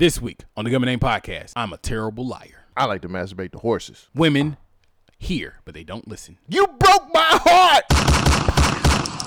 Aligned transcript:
This 0.00 0.18
week 0.18 0.44
on 0.56 0.64
the 0.64 0.70
Government 0.70 0.92
Name 0.92 0.98
Podcast, 0.98 1.52
I'm 1.56 1.74
a 1.74 1.76
terrible 1.76 2.26
liar. 2.26 2.64
I 2.74 2.86
like 2.86 3.02
to 3.02 3.08
masturbate 3.10 3.52
to 3.52 3.58
horses. 3.58 4.08
Women 4.14 4.56
hear, 5.18 5.56
but 5.66 5.74
they 5.74 5.84
don't 5.84 6.08
listen. 6.08 6.38
You 6.48 6.66
broke 6.66 7.12
my 7.12 7.38
heart. 7.44 7.84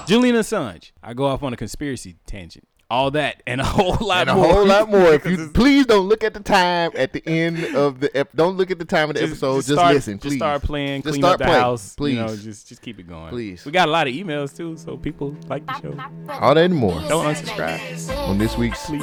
Julian 0.07 0.35
Assange. 0.35 0.91
I 1.03 1.13
go 1.13 1.25
off 1.25 1.43
on 1.43 1.53
a 1.53 1.57
conspiracy 1.57 2.15
tangent. 2.25 2.67
All 2.93 3.09
that 3.11 3.41
and 3.47 3.59
a 3.59 3.63
whole 3.75 3.97
lot 3.99 4.21
And 4.27 4.29
a 4.29 4.35
more. 4.35 4.53
whole 4.53 4.65
lot 4.67 4.87
more. 4.89 5.13
If 5.15 5.25
you 5.31 5.49
please 5.51 5.87
don't 5.87 6.07
look 6.07 6.23
at 6.23 6.35
the 6.35 6.39
time 6.41 6.91
at 6.95 7.11
the 7.11 7.23
end 7.27 7.75
of 7.75 7.99
the 7.99 8.15
ep- 8.15 8.33
don't 8.35 8.55
look 8.55 8.69
at 8.69 8.77
the 8.77 8.85
time 8.85 9.09
of 9.09 9.15
the 9.15 9.23
episode. 9.23 9.55
Just, 9.55 9.69
start, 9.71 9.95
listen, 9.95 10.19
please. 10.19 10.29
Just 10.29 10.37
start 10.37 10.61
playing, 10.61 11.01
Just 11.01 11.13
clean 11.13 11.21
start 11.23 11.33
up 11.33 11.39
the 11.39 11.45
playing, 11.45 11.59
house. 11.61 11.95
please. 11.95 12.13
You 12.17 12.19
know, 12.21 12.35
just 12.35 12.67
just 12.67 12.81
keep 12.83 12.99
it 12.99 13.07
going. 13.07 13.29
Please. 13.29 13.65
We 13.65 13.71
got 13.71 13.87
a 13.87 13.91
lot 13.91 14.07
of 14.07 14.13
emails 14.13 14.55
too, 14.55 14.77
so 14.77 14.95
people 14.97 15.35
like 15.47 15.65
the 15.65 15.81
show. 15.81 15.97
All 16.29 16.53
that 16.53 16.65
and 16.65 16.75
more 16.75 17.01
Don't 17.09 17.25
unsubscribe. 17.33 18.15
on 18.27 18.37
this 18.37 18.55
week's 18.57 18.85
Coming 18.85 18.99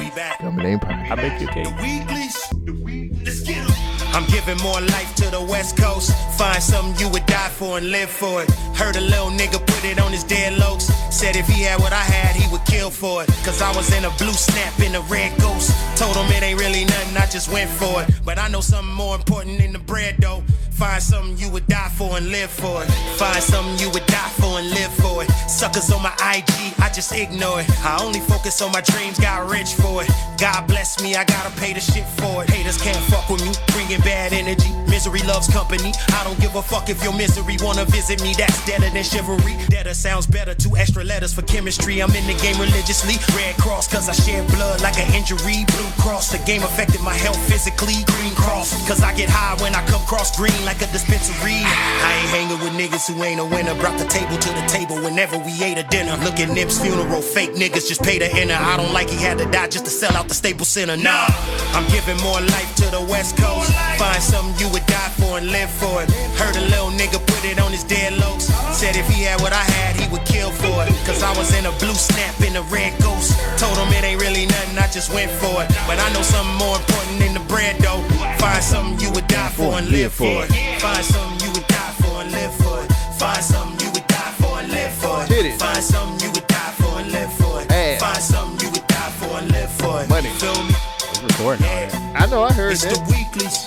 Name 0.63 0.79
I 0.83 0.85
Podcast. 0.85 1.15
bake 1.17 1.41
your 1.41 1.51
cake. 1.51 1.67
Weeklies. 1.81 3.17
Let's 3.25 3.41
get 3.41 3.57
'em. 3.57 3.70
I'm 4.13 4.25
giving 4.27 4.57
more 4.57 4.81
life 4.81 5.15
to 5.15 5.29
the 5.31 5.41
West 5.41 5.77
Coast. 5.77 6.11
Find 6.37 6.61
something 6.61 6.99
you 6.99 7.09
would 7.11 7.25
die 7.25 7.49
for 7.49 7.77
and 7.77 7.91
live 7.91 8.09
for 8.09 8.43
it. 8.43 8.51
Heard 8.75 8.95
a 8.95 9.01
little 9.01 9.29
nigga 9.29 9.65
put 9.65 9.85
it 9.85 9.99
on 9.99 10.11
his 10.11 10.23
dead 10.23 10.59
lokes. 10.59 10.91
Said 11.11 11.35
if 11.35 11.47
he 11.47 11.63
had 11.63 11.79
what 11.79 11.93
I 11.93 12.03
had, 12.03 12.35
he 12.35 12.49
would 12.51 12.65
kill 12.65 12.89
for 12.89 13.23
it. 13.23 13.29
Cause 13.45 13.61
I 13.61 13.73
was 13.75 13.93
in 13.95 14.03
a 14.05 14.09
blue 14.17 14.33
snap 14.33 14.79
in 14.79 14.95
a 14.95 15.01
red 15.01 15.31
ghost. 15.39 15.71
Told 15.97 16.15
him 16.15 16.25
it 16.31 16.43
ain't 16.43 16.59
really 16.59 16.85
nothing, 16.85 17.17
I 17.17 17.25
just 17.27 17.51
went 17.51 17.69
for 17.69 18.03
it. 18.03 18.09
But 18.25 18.37
I 18.37 18.47
know 18.49 18.61
something 18.61 18.93
more 18.93 19.15
important 19.15 19.59
than 19.59 19.71
the 19.73 19.79
bread 19.79 20.15
though. 20.19 20.43
Find 20.81 21.03
something 21.03 21.37
you 21.37 21.47
would 21.51 21.67
die 21.67 21.91
for 21.95 22.17
and 22.17 22.31
live 22.31 22.49
for 22.49 22.81
it. 22.81 22.89
Find 23.21 23.43
something 23.43 23.77
you 23.77 23.91
would 23.91 24.07
die 24.07 24.33
for 24.41 24.57
and 24.57 24.67
live 24.71 24.91
for 24.95 25.21
it. 25.21 25.29
Suckers 25.47 25.91
on 25.91 26.01
my 26.01 26.13
IG, 26.33 26.73
I 26.81 26.89
just 26.89 27.13
ignore 27.13 27.61
it. 27.61 27.69
I 27.85 28.03
only 28.03 28.19
focus 28.21 28.63
on 28.63 28.71
my 28.71 28.81
dreams, 28.81 29.19
got 29.19 29.47
rich 29.47 29.75
for 29.75 30.01
it. 30.01 30.09
God 30.39 30.65
bless 30.65 30.99
me, 31.03 31.13
I 31.13 31.23
gotta 31.23 31.53
pay 31.61 31.73
the 31.73 31.79
shit 31.79 32.03
for 32.17 32.43
it. 32.43 32.49
Haters 32.49 32.81
can't 32.81 32.97
fuck 33.13 33.29
with 33.29 33.45
me, 33.45 33.53
bringing 33.67 34.01
bad 34.01 34.33
energy. 34.33 34.73
Misery 34.89 35.21
loves 35.21 35.47
company. 35.53 35.93
I 36.17 36.23
don't 36.23 36.39
give 36.41 36.55
a 36.55 36.63
fuck 36.63 36.89
if 36.89 37.03
your 37.03 37.13
misery 37.13 37.57
wanna 37.61 37.85
visit 37.85 38.19
me. 38.23 38.33
That's 38.35 38.57
deader 38.65 38.89
than 38.89 39.03
chivalry. 39.03 39.57
Deader 39.69 39.93
sounds 39.93 40.25
better. 40.25 40.55
Two 40.55 40.75
extra 40.77 41.03
letters 41.03 41.31
for 41.31 41.43
chemistry. 41.43 42.01
I'm 42.01 42.09
in 42.15 42.25
the 42.25 42.33
game 42.41 42.57
religiously. 42.57 43.21
Red 43.37 43.55
Cross, 43.57 43.87
cause 43.93 44.09
I 44.09 44.13
shed 44.13 44.47
blood 44.49 44.81
like 44.81 44.97
an 44.97 45.13
injury. 45.13 45.61
Blue 45.77 45.91
Cross, 46.01 46.31
the 46.31 46.39
game 46.49 46.63
affected 46.63 47.01
my 47.01 47.13
health 47.13 47.39
physically. 47.47 48.01
Green 48.17 48.33
Cross, 48.33 48.73
cause 48.87 49.03
I 49.03 49.13
get 49.13 49.29
high 49.29 49.61
when 49.61 49.75
I 49.75 49.85
come 49.85 50.01
cross 50.05 50.35
green 50.35 50.65
like 50.65 50.70
a 50.77 50.87
dispensary. 50.93 51.59
I 51.59 52.09
ain't 52.21 52.29
hanging 52.31 52.59
with 52.63 52.73
niggas 52.79 53.11
who 53.11 53.21
ain't 53.23 53.39
a 53.39 53.45
winner. 53.45 53.75
Brought 53.75 53.97
the 53.99 54.05
table 54.05 54.37
to 54.37 54.49
the 54.53 54.65
table 54.67 54.95
whenever 55.03 55.37
we 55.37 55.51
ate 55.63 55.77
a 55.77 55.83
dinner. 55.83 56.15
Look 56.23 56.39
at 56.39 56.49
Nip's 56.49 56.79
funeral. 56.79 57.21
Fake 57.21 57.51
niggas 57.53 57.87
just 57.87 58.01
pay 58.03 58.19
to 58.19 58.29
enter. 58.31 58.55
I 58.55 58.77
don't 58.77 58.93
like 58.93 59.09
he 59.09 59.17
had 59.17 59.37
to 59.39 59.45
die 59.51 59.67
just 59.67 59.85
to 59.85 59.91
sell 59.91 60.15
out 60.15 60.27
the 60.27 60.33
Staples 60.33 60.69
Center. 60.69 60.95
Nah, 60.95 61.27
I'm 61.75 61.87
giving 61.91 62.17
more 62.23 62.39
life 62.39 62.75
to 62.75 62.85
the 62.91 63.01
West 63.11 63.35
Coast. 63.37 63.73
Find 63.99 64.21
something 64.21 64.55
you 64.63 64.71
would 64.71 64.80
for 65.21 65.37
and 65.37 65.47
live 65.53 65.69
for 65.69 66.01
it. 66.01 66.09
Heard 66.41 66.55
a 66.57 66.65
little 66.73 66.89
nigga 66.89 67.19
put 67.29 67.45
it 67.45 67.59
on 67.61 67.71
his 67.71 67.83
dead 67.83 68.13
lokes. 68.13 68.49
Said 68.73 68.95
if 68.97 69.07
he 69.07 69.23
had 69.23 69.39
what 69.41 69.53
I 69.53 69.61
had, 69.77 69.95
he 69.95 70.09
would 70.11 70.25
kill 70.25 70.49
for 70.51 70.75
it. 70.83 70.89
Cause 71.05 71.21
I 71.21 71.31
was 71.37 71.53
in 71.57 71.65
a 71.65 71.73
blue 71.77 71.93
snap 71.93 72.33
in 72.41 72.55
a 72.55 72.63
red 72.73 72.91
ghost. 73.01 73.37
Told 73.61 73.77
him 73.77 73.93
it 73.93 74.03
ain't 74.03 74.19
really 74.21 74.45
nothing, 74.47 74.77
I 74.77 74.87
just 74.89 75.13
went 75.13 75.29
for 75.31 75.61
it. 75.63 75.69
But 75.87 75.99
I 76.01 76.07
know 76.13 76.23
something 76.25 76.57
more 76.57 76.75
important 76.81 77.19
than 77.21 77.33
the 77.37 77.45
bread 77.51 77.77
though. 77.79 78.01
Find 78.41 78.63
something 78.63 78.97
you 78.99 79.11
would 79.13 79.27
die 79.27 79.49
for 79.49 79.77
and 79.77 79.87
live 79.89 80.11
for 80.13 80.43
it. 80.45 80.49
Find 80.81 81.05
something 81.05 81.37
you 81.45 81.51
would 81.53 81.67
die 81.67 81.93
for 82.01 82.13
and 82.21 82.31
live 82.31 82.53
for 82.57 82.75
it. 82.81 82.87
Find 83.21 83.43
something 83.43 83.77
you 83.85 83.91
would 83.93 84.07
die 84.07 84.33
for 84.41 84.53
and 84.59 84.69
live 84.71 84.93
for 84.97 85.15
it. 85.23 85.53
Find 85.61 85.83
something 85.83 86.19
you 86.25 86.31
would 86.33 86.47
die 86.47 86.73
for 86.81 86.93
and 86.99 87.11
live 87.11 87.31
for 87.37 87.61
it. 87.61 87.99
Find 88.01 88.17
something 88.23 88.57
you 88.65 88.69
would 88.73 88.87
die 88.87 89.11
for 89.21 89.31
and 89.37 89.51
live 89.51 89.71
for 89.77 90.01
it. 90.01 90.09
Money. 90.09 90.29
Feel 90.41 90.57
me? 90.63 90.73
It's 91.13 91.21
recording. 91.21 91.65
Yeah. 91.65 92.15
I 92.15 92.25
know. 92.25 92.43
I 92.43 92.51
heard 92.53 92.71
It's 92.73 92.83
that. 92.83 92.95
the 92.95 93.01
weeklies. 93.13 93.57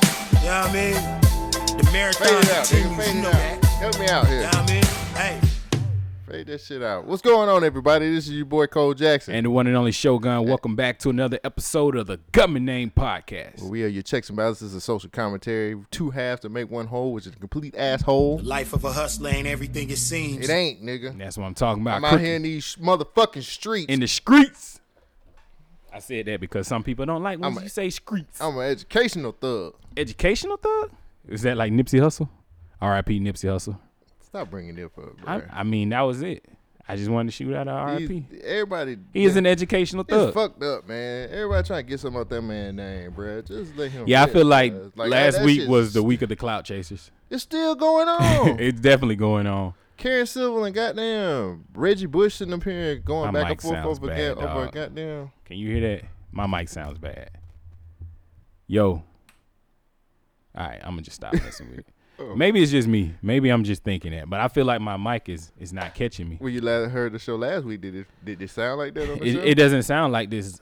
You 0.43 0.51
know 0.51 0.61
what 0.61 0.71
I 0.71 0.75
mean? 0.75 1.24
The 1.95 2.01
marathon 2.01 2.27
Fade 2.27 2.45
it 2.45 2.51
out. 2.51 2.65
nigga. 2.67 2.97
Fade 2.97 3.15
You 3.15 3.21
it 3.21 3.23
know 3.23 3.29
out. 3.29 3.33
that. 3.63 3.65
Help 3.79 3.99
me 4.01 4.09
out 4.09 4.25
You 4.25 4.31
here. 4.31 4.41
know 4.43 4.47
what 4.49 4.57
I 4.57 4.75
mean? 4.75 4.85
Hey. 5.15 5.41
Fade 6.29 6.47
that 6.49 6.61
shit 6.61 6.83
out. 6.83 7.07
What's 7.07 7.23
going 7.23 7.49
on, 7.49 7.63
everybody? 7.63 8.13
This 8.13 8.27
is 8.27 8.33
your 8.35 8.47
boy 8.47 8.67
Cole 8.67 8.95
Jackson. 8.95 9.33
And 9.37 9.47
the 9.47 9.51
one 9.51 9.69
and 9.69 9.77
only 9.77 9.93
Shogun, 9.93 10.45
welcome 10.45 10.75
back 10.75 10.99
to 10.99 11.11
another 11.11 11.39
episode 11.45 11.95
of 11.95 12.09
the 12.09 12.19
Government 12.33 12.67
Name 12.67 12.91
Podcast. 12.91 13.61
Where 13.63 13.71
we 13.71 13.85
are 13.85 13.87
your 13.87 14.03
checks 14.03 14.29
and 14.29 14.37
balances 14.37 14.75
of 14.75 14.83
social 14.83 15.09
commentary. 15.09 15.77
Two 15.93 16.11
halves 16.11 16.41
to 16.41 16.49
make 16.49 16.69
one 16.69 16.89
whole, 16.89 17.13
which 17.13 17.29
is 17.29 17.33
a 17.33 17.37
complete 17.37 17.77
asshole. 17.77 18.41
Life 18.43 18.73
of 18.73 18.85
a 18.85 18.93
hustler 18.93 19.31
ain't 19.31 19.47
everything 19.47 19.89
it 19.91 19.99
seems. 19.99 20.49
It 20.49 20.53
ain't, 20.53 20.83
nigga. 20.83 21.17
That's 21.17 21.39
what 21.39 21.45
I'm 21.45 21.55
talking 21.55 21.83
about. 21.83 21.99
I'm 21.99 22.05
out 22.07 22.09
Crooked 22.09 22.27
here 22.27 22.35
in 22.35 22.43
these 22.43 22.75
motherfucking 22.81 23.45
streets. 23.45 23.87
in 23.93 24.01
the 24.01 24.09
streets. 24.09 24.81
I 25.93 26.01
said 26.01 26.27
that 26.27 26.41
because 26.41 26.67
some 26.67 26.83
people 26.83 27.07
don't 27.07 27.23
like 27.23 27.39
when 27.39 27.53
I'm 27.53 27.59
a- 27.59 27.63
you 27.63 27.69
say 27.69 27.89
streets. 27.91 28.41
I'm 28.41 28.59
an 28.59 28.65
educational 28.65 29.31
thug. 29.31 29.75
Educational 29.97 30.57
thug? 30.57 30.91
Is 31.29 31.43
that 31.43 31.57
like 31.57 31.73
Nipsey 31.73 32.01
Hussle? 32.01 32.29
R.I.P. 32.81 33.21
Nipsey 33.21 33.49
Hussle. 33.49 33.79
Stop 34.21 34.51
bringing 34.51 34.77
it 34.79 34.85
up, 34.85 34.95
bro. 34.95 35.15
I, 35.27 35.43
I 35.51 35.63
mean, 35.63 35.91
that 35.91 36.03
was 36.03 36.23
it. 36.23 36.45
I 36.87 36.97
just 36.97 37.09
wanted 37.09 37.31
to 37.31 37.33
shoot 37.37 37.55
out 37.55 37.67
a 37.67 37.71
R.I.P. 37.71 38.27
Everybody. 38.45 38.99
He 39.15 39.25
is 39.25 39.37
an 39.37 39.47
educational 39.47 40.03
It's 40.03 40.11
thug. 40.11 40.35
fucked 40.35 40.63
up, 40.63 40.87
man. 40.87 41.31
Everybody 41.31 41.67
trying 41.67 41.85
to 41.85 41.89
get 41.91 42.01
something 42.01 42.21
out 42.21 42.29
that 42.29 42.43
man 42.43 42.77
name, 42.77 43.11
bro. 43.13 43.41
Just 43.41 43.75
let 43.77 43.91
him. 43.91 44.05
Yeah, 44.07 44.21
I 44.21 44.25
live, 44.25 44.33
feel 44.35 44.45
like, 44.47 44.73
bruh. 44.75 45.09
last 45.09 45.37
that 45.39 45.47
week 45.47 45.67
was 45.69 45.95
the 45.95 46.03
week 46.03 46.21
of 46.21 46.29
the 46.29 46.37
clout 46.37 46.65
chasers. 46.67 47.11
It's 47.31 47.43
still 47.43 47.75
going 47.75 48.09
on. 48.09 48.61
it's 48.61 48.81
definitely 48.81 49.17
going 49.17 49.47
on. 49.47 49.73
Karen 49.97 50.27
Civil 50.27 50.65
and 50.65 50.75
goddamn 50.75 51.65
Reggie 51.73 52.07
Bush 52.07 52.35
sitting 52.35 52.53
up 52.53 52.65
here 52.65 52.97
going 52.97 53.33
My 53.33 53.41
back 53.41 53.49
mic 53.49 53.51
and 53.53 53.61
forth 53.63 53.75
sounds 53.77 53.99
over, 53.99 54.07
bad, 54.09 54.17
ga- 54.37 54.43
over 54.43 54.65
dog. 54.65 54.73
goddamn. 54.75 55.33
Can 55.47 55.57
you 55.57 55.69
hear 55.71 55.81
that? 55.97 56.05
My 56.33 56.47
mic 56.47 56.69
sounds 56.69 56.99
bad. 56.99 57.31
Yo. 58.67 59.03
All 60.57 60.67
right, 60.67 60.81
I'm 60.83 60.91
gonna 60.91 61.03
just 61.03 61.17
stop 61.17 61.33
messing 61.35 61.71
with 61.71 61.81
it. 61.81 61.87
Oh. 62.17 62.37
Maybe 62.37 62.63
it's 62.63 62.71
just 62.71 62.87
me. 62.87 63.13
Maybe 63.23 63.49
I'm 63.49 63.65
just 63.65 63.83
thinking 63.83 64.13
that, 64.13 64.31
but 64.31 64.39
I 64.39 64.47
feel 64.47 64.65
like 64.65 64.81
my 64.81 64.97
mic 64.97 65.29
is 65.29 65.51
is 65.59 65.73
not 65.73 65.97
catching 65.97 66.29
me. 66.29 66.37
When 66.39 66.55
you 66.55 66.61
last 66.61 66.93
heard 66.93 67.11
the 67.13 67.19
show 67.19 67.35
last 67.35 67.65
week, 67.65 67.81
did 67.81 67.97
it 67.97 68.07
did 68.25 68.41
it 68.41 68.51
sound 68.51 68.79
like 68.79 68.95
that 68.95 69.11
on 69.11 69.19
the 69.19 69.25
It, 69.27 69.33
show? 69.33 69.41
it 69.43 69.55
doesn't 69.57 69.83
sound 69.83 70.13
like 70.13 70.31
this 70.31 70.61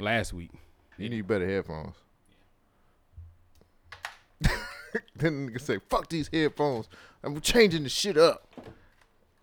last 0.00 0.32
week. 0.32 0.50
you 0.98 1.08
need 1.08 1.28
better 1.28 1.46
headphones. 1.48 1.94
then 5.14 5.48
nigga 5.48 5.60
say, 5.60 5.78
"Fuck 5.88 6.08
these 6.08 6.28
headphones. 6.32 6.88
I'm 7.22 7.40
changing 7.40 7.84
the 7.84 7.88
shit 7.88 8.16
up." 8.16 8.52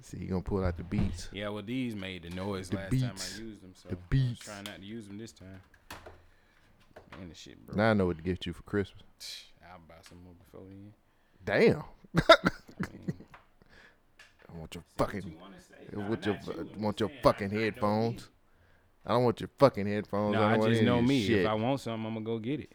See, 0.01 0.17
he 0.17 0.25
gonna 0.25 0.41
pull 0.41 0.65
out 0.65 0.75
the 0.75 0.83
beats. 0.83 1.29
Yeah, 1.31 1.47
well, 1.47 1.63
these 1.63 1.95
made 1.95 2.23
the 2.23 2.29
noise 2.31 2.69
The 2.69 2.75
last 2.75 2.89
beats. 2.91 3.03
time 3.03 3.11
I 3.15 3.41
used 3.41 3.61
them, 3.61 3.71
so 3.73 3.87
The 3.87 3.95
beats. 4.09 4.41
trying 4.41 4.63
not 4.65 4.79
to 4.79 4.85
use 4.85 5.07
them 5.07 5.17
this 5.17 5.31
time. 5.31 5.61
And 7.21 7.31
the 7.31 7.35
shit, 7.35 7.65
bro. 7.65 7.75
Now 7.77 7.91
I 7.91 7.93
know 7.93 8.07
what 8.07 8.17
to 8.17 8.23
get 8.23 8.45
you 8.45 8.51
for 8.51 8.63
Christmas. 8.63 9.03
Some 10.07 10.23
more 10.23 10.33
before 10.33 10.61
then. 10.67 10.93
Damn. 11.43 11.83
I 14.53 14.57
want 14.57 14.75
your 14.75 14.83
fucking. 14.97 15.33
I 15.93 15.97
want 16.09 16.25
your, 16.25 16.35
I 16.35 16.77
want 16.79 16.99
your 16.99 17.09
fucking 17.23 17.49
headphones. 17.49 18.29
I 19.05 19.11
don't 19.11 19.23
want 19.23 19.39
your 19.39 19.49
fucking 19.57 19.87
headphones. 19.87 20.33
No, 20.33 20.39
don't 20.41 20.63
I 20.63 20.69
just 20.69 20.83
know 20.83 21.01
me. 21.01 21.25
Shit. 21.25 21.39
If 21.39 21.47
I 21.47 21.53
want 21.53 21.79
something, 21.79 22.05
I'm 22.05 22.13
gonna 22.13 22.25
go 22.25 22.37
get 22.39 22.59
it. 22.59 22.71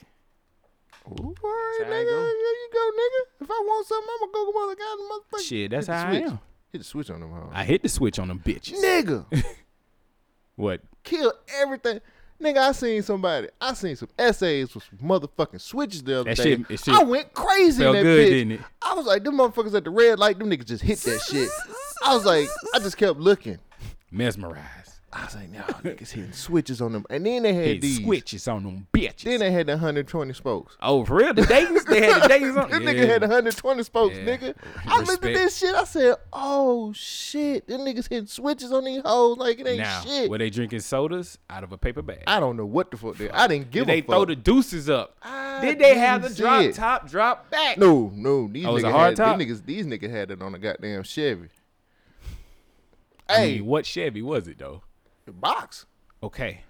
Ooh, 1.08 1.12
all 1.12 1.50
right, 1.50 1.78
nigga. 1.82 1.88
There 1.88 2.26
you 2.26 2.68
go, 2.72 2.90
nigga. 2.90 3.44
If 3.44 3.50
I 3.50 3.62
want 3.64 3.86
something, 3.86 4.08
I'm 4.12 4.20
gonna 4.20 4.32
go 4.32 4.46
get 4.46 4.54
mother 4.54 4.76
god 4.76 4.98
motherfucker. 5.38 5.48
Shit, 5.48 5.70
that's 5.70 5.86
how 5.86 6.08
I 6.08 6.14
am. 6.16 6.38
Hit 6.72 6.78
the 6.78 6.84
switch 6.84 7.10
on 7.10 7.20
them, 7.20 7.30
huh? 7.32 7.46
I 7.52 7.64
hit 7.64 7.82
the 7.82 7.88
switch 7.88 8.18
on 8.18 8.28
them 8.28 8.40
bitches. 8.44 8.82
nigga, 8.82 9.26
What? 10.56 10.80
kill 11.04 11.32
everything. 11.60 12.00
Nigga, 12.40 12.58
I 12.58 12.72
seen 12.72 13.02
somebody. 13.02 13.48
I 13.60 13.72
seen 13.74 13.96
some 13.96 14.08
essays 14.18 14.74
with 14.74 14.84
some 14.84 15.08
motherfucking 15.08 15.60
switches 15.60 16.02
the 16.02 16.20
other 16.20 16.30
That 16.30 16.36
day. 16.36 16.56
shit- 16.56 16.70
it 16.70 16.80
shit 16.80 16.94
I 16.94 17.02
went 17.02 17.32
crazy. 17.32 17.82
felt 17.82 17.96
in 17.96 18.04
that 18.04 18.08
good, 18.10 18.26
bitch. 18.26 18.30
didn't 18.30 18.52
it? 18.52 18.60
I 18.82 18.94
was 18.94 19.06
like, 19.06 19.24
them 19.24 19.36
motherfuckers 19.38 19.74
at 19.74 19.84
the 19.84 19.90
red 19.90 20.18
light. 20.18 20.38
Them 20.38 20.50
niggas 20.50 20.66
just 20.66 20.82
hit 20.82 20.98
that 21.00 21.20
shit. 21.22 21.48
I 22.04 22.14
was 22.14 22.24
like, 22.26 22.48
I 22.74 22.78
just 22.78 22.96
kept 22.98 23.18
looking. 23.18 23.58
Mesmerized. 24.10 24.85
I 25.18 25.24
was 25.24 25.34
like, 25.34 25.50
no, 25.50 25.60
niggas 25.82 26.10
hitting 26.10 26.32
switches 26.32 26.82
on 26.82 26.92
them. 26.92 27.06
And 27.08 27.24
then 27.24 27.44
they 27.44 27.54
had 27.54 27.64
Hit 27.64 27.80
these. 27.80 28.02
switches 28.04 28.46
on 28.48 28.64
them 28.64 28.86
bitches. 28.92 29.22
Then 29.24 29.40
they 29.40 29.50
had 29.50 29.66
the 29.66 29.72
120 29.72 30.34
spokes. 30.34 30.76
oh, 30.82 31.06
for 31.06 31.14
real? 31.16 31.32
The 31.32 31.46
Dayton's? 31.46 31.84
They 31.86 32.02
had 32.02 32.22
the 32.24 32.28
Dayton's 32.28 32.56
on? 32.56 32.70
That 32.70 32.82
Yeah. 32.82 32.92
nigga 32.92 33.06
had 33.08 33.22
120 33.22 33.82
spokes, 33.82 34.14
Yeah. 34.16 34.24
nigga. 34.36 34.54
I 34.86 35.00
looked 35.00 35.24
at 35.24 35.32
this 35.32 35.56
shit. 35.56 35.74
I 35.74 35.84
said, 35.84 36.16
"Oh 36.34 36.92
shit, 36.92 37.66
them 37.66 37.80
niggas 37.80 38.10
hitting 38.10 38.26
switches 38.26 38.70
on 38.72 38.84
these 38.84 39.00
hoes 39.04 39.38
like 39.38 39.58
it 39.58 39.66
ain't 39.66 39.78
Now, 39.78 40.02
shit." 40.02 40.28
were 40.28 40.36
they 40.38 40.50
drinking 40.50 40.80
sodas 40.80 41.38
out 41.48 41.64
of 41.64 41.72
a 41.72 41.78
paper 41.78 42.02
bag? 42.02 42.22
I 42.26 42.38
don't 42.38 42.58
know 42.58 42.66
what 42.66 42.90
the 42.90 42.98
fuck 42.98 43.16
they. 43.16 43.30
I 43.30 43.46
didn't 43.46 43.70
give 43.70 43.86
Did 43.86 43.94
they 43.94 43.98
a 44.00 44.02
throw 44.02 44.24
the 44.26 44.36
deuces 44.36 44.90
up? 44.90 45.16
I 45.22 45.60
Did 45.62 45.78
they 45.78 45.96
have 45.96 46.22
the 46.28 46.34
drop 46.34 46.60
it. 46.62 46.74
top, 46.74 47.08
drop 47.08 47.48
back? 47.50 47.78
No, 47.78 48.12
no. 48.14 48.48
These 48.48 48.66
Oh, 48.66 48.74
niggas 48.74 48.84
a 48.84 48.90
hard 48.90 49.06
had, 49.18 49.24
top? 49.24 49.38
These 49.38 49.46
niggas, 49.60 49.64
these 49.64 49.86
niggas 49.86 50.10
had 50.10 50.30
it 50.30 50.42
on 50.42 50.54
a 50.54 50.58
goddamn 50.58 51.02
Chevy. 51.04 51.48
I 53.28 53.34
Hey, 53.38 53.54
mean, 53.56 53.66
what 53.66 53.86
Chevy 53.86 54.20
was 54.22 54.46
it 54.46 54.58
though? 54.58 54.82
Box. 55.32 55.86
Okay, 56.22 56.60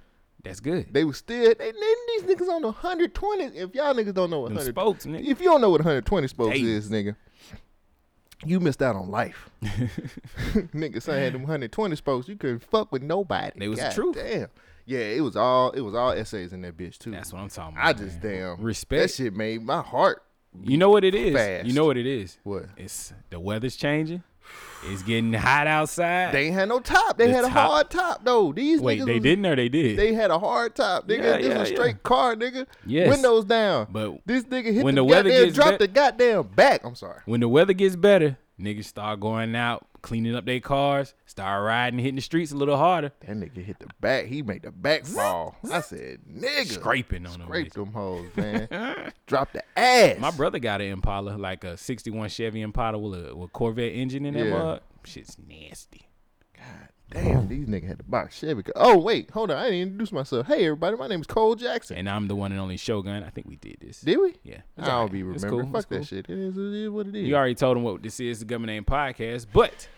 that's 0.43 0.61
good. 0.61 0.87
They 0.93 1.05
was 1.05 1.19
still. 1.19 1.55
They, 1.55 1.73
these 1.73 2.23
niggas 2.23 2.49
on 2.49 2.63
the 2.63 2.69
120. 2.69 3.45
If 3.45 3.75
y'all 3.75 3.95
niggas 3.95 4.15
don't 4.15 4.31
know 4.31 4.41
what 4.41 4.49
Them 4.49 4.57
100 4.57 4.73
spokes, 4.73 5.07
nigga. 5.07 5.27
if 5.27 5.41
you 5.41 5.47
don't 5.47 5.61
know 5.61 5.71
what 5.71 5.81
120 5.81 6.29
spokes 6.29 6.57
Damn. 6.57 6.67
is, 6.67 6.91
nigga, 6.91 7.17
you 8.45 8.61
missed 8.61 8.83
out 8.83 8.97
on 8.97 9.11
life. 9.11 9.51
nigga, 9.63 11.01
son 11.03 11.19
had 11.19 11.33
them 11.33 11.43
120 11.43 11.97
spokes. 11.97 12.29
You 12.29 12.37
couldn't 12.37 12.63
fuck 12.63 12.93
with 12.93 13.03
nobody. 13.03 13.65
It 13.65 13.69
was 13.69 13.79
the 13.79 13.91
truth. 13.95 14.17
Damn. 14.17 14.49
Yeah, 14.85 15.01
it 15.01 15.21
was 15.21 15.35
all 15.37 15.71
it 15.73 15.81
was 15.81 15.95
all 15.97 16.13
essays 16.13 16.53
in 16.53 16.63
that 16.63 16.77
bitch 16.77 16.99
too. 16.99 17.11
That's 17.11 17.33
what 17.33 17.41
I'm 17.41 17.49
talking 17.49 17.77
about. 17.77 17.87
I 17.87 17.93
just 17.93 18.23
man. 18.23 18.57
damn 18.57 18.63
respect. 18.63 19.03
That 19.03 19.11
shit 19.11 19.35
made 19.35 19.63
my 19.63 19.83
heart. 19.83 20.23
You 20.63 20.79
know 20.79 20.91
what 20.91 21.05
it 21.05 21.15
is. 21.15 21.35
Fast. 21.35 21.67
You 21.67 21.73
know 21.73 21.85
what 21.85 21.97
it 21.97 22.07
is. 22.07 22.39
What? 22.45 22.67
It's 22.77 23.13
the 23.31 23.41
weather's 23.41 23.77
changing. 23.77 24.23
It's 24.89 25.03
getting 25.03 25.33
hot 25.33 25.67
outside. 25.67 26.33
They 26.33 26.47
ain't 26.47 26.55
had 26.55 26.69
no 26.69 26.79
top. 26.81 27.17
They 27.19 27.27
The 27.29 27.33
had 27.33 27.45
a 27.45 27.49
hard 27.49 27.91
top 27.91 28.25
though. 28.25 28.53
These 28.53 28.81
Wait, 28.81 29.01
niggas 29.01 29.07
they 29.07 29.15
was- 29.15 29.23
didn't 29.23 29.47
or 29.47 29.57
they 29.57 29.69
did? 29.69 29.99
They 29.99 30.13
had 30.15 30.31
a 30.31 30.39
hard 30.39 30.75
top, 30.77 31.09
nigga. 31.09 31.19
Yeah, 31.23 31.37
this 31.39 31.47
yeah, 31.47 31.59
was 31.59 31.69
a 31.69 31.73
yeah. 31.73 31.77
straight 31.79 32.03
car, 32.03 32.37
nigga. 32.37 32.67
Yes. 32.85 33.09
Windows 33.11 33.45
down. 33.47 33.89
But 33.91 34.19
this 34.27 34.45
nigga 34.45 34.73
hit 34.73 34.85
when 34.85 34.95
the, 34.95 35.01
the 35.01 35.05
weather 35.05 35.31
goddamn, 35.31 35.45
gets 35.47 35.55
dropped 35.57 35.71
bet- 35.71 35.79
the 35.81 35.89
goddamn 35.89 36.43
back. 36.55 36.85
I'm 36.85 36.95
sorry. 36.95 37.21
when 37.25 37.41
the 37.41 37.49
weather 37.49 37.73
gets 37.73 37.97
better, 37.97 38.37
niggas 38.61 38.85
start 38.85 39.19
going 39.19 39.57
out, 39.57 39.87
cleaning 40.07 40.37
up 40.37 40.47
their 40.47 40.61
cars, 40.61 41.15
start 41.27 41.65
riding, 41.65 41.99
hitting 41.99 42.15
the 42.15 42.21
streets 42.23 42.53
a 42.53 42.57
little 42.57 42.77
harder, 42.77 43.11
That 43.27 43.37
nigga 43.37 43.57
hit 43.65 43.81
the 43.81 43.89
back. 44.01 44.27
He 44.27 44.41
made 44.41 44.63
the 44.63 44.71
back 44.71 45.05
fall. 45.05 45.57
I 45.73 45.81
said, 45.81 46.21
nigga. 46.33 46.67
scraping 46.67 47.27
on 47.27 47.41
them. 47.41 47.49
Scrape 47.49 47.73
bitches. 47.73 47.75
them 47.75 47.93
hoes, 47.93 48.27
man. 48.37 49.13
Drop 49.27 49.53
the 49.53 49.65
ass. 49.77 50.21
My 50.21 50.31
brother 50.31 50.61
got 50.61 50.81
an 50.81 50.87
Impala, 50.93 51.31
like 51.37 51.65
a 51.65 51.77
'61 51.77 52.29
Chevy 52.29 52.61
Impala 52.63 52.99
with 52.99 53.27
a 53.31 53.35
with 53.37 53.53
Corvette 53.53 53.93
engine 53.95 54.25
in 54.27 54.35
that 54.35 54.47
Yeah. 54.47 54.51
mug. 54.59 54.81
Shit's 55.05 55.37
nasty. 55.45 56.03
Damn, 57.13 57.47
these 57.49 57.67
niggas 57.67 57.87
had 57.87 57.99
to 57.99 58.05
box 58.05 58.37
Chevy. 58.39 58.65
Oh, 58.75 58.99
wait. 58.99 59.31
Hold 59.31 59.53
on. 59.53 59.59
I 59.59 59.65
didn't 59.71 59.83
introduce 59.83 60.11
myself. 60.11 60.49
Hey, 60.49 60.65
everybody. 60.67 60.97
My 60.97 61.07
name 61.07 61.21
is 61.21 61.27
Cole 61.29 61.55
Jackson. 61.55 61.97
And 61.99 62.09
I'm 62.09 62.27
the 62.27 62.35
one 62.35 62.51
and 62.51 62.61
only 62.61 62.77
Shogun. 62.77 63.23
I 63.23 63.31
think 63.31 63.47
we 63.47 63.55
did 63.57 63.77
this. 63.81 64.01
Did 64.01 64.19
we? 64.19 64.35
Yeah. 64.43 64.63
I 64.77 64.87
don't 64.87 64.91
alright. 64.95 65.13
be 65.13 65.23
remembering. 65.23 65.67
cool. 65.67 65.73
Fuck 65.73 65.87
It's 65.93 66.11
that 66.11 66.17
shit. 66.17 66.27
It 66.29 66.37
is, 66.39 66.57
it 66.59 66.75
is 66.85 66.91
what 66.91 67.07
it 67.07 67.15
is. 67.15 67.29
You 67.29 67.37
already 67.37 67.55
told 67.55 67.77
them 67.77 67.85
what 67.85 68.03
this 68.03 68.19
is, 68.19 68.41
the 68.41 68.45
Government 68.45 68.73
Name 68.73 68.85
Podcast. 68.85 69.47
But 69.53 69.89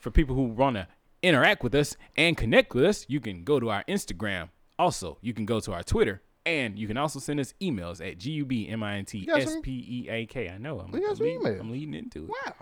for 0.00 0.10
people 0.10 0.34
who 0.34 0.42
want 0.46 0.74
to 0.74 0.88
interact 1.22 1.62
with 1.62 1.72
us 1.76 1.96
and 2.16 2.36
connect 2.36 2.74
with 2.74 2.84
us, 2.84 3.06
you 3.08 3.20
can 3.20 3.44
go 3.44 3.60
to 3.60 3.70
our 3.70 3.84
Instagram. 3.84 4.48
Also, 4.78 5.18
you 5.20 5.32
can 5.34 5.46
go 5.46 5.60
to 5.60 5.72
our 5.72 5.84
Twitter. 5.84 6.20
And 6.44 6.76
you 6.78 6.86
can 6.88 6.96
also 6.96 7.18
send 7.20 7.38
us 7.40 7.54
emails 7.60 8.00
at 8.06 8.18
G-U-B-M-I-N-T-S-P-E-A-K. 8.18 10.48
I 10.48 10.58
know. 10.58 10.80
I'm, 10.80 10.90
We 10.90 11.00
got 11.00 11.10
I'm 11.10 11.16
some 11.16 11.26
leading- 11.26 11.40
emails. 11.42 11.60
I'm 11.60 11.70
leading 11.70 11.94
into 11.94 12.24
it. 12.24 12.30
wow. 12.44 12.54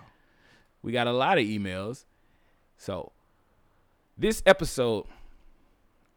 We 0.83 0.91
got 0.91 1.07
a 1.07 1.11
lot 1.13 1.39
of 1.39 1.43
emails. 1.45 2.05
So 2.77 3.11
this 4.17 4.41
episode, 4.45 5.05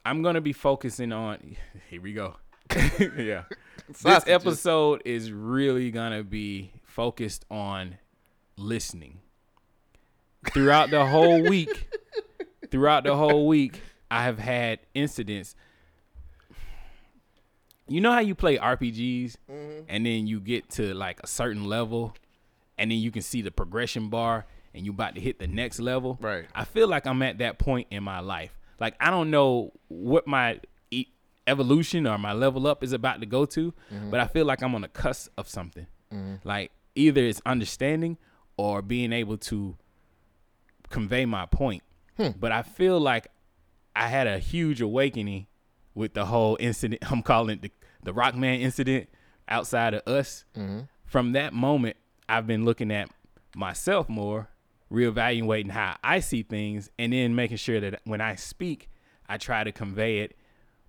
I'm 0.05 0.23
gonna 0.23 0.41
be 0.41 0.53
focusing 0.53 1.13
on. 1.13 1.57
Here 1.91 2.01
we 2.01 2.13
go. 2.13 2.37
yeah. 3.17 3.45
This 4.03 4.25
episode 4.27 5.01
is 5.07 5.33
really 5.33 5.91
gonna 5.91 6.23
be 6.23 6.73
focused 6.85 7.47
on 7.51 7.97
listening. 8.59 9.21
Throughout 10.53 10.91
the 10.91 11.07
whole 11.07 11.41
week, 11.41 11.89
throughout 12.71 13.05
the 13.05 13.17
whole 13.17 13.47
week, 13.47 13.81
I 14.11 14.25
have 14.25 14.39
had 14.39 14.81
incidents. 14.93 15.55
You 17.87 18.03
know 18.03 18.13
how 18.13 18.21
you 18.21 18.35
play 18.35 18.59
RPGs 18.59 19.37
mm-hmm. 19.51 19.85
and 19.89 20.05
then 20.05 20.27
you 20.27 20.39
get 20.41 20.69
to 20.73 20.93
like 20.93 21.21
a 21.25 21.27
certain 21.27 21.65
level 21.65 22.15
and 22.77 22.91
then 22.91 22.99
you 22.99 23.11
can 23.11 23.23
see 23.23 23.41
the 23.41 23.51
progression 23.51 24.11
bar 24.11 24.45
and 24.79 24.87
you 24.87 24.93
about 24.93 25.15
to 25.17 25.21
hit 25.21 25.39
the 25.39 25.47
next 25.47 25.81
level. 25.81 26.17
Right. 26.21 26.47
I 26.55 26.65
feel 26.65 26.89
like 26.89 27.07
I'm 27.07 27.21
at 27.23 27.39
that 27.39 27.59
point 27.59 27.89
in 27.91 28.03
my 28.03 28.21
life. 28.21 28.57
Like 28.81 28.95
I 29.01 29.11
don't 29.11 29.31
know 29.31 29.73
what 29.89 30.27
my 30.27 30.61
e- 30.91 31.09
evolution 31.47 32.07
or 32.07 32.17
my 32.17 32.33
level 32.33 32.67
up 32.67 32.83
is 32.83 32.93
about 32.93 33.21
to 33.21 33.27
go 33.27 33.45
to, 33.45 33.75
mm-hmm. 33.93 34.11
but 34.11 34.21
I 34.21 34.27
feel 34.27 34.47
like 34.47 34.63
I'm 34.63 34.75
on 34.75 34.83
the 34.83 34.89
cusp 34.89 35.31
of 35.37 35.49
something. 35.49 35.87
Mm-hmm. 36.13 36.49
Like 36.49 36.71
either 36.95 37.23
it's 37.23 37.43
understanding 37.45 38.17
or 38.57 38.81
being 38.81 39.13
able 39.13 39.37
to 39.37 39.77
convey 40.91 41.27
my 41.27 41.47
point. 41.47 41.83
Hmm. 42.17 42.31
But 42.39 42.53
I 42.53 42.63
feel 42.63 42.99
like 42.99 43.29
I 43.95 44.09
had 44.09 44.27
a 44.27 44.39
huge 44.39 44.81
awakening 44.81 45.47
with 45.95 46.15
the 46.15 46.27
whole 46.27 46.57
incident. 46.61 47.03
I'm 47.11 47.23
calling 47.23 47.57
it 47.57 47.63
the, 47.63 47.73
the 48.03 48.13
Rockman 48.13 48.61
incident 48.61 49.09
outside 49.49 49.95
of 49.95 50.07
us. 50.07 50.45
Mm-hmm. 50.57 50.81
From 51.05 51.33
that 51.33 51.53
moment, 51.53 51.97
I've 52.29 52.47
been 52.47 52.65
looking 52.65 52.91
at 52.91 53.09
myself 53.57 54.09
more, 54.09 54.49
reevaluating 54.93 55.71
how 55.71 55.97
I 56.03 56.21
see 56.21 56.43
things, 56.43 56.91
and 56.99 57.13
then 57.13 57.35
making 57.35 57.59
sure 57.59 57.81
that 57.81 58.01
when 58.05 58.21
I 58.21 58.35
speak, 58.35 58.89
I 59.29 59.37
try 59.37 59.65
to 59.65 59.73
convey 59.73 60.21
it 60.21 60.37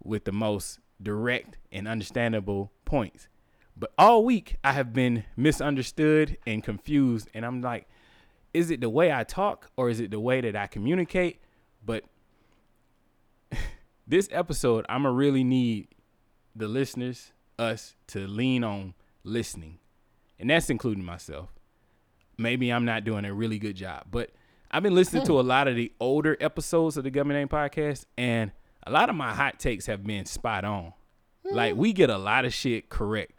with 0.03 0.25
the 0.25 0.31
most 0.31 0.79
direct 1.01 1.57
and 1.71 1.87
understandable 1.87 2.71
points. 2.85 3.27
But 3.75 3.91
all 3.97 4.25
week, 4.25 4.57
I 4.63 4.73
have 4.73 4.93
been 4.93 5.23
misunderstood 5.37 6.37
and 6.45 6.63
confused, 6.63 7.29
and 7.33 7.45
I'm 7.45 7.61
like, 7.61 7.87
is 8.53 8.71
it 8.71 8.81
the 8.81 8.89
way 8.89 9.11
I 9.11 9.23
talk 9.23 9.69
or 9.77 9.89
is 9.89 9.99
it 9.99 10.11
the 10.11 10.19
way 10.19 10.41
that 10.41 10.55
I 10.55 10.67
communicate? 10.67 11.39
But 11.85 12.03
this 14.07 14.27
episode, 14.31 14.85
I'm 14.89 15.03
gonna 15.03 15.13
really 15.13 15.43
need 15.43 15.89
the 16.55 16.67
listeners, 16.67 17.31
us, 17.57 17.95
to 18.07 18.27
lean 18.27 18.63
on 18.63 18.95
listening, 19.23 19.79
and 20.39 20.49
that's 20.49 20.69
including 20.69 21.03
myself. 21.03 21.49
Maybe 22.39 22.71
I'm 22.71 22.85
not 22.85 23.03
doing 23.03 23.25
a 23.25 23.33
really 23.33 23.59
good 23.59 23.75
job, 23.75 24.05
but 24.09 24.31
I've 24.71 24.83
been 24.83 24.95
listening 24.95 25.25
to 25.25 25.39
a 25.39 25.41
lot 25.41 25.67
of 25.67 25.75
the 25.75 25.91
older 25.99 26.37
episodes 26.39 26.95
of 26.95 27.03
the 27.03 27.11
Government 27.11 27.39
Name 27.39 27.49
Podcast, 27.49 28.05
and 28.17 28.51
a 28.85 28.91
lot 28.91 29.09
of 29.09 29.15
my 29.15 29.33
hot 29.33 29.59
takes 29.59 29.87
have 29.87 30.03
been 30.05 30.25
spot 30.25 30.63
on. 30.63 30.93
Like 31.43 31.75
we 31.75 31.93
get 31.93 32.09
a 32.09 32.17
lot 32.17 32.45
of 32.45 32.53
shit 32.53 32.89
correct. 32.89 33.33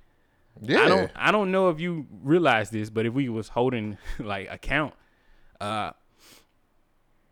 Yeah. 0.61 0.81
I 0.81 0.88
don't 0.88 1.11
I 1.17 1.31
don't 1.32 1.50
know 1.52 1.69
if 1.70 1.81
you 1.81 2.06
realize 2.23 2.70
this, 2.70 2.91
but 2.91 3.06
if 3.06 3.14
we 3.14 3.29
was 3.29 3.49
holding 3.49 3.99
like 4.19 4.50
account, 4.50 4.94
uh 5.61 5.93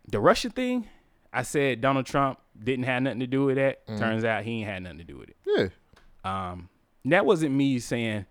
the 0.07 0.19
Russia 0.19 0.49
thing, 0.49 0.87
I 1.31 1.43
said 1.43 1.81
Donald 1.81 2.05
Trump 2.05 2.39
didn't 2.61 2.85
have 2.85 3.03
nothing 3.03 3.19
to 3.19 3.27
do 3.27 3.45
with 3.45 3.57
that. 3.57 3.85
Turns 3.87 4.23
out 4.23 4.43
he 4.43 4.59
ain't 4.59 4.69
had 4.69 4.83
nothing 4.83 4.97
to 4.99 5.03
do 5.03 5.17
with 5.17 5.29
it. 5.29 5.37
Yeah. 5.45 5.67
Um 6.23 6.69
that 7.05 7.25
wasn't 7.25 7.53
me 7.53 7.79
saying 7.79 8.25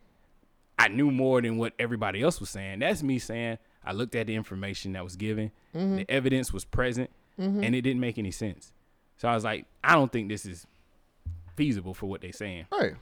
I 0.79 0.89
knew 0.89 1.11
more 1.11 1.43
than 1.43 1.59
what 1.59 1.73
everybody 1.79 2.23
else 2.23 2.41
was 2.41 2.51
saying. 2.51 2.79
That's 2.81 3.03
me 3.03 3.19
saying 3.19 3.59
I 3.85 3.93
looked 3.93 4.15
at 4.15 4.27
the 4.27 4.35
information 4.35 4.93
that 4.93 5.05
was 5.05 5.17
given, 5.17 5.51
the 5.73 6.07
evidence 6.09 6.53
was 6.53 6.65
present, 6.65 7.11
and 7.65 7.75
it 7.75 7.83
didn't 7.83 8.01
make 8.01 8.19
any 8.19 8.31
sense. 8.31 8.73
So 9.17 9.29
I 9.29 9.35
was 9.35 9.45
like, 9.45 9.67
I 9.83 9.95
don't 9.95 10.13
think 10.13 10.29
this 10.29 10.47
is 10.47 10.67
feasible 11.57 11.95
for 11.95 12.07
what 12.07 12.21
they're 12.21 12.33
saying. 12.33 12.67
Right. 12.71 12.95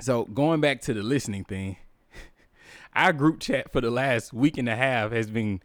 So 0.00 0.24
going 0.26 0.60
back 0.60 0.80
to 0.82 0.94
the 0.94 1.02
listening 1.02 1.44
thing, 1.44 1.76
our 2.94 3.12
group 3.12 3.40
chat 3.40 3.72
for 3.72 3.80
the 3.80 3.90
last 3.90 4.32
week 4.32 4.58
and 4.58 4.68
a 4.68 4.76
half 4.76 5.10
has 5.10 5.28
been 5.28 5.60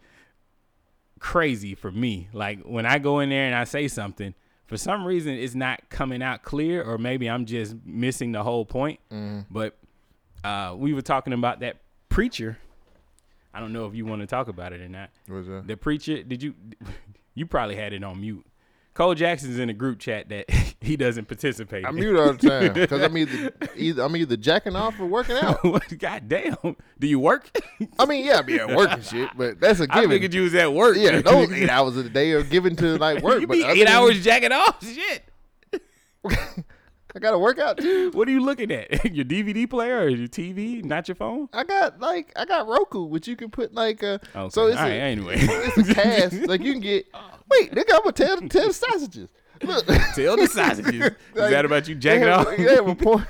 crazy 1.20 1.74
for 1.74 1.92
me. 1.92 2.28
Like 2.32 2.62
when 2.62 2.84
I 2.84 2.98
go 2.98 3.20
in 3.20 3.28
there 3.28 3.46
and 3.46 3.54
I 3.54 3.64
say 3.64 3.86
something, 3.86 4.34
for 4.66 4.76
some 4.76 5.04
reason 5.04 5.34
it's 5.34 5.54
not 5.54 5.88
coming 5.88 6.22
out 6.22 6.42
clear, 6.42 6.82
or 6.82 6.98
maybe 6.98 7.30
I'm 7.30 7.46
just 7.46 7.76
missing 7.84 8.32
the 8.32 8.42
whole 8.42 8.64
point. 8.64 8.98
Mm. 9.12 9.46
But 9.50 9.76
uh, 10.44 10.74
we 10.76 10.92
were 10.92 11.02
talking 11.02 11.32
about 11.32 11.60
that 11.60 11.78
preacher. 12.08 12.58
I 13.52 13.60
don't 13.60 13.72
know 13.72 13.86
if 13.86 13.94
you 13.94 14.04
want 14.04 14.20
to 14.20 14.26
talk 14.26 14.48
about 14.48 14.72
it 14.72 14.80
or 14.80 14.88
not. 14.88 15.10
What's 15.28 15.46
that? 15.48 15.66
The 15.66 15.76
preacher, 15.76 16.22
did 16.22 16.42
you? 16.42 16.54
You 17.36 17.46
probably 17.46 17.74
had 17.74 17.92
it 17.92 18.04
on 18.04 18.20
mute. 18.20 18.46
Cole 18.94 19.12
Jackson's 19.16 19.58
in 19.58 19.68
a 19.68 19.72
group 19.72 19.98
chat 19.98 20.28
that 20.28 20.48
he 20.80 20.96
doesn't 20.96 21.26
participate. 21.26 21.84
I 21.84 21.88
in. 21.88 21.96
mute 21.96 22.16
all 22.16 22.32
the 22.32 22.48
time 22.48 22.72
because 22.72 23.02
I'm 23.02 23.18
either, 23.18 23.50
either 23.76 24.02
I'm 24.04 24.14
either 24.16 24.36
jacking 24.36 24.76
off 24.76 25.00
or 25.00 25.06
working 25.06 25.36
out. 25.38 25.60
God 25.98 26.28
damn. 26.28 26.76
Do 27.00 27.08
you 27.08 27.18
work? 27.18 27.50
I 27.98 28.06
mean, 28.06 28.24
yeah, 28.24 28.38
I 28.38 28.42
be 28.42 28.60
at 28.60 28.68
work 28.68 28.92
and 28.92 29.02
shit, 29.04 29.30
but 29.36 29.58
that's 29.60 29.80
a 29.80 29.88
I 29.90 29.96
given. 30.02 30.10
figured 30.10 30.32
you 30.32 30.42
was 30.42 30.54
at 30.54 30.72
work. 30.72 30.96
yeah, 30.96 31.20
those 31.22 31.50
eight 31.50 31.68
hours 31.68 31.96
of 31.96 32.04
the 32.04 32.10
day 32.10 32.30
are 32.34 32.44
given 32.44 32.76
to 32.76 32.98
like 32.98 33.20
work. 33.20 33.40
you 33.40 33.48
but 33.48 33.54
be 33.54 33.64
eight 33.64 33.88
hours 33.88 34.22
jacking 34.22 34.52
off. 34.52 34.80
Shit. 34.80 35.24
I 37.16 37.20
got 37.20 37.30
to 37.30 37.38
work 37.38 37.58
out 37.58 37.78
too. 37.78 38.10
What 38.14 38.26
are 38.28 38.30
you 38.32 38.40
looking 38.40 38.70
at? 38.72 39.04
your 39.14 39.24
DVD 39.24 39.68
player 39.70 39.98
or 40.00 40.08
your 40.08 40.26
TV, 40.28 40.84
not 40.84 41.06
your 41.08 41.14
phone? 41.14 41.48
I 41.52 41.64
got 41.64 42.00
like 42.00 42.32
I 42.36 42.44
got 42.44 42.66
Roku, 42.66 43.04
which 43.04 43.28
you 43.28 43.36
can 43.36 43.50
put 43.50 43.72
like 43.74 44.02
uh 44.02 44.18
Okay. 44.34 44.48
so 44.50 44.66
it's 44.66 44.76
All 44.78 44.86
a, 44.86 44.90
right, 44.90 44.96
anyway. 44.98 45.36
it's 45.38 45.88
a 45.90 45.94
cast 46.02 46.34
like 46.48 46.62
you 46.62 46.72
can 46.72 46.80
get. 46.82 47.06
Wait, 47.50 47.72
nigga, 47.72 47.92
I'm 47.94 48.00
gonna 48.02 48.12
tell 48.12 48.36
tell 48.48 48.66
the 48.68 48.72
sausages. 48.74 49.30
Look, 49.62 49.86
Tell 50.14 50.36
the 50.36 50.46
sausages. 50.48 50.94
Is 50.94 51.10
Like, 51.34 51.50
that 51.50 51.64
about 51.64 51.86
you 51.88 51.94
jacking 51.94 52.28
off? 52.28 52.48
Yeah, 52.58 52.82
have 52.82 52.98
porn. 52.98 53.26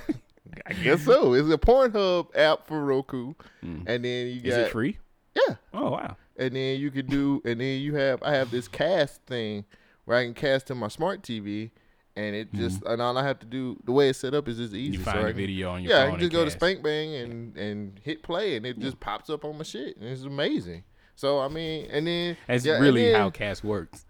I 0.66 0.72
guess 0.72 1.04
so. 1.04 1.34
It's 1.34 1.48
a 1.52 1.58
Pornhub 1.58 2.34
app 2.36 2.66
for 2.66 2.82
Roku, 2.82 3.34
and 3.62 3.86
then 3.86 4.28
you 4.28 4.40
got. 4.40 4.48
Is 4.48 4.56
it 4.56 4.70
free? 4.70 4.98
yeah, 5.34 5.56
Oh 5.74 5.90
wow. 5.90 6.16
and 6.38 6.56
then 6.56 6.80
you 6.80 6.90
could 6.90 7.08
do, 7.08 7.42
and 7.44 7.60
then 7.60 7.80
you 7.80 7.94
have 7.96 8.22
I 8.22 8.34
have 8.34 8.50
this 8.50 8.66
cast 8.68 9.20
thing 9.26 9.64
where 10.06 10.16
I 10.18 10.24
can 10.24 10.32
cast 10.34 10.68
to 10.68 10.74
my 10.74 10.88
smart 10.88 11.22
TV, 11.22 11.70
and 12.16 12.34
it 12.34 12.52
mm-hmm. 12.52 12.62
just 12.62 12.82
and 12.84 13.02
all 13.02 13.16
I 13.18 13.24
have 13.26 13.38
to 13.40 13.46
do 13.46 13.80
the 13.84 13.92
way 13.92 14.08
it's 14.08 14.18
set 14.18 14.34
up 14.34 14.48
is 14.48 14.58
just 14.58 14.74
easy. 14.74 14.98
You 14.98 15.04
so 15.04 15.04
find 15.04 15.18
I 15.18 15.22
the 15.22 15.28
can- 15.28 15.36
video 15.36 15.70
on 15.70 15.82
your 15.82 15.92
yeah, 15.92 16.04
I 16.04 16.10
can 16.10 16.20
just 16.20 16.32
go 16.32 16.44
to. 16.44 16.50
Spank 16.50 16.82
Bang 16.82 17.14
and 17.14 17.56
and 17.56 18.00
hit 18.02 18.22
play, 18.22 18.56
and 18.56 18.64
it 18.64 18.78
just 18.78 19.00
pops 19.00 19.30
up 19.30 19.44
on 19.44 19.58
my 19.58 19.64
shit, 19.64 19.96
and 19.96 20.08
it's 20.08 20.22
amazing. 20.22 20.84
So 21.16 21.40
I 21.40 21.48
mean, 21.48 21.88
and 21.90 22.06
then 22.06 22.36
That's 22.46 22.64
yeah, 22.64 22.78
really 22.78 23.10
then- 23.10 23.20
how 23.20 23.30
cast 23.30 23.64
works. 23.64 24.04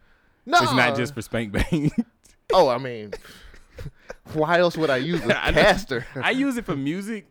No, 0.46 0.58
It's 0.60 0.72
not 0.74 0.96
just 0.96 1.14
for 1.14 1.22
spank 1.22 1.52
bang. 1.52 1.90
Oh, 2.52 2.68
I 2.68 2.76
mean, 2.76 3.12
why 4.34 4.58
else 4.60 4.76
would 4.76 4.90
I 4.90 4.98
use 4.98 5.24
a 5.24 5.28
caster? 5.32 6.06
I 6.14 6.30
use 6.30 6.58
it 6.58 6.66
for 6.66 6.76
music, 6.76 7.26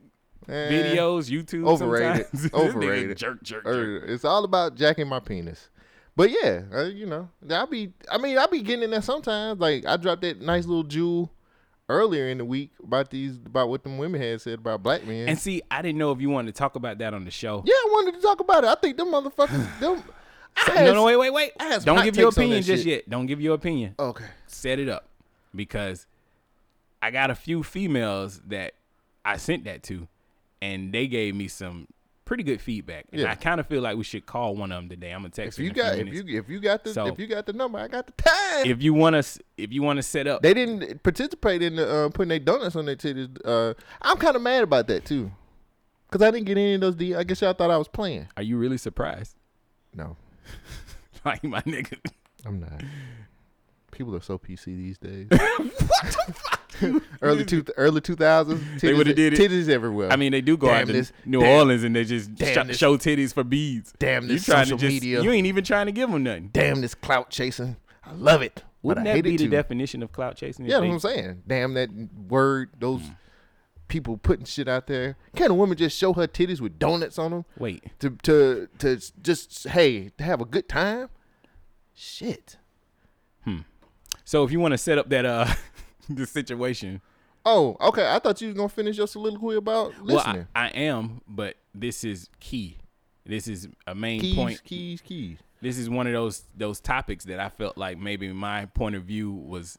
videos, 0.47 1.29
YouTube. 1.29 1.67
overrated. 1.67 2.25
Sometimes. 2.25 2.41
This 2.41 2.51
nigga 2.51 2.67
Overrated. 2.67 3.17
Jerk, 3.17 3.43
jerk, 3.43 3.63
jerk. 3.63 3.75
Er, 3.75 4.05
it's 4.07 4.25
all 4.25 4.43
about 4.43 4.75
jacking 4.75 5.07
my 5.07 5.19
penis. 5.19 5.69
But 6.15 6.29
yeah, 6.31 6.61
uh, 6.73 6.83
you 6.83 7.05
know, 7.07 7.29
I'll 7.49 7.65
be. 7.67 7.91
I 8.11 8.17
mean, 8.19 8.37
I'll 8.37 8.47
be 8.47 8.61
getting 8.61 8.83
in 8.83 8.91
there 8.91 9.01
sometimes. 9.01 9.59
Like 9.59 9.85
I 9.87 9.97
dropped 9.97 10.21
that 10.21 10.41
nice 10.41 10.65
little 10.65 10.83
jewel 10.83 11.31
earlier 11.89 12.27
in 12.29 12.37
the 12.37 12.45
week 12.45 12.71
about 12.83 13.09
these 13.09 13.37
about 13.37 13.67
what 13.69 13.83
them 13.83 13.97
women 13.97 14.21
had 14.21 14.39
said 14.41 14.59
about 14.59 14.83
black 14.83 15.05
men. 15.07 15.27
And 15.27 15.37
see, 15.39 15.61
I 15.71 15.81
didn't 15.81 15.97
know 15.97 16.11
if 16.11 16.21
you 16.21 16.29
wanted 16.29 16.53
to 16.53 16.57
talk 16.59 16.75
about 16.75 16.99
that 16.99 17.13
on 17.13 17.25
the 17.25 17.31
show. 17.31 17.63
yeah, 17.65 17.73
I 17.73 17.87
wanted 17.91 18.13
to 18.15 18.21
talk 18.21 18.39
about 18.39 18.63
it. 18.63 18.67
I 18.67 18.75
think 18.75 18.97
them 18.97 19.07
motherfuckers. 19.07 19.79
them. 19.79 20.03
I 20.55 20.65
So- 20.67 20.71
had 20.73 20.85
no, 20.85 20.93
no, 20.93 21.03
wait, 21.05 21.15
wait, 21.17 21.33
wait. 21.33 21.51
Don't 21.83 22.03
give 22.03 22.15
your 22.15 22.29
opinion 22.29 22.61
just 22.61 22.83
shit. 22.83 22.91
yet. 22.91 23.09
Don't 23.09 23.25
give 23.25 23.41
your 23.41 23.55
opinion. 23.55 23.95
Okay. 23.97 24.25
Set 24.45 24.77
it 24.77 24.87
up 24.87 25.09
because 25.55 26.05
I 27.01 27.09
got 27.09 27.31
a 27.31 27.35
few 27.35 27.63
females 27.63 28.39
that 28.47 28.73
I 29.25 29.37
sent 29.37 29.65
that 29.65 29.81
to, 29.83 30.07
and 30.61 30.93
they 30.93 31.07
gave 31.07 31.33
me 31.35 31.47
some 31.47 31.87
pretty 32.25 32.43
good 32.43 32.61
feedback. 32.61 33.05
And 33.11 33.21
Yeah. 33.21 33.31
I 33.31 33.35
kind 33.35 33.59
of 33.59 33.67
feel 33.67 33.81
like 33.81 33.97
we 33.97 34.03
should 34.03 34.25
call 34.25 34.55
one 34.55 34.71
of 34.71 34.77
them 34.81 34.89
today. 34.89 35.11
I'm 35.11 35.19
gonna 35.21 35.29
text 35.29 35.59
If 35.59 35.63
you 35.65 35.71
in 35.71 35.71
a 35.71 35.73
few 35.73 35.83
got 35.83 35.99
if 35.99 36.13
you 36.29 36.39
if 36.39 36.49
you 36.49 36.59
got 36.59 36.83
the 36.83 36.93
So- 36.93 37.07
if 37.07 37.19
you 37.19 37.27
got 37.27 37.45
the 37.45 37.53
number, 37.53 37.79
I 37.79 37.87
got 37.87 38.07
the 38.07 38.13
time. 38.23 38.65
if 38.65 38.81
you 38.81 38.93
want 38.93 39.21
to, 39.21 39.43
if 39.57 39.71
you 39.73 39.81
want 39.83 39.97
to 39.97 40.03
set 40.03 40.25
up, 40.27 40.41
they 40.41 40.53
didn't 40.53 41.03
participate 41.03 41.61
in 41.61 41.75
the, 41.75 41.87
uh, 41.89 42.09
putting 42.09 42.29
their 42.29 42.39
donuts 42.39 42.75
on 42.75 42.85
their 42.85 42.95
titties. 42.95 43.37
Uh, 43.45 43.73
I'm 44.01 44.17
kind 44.17 44.35
of 44.35 44.41
mad 44.41 44.63
about 44.63 44.87
that 44.87 45.05
too, 45.05 45.31
cause 46.11 46.21
I 46.21 46.31
didn't 46.31 46.45
get 46.45 46.57
any 46.57 46.75
of 46.75 46.81
those. 46.81 46.95
D- 46.95 47.13
I 47.15 47.23
guess 47.23 47.41
y'all 47.41 47.53
thought 47.53 47.71
I 47.71 47.77
was 47.77 47.87
playing. 47.87 48.27
are 48.37 48.43
you 48.43 48.57
really 48.57 48.77
surprised? 48.77 49.35
No, 49.93 50.15
like 51.25 51.43
my 51.43 51.61
nigga. 51.61 51.97
I'm 52.45 52.59
not. 52.59 52.81
People 53.91 54.15
are 54.15 54.21
so 54.21 54.37
PC 54.39 54.65
these 54.65 54.97
days. 54.97 55.27
early 57.21 57.45
two 57.45 57.65
early 57.77 58.01
two 58.01 58.15
thousands. 58.15 58.81
They 58.81 58.93
would've 58.93 59.15
did 59.15 59.33
it. 59.33 59.39
Titties 59.39 59.69
everywhere. 59.69 60.11
I 60.11 60.15
mean, 60.15 60.31
they 60.31 60.41
do 60.41 60.57
go 60.57 60.67
Damn 60.67 60.81
out 60.81 60.87
to 60.87 60.93
this- 60.93 61.11
New 61.25 61.39
damn- 61.41 61.49
Orleans 61.59 61.83
and 61.83 61.95
they 61.95 62.03
just 62.03 62.31
sh- 62.39 62.77
show 62.77 62.97
titties 62.97 63.33
for 63.33 63.43
beads. 63.43 63.93
damn 63.99 64.23
You 64.23 64.29
this 64.29 64.45
trying 64.45 64.65
social 64.65 64.77
to 64.77 64.81
just, 64.87 64.93
media. 64.93 65.21
You 65.21 65.31
ain't 65.31 65.47
even 65.47 65.63
trying 65.63 65.85
to 65.87 65.91
give 65.91 66.09
them 66.11 66.23
nothing. 66.23 66.49
damn 66.53 66.81
this 66.81 66.95
clout 66.95 67.29
chasing. 67.29 67.75
I 68.05 68.13
love 68.13 68.41
it. 68.41 68.63
Wouldn't 68.81 69.05
that 69.05 69.23
be 69.23 69.37
the 69.37 69.45
too. 69.45 69.49
definition 69.49 70.03
of 70.03 70.11
clout 70.11 70.35
chasing? 70.35 70.65
Yeah, 70.65 70.79
that's 70.79 70.87
what 70.87 70.93
I'm 70.93 70.99
saying. 70.99 71.43
Damn 71.47 71.73
that 71.75 71.89
word. 72.27 72.71
Those 72.79 73.01
Mm. 73.01 73.15
people 73.87 74.17
putting 74.17 74.45
shit 74.45 74.67
out 74.67 74.87
there. 74.87 75.15
Can 75.35 75.51
a 75.51 75.53
woman 75.53 75.77
just 75.77 75.97
show 75.97 76.11
her 76.13 76.27
titties 76.27 76.59
with 76.59 76.79
donuts 76.79 77.17
on 77.17 77.31
them 77.31 77.45
Wait, 77.57 77.83
to 77.99 78.09
to 78.23 78.67
to 78.79 78.99
just 79.21 79.67
hey 79.69 80.09
to 80.17 80.23
have 80.25 80.41
a 80.41 80.45
good 80.45 80.67
time? 80.67 81.07
Shit. 81.93 82.57
Hmm. 83.45 83.59
So 84.25 84.43
if 84.43 84.51
you 84.51 84.59
want 84.59 84.73
to 84.73 84.77
set 84.77 84.97
up 84.97 85.09
that 85.09 85.25
uh 85.25 85.45
the 86.09 86.25
situation, 86.25 87.01
Oh, 87.45 87.75
okay. 87.81 88.09
I 88.09 88.19
thought 88.19 88.39
you 88.41 88.47
was 88.47 88.55
gonna 88.55 88.69
finish 88.69 88.97
your 88.97 89.07
soliloquy 89.07 89.55
about 89.55 89.89
listening. 90.01 90.35
well, 90.35 90.47
I, 90.55 90.65
I 90.65 90.69
am, 90.69 91.21
but 91.27 91.55
this 91.75 92.03
is 92.03 92.29
key. 92.39 92.77
This 93.25 93.47
is 93.47 93.67
a 93.87 93.95
main 93.95 94.21
keys, 94.21 94.35
point. 94.35 94.63
keys, 94.63 95.01
keys. 95.01 95.39
This 95.61 95.77
is 95.77 95.89
one 95.89 96.07
of 96.07 96.13
those 96.13 96.43
those 96.55 96.79
topics 96.79 97.25
that 97.25 97.39
I 97.39 97.49
felt 97.49 97.77
like 97.77 97.97
maybe 97.97 98.31
my 98.31 98.65
point 98.67 98.95
of 98.95 99.03
view 99.03 99.31
was. 99.31 99.77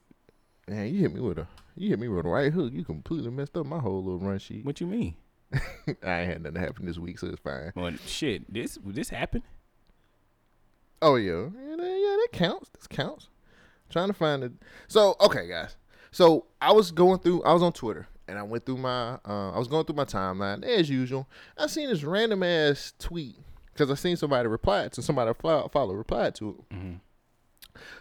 Man, 0.66 0.92
you 0.94 1.00
hit 1.00 1.14
me 1.14 1.20
with 1.20 1.38
a 1.38 1.46
you 1.76 1.90
hit 1.90 1.98
me 1.98 2.08
with 2.08 2.24
a 2.24 2.28
right 2.28 2.52
hook. 2.52 2.72
You 2.72 2.84
completely 2.84 3.30
messed 3.30 3.56
up 3.56 3.66
my 3.66 3.78
whole 3.78 4.02
little 4.02 4.18
run 4.18 4.38
sheet. 4.38 4.64
What 4.64 4.80
you 4.80 4.86
mean? 4.86 5.14
I 5.54 6.20
ain't 6.20 6.32
had 6.32 6.42
nothing 6.42 6.60
happen 6.60 6.86
this 6.86 6.98
week, 6.98 7.18
so 7.18 7.28
it's 7.28 7.40
fine. 7.40 7.72
Well, 7.74 7.92
shit, 8.06 8.52
this 8.52 8.78
this 8.84 9.10
happened. 9.10 9.44
Oh 11.02 11.16
yeah, 11.16 11.48
yeah, 11.54 11.76
that, 11.76 11.98
yeah, 12.00 12.16
that 12.16 12.28
counts. 12.32 12.70
This 12.70 12.86
counts. 12.86 13.28
trying 13.90 14.08
to 14.08 14.14
find 14.14 14.42
it. 14.42 14.52
So 14.88 15.16
okay, 15.20 15.48
guys. 15.48 15.76
So 16.14 16.46
I 16.60 16.72
was 16.72 16.92
going 16.92 17.18
through. 17.18 17.42
I 17.42 17.52
was 17.52 17.60
on 17.60 17.72
Twitter, 17.72 18.06
and 18.28 18.38
I 18.38 18.44
went 18.44 18.64
through 18.64 18.76
my. 18.76 19.18
Uh, 19.26 19.50
I 19.50 19.58
was 19.58 19.66
going 19.66 19.84
through 19.84 19.96
my 19.96 20.04
timeline 20.04 20.64
as 20.64 20.88
usual. 20.88 21.28
I 21.58 21.66
seen 21.66 21.88
this 21.88 22.04
random 22.04 22.44
ass 22.44 22.92
tweet 23.00 23.36
because 23.72 23.90
I 23.90 23.94
seen 23.94 24.16
somebody 24.16 24.46
reply 24.48 24.86
to 24.86 25.02
somebody 25.02 25.32
follow, 25.34 25.66
follow 25.66 25.92
replied 25.92 26.36
to 26.36 26.50
it. 26.70 26.76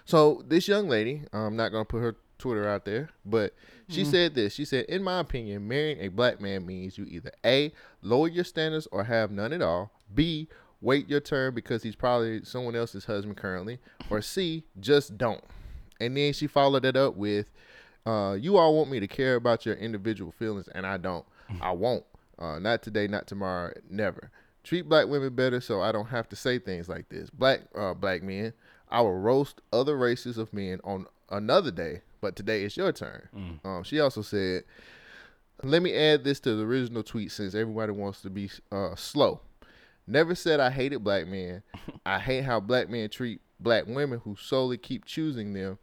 So 0.06 0.44
this 0.48 0.68
young 0.68 0.88
lady, 0.88 1.24
I'm 1.34 1.56
not 1.56 1.70
gonna 1.72 1.86
put 1.86 2.02
her 2.02 2.16
Twitter 2.38 2.70
out 2.70 2.86
there, 2.86 3.10
but 3.26 3.56
she 3.90 4.02
said 4.12 4.36
this. 4.36 4.54
She 4.54 4.66
said, 4.66 4.86
"In 4.86 5.02
my 5.02 5.20
opinion, 5.20 5.68
marrying 5.68 6.00
a 6.00 6.10
black 6.10 6.40
man 6.40 6.68
means 6.68 7.00
you 7.00 7.06
either 7.06 7.32
a 7.44 7.74
lower 8.04 8.28
your 8.28 8.44
standards 8.44 8.88
or 8.92 9.06
have 9.06 9.32
none 9.32 9.54
at 9.54 9.64
all. 9.64 9.92
B 10.14 10.50
wait 10.82 11.10
your 11.10 11.20
turn 11.20 11.56
because 11.56 11.82
he's 11.82 11.96
probably 11.96 12.44
someone 12.44 12.76
else's 12.76 13.06
husband 13.06 13.38
currently, 13.38 13.80
or 14.12 14.22
C 14.22 14.66
just 14.80 15.18
don't." 15.18 15.44
And 16.00 16.16
then 16.16 16.34
she 16.34 16.46
followed 16.46 16.86
it 16.86 16.96
up 16.96 17.16
with, 17.16 17.50
uh, 18.06 18.38
"You 18.40 18.58
all 18.58 18.76
want 18.76 18.90
me 18.90 19.00
to 19.00 19.08
care 19.08 19.36
about 19.36 19.66
your 19.66 19.76
individual 19.76 20.32
feelings, 20.32 20.68
and 20.70 20.86
I 20.86 20.98
don't. 20.98 21.26
I 21.62 21.72
won't. 21.84 22.06
Uh, 22.40 22.60
not 22.60 22.82
today, 22.84 23.08
not 23.08 23.28
tomorrow, 23.28 23.74
never." 23.90 24.32
Treat 24.64 24.88
black 24.88 25.08
women 25.08 25.36
better 25.36 25.60
so 25.60 25.82
I 25.82 25.92
don't 25.92 26.08
have 26.08 26.30
to 26.30 26.38
say 26.38 26.58
things 26.58 26.88
like 26.88 27.10
this. 27.10 27.30
Black 27.30 27.62
uh, 27.76 27.94
black 27.94 28.24
men, 28.24 28.54
I 28.90 29.02
will 29.02 29.20
roast 29.20 29.60
other 29.74 29.98
races 29.98 30.38
of 30.38 30.54
men 30.54 30.80
on 30.86 31.06
another 31.30 31.70
day, 31.72 32.02
but 32.22 32.36
today 32.38 32.64
it's 32.64 32.78
your 32.78 32.94
turn. 32.94 33.60
Um, 33.66 33.84
she 33.84 34.00
also 34.00 34.22
said, 34.22 34.64
let 35.64 35.82
me 35.82 35.94
add 35.96 36.24
this 36.24 36.40
to 36.42 36.56
the 36.56 36.64
original 36.64 37.04
tweet 37.04 37.32
since 37.32 37.56
everybody 37.56 37.92
wants 37.92 38.22
to 38.22 38.30
be 38.30 38.50
uh, 38.72 38.96
slow. 38.96 39.42
Never 40.08 40.36
said 40.36 40.60
I 40.60 40.70
hated 40.70 41.04
black 41.04 41.28
men. 41.28 41.64
I 42.06 42.20
hate 42.20 42.44
how 42.44 42.60
black 42.60 42.90
men 42.90 43.10
treat 43.10 43.42
black 43.60 43.86
women 43.88 44.20
who 44.24 44.36
solely 44.36 44.78
keep 44.78 45.06
choosing 45.06 45.54
them 45.54 45.78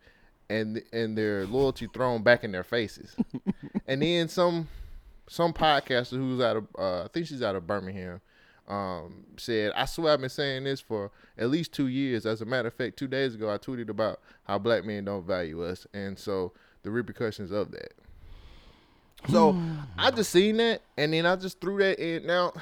and 0.51 0.83
and 0.93 1.17
their 1.17 1.47
loyalty 1.47 1.89
thrown 1.93 2.23
back 2.23 2.45
in 2.45 2.53
their 2.53 2.65
faces. 2.65 3.17
and 3.87 4.03
then 4.03 4.29
some 4.29 4.69
some 5.29 5.55
podcaster 5.55 6.17
who's 6.17 6.43
out 6.43 6.57
of 6.57 6.67
uh, 6.79 7.05
I 7.05 7.09
think 7.09 7.27
she's 7.27 7.43
out 7.43 7.57
of 7.57 7.67
Birmingham 7.67 8.21
um, 8.71 9.25
said, 9.37 9.73
I 9.75 9.85
swear 9.85 10.13
I've 10.13 10.21
been 10.21 10.31
saying 10.31 10.65
this 10.65 10.81
for 10.81 11.11
at 11.37 11.51
least 11.51 11.73
two 11.73 11.89
years. 11.89 12.25
As 12.25 12.41
a 12.41 12.45
matter 12.45 12.69
of 12.69 12.75
fact, 12.75 12.97
two 12.97 13.09
days 13.09 13.35
ago 13.35 13.53
I 13.53 13.59
tweeted 13.59 13.89
about 13.89 14.21
how 14.45 14.59
black 14.59 14.85
men 14.85 15.05
don't 15.05 15.27
value 15.27 15.65
us 15.65 15.87
and 15.93 16.17
so 16.17 16.53
the 16.83 16.91
repercussions 16.91 17.51
of 17.51 17.73
that. 17.73 17.93
So 19.29 19.61
I 19.99 20.11
just 20.13 20.31
seen 20.31 20.59
that 20.59 20.83
and 20.97 21.13
then 21.13 21.27
I 21.27 21.37
just 21.37 21.61
threw 21.61 21.79
that 21.79 21.99
in. 21.99 22.27
Now 22.27 22.53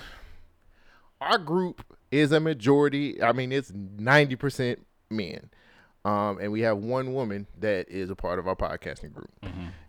our 1.20 1.38
group 1.38 1.84
is 2.10 2.32
a 2.32 2.40
majority. 2.40 3.22
I 3.22 3.32
mean, 3.32 3.52
it's 3.52 3.70
ninety 3.74 4.34
percent 4.34 4.84
men, 5.10 5.50
um, 6.08 6.38
and 6.40 6.50
we 6.50 6.62
have 6.62 6.78
one 6.78 7.12
woman 7.12 7.46
that 7.60 7.90
is 7.90 8.08
a 8.08 8.16
part 8.16 8.38
of 8.38 8.48
our 8.48 8.56
podcasting 8.56 9.12
group. 9.12 9.30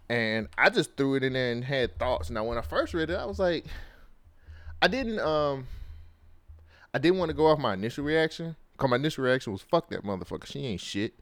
And 0.10 0.50
I 0.58 0.70
just 0.70 0.98
threw 0.98 1.16
it 1.16 1.24
in 1.24 1.34
there 1.34 1.52
and 1.54 1.64
had 1.64 1.98
thoughts. 1.98 2.30
Now, 2.30 2.44
when 2.44 2.58
I 2.58 2.62
first 2.62 2.94
read 2.94 3.10
it, 3.10 3.16
I 3.16 3.26
was 3.26 3.40
like, 3.40 3.66
I 4.82 4.90
didn't, 4.90 5.20
um, 5.20 5.68
I 6.94 6.98
didn't 6.98 7.20
want 7.20 7.30
to 7.30 7.36
go 7.36 7.48
off 7.48 7.58
my 7.58 7.74
initial 7.74 8.04
reaction. 8.04 8.56
Cause 8.78 8.90
my 8.90 8.96
initial 8.96 9.26
reaction 9.26 9.52
was, 9.52 9.62
"Fuck 9.62 9.90
that 9.90 10.06
motherfucker, 10.06 10.46
she 10.46 10.66
ain't 10.66 10.80
shit." 10.80 11.14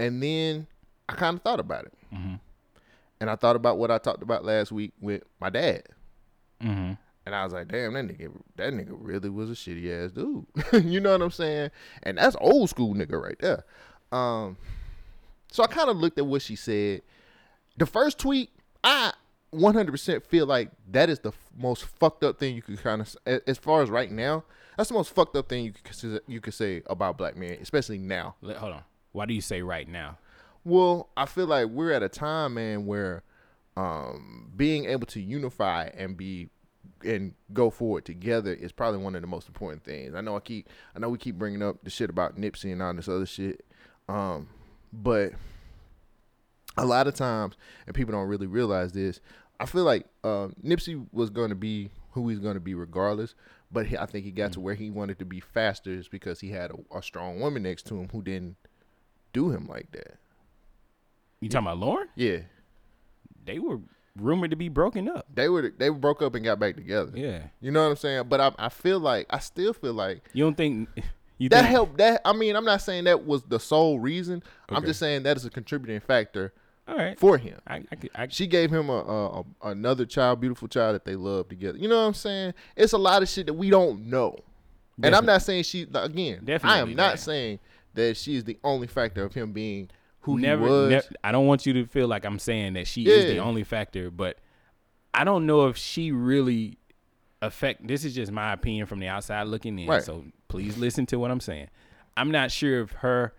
And 0.00 0.20
then 0.20 0.66
I 1.08 1.14
kind 1.14 1.36
of 1.36 1.42
thought 1.42 1.60
about 1.60 1.84
it, 1.84 1.92
and 3.20 3.30
I 3.30 3.36
thought 3.36 3.54
about 3.54 3.78
what 3.78 3.92
I 3.92 3.98
talked 3.98 4.22
about 4.22 4.44
last 4.44 4.72
week 4.72 4.92
with 5.00 5.22
my 5.40 5.48
dad. 5.48 5.84
Mm-hmm. 6.60 6.94
And 7.24 7.34
I 7.34 7.44
was 7.44 7.52
like, 7.52 7.68
damn, 7.68 7.92
that 7.92 8.06
nigga, 8.08 8.32
that 8.56 8.72
nigga 8.72 8.96
really 8.98 9.28
was 9.28 9.50
a 9.50 9.52
shitty 9.52 10.06
ass 10.06 10.12
dude. 10.12 10.46
you 10.84 10.98
know 10.98 11.12
what 11.12 11.22
I'm 11.22 11.30
saying? 11.30 11.70
And 12.02 12.18
that's 12.18 12.34
old 12.40 12.70
school 12.70 12.94
nigga 12.94 13.22
right 13.22 13.38
there. 13.38 13.64
Um, 14.12 14.56
so 15.50 15.62
I 15.62 15.66
kind 15.66 15.88
of 15.88 15.96
looked 15.96 16.18
at 16.18 16.26
what 16.26 16.42
she 16.42 16.56
said. 16.56 17.02
The 17.76 17.86
first 17.86 18.18
tweet, 18.18 18.50
I 18.82 19.12
100% 19.54 20.22
feel 20.24 20.46
like 20.46 20.70
that 20.90 21.08
is 21.08 21.20
the 21.20 21.30
f- 21.30 21.50
most 21.56 21.84
fucked 21.84 22.24
up 22.24 22.38
thing 22.38 22.54
you 22.54 22.62
could 22.62 22.82
kind 22.82 23.00
of, 23.00 23.16
as 23.46 23.58
far 23.58 23.82
as 23.82 23.90
right 23.90 24.10
now, 24.10 24.44
that's 24.76 24.90
the 24.90 24.94
most 24.94 25.14
fucked 25.14 25.36
up 25.36 25.48
thing 25.48 25.64
you 25.64 25.72
could 25.72 26.20
you 26.26 26.40
could 26.40 26.54
say 26.54 26.82
about 26.86 27.18
black 27.18 27.36
men, 27.36 27.58
especially 27.60 27.98
now. 27.98 28.36
Hold 28.42 28.74
on. 28.74 28.82
Why 29.12 29.26
do 29.26 29.34
you 29.34 29.40
say 29.40 29.62
right 29.62 29.88
now? 29.88 30.18
Well, 30.64 31.08
I 31.16 31.26
feel 31.26 31.46
like 31.46 31.68
we're 31.68 31.92
at 31.92 32.02
a 32.02 32.08
time, 32.08 32.54
man, 32.54 32.86
where 32.86 33.22
um, 33.76 34.52
being 34.56 34.84
able 34.84 35.06
to 35.06 35.20
unify 35.20 35.90
and 35.96 36.16
be 36.16 36.50
and 37.04 37.34
go 37.52 37.70
forward 37.70 38.04
together 38.04 38.52
is 38.52 38.72
probably 38.72 39.00
one 39.00 39.14
of 39.14 39.20
the 39.20 39.26
most 39.26 39.46
important 39.46 39.84
things. 39.84 40.14
I 40.14 40.20
know 40.20 40.36
I 40.36 40.40
keep, 40.40 40.68
I 40.94 40.98
know 40.98 41.08
we 41.08 41.18
keep 41.18 41.36
bringing 41.38 41.62
up 41.62 41.82
the 41.82 41.90
shit 41.90 42.10
about 42.10 42.36
Nipsey 42.36 42.72
and 42.72 42.82
all 42.82 42.92
this 42.94 43.08
other 43.08 43.26
shit, 43.26 43.64
um, 44.08 44.48
but 44.92 45.32
a 46.76 46.84
lot 46.84 47.06
of 47.06 47.14
times, 47.14 47.56
and 47.86 47.94
people 47.94 48.12
don't 48.12 48.28
really 48.28 48.46
realize 48.46 48.92
this. 48.92 49.20
I 49.60 49.66
feel 49.66 49.84
like 49.84 50.06
uh, 50.22 50.48
Nipsey 50.64 51.06
was 51.12 51.30
going 51.30 51.48
to 51.50 51.54
be 51.56 51.90
who 52.12 52.28
he's 52.28 52.38
going 52.38 52.54
to 52.54 52.60
be 52.60 52.74
regardless, 52.74 53.34
but 53.72 53.86
he, 53.86 53.96
I 53.98 54.06
think 54.06 54.24
he 54.24 54.30
got 54.30 54.52
to 54.52 54.60
where 54.60 54.74
he 54.74 54.88
wanted 54.90 55.18
to 55.18 55.24
be 55.24 55.40
faster 55.40 55.90
is 55.90 56.08
because 56.08 56.40
he 56.40 56.50
had 56.50 56.70
a, 56.70 56.98
a 56.98 57.02
strong 57.02 57.40
woman 57.40 57.64
next 57.64 57.86
to 57.88 57.96
him 57.96 58.08
who 58.12 58.22
didn't 58.22 58.56
do 59.32 59.50
him 59.50 59.66
like 59.66 59.90
that. 59.92 60.16
You 61.40 61.48
talking 61.48 61.66
about 61.66 61.78
Lauren? 61.78 62.08
Yeah, 62.16 62.38
They 63.44 63.58
were 63.58 63.78
rumored 64.16 64.50
to 64.50 64.56
be 64.56 64.68
broken 64.68 65.08
up. 65.08 65.26
they 65.32 65.48
were 65.48 65.72
they 65.76 65.88
broke 65.90 66.22
up 66.22 66.34
and 66.34 66.44
got 66.44 66.58
back 66.58 66.74
together. 66.76 67.12
Yeah. 67.14 67.42
You 67.60 67.70
know 67.70 67.82
what 67.84 67.90
I'm 67.90 67.96
saying? 67.96 68.24
But 68.28 68.40
I 68.40 68.52
I 68.58 68.68
feel 68.68 68.98
like 69.00 69.26
I 69.30 69.38
still 69.38 69.72
feel 69.72 69.92
like 69.94 70.22
You 70.32 70.44
don't 70.44 70.56
think 70.56 70.88
you 71.38 71.48
that 71.50 71.62
think, 71.62 71.70
helped. 71.70 71.98
That 71.98 72.20
I 72.24 72.32
mean, 72.32 72.56
I'm 72.56 72.64
not 72.64 72.82
saying 72.82 73.04
that 73.04 73.24
was 73.26 73.42
the 73.44 73.58
sole 73.60 73.98
reason. 73.98 74.42
I'm 74.68 74.78
Okay. 74.78 74.86
just 74.88 75.00
saying 75.00 75.22
that 75.22 75.36
is 75.36 75.44
a 75.44 75.50
contributing 75.50 76.00
factor 76.00 76.52
All 76.86 76.96
right. 76.96 77.18
for 77.18 77.38
him. 77.38 77.58
I, 77.66 77.84
I, 77.90 77.94
could- 77.96 78.10
I, 78.14 78.28
She 78.28 78.46
gave 78.46 78.70
him 78.70 78.88
a, 78.90 78.92
a, 78.98 79.40
a 79.40 79.44
another 79.70 80.04
child, 80.04 80.40
beautiful 80.40 80.68
child 80.68 80.94
that 80.94 81.04
they 81.04 81.16
love 81.16 81.48
together. 81.48 81.78
You 81.78 81.88
know 81.88 82.00
what 82.00 82.06
I'm 82.08 82.14
saying? 82.14 82.54
It's 82.76 82.92
a 82.92 82.98
lot 82.98 83.22
of 83.22 83.28
shit 83.28 83.46
that 83.46 83.54
we 83.54 83.70
don't 83.70 84.06
know. 84.06 84.36
And 85.00 85.06
I'm 85.14 85.24
Definitely. 85.24 85.26
not 85.32 85.42
saying 85.42 85.62
she 85.62 85.82
again. 85.94 86.38
I 86.42 86.44
Definitely 86.44 86.80
am 86.92 86.94
not 86.96 87.18
saying 87.20 87.60
that 87.94 88.16
she 88.16 88.34
is 88.36 88.44
the 88.44 88.58
only 88.64 88.86
factor 88.88 89.24
of 89.24 89.32
him 89.34 89.52
being 89.52 89.90
who 90.22 90.38
never, 90.38 90.64
he 90.64 90.70
was. 90.70 90.90
ne- 90.90 91.16
I 91.22 91.30
don't 91.32 91.46
want 91.46 91.64
you 91.66 91.72
to 91.74 91.86
feel 91.86 92.08
like 92.08 92.24
I'm 92.24 92.38
saying 92.40 92.72
that 92.74 92.86
she 92.88 93.06
is 93.06 93.26
the 93.26 93.34
Yeah. 93.34 93.42
only 93.42 93.62
factor, 93.64 94.10
but 94.10 94.38
I 95.14 95.22
don't 95.24 95.46
know 95.46 95.68
if 95.68 95.76
she 95.76 96.10
really 96.12 96.78
affect. 97.40 97.86
This 97.86 98.04
is 98.04 98.14
just 98.14 98.32
my 98.32 98.52
opinion 98.52 98.86
from 98.86 98.98
the 98.98 99.06
outside 99.08 99.44
looking 99.46 99.78
in. 99.78 99.86
Right. 99.88 100.02
So 100.02 100.24
please 100.48 100.76
listen 100.78 101.06
to 101.06 101.18
what 101.18 101.30
I'm 101.30 101.40
saying. 101.40 101.68
I'm 102.16 102.30
not 102.30 102.50
sure 102.50 102.80
if 102.82 102.90
her 102.92 103.34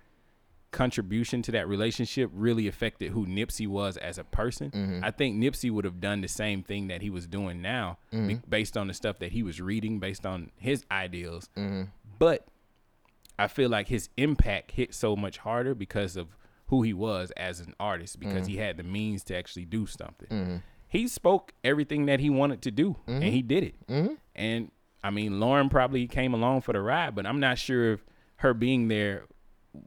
contribution 0.72 1.42
to 1.42 1.52
that 1.52 1.68
relationship 1.68 2.30
really 2.34 2.68
affected 2.68 3.12
who 3.12 3.26
Nipsey 3.26 3.68
was 3.68 3.98
as 3.98 4.18
a 4.20 4.24
person. 4.24 4.70
Mm-hmm. 4.72 5.04
I 5.04 5.12
think 5.12 5.36
Nipsey 5.36 5.72
would 5.72 5.84
have 5.84 6.00
done 6.00 6.22
the 6.22 6.28
same 6.28 6.62
thing 6.64 6.88
that 6.90 7.02
he 7.02 7.10
was 7.10 7.26
doing 7.28 7.62
now, 7.62 7.98
Mm-hmm. 8.14 8.28
be- 8.28 8.40
based 8.48 8.78
on 8.78 8.88
the 8.88 8.94
stuff 8.94 9.18
that 9.20 9.32
he 9.32 9.42
was 9.44 9.60
reading, 9.60 10.00
based 10.00 10.26
on 10.26 10.52
his 10.58 10.86
ideals. 10.92 11.50
Mm-hmm. 11.58 11.84
But 12.20 12.46
I 13.40 13.48
feel 13.48 13.70
like 13.70 13.88
his 13.88 14.10
impact 14.18 14.72
hit 14.72 14.94
so 14.94 15.16
much 15.16 15.40
harder 15.40 15.74
because 15.74 16.16
of 16.16 16.28
who 16.68 16.84
he 16.84 16.94
was 16.94 17.32
as 17.36 17.60
an 17.62 17.74
artist, 17.80 18.20
because 18.20 18.44
Mm-hmm. 18.44 18.52
he 18.52 18.58
had 18.58 18.78
the 18.78 18.84
means 18.84 19.24
to 19.26 19.36
actually 19.36 19.66
do 19.66 19.88
something. 19.88 20.62
He 20.88 21.08
spoke 21.08 21.54
everything 21.64 22.06
that 22.08 22.20
he 22.20 22.30
wanted 22.30 22.62
to 22.64 22.72
do, 22.72 22.96
and 23.08 23.24
he 23.24 23.42
did 23.42 23.64
it. 23.64 23.88
Mm-hmm. 23.88 24.14
And 24.36 24.72
I 25.04 25.10
mean, 25.12 25.40
Lauren 25.40 25.70
probably 25.70 26.08
came 26.08 26.34
along 26.34 26.62
for 26.62 26.74
the 26.74 26.82
ride, 26.82 27.16
but 27.16 27.26
I'm 27.26 27.40
not 27.40 27.58
sure 27.58 27.94
if 27.94 28.04
her 28.38 28.54
being 28.54 28.88
there 28.88 29.24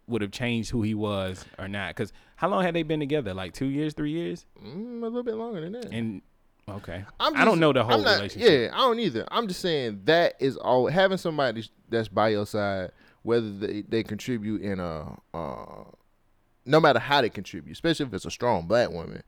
would 0.06 0.22
have 0.22 0.30
changed 0.30 0.70
who 0.70 0.82
he 0.82 0.94
was 0.94 1.44
or 1.58 1.68
not. 1.68 1.90
Because 1.94 2.12
how 2.36 2.48
long 2.48 2.62
had 2.62 2.74
they 2.74 2.82
been 2.82 3.00
together? 3.00 3.34
Like 3.34 3.52
two 3.52 3.66
years, 3.66 3.94
three 3.94 4.12
years? 4.12 4.46
Mm, 4.64 5.00
a 5.02 5.04
little 5.06 5.22
bit 5.22 5.34
longer 5.34 5.60
than 5.60 5.72
that. 5.72 5.86
And 5.86 6.22
okay, 6.68 7.04
I'm 7.20 7.36
I 7.36 7.44
don't 7.44 7.60
know 7.60 7.72
the 7.72 7.84
whole 7.84 7.98
not- 8.00 8.16
relationship. 8.16 8.70
Yeah, 8.72 8.76
I 8.76 8.78
don't 8.78 8.98
either. 9.00 9.26
I'm 9.30 9.48
just 9.48 9.60
saying 9.60 10.02
that 10.04 10.34
is 10.40 10.56
all 10.56 10.86
having 10.86 11.18
somebody 11.18 11.64
that's 11.88 12.08
by 12.08 12.30
your 12.30 12.46
side, 12.46 12.92
whether 13.22 13.50
they, 13.50 13.82
they 13.82 14.02
contribute 14.02 14.62
in 14.62 14.80
a, 14.80 15.18
uh, 15.34 15.84
no 16.64 16.80
matter 16.80 16.98
how 17.00 17.20
they 17.20 17.28
contribute, 17.28 17.72
especially 17.72 18.06
if 18.06 18.14
it's 18.14 18.24
a 18.24 18.30
strong 18.30 18.66
black 18.66 18.90
woman. 18.90 19.22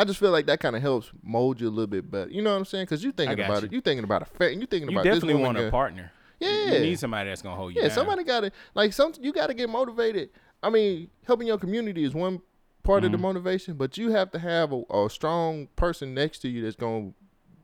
I 0.00 0.04
just 0.04 0.18
feel 0.18 0.30
like 0.30 0.46
that 0.46 0.60
kind 0.60 0.74
of 0.76 0.82
helps 0.82 1.10
mold 1.22 1.60
you 1.60 1.68
a 1.68 1.70
little 1.70 1.86
bit 1.86 2.10
better. 2.10 2.30
You 2.30 2.42
know 2.42 2.52
what 2.52 2.58
I'm 2.58 2.64
saying? 2.64 2.84
Because 2.86 3.02
you're 3.02 3.12
thinking 3.12 3.38
about 3.44 3.62
you. 3.62 3.66
it. 3.66 3.72
you're 3.72 3.82
thinking 3.82 4.04
about 4.04 4.22
a 4.22 4.24
fair. 4.24 4.50
you're 4.50 4.66
thinking 4.66 4.90
You 4.90 4.96
about 4.98 5.04
definitely 5.04 5.34
want 5.42 5.58
a 5.58 5.70
partner. 5.70 6.12
Yeah. 6.38 6.72
you 6.74 6.80
need 6.80 6.98
somebody 6.98 7.28
that's 7.28 7.42
gonna 7.42 7.56
hold 7.56 7.74
you. 7.74 7.82
Yeah, 7.82 7.88
down. 7.88 7.94
somebody 7.96 8.24
got 8.24 8.40
to 8.40 8.52
like 8.74 8.92
some. 8.94 9.12
You 9.20 9.32
got 9.32 9.48
to 9.48 9.54
get 9.54 9.68
motivated. 9.68 10.30
I 10.62 10.70
mean, 10.70 11.08
helping 11.26 11.46
your 11.46 11.58
community 11.58 12.02
is 12.04 12.14
one 12.14 12.40
part 12.82 13.04
of 13.04 13.12
the 13.12 13.18
Mm-hmm. 13.18 13.26
motivation, 13.26 13.74
but 13.74 13.98
you 13.98 14.10
have 14.12 14.30
to 14.30 14.38
have 14.38 14.72
a, 14.72 14.82
a 14.92 15.10
strong 15.10 15.68
person 15.76 16.14
next 16.14 16.38
to 16.40 16.48
you 16.48 16.62
that's 16.62 16.76
going, 16.76 17.10
to 17.10 17.14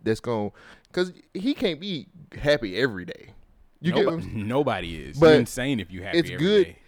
that's 0.04 0.20
gonna 0.20 0.50
because 0.88 1.12
he 1.32 1.54
can't 1.54 1.80
be 1.80 2.06
happy 2.38 2.76
every 2.76 3.06
day. 3.06 3.30
You 3.80 3.92
get 3.92 4.04
what 4.06 4.14
I'm 4.14 4.20
Nobody, 4.20 4.42
nobody 4.44 4.96
is. 5.08 5.18
But 5.18 5.26
You're 5.28 5.36
insane 5.40 5.80
if 5.80 5.90
you 5.90 6.02
happy 6.02 6.18
it's 6.18 6.30
every 6.30 6.44
good- 6.46 6.64
day. 6.66 6.78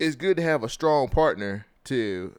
it's 0.00 0.16
good 0.16 0.36
to 0.36 0.42
have 0.42 0.62
a 0.64 0.68
strong 0.68 1.08
partner 1.08 1.66
to 1.84 2.34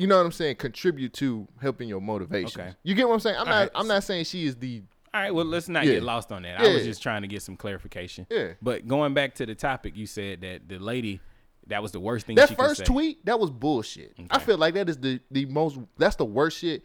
you 0.00 0.06
know 0.06 0.16
what 0.16 0.24
I'm 0.26 0.32
saying 0.32 0.56
contribute 0.56 1.12
to 1.14 1.46
helping 1.60 1.88
your 1.88 2.00
motivation. 2.00 2.60
Okay. 2.60 2.74
You 2.82 2.94
get 2.94 3.06
what 3.06 3.14
I'm 3.14 3.20
saying? 3.20 3.36
I'm 3.38 3.46
not 3.46 3.52
Alright. 3.54 3.70
I'm 3.74 3.86
not 3.86 4.02
saying 4.02 4.24
she 4.24 4.46
is 4.46 4.56
the 4.56 4.82
All 5.12 5.20
right, 5.20 5.34
well, 5.34 5.44
let's 5.44 5.68
not 5.68 5.84
Yeah. 5.84 5.94
get 5.94 6.02
lost 6.02 6.32
on 6.32 6.42
that. 6.42 6.60
I 6.60 6.72
was 6.72 6.84
just 6.84 7.02
trying 7.02 7.22
to 7.22 7.28
get 7.28 7.42
some 7.42 7.56
clarification. 7.56 8.26
Yeah. 8.30 8.52
But 8.62 8.88
going 8.88 9.12
back 9.12 9.34
to 9.36 9.46
the 9.46 9.54
topic, 9.54 9.96
you 9.96 10.06
said 10.06 10.40
that 10.40 10.68
the 10.68 10.78
lady, 10.78 11.20
that 11.66 11.82
was 11.82 11.92
the 11.92 12.00
worst 12.00 12.26
thing 12.26 12.36
that 12.36 12.48
she 12.48 12.54
first 12.54 12.76
could 12.80 12.86
say. 12.86 12.92
tweet, 12.92 13.26
that 13.26 13.38
was 13.38 13.50
bullshit. 13.50 14.14
I 14.30 14.38
feel 14.38 14.56
like 14.58 14.74
that 14.74 14.88
is 14.88 14.96
the 14.98 15.20
the 15.30 15.44
most 15.46 15.78
that's 15.98 16.16
the 16.16 16.24
worst 16.24 16.58
shit. 16.58 16.82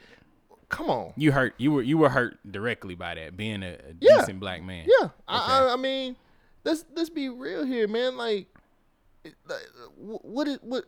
Come 0.70 0.90
on. 0.90 1.14
You 1.16 1.32
hurt. 1.32 1.54
You 1.58 1.72
were 1.72 1.84
you 1.84 1.98
were 1.98 2.10
hurt 2.10 2.38
directly 2.52 2.96
by 2.96 3.16
that 3.16 3.38
being 3.38 3.64
a, 3.64 3.74
a 3.76 3.94
Yeah. 4.02 4.18
decent 4.20 4.40
black 4.40 4.62
man. 4.64 4.88
Yeah. 5.00 5.10
I, 5.28 5.38
I 5.70 5.74
I 5.74 5.76
mean, 5.78 6.16
let's 6.66 6.84
let's 6.96 7.10
be 7.12 7.30
real 7.30 7.64
here, 7.64 7.88
man. 7.88 8.18
Like, 8.18 8.48
what 9.96 10.48
is 10.48 10.58
what 10.62 10.86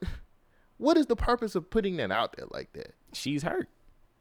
what 0.78 0.98
is 0.98 1.08
the 1.08 1.16
purpose 1.16 1.56
of 1.56 1.70
putting 1.70 1.98
that 1.98 2.12
out 2.12 2.36
there 2.38 2.46
like 2.52 2.74
that? 2.74 2.94
She's 3.14 3.44
hurt. 3.44 3.68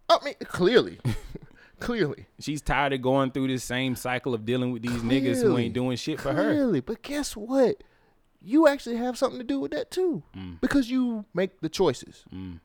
I 0.08 0.18
mean, 0.24 0.34
clearly. 0.44 0.98
clearly. 1.80 2.26
She's 2.40 2.62
tired 2.62 2.92
of 2.92 3.02
going 3.02 3.30
through 3.32 3.48
this 3.48 3.64
same 3.64 3.96
cycle 3.96 4.34
of 4.34 4.44
dealing 4.44 4.72
with 4.72 4.82
these 4.82 5.02
niggas 5.02 5.42
who 5.42 5.58
ain't 5.58 5.74
doing 5.74 5.96
shit 5.96 6.20
for 6.20 6.32
her. 6.32 6.52
Clearly, 6.52 6.80
but 6.80 7.02
guess 7.02 7.36
what? 7.36 7.82
You 8.40 8.68
actually 8.68 8.96
have 8.96 9.18
something 9.18 9.38
to 9.38 9.44
do 9.44 9.58
with 9.58 9.72
that 9.72 9.90
too, 9.90 10.22
mm. 10.36 10.60
because 10.60 10.88
you 10.90 11.24
make 11.34 11.60
the 11.60 11.68
choices. 11.68 12.24
Mm. 12.32 12.60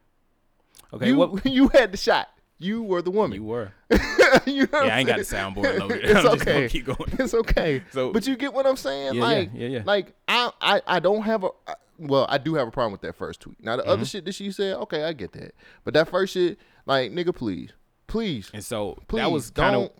Okay, 0.93 1.07
you 1.07 1.17
what 1.17 1.45
you 1.51 1.69
had 1.69 1.91
the 1.91 1.97
shot. 1.97 2.29
You 2.59 2.83
were 2.83 3.01
the 3.01 3.09
woman. 3.09 3.37
you 3.37 3.43
were. 3.43 3.73
You 4.45 4.65
know 4.71 4.83
Yeah, 4.83 4.95
I 4.95 4.99
ain't 4.99 5.07
got 5.07 5.17
the 5.17 5.25
saying? 5.25 5.55
soundboard 5.55 5.77
loaded. 5.79 6.05
it's 6.05 6.13
I'm 6.15 6.23
just 6.23 6.41
okay. 6.41 6.53
gonna 6.53 6.69
keep 6.69 6.85
going. 6.85 6.97
It's 7.19 7.33
okay. 7.33 7.83
So- 7.91 8.13
but 8.13 8.25
you 8.27 8.37
get 8.37 8.53
what 8.53 8.65
I'm 8.65 8.77
saying? 8.77 9.15
Yeah, 9.15 9.21
yeah, 9.21 9.27
like, 9.27 9.49
yeah, 9.53 9.67
yeah. 9.67 9.81
like 9.83 10.13
I, 10.27 10.51
I, 10.61 10.81
I 10.87 10.99
don't 11.01 11.23
have 11.23 11.43
a. 11.43 11.49
I- 11.67 11.75
Well, 12.01 12.25
I 12.29 12.37
do 12.39 12.55
have 12.55 12.67
a 12.67 12.71
problem 12.71 12.91
with 12.91 13.01
that 13.01 13.15
first 13.15 13.39
tweet. 13.41 13.63
Now 13.63 13.75
the 13.77 13.83
Mm-hmm. 13.83 13.91
other 13.91 14.05
shit 14.05 14.25
that 14.25 14.33
she 14.33 14.51
said, 14.51 14.75
okay, 14.77 15.03
I 15.03 15.13
get 15.13 15.31
that. 15.33 15.53
But 15.83 15.93
that 15.93 16.09
first 16.09 16.33
shit, 16.33 16.57
like, 16.85 17.11
nigga, 17.11 17.33
please, 17.35 17.71
please, 18.07 18.49
And 18.53 18.63
so 18.65 18.97
please, 19.07 19.19
that 19.21 19.31
was 19.31 19.51
kind 19.51 19.75
of. 19.75 19.91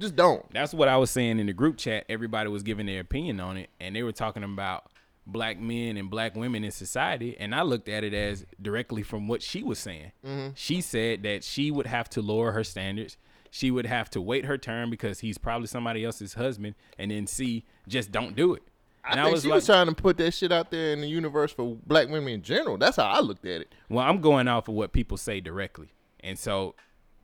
Just 0.00 0.16
don't. 0.16 0.44
that's 0.52 0.74
what 0.74 0.88
I 0.88 0.96
was 0.96 1.10
saying 1.10 1.38
in 1.38 1.46
the 1.46 1.52
group 1.52 1.76
chat. 1.76 2.04
Everybody 2.08 2.48
was 2.50 2.62
giving 2.64 2.86
their 2.86 3.00
opinion 3.00 3.38
on 3.38 3.56
it, 3.56 3.70
and 3.78 3.94
they 3.94 4.02
were 4.02 4.12
talking 4.12 4.42
about 4.42 4.90
black 5.26 5.58
men 5.60 5.96
and 5.96 6.10
black 6.10 6.34
women 6.34 6.64
in 6.64 6.70
society. 6.72 7.36
And 7.38 7.54
I 7.54 7.62
looked 7.62 7.88
at 7.88 8.02
it 8.02 8.12
as 8.12 8.44
directly 8.60 9.02
from 9.02 9.28
what 9.28 9.40
she 9.42 9.62
was 9.62 9.78
saying. 9.78 10.10
Mm-hmm. 10.26 10.48
She 10.56 10.80
said 10.80 11.22
that 11.22 11.44
she 11.44 11.70
would 11.70 11.86
have 11.86 12.10
to 12.10 12.22
lower 12.22 12.52
her 12.52 12.64
standards. 12.64 13.16
She 13.50 13.70
would 13.70 13.86
have 13.86 14.10
to 14.10 14.20
wait 14.20 14.46
her 14.46 14.58
turn 14.58 14.90
because 14.90 15.20
he's 15.20 15.38
probably 15.38 15.68
somebody 15.68 16.04
else's 16.04 16.34
husband, 16.34 16.74
and 16.98 17.12
then 17.12 17.28
see, 17.28 17.64
just 17.86 18.10
don't 18.10 18.34
do 18.34 18.52
it. 18.54 18.62
And 19.10 19.20
I 19.20 19.24
think 19.24 19.42
she 19.42 19.48
was 19.48 19.66
trying 19.66 19.86
to 19.86 19.94
put 19.94 20.16
that 20.18 20.32
shit 20.32 20.50
out 20.52 20.70
there 20.70 20.92
in 20.92 21.00
the 21.00 21.06
universe 21.06 21.52
for 21.52 21.76
black 21.86 22.08
women 22.08 22.32
in 22.32 22.42
general. 22.42 22.78
That's 22.78 22.96
how 22.96 23.06
I 23.06 23.20
looked 23.20 23.44
at 23.44 23.60
it. 23.60 23.74
Well, 23.88 24.04
I'm 24.04 24.20
going 24.20 24.48
off 24.48 24.68
of 24.68 24.74
what 24.74 24.92
people 24.92 25.16
say 25.16 25.40
directly. 25.40 25.88
And 26.20 26.38
so 26.38 26.74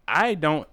I 0.06 0.34
don't, 0.34 0.68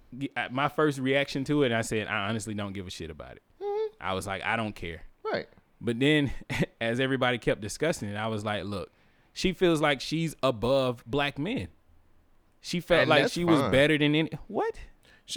my 0.51 0.67
first 0.67 0.99
reaction 0.99 1.43
to 1.45 1.63
it, 1.63 1.71
I 1.71 1.81
said, 1.81 2.07
I 2.07 2.27
honestly 2.27 2.53
don't 2.53 2.73
give 2.73 2.87
a 2.87 2.89
shit 2.91 3.09
about 3.09 3.37
it. 3.37 3.43
Mm-hmm. 3.61 3.95
I 4.01 4.13
was 4.13 4.27
like, 4.27 4.43
I 4.43 4.55
don't 4.57 4.75
care. 4.75 5.03
Right. 5.23 5.47
But 5.79 5.99
then 5.99 6.31
as 6.81 6.99
everybody 6.99 7.37
kept 7.37 7.61
discussing 7.61 8.09
it, 8.09 8.15
I 8.15 8.27
was 8.27 8.43
like, 8.43 8.65
look, 8.65 8.91
she 9.33 9.53
feels 9.53 9.79
like 9.79 10.01
she's 10.01 10.35
above 10.41 11.03
black 11.05 11.37
men. 11.37 11.67
She 12.59 12.79
felt 12.79 13.01
And 13.01 13.09
like 13.09 13.31
she 13.31 13.45
was 13.45 13.61
better 13.71 13.97
than 13.97 14.15
any. 14.15 14.31
What? 14.47 14.75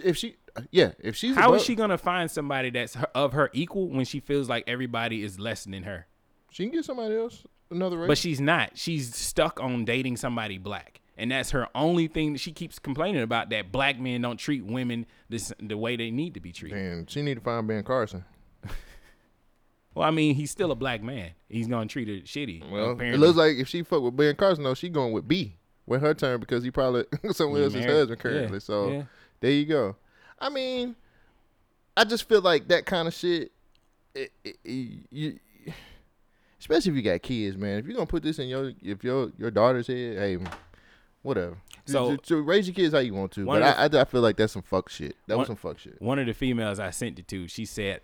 If 0.02 0.16
she, 0.16 0.36
yeah, 0.70 0.92
if 0.98 1.16
she's 1.16 1.34
How 1.36 1.52
is 1.54 1.62
above- 1.62 1.66
she 1.66 1.74
going 1.74 1.90
to 1.90 1.98
find 1.98 2.30
somebody 2.30 2.70
that's 2.70 2.94
her, 2.94 3.08
of 3.14 3.32
her 3.32 3.50
equal 3.52 3.88
when 3.88 4.04
she 4.04 4.20
feels 4.20 4.48
like 4.48 4.64
everybody 4.66 5.22
is 5.22 5.38
less 5.38 5.64
than 5.64 5.82
her? 5.84 6.06
She 6.50 6.64
can 6.64 6.72
get 6.72 6.84
somebody 6.84 7.16
else 7.16 7.44
another 7.70 7.98
race. 7.98 8.08
But 8.08 8.18
she's 8.18 8.40
not. 8.40 8.76
She's 8.76 9.14
stuck 9.14 9.60
on 9.60 9.84
dating 9.84 10.16
somebody 10.16 10.58
black. 10.58 11.00
And 11.16 11.30
that's 11.30 11.50
her 11.50 11.68
only 11.74 12.06
thing 12.08 12.32
that 12.32 12.38
she 12.38 12.50
keeps 12.52 12.78
complaining 12.78 13.20
about 13.22 13.50
that 13.50 13.70
black 13.70 14.00
men 14.00 14.22
don't 14.22 14.38
treat 14.38 14.64
women 14.64 15.04
this 15.28 15.52
the 15.60 15.76
way 15.76 15.94
they 15.96 16.10
need 16.10 16.34
to 16.34 16.40
be 16.40 16.50
treated. 16.50 16.78
and 16.78 17.10
she 17.10 17.20
need 17.22 17.34
to 17.34 17.40
find 17.42 17.66
Ben 17.68 17.82
Carson. 17.84 18.24
Well, 19.94 20.06
I 20.06 20.12
mean, 20.12 20.36
he's 20.36 20.50
still 20.52 20.70
a 20.70 20.76
black 20.76 21.02
man. 21.02 21.30
He's 21.48 21.66
gonna 21.66 21.86
treat 21.86 22.06
her 22.08 22.14
shitty. 22.24 22.70
Well, 22.70 22.92
apparently. 22.92 23.14
it 23.16 23.18
looks 23.18 23.36
like 23.36 23.56
if 23.56 23.66
she 23.68 23.82
fuck 23.82 24.02
with 24.02 24.16
Ben 24.16 24.36
Carson, 24.36 24.62
though, 24.64 24.74
she 24.74 24.88
going 24.88 25.12
with 25.12 25.26
B 25.26 25.56
with 25.86 26.00
her 26.00 26.14
turn 26.14 26.38
because 26.38 26.62
he 26.62 26.70
probably 26.70 27.04
someone 27.32 27.60
else's 27.62 27.84
husband 27.84 28.20
currently. 28.20 28.54
Yeah, 28.54 28.58
So 28.60 28.90
yeah. 28.92 29.02
there 29.40 29.50
you 29.50 29.66
go. 29.66 29.96
I 30.40 30.48
mean, 30.48 30.96
I 31.96 32.04
just 32.04 32.28
feel 32.28 32.40
like 32.40 32.68
that 32.68 32.86
kind 32.86 33.06
of 33.08 33.14
shit. 33.14 33.52
It, 34.14 34.32
it, 34.44 34.56
it- 34.64 34.98
you, 35.10 35.38
especially 36.58 36.90
if 36.92 36.96
you 36.96 37.02
got 37.02 37.22
kids, 37.22 37.56
man. 37.56 37.78
If 37.78 37.86
you're 37.86 37.94
gonna 37.94 38.06
put 38.06 38.22
this 38.22 38.38
in 38.38 38.48
your 38.48 38.72
if 38.82 39.02
your 39.04 39.30
your 39.38 39.50
daughter's 39.50 39.86
head, 39.86 40.16
hey, 40.18 40.38
whatever. 41.22 41.56
So- 41.86 42.16
So, 42.22 42.36
raise 42.38 42.66
your 42.68 42.74
kids 42.74 42.92
how 42.94 43.00
you 43.00 43.14
want 43.14 43.32
to. 43.32 43.44
But 43.44 43.62
I, 43.62 43.86
I, 43.86 44.00
I 44.02 44.04
feel 44.04 44.20
like 44.20 44.36
that's 44.36 44.52
some 44.52 44.62
fuck 44.62 44.88
shit. 44.88 45.16
That 45.26 45.34
One- 45.34 45.40
was 45.40 45.46
some 45.48 45.56
fuck 45.56 45.78
shit. 45.78 46.00
one 46.00 46.18
of 46.18 46.26
the 46.26 46.34
females 46.34 46.78
I 46.78 46.90
sent 46.90 47.18
it 47.18 47.26
to, 47.28 47.48
she 47.48 47.64
said, 47.64 48.00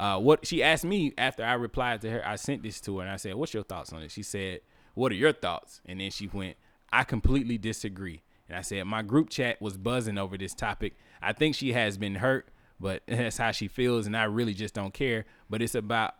uh, 0.00 0.18
what 0.18 0.46
she 0.46 0.62
asked 0.62 0.84
me 0.84 1.12
after 1.18 1.44
I 1.44 1.54
replied 1.54 2.00
to 2.02 2.10
her, 2.10 2.26
I 2.26 2.36
sent 2.36 2.62
this 2.62 2.80
to 2.82 2.98
her 2.98 3.02
and 3.02 3.10
I 3.10 3.16
said, 3.16 3.34
What's 3.34 3.54
your 3.54 3.62
thoughts 3.64 3.92
on 3.92 4.02
it? 4.02 4.10
She 4.10 4.22
said, 4.22 4.60
What 4.94 5.12
are 5.12 5.16
your 5.16 5.32
thoughts? 5.32 5.80
And 5.86 6.00
then 6.00 6.10
she 6.10 6.26
went, 6.28 6.56
I 6.92 7.04
completely 7.04 7.58
disagree. 7.58 8.22
And 8.48 8.56
I 8.56 8.62
said, 8.62 8.84
My 8.84 9.02
group 9.02 9.30
chat 9.30 9.60
was 9.60 9.76
buzzing 9.76 10.18
over 10.18 10.38
this 10.38 10.54
topic. 10.54 10.96
I 11.20 11.32
think 11.32 11.54
she 11.54 11.72
has 11.72 11.98
been 11.98 12.16
hurt, 12.16 12.48
but 12.80 13.02
that's 13.08 13.38
how 13.38 13.50
she 13.50 13.68
feels, 13.68 14.06
and 14.06 14.16
I 14.16 14.24
really 14.24 14.54
just 14.54 14.74
don't 14.74 14.94
care. 14.94 15.26
But 15.50 15.62
it's 15.62 15.74
about 15.74 16.14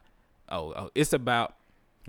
oh, 0.49 0.73
oh 0.77 0.91
it's 0.95 1.13
about 1.13 1.55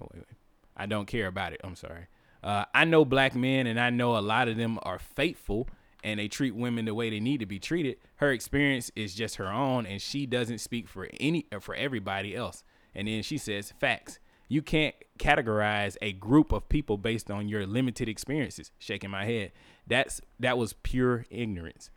oh, 0.01 0.08
wait, 0.13 0.19
wait. 0.27 0.38
I 0.75 0.86
don't 0.86 1.08
care 1.08 1.27
about 1.27 1.53
it. 1.53 1.62
I'm 1.63 1.75
sorry. 1.75 2.08
Uh, 2.41 2.65
I 2.73 2.86
know 2.86 3.03
black 3.03 3.36
men, 3.36 3.67
and 3.67 3.79
I 3.79 3.89
know 3.89 4.17
a 4.17 4.21
lot 4.21 4.47
of 4.47 4.55
them 4.55 4.79
are 4.84 4.99
faithful 4.99 5.67
and 6.03 6.19
they 6.19 6.27
treat 6.27 6.55
women 6.55 6.86
the 6.86 6.93
way 6.93 7.10
they 7.10 7.19
need 7.19 7.39
to 7.39 7.45
be 7.45 7.60
treated. 7.60 7.97
Her 8.17 8.32
experience 8.32 8.91
is 8.95 9.13
just 9.13 9.36
her 9.36 9.51
own, 9.51 9.86
and 9.86 10.01
she 10.01 10.25
doesn't 10.25 10.60
speak 10.60 10.88
for 10.88 11.10
any 11.19 11.45
for 11.62 11.75
everybody 11.75 12.36
else. 12.36 12.63
And 12.95 13.08
then 13.08 13.23
she 13.23 13.38
says, 13.38 13.73
"Facts. 13.79 14.19
You 14.47 14.63
can't 14.63 14.95
categorize 15.19 15.95
a 16.01 16.12
group 16.13 16.51
of 16.51 16.67
people 16.69 16.97
based 16.97 17.29
on 17.29 17.47
your 17.47 17.65
limited 17.65 18.10
experiences." 18.10 18.71
Shaking 18.79 19.10
my 19.10 19.25
head. 19.25 19.51
That's 19.89 20.21
that 20.39 20.58
was 20.58 20.73
pure 20.73 21.25
ignorance. 21.30 21.89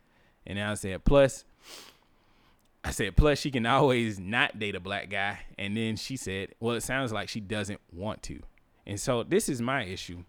And 0.45 0.59
I 0.59 0.73
said, 0.73 1.05
plus. 1.05 1.45
I 2.83 2.91
said, 2.91 3.15
plus 3.15 3.39
she 3.39 3.49
can 3.49 3.65
always 3.65 4.19
not 4.19 4.59
date 4.59 4.75
a 4.75 4.79
black 4.81 5.09
guy. 5.09 5.39
And 5.57 5.77
then 5.77 5.95
she 5.95 6.17
said, 6.17 6.49
well, 6.59 6.75
it 6.75 6.83
sounds 6.83 7.13
like 7.13 7.29
she 7.29 7.39
doesn't 7.39 7.79
want 7.93 8.21
to. 8.23 8.41
And 8.85 8.99
so 8.99 9.23
this 9.23 9.47
is 9.47 9.61
my 9.61 9.83
issue. 9.85 10.23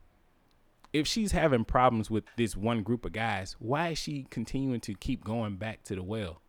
if 0.93 1.09
she's 1.09 1.33
having 1.33 1.65
problems 1.65 2.09
with 2.09 2.23
this 2.37 2.57
one 2.57 2.85
group 2.85 3.05
of 3.05 3.13
guys, 3.13 3.57
why 3.59 3.89
is 3.89 3.99
she 3.99 4.29
continuing 4.31 4.79
to 4.83 4.95
keep 4.95 5.25
going 5.25 5.57
back 5.57 5.83
to 5.85 5.97
the 5.97 6.03
well? 6.05 6.41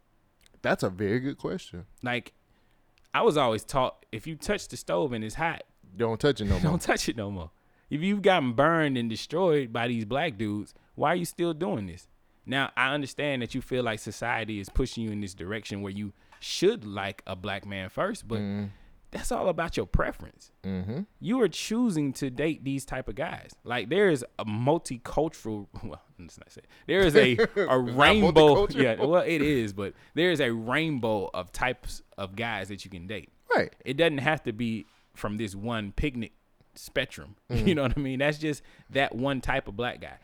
That's 0.61 0.83
a 0.83 0.89
very 0.91 1.19
good 1.19 1.39
question. 1.39 1.85
Like, 2.03 2.33
I 3.11 3.23
was 3.23 3.37
always 3.37 3.63
taught 3.63 4.05
if 4.11 4.27
you 4.27 4.35
touch 4.35 4.67
the 4.67 4.77
stove 4.77 5.11
and 5.11 5.23
it's 5.23 5.33
hot, 5.35 5.63
Don't 5.97 6.19
touch 6.19 6.39
it 6.41 6.45
no 6.45 6.51
more. 6.59 6.61
don't 6.61 6.81
touch 6.81 7.09
it 7.09 7.17
no 7.17 7.31
more. 7.31 7.49
If 7.89 8.01
you've 8.01 8.21
gotten 8.21 8.53
burned 8.53 8.95
and 8.95 9.09
destroyed 9.09 9.73
by 9.73 9.87
these 9.87 10.05
black 10.05 10.37
dudes, 10.37 10.75
why 10.95 11.13
are 11.13 11.15
you 11.15 11.25
still 11.25 11.53
doing 11.53 11.87
this? 11.87 12.07
Now, 12.45 12.71
I 12.77 12.93
understand 12.93 13.41
that 13.41 13.55
you 13.55 13.61
feel 13.61 13.83
like 13.83 13.99
society 13.99 14.59
is 14.59 14.69
pushing 14.69 15.03
you 15.03 15.11
in 15.11 15.21
this 15.21 15.33
direction 15.33 15.81
where 15.81 15.91
you 15.91 16.13
should 16.39 16.85
like 16.85 17.23
a 17.25 17.35
black 17.35 17.65
man 17.65 17.89
first, 17.89 18.27
but 18.27 18.39
that's 19.11 19.31
all 19.31 19.47
about 19.47 19.77
your 19.77 19.85
preference. 19.85 20.51
Mm-hmm. 20.63 21.01
You 21.21 21.41
are 21.41 21.47
choosing 21.47 22.13
to 22.13 22.29
date 22.29 22.63
these 22.63 22.85
type 22.85 23.07
of 23.07 23.15
guys. 23.15 23.51
Like 23.63 23.89
there 23.89 24.09
is 24.09 24.25
a 24.37 24.45
multicultural. 24.45 25.67
Well, 25.85 26.01
let's 26.19 26.37
not 26.37 26.51
say 26.51 26.61
there 26.87 27.01
is 27.01 27.15
a 27.15 27.37
a 27.55 27.79
rainbow. 27.79 28.67
Yeah, 28.69 28.95
well, 29.03 29.21
it 29.21 29.41
is, 29.41 29.71
but 29.73 29.93
there 30.15 30.31
is 30.31 30.39
a 30.39 30.51
rainbow 30.51 31.29
of 31.33 31.51
types 31.51 32.01
of 32.17 32.35
guys 32.35 32.69
that 32.69 32.85
you 32.85 32.91
can 32.91 33.07
date. 33.07 33.29
Right. 33.55 33.73
It 33.85 33.97
doesn't 33.97 34.19
have 34.19 34.43
to 34.43 34.53
be 34.53 34.85
from 35.13 35.37
this 35.37 35.55
one 35.55 35.91
picnic 35.91 36.33
spectrum. 36.75 37.35
Mm-hmm. 37.49 37.67
You 37.67 37.75
know 37.75 37.83
what 37.83 37.93
I 37.95 37.99
mean? 38.01 38.19
That's 38.19 38.39
just 38.39 38.63
that 38.89 39.13
one 39.15 39.39
type 39.39 39.67
of 39.67 39.77
black 39.77 40.01
guy. 40.01 40.17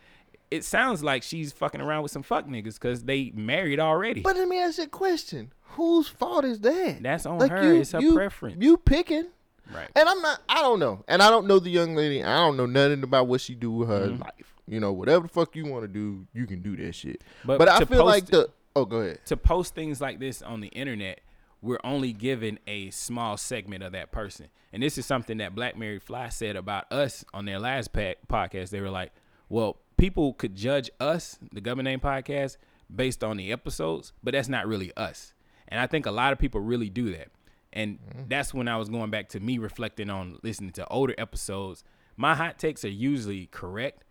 It 0.52 0.66
sounds 0.66 1.02
like 1.04 1.24
she's 1.24 1.52
fucking 1.54 1.80
around 1.82 2.04
with 2.04 2.12
some 2.12 2.24
fuck 2.24 2.46
niggas 2.46 2.74
because 2.74 3.04
they 3.04 3.32
married 3.34 3.80
already. 3.80 4.20
But 4.22 4.36
let 4.36 4.48
me 4.50 4.60
ask 4.60 4.78
you 4.78 4.84
a 4.84 4.88
question. 4.88 5.54
Whose 5.76 6.08
fault 6.10 6.44
is 6.46 6.60
that? 6.60 7.02
That's 7.02 7.26
on 7.26 7.40
her. 7.50 7.74
It's 7.74 7.94
her 7.94 8.02
you, 8.02 8.14
preference. 8.14 8.58
You 8.62 8.76
picking. 8.78 9.28
right. 9.74 9.90
And 9.96 10.10
I'm 10.10 10.22
not 10.22 10.42
I 10.50 10.62
don't 10.62 10.80
know. 10.80 11.04
And 11.08 11.22
I 11.24 11.30
don't 11.30 11.48
know 11.48 11.60
the 11.60 11.70
young 11.70 11.96
lady. 11.96 12.22
I 12.24 12.36
don't 12.36 12.58
know 12.58 12.66
nothing 12.66 13.02
about 13.04 13.28
what 13.28 13.40
she 13.42 13.56
do 13.56 13.72
with 13.72 13.88
her 13.90 14.08
Mm-hmm. 14.10 14.22
life. 14.24 14.54
You 14.68 14.80
know, 14.80 14.92
whatever 14.94 15.24
the 15.24 15.34
fuck 15.34 15.56
you 15.56 15.66
want 15.66 15.84
to 15.84 15.88
do, 15.88 16.28
you 16.34 16.46
can 16.48 16.62
do 16.62 16.76
that 16.78 16.94
shit. 16.96 17.24
But 17.46 17.58
But, 17.58 17.68
I 17.70 17.84
feel 17.86 18.06
like 18.06 18.26
the 18.28 18.50
Oh, 18.76 18.86
go 18.86 18.98
ahead. 18.98 19.20
to 19.26 19.36
post 19.38 19.74
things 19.76 20.00
like 20.00 20.20
this 20.20 20.42
on 20.42 20.62
the 20.62 20.70
internet, 20.70 21.20
we're 21.62 21.80
only 21.84 22.14
given 22.14 22.58
a 22.68 22.90
small 22.92 23.36
segment 23.38 23.84
of 23.84 23.92
that 23.94 24.12
person. 24.12 24.48
And 24.72 24.82
this 24.82 24.98
is 24.98 25.06
something 25.06 25.38
that 25.40 25.56
Black 25.56 25.78
Mary 25.78 26.00
Fly 26.00 26.30
said 26.30 26.56
about 26.56 26.92
us 26.92 27.26
on 27.34 27.44
their 27.46 27.60
last 27.60 27.92
podcast. 27.94 28.70
They 28.70 28.80
were 28.82 28.90
like, 28.90 29.12
well, 29.50 29.78
people 30.02 30.34
could 30.34 30.56
judge 30.56 30.90
us, 31.00 31.38
the 31.54 31.62
Government 31.62 31.86
Name 31.86 32.00
Podcast, 32.00 32.58
based 32.94 33.24
on 33.24 33.38
the 33.38 33.52
episodes, 33.52 34.14
but 34.24 34.34
that's 34.34 34.50
not 34.50 34.66
really 34.66 34.92
us. 34.98 35.36
And 35.68 35.80
I 35.80 35.86
think 35.86 36.08
a 36.08 36.12
lot 36.12 36.34
of 36.34 36.40
people 36.40 36.60
really 36.60 36.90
do 36.90 37.12
that. 37.12 37.28
And 37.72 38.00
mm-hmm. 38.00 38.24
that's 38.28 38.52
when 38.52 38.68
I 38.68 38.78
was 38.78 38.90
going 38.90 39.12
back 39.12 39.30
to 39.30 39.40
me 39.40 39.60
reflecting 39.60 40.10
on 40.10 40.40
listening 40.42 40.72
to 40.72 40.88
older 40.88 41.14
episodes. 41.20 41.84
My 42.18 42.34
hot 42.34 42.58
takes 42.58 42.84
are 42.84 42.90
usually 42.90 43.46
correct, 43.46 44.04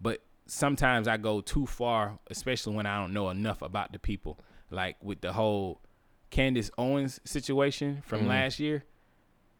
but 0.00 0.20
sometimes 0.46 1.06
I 1.06 1.16
go 1.16 1.40
too 1.40 1.64
far, 1.64 2.18
especially 2.28 2.74
when 2.74 2.86
I 2.86 3.00
don't 3.00 3.12
know 3.12 3.30
enough 3.30 3.62
about 3.62 3.92
the 3.92 4.00
people. 4.00 4.40
Like 4.72 4.96
with 5.00 5.20
the 5.20 5.32
whole 5.32 5.80
Candace 6.30 6.72
Owens 6.76 7.20
situation 7.24 8.02
from 8.04 8.22
mm-hmm. 8.22 8.30
last 8.30 8.58
year 8.58 8.82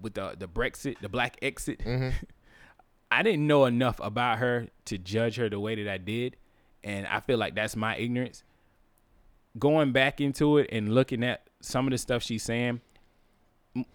with 0.01 0.15
the 0.15 0.35
the 0.37 0.49
Blexit, 0.49 0.99
the 1.01 1.09
black 1.09 1.37
exit. 1.43 1.79
Mm-hmm. 1.79 2.09
I 3.11 3.23
didn't 3.23 3.47
know 3.47 3.65
enough 3.67 4.01
about 4.03 4.39
her 4.39 4.69
to 4.87 4.99
judge 4.99 5.37
her 5.37 5.49
the 5.49 5.61
way 5.61 5.83
that 5.83 5.91
I 5.91 5.99
did, 5.99 6.37
and 6.83 7.07
I 7.07 7.21
feel 7.21 7.39
like 7.39 7.55
that's 7.55 7.77
my 7.77 7.97
ignorance. 7.97 8.43
Going 9.59 9.93
back 9.93 10.21
into 10.21 10.59
it 10.59 10.69
and 10.71 10.95
looking 10.95 11.25
at 11.25 11.49
some 11.61 11.87
of 11.87 11.93
the 11.93 11.99
stuff 11.99 12.23
she's 12.23 12.43
saying, 12.43 12.81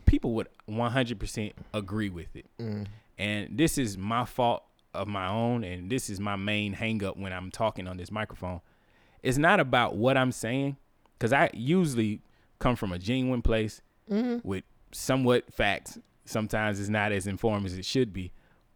people 0.05 0.33
would 0.33 0.47
100% 0.69 1.53
agree 1.73 2.09
with 2.09 2.35
it. 2.35 2.45
Mm. 2.59 2.87
And 3.17 3.57
this 3.57 3.77
is 3.77 3.97
my 3.97 4.25
fault 4.25 4.63
of 4.93 5.07
my 5.07 5.27
own, 5.27 5.63
and 5.63 5.89
this 5.89 6.09
is 6.09 6.19
my 6.19 6.35
main 6.35 6.73
hang 6.73 7.03
up 7.03 7.17
when 7.17 7.31
I'm 7.31 7.51
talking 7.51 7.87
on 7.87 7.97
this 7.97 8.11
microphone. 8.11 8.61
It's 9.21 9.37
not 9.37 9.59
about 9.59 9.95
what 9.95 10.17
I'm 10.17 10.31
saying, 10.31 10.77
because 11.17 11.31
I 11.31 11.49
usually 11.53 12.21
come 12.59 12.75
from 12.75 12.91
a 12.91 12.99
genuine 12.99 13.41
place 13.41 13.81
mm-hmm. 14.09 14.47
with 14.47 14.63
somewhat 14.91 15.53
facts. 15.53 15.99
Sometimes 16.25 16.79
it's 16.79 16.89
not 16.89 17.11
as 17.11 17.27
informed 17.27 17.65
as 17.65 17.77
it 17.77 17.85
should 17.85 18.13
be, 18.13 18.31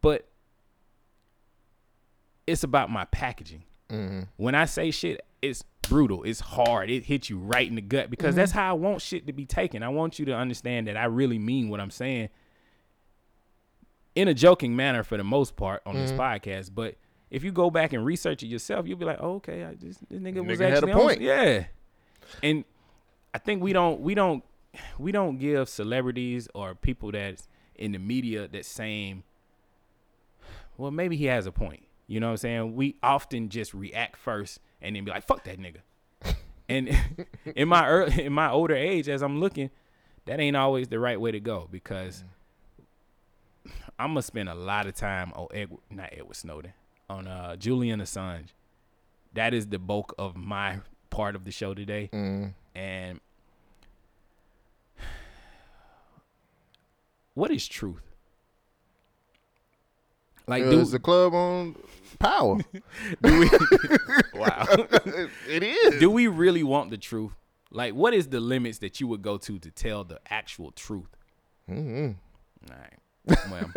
but 0.05 0.27
it's 2.45 2.63
about 2.63 2.91
my 2.91 3.05
packaging. 3.05 3.63
Mm-hmm. 3.89 4.21
When 4.37 4.53
I 4.53 4.65
say 4.65 4.91
shit, 4.91 5.25
it's 5.41 5.63
brutal. 5.81 6.21
It's 6.21 6.41
hard. 6.41 6.91
It 6.91 7.05
hits 7.05 7.27
you 7.27 7.39
right 7.39 7.67
in 7.67 7.73
the 7.73 7.81
gut 7.81 8.11
because 8.11 8.33
mm-hmm. 8.33 8.37
that's 8.37 8.51
how 8.51 8.69
I 8.69 8.73
want 8.73 9.01
shit 9.01 9.25
to 9.25 9.33
be 9.33 9.47
taken. 9.47 9.81
I 9.81 9.89
want 9.89 10.19
you 10.19 10.25
to 10.25 10.35
understand 10.35 10.87
that 10.87 10.95
I 10.95 11.05
really 11.05 11.39
mean 11.39 11.69
what 11.69 11.79
I'm 11.79 11.89
saying 11.89 12.29
in 14.13 14.27
a 14.27 14.35
joking 14.35 14.75
manner 14.75 15.01
for 15.01 15.17
the 15.17 15.23
most 15.23 15.55
part 15.55 15.81
on 15.87 15.95
this 15.95 16.11
mm-hmm. 16.11 16.21
podcast. 16.21 16.69
But 16.75 16.97
if 17.31 17.43
you 17.43 17.51
go 17.51 17.71
back 17.71 17.91
and 17.91 18.05
research 18.05 18.43
it 18.43 18.47
yourself, 18.47 18.85
you'll 18.87 18.99
be 18.99 19.05
like, 19.05 19.17
oh, 19.19 19.37
okay, 19.37 19.63
I 19.63 19.73
just, 19.73 20.07
this 20.07 20.19
nigga 20.19 20.45
was 20.45 20.59
Nigga 20.59 20.65
had 20.65 20.73
a 20.73 20.77
actually 20.77 20.91
on- 20.91 20.99
point. 20.99 21.21
yeah. 21.21 21.63
And 22.43 22.63
I 23.33 23.39
think 23.39 23.63
we 23.63 23.73
don't 23.73 24.01
we 24.01 24.13
don't 24.13 24.43
we 24.99 25.11
don't 25.11 25.39
give 25.39 25.67
celebrities 25.67 26.47
or 26.53 26.75
people 26.75 27.11
that's 27.11 27.47
in 27.73 27.91
the 27.91 27.99
media 27.99 28.47
that 28.47 28.67
same 28.67 29.23
well 30.77 30.91
maybe 30.91 31.15
he 31.15 31.25
has 31.25 31.45
a 31.45 31.51
point. 31.51 31.83
You 32.07 32.19
know 32.19 32.27
what 32.27 32.33
I'm 32.33 32.37
saying? 32.37 32.75
We 32.75 32.95
often 33.01 33.49
just 33.49 33.73
react 33.73 34.17
first 34.17 34.59
and 34.81 34.95
then 34.95 35.03
be 35.05 35.11
like, 35.11 35.25
fuck 35.25 35.43
that 35.45 35.59
nigga. 35.59 35.79
and 36.69 36.95
in 37.55 37.67
my 37.67 37.87
early, 37.87 38.25
in 38.25 38.33
my 38.33 38.49
older 38.49 38.75
age 38.75 39.09
as 39.09 39.23
I'm 39.23 39.39
looking, 39.39 39.71
that 40.25 40.39
ain't 40.39 40.55
always 40.55 40.87
the 40.87 40.99
right 40.99 41.19
way 41.19 41.31
to 41.31 41.39
go 41.39 41.67
because 41.71 42.23
I'm 43.97 44.09
gonna 44.09 44.21
spend 44.21 44.49
a 44.49 44.55
lot 44.55 44.87
of 44.87 44.95
time 44.95 45.31
on 45.35 45.47
Edward, 45.53 45.79
not 45.89 46.09
Edward 46.11 46.35
Snowden, 46.35 46.73
on 47.09 47.27
uh, 47.27 47.55
Julian 47.55 48.01
Assange. 48.01 48.49
That 49.33 49.53
is 49.53 49.67
the 49.67 49.79
bulk 49.79 50.13
of 50.17 50.35
my 50.35 50.79
part 51.09 51.35
of 51.35 51.45
the 51.45 51.51
show 51.51 51.73
today, 51.73 52.09
and 52.75 53.19
what 57.33 57.51
is 57.51 57.67
truth? 57.67 58.01
Like, 60.47 60.63
Uh, 60.63 60.71
do, 60.71 60.81
it's 60.81 60.93
a 60.93 60.99
club 60.99 61.33
on 61.33 61.75
power. 62.19 62.57
do 63.23 63.39
we? 63.39 63.49
wow. 64.39 64.65
it 65.47 65.63
is. 65.63 65.99
do 65.99 66.09
we 66.09 66.27
really 66.27 66.63
want 66.63 66.89
the 66.91 66.97
truth? 66.97 67.31
Like, 67.71 67.93
what 67.93 68.13
is 68.13 68.27
the 68.29 68.39
limits 68.39 68.77
that 68.79 68.99
you 69.01 69.07
would 69.07 69.21
go 69.21 69.37
to 69.37 69.59
to 69.59 69.71
tell 69.71 70.03
the 70.03 70.19
actual 70.29 70.71
truth? 70.71 71.09
Mm-hmm. 71.69 72.11
All 72.71 72.77
right. 72.77 73.39
Well, 73.49 73.71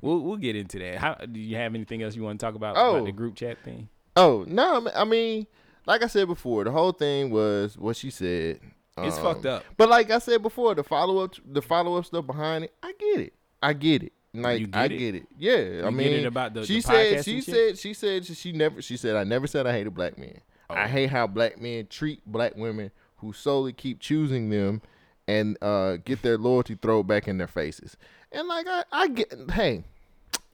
we'll 0.00 0.20
we'll 0.20 0.36
get 0.38 0.56
into 0.56 0.78
that. 0.78 0.96
How 0.96 1.14
do 1.14 1.38
you 1.38 1.56
have 1.56 1.74
anything 1.74 2.02
else 2.02 2.16
you 2.16 2.22
want 2.22 2.40
to 2.40 2.46
talk 2.46 2.54
about 2.54 2.76
Oh. 2.78 2.94
about 2.96 3.04
the 3.06 3.12
group 3.12 3.34
chat 3.36 3.58
thing? 3.62 3.88
Oh 4.16 4.44
no! 4.48 4.76
I 4.76 4.80
mean- 4.80 4.92
I 4.96 5.04
mean, 5.04 5.46
like 5.86 6.02
I 6.02 6.06
said 6.06 6.26
before, 6.28 6.64
the 6.64 6.70
whole 6.70 6.92
thing 6.92 7.30
was 7.30 7.76
what 7.76 7.94
she 7.96 8.08
said. 8.10 8.60
It's 8.96 9.16
Um, 9.18 9.22
fucked 9.22 9.44
up. 9.44 9.64
But 9.76 9.90
like 9.90 10.10
I 10.10 10.18
said 10.18 10.40
before, 10.42 10.74
the 10.74 10.82
follow 10.82 11.18
up, 11.18 11.34
the 11.44 11.60
follow 11.60 11.96
up 11.98 12.06
stuff 12.06 12.26
behind 12.26 12.64
it, 12.64 12.72
I 12.82 12.92
get 12.98 13.20
it. 13.20 13.34
I 13.62 13.72
get 13.74 14.02
it. 14.02 14.12
Like 14.34 14.60
You 14.60 14.66
get 14.66 14.76
I 14.80 14.84
it? 14.86 14.98
get 14.98 15.14
it. 15.14 15.26
Yeah, 15.38 15.86
I 15.86 15.90
mean, 15.90 16.08
it 16.12 16.26
about 16.26 16.54
the- 16.54 16.66
she 16.66 16.76
the 16.76 16.80
said 16.82 17.24
she 17.24 17.40
said 17.40 17.78
she 17.78 17.94
said 17.94 18.24
she, 18.26 18.52
never 18.52 18.82
she 18.82 18.96
said 18.96 19.14
I 19.16 19.22
never 19.24 19.46
said 19.46 19.66
I 19.66 19.72
hated 19.72 19.94
black 19.94 20.18
men. 20.18 20.40
Oh. 20.68 20.74
I 20.74 20.88
hate 20.88 21.10
how 21.10 21.26
black 21.26 21.60
men 21.60 21.86
treat 21.88 22.20
black 22.26 22.56
women 22.56 22.90
who 23.18 23.32
solely 23.32 23.72
keep 23.72 24.00
choosing 24.00 24.50
them 24.50 24.82
and 25.28 25.56
uh, 25.62 25.96
get 26.04 26.22
their 26.22 26.36
loyalty 26.36 26.74
thrown 26.74 27.06
back 27.06 27.28
in 27.28 27.38
their 27.38 27.46
faces. 27.46 27.96
And 28.32 28.48
like 28.48 28.66
I, 28.68 28.82
I 28.90 29.08
get, 29.08 29.32
hey, 29.52 29.84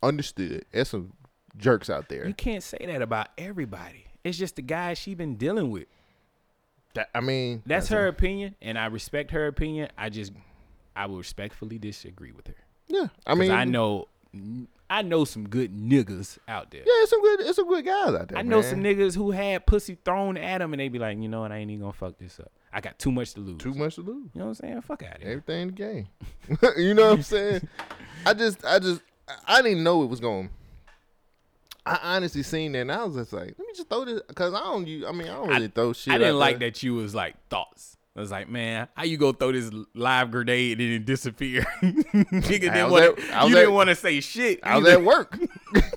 understood. 0.03 0.65
There's 0.73 0.89
some 0.89 1.13
jerks 1.57 1.89
out 1.89 2.09
there. 2.09 2.27
You 2.27 2.35
can't 2.35 2.63
say 2.63 2.79
that 2.87 3.03
about 3.03 3.29
everybody. 3.39 4.05
It's 4.25 4.37
just 4.39 4.57
the 4.57 4.63
guys 4.63 4.99
she 4.99 5.15
been 5.15 5.37
dealing 5.37 5.71
with. 5.71 5.87
That- 6.95 7.09
I 7.15 7.21
mean, 7.21 7.63
That's 7.67 7.89
her 7.89 8.07
opinion, 8.09 8.57
and 8.61 8.79
I 8.79 8.87
respect 8.87 9.31
her 9.31 9.47
opinion. 9.47 9.89
I 9.97 10.11
just, 10.11 10.33
I 10.95 11.07
will 11.07 11.19
respectfully 11.19 11.79
disagree 11.79 12.33
with 12.33 12.49
her. 12.49 12.55
Yeah, 12.91 13.07
I 13.27 13.33
I 13.33 13.35
mean, 13.35 13.51
I 13.51 13.65
know, 13.65 14.09
I 14.91 15.03
know 15.03 15.25
some 15.25 15.49
good 15.49 15.73
niggas 15.73 16.39
out 16.49 16.71
there. 16.71 16.81
Yeah, 16.81 17.03
it's 17.03 17.11
some 17.11 17.23
good. 17.23 17.41
It's 17.41 17.57
some 17.57 17.69
good 17.69 17.85
guys 17.85 18.15
out 18.15 18.29
there. 18.29 18.39
I 18.39 18.43
know 18.43 18.61
man. 18.61 18.71
some 18.71 18.83
niggas 18.83 19.15
who 19.15 19.31
had 19.31 19.65
pussy 19.65 19.97
thrown 20.05 20.37
at 20.37 20.59
them, 20.59 20.73
and 20.73 20.81
they 20.81 20.89
be 20.89 20.99
like, 20.99 21.17
you 21.19 21.29
know 21.29 21.43
what, 21.43 21.53
I 21.53 21.59
ain't 21.59 21.71
even 21.71 21.83
gonna 21.83 21.93
fuck 21.93 22.19
this 22.19 22.41
up. 22.41 22.51
I 22.73 22.81
got 22.81 22.99
too 22.99 23.11
much 23.13 23.35
to 23.35 23.41
lose. 23.41 23.59
Too 23.59 23.75
much 23.75 23.95
to 23.95 24.03
lose. 24.03 24.31
You 24.35 24.41
know 24.41 24.47
what 24.47 24.49
I'm 24.51 24.55
saying? 24.55 24.81
Fuck 24.83 25.03
out 25.05 25.17
of 25.17 25.23
here. 25.23 25.31
Everything 25.31 25.63
in 25.63 25.69
the 25.69 25.73
game. 25.73 26.09
you 26.77 26.95
know 26.95 27.11
what 27.11 27.15
I'm 27.19 27.23
saying? 27.23 27.69
I 28.27 28.35
just, 28.35 28.65
I 28.65 28.79
just, 28.79 29.01
I- 29.29 29.59
I 29.59 29.63
didn't 29.63 29.83
know 29.85 30.03
it 30.03 30.07
was 30.07 30.21
going. 30.21 30.51
I 31.87 31.99
honestly 32.03 32.43
seen 32.43 32.73
that, 32.73 32.81
and 32.81 32.93
I 32.93 33.05
was 33.05 33.17
just 33.17 33.33
like, 33.33 33.47
let 33.47 33.59
me 33.59 33.73
just 33.75 33.89
throw 33.89 34.05
this 34.05 34.21
because 34.29 34.55
I 34.55 34.61
don't. 34.61 34.85
I 34.85 35.13
mean, 35.13 35.29
I 35.29 35.35
don't 35.35 35.49
really 35.49 35.69
throw 35.69 35.93
shit. 35.93 36.13
I 36.13 36.19
didn't 36.19 36.39
like 36.39 36.59
there. 36.59 36.71
that 36.71 36.83
you 36.83 36.95
was 36.95 37.15
like 37.15 37.37
thoughts. 37.49 37.97
I 38.17 38.21
was 38.21 38.31
like, 38.31 38.49
man, 38.49 38.89
how 38.97 39.05
you 39.05 39.17
gonna 39.17 39.35
throw 39.35 39.53
this 39.53 39.71
live 39.95 40.31
grenade 40.33 40.81
and 40.81 40.93
then 40.93 41.05
disappear? 41.05 41.63
Nigga 41.83 42.61
didn't 42.61 42.91
wanna, 42.91 43.13
was 43.13 43.49
You 43.49 43.55
didn't 43.55 43.73
want 43.75 43.89
to 43.89 43.95
say 43.95 44.21
shit. 44.21 44.59
I 44.65 44.79
was 44.79 44.87
either. 44.89 44.99
at 44.99 45.05
work. 45.05 45.39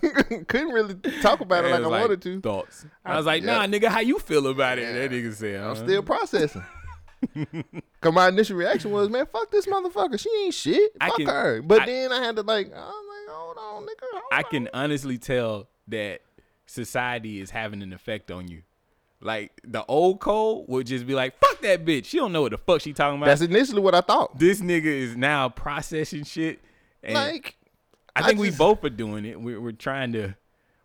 Couldn't 0.48 0.70
really 0.70 0.94
talk 1.22 1.40
about 1.42 1.66
it 1.66 1.70
like 1.72 1.80
I 1.82 1.88
was 1.88 1.90
wanted 1.90 2.22
to. 2.22 2.40
Thoughts. 2.42 2.86
I 3.04 3.18
was 3.18 3.26
like, 3.26 3.44
nah, 3.44 3.66
nigga, 3.66 3.88
how 3.88 4.00
you 4.02 4.20
feel 4.20 4.46
about 4.48 4.78
it? 4.78 4.94
That 4.94 5.12
nigga 5.12 5.34
said, 5.34 5.60
I'm 5.62 5.72
uh, 5.72 5.76
still 5.76 6.04
processing. 6.04 6.64
Cause 8.02 8.14
my 8.14 8.28
initial 8.28 8.58
reaction 8.58 8.92
was, 8.92 9.10
man, 9.10 9.26
fuck 9.26 9.50
this 9.50 9.66
motherfucker. 9.66 10.20
She 10.20 10.30
ain't 10.44 10.54
shit. 10.54 10.92
I 11.02 11.08
Fuck 11.10 11.18
can- 11.18 11.28
her. 11.28 11.62
But 11.64 11.82
I- 11.82 11.86
then 11.88 12.12
I 12.12 12.24
had 12.24 12.36
to 12.36 12.42
like, 12.44 12.68
I 12.74 12.78
was 12.80 13.06
like, 13.28 13.36
hold 13.36 13.58
on, 13.58 13.84
nigga. 13.84 14.08
Hold 14.12 14.24
I 14.32 14.38
on. 14.38 14.44
can 14.44 14.70
honestly 14.74 15.18
tell 15.18 15.68
that 15.88 16.22
society 16.68 17.40
is 17.40 17.50
having 17.50 17.82
an 17.82 17.92
effect 17.92 18.30
on 18.30 18.48
you. 18.50 18.62
Like 19.24 19.60
the 19.64 19.86
old 19.86 20.20
Cole 20.20 20.66
would 20.68 20.86
just 20.88 21.08
be 21.08 21.14
like, 21.16 21.38
"Fuck 21.40 21.62
that 21.62 21.86
bitch." 21.86 22.06
She 22.06 22.18
don't 22.18 22.32
know 22.34 22.42
what 22.44 22.52
the 22.52 22.58
fuck 22.58 22.82
she 22.82 22.94
talking 22.94 23.18
about. 23.18 23.28
That's 23.28 23.42
initially 23.42 23.82
what 23.82 23.96
I 23.96 24.02
thought. 24.02 24.38
this 24.38 24.60
nigga 24.62 24.86
is 24.86 25.16
now 25.16 25.50
processing 25.50 26.24
shit. 26.26 26.60
Like, 27.08 27.56
I 28.16 28.22
I 28.22 28.28
think 28.28 28.40
we 28.40 28.52
both 28.52 28.84
are 28.84 28.90
doing 28.90 29.26
it. 29.26 29.40
We're, 29.42 29.60
we're 29.60 29.72
trying 29.74 30.14
to, 30.14 30.36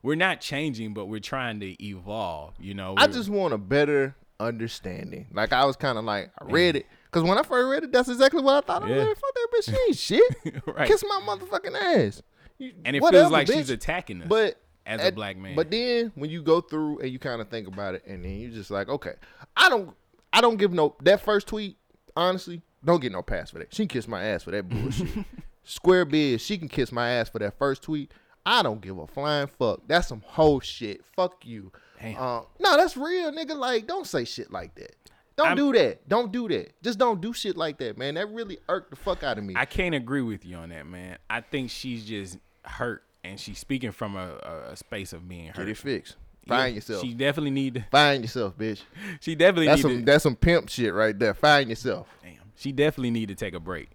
we're 0.03 0.15
not 0.17 0.41
changing, 0.41 0.95
but 0.95 1.07
we're 1.07 1.21
trying 1.21 1.61
to 1.61 1.85
evolve. 1.85 2.55
You 2.59 2.75
know, 2.75 2.95
I 2.97 3.03
We're- 3.05 3.13
just 3.13 3.29
want 3.29 3.55
a 3.55 3.59
better 3.59 4.17
understanding. 4.41 5.27
Like 5.33 5.53
I 5.53 5.65
was 5.65 5.77
kind 5.77 5.99
of 5.99 6.05
like 6.05 6.31
I 6.41 6.45
read 6.45 6.77
it 6.77 6.87
because 7.07 7.23
when 7.23 7.39
I 7.39 7.43
first 7.43 7.69
read 7.71 7.85
it, 7.85 7.93
that's 7.93 8.09
exactly 8.09 8.43
what 8.43 8.65
I 8.65 8.67
thought. 8.67 8.83
I 8.83 8.87
was 8.87 8.97
Yeah. 8.97 9.03
like, 9.05 9.17
"Fuck 9.19 9.35
that 9.35 9.49
bitch, 9.55 9.65
she 9.65 10.17
ain't 10.17 10.23
shit. 10.45 10.63
Right. 10.67 10.87
Kiss 10.89 11.05
my 11.09 11.21
motherfucking 11.27 11.75
ass." 12.07 12.23
You- 12.59 12.73
and 12.85 12.97
it 12.97 13.03
whatever, 13.03 13.25
feels 13.25 13.33
like 13.33 13.47
bitch. 13.49 13.55
she's 13.55 13.71
attacking 13.71 14.23
us. 14.23 14.29
But 14.29 14.61
as 14.89 15.05
a 15.05 15.13
black 15.13 15.37
man. 15.37 15.55
But 15.55 15.71
then 15.71 16.13
when 16.15 16.31
you 16.31 16.43
go 16.43 16.61
through 16.61 16.99
and 17.01 17.11
you 17.11 17.19
kind 17.19 17.41
of 17.41 17.49
think 17.49 17.69
about 17.69 17.95
it, 17.95 18.05
and 18.07 18.25
then 18.25 18.33
you 18.33 18.51
just 18.51 18.71
like, 18.71 18.89
okay, 18.89 19.15
I 19.57 19.69
don't, 19.69 19.95
I 20.33 20.41
don't 20.41 20.57
give 20.57 20.73
no 20.73 20.97
that 21.03 21.21
first 21.21 21.47
tweet. 21.47 21.77
Honestly, 22.17 22.63
don't 22.85 23.01
get 23.01 23.13
no 23.13 23.23
pass 23.23 23.51
for 23.51 23.59
that. 23.59 23.73
She 23.75 23.83
can 23.83 23.89
kiss 23.89 24.09
my 24.09 24.23
ass 24.25 24.43
for 24.43 24.51
that 24.51 24.69
bullshit. 24.69 25.09
Square 25.65 26.07
biz, 26.07 26.41
she 26.41 26.57
can 26.59 26.69
kiss 26.69 26.91
my 26.91 27.11
ass 27.11 27.29
for 27.29 27.39
that 27.41 27.59
first 27.59 27.83
tweet. 27.83 28.11
I 28.47 28.63
don't 28.63 28.81
give 28.81 28.97
a 28.99 29.07
flying 29.07 29.47
fuck. 29.47 29.83
That's 29.87 30.09
some 30.09 30.23
whole 30.25 30.61
shit. 30.61 31.05
Fuck 31.15 31.45
you. 31.45 31.71
Damn. 32.01 32.17
Uh, 32.17 32.41
no, 32.59 32.77
that's 32.77 32.97
real, 32.97 33.31
nigga. 33.31 33.55
Like, 33.57 33.87
don't 33.87 34.07
say 34.07 34.25
shit 34.25 34.51
like 34.51 34.75
that. 34.77 34.97
Don't 35.37 35.49
I'm- 35.49 35.57
do 35.57 35.73
that. 35.75 36.09
Don't 36.09 36.33
do 36.33 36.49
that. 36.49 36.73
Just 36.83 36.99
don't 36.99 37.21
do 37.21 37.33
shit 37.33 37.57
like 37.57 37.79
that, 37.79 37.99
man. 37.99 38.15
That 38.15 38.31
really 38.31 38.59
irked 38.69 38.91
the 38.91 38.97
fuck 38.97 39.23
out 39.23 39.37
of 39.39 39.45
me. 39.45 39.55
I 39.57 39.67
can't 39.67 39.95
agree 39.95 40.23
with 40.23 40.45
you 40.45 40.57
on 40.57 40.71
that, 40.71 40.87
man. 40.87 41.19
I 41.29 41.43
think 41.43 41.71
she's 41.71 42.05
just 42.05 42.39
hurt, 42.63 43.05
and 43.29 43.39
she's 43.41 43.59
speaking 43.59 43.93
from 43.93 44.17
a, 44.17 44.69
a, 44.71 44.77
space 44.77 45.13
of 45.13 45.29
being 45.29 45.49
hurt. 45.49 45.57
Get 45.59 45.69
it 45.69 45.77
fixed. 45.77 46.17
Yeah, 46.45 46.57
Find 46.57 46.75
yourself. 46.75 47.03
She 47.03 47.13
definitely 47.15 47.51
need 47.51 47.75
to. 47.75 47.85
Find 47.91 48.23
yourself, 48.23 48.57
bitch. 48.57 48.81
She 49.21 49.35
definitely 49.35 49.67
That's 49.67 49.83
some 49.83 49.99
to. 49.99 50.05
that's 50.05 50.23
some 50.23 50.37
pimp 50.37 50.69
shit 50.69 50.95
right 50.95 51.19
there. 51.19 51.35
Find 51.35 51.69
yourself. 51.69 52.07
Damn. 52.23 52.35
She 52.57 52.73
definitely 52.73 53.11
need 53.11 53.29
to 53.29 53.35
take 53.35 53.55
a 53.55 53.61
break. 53.61 53.91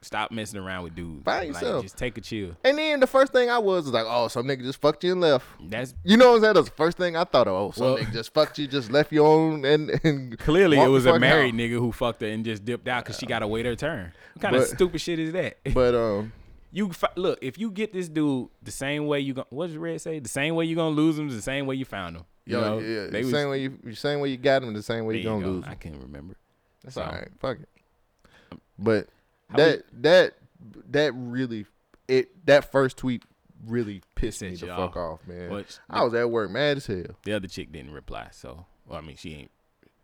Stop 0.00 0.30
messing 0.30 0.60
around 0.60 0.84
with 0.84 0.94
dudes. 0.94 1.24
Find 1.24 1.52
Like, 1.52 1.60
yourself. 1.60 1.82
Just 1.82 1.98
take 1.98 2.16
a 2.16 2.20
chill. 2.20 2.56
And 2.62 2.78
then 2.78 3.00
the 3.00 3.06
first 3.08 3.32
thing 3.32 3.50
I 3.50 3.58
was 3.58 3.84
was 3.84 3.92
like, 3.92 4.06
oh, 4.06 4.28
some 4.28 4.46
nigga 4.46 4.62
just 4.62 4.80
fucked 4.80 5.02
you 5.02 5.10
and 5.12 5.20
left. 5.20 5.44
That's 5.60 5.92
You 6.04 6.16
know 6.16 6.28
what 6.30 6.36
I'm 6.36 6.42
saying? 6.42 6.54
That's 6.54 6.68
the 6.68 6.76
first 6.76 6.96
thing 6.98 7.16
I 7.16 7.24
thought 7.24 7.48
of. 7.48 7.54
Oh, 7.54 7.70
some 7.72 7.84
Well- 7.86 7.98
nigga 7.98 8.12
just 8.12 8.32
fucked 8.32 8.58
you, 8.58 8.68
just 8.68 8.92
left 8.92 9.10
you 9.12 9.24
on 9.26 9.64
and, 9.64 9.90
and 10.04 10.38
clearly 10.48 10.78
it 10.78 10.86
was 10.86 11.04
a 11.04 11.18
married 11.18 11.54
out. 11.54 11.58
nigga 11.60 11.78
who 11.80 11.90
fucked 11.90 12.20
her 12.22 12.28
and 12.28 12.44
just 12.44 12.64
dipped 12.64 12.86
out 12.86 13.04
because 13.04 13.18
she 13.18 13.26
got 13.26 13.40
to 13.40 13.48
wait 13.48 13.66
her 13.66 13.74
turn. 13.74 14.12
What 14.34 14.42
kind 14.42 14.56
of 14.56 14.66
stupid 14.66 15.00
shit 15.00 15.18
is 15.18 15.32
that? 15.32 15.58
But 15.74 15.96
um, 15.96 16.32
you 16.70 16.90
look 17.16 17.38
if 17.42 17.58
you 17.58 17.70
get 17.70 17.92
this 17.92 18.08
dude 18.08 18.48
the 18.62 18.70
same 18.70 19.06
way 19.06 19.20
you 19.20 19.34
going 19.34 19.46
what 19.50 19.68
does 19.68 19.76
Red 19.76 20.00
say? 20.00 20.18
The 20.18 20.28
same 20.28 20.54
way 20.54 20.64
you 20.66 20.76
gonna 20.76 20.94
lose 20.94 21.18
him, 21.18 21.28
is 21.28 21.34
the 21.36 21.42
same 21.42 21.66
way 21.66 21.74
you 21.76 21.84
found 21.84 22.16
him. 22.16 22.24
You 22.44 22.56
yo, 22.56 22.60
know, 22.62 22.78
yeah, 22.78 23.06
the 23.08 23.18
was- 23.18 23.30
same 23.30 23.48
way 23.50 23.60
you, 23.62 23.78
the 23.84 23.94
same 23.94 24.20
way 24.20 24.30
you 24.30 24.36
got 24.38 24.62
him, 24.62 24.72
the 24.72 24.82
same 24.82 25.04
way 25.06 25.18
you 25.18 25.24
gonna 25.24 25.44
go. 25.44 25.50
lose. 25.50 25.64
Him. 25.64 25.70
I 25.70 25.74
can't 25.74 26.02
remember. 26.02 26.36
That's 26.82 26.94
So- 26.94 27.02
all 27.02 27.12
right. 27.12 27.28
Fuck 27.38 27.58
it. 27.60 27.68
Um, 28.52 28.60
but 28.78 29.08
How 29.50 29.56
that 29.56 29.82
that 30.02 30.34
that 30.90 31.12
really 31.14 31.66
it 32.06 32.46
that 32.46 32.70
first 32.72 32.96
tweet 32.96 33.22
really 33.66 34.02
pissed 34.14 34.40
me 34.42 34.54
the 34.54 34.66
you 34.66 34.72
fuck 34.72 34.96
off. 34.96 35.26
man. 35.26 35.64
I 35.90 36.04
was 36.04 36.14
at 36.14 36.30
work 36.30 36.50
mad 36.50 36.76
as 36.78 36.86
hell. 36.86 37.04
The 37.24 37.32
other 37.34 37.48
chick 37.48 37.72
didn't 37.72 37.92
reply, 37.92 38.28
so 38.32 38.66
well, 38.86 38.98
I 38.98 39.02
mean 39.02 39.16
she 39.16 39.34
ain't 39.34 39.50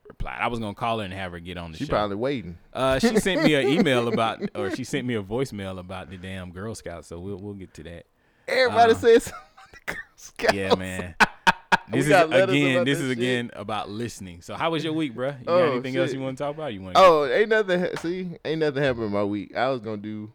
replied. 0.08 0.38
I 0.40 0.48
was 0.48 0.58
gonna 0.58 0.74
call 0.74 0.98
her 0.98 1.04
and 1.04 1.12
have 1.14 1.32
her 1.32 1.40
get 1.40 1.56
on 1.58 1.72
the 1.72 1.78
She 1.78 1.84
show. 1.86 1.90
probably 1.90 2.16
waiting. 2.16 2.58
Uh, 2.72 2.98
she 2.98 3.18
sent 3.20 3.42
me 3.42 3.54
an 3.54 3.68
email 3.78 4.08
about, 4.08 4.40
or 4.54 4.70
she 4.74 4.84
sent 4.84 5.06
me 5.06 5.14
a 5.14 5.22
voicemail 5.22 5.78
about 5.78 6.10
the 6.10 6.16
damn 6.16 6.50
Girl 6.52 6.74
Scouts. 6.74 7.08
So 7.08 7.18
we'll 7.18 7.38
we'll 7.38 7.54
get 7.54 7.72
to 7.74 7.82
that. 7.84 8.06
Everybody 8.48 8.92
Uh, 8.92 8.96
says 8.96 9.24
the 9.24 9.92
Girl 9.94 9.96
Scouts. 10.16 10.54
Yeah, 10.54 10.74
man. 10.78 11.14
This 11.90 12.04
is 12.04 12.08
got 12.08 12.26
again. 12.32 12.76
about 12.76 12.86
This 12.86 12.98
that 12.98 13.04
is 13.04 13.08
shit. 13.10 13.18
again 13.18 13.50
about 13.54 13.90
listening. 13.90 14.40
So 14.42 14.54
how 14.54 14.70
was 14.70 14.82
your 14.84 14.92
week, 14.94 15.14
bruh? 15.14 15.38
You 15.40 15.44
got 15.46 15.52
Oh, 15.52 15.72
anything 15.72 15.96
else 15.96 16.12
you 16.12 16.20
want 16.20 16.38
to 16.38 16.44
talk 16.44 16.54
about? 16.54 16.72
You 16.72 16.80
want? 16.82 16.96
Oh, 16.96 17.26
ain't 17.26 17.48
nothing. 17.50 17.86
See, 17.98 18.30
ain't 18.44 18.60
nothing 18.60 18.82
happened 18.82 19.04
in 19.06 19.12
my 19.12 19.24
week. 19.24 19.54
I 19.56 19.68
was 19.68 19.80
gonna 19.80 19.98
do 19.98 20.32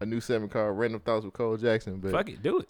a 0.00 0.06
new 0.06 0.20
segment 0.20 0.52
called 0.52 0.76
"Random 0.78 1.00
Thoughts" 1.00 1.24
with 1.24 1.34
Cole 1.34 1.56
Jackson, 1.56 1.98
but 1.98 2.10
fuck 2.12 2.28
it, 2.30 2.42
do 2.42 2.58
it. 2.60 2.68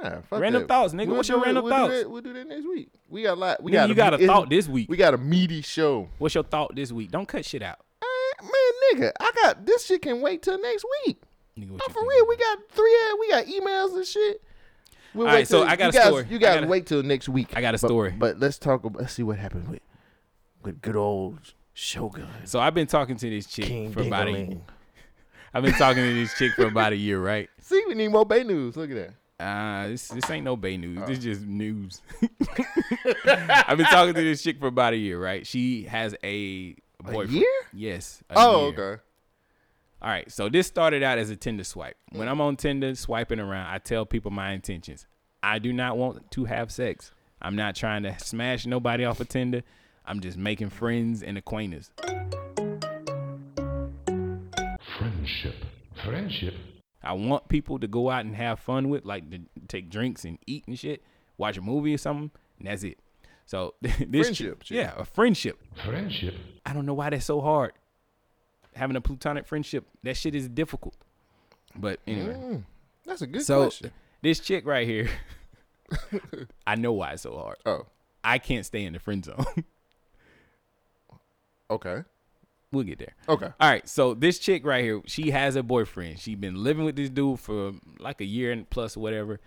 Nah, 0.00 0.20
Random 0.30 0.62
that. 0.62 0.68
thoughts, 0.68 0.94
nigga. 0.94 1.08
What's 1.14 1.28
your 1.28 1.38
do 1.38 1.40
that- 1.40 1.46
random 1.46 1.64
we'll 1.64 1.72
do 1.72 1.76
thoughts? 1.78 2.02
that- 2.02 2.10
we'll 2.10 2.22
do 2.22 2.32
that 2.32 2.46
next 2.48 2.66
week. 2.66 2.88
We 3.08 3.22
got 3.22 3.34
a 3.34 3.40
lot. 3.40 3.62
We 3.62 3.70
Nigga, 3.70 3.74
got. 3.74 3.88
you 3.88 3.94
got 3.94 4.14
a 4.14 4.26
thought 4.26 4.50
this 4.50 4.68
week. 4.68 4.88
We 4.88 4.96
got 4.96 5.14
a 5.14 5.18
meaty 5.18 5.62
show. 5.62 6.08
What's 6.18 6.34
your 6.34 6.44
thought 6.44 6.74
this 6.74 6.90
week? 6.92 7.10
Don't 7.10 7.26
cut 7.28 7.44
shit 7.44 7.62
out. 7.62 7.78
Eh, 8.02 8.06
Man, 8.42 9.00
nigga, 9.02 9.12
I 9.20 9.30
got 9.42 9.64
this 9.66 9.86
shit 9.86 10.02
can 10.02 10.20
wait 10.20 10.42
till 10.42 10.60
next 10.60 10.84
week. 11.06 11.20
Nigga, 11.58 11.70
what 11.70 11.82
No, 11.86 11.92
for 11.92 12.02
real, 12.08 12.26
we 12.26 12.36
got 12.36 12.58
three. 12.70 12.96
uh, 13.12 13.16
We 13.20 13.28
got 13.30 13.44
emails 13.46 13.94
and 13.96 14.06
shit. 14.06 14.42
We'll 15.14 15.28
All 15.28 15.34
wait 15.34 15.46
so 15.46 15.60
till- 15.60 15.68
I 15.68 15.76
got 15.76 15.90
a 15.90 15.92
guys, 15.92 16.06
story. 16.06 16.26
You 16.30 16.36
I 16.36 16.40
guys 16.40 16.54
got 16.56 16.64
a- 16.64 16.66
wait 16.68 16.86
till 16.86 17.02
next 17.02 17.28
week. 17.28 17.48
I 17.54 17.60
got 17.60 17.74
a 17.74 17.78
But- 17.78 17.86
story. 17.86 18.14
But, 18.18 18.40
let's 18.40 18.58
talk. 18.58 18.84
About, 18.84 19.02
let's 19.02 19.12
see 19.12 19.22
what 19.22 19.38
happened 19.38 19.68
with 19.68 19.80
with 20.64 20.80
good 20.80 20.96
old 20.96 21.38
Shogun 21.74 22.28
So 22.44 22.60
I've 22.60 22.72
been 22.74 22.86
talking 22.86 23.16
to 23.16 23.28
this 23.30 23.46
chick 23.46 23.66
King 23.66 23.92
for 23.92 24.00
about 24.02 24.28
a. 24.28 24.30
Dingaling. 24.30 24.60
I've 25.54 25.62
been 25.62 25.74
talking 25.74 26.02
to 26.02 26.14
this 26.14 26.32
chick 26.38 26.52
for 26.54 26.64
about 26.66 26.92
a 26.92 26.96
year, 26.96 27.20
right? 27.20 27.50
See, 27.60 27.84
we 27.86 27.94
need 27.94 28.08
more 28.08 28.24
Bay 28.24 28.42
news. 28.42 28.76
Look 28.76 28.90
at 28.90 28.96
that. 28.96 29.10
Uh, 29.42 29.88
this 29.88 30.08
this 30.08 30.30
ain't 30.30 30.44
no 30.44 30.56
Bay 30.56 30.76
news. 30.76 30.98
This 31.06 31.18
Oh. 31.18 31.22
just 31.22 31.42
news. 31.42 32.00
I've 33.26 33.76
been 33.76 33.86
talking 33.86 34.14
to 34.14 34.22
this 34.22 34.42
chick 34.42 34.60
for 34.60 34.68
about 34.68 34.92
a 34.92 34.96
year, 34.96 35.20
right? 35.20 35.46
She 35.46 35.82
has 35.84 36.14
a 36.22 36.26
A 36.26 36.76
boyfriend. 37.02 37.30
year? 37.32 37.50
Yes. 37.72 38.22
a 38.30 38.34
Oh, 38.36 38.68
year. 38.70 38.78
okay. 38.92 39.02
All 40.00 40.08
right. 40.10 40.30
So 40.30 40.48
this 40.48 40.66
started 40.66 41.02
out 41.02 41.18
as 41.18 41.30
a 41.30 41.36
Tinder 41.36 41.64
swipe. 41.64 41.96
When 42.12 42.28
I'm 42.28 42.40
on 42.40 42.56
Tinder 42.56 42.94
swiping 42.94 43.40
around, 43.40 43.66
I 43.66 43.78
tell 43.78 44.06
people 44.06 44.30
my 44.30 44.52
intentions. 44.52 45.06
I 45.42 45.58
do 45.58 45.72
not 45.72 45.96
want 45.96 46.30
to 46.32 46.44
have 46.44 46.70
sex. 46.70 47.10
I'm 47.40 47.56
not 47.56 47.74
trying 47.74 48.04
to 48.04 48.16
smash 48.20 48.64
nobody 48.66 49.04
off 49.04 49.18
of 49.20 49.28
Tinder. 49.28 49.62
I'm 50.06 50.20
just 50.20 50.36
making 50.38 50.70
friends 50.70 51.22
and 51.22 51.36
acquaintances. 51.36 51.90
Friendship. 54.98 55.54
Friendship. 56.04 56.54
I 57.04 57.12
want 57.14 57.48
people 57.48 57.78
to 57.78 57.86
go 57.88 58.10
out 58.10 58.24
and 58.24 58.34
have 58.36 58.60
fun 58.60 58.88
with, 58.88 59.04
like 59.04 59.30
to 59.30 59.40
take 59.68 59.90
drinks 59.90 60.24
and 60.24 60.38
eat 60.46 60.64
and 60.66 60.78
shit, 60.78 61.02
watch 61.38 61.56
a 61.56 61.60
movie 61.62 61.94
or 61.94 61.98
something, 61.98 62.30
and 62.58 62.68
that's 62.68 62.82
it. 62.84 62.98
So 63.46 63.74
this 63.82 63.96
chick- 63.98 64.08
Friendship, 64.10 64.62
shit. 64.62 64.76
yeah, 64.76 64.92
a 64.96 65.04
friendship. 65.04 65.58
Friendship. 65.84 66.34
I 66.64 66.72
don't 66.72 66.86
know 66.86 66.94
why 66.94 67.10
that's 67.10 67.26
so 67.26 67.40
hard. 67.40 67.72
Having 68.76 68.96
a 68.96 69.00
plutonic 69.00 69.46
friendship, 69.46 69.86
that 70.02 70.16
shit 70.16 70.34
is 70.34 70.48
difficult. 70.48 70.94
But 71.74 72.00
anyway, 72.06 72.34
Mm, 72.34 72.62
that's 73.04 73.22
a 73.22 73.26
good 73.26 73.42
so 73.42 73.62
question. 73.64 73.90
this 74.22 74.38
chick 74.40 74.64
right 74.66 74.86
here, 74.86 75.10
I 76.66 76.76
know 76.76 76.92
why 76.92 77.12
it's 77.12 77.22
so 77.22 77.36
hard. 77.36 77.56
Oh, 77.66 77.86
I 78.24 78.38
can't 78.38 78.64
stay 78.64 78.84
in 78.84 78.92
the 78.92 78.98
friend 79.00 79.24
zone. 79.24 79.44
okay. 81.70 82.04
We'll 82.72 82.84
get 82.84 82.98
there. 82.98 83.14
Okay. 83.28 83.46
All 83.60 83.70
right, 83.70 83.88
so 83.88 84.14
this 84.14 84.38
chick 84.38 84.64
right 84.66 84.82
here, 84.82 85.00
she 85.06 85.30
has 85.30 85.54
a 85.56 85.62
boyfriend. 85.62 86.18
She 86.18 86.34
been 86.34 86.62
living 86.64 86.84
with 86.84 86.96
this 86.96 87.10
dude 87.10 87.38
for 87.38 87.72
like 88.00 88.20
a 88.20 88.24
year 88.26 88.50
and 88.52 88.68
plus 88.68 88.96
or 88.96 89.00
whatever. 89.00 89.40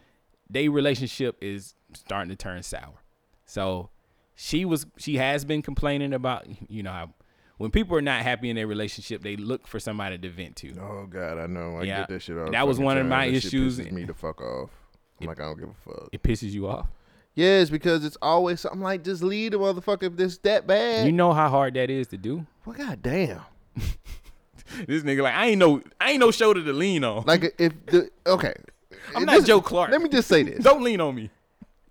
They 0.50 0.70
relationship 0.70 1.38
is 1.42 1.74
starting 1.94 2.30
to 2.30 2.36
turn 2.36 2.62
sour. 2.64 3.02
So 3.46 3.90
she 4.36 4.64
was 4.66 4.86
she 4.98 5.16
has 5.18 5.44
been 5.46 5.62
complaining 5.62 6.14
about 6.14 6.46
you 6.70 6.84
know 6.84 6.92
how 6.92 7.10
when 7.58 7.72
people 7.72 7.96
are 7.98 8.02
not 8.02 8.22
happy 8.22 8.50
in 8.50 8.56
their 8.58 8.68
relationship, 8.68 9.22
they 9.24 9.38
look 9.38 9.66
for 9.66 9.80
somebody 9.80 10.18
to 10.18 10.30
vent 10.30 10.56
to. 10.58 10.74
Oh 10.80 11.08
God, 11.10 11.38
I 11.40 11.48
know. 11.48 11.78
I 11.78 11.84
Yeah. 11.84 12.00
get 12.00 12.10
that 12.10 12.22
shit 12.22 12.38
all. 12.38 12.52
That 12.52 12.68
was 12.68 12.80
one 12.80 12.98
of 12.98 13.06
my 13.08 13.28
That 13.32 13.36
shit 13.42 13.46
issues. 13.46 13.80
pisses 13.80 13.92
me 13.92 14.04
the 14.04 14.14
fuck 14.14 14.42
off. 14.42 14.70
I'm 15.22 15.28
like, 15.28 15.40
I 15.40 15.44
don't 15.44 15.58
give 15.60 15.70
a 15.70 15.74
fuck. 15.90 16.10
It 16.12 16.22
pisses 16.22 16.52
you 16.52 16.68
off. 16.68 16.88
Yes, 17.36 17.70
because 17.70 18.04
it's 18.06 18.18
always. 18.22 18.64
I'm 18.66 18.82
like, 18.82 19.04
just 19.04 19.22
leave 19.22 19.52
the 19.52 19.60
motherfucker 19.60 20.04
if 20.04 20.16
this 20.16 20.38
that 20.40 20.66
bad. 20.66 21.06
You 21.06 21.12
know 21.12 21.34
how 21.34 21.50
hard 21.50 21.74
that 21.76 21.90
is 21.90 22.08
to 22.08 22.18
do. 22.18 22.46
well, 22.66 22.76
God 22.78 23.02
damn. 23.02 23.42
This 24.88 25.04
nigga 25.04 25.22
like 25.22 25.36
I 25.36 25.48
ain't 25.48 25.60
no 25.60 25.82
I 26.02 26.12
ain't 26.12 26.20
no 26.20 26.32
shoulder 26.32 26.64
to 26.64 26.74
lean 26.74 27.04
on. 27.04 27.24
Like 27.26 27.54
if 27.60 27.74
the 27.86 28.10
okay. 28.26 28.54
I'm 29.16 29.26
This- 29.26 29.40
not 29.42 29.46
Joe 29.46 29.62
Clark. 29.62 29.92
Let 29.92 30.02
me 30.02 30.10
just 30.10 30.28
say 30.28 30.42
this. 30.44 30.64
Don't 30.64 30.82
lean 30.84 31.00
on 31.00 31.14
me. 31.16 31.30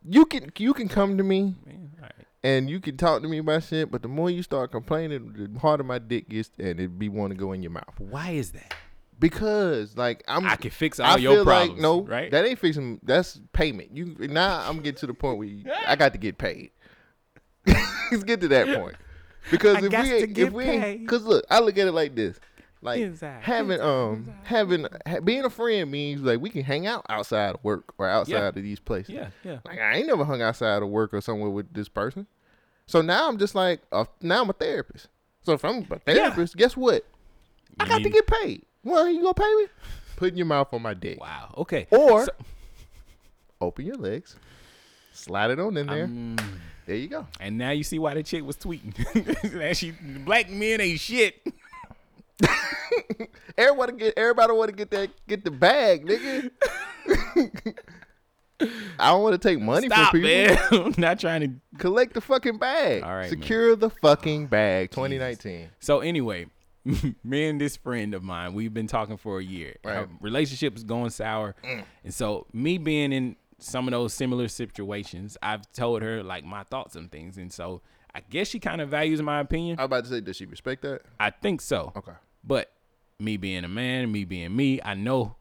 You 0.07 0.27
can 0.27 0.51
you 0.59 0.75
can 0.75 0.89
come 0.89 1.17
to 1.17 1.23
me 1.23 1.55
Man, 1.65 1.91
all 1.99 2.03
right. 2.03 2.13
and 2.43 2.69
you 2.69 2.81
can 2.81 2.97
talk 2.97 3.23
to 3.23 3.29
me 3.29 3.39
about 3.39 3.63
shit, 3.63 3.91
but 3.93 4.03
the 4.03 4.09
more 4.09 4.29
you 4.29 4.43
start 4.43 4.73
complaining, 4.73 5.33
the 5.53 5.59
harder 5.61 5.85
my 5.85 5.99
dick 6.01 6.29
gets, 6.29 6.51
and 6.59 6.81
it 6.81 6.99
be 6.99 7.09
want 7.09 7.31
to 7.31 7.37
go 7.37 7.53
in 7.53 7.63
your 7.63 7.71
mouth. 7.71 7.95
Why 7.99 8.31
is 8.31 8.51
that? 8.53 8.75
Because 9.19 9.97
like 9.97 10.23
I'm, 10.29 10.45
I 10.47 10.57
can 10.57 10.71
fix 10.71 10.99
I 11.01 11.13
all 11.13 11.19
your 11.19 11.35
feel 11.37 11.45
problems. 11.45 11.73
like 11.75 11.81
no, 11.83 12.03
right? 12.03 12.31
that 12.31 12.45
ain't 12.45 12.59
fixing. 12.59 13.01
That's 13.03 13.41
payment. 13.53 13.97
You 13.97 14.17
now 14.29 14.69
I'm 14.69 14.79
getting 14.79 14.99
to 15.01 15.07
the 15.07 15.15
point 15.15 15.39
where 15.39 15.47
you, 15.49 15.65
I 15.87 15.97
got 15.97 16.13
to 16.13 16.19
get 16.19 16.37
paid. 16.39 16.71
Let's 17.67 18.25
get 18.25 18.41
to 18.43 18.49
that 18.49 18.67
point. 18.79 18.97
Because 19.51 19.77
I 19.77 19.87
if 19.87 19.93
we 19.93 20.13
ain't, 20.13 20.39
if 20.39 20.53
we 20.53 20.65
ain't, 20.65 21.09
cause 21.09 21.23
look, 21.25 21.45
I 21.51 21.61
look 21.61 21.77
at 21.79 21.87
it 21.87 21.93
like 21.93 22.15
this. 22.15 22.39
Like 22.83 23.01
Inside, 23.01 23.43
having 23.43 23.81
um 23.81 24.35
having 24.43 24.87
ha, 25.07 25.21
being 25.21 25.45
a 25.45 25.51
friend 25.51 25.91
means 25.91 26.21
like 26.21 26.41
we 26.41 26.51
can 26.51 26.63
hang 26.65 26.87
out 26.87 27.07
outside 27.09 27.55
of 27.55 27.65
work 27.65 27.95
or 27.97 28.07
outside 28.07 28.33
Yeah. 28.33 28.49
of 28.49 28.55
these 28.57 28.79
places. 28.79 29.15
yeah, 29.15 29.29
yeah. 29.43 29.59
Like 29.65 29.79
I 29.79 29.95
ain't 29.97 30.07
never 30.07 30.25
hung 30.25 30.43
outside 30.43 30.83
of 30.83 30.89
work 30.91 31.15
or 31.15 31.23
somewhere 31.23 31.49
with 31.49 31.73
this 31.73 31.89
person. 31.89 32.27
So 32.87 33.01
now 33.01 33.27
I'm 33.27 33.39
just 33.39 33.55
like 33.55 33.81
uh, 33.91 34.05
now 34.21 34.43
I'm 34.43 34.51
a 34.51 34.53
therapist. 34.53 35.09
So 35.45 35.53
if 35.55 35.65
I'm 35.65 35.87
a 35.91 35.99
therapist, 35.99 36.57
guess 36.59 36.77
what? 36.77 37.07
I 37.81 37.85
You 37.85 37.89
got 37.91 38.03
to 38.03 38.11
get 38.11 38.27
paid. 38.27 38.67
Well, 38.85 39.09
you 39.09 39.23
gonna 39.23 39.35
pay 39.35 39.55
me? 39.57 39.67
Putting 40.17 40.37
your 40.37 40.47
mouth 40.47 40.69
on 40.73 40.83
my 40.83 40.95
dick. 40.95 41.21
Wow. 41.21 41.55
Okay. 41.59 41.87
Or 41.91 42.25
So- 42.27 42.33
open 43.61 43.87
your 43.87 43.97
legs 43.97 44.37
Slide 45.13 45.53
it 45.53 45.61
on 45.61 45.77
in 45.77 45.87
there. 45.87 46.07
Mm. 46.09 46.41
there 46.87 46.97
you 46.97 47.07
go. 47.09 47.27
And 47.41 47.57
now 47.57 47.71
you 47.71 47.85
see 47.85 47.99
why 48.01 48.15
the 48.15 48.23
chick 48.25 48.45
was 48.45 48.57
tweeting. 48.57 48.95
that 49.59 49.77
she 49.77 49.93
black 49.93 50.51
men 50.51 50.81
ain't 50.81 50.99
shit. 51.01 51.41
Everybody 53.57 53.93
get 53.97 54.15
everybody 54.17 54.53
want 54.53 54.71
to 54.71 54.77
get 54.77 54.91
that 54.91 55.11
get 55.29 55.45
the 55.45 55.53
bag, 55.53 56.05
nigga. 56.05 56.51
I 58.99 59.11
don't 59.11 59.23
want 59.23 59.41
to 59.41 59.49
take 59.49 59.61
money 59.61 59.87
Stop, 59.89 60.11
from 60.11 60.21
people. 60.23 60.31
man. 60.31 60.59
I'm 60.87 60.95
not 60.99 61.19
trying 61.21 61.41
to. 61.43 61.51
Collect 61.79 62.15
the 62.15 62.21
fucking 62.21 62.59
bag. 62.59 63.03
All 63.03 63.15
right, 63.15 63.29
Secure 63.29 63.77
the 63.77 63.91
fucking 63.91 64.47
bag. 64.47 64.91
2019. 64.91 65.69
So 65.81 66.01
anyway, 66.01 66.47
me 67.25 67.49
and 67.49 67.61
this 67.61 67.77
friend 67.77 68.15
of 68.15 68.23
mine, 68.23 68.53
we've 68.55 68.75
been 68.75 68.87
talking 68.87 69.17
for 69.17 69.39
a 69.39 69.45
year. 69.45 69.77
Our 69.85 69.93
Right. 70.01 70.09
relationship 70.21 70.77
is 70.77 70.85
going 70.85 71.11
sour, 71.11 71.55
and 71.63 72.13
so 72.15 72.47
me 72.53 72.79
being 72.79 73.13
in 73.13 73.37
some 73.59 73.87
of 73.89 73.93
those 73.93 74.13
similar 74.13 74.49
situations, 74.49 75.37
I've 75.43 75.71
told 75.73 76.03
her 76.03 76.23
like 76.23 76.45
my 76.45 76.63
thoughts 76.65 76.97
on 76.97 77.09
things, 77.09 77.39
and 77.39 77.53
so 77.53 77.81
I 78.15 78.21
guess 78.21 78.49
she 78.49 78.59
kind 78.61 78.81
of 78.81 78.89
values 78.91 79.21
my 79.23 79.41
opinion. 79.41 79.79
I'm 79.79 79.87
about 79.87 80.05
to 80.05 80.11
say, 80.11 80.21
does 80.21 80.37
she 80.37 80.47
respect 80.47 80.83
that? 80.83 81.03
I 81.19 81.31
think 81.31 81.61
so. 81.61 81.93
Okay. 81.97 82.13
But 82.45 82.71
me 83.19 83.37
being 83.37 83.65
a 83.65 83.69
man, 83.69 84.13
me 84.13 84.25
being 84.25 84.55
me, 84.55 84.81
I 84.85 84.95
know, 84.95 85.37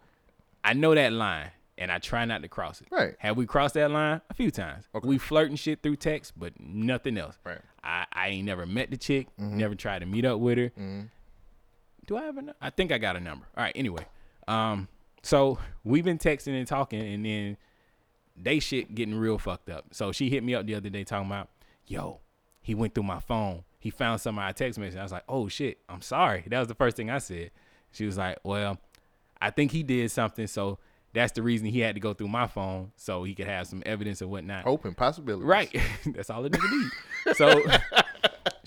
I 0.64 0.74
know 0.74 0.96
that 0.96 1.12
line, 1.12 1.52
and 1.78 1.92
I 1.92 2.00
try 2.00 2.24
not 2.26 2.42
to 2.44 2.48
cross 2.48 2.80
it. 2.82 2.88
Right. 2.90 3.16
Have 3.20 3.36
we 3.36 3.46
crossed 3.46 3.74
that 3.74 3.92
line 3.92 4.22
a 4.30 4.34
few 4.34 4.50
times? 4.52 4.86
Okay. 4.96 5.08
We 5.08 5.18
flirting 5.18 5.56
shit 5.58 5.84
through 5.84 5.98
text, 5.98 6.34
but 6.38 6.54
nothing 6.60 7.18
else. 7.18 7.38
Right. 7.44 7.60
I, 7.84 8.06
I 8.14 8.28
ain't 8.30 8.46
never 8.46 8.66
met 8.66 8.90
the 8.92 8.98
chick, 8.98 9.28
Mm-hmm. 9.40 9.58
never 9.58 9.76
tried 9.76 10.00
to 10.00 10.06
meet 10.06 10.24
up 10.24 10.40
with 10.40 10.58
her. 10.58 10.72
Do 12.06 12.18
I 12.18 12.24
have 12.24 12.38
a? 12.38 12.42
nu- 12.42 12.54
I 12.62 12.70
think 12.70 12.92
I 12.92 12.98
got 12.98 13.16
a 13.16 13.20
number. 13.20 13.46
All 13.56 13.64
right. 13.64 13.74
Anyway, 13.76 14.06
um, 14.48 14.88
so 15.22 15.58
we've 15.84 16.04
been 16.04 16.18
texting 16.18 16.58
and 16.58 16.68
talking, 16.68 17.02
and 17.02 17.26
then 17.26 17.58
they 18.36 18.60
shit 18.60 18.94
getting 18.96 19.16
real 19.16 19.38
fucked 19.38 19.70
up. 19.70 19.86
So 19.92 20.12
she 20.12 20.30
hit 20.30 20.44
me 20.44 20.56
up 20.56 20.66
the 20.66 20.76
other 20.76 20.90
day 20.90 21.04
talking 21.04 21.28
about, 21.28 21.50
yo, 21.88 22.20
he 22.62 22.76
went 22.76 22.94
through 22.94 23.04
my 23.04 23.20
phone. 23.20 23.64
He 23.80 23.90
found 23.90 24.22
some 24.22 24.38
of 24.38 24.44
our 24.44 24.54
text 24.54 24.80
message. 24.80 24.98
I 24.98 25.04
was 25.04 25.12
like, 25.12 25.24
oh 25.28 25.48
shit, 25.48 25.80
I'm 25.90 26.02
sorry. 26.02 26.44
That 26.48 26.60
was 26.60 26.68
the 26.68 26.76
first 26.76 26.96
thing 26.98 27.10
I 27.10 27.18
said. 27.20 27.52
She 27.92 28.06
was 28.06 28.18
like, 28.18 28.38
well, 28.44 28.80
I 29.40 29.52
think 29.52 29.72
he 29.72 29.84
did 29.84 30.10
something, 30.10 30.48
so 30.48 30.80
that's 31.14 31.34
the 31.34 31.44
reason 31.44 31.68
he 31.68 31.80
had 31.82 31.96
to 31.96 32.02
go 32.02 32.14
through 32.14 32.30
my 32.30 32.48
phone 32.48 32.92
so 32.96 33.24
he 33.24 33.36
could 33.36 33.46
have 33.46 33.68
some 33.68 33.84
evidence 33.86 34.22
and 34.22 34.32
whatnot. 34.32 34.66
Open 34.66 34.96
possibilities. 34.96 35.46
Right. 35.46 35.70
That's 36.08 36.32
all 36.32 36.44
a 36.44 36.50
nigga 36.50 36.72
need. 36.72 37.36
So 37.36 37.62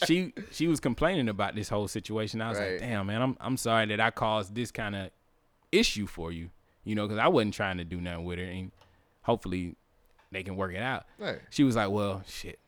she 0.06 0.32
she 0.50 0.66
was 0.66 0.80
complaining 0.80 1.28
about 1.28 1.54
this 1.54 1.68
whole 1.68 1.88
situation. 1.88 2.40
I 2.40 2.48
was 2.50 2.58
Right. 2.58 2.72
like, 2.72 2.80
damn, 2.80 3.06
man, 3.06 3.22
I'm 3.22 3.36
I'm 3.40 3.56
sorry 3.56 3.86
that 3.86 4.00
I 4.00 4.10
caused 4.10 4.54
this 4.54 4.70
kind 4.70 4.94
of 4.96 5.10
issue 5.72 6.06
for 6.06 6.32
you. 6.32 6.50
You 6.84 6.94
know, 6.94 7.06
because 7.06 7.18
I 7.18 7.28
wasn't 7.28 7.54
trying 7.54 7.78
to 7.78 7.84
do 7.84 8.00
nothing 8.00 8.24
with 8.24 8.38
her, 8.38 8.44
and 8.44 8.70
hopefully 9.22 9.74
they 10.30 10.42
can 10.44 10.56
work 10.56 10.72
it 10.74 10.82
out. 10.82 11.04
Right. 11.18 11.40
She 11.50 11.64
was 11.64 11.74
like, 11.76 11.90
well, 11.90 12.22
shit, 12.28 12.58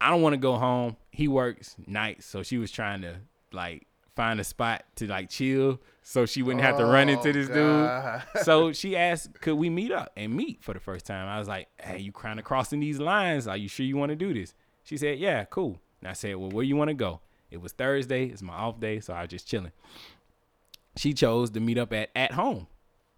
I 0.00 0.10
don't 0.10 0.22
want 0.22 0.32
to 0.32 0.38
go 0.38 0.56
home. 0.56 0.96
He 1.10 1.28
works 1.28 1.76
nights, 1.86 2.26
so 2.26 2.42
she 2.42 2.58
was 2.58 2.70
trying 2.72 3.02
to 3.02 3.16
like 3.52 3.86
find 4.16 4.40
a 4.40 4.44
spot 4.44 4.84
to 4.96 5.06
like 5.06 5.30
chill, 5.30 5.80
so 6.02 6.26
she 6.26 6.42
wouldn't 6.42 6.64
have 6.64 6.76
to 6.78 6.84
run 6.84 7.08
into 7.08 7.28
Oh, 7.28 7.32
this 7.32 7.48
God. 7.48 8.22
dude. 8.34 8.44
So 8.44 8.72
she 8.72 8.96
asked, 8.96 9.40
could 9.40 9.54
we 9.54 9.70
meet 9.70 9.92
up 9.92 10.10
and 10.16 10.34
meet 10.34 10.62
for 10.62 10.74
the 10.74 10.80
first 10.80 11.06
time? 11.06 11.28
I 11.28 11.38
was 11.38 11.46
like, 11.48 11.68
hey, 11.80 11.98
you 11.98 12.10
kind 12.12 12.38
of 12.40 12.44
crossing 12.44 12.80
these 12.80 12.98
lines. 12.98 13.46
Are 13.46 13.56
you 13.56 13.68
sure 13.68 13.86
you 13.86 13.96
want 13.96 14.10
to 14.10 14.16
do 14.16 14.34
this? 14.34 14.52
She 14.82 14.96
said, 14.96 15.18
yeah, 15.20 15.44
cool. 15.44 15.78
And 16.02 16.08
I 16.08 16.14
said, 16.14 16.36
well, 16.36 16.50
where 16.50 16.64
you 16.64 16.74
want 16.76 16.88
to 16.88 16.94
go? 16.94 17.20
It 17.50 17.60
was 17.60 17.72
Thursday. 17.72 18.26
It's 18.26 18.42
my 18.42 18.54
off 18.54 18.80
day, 18.80 18.98
so 19.00 19.14
I 19.14 19.20
was 19.22 19.30
just 19.30 19.46
chilling. 19.46 19.72
She 20.96 21.14
chose 21.14 21.50
to 21.50 21.60
meet 21.60 21.78
up 21.78 21.92
at 21.92 22.10
at 22.14 22.32
home. 22.32 22.66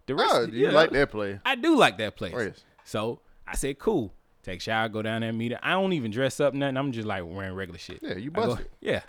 The 0.05 0.13
oh, 0.13 0.17
rest, 0.17 0.33
Oh, 0.35 0.43
of- 0.43 0.53
you 0.53 0.67
know, 0.67 0.73
like 0.73 0.91
that 0.91 1.11
play? 1.11 1.39
I 1.45 1.55
do 1.55 1.75
like 1.77 1.97
that 1.97 2.15
place. 2.15 2.33
Oh, 2.35 2.41
yes. 2.41 2.63
So 2.83 3.19
I 3.47 3.55
said, 3.55 3.79
cool. 3.79 4.13
Take 4.43 4.59
a 4.59 4.61
shower, 4.61 4.87
go 4.89 5.01
down 5.01 5.21
there, 5.21 5.29
and 5.29 5.37
meet 5.37 5.51
her. 5.53 5.59
I 5.63 5.71
don't 5.71 5.93
even 5.93 6.11
dress 6.11 6.39
up 6.39 6.53
nothing. 6.53 6.77
I'm 6.77 6.91
just 6.91 7.07
like 7.07 7.23
wearing 7.25 7.55
regular 7.55 7.79
shit. 7.79 7.99
Yeah, 8.03 8.15
you 8.15 8.29
busted. 8.29 8.69
yeah. 8.79 9.01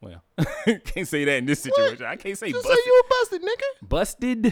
Well, 0.00 0.22
can't 0.84 1.06
say 1.06 1.24
that 1.26 1.36
in 1.36 1.46
this 1.46 1.60
situation. 1.60 2.04
I 2.06 2.16
can't 2.16 2.36
say 2.36 2.50
Just 2.50 2.64
busted. 2.64 2.78
say 2.78 2.82
you 2.86 3.02
were 3.04 3.08
busted, 3.08 3.42
nigga. 3.42 3.88
busted. 3.88 4.44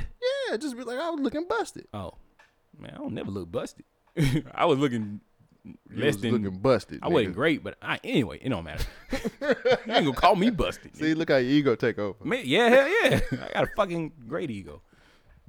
Yeah, 0.51 0.57
just 0.59 0.77
be 0.77 0.85
like, 0.85 0.99
I 0.99 1.11
was 1.11 1.21
looking 1.21 1.47
busted. 1.49 1.88
Oh, 1.93 2.12
man, 2.79 2.93
I 2.95 2.99
don't 2.99 3.14
never 3.14 3.31
look 3.31 3.51
busted. 3.51 3.85
I 4.55 4.67
was 4.67 4.79
looking 4.79 5.21
You 5.91 6.05
less 6.05 6.17
than 6.17 6.33
looking 6.33 6.59
busted. 6.59 7.01
I 7.03 7.09
wasn't 7.09 7.35
great, 7.35 7.63
but 7.65 7.77
I 7.83 7.99
anyway, 8.05 8.39
it 8.43 8.49
don't 8.49 8.65
matter. 8.65 8.85
you 9.13 9.19
ain't 9.73 9.87
gonna 9.87 10.13
call 10.13 10.37
me 10.37 10.51
busted. 10.51 10.97
See, 10.97 11.15
look 11.15 11.31
how 11.31 11.37
your 11.37 11.51
ego 11.51 11.75
take 11.75 11.99
over. 11.99 12.23
Man, 12.25 12.43
yeah, 12.45 12.69
hell 12.69 12.89
yeah. 12.89 13.21
I 13.33 13.53
got 13.53 13.65
a 13.65 13.71
fucking 13.77 14.13
great 14.29 14.51
ego. 14.51 14.83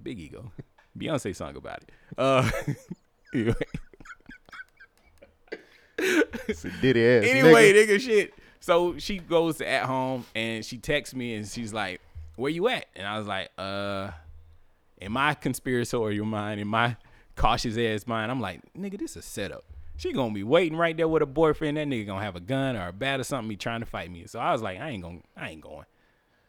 Big 0.02 0.20
ego. 0.20 0.52
Beyonce 0.98 1.36
song 1.36 1.56
about 1.56 1.84
it. 1.84 1.92
Uh 2.18 2.50
anyway, 3.34 3.54
It's 5.98 6.66
a 6.66 6.72
ditty 6.82 7.06
ass. 7.06 7.24
anyway 7.26 7.74
nigga. 7.74 7.88
nigga 7.88 8.00
shit. 8.02 8.34
So 8.60 8.98
she 8.98 9.20
goes 9.20 9.58
to 9.58 9.68
at 9.70 9.86
home 9.86 10.26
and 10.36 10.64
she 10.66 10.78
texts 10.78 11.16
me 11.16 11.36
and 11.36 11.48
she's 11.48 11.74
like, 11.74 12.02
Where 12.36 12.52
you 12.52 12.68
at? 12.70 12.86
And 12.96 13.06
I 13.08 13.18
was 13.18 13.28
like, 13.28 13.50
uh 13.58 14.12
in 14.98 15.12
my 15.12 15.34
conspiratorial 15.34 16.26
mind, 16.26 16.60
in 16.60 16.68
my 16.68 16.98
cautious 17.36 17.78
ass 17.78 18.06
mind, 18.06 18.30
I'm 18.32 18.42
like, 18.42 18.62
nigga, 18.78 19.00
this 19.00 19.12
is 19.12 19.18
a 19.18 19.22
setup. 19.22 19.64
She 20.00 20.14
gonna 20.14 20.34
be 20.34 20.44
waiting 20.44 20.78
right 20.78 20.96
there 20.96 21.10
with 21.10 21.22
a 21.22 21.26
boyfriend. 21.26 21.76
That 21.76 21.86
nigga 21.88 22.08
gonna 22.08 22.24
have 22.24 22.38
a 22.38 22.40
gun 22.40 22.78
or 22.78 22.88
a 22.88 22.94
bat 22.94 23.20
or 23.20 23.26
something. 23.26 23.50
He 23.50 23.58
trying 23.58 23.82
to 23.82 23.86
fight 23.86 24.10
me. 24.10 24.26
So 24.28 24.40
I 24.40 24.54
was 24.54 24.62
like, 24.62 24.80
I 24.80 24.92
ain't 24.92 25.04
gonna, 25.04 25.20
I 25.36 25.50
ain't 25.50 25.62
going. 25.62 25.86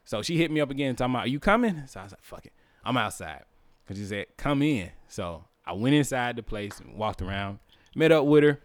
So 0.05 0.23
she 0.23 0.37
hit 0.37 0.53
me 0.53 0.61
up 0.61 0.71
again, 0.71 0.95
talking 0.95 1.15
about, 1.15 1.27
are 1.27 1.29
you 1.29 1.41
coming? 1.41 1.83
So 1.89 1.99
I 1.99 2.05
was 2.05 2.13
like, 2.13 2.23
fuck 2.23 2.47
it, 2.47 2.53
I'm 2.85 2.97
outside. 2.97 3.43
Cause 3.89 3.97
she 3.97 4.05
said, 4.05 4.27
come 4.37 4.63
in. 4.63 4.91
So 5.09 5.45
I 5.67 5.73
went 5.73 5.97
inside 5.97 6.37
the 6.37 6.45
place 6.45 6.79
and 6.79 6.95
walked 6.95 7.23
around, 7.23 7.59
met 7.97 8.13
up 8.13 8.25
with 8.25 8.45
her. 8.45 8.61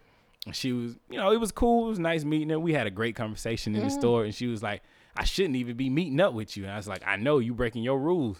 And 0.46 0.54
she 0.54 0.72
was, 0.72 0.94
you 1.10 1.18
know, 1.18 1.32
it 1.32 1.40
was 1.40 1.50
cool. 1.50 1.86
It 1.86 1.90
was 1.90 1.98
nice 1.98 2.22
meeting 2.22 2.50
her. 2.50 2.60
We 2.60 2.72
had 2.72 2.86
a 2.86 2.90
great 2.92 3.16
conversation 3.16 3.74
in 3.74 3.80
the 3.80 3.88
mm-hmm. 3.88 3.98
store. 3.98 4.24
And 4.24 4.32
she 4.32 4.46
was 4.46 4.62
like, 4.62 4.82
I 5.16 5.24
shouldn't 5.24 5.56
even 5.56 5.76
be 5.76 5.90
meeting 5.90 6.20
up 6.20 6.32
with 6.32 6.56
you. 6.56 6.62
And 6.62 6.72
I 6.72 6.76
was 6.76 6.86
like, 6.86 7.02
I 7.04 7.16
know 7.16 7.40
you 7.40 7.54
breaking 7.54 7.82
your 7.82 7.98
rules. 7.98 8.38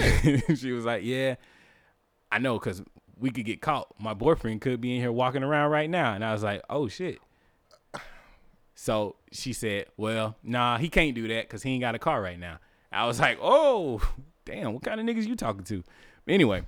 Yeah. 0.00 0.40
she 0.56 0.72
was 0.72 0.84
like, 0.84 1.04
yeah, 1.04 1.36
I 2.32 2.38
know, 2.38 2.58
cause 2.58 2.82
we 3.20 3.30
could 3.30 3.44
get 3.44 3.60
caught. 3.60 3.88
My 4.00 4.14
boyfriend 4.14 4.60
could 4.60 4.80
be 4.80 4.94
in 4.94 5.00
here 5.00 5.12
walking 5.12 5.42
around 5.42 5.70
right 5.70 5.88
now. 5.90 6.14
And 6.14 6.24
I 6.24 6.32
was 6.32 6.42
like, 6.42 6.62
oh 6.70 6.88
shit. 6.88 7.18
So 8.74 9.16
she 9.32 9.52
said, 9.52 9.86
well, 9.96 10.36
nah, 10.42 10.78
he 10.78 10.88
can't 10.88 11.14
do 11.14 11.26
that 11.28 11.42
because 11.48 11.62
he 11.62 11.70
ain't 11.72 11.80
got 11.80 11.94
a 11.94 11.98
car 11.98 12.22
right 12.22 12.38
now. 12.38 12.58
I 12.92 13.06
was 13.06 13.18
like, 13.18 13.38
oh, 13.42 14.00
damn, 14.44 14.72
what 14.72 14.82
kind 14.84 15.00
of 15.00 15.06
niggas 15.06 15.26
you 15.26 15.34
talking 15.36 15.64
to? 15.64 15.82
Anyway, 16.28 16.62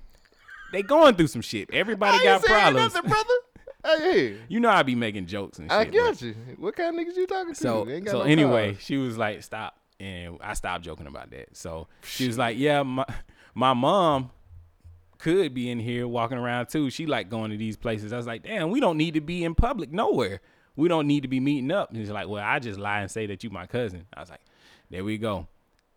they 0.72 0.82
going 0.82 1.14
through 1.14 1.28
some 1.28 1.40
shit. 1.42 1.70
Everybody 1.72 2.22
got 2.24 2.42
problems. 2.42 2.94
nothing, 2.94 3.08
brother. 3.10 3.24
Hey, 3.82 4.36
You 4.48 4.60
know 4.60 4.68
I 4.68 4.82
be 4.82 4.94
making 4.94 5.24
jokes 5.24 5.58
and 5.58 5.70
shit. 5.70 5.78
I 5.78 5.84
got 5.86 6.20
you. 6.20 6.34
What 6.58 6.76
kind 6.76 6.98
of 6.98 7.06
niggas 7.06 7.16
you 7.16 7.26
talking 7.26 7.54
to? 7.54 7.58
so 7.58 7.88
ain't 7.88 8.04
got 8.04 8.10
so 8.10 8.18
no 8.18 8.24
anyway, 8.24 8.72
cars. 8.74 8.84
she 8.84 8.98
was 8.98 9.16
like, 9.16 9.42
"Stop," 9.42 9.74
and 9.98 10.36
I 10.42 10.52
stopped 10.52 10.84
joking 10.84 11.06
about 11.06 11.30
that. 11.30 11.56
So 11.56 11.86
she 12.02 12.26
was 12.26 12.36
like, 12.36 12.58
"Yeah, 12.58 12.82
my 12.82 13.06
my 13.54 13.72
mom 13.72 14.32
could 15.20 15.54
be 15.54 15.70
in 15.70 15.78
here 15.78 16.08
walking 16.08 16.38
around 16.38 16.68
too. 16.68 16.90
She 16.90 17.06
like 17.06 17.28
going 17.30 17.50
to 17.50 17.56
these 17.56 17.76
places." 17.76 18.12
I 18.12 18.16
was 18.16 18.26
like, 18.26 18.42
"Damn, 18.42 18.70
we 18.70 18.80
don't 18.80 18.96
need 18.96 19.14
to 19.14 19.20
be 19.20 19.44
in 19.44 19.54
public 19.54 19.92
nowhere. 19.92 20.40
We 20.76 20.88
don't 20.88 21.06
need 21.06 21.20
to 21.22 21.28
be 21.28 21.40
meeting 21.40 21.70
up." 21.70 21.90
And 21.90 21.98
she's 21.98 22.10
like, 22.10 22.28
"Well, 22.28 22.42
I 22.44 22.58
just 22.58 22.78
lie 22.78 23.00
and 23.00 23.10
say 23.10 23.26
that 23.26 23.44
you 23.44 23.50
my 23.50 23.66
cousin." 23.66 24.06
I 24.16 24.20
was 24.20 24.30
like, 24.30 24.40
"There 24.90 25.04
we 25.04 25.18
go. 25.18 25.46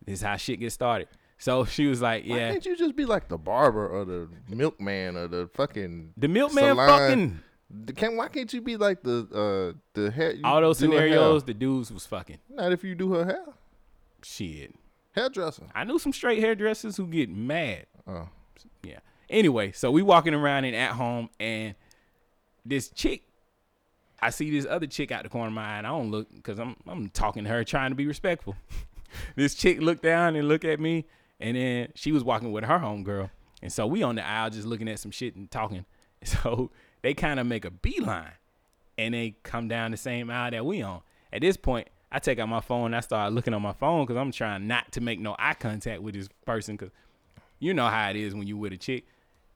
This 0.04 0.18
is 0.20 0.22
how 0.22 0.36
shit 0.36 0.60
gets 0.60 0.74
started." 0.74 1.08
So 1.38 1.64
she 1.76 1.86
was 1.86 2.00
like, 2.00 2.24
yeah. 2.24 2.34
Why 2.48 2.52
can't 2.52 2.66
you 2.66 2.76
just 2.76 2.94
be 2.94 3.04
like 3.04 3.28
the 3.28 3.36
barber 3.36 3.86
or 3.88 4.04
the 4.04 4.28
milkman 4.48 5.16
or 5.16 5.26
the 5.26 5.50
fucking 5.54 6.12
The 6.16 6.28
milkman 6.28 6.76
salon? 6.76 6.88
fucking 6.88 7.94
Can 7.96 8.16
why 8.16 8.28
can't 8.28 8.52
you 8.52 8.60
be 8.60 8.76
like 8.76 9.02
the 9.02 9.26
uh 9.74 9.78
the 9.94 10.10
hair? 10.12 10.34
all 10.44 10.60
those 10.60 10.78
do 10.78 10.92
her 10.92 10.98
hair? 11.00 11.08
scenarios. 11.08 11.44
The 11.44 11.54
dudes 11.54 11.90
was 11.92 12.06
fucking 12.06 12.38
Not 12.50 12.72
if 12.72 12.84
you 12.84 12.94
do 12.94 13.12
her 13.14 13.24
hair. 13.24 13.44
shit. 14.22 14.74
Hairdresser. 15.12 15.64
I 15.74 15.84
knew 15.84 15.98
some 15.98 16.12
straight 16.12 16.38
hairdressers 16.40 16.96
who 16.96 17.06
get 17.08 17.28
mad. 17.30 17.86
Oh. 18.06 18.28
Yeah. 18.84 18.98
Anyway, 19.30 19.72
so 19.72 19.90
we 19.90 20.02
walking 20.02 20.34
around 20.34 20.64
and 20.64 20.76
at 20.76 20.92
home, 20.92 21.30
and 21.40 21.74
this 22.64 22.88
chick, 22.88 23.22
I 24.20 24.30
see 24.30 24.50
this 24.50 24.66
other 24.68 24.86
chick 24.86 25.12
out 25.12 25.22
the 25.22 25.28
corner 25.28 25.48
of 25.48 25.52
my 25.52 25.74
eye, 25.74 25.78
and 25.78 25.86
I 25.86 25.90
don't 25.90 26.10
look 26.10 26.32
because 26.34 26.58
I'm 26.58 26.76
I'm 26.86 27.08
talking 27.10 27.44
to 27.44 27.50
her, 27.50 27.64
trying 27.64 27.90
to 27.90 27.94
be 27.94 28.06
respectful. 28.06 28.56
this 29.36 29.54
chick 29.54 29.80
looked 29.80 30.02
down 30.02 30.36
and 30.36 30.48
looked 30.48 30.64
at 30.64 30.80
me, 30.80 31.06
and 31.40 31.56
then 31.56 31.88
she 31.94 32.12
was 32.12 32.24
walking 32.24 32.52
with 32.52 32.64
her 32.64 32.78
homegirl, 32.78 33.30
and 33.62 33.72
so 33.72 33.86
we 33.86 34.02
on 34.02 34.14
the 34.14 34.26
aisle 34.26 34.50
just 34.50 34.66
looking 34.66 34.88
at 34.88 34.98
some 34.98 35.10
shit 35.10 35.36
and 35.36 35.50
talking. 35.50 35.84
So 36.24 36.70
they 37.02 37.12
kind 37.12 37.38
of 37.38 37.46
make 37.46 37.66
a 37.66 37.70
beeline, 37.70 38.32
and 38.96 39.12
they 39.12 39.36
come 39.42 39.68
down 39.68 39.90
the 39.90 39.98
same 39.98 40.30
aisle 40.30 40.52
that 40.52 40.64
we 40.64 40.80
on. 40.80 41.02
At 41.30 41.42
this 41.42 41.58
point, 41.58 41.88
I 42.14 42.20
take 42.20 42.38
out 42.38 42.48
my 42.48 42.60
phone 42.60 42.86
and 42.86 42.96
I 42.96 43.00
start 43.00 43.32
looking 43.32 43.52
on 43.54 43.60
my 43.60 43.72
phone 43.72 44.06
because 44.06 44.16
I'm 44.16 44.30
trying 44.30 44.68
not 44.68 44.92
to 44.92 45.00
make 45.00 45.18
no 45.18 45.34
eye 45.36 45.54
contact 45.54 46.00
with 46.00 46.14
this 46.14 46.28
person 46.46 46.76
because 46.76 46.92
you 47.58 47.74
know 47.74 47.88
how 47.88 48.08
it 48.08 48.14
is 48.14 48.36
when 48.36 48.46
you 48.46 48.56
with 48.56 48.72
a 48.72 48.76
chick. 48.76 49.04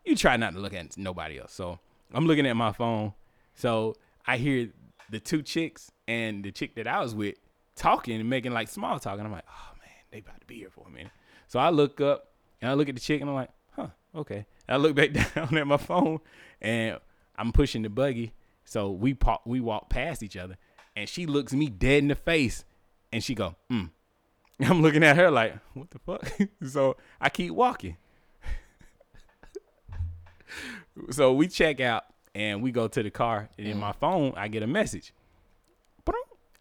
You 0.09 0.17
try 0.17 0.39
not 0.39 0.55
to 0.55 0.59
look 0.59 0.73
at 0.73 0.97
nobody 0.97 1.39
else. 1.39 1.53
So 1.53 1.79
I'm 2.15 2.27
looking 2.27 2.47
at 2.47 2.57
my 2.57 2.73
phone. 2.73 3.13
So 3.55 3.95
I 4.27 4.39
hear 4.39 4.71
the 5.11 5.21
two 5.21 5.43
chicks 5.43 5.91
and 6.07 6.43
the 6.43 6.51
chick 6.51 6.75
that 6.77 6.87
I 6.87 7.01
was 7.01 7.15
with 7.15 7.35
talking 7.77 8.19
and 8.19 8.31
making 8.31 8.53
like 8.53 8.69
small 8.69 8.99
talk. 8.99 9.19
And 9.19 9.27
I'm 9.27 9.33
like, 9.33 9.45
oh 9.47 9.73
man, 9.79 9.93
they 10.11 10.21
about 10.21 10.41
to 10.41 10.47
be 10.47 10.57
here 10.57 10.71
for 10.71 10.87
a 10.87 10.91
minute. 10.91 11.13
So 11.47 11.59
I 11.59 11.69
look 11.69 12.01
up 12.01 12.33
and 12.63 12.71
I 12.71 12.75
look 12.75 12.89
at 12.89 12.95
the 12.95 13.01
chick 13.03 13.21
and 13.21 13.29
I'm 13.29 13.37
like, 13.37 13.51
huh, 13.77 13.89
okay. 14.15 14.47
And 14.67 14.75
I 14.75 14.77
look 14.77 14.95
back 14.95 15.13
down 15.35 15.55
at 15.57 15.67
my 15.67 15.77
phone 15.77 16.21
and 16.63 16.99
I'm 17.37 17.53
pushing 17.53 17.83
the 17.83 17.91
buggy, 17.91 18.33
so 18.65 18.91
we 18.91 19.15
pa- 19.15 19.43
we 19.45 19.61
walk 19.61 19.91
past 19.91 20.25
each 20.25 20.37
other, 20.37 20.57
and 20.97 21.09
she 21.09 21.25
looks 21.25 21.53
me 21.53 21.69
dead 21.69 21.99
in 21.99 22.09
the 22.09 22.17
face, 22.17 22.65
and 23.13 23.23
she 23.23 23.35
go, 23.35 23.55
mm. 23.71 23.91
I'm 24.61 24.83
looking 24.83 25.05
at 25.05 25.17
her 25.17 25.31
like, 25.31 25.57
what 25.75 25.91
the 25.91 26.01
fuck? 26.01 26.29
so 26.69 26.97
I 27.21 27.29
keep 27.29 27.53
walking. 27.53 27.97
so 31.11 31.33
we 31.33 31.49
check 31.49 31.81
out 31.81 32.05
and 32.35 32.63
we 32.63 32.71
go 32.71 32.89
to 32.89 33.03
the 33.03 33.11
car, 33.11 33.49
and 33.59 33.67
in 33.67 33.79
my 33.79 33.93
mm. 33.93 33.97
phone 33.97 34.33
I 34.37 34.49
get 34.49 34.63
a 34.63 34.67
message. 34.67 35.13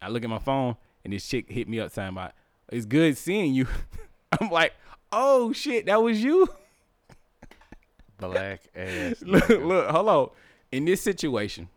I 0.01 0.09
look 0.09 0.23
at 0.23 0.29
my 0.29 0.39
phone, 0.39 0.75
and 1.03 1.13
this 1.13 1.27
chick 1.27 1.49
hit 1.49 1.67
me 1.67 1.79
up 1.79 1.91
saying 1.91 2.09
about, 2.09 2.33
"It's 2.69 2.85
good 2.85 3.17
seeing 3.17 3.53
you." 3.53 3.67
I'm 4.39 4.49
like, 4.49 4.73
"Oh 5.11 5.53
shit, 5.53 5.85
that 5.87 6.01
was 6.01 6.23
you." 6.23 6.47
Black 8.17 8.61
ass. 8.75 9.21
look, 9.21 9.49
look, 9.49 9.89
hold 9.89 10.09
on. 10.09 10.29
In 10.71 10.85
this 10.85 11.01
situation, 11.01 11.69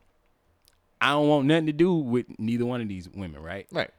I 1.01 1.11
don't 1.11 1.29
want 1.29 1.47
nothing 1.47 1.67
to 1.67 1.73
do 1.73 1.95
with 1.95 2.27
neither 2.39 2.67
one 2.67 2.81
of 2.81 2.89
these 2.89 3.09
women, 3.09 3.43
right? 3.43 3.67
Right. 3.71 3.91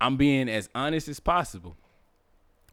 I'm 0.00 0.16
being 0.16 0.48
as 0.48 0.68
honest 0.74 1.08
as 1.08 1.20
possible. 1.20 1.76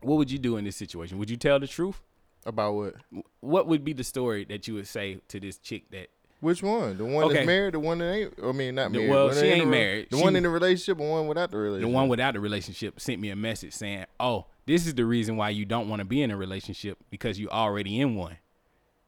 What 0.02 0.18
would 0.18 0.32
you 0.32 0.38
do 0.38 0.58
in 0.58 0.66
this 0.66 0.76
situation? 0.76 1.18
Would 1.18 1.30
you 1.30 1.38
tell 1.38 1.60
the 1.60 1.68
truth? 1.68 2.02
About 2.46 2.74
what? 2.76 2.96
What 3.40 3.68
would 3.68 3.84
be 3.84 3.94
the 3.94 4.04
story 4.04 4.46
that 4.46 4.68
you 4.68 4.76
would 4.76 4.88
say 4.88 5.20
to 5.30 5.40
this 5.40 5.58
chick 5.58 5.90
that 5.92 6.08
Which 6.42 6.62
one? 6.62 6.98
The 6.98 7.06
one 7.06 7.24
Okay. 7.26 7.34
that's 7.36 7.48
married, 7.48 7.74
the 7.74 7.80
one 7.80 7.98
that 8.00 8.12
ain't. 8.14 8.34
I 8.44 8.52
mean, 8.52 8.76
not 8.76 8.92
The- 8.92 9.00
married. 9.00 9.10
well, 9.10 9.34
she 9.34 9.46
ain't 9.48 9.64
a 9.64 9.66
married. 9.66 10.08
The 10.12 10.18
She- 10.18 10.24
one 10.24 10.36
in 10.36 10.44
the 10.44 10.50
relationship, 10.50 11.00
and 11.00 11.10
one 11.10 11.28
without 11.28 11.50
the 11.50 11.58
relationship. 11.58 11.90
the 11.90 11.96
one 11.96 12.08
without 12.08 12.34
the 12.36 12.40
relationship 12.40 13.00
sent 13.00 13.20
me 13.20 13.30
a 13.32 13.36
message 13.36 13.74
saying, 13.74 14.06
"Oh, 14.20 14.46
this 14.68 14.86
is 14.86 14.94
the 14.94 15.06
reason 15.06 15.38
why 15.38 15.50
you 15.50 15.66
don't 15.66 15.90
want 15.90 16.02
to 16.02 16.06
be 16.06 16.22
in 16.22 16.30
a 16.30 16.38
relationship 16.38 17.00
because 17.10 17.40
you 17.40 17.50
already 17.50 18.00
in 18.00 18.16
one." 18.16 18.38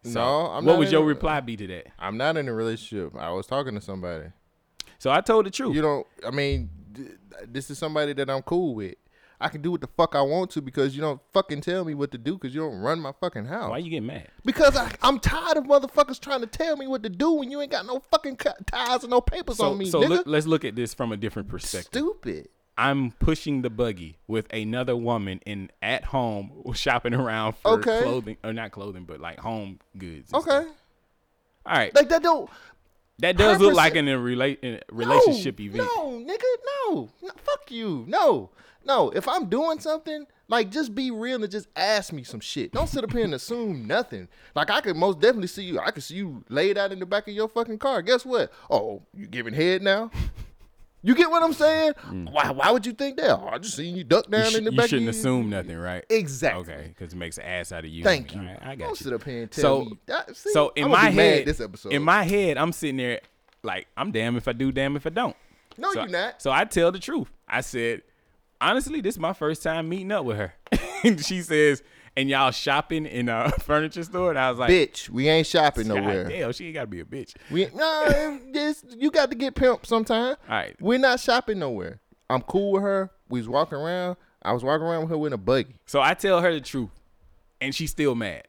So, 0.04 0.14
No, 0.20 0.48
I'm 0.52 0.66
what 0.66 0.80
would 0.80 0.92
your 0.92 1.02
a- 1.04 1.06
reply 1.06 1.42
be 1.42 1.56
to 1.58 1.68
that? 1.68 1.88
I'm 2.00 2.18
not 2.18 2.38
in 2.38 2.48
a 2.48 2.54
relationship. 2.54 3.14
I 3.16 3.30
was 3.32 3.46
talking 3.46 3.76
to 3.76 3.82
somebody. 3.82 4.30
So 4.98 5.12
I 5.12 5.22
told 5.22 5.46
the 5.46 5.52
truth. 5.52 5.76
You 5.76 5.82
don't. 5.82 6.08
I 6.26 6.32
mean, 6.32 6.70
th- 6.96 7.10
this 7.46 7.70
is 7.70 7.78
somebody 7.78 8.14
that 8.14 8.30
I'm 8.32 8.42
cool 8.42 8.74
with. 8.74 8.96
I 9.40 9.50
can 9.50 9.62
do 9.62 9.70
what 9.72 9.82
the 9.82 9.88
fuck 9.88 10.16
I 10.16 10.22
want 10.22 10.50
to 10.52 10.62
because 10.62 10.96
you 10.96 11.02
don't 11.02 11.22
fucking 11.32 11.62
tell 11.62 11.86
me 11.86 11.94
what 11.94 12.12
to 12.12 12.18
do 12.18 12.34
because 12.34 12.56
you 12.56 12.62
don't 12.62 12.80
run 12.80 13.00
my 13.00 13.12
fucking 13.20 13.46
house. 13.46 13.70
why 13.70 13.78
you 13.78 13.92
get 13.92 14.02
mad? 14.02 14.30
Because 14.44 14.76
I, 14.76 14.92
I'm 15.04 15.20
tired 15.20 15.58
of 15.58 15.66
motherfuckers 15.66 16.20
trying 16.20 16.42
to 16.42 16.48
tell 16.48 16.76
me 16.76 16.88
what 16.88 17.04
to 17.04 17.10
do 17.10 17.34
when 17.34 17.52
you 17.52 17.62
ain't 17.62 17.72
got 17.72 17.86
no 17.86 18.00
fucking 18.12 18.38
ties 18.66 19.04
and 19.04 19.12
no 19.12 19.22
papers 19.22 19.58
So, 19.58 19.70
on 19.72 19.78
me, 19.78 19.86
so 19.90 20.02
nigga. 20.02 20.10
look, 20.10 20.24
let's 20.28 20.48
look 20.48 20.66
at 20.66 20.76
this 20.76 20.94
from 20.96 21.12
a 21.12 21.18
different 21.18 21.50
perspective. 21.50 21.90
Stupid. 21.92 22.50
I'm 22.80 23.12
pushing 23.12 23.62
the 23.64 23.70
buggy 23.70 24.18
with 24.28 24.52
another 24.54 24.96
woman 24.96 25.40
in 25.46 25.70
at 25.84 26.06
home 26.06 26.52
shopping 26.74 27.14
around 27.14 27.58
for 27.58 27.74
Okay. 27.74 28.02
clothing 28.02 28.38
or 28.44 28.54
not 28.54 28.72
clothing, 28.72 29.06
but 29.06 29.20
like 29.20 29.40
home 29.40 29.80
goods. 29.98 30.34
Okay. 30.34 30.44
stuff. 30.44 30.66
All 31.66 31.74
right. 31.76 31.94
Like 31.94 32.10
that 32.10 32.24
don't. 32.24 32.50
that 33.20 33.36
does 33.38 33.60
look 33.60 33.74
100%. 33.74 33.76
like 33.76 33.96
an, 33.96 34.08
a 34.08 34.18
rela- 34.18 34.58
in 34.62 34.76
a 34.76 34.82
relationship 34.92 35.60
no, 35.60 35.66
event. 35.66 35.90
No, 35.96 36.10
nigga, 36.20 36.92
no. 36.92 37.10
no. 37.22 37.30
Fuck 37.44 37.70
you. 37.72 38.06
No. 38.08 38.50
No. 38.88 39.10
If 39.12 39.28
I'm 39.28 39.46
doing 39.48 39.80
something, 39.80 40.26
like 40.48 40.72
just 40.72 40.96
be 40.96 41.12
real 41.12 41.44
and 41.44 41.52
just 41.52 41.68
ask 41.76 42.12
me 42.14 42.24
some 42.24 42.40
shit. 42.40 42.72
Don't 42.72 42.88
sit 42.88 43.04
up 43.04 43.12
here 43.12 43.24
and 43.26 43.34
assume 43.36 43.86
nothing. 43.86 44.28
Like 44.56 44.70
I 44.72 44.82
could 44.82 44.96
most 44.96 45.20
definitely 45.20 45.48
see 45.48 45.64
you. 45.64 45.80
I 45.80 45.92
could 45.92 46.04
see 46.04 46.16
you 46.16 46.44
laid 46.50 46.78
out 46.78 46.92
in 46.92 47.00
the 47.00 47.06
back 47.06 47.28
of 47.28 47.34
your 47.34 47.48
fucking 47.50 47.78
car. 47.80 48.02
Guess 48.02 48.26
what? 48.26 48.52
Oh, 48.70 49.04
you 49.14 49.28
giving 49.28 49.54
head 49.54 49.82
now? 49.82 50.10
You 51.04 51.14
get 51.16 51.30
what 51.30 51.44
I'm 51.44 51.54
saying? 51.54 51.94
Why 52.32 52.50
why 52.52 52.72
would 52.72 52.86
you 52.86 52.92
think 52.92 53.18
that? 53.18 53.30
Oh, 53.30 53.48
I 53.52 53.60
just 53.60 53.76
seen 53.78 53.96
you 53.96 54.04
duck 54.04 54.30
down 54.30 54.42
Mm. 54.42 54.46
You, 54.46 54.52
sh- 54.52 54.56
in 54.58 54.64
the 54.66 54.72
you 54.72 54.78
back. 54.78 54.90
shouldn't 54.90 55.08
of 55.10 55.16
your- 55.16 55.22
assume 55.22 55.50
nothing, 55.50 55.78
right? 55.78 56.04
Exactly. 56.10 56.62
Okay, 56.74 56.86
because 56.90 57.14
it 57.14 57.18
makes 57.18 57.38
an 57.38 57.44
ass 57.46 57.72
out 57.72 57.86
of 57.86 57.92
you. 57.92 58.04
Thank 58.04 58.34
you. 58.34 58.42
Right, 58.42 58.58
I 58.62 58.76
got 58.76 58.86
Don't 58.88 59.00
you. 59.00 59.04
sit 59.06 59.14
up 59.14 59.24
here 59.24 59.44
and 59.44 59.52
tell 59.52 59.84
so, 59.84 59.90
me. 59.90 60.00
that- 60.08 60.36
see, 60.36 60.50
so 60.52 60.74
in 60.76 60.90
my 60.90 61.10
head, 61.12 61.46
this 61.46 61.62
episode. 61.62 61.94
in 61.94 62.02
my 62.02 62.24
head, 62.24 62.58
I'm 62.58 62.72
sitting 62.74 62.98
there 62.98 63.22
like 63.64 63.88
I'm 63.96 64.12
damn 64.12 64.36
if 64.38 64.48
I 64.48 64.54
do, 64.54 64.72
damn 64.72 64.96
if 64.96 65.06
I 65.06 65.12
don't. 65.12 65.36
No, 65.78 65.94
so, 65.94 66.04
you 66.04 66.10
not. 66.10 66.42
So 66.42 66.52
I 66.52 66.66
tell 66.66 66.92
the 66.92 67.00
truth. 67.00 67.30
I 67.48 67.62
said, 67.62 68.02
honestly, 68.62 69.02
this 69.02 69.16
is 69.16 69.20
my 69.20 69.34
first 69.34 69.64
time 69.64 69.90
meeting 69.90 70.12
up 70.12 70.26
with 70.26 70.38
her. 70.38 70.54
and 71.04 71.20
she 71.26 71.42
says, 71.42 71.84
and 72.16 72.30
y'all 72.30 72.52
shopping 72.52 73.06
in 73.06 73.30
a 73.30 73.52
furniture 73.60 74.04
store, 74.04 74.32
and 74.32 74.40
I 74.40 74.50
was 74.50 74.60
like, 74.60 74.72
bitch, 74.72 75.10
we 75.10 75.30
ain't 75.30 75.46
shopping 75.46 75.88
nowhere. 75.88 76.24
damn, 76.26 76.52
she 76.52 76.66
ain't 76.66 76.74
gotta 76.74 76.88
be 76.88 77.00
a 77.00 77.06
bitch. 77.06 77.36
We 77.52 77.68
no, 77.76 78.40
this 78.52 78.84
you 78.98 79.12
got 79.12 79.30
to 79.30 79.36
get 79.36 79.54
pimped 79.56 79.86
sometime. 79.86 80.36
All 80.50 80.56
right. 80.56 80.76
We're 80.82 80.98
not 81.00 81.20
shopping 81.20 81.60
nowhere. 81.60 82.00
I'm 82.30 82.42
cool 82.42 82.74
with 82.74 82.82
her. 82.82 83.12
We 83.30 83.40
was 83.40 83.48
walking 83.48 83.78
around. 83.78 84.18
I 84.42 84.52
was 84.54 84.64
walking 84.64 84.86
around 84.86 85.02
with 85.02 85.10
her 85.12 85.28
in 85.28 85.34
a 85.34 85.38
buggy. 85.38 85.76
So 85.86 86.02
I 86.02 86.14
tell 86.14 86.42
her 86.42 86.52
the 86.52 86.62
truth, 86.62 86.90
and 87.62 87.74
she's 87.74 87.92
still 87.92 88.16
mad. 88.16 88.48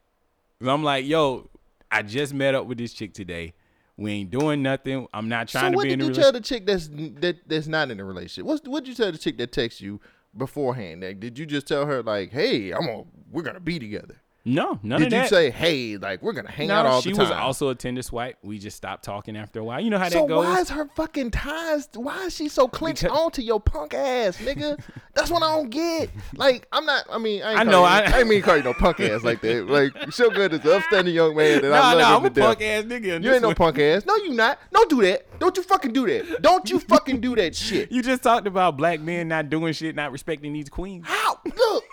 I'm 0.61 0.83
like, 0.83 1.07
yo, 1.07 1.49
I 1.91 2.03
just 2.03 2.35
met 2.35 2.55
up 2.55 2.67
with 2.67 2.79
this 2.79 2.93
chick 2.93 3.13
today. 3.13 3.53
We 3.99 4.13
ain't 4.13 4.31
doing 4.31 4.63
nothing. 4.63 5.09
I'm 5.13 5.29
not 5.29 5.49
trying 5.49 5.65
so 5.65 5.71
to 5.73 5.77
what 5.77 5.83
be 5.83 5.93
in 5.93 5.99
did 5.99 6.09
you 6.09 6.15
tell 6.15 6.31
the 6.31 6.41
chick 6.41 6.65
that's 6.65 6.89
that 6.89 7.39
that's 7.47 7.67
not 7.67 7.91
in 7.91 7.99
a 7.99 8.05
relationship? 8.05 8.47
What 8.47 8.67
what 8.67 8.85
did 8.85 8.91
you 8.91 8.95
tell 8.95 9.11
the 9.11 9.19
chick 9.19 9.37
that 9.39 9.51
texts 9.51 9.81
you 9.81 10.01
beforehand? 10.37 11.03
Like, 11.03 11.19
did 11.19 11.37
you 11.37 11.45
just 11.45 11.67
tell 11.67 11.85
her 11.85 12.01
like, 12.03 12.31
hey, 12.31 12.71
I'm 12.71 12.87
gonna 12.87 13.05
we're 13.31 13.43
gonna 13.43 13.59
be 13.59 13.81
together? 13.81 14.23
No, 14.45 14.79
none 14.83 15.01
Did 15.01 15.13
you 15.13 15.19
that. 15.19 15.29
say, 15.29 15.51
hey, 15.51 15.99
like 15.99 16.23
we're 16.23 16.33
gonna 16.33 16.51
hang 16.51 16.69
no, 16.69 16.75
out 16.77 16.87
all 16.87 17.03
the 17.03 17.11
time? 17.11 17.15
She 17.17 17.21
was 17.21 17.31
also 17.31 17.69
a 17.69 17.75
Tinder 17.75 18.01
swipe. 18.01 18.39
We 18.43 18.59
just 18.59 18.77
stopped 18.79 19.05
talking 19.05 19.37
after 19.37 19.61
a 19.61 19.65
while. 19.65 19.81
You 19.81 19.91
know 19.91 19.99
how 19.99 20.09
so 20.09 20.21
that 20.21 20.29
goes. 20.29 20.45
So 20.47 20.51
why 20.51 20.61
is 20.61 20.71
her 20.71 20.89
fucking 20.95 21.33
ties? 21.33 21.89
Why 21.95 22.25
is 22.25 22.35
she 22.35 22.49
so 22.49 22.67
clinched 22.67 23.03
Because- 23.03 23.19
onto 23.19 23.43
your 23.43 23.61
punk 23.61 23.93
ass, 23.93 24.39
nigga? 24.39 24.81
That's 25.15 25.31
what 25.31 25.43
I 25.43 25.55
don't 25.55 25.69
get. 25.69 26.09
Like 26.35 26.67
I'm 26.73 26.87
not. 26.87 27.05
I 27.11 27.19
mean, 27.19 27.43
I, 27.43 27.51
ain't 27.51 27.61
I 27.61 27.63
know, 27.65 27.81
You, 27.81 27.87
I- 27.87 28.01
I, 28.07 28.19
ain't 28.21 28.29
mean 28.29 28.41
call 28.41 28.57
you 28.57 28.63
no 28.63 28.73
punk 28.73 29.01
ass 29.01 29.23
like 29.23 29.41
that. 29.43 29.67
Like 29.69 30.13
Shogun 30.13 30.53
is 30.53 30.65
an 30.65 30.71
upstanding 30.71 31.15
young 31.15 31.37
man, 31.37 31.55
and 31.59 31.63
no, 31.65 31.73
I 31.73 31.93
love 31.95 31.99
no, 31.99 32.17
I'm 32.17 32.25
a 32.25 32.31
death. 32.31 32.45
punk 32.47 32.63
ass 32.63 32.85
nigga. 32.85 33.23
You 33.23 33.33
ain't 33.33 33.43
no 33.43 33.49
one. 33.49 33.55
punk 33.57 33.79
ass. 33.81 34.07
No, 34.07 34.17
you 34.17 34.33
not. 34.33 34.59
Don't 34.73 34.89
do 34.89 35.03
that. 35.03 35.39
Don't 35.41 35.57
you 35.57 35.63
fucking 35.63 35.93
do 35.93 36.07
that. 36.07 36.41
Don't 36.41 36.71
you 36.71 36.79
fucking 36.81 37.21
do 37.21 37.37
that 37.37 37.55
shit. 37.57 37.93
You 37.93 38.03
just 38.03 38.23
talked 38.23 38.47
about 38.47 38.77
black 38.79 39.01
men 39.01 39.29
not 39.29 39.51
doing 39.51 39.75
shit, 39.75 39.95
not 39.95 40.11
respecting 40.13 40.53
these 40.55 40.69
queens. 40.71 41.05
How? 41.07 41.39
Look, 41.45 41.85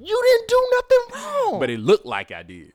you 0.00 0.22
didn't 0.26 0.48
do 0.48 0.68
nothing 0.72 1.24
wrong. 1.50 1.60
But 1.60 1.70
it 1.70 1.78
looked 1.80 2.06
like 2.06 2.32
I 2.32 2.42
did. 2.42 2.72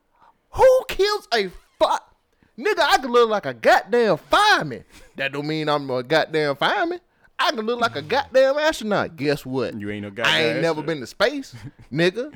Who 0.52 0.86
kills 0.88 1.28
a 1.34 1.50
fuck? 1.80 2.10
Nigga, 2.58 2.80
I 2.82 2.98
can 2.98 3.12
look 3.12 3.30
like 3.30 3.46
a 3.48 3.54
goddamn 3.54 4.18
fireman. 4.18 4.84
That 5.16 5.32
don't 5.32 5.48
mean 5.48 5.68
I'm 5.70 5.90
a 5.90 6.04
goddamn 6.04 6.56
fireman. 6.56 7.00
I 7.40 7.50
can 7.52 7.66
look 7.66 7.80
like 7.80 7.96
a 7.96 8.02
goddamn 8.02 8.58
astronaut. 8.58 9.16
Guess 9.16 9.46
what? 9.46 9.80
You 9.80 9.90
ain't 9.90 10.04
no 10.04 10.12
goddamn. 10.12 10.34
I 10.34 10.44
ain't 10.52 10.62
never 10.62 10.84
been 10.84 11.00
to 11.00 11.08
space, 11.08 11.56
nigga. 11.92 12.32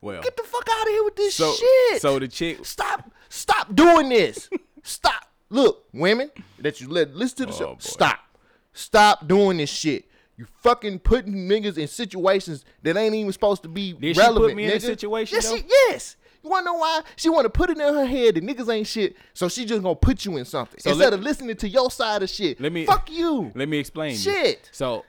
Well, 0.00 0.22
Get 0.22 0.36
the 0.36 0.42
fuck 0.42 0.66
out 0.72 0.82
of 0.82 0.88
here 0.88 1.04
with 1.04 1.16
this 1.16 1.34
so 1.34 1.52
shit. 1.52 2.00
so 2.02 2.18
the 2.18 2.26
chick. 2.28 2.64
Stop. 2.64 3.10
Stop 3.28 3.74
doing 3.74 4.08
this. 4.08 4.48
Stop. 4.82 5.26
Look, 5.50 5.84
women 5.92 6.30
that 6.58 6.80
you 6.80 6.88
let 6.88 7.14
listen 7.14 7.36
to 7.38 7.46
the 7.46 7.52
Oh, 7.52 7.56
show. 7.58 7.72
boy. 7.74 7.78
Stop. 7.80 8.18
Stop 8.72 9.28
doing 9.28 9.58
this 9.58 9.70
shit. 9.70 10.06
You 10.36 10.46
fucking 10.62 11.00
putting 11.00 11.34
niggas 11.48 11.76
in 11.78 11.86
situations 11.88 12.64
that 12.82 12.96
ain't 12.96 13.14
even 13.14 13.32
supposed 13.32 13.62
to 13.62 13.68
be 13.68 13.92
Did 13.92 14.16
she 14.16 14.20
put 14.22 14.28
relevant. 14.28 14.56
me 14.56 14.64
in 14.64 14.70
a 14.72 14.80
situation, 14.80 15.36
Yes, 15.36 15.50
though? 15.50 15.56
she, 15.56 15.64
yes. 15.68 16.16
You 16.42 16.50
wanna 16.50 16.64
know 16.64 16.74
why? 16.74 17.02
She 17.16 17.28
wanna 17.28 17.50
put 17.50 17.70
it 17.70 17.78
in 17.78 17.94
her 17.94 18.04
head 18.06 18.34
that 18.36 18.42
niggas 18.44 18.72
ain't 18.72 18.86
shit, 18.86 19.14
so 19.34 19.48
she 19.48 19.64
just 19.64 19.82
gonna 19.82 19.94
put 19.94 20.24
you 20.24 20.36
in 20.38 20.44
something 20.44 20.80
So 20.80 20.90
instead 20.90 21.04
let- 21.10 21.12
of 21.12 21.20
listening 21.22 21.56
to 21.56 21.68
your 21.68 21.90
side 21.90 22.22
of 22.22 22.30
shit. 22.30 22.60
Let 22.60 22.72
me 22.72 22.86
fuck 22.86 23.10
you. 23.10 23.52
Let 23.54 23.68
me 23.68 23.78
explain. 23.78 24.12
this. 24.12 24.22
Shit. 24.24 24.68
So 24.72 25.04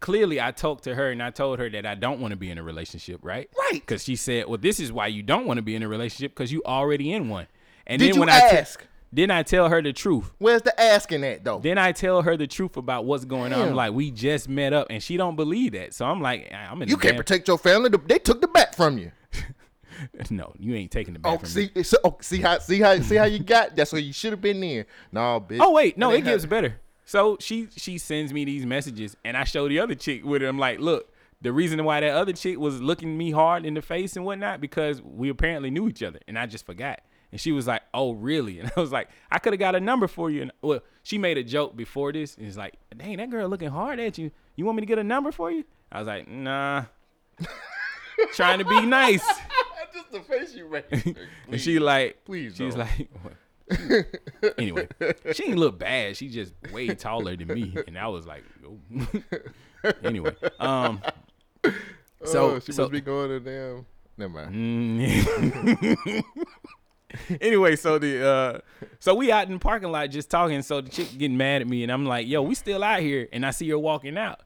clearly, 0.00 0.40
I 0.40 0.52
talked 0.52 0.84
to 0.84 0.94
her 0.94 1.10
and 1.10 1.22
I 1.22 1.30
told 1.30 1.58
her 1.58 1.68
that 1.70 1.84
I 1.84 1.94
don't 1.96 2.20
want 2.20 2.30
to 2.30 2.36
be 2.36 2.50
in 2.50 2.56
a 2.56 2.62
relationship, 2.62 3.20
right? 3.22 3.50
Right. 3.58 3.80
Because 3.80 4.04
she 4.04 4.16
said, 4.16 4.46
"Well, 4.46 4.58
this 4.58 4.78
is 4.80 4.92
why 4.92 5.08
you 5.08 5.22
don't 5.22 5.44
want 5.44 5.58
to 5.58 5.62
be 5.62 5.74
in 5.74 5.82
a 5.82 5.88
relationship 5.88 6.32
because 6.34 6.52
you 6.52 6.62
already 6.64 7.12
in 7.12 7.28
one." 7.28 7.48
And 7.86 7.98
Did 7.98 8.10
then 8.10 8.14
you 8.14 8.20
when 8.20 8.28
I 8.30 8.38
te- 8.50 8.56
ask? 8.58 8.86
Then 9.12 9.30
I 9.30 9.42
tell 9.42 9.68
her 9.68 9.80
the 9.82 9.92
truth. 9.92 10.30
Where's 10.38 10.62
the 10.62 10.78
asking 10.80 11.24
at 11.24 11.44
though? 11.44 11.58
Then 11.58 11.78
I 11.78 11.92
tell 11.92 12.22
her 12.22 12.36
the 12.36 12.46
truth 12.46 12.76
about 12.76 13.04
what's 13.04 13.24
going 13.24 13.52
on. 13.52 13.68
I'm 13.68 13.74
like, 13.74 13.92
we 13.92 14.10
just 14.10 14.48
met 14.48 14.72
up, 14.72 14.88
and 14.90 15.02
she 15.02 15.16
don't 15.16 15.36
believe 15.36 15.72
that. 15.72 15.94
So 15.94 16.04
I'm 16.06 16.20
like, 16.20 16.50
ah, 16.52 16.68
I'm 16.70 16.82
in. 16.82 16.88
you 16.88 16.96
can't 16.96 17.12
damn- 17.14 17.16
protect 17.16 17.48
your 17.48 17.58
family. 17.58 17.90
They 18.06 18.18
took 18.18 18.40
the 18.40 18.48
bat 18.48 18.74
from 18.74 18.98
you. 18.98 19.12
No, 20.30 20.52
you 20.58 20.74
ain't 20.76 20.92
taking 20.92 21.12
the 21.14 21.18
back 21.18 21.32
Oh, 21.34 21.38
from 21.38 21.48
see, 21.48 21.70
me. 21.74 21.82
so, 21.82 21.96
oh, 22.04 22.16
see 22.20 22.40
how, 22.40 22.58
see 22.58 22.78
how, 22.80 23.00
see 23.00 23.16
how 23.16 23.24
you 23.24 23.40
got. 23.40 23.74
That's 23.74 23.92
where 23.92 24.00
you 24.00 24.12
should 24.12 24.30
have 24.32 24.40
been 24.40 24.62
in. 24.62 24.84
No, 25.10 25.40
bitch. 25.40 25.58
Oh 25.60 25.72
wait, 25.72 25.98
no, 25.98 26.12
it 26.12 26.22
gets 26.22 26.44
how- 26.44 26.50
better. 26.50 26.80
So 27.04 27.36
she 27.40 27.66
she 27.76 27.98
sends 27.98 28.32
me 28.32 28.44
these 28.44 28.64
messages, 28.64 29.16
and 29.24 29.36
I 29.36 29.42
show 29.44 29.66
the 29.68 29.80
other 29.80 29.96
chick 29.96 30.24
with 30.24 30.42
it. 30.42 30.46
I'm 30.46 30.58
like, 30.58 30.78
look, 30.78 31.12
the 31.42 31.52
reason 31.52 31.82
why 31.84 31.98
that 32.00 32.10
other 32.12 32.32
chick 32.32 32.58
was 32.58 32.80
looking 32.80 33.18
me 33.18 33.32
hard 33.32 33.64
in 33.66 33.74
the 33.74 33.82
face 33.82 34.14
and 34.14 34.24
whatnot 34.24 34.60
because 34.60 35.02
we 35.02 35.30
apparently 35.30 35.70
knew 35.70 35.88
each 35.88 36.02
other, 36.04 36.20
and 36.28 36.38
I 36.38 36.46
just 36.46 36.64
forgot. 36.66 37.00
And 37.30 37.40
she 37.40 37.52
was 37.52 37.66
like, 37.66 37.82
"Oh, 37.92 38.12
really?" 38.12 38.60
And 38.60 38.70
I 38.76 38.80
was 38.80 38.92
like, 38.92 39.08
"I 39.30 39.38
could 39.38 39.52
have 39.52 39.60
got 39.60 39.74
a 39.74 39.80
number 39.80 40.08
for 40.08 40.30
you." 40.30 40.42
And 40.42 40.52
well, 40.62 40.80
she 41.02 41.18
made 41.18 41.38
a 41.38 41.44
joke 41.44 41.76
before 41.76 42.12
this, 42.12 42.36
and 42.36 42.46
it's 42.46 42.56
like, 42.56 42.74
"Dang, 42.96 43.16
that 43.18 43.30
girl 43.30 43.48
looking 43.48 43.70
hard 43.70 44.00
at 44.00 44.18
you. 44.18 44.30
You 44.56 44.64
want 44.64 44.76
me 44.76 44.82
to 44.82 44.86
get 44.86 44.98
a 44.98 45.04
number 45.04 45.32
for 45.32 45.50
you?" 45.50 45.64
I 45.92 45.98
was 45.98 46.08
like, 46.08 46.28
"Nah." 46.28 46.84
Trying 48.32 48.58
to 48.58 48.64
be 48.64 48.84
nice. 48.84 49.26
Just 49.92 50.12
the 50.12 50.20
face 50.20 50.54
you 50.54 50.68
made. 50.68 51.16
And 51.50 51.60
she 51.60 51.78
like, 51.78 52.24
please 52.24 52.56
she's 52.56 52.74
don't. 52.74 52.86
like, 52.98 54.58
anyway, 54.58 54.86
she 55.32 55.44
didn't 55.44 55.58
look 55.58 55.78
bad. 55.78 56.16
She 56.16 56.28
just 56.28 56.52
way 56.72 56.88
taller 56.88 57.36
than 57.36 57.48
me, 57.48 57.74
and 57.86 57.98
I 57.98 58.06
was 58.08 58.26
like, 58.26 58.44
oh. 58.66 59.92
anyway, 60.04 60.34
um, 60.60 61.00
so 62.24 62.50
oh, 62.50 62.60
she 62.60 62.72
so 62.72 62.82
must 62.82 62.92
be 62.92 63.00
going 63.00 63.30
to 63.30 63.40
damn. 63.40 63.86
Never 64.16 64.50
mind. 64.50 66.24
Anyway, 67.40 67.76
so 67.76 67.98
the 67.98 68.26
uh 68.26 68.58
so 68.98 69.14
we 69.14 69.32
out 69.32 69.46
in 69.46 69.54
the 69.54 69.58
parking 69.58 69.90
lot 69.90 70.10
just 70.10 70.30
talking. 70.30 70.60
So 70.62 70.80
the 70.80 70.90
chick 70.90 71.08
getting 71.16 71.36
mad 71.36 71.62
at 71.62 71.68
me, 71.68 71.82
and 71.82 71.90
I'm 71.90 72.04
like, 72.04 72.26
"Yo, 72.26 72.42
we 72.42 72.54
still 72.54 72.84
out 72.84 73.00
here." 73.00 73.28
And 73.32 73.46
I 73.46 73.50
see 73.50 73.68
her 73.70 73.78
walking 73.78 74.18
out, 74.18 74.40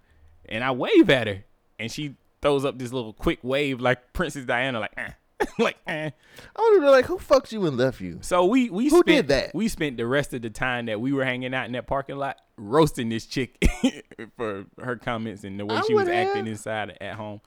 and 0.49 0.63
I 0.63 0.71
wave 0.71 1.11
at 1.11 1.27
her, 1.27 1.45
and 1.79 1.91
she 1.91 2.15
throws 2.41 2.65
up 2.65 2.79
this 2.79 2.93
little 2.93 3.13
quick 3.13 3.39
wave 3.43 3.81
like 3.81 4.13
Princess 4.13 4.45
Diana, 4.45 4.81
like, 4.81 4.93
eh. 4.97 5.11
like, 5.59 5.77
eh. 5.87 6.11
I 6.57 6.61
want 6.61 6.77
to 6.77 6.81
be 6.87 6.91
like, 6.91 7.05
who 7.07 7.19
fucked 7.19 7.53
you 7.53 7.67
and 7.67 7.77
left 7.77 8.01
you? 8.01 8.19
So 8.21 8.45
we 8.45 8.71
we 8.71 8.85
Who 8.91 9.01
spent, 9.01 9.07
did 9.07 9.29
that? 9.29 9.55
We 9.55 9.69
spent 9.69 9.97
the 9.97 10.07
rest 10.07 10.33
of 10.35 10.43
the 10.43 10.51
time 10.51 10.87
that 10.87 11.01
we 11.01 11.13
were 11.13 11.25
hanging 11.25 11.55
out 11.55 11.67
in 11.67 11.73
that 11.73 11.87
parking 11.87 12.17
lot 12.17 12.37
roasting 12.57 13.09
this 13.09 13.27
chick 13.27 13.57
for 14.37 14.67
her 14.81 14.97
comments 14.97 15.43
and 15.45 15.59
the 15.59 15.67
way 15.67 15.77
I 15.77 15.83
she 15.83 15.95
was 15.95 16.05
would 16.05 16.15
acting 16.15 16.47
inside 16.47 16.97
at 17.01 17.15
home. 17.15 17.41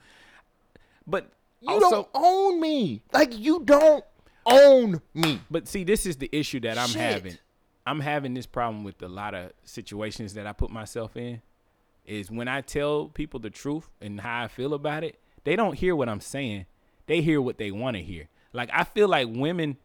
But 1.06 1.30
You 1.60 1.74
also, 1.74 1.90
don't 1.90 2.08
own 2.14 2.60
me. 2.60 3.02
Like 3.12 3.38
you 3.38 3.62
don't 3.64 4.04
own 4.46 5.00
me. 5.14 5.40
But 5.50 5.68
see, 5.68 5.84
this 5.84 6.06
is 6.06 6.16
the 6.16 6.30
issue 6.32 6.60
that 6.60 6.78
I'm 6.78 6.88
Shit. 6.88 7.00
having. 7.00 7.38
I'm 7.86 8.00
having 8.00 8.34
this 8.34 8.46
problem 8.46 8.84
with 8.84 9.00
a 9.02 9.08
lot 9.08 9.34
of 9.34 9.52
situations 9.64 10.34
that 10.34 10.46
I 10.46 10.52
put 10.52 10.70
myself 10.70 11.16
in. 11.16 11.42
Is 12.04 12.30
when 12.30 12.46
I 12.46 12.60
tell 12.60 13.06
people 13.06 13.40
the 13.40 13.50
truth 13.50 13.88
and 14.00 14.20
how 14.20 14.44
I 14.44 14.48
feel 14.48 14.74
about 14.74 15.02
it, 15.02 15.18
they 15.42 15.56
don't 15.56 15.74
hear 15.74 15.96
what 15.96 16.08
I'm 16.08 16.20
saying. 16.20 16.66
They 17.06 17.20
hear 17.20 17.42
what 17.42 17.58
they 17.58 17.72
want 17.72 17.96
to 17.96 18.02
hear. 18.02 18.28
Like 18.52 18.70
I 18.72 18.84
feel 18.84 19.08
like 19.08 19.28
women. 19.30 19.76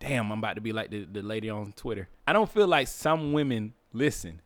Damn, 0.00 0.30
I'm 0.30 0.38
about 0.38 0.54
to 0.54 0.60
be 0.60 0.72
like 0.72 0.90
the, 0.90 1.04
the 1.04 1.22
lady 1.22 1.48
on 1.48 1.72
Twitter. 1.72 2.08
I 2.26 2.32
don't 2.32 2.50
feel 2.50 2.66
like 2.66 2.88
some 2.88 3.32
women 3.32 3.72
listen. 3.92 4.42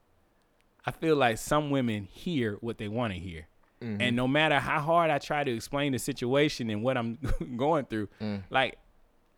I 0.85 0.91
feel 0.91 1.17
like 1.17 1.39
some 1.39 1.71
women 1.71 2.05
hear 2.05 2.55
what 2.61 2.79
they 2.79 2.89
want 2.89 3.13
to 3.13 3.19
hear. 3.19 3.49
Mm-hmm. 3.83 4.01
And 4.01 4.17
no 4.17 4.27
matter 4.29 4.59
how 4.59 4.81
hard 4.81 5.11
I 5.11 5.19
try 5.19 5.45
to 5.45 5.55
explain 5.55 5.93
the 5.93 5.99
situation 5.99 6.71
and 6.71 6.83
what 6.83 6.97
I'm 6.97 7.19
going 7.57 7.85
through, 7.87 8.09
mm. 8.21 8.43
like 8.51 8.79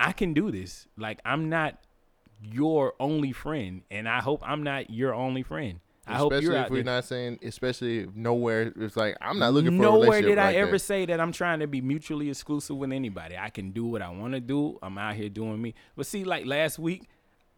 I 0.01 0.13
can 0.13 0.33
do 0.33 0.51
this. 0.51 0.89
Like 0.97 1.21
I'm 1.25 1.51
not 1.51 1.79
your 2.43 2.95
only 2.99 3.33
friend, 3.33 3.83
and 3.91 4.09
I 4.09 4.21
hope 4.21 4.41
I'm 4.43 4.63
not 4.63 4.91
your 4.91 5.15
only 5.15 5.43
friend. 5.43 5.79
I 6.07 6.15
hope 6.15 6.33
especially 6.33 6.47
you're 6.47 6.57
if 6.57 6.65
out 6.65 6.71
we're 6.71 6.77
there. 6.77 6.95
not 6.95 7.05
saying, 7.05 7.39
especially 7.43 8.09
nowhere. 8.15 8.73
It's 8.77 8.97
like 8.97 9.17
I'm 9.21 9.39
not 9.39 9.53
looking 9.53 9.77
for 9.77 9.85
a 9.85 9.91
Nowhere 9.91 10.23
did 10.23 10.39
I 10.39 10.47
like 10.47 10.57
ever 10.57 10.73
that. 10.73 10.79
say 10.81 11.07
that 11.07 11.21
I'm 11.21 11.31
trying 11.31 11.61
to 11.61 11.67
be 11.67 11.81
mutually 11.83 12.31
exclusive 12.31 12.77
with 12.77 12.91
anybody. 12.91 13.37
I 13.39 13.51
can 13.51 13.71
do 13.71 13.85
what 13.85 14.03
I 14.03 14.09
want 14.09 14.33
to 14.33 14.41
do. 14.41 14.79
I'm 14.83 14.97
out 14.99 15.15
here 15.15 15.29
doing 15.29 15.61
me. 15.61 15.75
But 15.95 16.07
see, 16.07 16.25
like 16.25 16.47
last 16.47 16.79
week, 16.79 17.05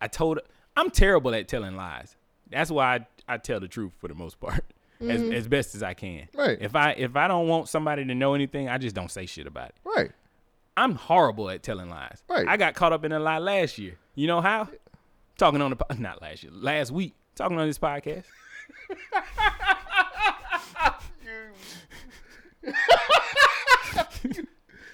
I 0.00 0.08
told 0.08 0.40
I'm 0.76 0.90
terrible 0.90 1.34
at 1.34 1.46
telling 1.48 1.76
lies. 1.76 2.16
That's 2.50 2.70
why 2.70 2.96
I, 2.96 3.34
I 3.34 3.38
tell 3.38 3.60
the 3.60 3.68
truth 3.68 3.92
for 3.98 4.08
the 4.08 4.14
most 4.14 4.38
part, 4.40 4.64
as, 5.00 5.22
as 5.22 5.48
best 5.48 5.74
as 5.74 5.82
I 5.82 5.94
can. 5.94 6.22
Mm-hmm. 6.22 6.38
Right. 6.40 6.58
If 6.60 6.74
I 6.74 6.90
if 6.92 7.16
I 7.16 7.28
don't 7.28 7.46
want 7.46 7.68
somebody 7.68 8.04
to 8.04 8.14
know 8.14 8.34
anything, 8.34 8.68
I 8.68 8.78
just 8.78 8.96
don't 8.96 9.10
say 9.10 9.26
shit 9.26 9.46
about 9.46 9.68
it. 9.68 9.76
Right. 9.84 10.10
I'm 10.76 10.94
horrible 10.94 11.50
at 11.50 11.62
telling 11.62 11.90
lies. 11.90 12.22
Right. 12.28 12.46
I 12.48 12.56
got 12.56 12.74
caught 12.74 12.92
up 12.92 13.04
in 13.04 13.12
a 13.12 13.18
lie 13.18 13.38
last 13.38 13.78
year. 13.78 13.98
You 14.14 14.26
know 14.26 14.40
how? 14.40 14.68
Talking 15.38 15.60
on 15.60 15.70
the 15.70 15.94
not 15.98 16.22
last 16.22 16.42
year, 16.42 16.52
last 16.54 16.90
week. 16.90 17.14
Talking 17.34 17.58
on 17.58 17.66
this 17.66 17.78
podcast. 17.78 18.24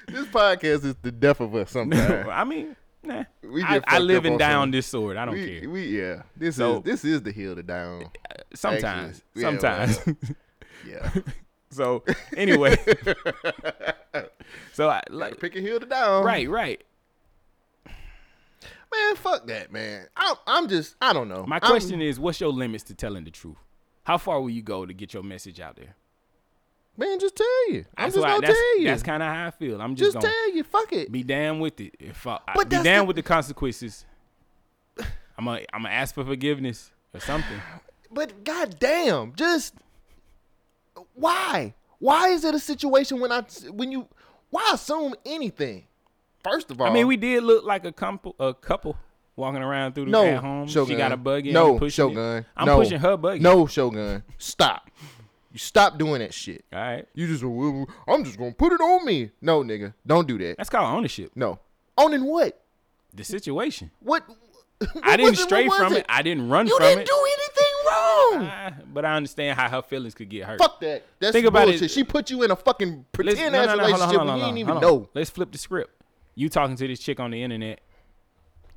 This 0.09 0.27
podcast 0.29 0.85
is 0.85 0.95
the 1.03 1.13
death 1.13 1.41
of 1.41 1.55
us 1.55 1.71
sometimes. 1.71 2.29
I 2.31 2.45
mean, 2.45 2.75
nah. 3.03 3.25
We 3.43 3.63
I, 3.63 3.81
I 3.87 3.99
live 3.99 4.25
and 4.25 4.39
die 4.39 4.55
on 4.55 4.71
this 4.71 4.87
sword. 4.87 5.19
I 5.19 5.27
don't 5.27 5.35
we, 5.35 5.61
care. 5.61 5.69
we 5.71 5.87
yeah. 6.01 6.23
This 6.37 6.57
So- 6.57 6.79
is 6.79 6.83
this 6.83 7.05
is 7.05 7.23
the 7.23 7.31
hill 7.31 7.55
to 7.55 7.63
die 7.63 7.83
on. 7.85 8.05
Sometimes. 8.55 9.23
actually, 9.37 9.43
yeah, 9.43 9.49
sometimes. 9.51 10.17
Yeah. 10.87 11.11
So 11.71 12.05
anyway. 12.37 12.77
so 14.73 14.89
I 14.89 15.03
like 15.11 15.39
Pick 15.41 15.57
a 15.57 15.61
hill 15.61 15.81
to 15.81 15.87
die 15.87 16.03
on. 16.07 16.25
right, 16.25 16.49
right. 16.49 16.83
Man, 17.87 19.17
fuck 19.17 19.47
that, 19.49 19.71
man. 19.73 20.07
I'm 20.17 20.37
I'm 20.47 20.69
just 20.69 20.97
I 21.01 21.13
don't 21.13 21.29
know. 21.29 21.45
My 21.47 21.57
I'm- 21.57 21.71
question 21.71 22.01
is, 22.01 22.19
what's 22.19 22.41
your 22.41 22.53
limits 22.53 22.85
to 22.85 22.95
telling 22.95 23.25
the 23.25 23.31
truth? 23.31 23.57
How 24.05 24.17
far 24.17 24.41
will 24.41 24.51
you 24.51 24.63
go 24.63 24.87
to 24.87 24.95
get 24.95 25.13
your 25.13 25.23
message 25.23 25.61
out 25.61 25.77
there? 25.77 25.95
man, 26.97 27.19
just 27.21 27.37
tell 27.37 27.71
you. 27.71 27.85
I'm 27.97 28.07
That's 28.07 28.15
just 28.17 28.27
gonna 28.27 28.41
that's, 28.41 28.53
tell 28.59 28.79
you. 28.81 28.87
That's 28.89 29.03
kind 29.05 29.23
of 29.23 29.29
how 29.29 29.47
I 29.47 29.51
feel. 29.53 29.81
I'm 29.81 29.95
just, 29.95 30.15
just 30.15 30.27
tell 30.27 30.53
you. 30.55 30.65
Fuck 30.65 30.93
it. 30.93 31.13
be 31.13 31.23
down 31.23 31.61
with 31.61 31.81
it. 31.81 31.95
If 32.01 32.27
I, 32.27 32.41
I 32.49 32.65
be 32.65 32.83
down 32.83 32.83
the- 32.83 33.05
with 33.05 33.17
the 33.17 33.23
consequences, 33.23 34.05
I'm 34.99 35.45
gonna 35.45 35.61
I'm 35.73 35.83
gonna 35.83 35.95
ask 35.95 36.15
for 36.15 36.25
forgiveness 36.25 36.91
or 37.15 37.21
something. 37.21 37.61
But 38.11 38.43
goddamn, 38.43 39.35
just 39.37 39.75
why? 41.15 41.75
Why 41.99 42.29
is 42.29 42.45
it 42.45 42.55
a 42.55 42.59
situation 42.59 43.21
when 43.21 43.33
I 43.33 43.43
when 43.71 43.91
you 43.93 44.09
why 44.51 44.71
assume 44.73 45.15
anything? 45.27 45.85
First 46.45 46.71
of 46.71 46.81
all, 46.81 46.87
I 46.87 46.91
mean, 46.91 47.07
we 47.07 47.17
did 47.17 47.43
look 47.43 47.65
like 47.65 47.85
a 47.85 47.93
couple 47.93 48.35
a 48.39 48.55
couple 48.55 48.97
walking 49.37 49.63
around 49.63 49.95
through 49.95 50.07
the 50.07 50.11
no 50.11 50.25
at 50.27 50.39
home. 50.39 50.67
Shogun. 50.69 50.95
She 50.95 50.99
got 50.99 51.13
a 51.13 51.17
buggy. 51.17 51.53
No 51.53 51.79
pushing 51.79 52.11
it. 52.11 52.15
Shogun. 52.15 52.47
I'm 52.57 52.67
no. 52.67 52.77
pushing 52.77 53.01
her 53.01 53.17
buggy. 53.17 53.41
No 53.41 53.67
Shogun. 53.67 54.23
Stop. 54.39 54.91
You 55.53 55.59
stop 55.59 55.99
doing 55.99 56.21
that 56.21 56.35
shit. 56.35 56.65
All 56.73 56.79
right. 56.79 57.09
You 57.15 57.27
just 57.27 57.43
I'm 57.43 58.25
just 58.25 58.39
gonna 58.39 58.53
put 58.53 58.73
it 58.73 58.81
on 58.81 59.05
me. 59.05 59.31
No, 59.41 59.63
nigga, 59.63 59.95
don't 60.07 60.29
do 60.29 60.39
that. 60.39 60.57
That's 60.59 60.69
called 60.69 60.95
ownership. 60.95 61.33
No. 61.35 61.59
Owning 61.97 62.25
what? 62.25 62.61
The 63.15 63.25
situation. 63.25 63.91
What? 64.01 64.25
I 65.03 65.17
didn't 65.17 65.37
stray 65.37 65.67
what 65.67 65.81
was 65.81 65.89
from 65.89 65.97
it. 65.97 66.07
I 66.09 66.23
didn't 66.23 66.49
run 66.49 66.67
You 66.67 66.77
from 66.77 66.87
didn't 66.87 67.01
it. 67.01 67.09
You 67.09 67.35
didn't 67.35 67.55
do 67.57 67.63
anything 67.65 67.68
wrong. 67.87 68.73
But 68.93 69.05
I 69.05 69.15
understand 69.17 69.59
how 69.59 69.69
her 69.69 69.83
feelings 69.83 70.15
could 70.15 70.29
get 70.29 70.45
hurt. 70.45 70.59
Fuck 70.59 70.81
that. 70.81 71.05
That's 71.19 71.33
Think 71.33 71.47
about 71.47 71.65
bullshit. 71.67 71.83
it. 71.83 71.91
She 71.91 72.05
put 72.05 72.31
you 72.31 72.43
in 72.43 72.51
a 72.51 72.57
fucking 72.57 72.89
Let's- 72.97 73.07
pretend 73.13 73.53
no, 73.53 73.59
ass 73.61 73.67
no, 73.67 73.75
no, 73.77 73.83
hold 73.83 73.83
on, 73.83 73.87
relationship 73.87 74.19
hold 74.19 74.31
on, 74.31 74.39
you 74.39 74.45
didn't 74.45 74.59
even 74.59 74.81
know. 74.81 75.09
Let's 75.15 75.31
flip 75.31 75.53
the 75.53 75.59
script. 75.59 75.91
You 76.35 76.49
talking 76.49 76.77
to 76.77 76.87
this 76.87 77.01
chick 77.01 77.19
on 77.21 77.31
the 77.33 77.43
internet, 77.43 77.81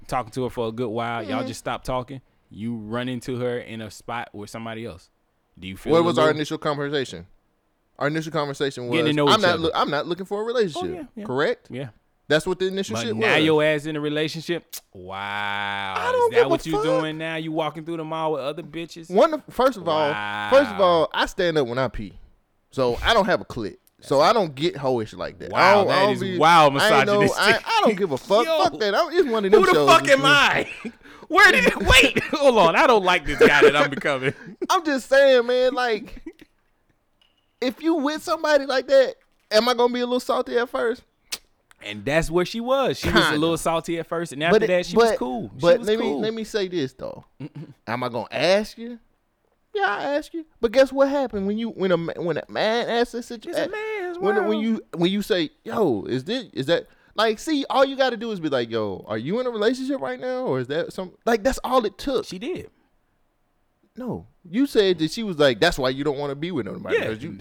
talking 0.07 0.31
to 0.31 0.43
her 0.45 0.49
for 0.49 0.67
a 0.67 0.71
good 0.71 0.89
while. 0.89 1.21
Mm-hmm. 1.21 1.31
Y'all 1.31 1.45
just 1.47 1.59
stop 1.59 1.83
talking. 1.83 2.21
You 2.49 2.75
run 2.75 3.07
into 3.07 3.37
her 3.39 3.59
in 3.59 3.81
a 3.81 3.91
spot 3.91 4.29
with 4.33 4.49
somebody 4.49 4.85
else. 4.85 5.09
Do 5.59 5.67
you 5.67 5.77
feel? 5.77 5.93
What 5.93 6.03
was 6.03 6.17
our 6.17 6.25
little- 6.25 6.37
initial 6.39 6.57
conversation? 6.57 7.27
Our 7.99 8.07
initial 8.07 8.31
conversation 8.31 8.87
was 8.87 8.97
Getting 8.97 9.11
to 9.11 9.13
know 9.15 9.27
I'm 9.27 9.41
not 9.41 9.59
loo- 9.59 9.71
I'm 9.75 9.91
not 9.91 10.07
looking 10.07 10.25
for 10.25 10.41
a 10.41 10.43
relationship. 10.43 10.89
Oh, 10.91 10.93
yeah, 10.93 11.03
yeah. 11.15 11.23
Correct? 11.25 11.67
Yeah. 11.69 11.89
That's 12.27 12.45
what 12.47 12.59
the 12.59 12.67
initial 12.67 12.95
But 12.95 13.01
shit 13.03 13.15
now 13.15 13.35
was. 13.35 13.43
your 13.45 13.63
ass 13.63 13.85
in 13.85 13.95
a 13.97 13.99
relationship. 13.99 14.63
Wow. 14.93 15.95
I 15.97 16.11
don't 16.11 16.23
Is 16.25 16.29
that 16.29 16.35
give 16.37 16.45
a 16.45 16.49
what 16.49 16.65
you 16.65 16.71
fuck. 16.73 16.83
doing 16.83 17.17
now? 17.17 17.35
You 17.35 17.51
walking 17.51 17.83
through 17.83 17.97
the 17.97 18.05
mall 18.05 18.33
with 18.33 18.41
other 18.41 18.63
bitches? 18.63 19.09
One 19.09 19.33
of, 19.33 19.41
first 19.49 19.77
of 19.77 19.87
all, 19.87 20.13
first 20.49 20.71
of 20.71 20.79
all, 20.79 21.09
I 21.13 21.25
stand 21.25 21.57
up 21.57 21.67
when 21.67 21.77
I 21.77 21.87
pee. 21.89 22.13
So 22.69 22.97
I 23.03 23.13
don't 23.13 23.25
have 23.25 23.41
a 23.41 23.45
clit. 23.45 23.77
So 23.99 24.19
I 24.21 24.33
don't 24.33 24.55
get 24.55 24.75
hoish 24.75 25.15
like 25.15 25.37
that. 25.39 25.53
I 25.53 25.53
Wow, 25.53 25.83
don't, 25.83 25.91
I 25.91 25.95
that 25.95 26.01
don't 26.05 26.13
is 26.13 26.19
be, 26.21 26.37
wild 26.37 26.77
I, 26.77 27.01
I. 27.01 27.59
I 27.65 27.81
don't 27.83 27.97
give 27.97 28.11
a 28.11 28.17
fuck. 28.17 28.45
Yo. 28.47 28.63
fuck 28.63 28.79
that. 28.79 28.95
I'm, 28.95 29.11
it's 29.13 29.27
one 29.29 29.45
of 29.45 29.51
them 29.51 29.61
Who 29.63 29.67
the 29.73 29.85
fuck 29.85 30.07
am 30.07 30.25
I? 30.25 30.69
Where 31.27 31.51
did 31.51 31.65
it? 31.65 31.77
Wait, 31.85 32.23
hold 32.25 32.57
on. 32.57 32.75
I 32.75 32.87
don't 32.87 33.03
like 33.03 33.25
this 33.25 33.39
guy 33.39 33.61
that 33.61 33.75
I'm 33.75 33.89
becoming. 33.89 34.33
I'm 34.69 34.83
just 34.85 35.07
saying, 35.07 35.45
man, 35.45 35.73
like 35.73 36.23
if 37.61 37.81
you 37.83 37.95
with 37.95 38.23
somebody 38.23 38.65
like 38.65 38.87
that, 38.87 39.15
am 39.51 39.69
I 39.69 39.73
gonna 39.73 39.93
be 39.93 39.99
a 39.99 40.05
little 40.05 40.19
salty 40.19 40.57
at 40.57 40.69
first? 40.69 41.03
And 41.83 42.05
that's 42.05 42.29
where 42.29 42.45
she 42.45 42.59
was. 42.59 42.99
She 42.99 43.09
was 43.09 43.25
a 43.29 43.37
little 43.37 43.57
salty 43.57 43.97
at 43.99 44.07
first, 44.07 44.33
and 44.33 44.43
after 44.43 44.63
it- 44.63 44.67
that, 44.67 44.85
she 44.85 44.95
but, 44.95 45.09
was 45.11 45.17
cool. 45.17 45.49
She 45.55 45.59
But 45.61 45.79
was 45.79 45.87
let 45.87 45.99
cool. 45.99 46.15
me 46.17 46.21
let 46.21 46.33
me 46.33 46.43
say 46.43 46.67
this 46.67 46.93
though. 46.93 47.25
Am 47.87 48.03
I 48.03 48.09
gonna 48.09 48.27
ask 48.31 48.77
you? 48.77 48.99
Yeah, 49.73 49.85
I 49.87 50.03
ask 50.15 50.33
you. 50.33 50.45
But 50.59 50.73
guess 50.73 50.91
what 50.91 51.07
happened 51.09 51.47
when 51.47 51.57
you 51.57 51.69
when 51.69 51.91
a 51.91 51.97
when 51.97 52.37
a 52.37 52.43
man 52.49 52.89
asks 52.89 53.13
a 53.13 53.23
situation? 53.23 53.61
It's 53.63 53.67
a 53.67 53.75
man's 54.03 54.19
when 54.19 54.45
when 54.47 54.59
you 54.59 54.81
when 54.95 55.11
you 55.11 55.21
say, 55.21 55.49
"Yo, 55.63 56.03
is 56.03 56.23
this 56.25 56.45
is 56.53 56.65
that?" 56.67 56.87
Like, 57.15 57.39
see, 57.39 57.65
all 57.69 57.83
you 57.83 57.95
got 57.97 58.11
to 58.11 58.17
do 58.17 58.31
is 58.31 58.39
be 58.39 58.49
like, 58.49 58.69
"Yo, 58.69 59.03
are 59.07 59.17
you 59.17 59.39
in 59.39 59.47
a 59.47 59.49
relationship 59.49 59.99
right 60.01 60.19
now, 60.19 60.43
or 60.45 60.59
is 60.59 60.67
that 60.67 60.93
some?" 60.93 61.13
Like, 61.25 61.43
that's 61.43 61.59
all 61.63 61.85
it 61.85 61.97
took. 61.97 62.25
She 62.25 62.37
did. 62.39 62.69
no, 63.97 64.27
you 64.49 64.65
said 64.65 64.99
that 64.99 65.11
she 65.11 65.23
was 65.23 65.37
like, 65.37 65.59
"That's 65.59 65.77
why 65.77 65.89
you 65.89 66.03
don't 66.03 66.17
want 66.17 66.31
to 66.31 66.35
be 66.35 66.51
with 66.51 66.65
nobody." 66.65 66.97
Yeah. 66.97 67.09
you 67.11 67.39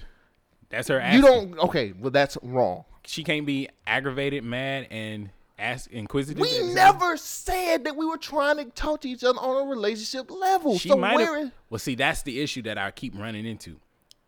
That's 0.69 0.89
her. 0.89 1.01
you 1.13 1.21
don't. 1.23 1.59
Okay, 1.59 1.93
well, 1.99 2.11
that's 2.11 2.37
wrong. 2.43 2.85
She 3.11 3.25
can't 3.25 3.45
be 3.45 3.69
aggravated, 3.89 4.45
mad, 4.45 4.87
and 4.89 5.31
ask 5.59 5.91
inquisitive. 5.91 6.41
We 6.41 6.49
at 6.49 6.53
the 6.53 6.67
same- 6.67 6.75
never 6.77 7.17
said 7.17 7.85
that 7.85 7.97
we 7.97 8.07
were 8.07 8.17
trying 8.17 8.59
to 8.59 8.67
talk 8.67 9.01
to 9.01 9.09
each 9.09 9.25
other 9.25 9.41
on 9.41 9.67
a 9.67 9.69
relationship 9.69 10.31
level. 10.31 10.79
She 10.79 10.91
so 10.91 10.97
might 10.97 11.17
where 11.17 11.39
is. 11.39 11.51
Well, 11.69 11.81
see, 11.81 11.97
that's 11.97 12.23
the 12.23 12.41
issue 12.41 12.63
that 12.63 12.79
I 12.79 12.93
keep 12.93 13.19
running 13.19 13.47
into. 13.47 13.81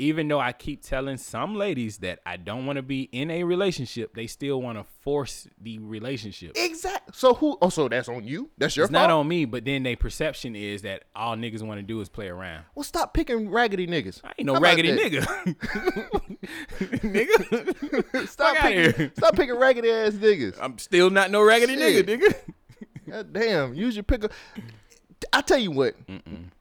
Even 0.03 0.26
though 0.26 0.40
I 0.40 0.53
keep 0.53 0.82
telling 0.82 1.16
some 1.16 1.55
ladies 1.55 1.98
that 1.98 2.18
I 2.26 2.36
don't 2.36 2.66
want 2.66 2.76
to 2.76 2.82
be 2.82 3.03
in 3.12 3.30
a 3.30 3.44
relationship, 3.44 4.14
they 4.16 4.26
still 4.26 4.61
want 4.61 4.76
to 4.76 4.84
force 5.00 5.46
the 5.61 5.78
relationship. 5.78 6.53
exactly? 6.57 7.12
So 7.16 7.34
who? 7.34 7.57
Oh, 7.62 7.68
so 7.68 7.88
that's 7.88 8.09
on 8.09 8.24
you. 8.24 8.50
That's 8.59 8.76
your 8.76 8.86
fault? 8.86 8.90
It's 8.90 8.98
fault. 8.98 9.09
not 9.11 9.14
on 9.20 9.28
me, 9.28 9.44
but 9.44 9.64
then 9.64 9.84
their 9.84 9.96
perception 9.96 10.57
is 10.57 10.82
that 10.82 11.05
all 11.14 11.36
niggas 11.36 11.62
want 11.62 11.78
to 11.78 11.82
do 11.84 12.00
is 12.00 12.09
play 12.09 12.26
around. 12.28 12.64
Well, 12.74 12.82
stop 12.82 13.14
picking 13.14 13.48
raggedy 13.48 13.86
niggas. 13.86 14.20
I 14.24 14.32
ain't 14.38 14.46
no 14.46 14.55
How 14.55 14.61
raggedy 14.61 14.90
nigga. 14.90 15.24
nigga. 16.80 18.28
Stop 18.28 18.57
picking, 18.57 19.11
stop 19.16 19.36
picking 19.36 19.57
raggedy 19.57 19.90
ass 19.90 20.14
niggas. 20.14 20.59
I'm 20.61 20.78
still 20.78 21.11
not 21.11 21.30
no 21.30 21.42
raggedy 21.42 21.76
Shit. 21.76 22.07
nigga, 22.07 22.20
nigga. 22.20 22.34
God 23.09 23.32
damn, 23.32 23.74
use 23.74 23.94
your 23.94 24.03
picker. 24.03 24.30
I 25.32 25.40
tell 25.40 25.58
you 25.58 25.70
what, 25.70 25.94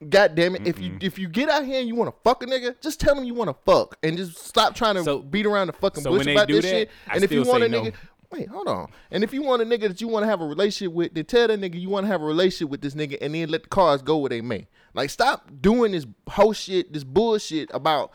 God 0.08 0.34
damn 0.34 0.54
it, 0.56 0.66
if 0.66 0.78
you 0.80 0.96
if 1.00 1.18
you 1.18 1.28
get 1.28 1.48
out 1.48 1.64
here 1.64 1.78
and 1.80 1.88
you 1.88 1.94
want 1.94 2.14
to 2.14 2.20
fuck 2.22 2.42
a 2.42 2.46
nigga, 2.46 2.80
just 2.80 3.00
tell 3.00 3.16
him 3.16 3.24
you 3.24 3.34
want 3.34 3.48
to 3.48 3.56
fuck 3.64 3.96
and 4.02 4.16
just 4.16 4.38
stop 4.38 4.74
trying 4.74 4.94
to 4.96 5.04
So- 5.04 5.20
beat 5.20 5.46
around 5.46 5.68
the 5.68 5.72
fucking 5.74 6.02
so 6.02 6.10
bush 6.10 6.26
about 6.26 6.48
this 6.48 6.64
that, 6.64 6.68
shit. 6.70 6.90
I 7.08 7.14
And 7.14 7.24
if 7.24 7.32
you 7.32 7.42
want 7.44 7.62
a 7.62 7.66
say 7.66 7.70
no. 7.72 7.82
nigga, 7.82 7.94
wait, 8.30 8.48
hold 8.48 8.68
on. 8.68 8.88
And 9.10 9.22
if 9.24 9.32
you 9.32 9.42
want 9.42 9.62
a 9.62 9.64
nigga 9.64 9.88
that 9.88 10.00
you 10.00 10.08
want 10.08 10.24
to 10.24 10.28
have 10.28 10.40
a 10.40 10.46
relationship 10.46 10.92
with, 10.92 11.14
then 11.14 11.24
tell 11.24 11.48
that 11.48 11.60
nigga 11.60 11.80
you 11.80 11.88
want 11.90 12.04
to 12.04 12.08
have 12.08 12.22
a 12.22 12.24
relationship 12.26 12.70
with 12.70 12.80
this 12.82 12.94
nigga, 12.94 13.18
and 13.20 13.34
then 13.34 13.48
let 13.48 13.62
the 13.64 13.68
cards 13.68 14.02
go 14.02 14.18
where 14.18 14.30
they 14.30 14.40
may. 14.40 14.68
Like, 14.94 15.10
stop 15.10 15.50
doing 15.60 15.92
this 15.92 16.06
whole 16.28 16.52
shit, 16.52 16.92
this 16.92 17.04
bullshit 17.04 17.70
about 17.72 18.12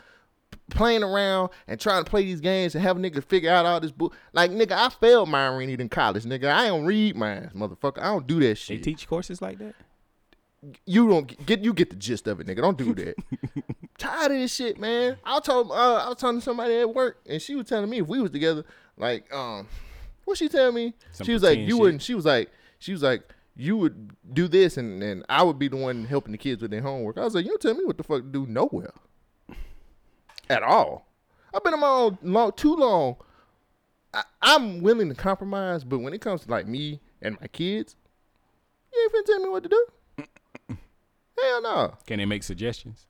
playing 0.69 1.01
around 1.03 1.49
and 1.67 1.79
trying 1.79 2.03
to 2.03 2.09
play 2.09 2.23
these 2.23 2.41
games 2.41 2.75
and 2.75 2.83
have 2.83 2.97
a 2.97 2.99
nigga 2.99 3.23
figure 3.23 3.49
out 3.49 3.65
all 3.65 3.79
this 3.79 3.91
bull. 3.91 4.13
Like, 4.33 4.51
nigga, 4.51 4.73
I 4.73 4.89
failed 4.89 5.29
my 5.29 5.47
reading 5.55 5.79
in 5.79 5.89
college, 5.89 6.23
nigga. 6.23 6.49
I 6.51 6.67
don't 6.67 6.85
read 6.85 7.15
mine, 7.15 7.51
motherfucker. 7.55 7.99
I 7.99 8.05
don't 8.05 8.27
do 8.27 8.39
that 8.41 8.55
shit. 8.57 8.77
They 8.83 8.91
teach 8.91 9.07
courses 9.07 9.41
like 9.41 9.59
that. 9.59 9.75
You 10.85 11.07
don't 11.09 11.45
get 11.45 11.63
you 11.63 11.73
get 11.73 11.89
the 11.89 11.95
gist 11.95 12.27
of 12.27 12.39
it, 12.39 12.47
nigga. 12.47 12.61
Don't 12.61 12.77
do 12.77 12.93
that. 12.95 13.15
Tired 13.97 14.31
of 14.31 14.37
this 14.37 14.53
shit, 14.53 14.79
man. 14.79 15.17
I 15.23 15.39
told 15.39 15.71
uh, 15.71 15.95
I 16.05 16.09
was 16.09 16.17
talking 16.17 16.39
to 16.39 16.43
somebody 16.43 16.75
at 16.75 16.93
work, 16.93 17.19
and 17.27 17.41
she 17.41 17.55
was 17.55 17.67
telling 17.67 17.89
me 17.89 17.99
if 17.99 18.07
we 18.07 18.19
was 18.19 18.31
together, 18.31 18.63
like, 18.97 19.31
um, 19.33 19.67
what 20.25 20.37
she 20.37 20.49
telling 20.49 20.75
me? 20.75 20.93
Some 21.11 21.25
she 21.25 21.33
was 21.33 21.43
like, 21.43 21.59
you 21.59 21.69
shit. 21.69 21.79
wouldn't. 21.79 22.01
She 22.01 22.13
was 22.13 22.25
like, 22.25 22.51
she 22.79 22.91
was 22.91 23.03
like, 23.03 23.33
you 23.55 23.77
would 23.77 24.15
do 24.33 24.47
this, 24.47 24.77
and 24.77 25.01
and 25.01 25.25
I 25.29 25.43
would 25.43 25.59
be 25.59 25.67
the 25.67 25.77
one 25.77 26.05
helping 26.05 26.31
the 26.31 26.37
kids 26.37 26.61
with 26.61 26.71
their 26.71 26.81
homework. 26.81 27.17
I 27.17 27.23
was 27.23 27.35
like, 27.35 27.45
you 27.45 27.51
don't 27.51 27.61
tell 27.61 27.75
me 27.75 27.85
what 27.85 27.97
the 27.97 28.03
fuck 28.03 28.21
to 28.21 28.27
do 28.27 28.45
nowhere, 28.47 28.93
at 30.49 30.63
all. 30.63 31.07
I've 31.53 31.63
been 31.63 31.73
around 31.73 32.17
long 32.21 32.51
too 32.53 32.75
long. 32.75 33.17
I, 34.13 34.23
I'm 34.41 34.81
willing 34.81 35.09
to 35.09 35.15
compromise, 35.15 35.83
but 35.83 35.99
when 35.99 36.13
it 36.13 36.21
comes 36.21 36.41
to 36.41 36.51
like 36.51 36.67
me 36.67 36.99
and 37.21 37.39
my 37.39 37.47
kids, 37.47 37.95
you 38.93 39.01
ain't 39.01 39.13
finna 39.13 39.25
tell 39.25 39.43
me 39.43 39.49
what 39.49 39.63
to 39.63 39.69
do. 39.69 39.85
Hell 41.41 41.61
no. 41.61 41.93
Can 42.05 42.19
they 42.19 42.25
make 42.25 42.43
suggestions? 42.43 43.05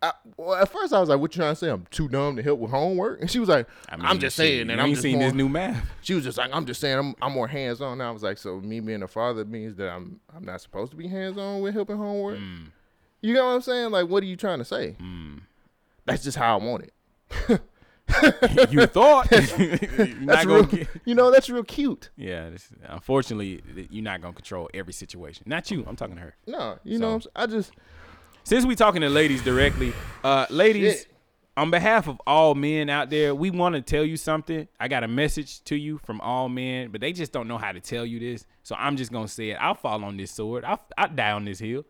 I, 0.00 0.12
well, 0.36 0.54
at 0.54 0.70
first 0.70 0.92
I 0.92 1.00
was 1.00 1.08
like, 1.08 1.18
"What 1.18 1.34
you 1.34 1.40
trying 1.40 1.52
to 1.52 1.56
say? 1.56 1.68
I'm 1.70 1.84
too 1.90 2.08
dumb 2.08 2.36
to 2.36 2.42
help 2.42 2.60
with 2.60 2.70
homework." 2.70 3.20
And 3.20 3.28
she 3.28 3.40
was 3.40 3.48
like, 3.48 3.66
I 3.88 3.94
"I'm 3.94 4.00
mean, 4.00 4.20
just 4.20 4.36
shit, 4.36 4.46
saying." 4.46 4.70
And 4.70 4.80
I'm 4.80 4.94
just 4.94 5.04
more, 5.04 5.18
this 5.18 5.34
new 5.34 5.48
math. 5.48 5.84
She 6.02 6.14
was 6.14 6.22
just 6.22 6.38
like, 6.38 6.50
"I'm 6.52 6.66
just 6.66 6.80
saying, 6.80 6.96
I'm, 6.96 7.14
I'm 7.20 7.32
more 7.32 7.48
hands 7.48 7.80
on." 7.80 7.98
now." 7.98 8.08
I 8.08 8.12
was 8.12 8.22
like, 8.22 8.38
"So 8.38 8.60
me 8.60 8.78
being 8.78 9.02
a 9.02 9.08
father 9.08 9.44
means 9.44 9.74
that 9.76 9.90
I'm 9.90 10.20
I'm 10.34 10.44
not 10.44 10.60
supposed 10.60 10.92
to 10.92 10.96
be 10.96 11.08
hands 11.08 11.36
on 11.36 11.62
with 11.62 11.74
helping 11.74 11.96
homework?" 11.96 12.38
Mm. 12.38 12.66
You 13.22 13.34
know 13.34 13.46
what 13.46 13.52
I'm 13.54 13.60
saying? 13.62 13.90
Like, 13.90 14.08
what 14.08 14.22
are 14.22 14.26
you 14.26 14.36
trying 14.36 14.58
to 14.60 14.64
say? 14.64 14.94
That's 16.06 16.22
just 16.22 16.36
how 16.36 16.56
I 16.58 16.64
want 16.64 16.84
it. 16.84 17.60
you 18.70 18.86
thought 18.86 19.28
That's 19.30 19.52
real, 20.46 20.64
get. 20.64 20.88
you 21.04 21.14
know, 21.14 21.30
that's 21.30 21.50
real 21.50 21.62
cute. 21.64 22.10
Yeah, 22.16 22.50
this, 22.50 22.68
unfortunately, 22.84 23.62
you're 23.90 24.02
not 24.04 24.20
gonna 24.20 24.34
control 24.34 24.68
every 24.72 24.92
situation. 24.92 25.44
Not 25.46 25.70
you. 25.70 25.84
I'm 25.86 25.96
talking 25.96 26.16
to 26.16 26.22
her. 26.22 26.34
No, 26.46 26.78
you 26.84 26.98
know, 26.98 27.14
what 27.14 27.26
I'm? 27.36 27.42
I 27.44 27.46
just 27.46 27.72
Since 28.44 28.64
we 28.64 28.74
talking 28.76 29.02
to 29.02 29.08
ladies 29.10 29.42
directly, 29.42 29.92
uh, 30.24 30.46
ladies, 30.50 31.00
Shit. 31.00 31.06
on 31.56 31.70
behalf 31.70 32.08
of 32.08 32.20
all 32.26 32.54
men 32.54 32.88
out 32.88 33.10
there, 33.10 33.34
we 33.34 33.50
want 33.50 33.74
to 33.74 33.82
tell 33.82 34.04
you 34.04 34.16
something. 34.16 34.66
I 34.80 34.88
got 34.88 35.04
a 35.04 35.08
message 35.08 35.62
to 35.64 35.76
you 35.76 35.98
from 35.98 36.20
all 36.22 36.48
men, 36.48 36.90
but 36.90 37.00
they 37.00 37.12
just 37.12 37.32
don't 37.32 37.46
know 37.48 37.58
how 37.58 37.72
to 37.72 37.80
tell 37.80 38.06
you 38.06 38.18
this. 38.18 38.46
So 38.62 38.74
I'm 38.78 38.96
just 38.96 39.12
gonna 39.12 39.28
say 39.28 39.50
it. 39.50 39.58
I'll 39.60 39.74
fall 39.74 40.02
on 40.04 40.16
this 40.16 40.30
sword. 40.30 40.64
I'll, 40.64 40.80
I'll 40.96 41.08
die 41.08 41.32
on 41.32 41.44
this 41.44 41.58
hill. 41.58 41.84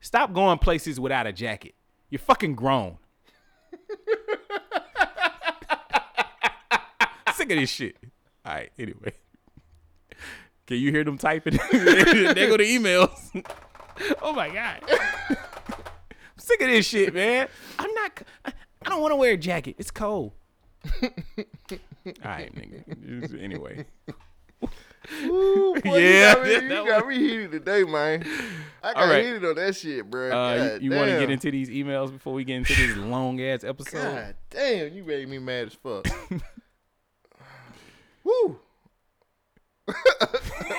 Stop 0.00 0.32
going 0.32 0.58
places 0.58 0.98
without 1.00 1.26
a 1.26 1.32
jacket. 1.32 1.74
You're 2.08 2.18
fucking 2.20 2.54
grown. 2.54 2.98
Sick 7.40 7.52
of 7.52 7.58
this 7.58 7.70
shit. 7.70 7.96
All 8.44 8.52
right. 8.52 8.70
Anyway, 8.78 9.14
can 10.66 10.76
you 10.76 10.90
hear 10.90 11.04
them 11.04 11.16
typing? 11.16 11.54
they 11.72 12.34
go 12.46 12.58
to 12.58 12.64
emails. 12.64 13.18
oh 14.20 14.34
my 14.34 14.50
god. 14.50 14.82
I'm 14.90 15.36
sick 16.36 16.60
of 16.60 16.66
this 16.66 16.84
shit, 16.84 17.14
man. 17.14 17.48
I'm 17.78 17.94
not. 17.94 18.22
I, 18.44 18.52
I 18.84 18.88
don't 18.90 19.00
want 19.00 19.12
to 19.12 19.16
wear 19.16 19.32
a 19.32 19.36
jacket. 19.38 19.76
It's 19.78 19.90
cold. 19.90 20.32
All 21.02 21.08
right, 22.22 22.54
nigga. 22.54 23.42
Anyway, 23.42 23.86
Ooh, 25.22 25.76
boy, 25.82 25.96
Yeah, 25.96 26.28
you 26.30 26.34
got 26.34 26.44
me, 26.44 26.54
that 26.54 26.62
you 26.84 26.86
got 26.86 27.08
me 27.08 27.18
heated 27.18 27.52
today, 27.52 27.84
man. 27.84 28.22
I 28.82 28.92
got 28.92 29.08
right. 29.08 29.24
heated 29.24 29.46
on 29.46 29.54
that 29.54 29.76
shit, 29.76 30.10
bro. 30.10 30.30
uh, 30.30 30.78
you, 30.78 30.90
want 30.90 31.10
to 31.10 31.18
get 31.18 31.30
into 31.30 31.50
these 31.50 31.70
emails 31.70 32.12
before 32.12 32.34
we 32.34 32.44
get 32.44 32.56
into 32.56 32.74
this 32.74 32.98
long 32.98 33.40
ass 33.40 33.64
episode? 33.64 34.02
God 34.02 34.34
damn, 34.50 34.92
you 34.92 35.04
made 35.04 35.26
me 35.26 35.38
mad 35.38 35.68
as 35.68 35.74
fuck. 35.74 36.06
Woo! 38.30 38.58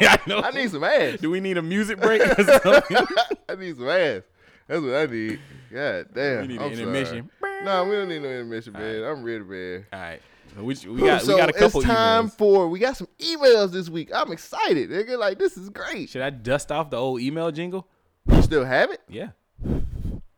I 0.01 0.19
know. 0.25 0.39
I 0.39 0.51
need 0.51 0.71
some 0.71 0.83
ass. 0.83 1.19
Do 1.19 1.29
we 1.29 1.39
need 1.39 1.57
a 1.57 1.61
music 1.61 1.99
break? 1.99 2.21
or 2.21 2.43
something? 2.43 2.97
I 3.49 3.55
need 3.55 3.75
some 3.75 3.89
ass. 3.89 4.21
That's 4.67 4.81
what 4.81 4.95
I 4.95 5.05
need. 5.05 5.39
God 5.71 6.07
damn. 6.13 6.41
We 6.41 6.47
need 6.47 6.61
I'm 6.61 6.71
an 6.71 6.79
intermission. 6.79 7.29
No, 7.63 7.83
we 7.85 7.91
don't 7.91 8.07
need 8.07 8.21
no 8.21 8.29
intermission, 8.29 8.73
man. 8.73 9.03
I'm 9.03 9.23
ready, 9.23 9.43
man. 9.43 9.85
All 9.91 9.99
right. 9.99 10.21
So 10.55 10.63
we, 10.63 10.75
we 10.87 11.01
got 11.01 11.21
so 11.21 11.35
we 11.35 11.39
got 11.39 11.49
a 11.49 11.53
couple 11.53 11.79
it's 11.79 11.89
time 11.89 12.27
emails. 12.27 12.37
for 12.37 12.67
we 12.67 12.79
got 12.79 12.97
some 12.97 13.07
emails 13.19 13.71
this 13.71 13.89
week. 13.89 14.11
I'm 14.13 14.31
excited, 14.31 14.89
nigga. 14.89 15.17
Like 15.17 15.39
this 15.39 15.55
is 15.55 15.69
great. 15.69 16.09
Should 16.09 16.21
I 16.21 16.29
dust 16.29 16.71
off 16.71 16.89
the 16.89 16.97
old 16.97 17.21
email 17.21 17.51
jingle? 17.51 17.87
You 18.29 18.41
still 18.41 18.65
have 18.65 18.91
it? 18.91 19.01
Yeah. 19.07 19.29
There 19.63 19.81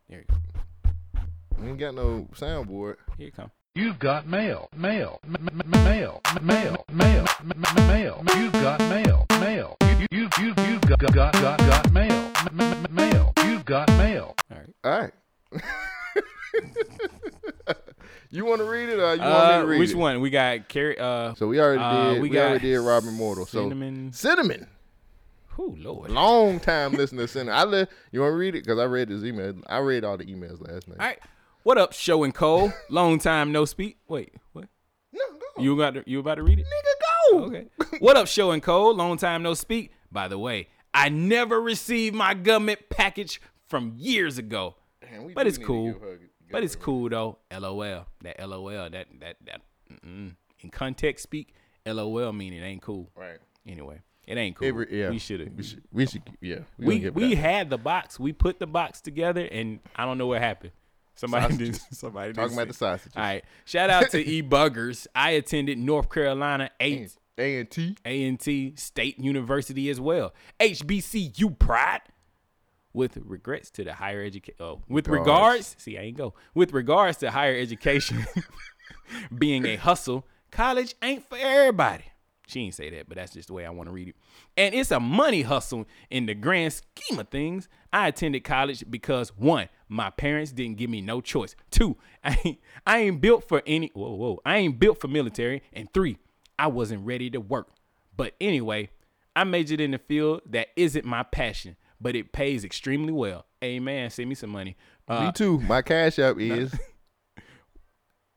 you 0.10 0.24
go. 0.30 1.22
We 1.60 1.70
ain't 1.70 1.80
got 1.80 1.96
no 1.96 2.28
soundboard. 2.34 2.98
Here 3.18 3.28
you 3.28 3.32
come. 3.32 3.50
You've 3.76 3.98
got 3.98 4.28
mail, 4.28 4.70
mail, 4.78 5.20
mail, 5.26 6.22
mail, 6.44 6.44
mail, 6.44 6.86
m- 6.92 7.52
m- 7.66 7.88
mail. 7.88 8.24
You've 8.38 8.52
got 8.54 8.80
mail, 8.82 9.26
mail. 9.40 9.78
You 9.82 10.06
you 10.12 10.30
you 10.40 10.54
you've 10.68 10.82
got 10.82 11.00
got 11.12 11.34
got 11.34 11.58
got 11.58 11.92
mail, 11.92 12.32
mail. 12.92 13.34
You've 13.44 13.66
got 13.66 13.88
mail. 13.98 14.36
All 14.52 14.58
right. 14.60 14.76
All 14.84 15.00
right. 15.02 15.12
you 18.30 18.46
want 18.46 18.60
to 18.60 18.66
read 18.66 18.90
it 18.90 19.00
or 19.00 19.16
you 19.16 19.22
want 19.22 19.22
me 19.22 19.26
Uh, 19.56 19.62
to 19.62 19.66
read 19.68 19.80
which 19.80 19.90
it? 19.90 19.98
one? 19.98 20.22
We 20.22 20.30
got 20.30 20.68
Carrie. 20.70 21.00
Uh, 21.00 21.34
So 21.34 21.48
we 21.48 21.60
already 21.60 21.82
Uh, 21.82 22.14
did. 22.14 22.22
we 22.22 22.30
we 22.30 22.36
got 22.36 22.50
already 22.50 22.70
did 22.74 22.78
Robin 22.80 23.16
Mortal. 23.16 23.48
So 23.48 23.64
Cinnamon. 23.64 24.14
cinnamon. 24.14 24.68
oh 25.58 25.76
Lord. 25.80 26.12
Long 26.12 26.60
time 26.60 26.92
listener, 26.94 27.26
cinnamon. 27.26 27.56
I 27.56 27.64
let 27.64 27.90
you 28.12 28.22
want 28.22 28.34
to 28.34 28.38
read 28.38 28.54
it 28.54 28.64
because 28.66 28.78
I 28.78 28.84
read 28.84 29.10
his 29.10 29.26
email. 29.26 29.56
I 29.66 29.80
read 29.80 30.04
all 30.04 30.18
the 30.18 30.26
emails 30.26 30.62
last 30.62 30.88
night. 30.88 30.98
All 31.00 31.08
right. 31.08 31.18
What 31.64 31.78
up, 31.78 31.94
Show 31.94 32.26
and 32.26 32.34
Cole? 32.34 32.74
Long 32.90 33.20
time 33.20 33.54
no 33.54 33.64
speak. 33.64 33.98
Wait, 34.10 34.34
what? 34.52 34.66
No, 35.14 35.22
go. 35.56 35.64
You 35.64 35.78
got 35.78 35.94
to, 35.94 36.04
you 36.06 36.20
about 36.20 36.36
to 36.36 36.44
read 36.44 36.60
it? 36.60 36.66
nigga, 36.66 37.32
go. 37.32 37.46
Okay. 37.46 37.68
what 38.00 38.18
up, 38.18 38.28
Show 38.28 38.52
and 38.52 38.62
Cole? 38.62 38.94
Long 38.94 39.16
time 39.16 39.44
no 39.44 39.54
speak. 39.54 39.94
By 40.12 40.28
the 40.28 40.38
way, 40.38 40.68
I 40.94 41.08
never 41.08 41.62
received 41.62 42.16
my 42.16 42.34
government 42.34 42.90
package 42.90 43.40
from 43.66 43.94
years 43.96 44.38
ago. 44.38 44.76
Damn, 45.00 45.24
we 45.24 45.34
But 45.34 45.48
it's 45.48 45.58
cool. 45.58 45.96
But 46.52 46.66
it's 46.66 46.76
cool 46.76 47.08
though. 47.08 47.38
LOL. 47.50 48.08
That 48.24 48.46
LOL. 48.46 48.90
That 48.90 49.08
that 49.22 49.38
that. 49.46 49.62
Mm-mm. 49.90 50.36
In 50.60 50.70
context 50.70 51.24
speak, 51.24 51.56
LOL 51.86 52.34
mean 52.34 52.52
it 52.52 52.62
ain't 52.62 52.82
cool. 52.82 53.10
Right. 53.16 53.38
Anyway, 53.66 54.02
it 54.28 54.38
ain't 54.38 54.58
cool. 54.58 54.68
Every, 54.68 55.00
yeah. 55.00 55.12
We 55.12 55.18
should 55.18 55.40
have. 55.40 55.54
We 55.56 55.64
should. 55.64 55.84
We 55.94 56.06
should. 56.08 56.24
Yeah. 56.42 56.60
We 56.78 57.00
gonna 57.00 57.14
we 57.14 57.36
had 57.36 57.70
the 57.70 57.78
box. 57.78 58.20
We 58.20 58.34
put 58.34 58.60
the 58.60 58.68
box 58.68 59.00
together, 59.00 59.48
and 59.50 59.80
I 59.96 60.04
don't 60.04 60.18
know 60.18 60.28
what 60.28 60.42
happened. 60.42 60.74
Somebody 61.16 61.58
did. 61.58 61.76
Somebody 61.92 62.34
talking 62.34 62.54
about 62.54 62.68
the 62.68 62.74
sausages. 62.74 63.14
All 63.16 63.24
right. 63.24 63.44
Shout 63.66 63.90
out 63.90 64.10
to 64.12 64.20
E 64.26 64.42
Buggers. 64.42 65.08
I 65.14 65.32
attended 65.32 65.78
North 65.78 66.10
Carolina 66.10 66.70
eight 66.80 67.16
A 67.38 67.60
and 67.60 67.70
T. 67.70 67.96
A 68.06 68.24
and 68.26 68.40
T 68.40 68.74
State 68.78 69.20
University 69.20 69.90
as 69.90 70.00
well. 70.02 70.34
HBCU 70.60 71.58
pride. 71.58 72.02
With 72.96 73.18
regrets 73.26 73.72
to 73.72 73.84
the 73.84 73.94
higher 73.94 74.24
education. 74.24 74.54
Oh, 74.60 74.74
uh, 74.74 74.76
with 74.88 75.08
Regards. 75.08 75.26
regards. 75.32 75.76
See, 75.80 75.98
I 75.98 76.02
ain't 76.02 76.18
go. 76.18 76.36
With 76.54 76.74
regards 76.74 77.18
to 77.20 77.32
higher 77.32 77.56
education 77.58 78.24
being 79.38 79.66
a 79.66 79.78
hustle, 79.78 80.28
college 80.52 80.94
ain't 81.02 81.28
for 81.28 81.38
everybody. 81.40 82.04
She 82.46 82.60
ain't 82.60 82.76
say 82.76 82.90
that, 82.92 83.08
but 83.08 83.18
that's 83.18 83.34
just 83.34 83.48
the 83.48 83.54
way 83.54 83.66
I 83.66 83.70
want 83.72 83.90
to 83.90 83.94
read 83.94 84.10
it. 84.10 84.16
And 84.58 84.76
it's 84.76 84.92
a 84.92 85.00
money 85.00 85.42
hustle 85.44 85.86
in 86.12 86.26
the 86.28 86.36
grand 86.36 86.74
scheme 86.74 87.18
of 87.18 87.30
things. 87.30 87.68
I 87.92 88.10
attended 88.10 88.44
college 88.44 88.84
because 88.90 89.30
one, 89.38 89.70
my 89.94 90.10
parents 90.10 90.52
didn't 90.52 90.78
give 90.78 90.90
me 90.90 91.02
no 91.02 91.22
choice. 91.22 91.56
Two, 91.70 91.98
I 92.24 92.38
ain't, 92.44 92.60
I 92.86 92.98
ain't 93.00 93.22
built 93.22 93.48
for 93.48 93.62
any. 93.68 93.92
Whoa, 93.94 94.14
whoa, 94.14 94.40
I 94.46 94.58
ain't 94.58 94.80
built 94.80 95.00
for 95.00 95.08
military. 95.08 95.62
And 95.72 95.92
three, 95.94 96.18
I 96.58 96.68
wasn't 96.68 97.06
ready 97.06 97.30
to 97.30 97.40
work. 97.40 97.70
But 98.16 98.34
anyway, 98.42 98.90
I 99.36 99.44
majored 99.44 99.80
in 99.80 99.92
the 99.92 100.00
field 100.00 100.42
that 100.50 100.70
isn't 100.76 101.06
my 101.06 101.24
passion, 101.24 101.76
but 102.02 102.16
it 102.16 102.32
pays 102.32 102.66
extremely 102.66 103.14
well. 103.14 103.46
Amen. 103.64 104.10
Send 104.10 104.30
me 104.30 104.36
some 104.36 104.50
money. 104.50 104.76
Uh, 105.08 105.26
Me 105.26 105.32
too. 105.32 105.60
My 105.62 105.82
cash 105.84 106.18
app 106.20 106.40
is. 106.40 106.74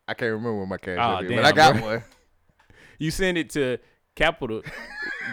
I 0.09 0.14
can't 0.14 0.32
remember 0.32 0.61
what 0.61 0.68
my 0.68 0.76
cash 0.76 0.98
Aw, 0.98 1.16
app 1.16 1.22
is, 1.24 1.28
damn, 1.30 1.36
but 1.38 1.44
I 1.46 1.52
got 1.52 1.74
bro. 1.76 1.86
one. 1.86 2.04
you 2.98 3.11
send 3.11 3.38
it 3.38 3.50
to 3.50 3.78
capital 4.14 4.62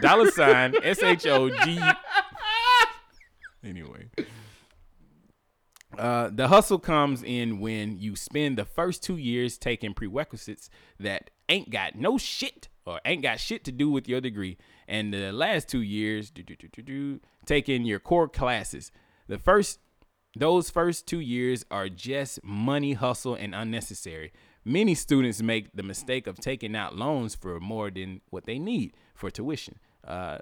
dollar 0.02 0.32
sign 0.32 0.74
S 0.84 1.04
H 1.04 1.28
O 1.28 1.50
G. 1.50 1.80
Anyway. 3.64 4.08
Uh, 5.98 6.30
the 6.34 6.48
hustle 6.48 6.80
comes 6.80 7.24
in 7.24 7.60
when 7.60 8.00
you 8.00 8.16
spend 8.16 8.58
the 8.58 8.66
first 8.66 9.04
two 9.04 9.18
years 9.18 9.58
taking 9.58 9.94
prerequisites 9.94 10.70
that 11.00 11.30
ain't 11.50 11.70
got 11.70 11.96
no 11.96 12.18
shit 12.18 12.68
or 12.86 13.00
ain't 13.06 13.22
got 13.22 13.40
shit 13.40 13.64
to 13.64 13.72
do 13.72 13.90
with 13.90 14.10
your 14.10 14.20
degree, 14.20 14.58
and 14.88 15.14
the 15.14 15.32
last 15.32 15.70
two 15.70 15.82
years 15.82 16.32
taking 17.46 17.86
your 17.86 18.00
core 18.00 18.28
classes. 18.28 18.92
The 19.28 19.38
first, 19.38 19.80
those 20.36 20.70
first 20.70 21.08
two 21.08 21.20
years 21.22 21.64
are 21.72 21.88
just 21.88 22.44
money 22.44 22.94
hustle 22.94 23.36
and 23.36 23.56
unnecessary. 23.56 24.34
Many 24.66 24.96
students 24.96 25.42
make 25.42 25.74
the 25.76 25.84
mistake 25.84 26.26
of 26.28 26.38
taking 26.40 26.76
out 26.76 26.96
loans 26.96 27.36
for 27.36 27.60
more 27.60 27.90
than 27.92 28.22
what 28.30 28.46
they 28.46 28.60
need 28.60 28.94
for 29.14 29.30
tuition, 29.30 29.78
uh, 30.06 30.40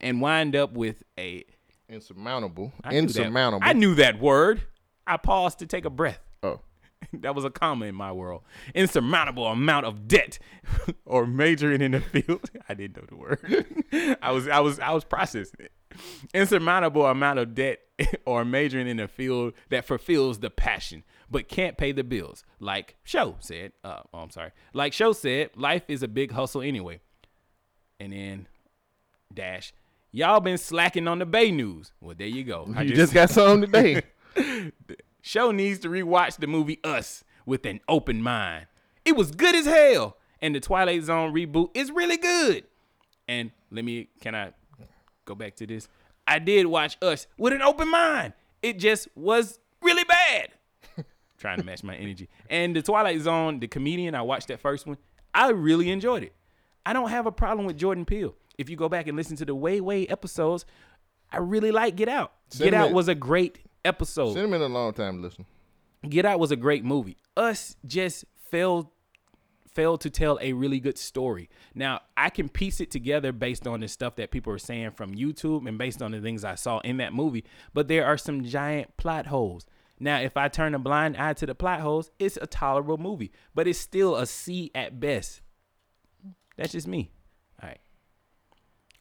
and 0.00 0.20
wind 0.20 0.54
up 0.54 0.72
with 0.72 1.02
a 1.18 1.44
Insurmountable. 1.88 2.72
I 2.84 2.90
knew 2.92 3.00
that- 3.00 3.08
Insurmountable. 3.18 3.66
I 3.68 3.72
knew 3.72 3.94
that 3.96 4.20
word. 4.20 4.62
I 5.10 5.16
paused 5.16 5.58
to 5.58 5.66
take 5.66 5.84
a 5.84 5.90
breath. 5.90 6.20
Oh. 6.42 6.60
that 7.12 7.34
was 7.34 7.44
a 7.44 7.50
comma 7.50 7.86
in 7.86 7.94
my 7.94 8.12
world. 8.12 8.42
Insurmountable 8.74 9.46
amount 9.46 9.86
of 9.86 10.06
debt 10.06 10.38
or 11.04 11.26
majoring 11.26 11.80
in 11.80 11.92
the 11.92 12.00
field. 12.00 12.50
I 12.68 12.74
didn't 12.74 12.96
know 12.96 13.04
the 13.08 13.16
word. 13.16 14.18
I 14.22 14.30
was 14.30 14.46
I 14.48 14.60
was 14.60 14.78
I 14.78 14.92
was 14.92 15.04
processing 15.04 15.60
it. 15.60 15.72
Insurmountable 16.32 17.06
amount 17.06 17.40
of 17.40 17.54
debt 17.54 17.80
or 18.24 18.44
majoring 18.44 18.86
in 18.86 19.00
a 19.00 19.08
field 19.08 19.54
that 19.70 19.84
fulfills 19.84 20.38
the 20.38 20.50
passion 20.50 21.02
but 21.30 21.48
can't 21.48 21.76
pay 21.76 21.92
the 21.92 22.04
bills. 22.04 22.44
Like 22.58 22.96
Show 23.04 23.36
said. 23.40 23.72
Uh, 23.84 24.00
oh, 24.12 24.18
I'm 24.18 24.30
sorry. 24.30 24.50
Like 24.72 24.92
Show 24.92 25.12
said, 25.12 25.50
life 25.56 25.84
is 25.88 26.02
a 26.02 26.08
big 26.08 26.32
hustle 26.32 26.62
anyway. 26.62 27.00
And 27.98 28.12
then 28.12 28.48
dash. 29.32 29.72
Y'all 30.12 30.40
been 30.40 30.58
slacking 30.58 31.06
on 31.06 31.20
the 31.20 31.26
Bay 31.26 31.52
News. 31.52 31.92
Well, 32.00 32.16
there 32.18 32.26
you 32.26 32.42
go. 32.42 32.68
I 32.74 32.82
you 32.82 32.96
just 32.96 33.14
got 33.14 33.30
some 33.30 33.60
today. 33.60 34.02
Show 35.22 35.50
needs 35.50 35.78
to 35.80 35.88
rewatch 35.88 36.36
the 36.38 36.46
movie 36.46 36.80
Us 36.82 37.24
with 37.46 37.66
an 37.66 37.80
open 37.88 38.22
mind. 38.22 38.66
It 39.04 39.16
was 39.16 39.30
good 39.30 39.54
as 39.54 39.66
hell, 39.66 40.16
and 40.40 40.54
the 40.54 40.60
Twilight 40.60 41.02
Zone 41.04 41.32
reboot 41.32 41.70
is 41.74 41.90
really 41.90 42.16
good. 42.16 42.64
And 43.28 43.50
let 43.70 43.84
me, 43.84 44.08
can 44.20 44.34
I 44.34 44.52
go 45.24 45.34
back 45.34 45.56
to 45.56 45.66
this? 45.66 45.88
I 46.26 46.38
did 46.38 46.66
watch 46.66 46.96
Us 47.02 47.26
with 47.38 47.52
an 47.52 47.62
open 47.62 47.88
mind. 47.90 48.32
It 48.62 48.78
just 48.78 49.08
was 49.14 49.58
really 49.82 50.04
bad. 50.04 50.48
Trying 51.38 51.58
to 51.58 51.64
match 51.64 51.82
my 51.82 51.96
energy. 51.96 52.28
And 52.48 52.74
the 52.76 52.82
Twilight 52.82 53.20
Zone, 53.20 53.60
the 53.60 53.68
comedian, 53.68 54.14
I 54.14 54.22
watched 54.22 54.48
that 54.48 54.60
first 54.60 54.86
one. 54.86 54.98
I 55.34 55.50
really 55.50 55.90
enjoyed 55.90 56.22
it. 56.22 56.34
I 56.84 56.92
don't 56.92 57.10
have 57.10 57.26
a 57.26 57.32
problem 57.32 57.66
with 57.66 57.76
Jordan 57.78 58.04
Peele. 58.04 58.34
If 58.58 58.68
you 58.68 58.76
go 58.76 58.88
back 58.88 59.06
and 59.06 59.16
listen 59.16 59.36
to 59.36 59.44
the 59.44 59.54
way 59.54 59.80
way 59.80 60.06
episodes, 60.08 60.66
I 61.32 61.38
really 61.38 61.70
like 61.70 61.96
Get 61.96 62.08
Out. 62.08 62.32
Get 62.58 62.74
Out 62.74 62.88
Sentiment- 62.88 62.94
was 62.94 63.08
a 63.08 63.14
great 63.14 63.58
episode. 63.84 64.34
Send 64.34 64.46
him 64.46 64.54
in 64.54 64.62
a 64.62 64.66
long 64.66 64.92
time 64.92 65.22
listen. 65.22 65.46
Get 66.08 66.24
Out 66.24 66.40
was 66.40 66.50
a 66.50 66.56
great 66.56 66.84
movie. 66.84 67.16
Us 67.36 67.76
just 67.84 68.24
failed 68.50 68.88
failed 69.72 70.00
to 70.00 70.10
tell 70.10 70.38
a 70.42 70.52
really 70.52 70.80
good 70.80 70.98
story. 70.98 71.48
Now, 71.74 72.00
I 72.16 72.28
can 72.30 72.48
piece 72.48 72.80
it 72.80 72.90
together 72.90 73.32
based 73.32 73.66
on 73.66 73.80
the 73.80 73.88
stuff 73.88 74.16
that 74.16 74.32
people 74.32 74.52
are 74.52 74.58
saying 74.58 74.92
from 74.92 75.14
YouTube 75.14 75.68
and 75.68 75.78
based 75.78 76.02
on 76.02 76.10
the 76.10 76.20
things 76.20 76.44
I 76.44 76.56
saw 76.56 76.80
in 76.80 76.96
that 76.96 77.12
movie, 77.12 77.44
but 77.72 77.86
there 77.86 78.04
are 78.04 78.18
some 78.18 78.42
giant 78.44 78.96
plot 78.96 79.26
holes. 79.28 79.66
Now, 80.00 80.18
if 80.20 80.36
I 80.36 80.48
turn 80.48 80.74
a 80.74 80.78
blind 80.78 81.16
eye 81.16 81.34
to 81.34 81.46
the 81.46 81.54
plot 81.54 81.80
holes, 81.80 82.10
it's 82.18 82.38
a 82.40 82.46
tolerable 82.46 82.98
movie, 82.98 83.30
but 83.54 83.68
it's 83.68 83.78
still 83.78 84.16
a 84.16 84.26
C 84.26 84.70
at 84.74 84.98
best. 84.98 85.42
That's 86.56 86.72
just 86.72 86.88
me. 86.88 87.12
All 87.62 87.68
right. 87.68 87.80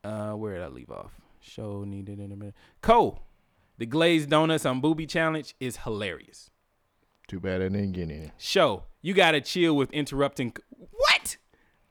Uh, 0.04 0.36
where 0.36 0.54
did 0.56 0.64
I 0.64 0.68
leave 0.68 0.92
off? 0.92 1.12
Show 1.40 1.84
needed 1.84 2.20
in 2.20 2.32
a 2.32 2.36
minute. 2.36 2.56
Cole, 2.82 3.24
the 3.80 3.86
glazed 3.86 4.30
donuts 4.30 4.66
on 4.66 4.82
booby 4.82 5.08
challenge 5.08 5.56
is 5.60 5.78
hilarious. 5.78 6.52
Too 7.28 7.40
bad 7.40 7.62
I 7.62 7.70
didn't 7.70 7.94
get 7.94 8.12
any. 8.12 8.32
Show, 8.38 8.84
you 9.02 9.14
gotta 9.14 9.40
chill 9.42 9.76
with 9.76 9.92
interrupting. 9.92 10.54
What? 10.70 11.38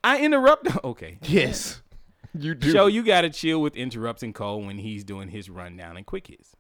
I 0.05 0.21
interrupt. 0.21 0.69
Okay. 0.85 1.19
Yes. 1.23 1.83
You 2.39 2.55
do. 2.55 2.71
Show, 2.71 2.87
you 2.87 3.03
gotta 3.03 3.31
chill 3.31 3.61
with 3.61 3.75
interrupting 3.75 4.35
Cole 4.35 4.61
when 4.63 4.79
he's 4.79 5.03
doing 5.03 5.29
his 5.29 5.49
rundown 5.49 5.97
and 5.97 6.05
quick 6.05 6.27
hits. 6.27 6.55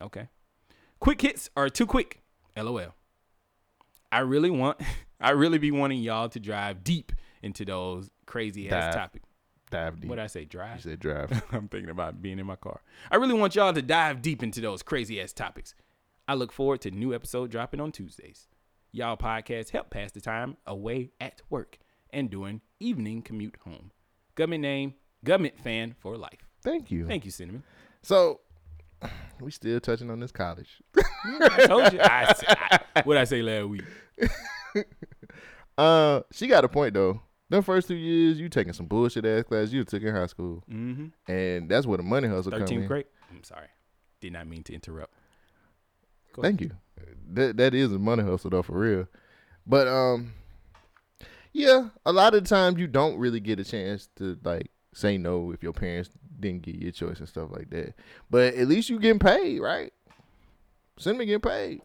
Okay. 0.00 0.28
Quick 0.98 1.20
hits 1.20 1.50
are 1.56 1.68
too 1.68 1.84
quick. 1.86 2.22
LOL. 2.56 2.94
I 4.10 4.20
really 4.20 4.50
want, 4.50 4.80
I 5.20 5.32
really 5.32 5.58
be 5.58 5.70
wanting 5.70 6.00
y'all 6.00 6.30
to 6.30 6.40
drive 6.40 6.82
deep 6.82 7.12
into 7.42 7.66
those 7.66 8.10
crazy 8.26 8.70
ass 8.70 8.94
topics. 8.94 9.28
Dive 9.72 10.00
deep. 10.00 10.10
What 10.10 10.18
I 10.18 10.26
say, 10.26 10.40
you 10.40 10.46
drive? 10.46 10.82
said 10.82 11.00
drive. 11.00 11.42
I'm 11.52 11.66
thinking 11.66 11.88
about 11.88 12.20
being 12.20 12.38
in 12.38 12.44
my 12.44 12.56
car. 12.56 12.82
I 13.10 13.16
really 13.16 13.32
want 13.32 13.54
y'all 13.54 13.72
to 13.72 13.80
dive 13.80 14.20
deep 14.20 14.42
into 14.42 14.60
those 14.60 14.82
crazy 14.82 15.18
ass 15.20 15.32
topics. 15.32 15.74
I 16.28 16.34
look 16.34 16.52
forward 16.52 16.82
to 16.82 16.90
new 16.90 17.14
episode 17.14 17.50
dropping 17.50 17.80
on 17.80 17.90
Tuesdays. 17.90 18.48
Y'all 18.92 19.16
podcasts 19.16 19.70
help 19.70 19.88
pass 19.88 20.12
the 20.12 20.20
time 20.20 20.58
away 20.66 21.12
at 21.20 21.40
work 21.48 21.78
and 22.10 22.28
doing 22.28 22.60
evening 22.80 23.22
commute 23.22 23.56
home. 23.64 23.90
Government 24.34 24.60
name, 24.60 24.94
government 25.24 25.58
fan 25.58 25.94
for 25.98 26.18
life. 26.18 26.46
Thank 26.62 26.90
you. 26.90 27.06
Thank 27.06 27.24
you, 27.24 27.30
Cinnamon. 27.30 27.62
So 28.02 28.40
we 29.40 29.50
still 29.50 29.80
touching 29.80 30.10
on 30.10 30.20
this 30.20 30.32
college. 30.32 30.82
I 31.24 31.66
told 31.66 31.92
you. 31.94 32.00
I, 32.00 32.34
I, 32.94 33.02
what 33.04 33.16
I 33.16 33.24
say 33.24 33.40
last 33.40 33.68
week? 33.68 33.84
Uh, 35.78 36.20
she 36.30 36.46
got 36.48 36.64
a 36.64 36.68
point 36.68 36.92
though. 36.92 37.22
The 37.52 37.60
first 37.62 37.86
two 37.88 37.94
years, 37.94 38.40
you 38.40 38.48
taking 38.48 38.72
some 38.72 38.86
bullshit 38.86 39.26
ass 39.26 39.44
class 39.44 39.70
you 39.72 39.84
took 39.84 40.02
in 40.02 40.14
high 40.14 40.26
school, 40.26 40.62
Mm-hmm. 40.72 41.30
and 41.30 41.68
that's 41.68 41.86
where 41.86 41.98
the 41.98 42.02
money 42.02 42.26
hustle 42.26 42.50
come 42.50 42.62
13th 42.62 42.70
in. 42.72 42.86
grade. 42.86 43.04
I'm 43.30 43.44
sorry. 43.44 43.66
Did 44.20 44.32
not 44.32 44.46
mean 44.46 44.62
to 44.64 44.72
interrupt. 44.74 45.12
Go 46.32 46.40
Thank 46.42 46.62
you. 46.62 46.70
That 47.34 47.58
that 47.58 47.74
is 47.74 47.92
a 47.92 47.98
money 47.98 48.22
hustle 48.22 48.48
though, 48.50 48.62
for 48.62 48.78
real. 48.78 49.06
But 49.66 49.86
um, 49.86 50.32
yeah, 51.52 51.88
a 52.06 52.12
lot 52.12 52.34
of 52.34 52.44
times 52.44 52.78
you 52.78 52.86
don't 52.86 53.18
really 53.18 53.40
get 53.40 53.60
a 53.60 53.64
chance 53.64 54.08
to 54.16 54.38
like 54.42 54.70
say 54.94 55.18
no 55.18 55.50
if 55.52 55.62
your 55.62 55.72
parents 55.74 56.08
didn't 56.40 56.62
get 56.62 56.76
your 56.76 56.92
choice 56.92 57.18
and 57.18 57.28
stuff 57.28 57.50
like 57.50 57.68
that. 57.70 57.92
But 58.30 58.54
at 58.54 58.66
least 58.66 58.88
you 58.88 58.98
getting 58.98 59.18
paid, 59.18 59.60
right? 59.60 59.92
Send 60.98 61.18
me 61.18 61.26
getting 61.26 61.40
paid. 61.42 61.82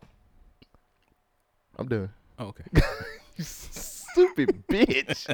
I'm 1.78 1.88
done. 1.90 2.10
Oh, 2.40 2.54
okay. 2.56 2.64
Stupid 4.12 4.64
bitch. 4.72 5.28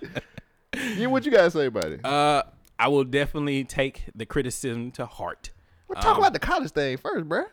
yeah, 0.97 1.07
what 1.07 1.25
you 1.25 1.31
gotta 1.31 1.51
say 1.51 1.67
about 1.67 1.85
it? 1.85 2.05
Uh, 2.05 2.43
I 2.79 2.87
will 2.87 3.03
definitely 3.03 3.63
take 3.63 4.03
the 4.15 4.25
criticism 4.25 4.91
to 4.91 5.05
heart. 5.05 5.51
Well, 5.87 6.01
talk 6.01 6.15
um, 6.15 6.19
about 6.19 6.33
the 6.33 6.39
college 6.39 6.71
thing 6.71 6.97
first, 6.97 7.27
bruh. 7.27 7.45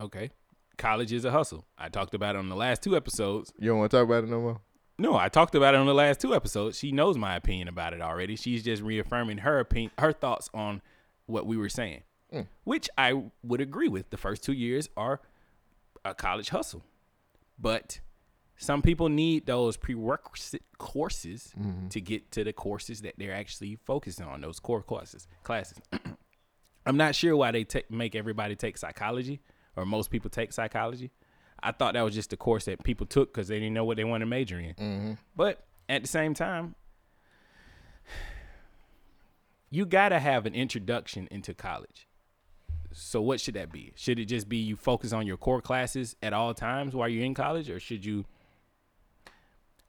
Okay. 0.00 0.30
College 0.76 1.12
is 1.12 1.24
a 1.24 1.30
hustle. 1.30 1.64
I 1.78 1.88
talked 1.88 2.14
about 2.14 2.34
it 2.34 2.38
on 2.38 2.48
the 2.48 2.56
last 2.56 2.82
two 2.82 2.96
episodes. 2.96 3.52
You 3.58 3.68
don't 3.68 3.78
want 3.78 3.90
to 3.90 3.96
talk 3.96 4.04
about 4.04 4.24
it 4.24 4.30
no 4.30 4.40
more. 4.40 4.60
No, 4.98 5.16
I 5.16 5.28
talked 5.28 5.54
about 5.54 5.74
it 5.74 5.78
on 5.78 5.86
the 5.86 5.94
last 5.94 6.20
two 6.20 6.34
episodes. 6.34 6.78
She 6.78 6.92
knows 6.92 7.16
my 7.16 7.36
opinion 7.36 7.68
about 7.68 7.92
it 7.92 8.00
already. 8.00 8.36
She's 8.36 8.62
just 8.62 8.82
reaffirming 8.82 9.38
her 9.38 9.58
opinion, 9.58 9.90
her 9.98 10.12
thoughts 10.12 10.50
on 10.52 10.82
what 11.26 11.46
we 11.46 11.56
were 11.56 11.68
saying, 11.68 12.02
which 12.64 12.88
I 12.98 13.22
would 13.42 13.60
agree 13.60 13.88
with. 13.88 14.10
The 14.10 14.16
first 14.16 14.42
two 14.44 14.52
years 14.52 14.88
are 14.96 15.20
a 16.04 16.14
college 16.14 16.50
hustle, 16.50 16.84
but 17.58 18.00
some 18.56 18.82
people 18.82 19.08
need 19.08 19.46
those 19.46 19.76
prerequisite 19.76 20.62
courses 20.78 21.52
mm-hmm. 21.58 21.88
to 21.88 22.00
get 22.00 22.30
to 22.32 22.44
the 22.44 22.52
courses 22.52 23.02
that 23.02 23.14
they're 23.18 23.34
actually 23.34 23.76
focusing 23.76 24.26
on. 24.26 24.40
Those 24.40 24.60
core 24.60 24.82
courses, 24.82 25.26
classes. 25.42 25.78
I'm 26.86 26.96
not 26.96 27.14
sure 27.14 27.36
why 27.36 27.50
they 27.50 27.64
take 27.64 27.90
make 27.90 28.14
everybody 28.14 28.56
take 28.56 28.76
psychology 28.76 29.40
or 29.76 29.84
most 29.84 30.10
people 30.10 30.30
take 30.30 30.52
psychology. 30.52 31.10
I 31.62 31.72
thought 31.72 31.94
that 31.94 32.02
was 32.02 32.14
just 32.14 32.32
a 32.32 32.36
course 32.36 32.64
that 32.64 32.82
people 32.82 33.06
took 33.06 33.32
because 33.32 33.48
they 33.48 33.58
didn't 33.58 33.74
know 33.74 33.84
what 33.84 33.96
they 33.96 34.04
wanted 34.04 34.24
to 34.24 34.30
major 34.30 34.58
in. 34.58 34.74
Mm-hmm. 34.74 35.12
But 35.36 35.64
at 35.88 36.02
the 36.02 36.08
same 36.08 36.34
time, 36.34 36.74
you 39.70 39.86
gotta 39.86 40.18
have 40.18 40.44
an 40.44 40.54
introduction 40.54 41.28
into 41.30 41.54
college. 41.54 42.08
So 42.92 43.22
what 43.22 43.40
should 43.40 43.54
that 43.54 43.72
be? 43.72 43.92
Should 43.96 44.18
it 44.18 44.26
just 44.26 44.48
be 44.48 44.58
you 44.58 44.76
focus 44.76 45.12
on 45.12 45.26
your 45.26 45.36
core 45.36 45.62
classes 45.62 46.14
at 46.22 46.32
all 46.32 46.52
times 46.52 46.94
while 46.94 47.08
you're 47.08 47.24
in 47.24 47.34
college, 47.34 47.70
or 47.70 47.80
should 47.80 48.04
you? 48.04 48.24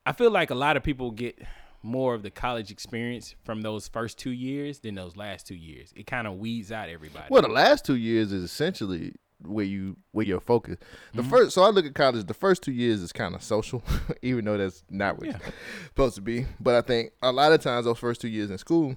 I 0.05 0.11
feel 0.11 0.31
like 0.31 0.49
a 0.49 0.55
lot 0.55 0.77
of 0.77 0.83
people 0.83 1.11
get 1.11 1.39
more 1.81 2.13
of 2.13 2.23
the 2.23 2.31
college 2.31 2.71
experience 2.71 3.35
from 3.43 3.61
those 3.61 3.87
first 3.87 4.17
two 4.17 4.31
years 4.31 4.79
than 4.79 4.95
those 4.95 5.15
last 5.17 5.47
two 5.47 5.55
years. 5.55 5.93
It 5.95 6.07
kind 6.07 6.27
of 6.27 6.35
weeds 6.35 6.71
out 6.71 6.89
everybody. 6.89 7.25
Well, 7.29 7.41
the 7.41 7.49
last 7.49 7.85
two 7.85 7.95
years 7.95 8.31
is 8.31 8.43
essentially 8.43 9.13
where 9.45 9.65
you 9.65 9.97
where 10.11 10.25
your 10.25 10.39
focus. 10.39 10.77
The 11.13 11.21
Mm-hmm. 11.21 11.29
first, 11.29 11.51
so 11.55 11.63
I 11.63 11.69
look 11.69 11.85
at 11.85 11.93
college. 11.93 12.25
The 12.25 12.33
first 12.33 12.63
two 12.63 12.71
years 12.71 13.01
is 13.01 13.11
kind 13.11 13.35
of 13.35 13.43
social, 13.43 13.83
even 14.21 14.45
though 14.45 14.57
that's 14.57 14.83
not 14.89 15.17
what 15.19 15.27
it's 15.29 15.45
supposed 15.87 16.15
to 16.15 16.21
be. 16.21 16.45
But 16.61 16.75
I 16.75 16.81
think 16.81 17.11
a 17.21 17.31
lot 17.31 17.51
of 17.51 17.61
times 17.61 17.85
those 17.85 17.99
first 17.99 18.21
two 18.21 18.29
years 18.29 18.49
in 18.49 18.57
school 18.57 18.95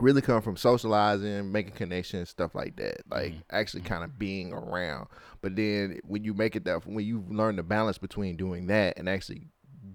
really 0.00 0.22
come 0.22 0.40
from 0.40 0.56
socializing, 0.56 1.50
making 1.50 1.72
connections, 1.72 2.30
stuff 2.30 2.54
like 2.54 2.76
that. 2.76 3.02
Like 3.10 3.32
Mm-hmm. 3.32 3.40
actually 3.50 3.82
kind 3.82 4.04
of 4.04 4.18
being 4.18 4.52
around. 4.54 5.08
But 5.42 5.56
then 5.56 6.00
when 6.04 6.24
you 6.24 6.32
make 6.34 6.56
it 6.56 6.64
that, 6.64 6.86
when 6.86 7.04
you 7.04 7.24
learn 7.28 7.56
the 7.56 7.62
balance 7.62 7.98
between 7.98 8.36
doing 8.36 8.68
that 8.68 8.98
and 8.98 9.08
actually 9.08 9.48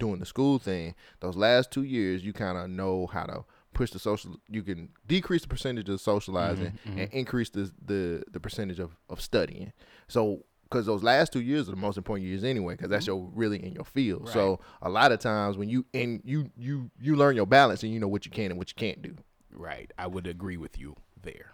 doing 0.04 0.20
the 0.20 0.26
school 0.26 0.60
thing, 0.60 0.96
those 1.20 1.36
last 1.36 1.72
two 1.72 1.84
years 1.84 2.24
you 2.24 2.34
kind 2.34 2.58
of 2.58 2.70
know 2.70 3.08
how 3.08 3.24
to 3.24 3.46
push 3.74 3.92
the 3.92 4.00
social. 4.00 4.36
You 4.50 4.64
can 4.64 4.90
decrease 5.08 5.44
the 5.44 5.48
percentage 5.48 5.90
of 5.90 6.02
socializing 6.02 6.74
mm-hmm, 6.74 6.90
mm-hmm. 6.90 7.00
and 7.00 7.14
increase 7.14 7.50
the 7.50 7.72
the 7.86 8.24
the 8.32 8.40
percentage 8.40 8.80
of 8.80 8.96
of 9.10 9.22
studying. 9.22 9.72
So. 10.08 10.44
Because 10.70 10.88
those 10.88 11.04
last 11.04 11.32
two 11.32 11.42
years 11.42 11.68
are 11.68 11.72
the 11.72 11.78
most 11.78 11.98
important 11.98 12.28
years 12.28 12.44
anyway, 12.44 12.74
because 12.74 12.90
that's 12.90 13.06
mm-hmm. 13.06 13.26
your 13.26 13.32
really 13.36 13.64
in 13.64 13.74
your 13.74 13.86
field. 13.86 14.28
So 14.30 14.60
a 14.82 14.90
lot 14.90 15.12
of 15.12 15.20
times 15.20 15.56
when 15.56 15.70
you 15.70 15.86
and 15.94 16.20
you 16.26 16.50
you 16.58 16.90
you 17.00 17.16
learn 17.16 17.36
your 17.36 17.46
balance 17.46 17.84
and 17.84 17.94
you 17.94 18.00
know 18.00 18.08
what 18.08 18.26
you 18.26 18.32
can 18.32 18.50
and 18.50 18.58
what 18.58 18.70
you 18.72 18.76
can't 18.76 19.00
do. 19.00 19.16
Right. 19.52 19.94
I 20.00 20.08
would 20.08 20.26
agree 20.26 20.58
with 20.58 20.80
you 20.80 20.96
there. 21.22 21.54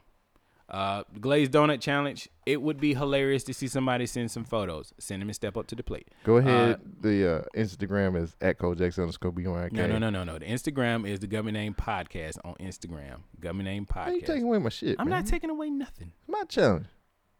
Uh, 0.69 1.03
glazed 1.19 1.51
donut 1.51 1.81
challenge. 1.81 2.29
It 2.45 2.61
would 2.61 2.79
be 2.79 2.93
hilarious 2.93 3.43
to 3.45 3.53
see 3.55 3.67
somebody 3.67 4.05
send 4.05 4.29
some 4.29 4.43
photos. 4.45 4.93
Send 4.99 5.21
them 5.21 5.29
and 5.29 5.35
step 5.35 5.57
up 5.57 5.65
to 5.67 5.75
the 5.75 5.81
plate. 5.83 6.09
Go 6.23 6.35
Uh, 6.35 6.39
ahead. 6.39 6.79
the 7.01 7.37
uh, 7.37 7.41
Instagram 7.57 8.15
is 8.21 8.35
at 8.39 8.59
Kojax 8.59 8.99
underscore 8.99 9.31
B1K. 9.31 9.71
no, 9.71 9.87
no, 9.87 9.97
no, 9.97 10.09
no, 10.11 10.23
no. 10.23 10.37
The 10.37 10.45
Instagram 10.45 11.07
is 11.07 11.19
the 11.21 11.27
Government 11.27 11.55
Name 11.57 11.73
Podcast 11.73 12.37
on 12.45 12.53
Instagram. 12.59 13.21
Government 13.39 13.65
Name 13.67 13.87
Why 13.91 14.11
you 14.11 14.21
taking 14.21 14.43
away 14.43 14.59
my 14.59 14.69
shit? 14.69 14.95
I'm 14.99 15.09
man? 15.09 15.19
not 15.23 15.25
taking 15.29 15.49
away 15.49 15.71
nothing. 15.71 16.11
my 16.27 16.43
challenge. 16.43 16.85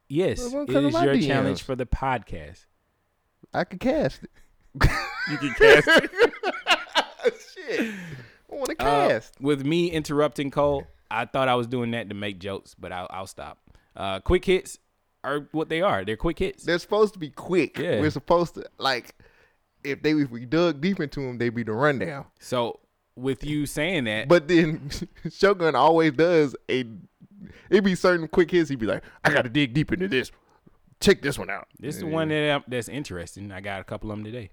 Yes, 0.08 0.40
Well, 0.52 0.64
it 0.64 0.72
come 0.74 0.82
to 0.82 0.88
is 0.88 0.94
my 0.94 1.04
your 1.06 1.14
DMs. 1.14 1.28
challenge 1.28 1.62
for 1.62 1.76
the 1.76 1.86
podcast. 1.86 2.66
I 3.54 3.64
could 3.64 3.80
cast 3.80 4.24
it. 4.24 4.32
You 5.30 5.38
can 5.38 5.54
cast 5.54 5.88
it. 5.88 6.12
Shit. 7.54 7.94
I 8.52 8.56
want 8.56 8.70
to 8.80 8.84
Uh, 8.84 9.08
cast. 9.10 9.40
with 9.40 9.64
me 9.66 9.92
interrupting 9.92 10.50
Cole, 10.50 10.88
I 11.12 11.26
thought 11.26 11.48
I 11.48 11.56
was 11.56 11.68
doing 11.68 11.92
that 11.92 12.10
to 12.10 12.16
make 12.16 12.40
jokes, 12.40 12.76
but 12.78 12.92
I'll, 12.92 13.08
I'll 13.10 13.28
stop. 13.28 13.58
Uh, 13.96 14.20
quick 14.20 14.46
hits 14.46 14.78
are 15.24 15.48
what 15.52 15.70
they 15.70 15.82
are. 15.82 16.06
They're 16.06 16.16
quick 16.18 16.40
hits. 16.40 16.64
They're 16.64 16.80
supposed 16.80 17.14
to 17.14 17.20
be 17.20 17.30
quick. 17.30 17.78
Yeah. 17.78 18.00
We're 18.00 18.10
supposed 18.12 18.56
to 18.56 18.66
like 18.78 19.16
if 19.84 20.02
they 20.02 20.12
if 20.12 20.30
we 20.30 20.46
dug 20.46 20.82
deep 20.82 21.00
into 21.00 21.22
them, 21.22 21.38
they'd 21.38 21.50
be 21.50 21.64
the 21.64 21.72
rundown. 21.74 22.26
So 22.40 22.80
with 23.16 23.44
you 23.44 23.66
saying 23.66 24.06
that, 24.06 24.28
But 24.30 24.48
then 24.48 24.90
Shogun 25.32 25.76
always 25.76 26.14
does 26.14 26.56
a. 26.70 26.86
it'd 27.70 27.84
be 27.84 27.96
certain 27.96 28.28
quick 28.28 28.52
hits. 28.52 28.70
He'd 28.70 28.80
be 28.80 28.86
like, 28.86 29.04
"I 29.26 29.34
got 29.34 29.42
to 29.42 29.50
dig 29.50 29.74
deep 29.74 29.92
into 29.92 30.08
this. 30.08 30.32
Check 31.02 31.22
this 31.22 31.38
one 31.40 31.50
out." 31.50 31.68
this 31.80 31.96
is 31.96 32.02
the 32.02 32.08
one 32.08 32.30
that 32.30 32.50
I'm- 32.52 32.64
that's 32.68 32.88
interesting. 32.88 33.52
I 33.52 33.60
got 33.62 33.82
a 33.82 33.84
couple 33.84 34.12
of 34.12 34.18
them 34.18 34.24
today. 34.26 34.52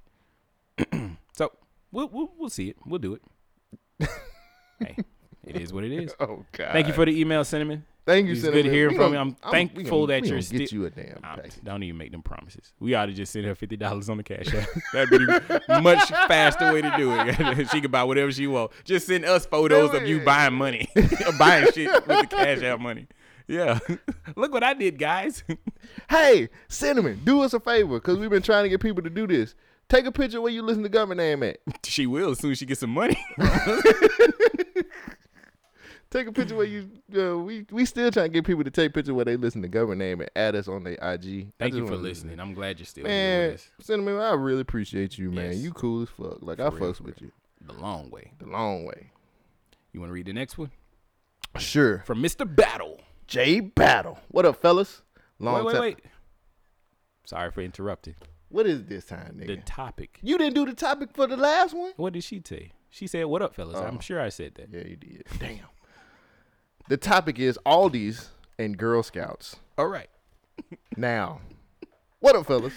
so 1.37 1.53
we'll, 1.93 2.09
we'll 2.09 2.33
we'll 2.39 2.49
see 2.51 2.71
it. 2.71 2.77
We'll 2.87 2.99
do 2.99 3.15
it. 3.15 3.23
hey, 4.81 4.97
it 5.47 5.57
is 5.57 5.73
what 5.73 5.85
it 5.85 5.93
is. 5.93 6.15
Oh 6.21 6.45
God! 6.53 6.73
Thank 6.73 6.87
you 6.89 6.93
for 6.93 7.05
the 7.07 7.19
email, 7.21 7.45
Cinnamon. 7.45 7.85
Thank 8.05 8.27
you. 8.27 8.33
It's 8.35 8.43
Cinnamon. 8.43 8.63
good 8.65 8.73
hearing 8.73 8.93
We 8.97 9.03
from 9.05 9.13
you. 9.15 9.19
I'm 9.19 9.35
thankful 9.51 10.07
gonna- 10.07 10.21
that 10.21 10.29
you're 10.29 10.41
still. 10.41 10.59
get 10.61 10.71
you 10.73 10.87
a 10.87 10.91
damn. 10.91 11.21
Package. 11.23 11.55
don't 11.65 11.83
even 11.83 11.99
make 11.99 12.13
them 12.13 12.23
promises. 12.23 12.73
We 12.79 12.95
ought 12.95 13.07
to 13.07 13.13
just 13.13 13.33
send 13.33 13.47
her 13.47 13.55
fifty 13.57 13.77
dollars 13.77 14.09
on 14.09 14.17
the 14.19 14.23
cash 14.23 14.53
app. 14.55 14.69
That'd 14.93 15.11
be 15.11 15.81
much 15.83 16.09
faster 16.09 16.73
way 16.73 16.83
to 16.83 16.93
do 16.97 17.13
it. 17.13 17.69
she 17.73 17.81
can 17.81 17.91
buy 17.91 18.05
whatever 18.05 18.31
she 18.31 18.47
want. 18.47 18.71
Just 18.85 19.07
send 19.09 19.25
us 19.25 19.45
photos 19.47 19.93
of 19.95 20.07
you 20.07 20.21
buying 20.21 20.55
money, 20.55 20.89
buying 21.39 21.67
shit 21.73 21.91
with 21.93 22.07
the 22.07 22.27
cash 22.31 22.63
app 22.63 22.79
money. 22.81 23.07
Yeah, 23.49 23.79
look 24.37 24.53
what 24.53 24.63
I 24.65 24.75
did, 24.75 24.99
guys. 24.99 25.45
Hey, 26.11 26.49
Cinnamon, 26.69 27.21
do 27.25 27.43
us 27.43 27.55
a 27.55 27.61
favor 27.61 27.95
because 28.01 28.19
we've 28.19 28.31
been 28.31 28.43
trying 28.43 28.65
to 28.65 28.69
get 28.69 28.81
people 28.81 29.03
to 29.05 29.11
do 29.11 29.27
this. 29.27 29.55
Take 29.89 30.05
a 30.07 30.11
picture 30.13 30.41
where 30.41 30.51
you 30.53 30.63
listen 30.63 30.83
to 30.83 30.89
government 30.89 31.19
name 31.19 31.43
at. 31.45 31.59
she 31.85 32.07
will 32.09 32.31
as 32.33 32.41
soon 32.41 32.51
as 32.53 32.59
she 32.59 32.67
gets 32.67 32.81
some 32.81 32.91
money. 32.91 33.17
Take 36.17 36.29
a 36.29 36.33
picture 36.33 36.57
where 36.57 36.65
you. 36.65 36.89
Uh, 37.15 37.37
we 37.37 37.67
we 37.71 37.85
still 37.85 38.11
trying 38.11 38.27
to 38.27 38.33
get 38.33 38.47
people 38.47 38.65
to 38.65 38.71
take 38.71 38.95
pictures 38.95 39.13
where 39.13 39.27
they 39.27 39.37
listen 39.37 39.61
to 39.61 39.69
government 39.69 39.99
name 39.99 40.23
and 40.23 40.31
add 40.35 40.57
us 40.57 40.67
on 40.67 40.83
their 40.83 40.95
IG. 40.95 41.53
Thank 41.59 41.75
you 41.75 41.87
for 41.87 41.97
listening. 41.97 42.41
I'm 42.41 42.55
glad 42.55 42.79
you're 42.79 42.87
still 42.87 43.05
here 43.05 43.51
Man. 43.51 43.59
Cinnamon, 43.83 44.19
I 44.19 44.33
really 44.33 44.63
appreciate 44.63 45.19
you, 45.19 45.31
man. 45.31 45.53
Yes. 45.53 45.59
You 45.59 45.73
cool 45.73 46.01
as 46.05 46.09
fuck. 46.09 46.39
Like 46.41 46.59
I 46.59 46.71
For 46.71 46.77
real, 46.77 46.95
fucks 46.95 47.03
with 47.03 47.21
you 47.21 47.33
The 47.67 47.75
long 47.75 48.09
way. 48.09 48.33
the 48.39 48.47
long 48.47 48.87
way. 48.87 49.11
You 49.93 50.01
want 50.01 50.09
to 50.09 50.15
read 50.15 50.25
the 50.25 50.33
next 50.33 50.57
one 50.57 50.71
Sure. 51.59 52.03
from 52.07 52.23
Mr. 52.23 52.47
Battle? 52.47 52.99
Jay 53.27 53.61
Battle. 53.61 54.19
What 54.29 54.47
up, 54.47 54.57
fellas? 54.63 55.03
Long 55.39 55.57
wait, 55.57 55.65
wait, 55.67 55.73
time. 55.75 55.81
wait. 55.83 55.99
Sorry 57.27 57.51
for 57.51 57.61
interrupting. 57.61 58.15
What 58.49 58.67
is 58.67 58.85
this 58.85 59.05
time, 59.05 59.37
The 59.45 59.59
topic. 59.59 60.19
you 60.23 60.39
didn't 60.39 60.55
do 60.55 60.65
the 60.65 60.73
topic 60.75 61.11
for 61.13 61.27
the 61.27 61.37
last 61.37 61.75
one. 61.75 61.93
What 61.97 62.15
did 62.15 62.25
she 62.25 62.41
say? 62.43 62.73
She 62.89 63.07
said, 63.07 63.27
"What 63.27 63.43
up, 63.43 63.55
fellas?" 63.55 63.77
Oh. 63.79 63.85
I'm 63.85 64.01
sure 64.01 64.19
I 64.19 64.31
said 64.31 64.55
that. 64.55 64.71
Yeah, 64.73 64.87
you 64.87 64.97
did. 64.97 65.25
Damn. 65.39 65.59
The 66.89 66.97
topic 66.97 67.41
is 67.41 67.59
Aldi's 67.67 68.31
and 68.61 68.79
Girl 68.79 69.03
Scouts. 69.03 69.57
All 69.77 69.89
right. 69.89 70.09
Now, 70.97 71.43
what 72.21 72.35
up, 72.37 72.47
fellas? 72.47 72.73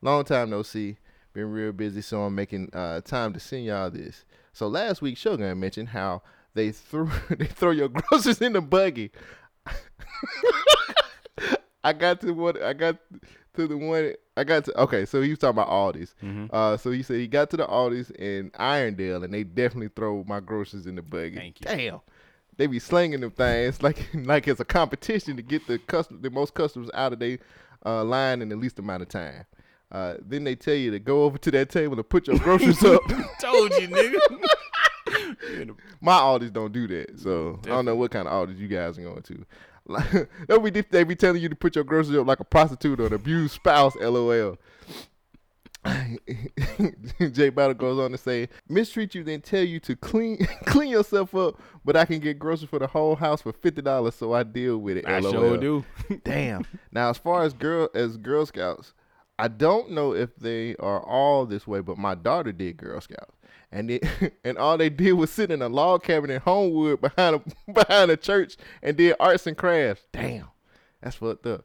Long 0.00 0.22
time 0.24 0.50
no 0.50 0.62
see. 0.62 0.96
Been 1.32 1.50
real 1.50 1.72
busy, 1.72 2.02
so 2.02 2.22
I'm 2.22 2.36
making 2.36 2.70
uh, 2.72 3.00
time 3.00 3.32
to 3.32 3.40
send 3.40 3.64
y'all 3.64 3.90
this. 3.90 4.24
So 4.52 4.68
last 4.68 5.02
week, 5.02 5.16
Shogun 5.16 5.58
mentioned 5.58 5.88
how 5.88 6.22
they 6.54 6.70
threw 6.70 7.10
they 7.30 7.46
throw 7.46 7.72
your 7.72 7.88
groceries 7.88 8.40
in 8.40 8.52
the 8.52 8.60
buggy. 8.60 9.10
I 11.82 11.92
got 11.94 12.20
to 12.20 12.32
what 12.32 12.62
I 12.62 12.74
got 12.74 12.98
to 13.56 13.66
the 13.66 13.76
one 13.76 14.14
I 14.36 14.44
got 14.44 14.66
to. 14.66 14.80
Okay, 14.82 15.04
so 15.04 15.20
he 15.20 15.30
was 15.30 15.40
talking 15.40 15.60
about 15.60 15.68
Aldi's. 15.68 16.14
Mm-hmm. 16.22 16.46
Uh, 16.52 16.76
so 16.76 16.92
he 16.92 17.02
said 17.02 17.16
he 17.16 17.26
got 17.26 17.50
to 17.50 17.56
the 17.56 17.66
Aldi's 17.66 18.10
in 18.12 18.50
Irondale, 18.52 19.24
and 19.24 19.34
they 19.34 19.42
definitely 19.42 19.90
throw 19.96 20.22
my 20.28 20.38
groceries 20.38 20.86
in 20.86 20.94
the 20.94 21.02
buggy. 21.02 21.34
Thank 21.34 21.60
you. 21.60 21.66
Damn. 21.66 22.00
They 22.58 22.66
be 22.66 22.78
slinging 22.78 23.20
them 23.20 23.30
things 23.30 23.82
like 23.82 24.06
like 24.14 24.46
it's 24.46 24.60
a 24.60 24.64
competition 24.64 25.36
to 25.36 25.42
get 25.42 25.66
the 25.66 25.78
custom 25.78 26.20
the 26.20 26.28
most 26.30 26.52
customers 26.52 26.90
out 26.92 27.14
of 27.14 27.18
their 27.18 27.38
uh, 27.86 28.04
line 28.04 28.42
in 28.42 28.50
the 28.50 28.56
least 28.56 28.78
amount 28.78 29.02
of 29.02 29.08
time. 29.08 29.46
Uh, 29.90 30.14
then 30.20 30.44
they 30.44 30.54
tell 30.54 30.74
you 30.74 30.90
to 30.90 30.98
go 30.98 31.24
over 31.24 31.38
to 31.38 31.50
that 31.50 31.70
table 31.70 31.94
and 31.94 32.08
put 32.08 32.26
your 32.26 32.38
groceries 32.38 32.84
up. 32.84 33.00
Told 33.40 33.70
you, 33.72 33.88
nigga. 33.88 35.76
My 36.00 36.12
Aldi's 36.12 36.50
don't 36.50 36.72
do 36.72 36.86
that, 36.88 37.18
so 37.18 37.58
I 37.64 37.68
don't 37.68 37.86
know 37.86 37.96
what 37.96 38.10
kind 38.10 38.28
of 38.28 38.34
Aldi's 38.34 38.60
you 38.60 38.68
guys 38.68 38.98
are 38.98 39.02
going 39.02 39.22
to. 39.22 39.46
Like, 39.86 40.28
they 40.46 40.58
be 40.58 40.82
they 40.82 41.04
be 41.04 41.16
telling 41.16 41.40
you 41.40 41.48
to 41.48 41.56
put 41.56 41.74
your 41.74 41.84
groceries 41.84 42.18
up 42.18 42.26
like 42.26 42.40
a 42.40 42.44
prostitute 42.44 43.00
or 43.00 43.06
an 43.06 43.14
abused 43.14 43.54
spouse. 43.54 43.96
LOL. 43.96 44.58
Jay 47.32 47.50
Battle 47.50 47.74
goes 47.74 47.98
on 47.98 48.10
to 48.12 48.18
say, 48.18 48.48
mistreat 48.68 49.14
you, 49.14 49.24
then 49.24 49.40
tell 49.40 49.62
you 49.62 49.80
to 49.80 49.96
clean 49.96 50.38
clean 50.66 50.90
yourself 50.90 51.34
up, 51.34 51.60
but 51.84 51.96
I 51.96 52.04
can 52.04 52.18
get 52.18 52.38
groceries 52.38 52.70
for 52.70 52.78
the 52.78 52.86
whole 52.86 53.16
house 53.16 53.42
for 53.42 53.52
fifty 53.52 53.82
dollars, 53.82 54.14
so 54.14 54.32
I 54.32 54.42
deal 54.42 54.78
with 54.78 54.98
it. 54.98 55.06
I 55.06 55.20
LOL. 55.20 55.32
sure 55.32 55.58
do. 55.58 55.84
Damn. 56.24 56.64
now, 56.92 57.10
as 57.10 57.18
far 57.18 57.42
as 57.42 57.52
girl 57.52 57.88
as 57.94 58.16
Girl 58.16 58.46
Scouts, 58.46 58.94
I 59.38 59.48
don't 59.48 59.90
know 59.90 60.14
if 60.14 60.34
they 60.36 60.76
are 60.76 61.00
all 61.00 61.46
this 61.46 61.66
way, 61.66 61.80
but 61.80 61.98
my 61.98 62.14
daughter 62.14 62.52
did 62.52 62.76
Girl 62.76 63.00
Scouts, 63.00 63.36
and 63.70 63.90
it, 63.90 64.04
and 64.44 64.58
all 64.58 64.76
they 64.78 64.90
did 64.90 65.12
was 65.12 65.30
sit 65.30 65.50
in 65.50 65.62
a 65.62 65.68
log 65.68 66.02
cabin 66.02 66.30
in 66.30 66.40
Homewood 66.40 67.00
behind 67.00 67.36
a 67.36 67.72
behind 67.72 68.10
a 68.10 68.16
church 68.16 68.56
and 68.82 68.96
did 68.96 69.16
arts 69.20 69.46
and 69.46 69.56
crafts. 69.56 70.04
Damn, 70.12 70.48
that's 71.00 71.16
fucked 71.16 71.46
up. 71.46 71.64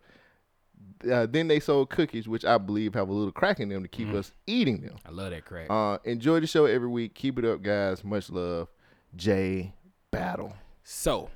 Uh, 1.11 1.25
then 1.29 1.47
they 1.47 1.59
sold 1.59 1.89
cookies, 1.89 2.27
which 2.27 2.45
I 2.45 2.57
believe 2.57 2.93
have 2.93 3.09
a 3.09 3.13
little 3.13 3.31
crack 3.31 3.59
in 3.59 3.69
them 3.69 3.83
to 3.83 3.89
keep 3.89 4.09
us 4.13 4.31
eating 4.47 4.81
them. 4.81 4.95
I 5.05 5.11
love 5.11 5.31
that 5.31 5.45
crack. 5.45 5.67
Uh, 5.69 5.97
enjoy 6.03 6.39
the 6.39 6.47
show 6.47 6.65
every 6.65 6.87
week. 6.87 7.13
Keep 7.15 7.39
it 7.39 7.45
up, 7.45 7.61
guys. 7.61 8.03
Much 8.03 8.29
love, 8.29 8.67
Jay 9.15 9.73
Battle. 10.11 10.53
so, 10.83 11.29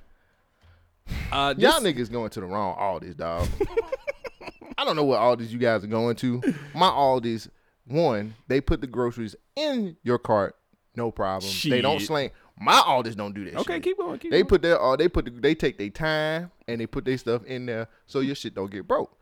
uh, 1.32 1.54
this, 1.56 1.64
Y'all 1.64 1.82
niggas 1.82 2.12
going 2.12 2.30
to 2.32 2.40
the 2.40 2.46
wrong 2.46 2.78
Aldi's, 2.78 3.16
dog. 3.16 3.48
I 4.78 4.86
don't 4.86 4.96
know 4.96 5.04
what 5.04 5.20
Aldi's 5.20 5.52
you 5.52 5.60
guys 5.60 5.84
are 5.84 5.88
going 5.88 6.16
to. 6.18 6.42
My 6.76 6.88
Aldi's, 6.90 7.50
one, 7.86 8.36
they 8.48 8.62
put 8.62 8.82
the 8.82 8.88
groceries 8.88 9.36
in 9.56 9.98
your 10.04 10.20
cart, 10.20 10.56
no 10.96 11.10
problem. 11.12 11.52
They 11.64 11.82
don't 11.82 11.98
Shit. 12.00 12.08
slang. 12.08 12.32
My 12.60 12.74
Aldi's 12.80 13.16
don't 13.16 13.34
do 13.34 13.46
that. 13.46 13.56
okay, 13.58 13.76
shit. 13.76 13.84
keep 13.84 13.98
going. 13.98 14.20
Keep 14.20 14.32
They 14.32 14.38
going. 14.42 14.50
put 14.50 14.62
their, 14.62 14.82
uh, 14.82 14.96
they 14.96 15.08
put, 15.08 15.26
the, 15.26 15.32
they 15.32 15.56
take 15.56 15.78
their 15.78 15.90
time 15.90 16.52
and 16.68 16.82
they 16.82 16.88
put 16.88 17.06
their 17.06 17.18
stuff 17.18 17.44
in 17.46 17.66
there 17.68 17.88
so 18.08 18.20
your 18.20 18.36
shit 18.36 18.56
don't 18.56 18.72
get 18.72 18.88
broke. 18.88 19.17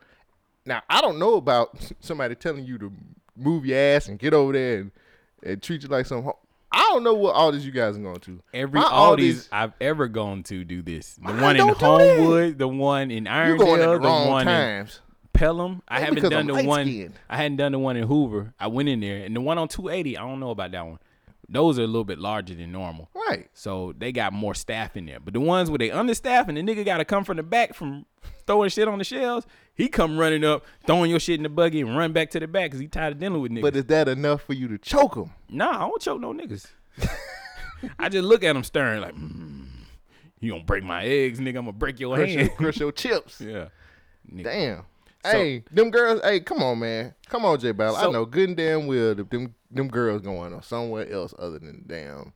Now 0.66 0.82
I 0.90 1.00
don't 1.00 1.18
know 1.18 1.34
about 1.36 1.76
somebody 2.00 2.34
telling 2.34 2.66
you 2.66 2.76
to 2.78 2.92
move 3.36 3.64
your 3.64 3.78
ass 3.78 4.08
and 4.08 4.18
get 4.18 4.34
over 4.34 4.52
there 4.52 4.78
and, 4.80 4.90
and 5.42 5.62
treat 5.62 5.82
you 5.82 5.88
like 5.88 6.06
some. 6.06 6.22
ho- 6.24 6.38
I 6.72 6.80
don't 6.92 7.04
know 7.04 7.14
what 7.14 7.34
Aldi's 7.36 7.64
you 7.64 7.72
guys 7.72 7.96
are 7.96 8.00
going 8.00 8.20
to. 8.20 8.40
Every 8.52 8.80
My 8.80 8.86
Aldi's 8.86 9.48
I've 9.52 9.72
ever 9.80 10.08
gone 10.08 10.42
to 10.44 10.64
do 10.64 10.82
this. 10.82 11.14
The 11.14 11.22
Mine 11.32 11.40
one 11.40 11.56
in 11.56 11.66
don't 11.66 11.68
do 11.68 11.74
that. 11.74 12.18
Homewood, 12.18 12.58
the 12.58 12.68
one 12.68 13.10
in 13.10 13.24
Irondale, 13.24 13.58
the 13.92 13.98
the 14.00 14.08
one 14.30 14.40
in 14.42 14.46
times. 14.46 15.00
Pelham. 15.32 15.82
I 15.86 16.00
Maybe 16.00 16.04
haven't 16.20 16.30
done 16.30 16.40
I'm 16.40 16.46
the 16.46 16.54
one. 16.54 16.66
light-skinned. 16.66 17.14
I 17.30 17.36
hadn't 17.36 17.56
done 17.58 17.72
the 17.72 17.78
one 17.78 17.96
in 17.96 18.06
Hoover. 18.08 18.52
I 18.58 18.66
went 18.68 18.88
in 18.88 19.00
there, 19.00 19.18
and 19.24 19.34
the 19.36 19.40
one 19.40 19.58
on 19.58 19.68
280. 19.68 20.16
I 20.18 20.22
don't 20.22 20.40
know 20.40 20.50
about 20.50 20.72
that 20.72 20.84
one. 20.86 20.98
Those 21.48 21.78
are 21.78 21.82
a 21.84 21.86
little 21.86 22.04
bit 22.04 22.18
larger 22.18 22.54
than 22.54 22.72
normal. 22.72 23.08
Right. 23.14 23.48
So 23.54 23.94
they 23.96 24.10
got 24.12 24.32
more 24.32 24.54
staff 24.54 24.96
in 24.96 25.06
there. 25.06 25.20
But 25.20 25.34
the 25.34 25.40
ones 25.40 25.70
where 25.70 25.78
they 25.78 25.90
understaff 25.90 26.48
and 26.48 26.56
the 26.56 26.62
nigga 26.62 26.84
got 26.84 26.98
to 26.98 27.04
come 27.04 27.22
from 27.24 27.36
the 27.36 27.42
back 27.44 27.74
from 27.74 28.04
throwing 28.46 28.68
shit 28.70 28.88
on 28.88 28.98
the 28.98 29.04
shelves, 29.04 29.46
he 29.74 29.88
come 29.88 30.18
running 30.18 30.44
up, 30.44 30.64
throwing 30.86 31.10
your 31.10 31.20
shit 31.20 31.36
in 31.36 31.44
the 31.44 31.48
buggy 31.48 31.80
and 31.82 31.96
run 31.96 32.12
back 32.12 32.30
to 32.30 32.40
the 32.40 32.48
back 32.48 32.64
because 32.70 32.80
he 32.80 32.88
tired 32.88 33.12
of 33.12 33.20
dealing 33.20 33.40
with 33.40 33.52
niggas. 33.52 33.62
But 33.62 33.76
is 33.76 33.84
that 33.86 34.08
enough 34.08 34.42
for 34.42 34.54
you 34.54 34.66
to 34.68 34.78
choke 34.78 35.14
him? 35.16 35.30
nah, 35.48 35.70
I 35.84 35.88
don't 35.88 36.02
choke 36.02 36.20
no 36.20 36.32
niggas. 36.32 36.66
I 37.98 38.08
just 38.08 38.24
look 38.24 38.42
at 38.42 38.56
him 38.56 38.64
staring 38.64 39.00
like, 39.02 39.14
mm, 39.14 39.66
you 40.40 40.50
gonna 40.52 40.64
break 40.64 40.82
my 40.82 41.04
eggs, 41.04 41.38
nigga? 41.38 41.48
I'm 41.58 41.66
gonna 41.66 41.72
break 41.72 42.00
your 42.00 42.16
Crush 42.16 42.30
your, 42.30 42.38
hand. 42.40 42.56
crush 42.56 42.76
your 42.78 42.92
chips. 42.92 43.40
yeah. 43.40 43.68
Nigga. 44.32 44.44
Damn. 44.44 44.82
So- 45.30 45.38
hey, 45.38 45.64
them 45.70 45.90
girls. 45.90 46.20
Hey, 46.22 46.40
come 46.40 46.62
on, 46.62 46.78
man. 46.78 47.14
Come 47.28 47.44
on, 47.44 47.58
Jay 47.58 47.72
Battle. 47.72 47.96
I 47.96 48.10
know 48.10 48.24
good 48.24 48.48
and 48.48 48.56
damn 48.56 48.86
well 48.86 49.14
that 49.14 49.30
them 49.30 49.54
them 49.70 49.88
girls 49.88 50.22
going 50.22 50.54
on 50.54 50.62
somewhere 50.62 51.10
else 51.10 51.34
other 51.38 51.58
than 51.58 51.84
damn 51.86 52.32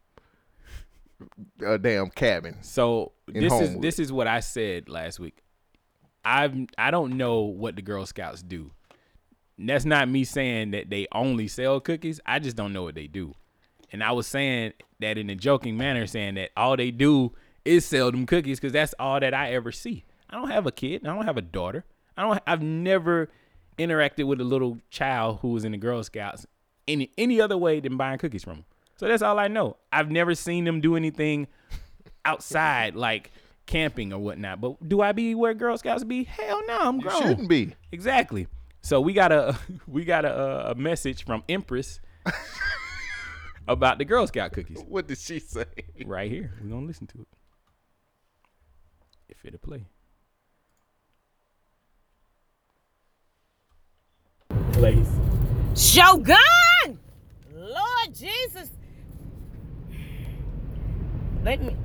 a 1.64 1.78
damn 1.78 2.10
cabin. 2.10 2.56
So 2.62 3.12
this 3.26 3.52
is 3.52 3.76
this 3.80 3.98
is 3.98 4.12
what 4.12 4.26
I 4.26 4.40
said 4.40 4.88
last 4.88 5.20
week. 5.20 5.42
I've 6.24 6.54
I 6.78 6.90
don't 6.90 7.16
know 7.16 7.40
what 7.42 7.76
the 7.76 7.82
Girl 7.82 8.06
Scouts 8.06 8.42
do. 8.42 8.70
And 9.58 9.68
that's 9.68 9.84
not 9.84 10.08
me 10.08 10.24
saying 10.24 10.70
that 10.70 10.88
they 10.90 11.06
only 11.12 11.46
sell 11.48 11.80
cookies. 11.80 12.20
I 12.24 12.38
just 12.38 12.56
don't 12.56 12.72
know 12.72 12.82
what 12.82 12.94
they 12.94 13.06
do. 13.06 13.34
And 13.92 14.02
I 14.02 14.12
was 14.12 14.26
saying 14.26 14.72
that 15.00 15.18
in 15.18 15.28
a 15.28 15.34
joking 15.34 15.76
manner, 15.76 16.06
saying 16.06 16.34
that 16.36 16.50
all 16.56 16.76
they 16.76 16.90
do 16.90 17.32
is 17.64 17.84
sell 17.84 18.10
them 18.10 18.24
cookies 18.24 18.58
because 18.58 18.72
that's 18.72 18.94
all 18.98 19.20
that 19.20 19.34
I 19.34 19.52
ever 19.52 19.72
see. 19.72 20.04
I 20.30 20.36
don't 20.36 20.50
have 20.50 20.66
a 20.66 20.72
kid. 20.72 21.06
I 21.06 21.14
don't 21.14 21.26
have 21.26 21.36
a 21.36 21.42
daughter. 21.42 21.84
I 22.20 22.24
don't. 22.28 22.42
I've 22.46 22.62
never 22.62 23.30
interacted 23.78 24.26
with 24.26 24.40
a 24.40 24.44
little 24.44 24.78
child 24.90 25.38
who 25.40 25.48
was 25.52 25.64
in 25.64 25.72
the 25.72 25.78
Girl 25.78 26.02
Scouts 26.02 26.44
any 26.86 27.10
any 27.16 27.40
other 27.40 27.56
way 27.56 27.80
than 27.80 27.96
buying 27.96 28.18
cookies 28.18 28.44
from 28.44 28.56
them. 28.56 28.64
So 28.96 29.08
that's 29.08 29.22
all 29.22 29.38
I 29.38 29.48
know. 29.48 29.76
I've 29.90 30.10
never 30.10 30.34
seen 30.34 30.64
them 30.64 30.82
do 30.82 30.96
anything 30.96 31.46
outside 32.26 32.94
like 32.94 33.30
camping 33.64 34.12
or 34.12 34.18
whatnot. 34.18 34.60
But 34.60 34.86
do 34.86 35.00
I 35.00 35.12
be 35.12 35.34
where 35.34 35.54
Girl 35.54 35.78
Scouts 35.78 36.04
be? 36.04 36.24
Hell 36.24 36.60
no, 36.68 36.76
I'm 36.78 36.96
You 36.96 37.02
grown. 37.02 37.22
shouldn't 37.22 37.48
be. 37.48 37.74
Exactly. 37.92 38.46
So 38.82 39.00
we 39.00 39.14
got 39.14 39.32
a 39.32 39.56
we 39.86 40.04
got 40.04 40.24
a, 40.26 40.72
a 40.72 40.74
message 40.74 41.24
from 41.24 41.42
Empress 41.48 42.00
about 43.68 43.96
the 43.98 44.04
Girl 44.04 44.26
Scout 44.26 44.52
cookies 44.52 44.82
What 44.86 45.06
did 45.08 45.16
she 45.18 45.38
say? 45.38 45.64
right 46.04 46.30
here. 46.30 46.52
We're 46.62 46.68
gonna 46.70 46.86
listen 46.86 47.06
to 47.08 47.20
it. 47.22 47.28
If 49.30 49.44
it'll 49.44 49.58
play. 49.58 49.86
Plays. 54.80 55.06
Shogun! 55.76 56.38
Lord 57.54 58.14
Jesus. 58.14 58.70
Let 61.44 61.60
me. 61.60 61.76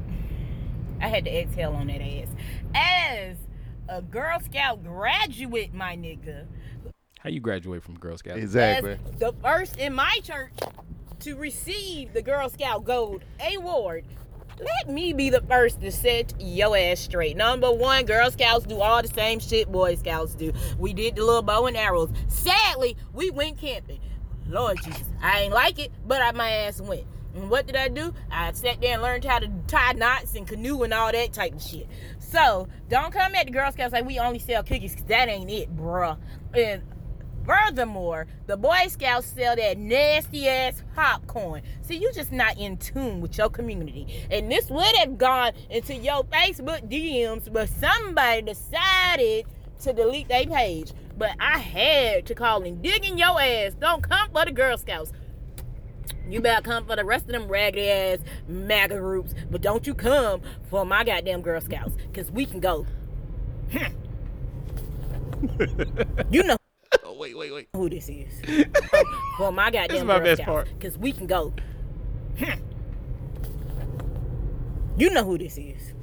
I 1.02 1.10
had 1.10 1.26
to 1.26 1.42
exhale 1.42 1.74
on 1.74 1.88
that 1.88 2.02
ass. 2.02 2.30
As 2.74 3.36
a 3.90 4.02
Girl 4.02 4.40
Scout 4.40 4.82
graduate, 4.82 5.74
my 5.74 5.98
nigga, 5.98 6.46
How 7.20 7.30
you 7.30 7.42
graduate 7.42 7.84
from 7.84 7.96
Girl 8.00 8.18
Scouts? 8.18 8.38
Exactly. 8.38 8.94
as 8.94 9.20
the 9.20 9.34
first 9.44 9.76
in 9.76 9.94
my 9.94 10.18
church 10.24 10.54
to 11.20 11.36
receive 11.36 12.14
the 12.14 12.22
Girl 12.22 12.48
Scout 12.48 12.86
Gold 12.86 13.24
Award, 13.54 14.06
let 14.60 14.90
me 14.90 15.14
be 15.14 15.30
the 15.30 15.42
first 15.42 15.82
to 15.82 15.92
set 15.92 16.34
your 16.40 16.78
ass 16.78 17.00
straight. 17.00 17.36
Number 17.36 17.72
one, 17.72 18.06
Girl 18.06 18.32
Scouts 18.32 18.66
do 18.66 18.80
all 18.80 19.02
the 19.02 19.08
same 19.08 19.40
shit 19.40 19.72
Boy 19.72 19.96
Scouts 19.96 20.36
do. 20.36 20.54
We 20.80 20.94
did 20.94 21.16
the 21.16 21.26
little 21.26 21.42
bow 21.42 21.66
and 21.66 21.76
arrows. 21.76 22.10
Sadly, 22.28 22.96
we 23.14 23.30
went 23.32 23.58
camping. 23.58 24.00
Lord 24.48 24.78
Jesus, 24.84 25.08
I 25.22 25.42
ain't 25.42 25.54
like 25.54 25.80
it, 25.80 25.92
but 26.06 26.22
I 26.22 26.32
my 26.32 26.50
ass 26.50 26.80
went. 26.80 27.06
And 27.36 27.50
what 27.50 27.68
did 27.68 27.76
I 27.76 27.90
do? 27.90 28.14
I 28.32 28.54
sat 28.54 28.80
there 28.80 28.94
and 28.94 29.02
learned 29.02 29.26
how 29.26 29.40
to 29.40 29.50
tie 29.68 29.92
knots 29.94 30.36
and 30.36 30.48
canoe 30.48 30.84
and 30.84 30.94
all 30.94 31.12
that 31.12 31.34
type 31.34 31.54
of 31.54 31.62
shit. 31.62 31.88
So 32.20 32.68
don't 32.90 33.12
come 33.12 33.36
at 33.36 33.48
the 33.48 33.52
Girl 33.52 33.72
Scouts 33.72 33.92
like 33.92 34.06
we 34.06 34.20
only 34.20 34.40
sell 34.40 34.64
cookies, 34.64 34.96
cause 34.96 35.04
that 35.06 35.28
ain't 35.28 35.50
it, 35.50 35.76
bruh. 35.76 36.18
And 36.54 36.82
Furthermore, 37.46 38.26
the 38.48 38.58
Boy 38.58 38.88
Scouts 38.88 39.28
sell 39.28 39.56
that 39.56 39.78
nasty 39.78 40.48
ass 40.48 40.82
popcorn. 40.96 41.62
See, 41.82 41.98
you 41.98 42.12
just 42.12 42.32
not 42.32 42.58
in 42.58 42.78
tune 42.78 43.22
with 43.22 43.38
your 43.38 43.50
community. 43.50 44.26
And 44.32 44.52
this 44.52 44.70
would 44.70 44.96
have 44.98 45.18
gone 45.18 45.54
into 45.70 45.96
your 45.96 46.24
Facebook 46.26 46.90
DMs, 46.90 47.52
but 47.52 47.70
somebody 47.70 48.42
decided 48.42 49.46
to 49.82 49.94
delete 49.94 50.28
their 50.28 50.46
page. 50.46 50.92
But 51.18 51.32
I 51.40 51.60
had 51.60 52.26
to 52.26 52.36
call 52.36 52.64
and 52.64 52.82
dig 52.82 53.06
in 53.06 53.18
your 53.18 53.40
ass. 53.40 53.74
Don't 53.80 54.02
come 54.02 54.30
for 54.32 54.46
the 54.46 54.52
Girl 54.52 54.78
Scouts. 54.78 55.12
You 56.28 56.42
better 56.42 56.64
come 56.64 56.86
for 56.88 56.96
the 56.96 57.06
rest 57.06 57.26
of 57.26 57.32
them 57.32 57.48
raggedy 57.48 57.88
ass 57.90 58.20
MAGA 58.48 58.98
groups, 58.98 59.36
but 59.52 59.62
don't 59.62 59.86
you 59.86 59.94
come 59.94 60.42
for 60.70 60.84
my 60.84 61.04
goddamn 61.04 61.42
Girl 61.42 61.62
Scouts, 61.62 61.96
cause 62.14 62.32
we 62.32 62.48
can 62.48 62.60
go. 62.60 62.88
Hmm. 63.72 63.94
you 66.32 66.44
know 66.44 66.58
wait, 67.34 67.38
wait, 67.38 67.52
wait. 67.54 67.68
who 67.74 67.90
this 67.90 68.10
is. 68.10 68.42
Well, 69.40 69.52
my 69.52 69.70
goddamn 69.72 69.88
This 69.90 69.98
is 69.98 70.04
my 70.06 70.20
best 70.20 70.42
Scouts, 70.42 70.70
part. 70.70 70.80
Cause 70.80 70.98
we 70.98 71.12
can 71.12 71.28
go. 71.28 71.54
Hmm. 72.40 72.60
You 74.98 75.10
know 75.10 75.24
who 75.26 75.38
this 75.38 75.58
is. 75.58 75.94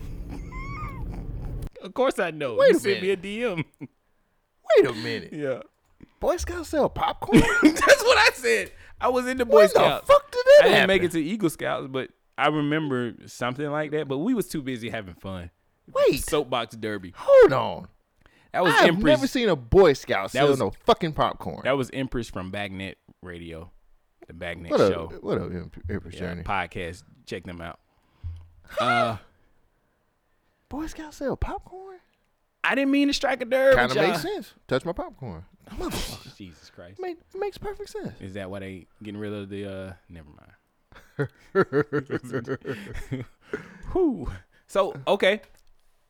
Of 1.81 1.95
course 1.95 2.18
I 2.18 2.31
know. 2.31 2.55
Wait 2.57 2.70
you 2.73 2.77
a 2.77 2.81
sent 2.81 3.03
me 3.03 3.11
a 3.11 3.16
DM. 3.16 3.64
Wait 3.81 4.87
a 4.87 4.93
minute. 4.93 5.33
yeah. 5.33 5.61
Boy 6.20 6.37
Scouts 6.37 6.68
sell 6.68 6.89
popcorn? 6.89 7.41
That's 7.62 8.03
what 8.05 8.18
I 8.18 8.31
said. 8.35 8.70
I 9.01 9.09
was 9.09 9.27
in 9.27 9.39
the 9.39 9.45
Boy 9.45 9.57
When 9.57 9.64
the 9.64 9.68
Scouts. 9.70 10.07
fuck 10.07 10.31
did 10.31 10.45
that 10.45 10.64
I 10.64 10.68
didn't 10.68 10.87
make 10.89 11.03
it 11.03 11.11
to 11.12 11.20
Eagle 11.23 11.51
Scouts, 11.51 11.89
but 11.91 12.11
I 12.39 12.49
remember 12.49 13.14
something 13.27 13.68
like 13.70 13.91
that. 13.93 14.07
But 14.09 14.18
we 14.18 14.33
was 14.35 14.49
too 14.49 14.62
busy 14.62 14.91
having 14.91 15.14
fun. 15.14 15.51
Wait. 15.93 16.25
Soapbox 16.25 16.77
Derby. 16.77 17.12
Hold 17.16 17.53
on. 17.53 17.89
That 18.53 18.63
was 18.63 18.75
I've 18.75 18.89
Empress. 18.89 19.05
never 19.05 19.27
seen 19.27 19.49
a 19.49 19.57
Boy 19.57 19.95
Scout 19.95 20.33
That 20.33 20.39
sell 20.39 20.49
was- 20.49 20.59
no 20.59 20.71
fucking 20.85 21.13
popcorn. 21.15 21.63
That 21.65 21.77
was 21.77 21.91
Empress 21.93 22.29
from 22.29 22.51
Bagnet 22.51 22.97
Radio, 23.23 23.71
the 24.27 24.35
Bagnet 24.35 24.71
what 24.71 24.79
show. 24.79 25.13
What 25.21 25.39
up, 25.39 25.51
Empress 25.89 26.15
Yeah, 26.15 26.21
Journey? 26.21 26.43
podcast. 26.43 27.03
Check 27.27 27.45
them 27.45 27.61
out. 27.61 27.79
Uh, 28.81 29.17
Boy 30.71 30.87
Scout 30.87 31.13
sell 31.13 31.37
popcorn? 31.37 31.99
I 32.65 32.75
didn't 32.75 32.91
mean 32.93 33.09
to 33.09 33.15
strike 33.15 33.43
a 33.43 33.45
nerve. 33.45 33.75
Kind 33.75 33.91
of 33.91 33.97
makes 33.99 34.23
sense. 34.23 34.55
Touch 34.69 34.85
my 34.85 34.93
popcorn. 34.93 35.45
Motherfucker. 35.71 36.37
Jesus 36.39 36.71
Christ. 36.71 36.99
Make, 37.01 37.19
makes 37.35 37.59
perfect 37.59 37.91
sense. 37.91 38.13
Is 38.21 38.35
that 38.35 38.51
why 38.51 38.61
they 38.61 38.87
getting 39.03 39.21
rid 39.21 39.33
of 39.33 39.49
the? 39.51 39.67
uh 39.67 39.93
Never 40.09 40.29
mind. 40.31 41.29
Whew. 43.93 44.31
So 44.67 44.95
okay, 45.07 45.43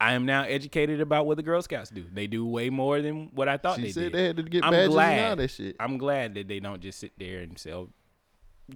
I 0.02 0.14
am 0.14 0.26
now 0.26 0.42
educated 0.42 1.00
about 1.00 1.26
what 1.26 1.36
the 1.36 1.44
Girl 1.44 1.62
Scouts 1.62 1.88
do. 1.90 2.04
They 2.12 2.26
do 2.26 2.44
way 2.44 2.70
more 2.70 3.00
than 3.00 3.30
what 3.34 3.48
I 3.48 3.56
thought 3.56 3.76
She 3.76 3.82
they 3.82 3.92
said 3.92 4.00
did. 4.00 4.12
they 4.14 4.24
had 4.26 4.36
to 4.36 4.42
get 4.42 4.64
I'm 4.64 4.72
badges 4.72 4.88
glad. 4.88 5.18
and 5.18 5.26
all 5.28 5.36
that 5.36 5.50
shit. 5.52 5.76
I'm 5.78 5.96
glad 5.96 6.34
that 6.34 6.48
they 6.48 6.58
don't 6.58 6.80
just 6.80 6.98
sit 6.98 7.12
there 7.16 7.38
and 7.42 7.56
sell 7.56 7.88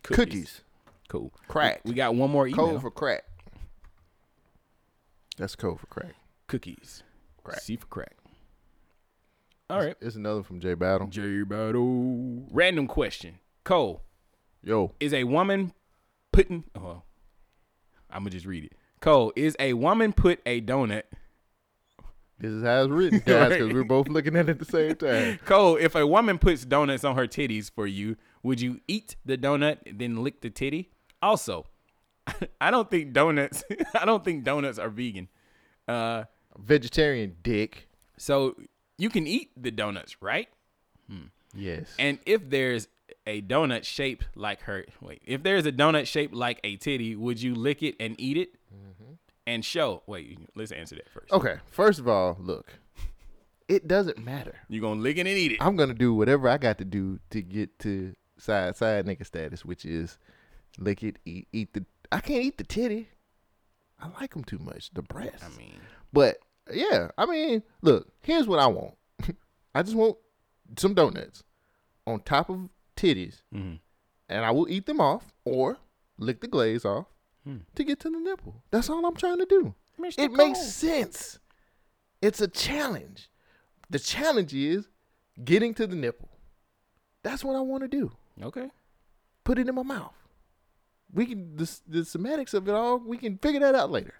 cookies. 0.04 0.16
Cookies. 0.16 0.60
Cool. 1.08 1.32
Crack. 1.48 1.80
We 1.84 1.94
got 1.94 2.14
one 2.14 2.30
more 2.30 2.46
email. 2.46 2.68
Code 2.70 2.80
for 2.80 2.92
crack. 2.92 3.24
That's 5.36 5.56
code 5.56 5.80
for 5.80 5.86
crack. 5.86 6.14
cookies. 6.46 7.02
Crack. 7.42 7.60
C 7.60 7.74
for 7.74 7.86
crack. 7.86 8.16
All 9.68 9.80
right. 9.80 9.96
It's 10.00 10.14
another 10.14 10.44
from 10.44 10.60
Jay 10.60 10.74
Battle. 10.74 11.08
Jay 11.08 11.42
Battle. 11.42 12.44
Random 12.52 12.86
question. 12.86 13.40
Cole, 13.64 14.04
Yo, 14.62 14.92
is 15.00 15.12
a 15.12 15.24
woman 15.24 15.72
putting 16.32 16.62
oh 16.76 17.02
I'm 18.08 18.20
gonna 18.20 18.30
just 18.30 18.46
read 18.46 18.62
it. 18.64 18.72
Cole, 19.00 19.32
is 19.36 19.56
a 19.58 19.74
woman 19.74 20.12
put 20.12 20.40
a 20.46 20.60
donut 20.60 21.02
this 22.38 22.50
is 22.50 22.62
how 22.62 22.82
it's 22.82 22.90
written, 22.90 23.22
guys, 23.24 23.48
because 23.48 23.72
we're 23.72 23.84
both 23.84 24.08
looking 24.08 24.36
at 24.36 24.48
it 24.48 24.52
at 24.52 24.58
the 24.58 24.66
same 24.66 24.94
time. 24.94 25.38
Cole, 25.46 25.76
if 25.76 25.94
a 25.94 26.06
woman 26.06 26.38
puts 26.38 26.66
donuts 26.66 27.02
on 27.02 27.16
her 27.16 27.26
titties 27.26 27.70
for 27.70 27.86
you, 27.86 28.16
would 28.42 28.60
you 28.60 28.80
eat 28.86 29.16
the 29.24 29.38
donut 29.38 29.78
then 29.98 30.22
lick 30.22 30.42
the 30.42 30.50
titty? 30.50 30.90
Also, 31.22 31.64
I 32.60 32.70
don't 32.70 32.90
think 32.90 33.14
donuts 33.14 33.64
I 33.94 34.04
don't 34.04 34.22
think 34.22 34.44
donuts 34.44 34.78
are 34.78 34.90
vegan. 34.90 35.28
Uh 35.88 36.24
Vegetarian 36.58 37.36
dick. 37.42 37.88
so 38.18 38.56
you 38.98 39.10
can 39.10 39.26
eat 39.26 39.50
the 39.56 39.70
donuts, 39.70 40.22
right? 40.22 40.48
Yes. 41.54 41.94
And 41.98 42.18
if 42.26 42.48
there's 42.48 42.88
a 43.26 43.40
donut 43.40 43.84
shaped 43.84 44.28
like 44.34 44.62
her, 44.62 44.84
wait, 45.00 45.22
if 45.24 45.42
there's 45.42 45.66
a 45.66 45.72
donut 45.72 46.06
shaped 46.06 46.34
like 46.34 46.60
a 46.64 46.76
titty, 46.76 47.16
would 47.16 47.40
you 47.40 47.54
lick 47.54 47.82
it 47.82 47.94
and 47.98 48.14
eat 48.18 48.36
it? 48.36 48.50
And 49.46 49.64
show, 49.64 50.02
wait, 50.06 50.38
let's 50.56 50.72
answer 50.72 50.96
that 50.96 51.08
first. 51.10 51.32
okay, 51.32 51.56
first 51.70 51.98
of 52.00 52.08
all, 52.08 52.36
look, 52.40 52.72
it 53.68 53.86
doesn't 53.86 54.18
matter. 54.24 54.56
You 54.68 54.80
gonna 54.80 55.00
lick 55.00 55.16
it 55.18 55.20
and 55.20 55.28
eat 55.28 55.52
it? 55.52 55.58
I'm 55.60 55.76
gonna 55.76 55.94
do 55.94 56.14
whatever 56.14 56.48
I 56.48 56.58
got 56.58 56.78
to 56.78 56.84
do 56.84 57.20
to 57.30 57.42
get 57.42 57.78
to 57.80 58.14
side 58.38 58.76
side 58.76 59.06
nigga 59.06 59.24
status, 59.24 59.64
which 59.64 59.84
is 59.84 60.18
lick 60.78 61.02
it, 61.02 61.18
eat, 61.24 61.48
eat 61.52 61.74
the. 61.74 61.84
I 62.10 62.20
can't 62.20 62.42
eat 62.44 62.58
the 62.58 62.64
titty. 62.64 63.08
I 64.00 64.08
like 64.20 64.34
them 64.34 64.44
too 64.44 64.58
much, 64.58 64.90
the 64.92 65.02
breast. 65.02 65.42
I 65.44 65.56
mean, 65.56 65.78
But 66.12 66.36
yeah, 66.72 67.08
I 67.16 67.24
mean, 67.26 67.62
look, 67.82 68.08
here's 68.22 68.46
what 68.46 68.58
I 68.58 68.66
want. 68.66 68.94
I 69.74 69.82
just 69.82 69.96
want 69.96 70.16
some 70.76 70.92
donuts 70.94 71.42
on 72.06 72.20
top 72.20 72.50
of 72.50 72.68
titties, 72.96 73.42
Mhm. 73.54 73.78
and 74.28 74.44
I 74.44 74.50
will 74.50 74.68
eat 74.68 74.86
them 74.86 75.00
off 75.00 75.32
or 75.44 75.78
lick 76.18 76.40
the 76.40 76.48
glaze 76.48 76.84
off 76.84 77.06
Hmm. 77.46 77.58
to 77.76 77.84
get 77.84 78.00
to 78.00 78.10
the 78.10 78.18
nipple. 78.18 78.62
That's 78.72 78.90
all 78.90 79.04
I'm 79.06 79.14
trying 79.14 79.38
to 79.38 79.46
do. 79.46 79.74
Mr. 80.00 80.18
It 80.18 80.32
makes 80.32 80.60
sense. 80.72 81.38
It's 82.20 82.40
a 82.40 82.48
challenge. 82.48 83.30
The 83.88 84.00
challenge 84.00 84.52
is 84.52 84.88
getting 85.44 85.72
to 85.74 85.86
the 85.86 85.94
nipple. 85.94 86.28
That's 87.22 87.44
what 87.44 87.54
I 87.56 87.60
want 87.60 87.82
to 87.84 87.88
do. 87.88 88.12
okay. 88.42 88.68
Put 89.44 89.58
it 89.60 89.68
in 89.68 89.74
my 89.76 89.84
mouth. 89.84 90.12
We 91.12 91.24
can 91.26 91.56
the, 91.56 91.70
the 91.86 92.04
semantics 92.04 92.52
of 92.52 92.68
it 92.68 92.74
all. 92.74 92.98
We 92.98 93.16
can 93.16 93.38
figure 93.38 93.60
that 93.60 93.76
out 93.76 93.92
later. 93.92 94.14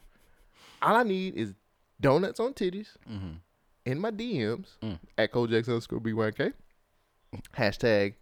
All 0.81 0.95
I 0.95 1.03
need 1.03 1.35
is 1.35 1.53
donuts 2.01 2.39
on 2.39 2.53
titties 2.55 2.91
Mhm. 3.11 3.41
in 3.85 3.99
my 3.99 4.13
DMs 4.13 4.77
Mm. 4.83 5.01
at 5.19 5.33
Kojak 5.33 5.67
underscore 5.67 5.99
B1K. 6.01 6.53
Hashtag 7.59 8.15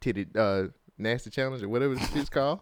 titty 0.00 0.26
uh, 0.34 0.64
nasty 1.00 1.30
challenge 1.30 1.62
or 1.62 1.68
whatever 1.68 1.94
this 1.94 2.10
shit's 2.12 2.28
called. 2.28 2.60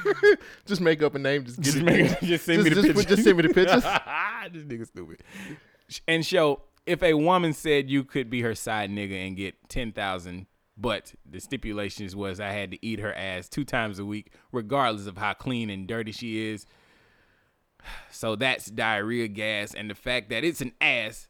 just 0.66 0.80
make 0.80 1.02
up 1.02 1.14
a 1.14 1.18
name. 1.18 1.44
Just 1.44 1.56
get 1.58 1.64
Just, 1.64 1.76
it. 1.76 1.84
make, 1.84 2.20
just 2.22 2.44
send 2.44 2.64
me 2.64 2.70
the 2.70 2.74
just, 2.82 2.88
picture. 2.88 3.08
just 3.08 3.24
send 3.24 3.36
me 3.36 3.42
the 3.42 3.54
pictures. 3.54 3.82
this 4.52 4.64
nigga 4.64 4.86
stupid. 4.86 5.22
And 6.06 6.24
show 6.24 6.62
if 6.86 7.02
a 7.02 7.14
woman 7.14 7.52
said 7.52 7.88
you 7.90 8.04
could 8.04 8.30
be 8.30 8.42
her 8.42 8.54
side 8.54 8.90
nigga 8.90 9.26
and 9.26 9.36
get 9.36 9.68
ten 9.68 9.92
thousand, 9.92 10.46
but 10.76 11.14
the 11.28 11.40
stipulations 11.40 12.16
was 12.16 12.40
I 12.40 12.50
had 12.50 12.70
to 12.72 12.84
eat 12.84 13.00
her 13.00 13.14
ass 13.14 13.48
two 13.48 13.64
times 13.64 13.98
a 13.98 14.04
week, 14.04 14.32
regardless 14.52 15.06
of 15.06 15.18
how 15.18 15.34
clean 15.34 15.70
and 15.70 15.86
dirty 15.86 16.12
she 16.12 16.50
is. 16.50 16.66
So 18.10 18.34
that's 18.34 18.66
diarrhea 18.66 19.28
gas, 19.28 19.72
and 19.72 19.88
the 19.88 19.94
fact 19.94 20.30
that 20.30 20.42
it's 20.42 20.60
an 20.60 20.72
ass 20.80 21.28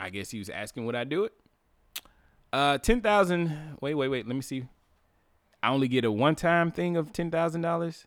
I 0.00 0.10
guess 0.10 0.30
he 0.30 0.38
was 0.38 0.48
asking 0.48 0.86
would 0.86 0.94
I 0.94 1.04
do 1.04 1.24
it. 1.24 1.32
Uh, 2.52 2.78
ten 2.78 3.00
thousand. 3.00 3.76
Wait, 3.80 3.94
wait, 3.94 4.08
wait. 4.08 4.26
Let 4.26 4.36
me 4.36 4.42
see. 4.42 4.64
I 5.62 5.70
only 5.70 5.88
get 5.88 6.04
a 6.04 6.12
one-time 6.12 6.70
thing 6.70 6.96
of 6.96 7.12
ten 7.12 7.30
thousand 7.30 7.62
dollars. 7.62 8.06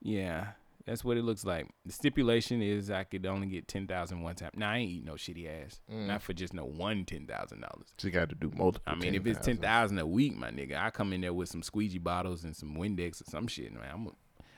Yeah, 0.00 0.48
that's 0.86 1.04
what 1.04 1.16
it 1.16 1.22
looks 1.22 1.44
like. 1.44 1.68
The 1.84 1.92
stipulation 1.92 2.62
is 2.62 2.90
I 2.90 3.04
could 3.04 3.26
only 3.26 3.46
get 3.46 3.68
ten 3.68 3.86
thousand 3.86 4.22
one 4.22 4.34
time. 4.34 4.52
Nah, 4.54 4.70
I 4.70 4.78
ain't 4.78 4.90
eating 4.90 5.06
no 5.06 5.14
shitty 5.14 5.64
ass. 5.64 5.80
Mm. 5.92 6.06
Not 6.06 6.22
for 6.22 6.32
just 6.32 6.54
no 6.54 6.64
one 6.64 7.04
ten 7.04 7.26
thousand 7.26 7.60
dollars. 7.60 7.92
She 7.98 8.10
got 8.10 8.30
to 8.30 8.34
do 8.34 8.50
multiple. 8.56 8.90
I 8.90 8.96
mean, 8.96 9.14
if 9.14 9.26
it's 9.26 9.44
ten 9.44 9.58
thousand 9.58 9.98
a 9.98 10.06
week, 10.06 10.36
my 10.36 10.50
nigga, 10.50 10.78
I 10.78 10.90
come 10.90 11.12
in 11.12 11.20
there 11.20 11.34
with 11.34 11.48
some 11.50 11.62
squeegee 11.62 11.98
bottles 11.98 12.44
and 12.44 12.56
some 12.56 12.74
Windex 12.76 13.20
or 13.20 13.30
some 13.30 13.46
shit. 13.46 13.72
Man, 13.72 13.82
I'm, 13.92 14.08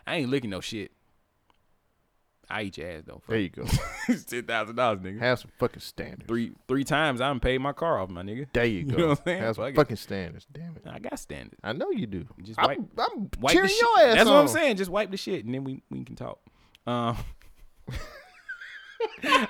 I 0.07 0.17
ain't 0.17 0.31
licking 0.31 0.51
no 0.51 0.61
shit. 0.61 0.93
I 2.51 2.63
eat 2.63 2.79
your 2.79 2.91
ass 2.91 3.03
though. 3.07 3.23
there 3.29 3.39
you 3.39 3.49
go. 3.49 3.65
ten 4.27 4.43
thousand 4.45 4.77
dollars, 4.77 5.01
nigga. 5.01 5.21
Have 5.21 5.39
some 5.39 5.51
fucking 5.59 5.81
standards. 5.81 6.25
Three 6.27 6.53
three 6.69 6.85
times 6.85 7.21
I'm 7.21 7.41
paid 7.41 7.59
my 7.59 7.73
car 7.73 7.99
off, 8.01 8.11
my 8.11 8.23
nigga. 8.23 8.47
There 8.53 8.65
you 8.65 8.83
go. 8.87 8.93
You 8.93 8.99
know 8.99 9.09
what 9.11 9.19
I'm 9.21 9.25
saying? 9.25 9.43
Have 9.43 9.55
some 9.57 9.65
Fuck 9.65 9.73
it. 9.73 9.77
fucking 9.77 9.97
standards. 9.97 10.47
Damn 10.53 10.77
it. 10.77 10.83
I 10.87 10.99
got 10.99 11.19
standards. 11.19 11.61
I 11.63 11.73
know 11.73 11.91
you 11.91 12.07
do. 12.07 12.27
Just 12.43 12.59
I'm, 12.59 12.67
wipe- 12.67 12.81
I'm 12.99 13.31
Wipe 13.41 13.53
cheering 13.55 13.71
your 13.81 14.01
ass 14.09 14.15
That's 14.17 14.29
what 14.31 14.37
I'm 14.37 14.49
saying. 14.49 14.77
Just 14.77 14.91
wipe 14.91 15.11
the 15.11 15.17
shit 15.17 15.45
and 15.45 15.55
then 15.55 15.65
we 15.65 15.83
we 15.91 16.05
can 16.05 16.17
talk. 16.17 16.41
Um, 16.87 17.17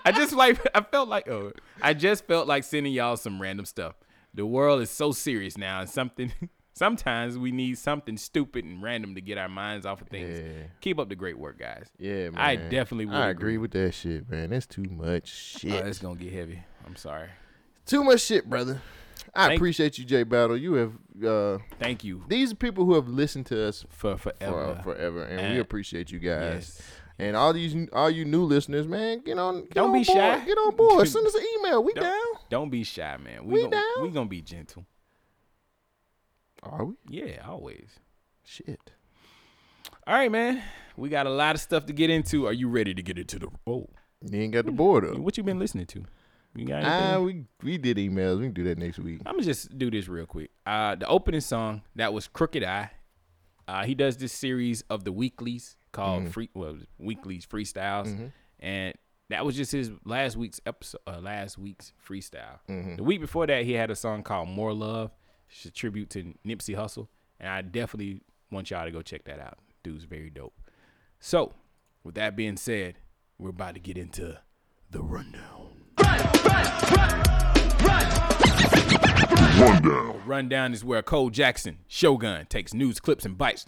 I 0.04 0.12
just 0.12 0.32
like 0.32 0.58
I 0.74 0.80
felt 0.82 1.08
like 1.08 1.28
oh 1.28 1.52
I 1.82 1.94
just 1.94 2.26
felt 2.26 2.46
like 2.46 2.64
sending 2.64 2.92
y'all 2.92 3.16
some 3.16 3.40
random 3.40 3.66
stuff. 3.66 3.94
The 4.34 4.46
world 4.46 4.80
is 4.80 4.90
so 4.90 5.10
serious 5.12 5.58
now, 5.58 5.80
and 5.80 5.90
something 5.90 6.32
sometimes 6.72 7.36
we 7.38 7.52
need 7.52 7.78
something 7.78 8.16
stupid 8.16 8.64
and 8.64 8.82
random 8.82 9.14
to 9.14 9.20
get 9.20 9.38
our 9.38 9.48
minds 9.48 9.86
off 9.86 10.00
of 10.00 10.08
things. 10.08 10.38
Yeah. 10.38 10.64
Keep 10.80 10.98
up 10.98 11.08
the 11.08 11.16
great 11.16 11.38
work, 11.38 11.58
guys. 11.58 11.88
Yeah, 11.98 12.30
man. 12.30 12.38
I 12.38 12.56
definitely 12.56 13.06
would 13.06 13.14
I 13.16 13.28
agree. 13.30 13.54
agree 13.54 13.58
with 13.58 13.70
that 13.72 13.92
shit, 13.94 14.28
man. 14.30 14.50
That's 14.50 14.66
too 14.66 14.84
much 14.84 15.54
Oh, 15.56 15.58
shit. 15.60 15.86
it's 15.86 15.98
gonna 15.98 16.16
get 16.18 16.32
heavy. 16.32 16.62
I'm 16.86 16.96
sorry. 16.96 17.28
too 17.86 18.04
much 18.04 18.20
shit, 18.22 18.48
brother. 18.48 18.80
I 19.34 19.48
Thank- 19.48 19.58
appreciate 19.58 19.98
you, 19.98 20.04
Jay 20.04 20.22
Battle. 20.24 20.56
You 20.56 20.74
have 20.74 20.92
uh 21.24 21.58
Thank 21.78 22.02
you 22.04 22.24
these 22.28 22.52
are 22.52 22.56
people 22.56 22.84
who 22.84 22.94
have 22.94 23.06
listened 23.08 23.46
to 23.46 23.68
us 23.68 23.84
for 23.90 24.16
for 24.16 24.32
forever. 24.40 24.80
forever, 24.82 25.22
and, 25.24 25.54
we 25.54 25.60
appreciate 25.60 26.10
you 26.10 26.18
guys. 26.18 26.76
Yes. 26.78 26.82
And 27.18 27.36
all 27.36 27.52
these, 27.52 27.76
all 27.92 28.08
you 28.08 28.24
new 28.24 28.44
listeners, 28.44 28.88
man, 28.88 29.20
get 29.20 29.38
on. 29.38 29.60
Get 29.64 29.74
Don't 29.74 29.88
on 29.88 29.92
be 29.92 30.04
board. 30.04 30.16
shy. 30.16 30.44
Get 30.46 30.56
on 30.56 30.74
board. 30.74 31.06
Send 31.08 31.26
us 31.26 31.34
an 31.34 31.44
email. 31.58 31.84
We 31.84 31.92
Don't- 31.92 32.04
down. 32.04 32.42
Don't 32.48 32.70
be 32.70 32.82
shy, 32.82 33.18
man. 33.18 33.44
We 33.44 33.52
We, 33.54 33.60
gonna, 33.64 33.70
down. 33.76 34.02
we 34.02 34.08
gonna 34.08 34.28
be 34.28 34.40
gentle. 34.40 34.86
Are 36.62 36.84
we? 36.84 36.94
Yeah, 37.08 37.44
always. 37.46 37.98
Shit. 38.44 38.92
All 40.06 40.14
right, 40.14 40.30
man. 40.30 40.62
We 40.96 41.08
got 41.08 41.26
a 41.26 41.30
lot 41.30 41.54
of 41.54 41.60
stuff 41.60 41.86
to 41.86 41.92
get 41.92 42.10
into. 42.10 42.46
Are 42.46 42.52
you 42.52 42.68
ready 42.68 42.94
to 42.94 43.02
get 43.02 43.18
into 43.18 43.38
the? 43.38 43.48
Oh, 43.66 43.88
You 44.28 44.40
ain't 44.42 44.52
got 44.52 44.66
the 44.66 44.72
board 44.72 45.04
up. 45.04 45.16
what 45.18 45.36
you 45.36 45.42
been 45.42 45.58
listening 45.58 45.86
to? 45.86 46.04
You 46.54 46.66
got 46.66 46.82
anything? 46.82 47.24
we 47.24 47.44
we 47.72 47.78
did 47.78 47.96
emails. 47.96 48.38
We 48.38 48.46
can 48.46 48.52
do 48.54 48.64
that 48.64 48.76
next 48.78 48.98
week. 48.98 49.20
I'm 49.24 49.34
gonna 49.34 49.44
just 49.44 49.78
do 49.78 49.88
this 49.90 50.08
real 50.08 50.26
quick. 50.26 50.50
Uh, 50.66 50.96
the 50.96 51.06
opening 51.06 51.40
song 51.40 51.82
that 51.94 52.12
was 52.12 52.26
"Crooked 52.26 52.64
Eye." 52.64 52.90
Uh, 53.68 53.84
he 53.84 53.94
does 53.94 54.16
this 54.16 54.32
series 54.32 54.82
of 54.90 55.04
the 55.04 55.12
weeklies 55.12 55.76
called 55.92 56.22
Mm-hmm. 56.22 56.30
free 56.32 56.50
well 56.54 56.76
weeklies 56.98 57.46
freestyles, 57.46 58.32
and 58.58 58.94
that 59.28 59.46
was 59.46 59.54
just 59.54 59.70
his 59.70 59.92
last 60.04 60.36
week's 60.36 60.60
episode. 60.66 60.98
Uh, 61.06 61.20
last 61.20 61.56
week's 61.56 61.92
freestyle. 62.04 62.58
Mm-hmm. 62.68 62.96
The 62.96 63.04
week 63.04 63.20
before 63.20 63.46
that, 63.46 63.64
he 63.64 63.74
had 63.74 63.92
a 63.92 63.96
song 63.96 64.24
called 64.24 64.48
"More 64.48 64.72
Love." 64.74 65.12
It's 65.50 65.64
a 65.64 65.70
tribute 65.70 66.10
to 66.10 66.34
Nipsey 66.46 66.76
Hussle, 66.76 67.08
and 67.38 67.48
I 67.48 67.62
definitely 67.62 68.22
want 68.50 68.70
y'all 68.70 68.84
to 68.84 68.90
go 68.90 69.02
check 69.02 69.24
that 69.24 69.40
out. 69.40 69.58
Dude's 69.82 70.04
very 70.04 70.30
dope. 70.30 70.54
So, 71.18 71.52
with 72.04 72.14
that 72.14 72.36
being 72.36 72.56
said, 72.56 72.96
we're 73.38 73.50
about 73.50 73.74
to 73.74 73.80
get 73.80 73.98
into 73.98 74.38
the 74.90 75.02
rundown. 75.02 75.68
Rundown. 79.58 80.22
Rundown 80.24 80.72
is 80.72 80.84
where 80.84 81.02
Cole 81.02 81.30
Jackson, 81.30 81.78
Shogun, 81.88 82.46
takes 82.46 82.72
news 82.72 83.00
clips 83.00 83.24
and 83.24 83.36
bites, 83.36 83.66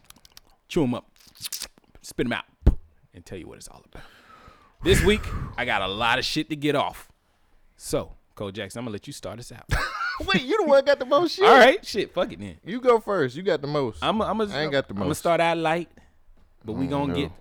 chew 0.69 0.83
them 0.83 0.95
up, 0.95 1.11
spit 2.01 2.27
them 2.27 2.33
out, 2.33 2.45
and 3.13 3.27
tell 3.27 3.39
you 3.39 3.47
what 3.47 3.59
it's 3.59 3.69
all 3.69 3.83
about. 3.93 4.05
This 4.83 5.03
week, 5.05 5.23
I 5.57 5.65
got 5.65 5.83
a 5.83 5.87
lot 5.87 6.19
of 6.19 6.25
shit 6.25 6.49
to 6.51 6.57
get 6.57 6.75
off. 6.75 7.09
So, 7.77 8.15
Cole 8.35 8.53
Jackson, 8.53 8.79
I'm 8.79 8.85
gonna 8.85 8.93
let 8.93 9.07
you 9.07 9.13
start 9.13 9.39
us 9.39 9.53
out. 9.53 9.69
Wait, 10.27 10.43
you 10.43 10.59
the 10.59 10.65
one 10.65 10.85
got 10.85 10.99
the 10.99 11.07
most 11.07 11.35
shit. 11.37 11.45
all 11.45 11.59
right, 11.59 11.85
shit, 11.85 12.13
fuck 12.13 12.33
it 12.33 12.41
then. 12.41 12.59
You 12.65 12.81
go 12.81 13.01
first. 13.01 13.37
You 13.37 13.43
got 13.43 13.61
the 13.61 13.69
most. 13.69 13.99
I'm, 14.03 14.21
I'm, 14.21 14.41
I 14.41 14.63
ain't 14.63 14.73
got 14.73 14.89
the 14.89 14.95
most. 14.95 15.01
I'm 15.01 15.07
gonna 15.07 15.15
start 15.15 15.41
out 15.41 15.59
light, 15.59 15.89
but 16.65 16.73
we 16.73 16.87
mm, 16.87 16.91
gonna 16.91 17.15
no. 17.15 17.15
get. 17.15 17.33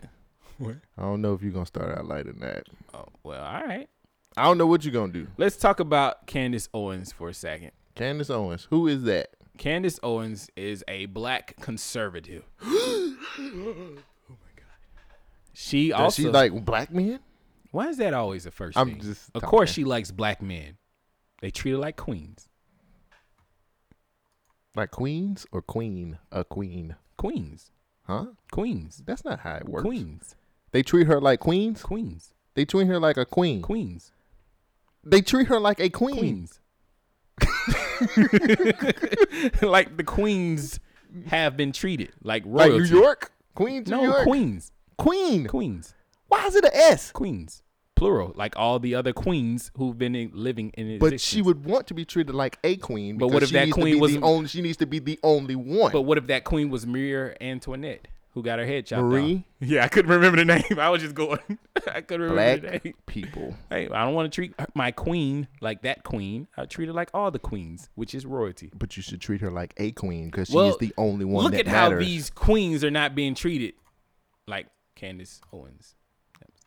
I 0.98 1.02
don't 1.02 1.22
know 1.22 1.34
if 1.34 1.42
you're 1.42 1.52
gonna 1.52 1.66
start 1.66 1.98
out 1.98 2.06
light 2.06 2.28
or 2.28 2.34
not. 2.34 2.68
Oh 2.94 3.06
well, 3.24 3.44
all 3.44 3.64
right. 3.64 3.90
I 4.38 4.44
don't 4.44 4.58
know 4.58 4.68
what 4.68 4.86
you're 4.86 4.94
gonna 4.94 5.12
do. 5.12 5.28
Let's 5.38 5.58
talk 5.58 5.80
about 5.80 6.28
Candace 6.28 6.70
Owens 6.74 7.12
for 7.12 7.30
a 7.30 7.34
second. 7.34 7.72
Candace 7.96 8.30
Owens. 8.30 8.68
Who 8.70 8.88
is 8.88 9.04
that? 9.04 9.32
Candace 9.58 10.00
Owens 10.02 10.50
is 10.56 10.84
a 10.88 11.08
black 11.08 11.56
conservative. 11.60 12.44
oh 12.62 13.16
my 13.38 14.52
god. 14.56 14.66
She 15.54 15.90
Does 15.90 16.00
also 16.00 16.22
she 16.24 16.30
like 16.30 16.66
black 16.66 16.92
men? 16.94 17.20
Why 17.72 17.88
is 17.88 17.98
that 17.98 18.14
always 18.14 18.44
the 18.44 18.52
1st 18.52 18.74
I'm 18.76 18.90
thing? 18.90 19.02
just 19.02 19.32
of 19.34 19.44
course, 19.44 19.72
she 19.72 19.84
likes 19.84 20.12
black 20.12 20.42
men. 20.42 20.78
They 21.42 21.52
treat 21.52 21.72
her 21.72 21.78
like 21.78 21.98
queens. 21.98 22.48
Like 24.76 24.92
queens 24.92 25.46
or 25.52 25.62
queen? 25.62 26.18
A 26.32 26.44
queen. 26.44 26.96
Queens. 27.18 27.72
Huh? 28.04 28.28
Queens. 28.52 29.04
That's 29.06 29.26
not 29.26 29.42
how 29.42 29.56
it 29.58 29.68
works. 29.68 29.84
Queens. 29.84 30.36
They 30.72 30.84
treat 30.84 31.08
her 31.08 31.20
like 31.20 31.40
queens. 31.42 31.82
Queens. 31.84 32.34
They 32.56 32.66
treat 32.66 32.88
her 32.88 33.00
like 33.00 33.18
a 33.18 33.26
queen. 33.26 33.62
Queens. 33.62 34.12
They 35.04 35.22
treat 35.22 35.48
her 35.48 35.60
like 35.60 35.80
a 35.80 35.90
queen. 35.90 36.18
Queens. 36.18 36.60
like 39.62 39.98
the 39.98 40.04
queens 40.06 40.80
have 41.28 41.58
been 41.58 41.72
treated 41.72 42.12
like 42.24 42.44
Like 42.46 42.70
royalty. 42.72 42.92
New 42.94 43.00
York? 43.02 43.32
Queens, 43.56 43.90
New 43.90 43.98
No, 43.98 44.04
York? 44.04 44.24
queens. 44.24 44.72
Queen. 44.98 45.48
Queens. 45.48 45.94
Why 46.28 46.46
is 46.48 46.56
it 46.56 46.64
an 46.66 46.72
S? 46.74 47.12
Queens. 47.12 47.62
Plural. 48.02 48.34
Like 48.36 48.58
all 48.58 48.80
the 48.80 48.96
other 48.96 49.14
queens 49.14 49.72
who've 49.78 49.98
been 49.98 50.16
in, 50.16 50.32
living 50.34 50.72
in 50.76 50.88
existence. 50.88 51.12
But 51.12 51.22
she 51.22 51.42
would 51.42 51.64
want 51.66 51.88
to 51.88 51.94
be 51.94 52.04
treated 52.04 52.34
like 52.34 52.58
a 52.64 52.76
queen. 52.78 53.18
But 53.18 53.28
what 53.28 53.44
if 53.44 53.50
she 53.50 53.54
that 53.56 53.66
needs 53.66 53.76
to 53.76 53.82
queen 53.82 53.94
be 53.96 54.00
was- 54.02 54.14
the 54.14 54.22
only? 54.22 54.48
She 54.48 54.62
needs 54.62 54.78
to 54.78 54.86
be 54.88 55.00
the 55.00 55.20
only 55.24 55.56
one. 55.56 55.92
But 55.92 56.02
what 56.02 56.18
if 56.18 56.28
that 56.28 56.44
queen 56.44 56.70
was 56.72 56.88
Maria 56.88 57.36
Antoinette, 57.40 58.08
who 58.32 58.42
got 58.42 58.58
her 58.58 58.66
head 58.66 58.88
chopped 58.88 59.04
Marie? 59.04 59.36
off? 59.36 59.42
Yeah, 59.70 59.84
I 59.86 59.88
couldn't 59.90 60.10
remember 60.10 60.38
the 60.38 60.46
name. 60.46 60.80
I 60.80 60.90
was 60.90 61.04
just 61.04 61.14
going. 61.14 61.38
I 61.94 62.02
couldn't 62.02 62.32
remember 62.32 62.56
the 62.56 62.68
black 62.70 62.84
name. 62.86 62.94
people. 63.06 63.56
Hey, 63.70 63.88
I 63.88 64.04
don't 64.04 64.16
want 64.16 64.32
to 64.32 64.36
treat 64.36 64.56
my 64.74 64.90
queen 64.90 65.48
like 65.62 65.84
that 65.84 66.04
queen. 66.04 66.48
I 66.58 66.66
treat 66.66 66.88
her 66.88 66.94
like 66.94 67.12
all 67.14 67.30
the 67.30 67.38
queens, 67.38 67.88
which 67.94 68.16
is 68.16 68.26
royalty. 68.26 68.72
But 68.74 68.98
you 68.98 69.04
should 69.04 69.22
treat 69.22 69.42
her 69.42 69.52
like 69.52 69.76
a 69.78 69.92
queen 69.92 70.26
because 70.32 70.48
she 70.50 70.56
Well, 70.56 70.70
is 70.70 70.78
the 70.78 70.92
only 70.98 71.26
one 71.26 71.44
Look 71.44 71.52
that 71.54 71.62
at 71.62 71.68
how 71.68 71.96
these 71.96 72.32
queens 72.32 72.84
are 72.84 72.90
not 72.90 73.14
being 73.14 73.36
treated 73.36 73.76
like 74.48 74.66
Candace 74.96 75.40
Owens. 75.54 75.94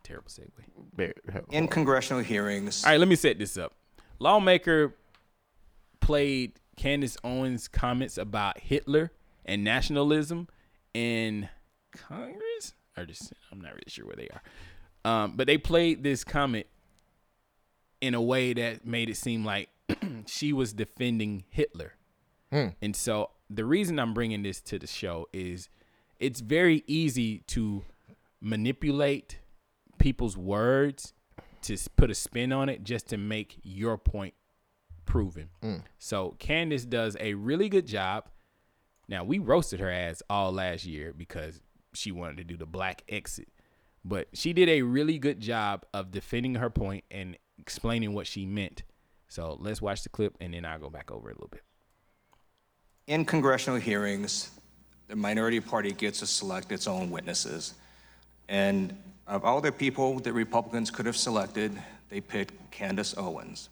That 0.07 0.23
was 0.23 0.37
a 0.37 0.39
terrible 0.39 0.53
segue. 0.97 1.51
In 1.51 1.67
congressional 1.67 2.23
hearings, 2.23 2.83
All 2.83 2.91
right, 2.91 2.99
let 2.99 3.07
me 3.07 3.15
set 3.15 3.39
this 3.39 3.57
up. 3.57 3.73
Lawmaker 4.19 4.95
played 5.99 6.59
Candace 6.77 7.17
Owens' 7.23 7.67
comments 7.67 8.17
about 8.17 8.59
Hitler 8.59 9.11
and 9.45 9.63
nationalism 9.63 10.47
in 10.93 11.49
Congress 11.91 12.73
or 12.97 13.05
just 13.05 13.33
I'm 13.51 13.61
not 13.61 13.71
really 13.73 13.83
sure 13.87 14.05
where 14.05 14.15
they 14.15 14.29
are. 14.29 14.41
Um, 15.03 15.33
but 15.35 15.47
they 15.47 15.57
played 15.57 16.03
this 16.03 16.23
comment 16.23 16.65
in 18.01 18.13
a 18.13 18.21
way 18.21 18.53
that 18.53 18.85
made 18.85 19.09
it 19.09 19.17
seem 19.17 19.45
like 19.45 19.69
she 20.25 20.53
was 20.53 20.73
defending 20.73 21.43
Hitler. 21.49 21.93
And 22.81 22.95
so 22.95 23.31
the 23.49 23.65
reason 23.65 23.99
I'm 23.99 24.13
bringing 24.13 24.43
this 24.43 24.61
to 24.61 24.79
the 24.79 24.87
show 24.87 25.27
is 25.33 25.69
it's 26.19 26.39
very 26.39 26.83
easy 26.87 27.39
to 27.47 27.83
manipulate 28.39 29.39
people's 29.97 30.37
words 30.37 31.13
to 31.63 31.77
put 31.95 32.11
a 32.11 32.15
spin 32.15 32.51
on 32.51 32.69
it 32.69 32.83
just 32.83 33.07
to 33.09 33.17
make 33.17 33.59
your 33.63 33.97
point 33.97 34.33
proven. 35.05 35.49
Mm. 35.63 35.81
So 35.97 36.35
Candace 36.39 36.85
does 36.85 37.17
a 37.19 37.33
really 37.33 37.69
good 37.69 37.87
job. 37.87 38.29
Now 39.07 39.23
we 39.23 39.39
roasted 39.39 39.79
her 39.79 39.91
ass 39.91 40.21
all 40.29 40.51
last 40.51 40.85
year 40.85 41.13
because 41.15 41.61
she 41.93 42.11
wanted 42.11 42.37
to 42.37 42.43
do 42.43 42.57
the 42.57 42.67
Blexit. 42.67 43.45
But 44.03 44.27
she 44.33 44.53
did 44.53 44.69
a 44.69 44.83
really 44.83 45.17
good 45.17 45.39
job 45.39 45.85
of 45.93 46.11
defending 46.11 46.55
her 46.55 46.69
point 46.69 47.03
and 47.09 47.37
explaining 47.57 48.13
what 48.13 48.27
she 48.27 48.45
meant. 48.45 48.83
So 49.27 49.57
let's 49.59 49.81
watch 49.81 50.03
the 50.03 50.09
clip 50.09 50.37
and 50.39 50.53
then 50.53 50.65
I'll 50.65 50.79
go 50.79 50.89
back 50.89 51.11
over 51.11 51.29
it 51.29 51.33
a 51.33 51.35
little 51.35 51.49
bit. 51.49 51.63
in 53.07 53.25
congressional 53.25 53.79
hearings, 53.79 54.51
the 55.07 55.15
minority 55.15 55.59
party 55.59 55.91
gets 55.91 56.19
to 56.19 56.27
select 56.27 56.71
its 56.71 56.87
own 56.87 57.09
witnesses. 57.11 57.73
And 58.49 58.97
of 59.27 59.43
all 59.43 59.61
the 59.61 59.71
people 59.71 60.19
that 60.19 60.33
Republicans 60.33 60.91
could 60.91 61.05
have 61.05 61.17
selected, 61.17 61.77
they 62.09 62.21
picked 62.21 62.71
Candace 62.71 63.15
Owens. 63.17 63.69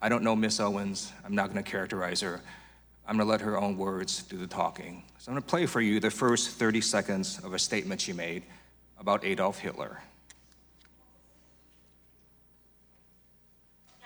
I 0.00 0.08
don't 0.08 0.22
know 0.22 0.36
Miss 0.36 0.60
Owens. 0.60 1.12
I'm 1.24 1.34
not 1.34 1.52
going 1.52 1.62
to 1.62 1.68
characterize 1.68 2.20
her. 2.20 2.40
I'm 3.06 3.16
going 3.16 3.26
to 3.26 3.30
let 3.30 3.40
her 3.40 3.58
own 3.58 3.76
words 3.76 4.22
do 4.22 4.36
the 4.36 4.46
talking. 4.46 5.02
So 5.18 5.30
I'm 5.30 5.34
going 5.34 5.42
to 5.42 5.48
play 5.48 5.66
for 5.66 5.80
you 5.80 5.98
the 5.98 6.10
first 6.10 6.50
30 6.50 6.80
seconds 6.80 7.40
of 7.42 7.54
a 7.54 7.58
statement 7.58 8.00
she 8.00 8.12
made 8.12 8.44
about 8.98 9.24
Adolf 9.24 9.58
Hitler. 9.58 10.00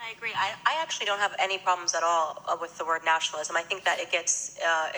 I 0.03 0.13
agree. 0.17 0.33
I, 0.35 0.53
I 0.67 0.83
actually 0.83 1.07
don't 1.07 1.19
have 1.19 1.35
any 1.39 1.59
problems 1.59 1.95
at 1.95 2.03
all 2.03 2.43
uh, 2.49 2.57
with 2.61 2.77
the 2.79 2.85
word 2.85 3.03
nationalism. 3.05 3.57
I 3.57 3.63
think 3.63 3.85
that 3.85 3.99
it 4.01 4.11
gets, 4.11 4.59
uh, 4.67 4.91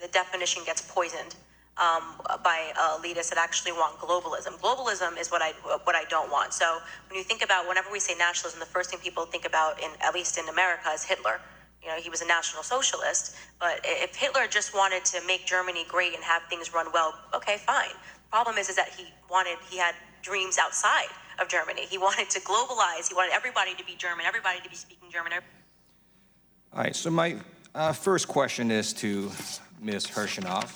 the 0.00 0.08
definition 0.08 0.62
gets 0.64 0.82
poisoned 0.82 1.34
um, 1.76 2.20
by 2.44 2.72
elitists 2.76 3.30
that 3.30 3.38
actually 3.38 3.72
want 3.72 3.98
globalism. 3.98 4.58
Globalism 4.60 5.18
is 5.18 5.30
what 5.30 5.42
I 5.42 5.52
what 5.84 5.94
I 5.94 6.04
don't 6.04 6.30
want. 6.30 6.52
So 6.52 6.78
when 7.08 7.18
you 7.18 7.24
think 7.24 7.42
about 7.42 7.68
whenever 7.68 7.90
we 7.90 8.00
say 8.00 8.14
nationalism, 8.18 8.60
the 8.60 8.66
first 8.66 8.90
thing 8.90 8.98
people 9.00 9.24
think 9.24 9.46
about, 9.46 9.80
in 9.80 9.90
at 10.02 10.14
least 10.14 10.38
in 10.38 10.48
America, 10.48 10.90
is 10.90 11.04
Hitler. 11.04 11.40
You 11.82 11.88
know, 11.88 11.96
he 11.96 12.10
was 12.10 12.20
a 12.20 12.26
national 12.26 12.62
socialist. 12.62 13.36
But 13.58 13.80
if 13.84 14.14
Hitler 14.14 14.46
just 14.46 14.74
wanted 14.74 15.04
to 15.06 15.20
make 15.26 15.46
Germany 15.46 15.86
great 15.88 16.14
and 16.14 16.22
have 16.22 16.42
things 16.50 16.74
run 16.74 16.88
well, 16.92 17.14
okay, 17.34 17.56
fine. 17.56 17.96
Problem 18.30 18.58
is, 18.58 18.68
is 18.68 18.76
that 18.76 18.90
he 18.90 19.06
wanted, 19.30 19.56
he 19.68 19.78
had 19.78 19.94
dreams 20.22 20.58
outside 20.58 21.08
of 21.40 21.48
Germany. 21.48 21.86
He 21.86 21.96
wanted 21.98 22.28
to 22.30 22.40
globalize. 22.40 23.08
He 23.08 23.14
wanted 23.14 23.32
everybody 23.32 23.74
to 23.74 23.84
be 23.84 23.94
German, 23.94 24.26
everybody 24.26 24.60
to 24.60 24.68
be 24.68 24.76
speaking 24.76 25.10
German. 25.10 25.32
All 25.32 26.82
right, 26.82 26.94
so 26.94 27.10
my 27.10 27.36
uh, 27.74 27.92
first 27.92 28.28
question 28.28 28.70
is 28.70 28.92
to 28.94 29.32
Ms. 29.80 30.06
Hershenov. 30.06 30.70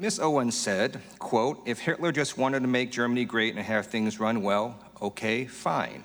Ms. 0.00 0.18
Owens 0.18 0.56
said, 0.56 1.02
quote, 1.18 1.60
if 1.66 1.78
Hitler 1.78 2.10
just 2.10 2.38
wanted 2.38 2.60
to 2.60 2.66
make 2.66 2.90
Germany 2.90 3.26
great 3.26 3.54
and 3.54 3.62
have 3.62 3.88
things 3.88 4.18
run 4.18 4.42
well, 4.42 4.80
okay, 5.02 5.44
fine. 5.44 6.04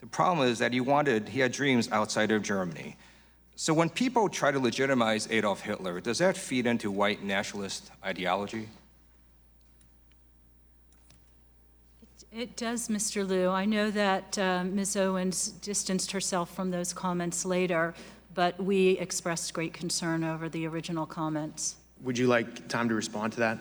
The 0.00 0.06
problem 0.06 0.48
is 0.48 0.58
that 0.58 0.72
he 0.72 0.80
wanted, 0.80 1.28
he 1.28 1.38
had 1.38 1.52
dreams 1.52 1.88
outside 1.92 2.32
of 2.32 2.42
Germany. 2.42 2.96
So 3.54 3.72
when 3.72 3.90
people 3.90 4.28
try 4.28 4.50
to 4.50 4.58
legitimize 4.58 5.28
Adolf 5.30 5.60
Hitler, 5.60 6.00
does 6.00 6.18
that 6.18 6.36
feed 6.36 6.66
into 6.66 6.90
white 6.90 7.22
nationalist 7.22 7.92
ideology? 8.04 8.68
It 12.32 12.56
does, 12.56 12.88
Mr. 12.88 13.26
Liu. 13.26 13.50
I 13.50 13.66
know 13.66 13.92
that 13.92 14.36
uh, 14.36 14.64
Ms. 14.64 14.96
Owens 14.96 15.50
distanced 15.50 16.10
herself 16.10 16.52
from 16.52 16.72
those 16.72 16.92
comments 16.92 17.44
later, 17.44 17.94
but 18.34 18.60
we 18.60 18.98
expressed 18.98 19.54
great 19.54 19.72
concern 19.72 20.24
over 20.24 20.48
the 20.48 20.66
original 20.66 21.06
comments. 21.06 21.76
Would 22.02 22.16
you 22.18 22.26
like 22.26 22.68
time 22.68 22.88
to 22.88 22.94
respond 22.94 23.32
to 23.34 23.40
that? 23.40 23.58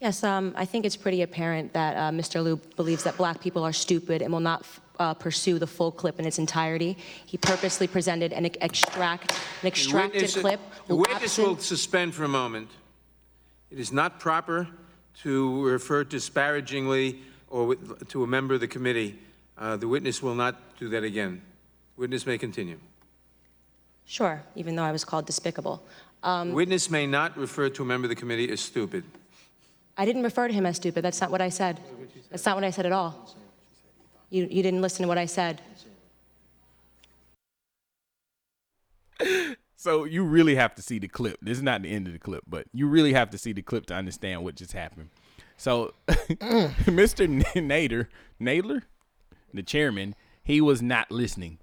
Yes, 0.00 0.22
um, 0.22 0.52
I 0.56 0.64
think 0.64 0.84
it's 0.84 0.96
pretty 0.96 1.22
apparent 1.22 1.72
that 1.72 1.96
uh, 1.96 2.10
Mr. 2.16 2.42
Liu 2.42 2.56
believes 2.76 3.02
that 3.04 3.16
black 3.16 3.40
people 3.40 3.64
are 3.64 3.72
stupid 3.72 4.22
and 4.22 4.32
will 4.32 4.40
not 4.40 4.64
uh, 5.00 5.14
pursue 5.14 5.58
the 5.58 5.66
full 5.66 5.90
clip 5.90 6.18
in 6.20 6.24
its 6.26 6.38
entirety. 6.38 6.96
He 7.26 7.36
purposely 7.36 7.86
presented 7.88 8.32
an 8.32 8.46
extract, 8.60 9.32
an 9.62 9.66
extracted 9.68 10.22
witness- 10.22 10.36
clip. 10.36 10.60
The 10.86 10.96
witness 10.96 11.22
absent- 11.22 11.48
will 11.48 11.58
suspend 11.58 12.14
for 12.14 12.24
a 12.24 12.28
moment. 12.28 12.70
It 13.70 13.78
is 13.78 13.92
not 13.92 14.20
proper 14.20 14.68
to 15.22 15.64
refer 15.66 16.04
disparagingly 16.04 17.20
or 17.48 17.66
with- 17.66 18.08
to 18.08 18.22
a 18.22 18.26
member 18.26 18.54
of 18.54 18.60
the 18.60 18.68
committee. 18.68 19.18
Uh, 19.56 19.76
The 19.76 19.88
witness 19.88 20.22
will 20.22 20.36
not 20.36 20.54
do 20.78 20.88
that 20.90 21.02
again. 21.02 21.42
Witness 21.96 22.24
may 22.24 22.38
continue. 22.38 22.78
Sure, 24.06 24.42
even 24.54 24.76
though 24.76 24.84
I 24.84 24.92
was 24.92 25.04
called 25.04 25.26
despicable. 25.26 25.82
Um, 26.22 26.52
Witness 26.52 26.90
may 26.90 27.06
not 27.06 27.36
refer 27.36 27.68
to 27.70 27.82
a 27.82 27.86
member 27.86 28.06
of 28.06 28.10
the 28.10 28.16
committee 28.16 28.50
as 28.50 28.60
stupid. 28.60 29.04
I 29.96 30.04
didn't 30.04 30.22
refer 30.22 30.48
to 30.48 30.54
him 30.54 30.66
as 30.66 30.76
stupid. 30.76 31.02
That's 31.04 31.20
not 31.20 31.30
what 31.30 31.40
I 31.40 31.48
said. 31.48 31.80
That's 32.30 32.44
not 32.44 32.56
what 32.56 32.64
I 32.64 32.70
said 32.70 32.86
at 32.86 32.92
all. 32.92 33.34
You, 34.30 34.46
you 34.50 34.62
didn't 34.62 34.82
listen 34.82 35.02
to 35.02 35.08
what 35.08 35.18
I 35.18 35.26
said. 35.26 35.60
So 39.76 40.04
you 40.04 40.24
really 40.24 40.56
have 40.56 40.74
to 40.74 40.82
see 40.82 40.98
the 40.98 41.08
clip. 41.08 41.38
This 41.40 41.56
is 41.56 41.62
not 41.62 41.82
the 41.82 41.90
end 41.90 42.06
of 42.08 42.12
the 42.12 42.18
clip, 42.18 42.42
but 42.48 42.66
you 42.72 42.88
really 42.88 43.12
have 43.12 43.30
to 43.30 43.38
see 43.38 43.52
the 43.52 43.62
clip 43.62 43.86
to 43.86 43.94
understand 43.94 44.42
what 44.42 44.56
just 44.56 44.72
happened. 44.72 45.10
So 45.56 45.94
Mr. 46.08 47.26
Nader, 47.54 48.08
Nadler, 48.40 48.82
the 49.54 49.62
chairman, 49.62 50.14
he 50.42 50.60
was 50.60 50.82
not 50.82 51.10
listening. 51.10 51.58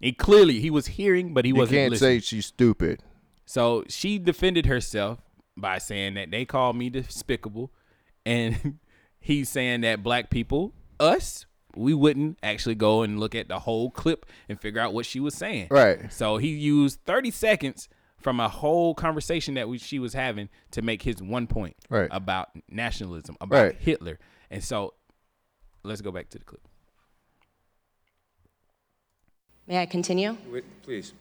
He 0.00 0.12
clearly 0.12 0.60
he 0.60 0.70
was 0.70 0.88
hearing, 0.88 1.32
but 1.32 1.44
he 1.44 1.50
You 1.50 1.56
wasn't 1.56 1.76
can't 1.76 1.90
listening. 1.92 2.20
say 2.20 2.24
she's 2.24 2.46
stupid. 2.46 3.02
So 3.48 3.82
she 3.88 4.18
defended 4.18 4.66
herself 4.66 5.20
by 5.56 5.78
saying 5.78 6.14
that 6.14 6.30
they 6.30 6.44
called 6.44 6.76
me 6.76 6.90
despicable, 6.90 7.72
and 8.26 8.78
he's 9.20 9.48
saying 9.48 9.80
that 9.80 10.02
black 10.02 10.28
people, 10.28 10.74
us, 11.00 11.46
we 11.74 11.94
wouldn't 11.94 12.38
actually 12.42 12.74
go 12.74 13.00
and 13.00 13.18
look 13.18 13.34
at 13.34 13.48
the 13.48 13.60
whole 13.60 13.90
clip 13.90 14.26
and 14.50 14.60
figure 14.60 14.82
out 14.82 14.92
what 14.92 15.06
she 15.06 15.18
was 15.18 15.34
saying. 15.34 15.68
Right. 15.70 16.12
So 16.12 16.36
he 16.36 16.48
used 16.48 17.00
30 17.06 17.30
seconds 17.30 17.88
from 18.20 18.38
a 18.38 18.50
whole 18.50 18.94
conversation 18.94 19.54
that 19.54 19.66
we, 19.66 19.78
she 19.78 19.98
was 19.98 20.12
having 20.12 20.50
to 20.72 20.82
make 20.82 21.00
his 21.00 21.22
one 21.22 21.46
point 21.46 21.74
Right. 21.88 22.08
about 22.12 22.50
nationalism, 22.68 23.38
about 23.40 23.62
Right. 23.62 23.76
Hitler. 23.76 24.18
And 24.50 24.62
so 24.62 24.92
let's 25.84 26.02
go 26.02 26.12
back 26.12 26.28
to 26.30 26.38
the 26.38 26.44
clip. 26.44 26.60
May 29.66 29.80
I 29.80 29.86
continue? 29.86 30.36
Please. 30.82 31.14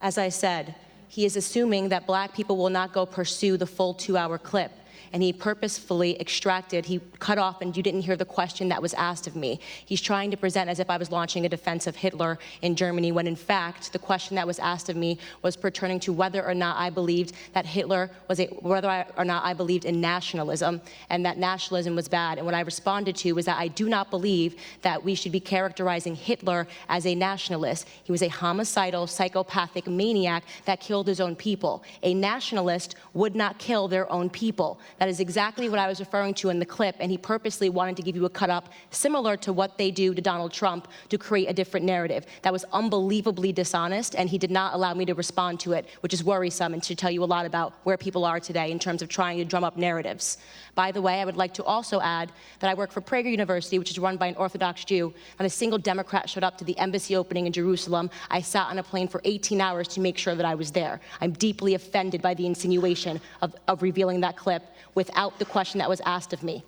As 0.00 0.18
I 0.18 0.28
said, 0.28 0.76
he 1.08 1.24
is 1.24 1.36
assuming 1.36 1.88
that 1.90 2.06
black 2.06 2.34
people 2.34 2.56
will 2.56 2.70
not 2.70 2.92
go 2.92 3.06
pursue 3.06 3.56
the 3.56 3.66
full 3.66 3.94
two 3.94 4.16
hour 4.16 4.38
clip. 4.38 4.72
And 5.12 5.22
he 5.22 5.32
purposefully 5.32 6.20
extracted, 6.20 6.86
he 6.86 7.00
cut 7.18 7.38
off, 7.38 7.60
and 7.62 7.76
you 7.76 7.82
didn't 7.82 8.02
hear 8.02 8.16
the 8.16 8.24
question 8.24 8.68
that 8.68 8.82
was 8.82 8.94
asked 8.94 9.26
of 9.26 9.36
me. 9.36 9.60
He's 9.84 10.00
trying 10.00 10.30
to 10.30 10.36
present 10.36 10.68
as 10.68 10.78
if 10.78 10.90
I 10.90 10.96
was 10.96 11.10
launching 11.10 11.46
a 11.46 11.48
defense 11.48 11.86
of 11.86 11.96
Hitler 11.96 12.38
in 12.62 12.76
Germany, 12.76 13.12
when 13.12 13.26
in 13.26 13.36
fact, 13.36 13.92
the 13.92 13.98
question 13.98 14.36
that 14.36 14.46
was 14.46 14.58
asked 14.58 14.88
of 14.88 14.96
me 14.96 15.18
was 15.42 15.56
pertaining 15.56 16.00
to 16.00 16.12
whether 16.12 16.44
or 16.44 16.54
not 16.54 16.76
I 16.76 16.90
believed 16.90 17.34
that 17.52 17.66
Hitler 17.66 18.10
was 18.28 18.40
a, 18.40 18.46
whether 18.46 18.88
I, 18.88 19.06
or 19.16 19.24
not 19.24 19.44
I 19.44 19.54
believed 19.54 19.84
in 19.84 20.00
nationalism, 20.00 20.80
and 21.10 21.24
that 21.24 21.38
nationalism 21.38 21.94
was 21.94 22.08
bad. 22.08 22.38
And 22.38 22.46
what 22.46 22.54
I 22.54 22.60
responded 22.60 23.16
to 23.16 23.32
was 23.32 23.44
that 23.46 23.58
I 23.58 23.68
do 23.68 23.88
not 23.88 24.10
believe 24.10 24.56
that 24.82 25.02
we 25.02 25.14
should 25.14 25.32
be 25.32 25.40
characterizing 25.40 26.14
Hitler 26.14 26.66
as 26.88 27.06
a 27.06 27.14
nationalist. 27.14 27.86
He 28.04 28.12
was 28.12 28.22
a 28.22 28.28
homicidal, 28.28 29.06
psychopathic 29.06 29.86
maniac 29.86 30.44
that 30.64 30.80
killed 30.80 31.06
his 31.06 31.20
own 31.20 31.36
people. 31.36 31.82
A 32.02 32.14
nationalist 32.14 32.96
would 33.14 33.34
not 33.34 33.58
kill 33.58 33.88
their 33.88 34.10
own 34.10 34.30
people. 34.30 34.80
That 34.98 35.08
is 35.08 35.20
exactly 35.20 35.68
what 35.68 35.78
I 35.78 35.88
was 35.88 36.00
referring 36.00 36.34
to 36.34 36.48
in 36.48 36.58
the 36.58 36.66
clip, 36.66 36.96
and 37.00 37.10
he 37.10 37.18
purposely 37.18 37.68
wanted 37.68 37.96
to 37.96 38.02
give 38.02 38.16
you 38.16 38.24
a 38.24 38.30
cut 38.30 38.48
up 38.48 38.70
similar 38.90 39.36
to 39.38 39.52
what 39.52 39.76
they 39.76 39.90
do 39.90 40.14
to 40.14 40.22
Donald 40.22 40.52
Trump 40.52 40.88
to 41.10 41.18
create 41.18 41.48
a 41.48 41.52
different 41.52 41.84
narrative. 41.84 42.24
That 42.42 42.52
was 42.52 42.64
unbelievably 42.72 43.52
dishonest, 43.52 44.14
and 44.14 44.28
he 44.28 44.38
did 44.38 44.50
not 44.50 44.74
allow 44.74 44.94
me 44.94 45.04
to 45.04 45.14
respond 45.14 45.60
to 45.60 45.72
it, 45.72 45.86
which 46.00 46.14
is 46.14 46.24
worrisome 46.24 46.72
and 46.72 46.82
should 46.82 46.98
tell 46.98 47.10
you 47.10 47.22
a 47.22 47.26
lot 47.26 47.44
about 47.44 47.74
where 47.84 47.98
people 47.98 48.24
are 48.24 48.40
today 48.40 48.70
in 48.70 48.78
terms 48.78 49.02
of 49.02 49.08
trying 49.08 49.38
to 49.38 49.44
drum 49.44 49.64
up 49.64 49.76
narratives. 49.76 50.38
By 50.74 50.92
the 50.92 51.02
way, 51.02 51.20
I 51.20 51.24
would 51.24 51.36
like 51.36 51.54
to 51.54 51.64
also 51.64 52.00
add 52.00 52.32
that 52.60 52.70
I 52.70 52.74
work 52.74 52.90
for 52.90 53.00
Prager 53.00 53.30
University, 53.30 53.78
which 53.78 53.90
is 53.90 53.98
run 53.98 54.16
by 54.16 54.26
an 54.28 54.36
Orthodox 54.36 54.84
Jew. 54.84 55.12
Not 55.38 55.46
a 55.46 55.50
single 55.50 55.78
Democrat 55.78 56.28
showed 56.28 56.44
up 56.44 56.56
to 56.58 56.64
the 56.64 56.76
embassy 56.78 57.16
opening 57.16 57.46
in 57.46 57.52
Jerusalem. 57.52 58.10
I 58.30 58.40
sat 58.40 58.68
on 58.68 58.78
a 58.78 58.82
plane 58.82 59.08
for 59.08 59.20
18 59.24 59.60
hours 59.60 59.88
to 59.88 60.00
make 60.00 60.16
sure 60.16 60.34
that 60.34 60.46
I 60.46 60.54
was 60.54 60.70
there. 60.70 61.00
I'm 61.20 61.32
deeply 61.32 61.74
offended 61.74 62.22
by 62.22 62.34
the 62.34 62.46
insinuation 62.46 63.20
of, 63.42 63.54
of 63.68 63.82
revealing 63.82 64.20
that 64.20 64.36
clip 64.36 64.62
without 64.96 65.38
the 65.38 65.44
question 65.44 65.78
that 65.78 65.88
was 65.88 66.00
asked 66.04 66.32
of 66.32 66.42
me. 66.42 66.64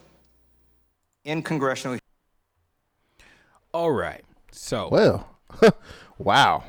In 1.24 1.42
congressional 1.42 1.98
All 3.74 3.90
right. 3.90 4.24
So 4.52 4.88
Well, 4.92 5.28
wow, 6.18 6.62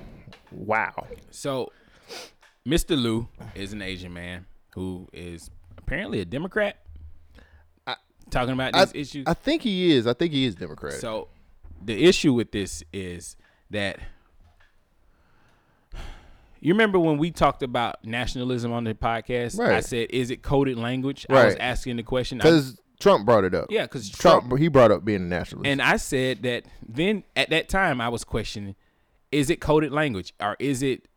wow. 0.51 1.05
So, 1.29 1.71
Mr. 2.67 3.01
Liu 3.01 3.27
is 3.53 3.73
an 3.73 3.81
Asian 3.81 4.13
man 4.13 4.45
who 4.73 5.07
is 5.13 5.51
apparently 5.77 6.21
a 6.21 6.25
Democrat. 6.25 6.77
talking 8.31 8.53
about 8.53 8.75
I, 8.75 8.85
these 8.85 9.09
issues. 9.09 9.27
I 9.27 9.33
think 9.33 9.61
he 9.61 9.91
is. 9.91 10.07
I 10.07 10.13
think 10.13 10.31
he 10.33 10.45
is 10.45 10.55
Democrat. 10.55 10.93
So, 10.93 11.27
the 11.83 12.05
issue 12.05 12.33
with 12.33 12.51
this 12.51 12.83
is 12.91 13.35
that 13.69 13.99
you 16.61 16.73
remember 16.73 16.99
when 16.99 17.17
we 17.17 17.31
talked 17.31 17.63
about 17.63 18.03
nationalism 18.05 18.71
on 18.71 18.83
the 18.83 18.93
podcast? 18.93 19.59
I 19.59 19.79
said, 19.81 20.07
"Is 20.11 20.29
it 20.31 20.41
coded 20.41 20.77
language?" 20.77 21.25
I 21.29 21.45
was 21.45 21.55
asking 21.55 21.97
the 21.97 22.03
question 22.03 22.37
because 22.37 22.79
Trump 22.99 23.25
brought 23.25 23.43
it 23.45 23.53
up. 23.55 23.67
Yeah, 23.69 23.87
'cause 23.87 24.09
Trump, 24.09 24.47
Trump- 24.47 24.59
he 24.59 24.67
brought 24.67 24.91
up 24.91 25.05
being 25.05 25.21
a 25.21 25.25
nationalist. 25.25 25.69
And 25.69 25.81
I 25.81 25.97
said 25.97 26.43
that 26.43 26.65
then 26.87 27.23
at 27.35 27.49
that 27.51 27.69
time 27.69 28.01
I 28.01 28.09
was 28.09 28.23
questioning, 28.23 28.75
is 29.31 29.49
it 29.49 29.61
coded 29.61 29.91
language 29.91 30.33
or 30.41 30.55
is 30.59 30.81
it 30.83 31.07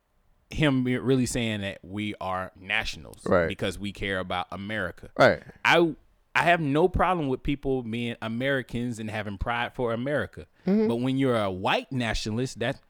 him 0.51 0.85
really 0.85 1.25
saying 1.27 1.63
that 1.63 1.79
we 1.83 2.15
are 2.21 2.53
nationals 2.61 3.23
Right. 3.27 3.49
because 3.49 3.79
we 3.79 3.91
care 3.91 4.19
about 4.19 4.47
America? 4.53 5.09
Right. 5.19 5.43
I 5.65 5.95
I 6.35 6.45
have 6.45 6.61
no 6.61 6.89
problem 6.89 7.29
with 7.29 7.43
people 7.43 7.83
being 7.83 8.17
Americans 8.23 8.99
and 8.99 9.11
having 9.11 9.37
pride 9.37 9.75
for 9.75 9.93
America. 9.93 10.47
Mhm. 10.67 10.89
But 10.89 10.97
when 10.97 11.19
you're 11.19 11.37
a 11.37 11.51
white 11.51 11.91
nationalist, 11.93 12.59
that 12.61 12.81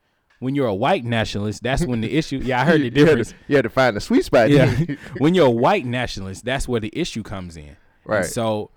when 0.42 0.54
you're 0.54 0.66
a 0.66 0.74
white 0.74 1.04
nationalist, 1.04 1.62
that's 1.62 1.84
when 1.86 2.00
the 2.00 2.12
issue. 2.18 2.38
Yeah, 2.42 2.60
I 2.60 2.64
heard 2.64 2.80
the 2.80 2.84
You 2.84 2.90
had 2.90 2.94
to- 2.94 3.04
difference. 3.04 3.34
you 3.48 3.56
had 3.56 3.62
to 3.62 3.70
find 3.70 3.96
the 3.96 4.00
sweet 4.00 4.24
spot, 4.24 4.50
Yeah, 4.50 4.74
when 5.18 5.34
you're 5.34 5.46
a 5.46 5.50
white 5.50 5.86
nationalist, 5.86 6.44
that's 6.44 6.66
where 6.68 6.80
the 6.80 6.90
issue 6.92 7.22
comes 7.22 7.56
in. 7.56 7.64
And 7.68 7.76
Right. 8.04 8.24
so 8.26 8.70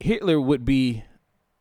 Hitler 0.00 0.40
would 0.40 0.64
be 0.64 1.04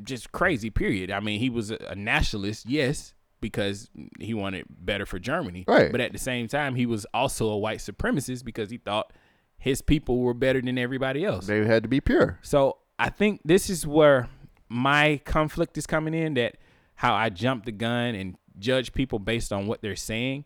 just 0.03 0.31
crazy. 0.31 0.69
Period. 0.69 1.11
I 1.11 1.19
mean, 1.21 1.39
he 1.39 1.49
was 1.49 1.71
a, 1.71 1.77
a 1.89 1.95
nationalist, 1.95 2.65
yes, 2.67 3.13
because 3.41 3.89
he 4.19 4.33
wanted 4.33 4.65
better 4.69 5.05
for 5.05 5.19
Germany. 5.19 5.63
Right. 5.67 5.91
But 5.91 6.01
at 6.01 6.11
the 6.11 6.19
same 6.19 6.47
time, 6.47 6.75
he 6.75 6.85
was 6.85 7.05
also 7.13 7.47
a 7.49 7.57
white 7.57 7.79
supremacist 7.79 8.43
because 8.43 8.69
he 8.69 8.77
thought 8.77 9.13
his 9.57 9.81
people 9.81 10.19
were 10.19 10.33
better 10.33 10.61
than 10.61 10.77
everybody 10.77 11.23
else. 11.23 11.47
They 11.47 11.65
had 11.65 11.83
to 11.83 11.89
be 11.89 12.01
pure. 12.01 12.39
So 12.41 12.77
I 12.99 13.09
think 13.09 13.41
this 13.45 13.69
is 13.69 13.87
where 13.87 14.27
my 14.67 15.21
conflict 15.25 15.77
is 15.77 15.87
coming 15.87 16.13
in 16.13 16.33
that 16.33 16.57
how 16.95 17.13
I 17.13 17.29
jumped 17.29 17.65
the 17.65 17.71
gun 17.71 18.15
and 18.15 18.35
judge 18.59 18.93
people 18.93 19.19
based 19.19 19.51
on 19.51 19.67
what 19.67 19.81
they're 19.81 19.95
saying 19.95 20.45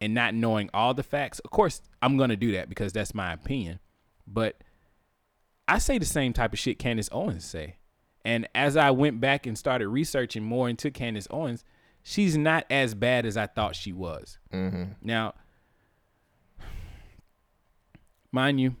and 0.00 0.14
not 0.14 0.34
knowing 0.34 0.70
all 0.72 0.94
the 0.94 1.02
facts. 1.02 1.38
Of 1.40 1.50
course, 1.50 1.82
I'm 2.00 2.16
gonna 2.16 2.36
do 2.36 2.52
that 2.52 2.68
because 2.68 2.92
that's 2.92 3.14
my 3.14 3.32
opinion. 3.32 3.80
But 4.26 4.62
I 5.68 5.78
say 5.78 5.98
the 5.98 6.06
same 6.06 6.32
type 6.32 6.52
of 6.52 6.58
shit 6.58 6.78
Candace 6.78 7.08
Owens 7.12 7.44
say. 7.44 7.76
And 8.24 8.48
as 8.54 8.76
I 8.76 8.90
went 8.90 9.20
back 9.20 9.46
and 9.46 9.56
started 9.56 9.88
researching 9.88 10.42
more 10.44 10.68
into 10.68 10.90
Candace 10.90 11.28
Owens, 11.30 11.64
she's 12.02 12.36
not 12.36 12.64
as 12.70 12.94
bad 12.94 13.24
as 13.24 13.36
I 13.36 13.46
thought 13.46 13.76
she 13.76 13.92
was. 13.92 14.38
Mhm. 14.52 14.96
Now, 15.02 15.34
mind 18.32 18.60
you, 18.60 18.76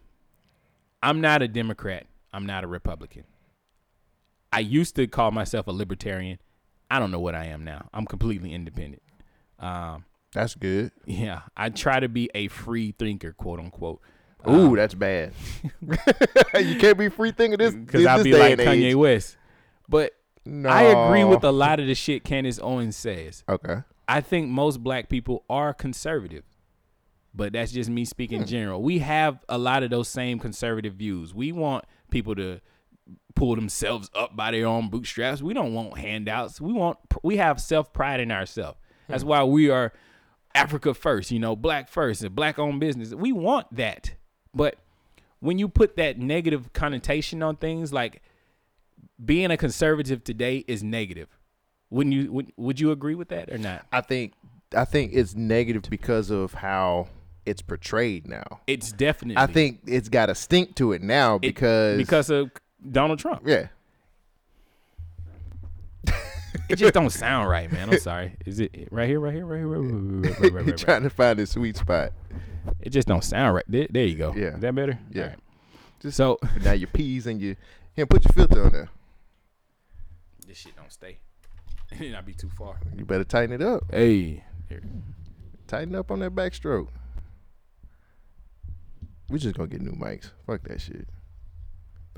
I'm 1.02 1.20
not 1.20 1.42
a 1.42 1.48
Democrat. 1.48 2.06
I'm 2.32 2.46
not 2.46 2.64
a 2.64 2.66
Republican. 2.66 3.24
I 4.52 4.60
used 4.60 4.96
to 4.96 5.06
call 5.06 5.30
myself 5.30 5.66
a 5.66 5.72
libertarian. 5.72 6.38
I 6.90 6.98
don't 6.98 7.10
know 7.10 7.20
what 7.20 7.34
I 7.34 7.46
am 7.46 7.64
now. 7.64 7.88
I'm 7.94 8.04
completely 8.06 8.52
independent. 8.52 9.02
Um, 9.58 10.04
That's 10.32 10.54
good. 10.54 10.90
yeah, 11.06 11.42
I 11.56 11.68
try 11.70 12.00
to 12.00 12.08
be 12.08 12.30
a 12.34 12.48
free 12.48 12.92
thinker, 12.98 13.32
quote 13.32 13.60
unquote. 13.60 14.00
Ooh, 14.48 14.74
that's 14.74 14.94
bad. 14.94 15.32
you 16.58 16.76
can't 16.78 16.96
be 16.96 17.10
free 17.10 17.30
thinking 17.30 17.58
this 17.58 17.74
because 17.74 18.06
I'll 18.06 18.24
be 18.24 18.32
like 18.32 18.58
Kanye 18.58 18.86
age. 18.90 18.94
West. 18.94 19.36
But 19.86 20.12
I 20.46 20.84
agree 20.84 21.24
with 21.24 21.44
a 21.44 21.50
lot 21.52 21.78
of 21.78 21.86
the 21.86 21.94
shit 21.94 22.24
Candace 22.24 22.58
Owens 22.62 22.96
says. 22.96 23.44
Okay. 23.48 23.82
I 24.08 24.22
think 24.22 24.48
most 24.48 24.82
black 24.82 25.08
people 25.10 25.44
are 25.50 25.74
conservative, 25.74 26.44
but 27.34 27.52
that's 27.52 27.70
just 27.70 27.90
me 27.90 28.04
speaking 28.06 28.40
Hmm. 28.40 28.46
general. 28.46 28.82
We 28.82 29.00
have 29.00 29.44
a 29.48 29.58
lot 29.58 29.82
of 29.82 29.90
those 29.90 30.08
same 30.08 30.38
conservative 30.38 30.94
views. 30.94 31.34
We 31.34 31.52
want 31.52 31.84
people 32.10 32.34
to 32.36 32.60
pull 33.34 33.54
themselves 33.54 34.10
up 34.14 34.36
by 34.36 34.50
their 34.50 34.66
own 34.66 34.88
bootstraps. 34.90 35.40
We 35.42 35.54
don't 35.54 35.72
want 35.74 35.96
handouts. 35.98 36.60
We 36.60 36.72
want 36.72 36.98
we 37.22 37.36
have 37.38 37.60
self 37.60 37.92
pride 37.92 38.20
in 38.20 38.30
ourselves. 38.30 38.78
That's 39.08 39.22
Hmm. 39.22 39.28
why 39.28 39.44
we 39.44 39.70
are 39.70 39.92
Africa 40.54 40.94
first, 40.94 41.30
you 41.30 41.38
know, 41.38 41.54
black 41.56 41.88
first, 41.88 42.24
a 42.24 42.30
black 42.30 42.58
owned 42.58 42.80
business. 42.80 43.14
We 43.14 43.32
want 43.32 43.66
that. 43.76 44.14
But 44.54 44.76
when 45.38 45.58
you 45.58 45.68
put 45.68 45.96
that 45.96 46.18
negative 46.18 46.72
connotation 46.72 47.42
on 47.42 47.56
things 47.56 47.92
like 47.92 48.20
being 49.24 49.50
a 49.50 49.56
conservative 49.56 50.24
today 50.24 50.64
is 50.66 50.82
negative. 50.82 51.28
Wouldn't 51.90 52.14
you 52.14 52.32
would, 52.32 52.52
would 52.56 52.80
you 52.80 52.90
agree 52.92 53.14
with 53.14 53.28
that 53.28 53.50
or 53.50 53.58
not? 53.58 53.86
I 53.92 54.00
think 54.00 54.32
I 54.76 54.84
think 54.84 55.12
it's 55.14 55.34
negative 55.34 55.82
because 55.90 56.30
of 56.30 56.54
how 56.54 57.08
it's 57.46 57.62
portrayed 57.62 58.28
now. 58.28 58.60
It's 58.66 58.92
definitely 58.92 59.42
I 59.42 59.46
think 59.46 59.80
it's 59.86 60.08
got 60.08 60.30
a 60.30 60.34
stink 60.34 60.76
to 60.76 60.92
it 60.92 61.02
now 61.02 61.36
It- 61.36 61.40
because 61.42 61.96
because 61.96 62.30
of 62.30 62.50
Donald 62.88 63.18
Trump. 63.18 63.42
yeah. 63.46 63.68
It 66.68 66.76
just 66.76 66.94
don't 66.94 67.10
sound 67.10 67.48
right, 67.48 67.70
man. 67.70 67.90
I'm 67.90 67.98
sorry. 67.98 68.36
Is 68.46 68.60
it 68.60 68.88
right 68.92 69.08
here, 69.08 69.18
right 69.18 69.34
here, 69.34 69.44
right 69.44 69.58
here, 69.58 69.66
right, 69.66 69.80
right, 69.80 69.90
right, 69.92 70.30
right, 70.30 70.40
right, 70.40 70.52
right, 70.52 70.66
right. 70.66 70.76
trying 70.78 71.02
to 71.02 71.10
find 71.10 71.38
a 71.40 71.46
sweet 71.46 71.76
spot. 71.76 72.12
It 72.80 72.90
just 72.90 73.08
don't 73.08 73.24
sound 73.24 73.56
right. 73.56 73.64
There, 73.66 73.88
there 73.90 74.04
you 74.04 74.14
go. 74.16 74.32
Yeah. 74.36 74.54
Is 74.54 74.60
that 74.60 74.74
better? 74.74 74.98
Yeah. 75.10 75.22
All 75.22 75.28
right. 75.30 75.38
Just 76.00 76.16
So 76.16 76.38
now 76.62 76.72
your 76.72 76.86
peas 76.88 77.26
and 77.26 77.40
your 77.40 77.56
here 77.94 78.06
put 78.06 78.24
your 78.24 78.32
filter 78.32 78.64
on 78.64 78.72
there. 78.72 78.88
this 80.46 80.58
shit 80.58 80.76
don't 80.76 80.92
stay. 80.92 81.18
It 82.00 82.12
not 82.12 82.24
be 82.24 82.34
too 82.34 82.50
far. 82.56 82.78
You 82.96 83.04
better 83.04 83.24
tighten 83.24 83.52
it 83.52 83.62
up. 83.62 83.82
Hey. 83.92 84.44
Here. 84.68 84.82
Tighten 85.66 85.96
up 85.96 86.12
on 86.12 86.20
that 86.20 86.36
backstroke. 86.36 86.86
We 89.28 89.40
just 89.40 89.56
gonna 89.56 89.68
get 89.68 89.82
new 89.82 89.92
mics. 89.92 90.30
Fuck 90.46 90.62
that 90.68 90.80
shit. 90.80 91.08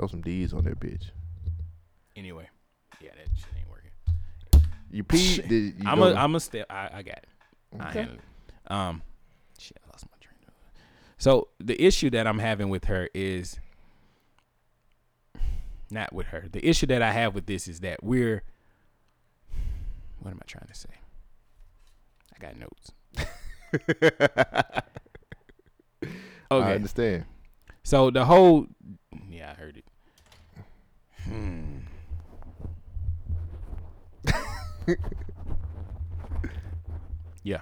Throw 0.03 0.09
some 0.09 0.21
D's 0.21 0.53
on 0.53 0.65
that 0.65 0.81
bitch. 0.81 1.13
Anyway. 2.17 2.49
Yeah, 3.01 3.11
that 3.11 3.29
shit 3.37 3.47
ain't 3.57 3.71
working. 3.71 3.93
You 4.91 5.05
pee. 5.05 5.41
did 5.41 5.79
you 5.79 5.85
I'm 5.87 6.03
a 6.03 6.13
I'm 6.15 6.35
a 6.35 6.41
step. 6.41 6.67
I, 6.69 6.91
I 6.93 7.03
got 7.03 7.19
it. 7.19 7.29
I 7.79 7.89
Okay. 7.91 8.01
it. 8.01 8.21
Um, 8.67 9.03
shit, 9.61 9.79
I 9.87 9.91
lost 9.93 10.07
my 10.11 10.17
train 10.21 10.39
of. 10.49 10.55
So 11.19 11.51
the 11.61 11.81
issue 11.81 12.11
that 12.11 12.27
I'm 12.27 12.41
having 12.41 12.69
with 12.69 12.87
her 12.87 13.11
is 13.15 13.61
not 15.89 16.13
with 16.13 16.27
her. 16.27 16.49
The 16.51 16.69
issue 16.69 16.87
that 16.87 17.01
I 17.01 17.13
have 17.13 17.37
with 17.37 17.47
this 17.47 17.69
is 17.69 17.79
that 17.79 18.03
we're. 18.03 18.43
What 20.19 20.33
am 20.33 20.41
I 20.43 20.47
trying 20.49 20.67
to 20.67 20.75
say? 20.75 20.91
I 22.35 22.39
got 22.41 22.59
notes. 22.59 22.91
okay. 26.51 26.51
I 26.51 26.75
understand. 26.75 27.25
So 27.85 28.11
the 28.11 28.25
whole, 28.25 28.67
yeah, 29.29 29.53
I 29.53 29.55
heard 29.55 29.77
it. 29.77 29.85
Hmm. 31.25 31.79
yeah. 37.43 37.61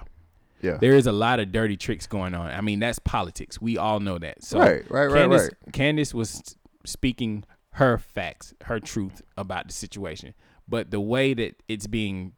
Yeah. 0.61 0.77
There 0.77 0.93
is 0.93 1.07
a 1.07 1.11
lot 1.11 1.39
of 1.39 1.51
dirty 1.51 1.75
tricks 1.75 2.05
going 2.05 2.35
on. 2.35 2.51
I 2.51 2.61
mean, 2.61 2.79
that's 2.79 2.99
politics. 2.99 3.59
We 3.59 3.77
all 3.77 3.99
know 3.99 4.19
that. 4.19 4.43
So 4.43 4.59
Right, 4.59 4.89
right, 4.91 5.05
right, 5.07 5.13
Candace, 5.13 5.41
right. 5.43 5.73
Candace 5.73 6.13
was 6.13 6.55
speaking 6.85 7.43
her 7.73 7.97
facts, 7.97 8.53
her 8.65 8.79
truth 8.79 9.21
about 9.37 9.67
the 9.67 9.73
situation. 9.73 10.33
But 10.67 10.91
the 10.91 10.99
way 11.01 11.33
that 11.33 11.61
it's 11.67 11.87
being 11.87 12.33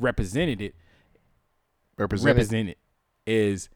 represented 0.00 0.60
it 0.60 0.74
Represented. 1.96 2.36
represented 2.36 2.76
is 3.26 3.68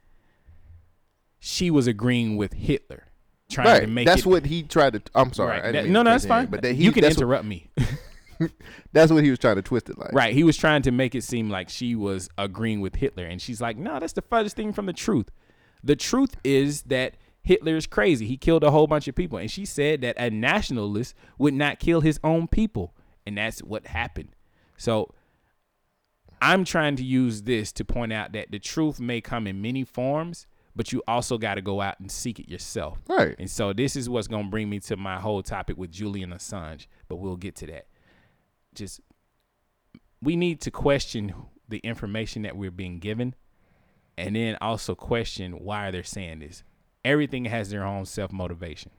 she 1.38 1.70
was 1.70 1.86
agreeing 1.86 2.36
with 2.36 2.54
Hitler, 2.54 3.04
trying 3.50 3.66
right. 3.66 3.80
to 3.80 3.86
make 3.86 4.06
that's 4.06 4.22
it, 4.22 4.26
what 4.26 4.46
he 4.46 4.62
tried 4.62 4.94
to. 4.94 5.02
I'm 5.14 5.32
sorry. 5.32 5.60
Right. 5.60 5.72
That- 5.72 5.86
no, 5.86 6.02
no, 6.02 6.10
that's 6.10 6.24
in, 6.24 6.28
fine. 6.28 6.46
But 6.46 6.62
that 6.62 6.74
he, 6.74 6.84
you 6.84 6.92
can 6.92 7.02
that's 7.02 7.16
what- 7.16 7.22
interrupt 7.22 7.44
me. 7.44 7.68
that's 8.92 9.10
what 9.10 9.24
he 9.24 9.30
was 9.30 9.38
trying 9.38 9.56
to 9.56 9.62
twist 9.62 9.88
it 9.88 9.98
like. 9.98 10.12
Right. 10.12 10.34
He 10.34 10.44
was 10.44 10.56
trying 10.56 10.82
to 10.82 10.90
make 10.90 11.14
it 11.14 11.24
seem 11.24 11.48
like 11.48 11.68
she 11.68 11.94
was 11.94 12.28
agreeing 12.36 12.80
with 12.80 12.96
Hitler. 12.96 13.24
And 13.24 13.40
she's 13.40 13.60
like, 13.60 13.76
no, 13.76 13.98
that's 13.98 14.12
the 14.12 14.22
furthest 14.22 14.56
thing 14.56 14.72
from 14.72 14.86
the 14.86 14.92
truth. 14.92 15.30
The 15.82 15.96
truth 15.96 16.36
is 16.44 16.82
that 16.82 17.16
Hitler 17.42 17.76
is 17.76 17.86
crazy. 17.86 18.26
He 18.26 18.36
killed 18.36 18.64
a 18.64 18.70
whole 18.70 18.86
bunch 18.86 19.08
of 19.08 19.14
people. 19.14 19.38
And 19.38 19.50
she 19.50 19.64
said 19.64 20.00
that 20.02 20.16
a 20.18 20.30
nationalist 20.30 21.14
would 21.38 21.54
not 21.54 21.78
kill 21.78 22.00
his 22.00 22.20
own 22.24 22.48
people. 22.48 22.94
And 23.24 23.38
that's 23.38 23.60
what 23.60 23.86
happened. 23.86 24.30
So 24.76 25.14
I'm 26.40 26.64
trying 26.64 26.96
to 26.96 27.04
use 27.04 27.42
this 27.42 27.72
to 27.72 27.84
point 27.84 28.12
out 28.12 28.32
that 28.32 28.50
the 28.50 28.58
truth 28.58 29.00
may 29.00 29.20
come 29.20 29.46
in 29.46 29.62
many 29.62 29.84
forms, 29.84 30.46
but 30.76 30.92
you 30.92 31.02
also 31.08 31.38
got 31.38 31.54
to 31.54 31.62
go 31.62 31.80
out 31.80 31.98
and 31.98 32.12
seek 32.12 32.38
it 32.38 32.48
yourself. 32.48 32.98
Right. 33.08 33.34
And 33.38 33.50
so 33.50 33.72
this 33.72 33.96
is 33.96 34.08
what's 34.08 34.28
going 34.28 34.44
to 34.44 34.50
bring 34.50 34.68
me 34.68 34.78
to 34.80 34.96
my 34.96 35.18
whole 35.18 35.42
topic 35.42 35.78
with 35.78 35.90
Julian 35.90 36.30
Assange, 36.30 36.86
but 37.08 37.16
we'll 37.16 37.36
get 37.36 37.56
to 37.56 37.66
that. 37.68 37.86
Just 38.74 39.00
we 40.22 40.36
need 40.36 40.60
to 40.60 40.70
question 40.70 41.34
the 41.68 41.78
information 41.78 42.42
that 42.42 42.56
we're 42.56 42.70
being 42.70 42.98
given 42.98 43.34
and 44.18 44.36
then 44.36 44.56
also 44.60 44.94
question 44.94 45.52
why 45.52 45.90
they're 45.90 46.04
saying 46.04 46.40
this. 46.40 46.62
Everything 47.04 47.46
has 47.46 47.70
their 47.70 47.84
own 47.84 48.04
self 48.04 48.30
motivation. 48.30 48.90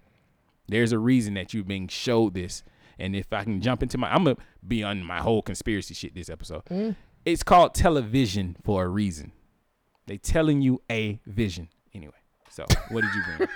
There's 0.67 0.91
a 0.91 0.99
reason 0.99 1.35
that 1.35 1.53
you're 1.53 1.63
being 1.63 1.87
showed 1.87 2.33
this. 2.33 2.63
And 2.99 3.15
if 3.15 3.31
I 3.31 3.43
can 3.43 3.61
jump 3.61 3.83
into 3.83 3.97
my, 3.97 4.11
I'm 4.11 4.23
gonna 4.23 4.37
be 4.67 4.83
on 4.83 5.03
my 5.03 5.19
whole 5.19 5.43
conspiracy 5.43 5.93
shit 5.93 6.15
this 6.15 6.29
episode. 6.29 6.65
Mm. 6.65 6.95
It's 7.25 7.43
called 7.43 7.75
television 7.75 8.57
for 8.63 8.83
a 8.83 8.87
reason. 8.87 9.31
They 10.07 10.17
telling 10.17 10.61
you 10.61 10.81
a 10.89 11.19
vision. 11.27 11.69
Anyway, 11.93 12.13
so 12.49 12.65
what 12.89 13.01
did 13.01 13.11
you 13.13 13.21
bring? 13.37 13.49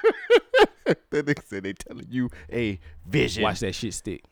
that 1.11 1.25
nigga 1.25 1.43
said 1.45 1.63
they 1.63 1.73
telling 1.73 2.05
you 2.09 2.29
a 2.51 2.79
vision. 3.05 3.43
Watch 3.43 3.61
that 3.61 3.73
shit 3.73 3.93
stick. 3.93 4.23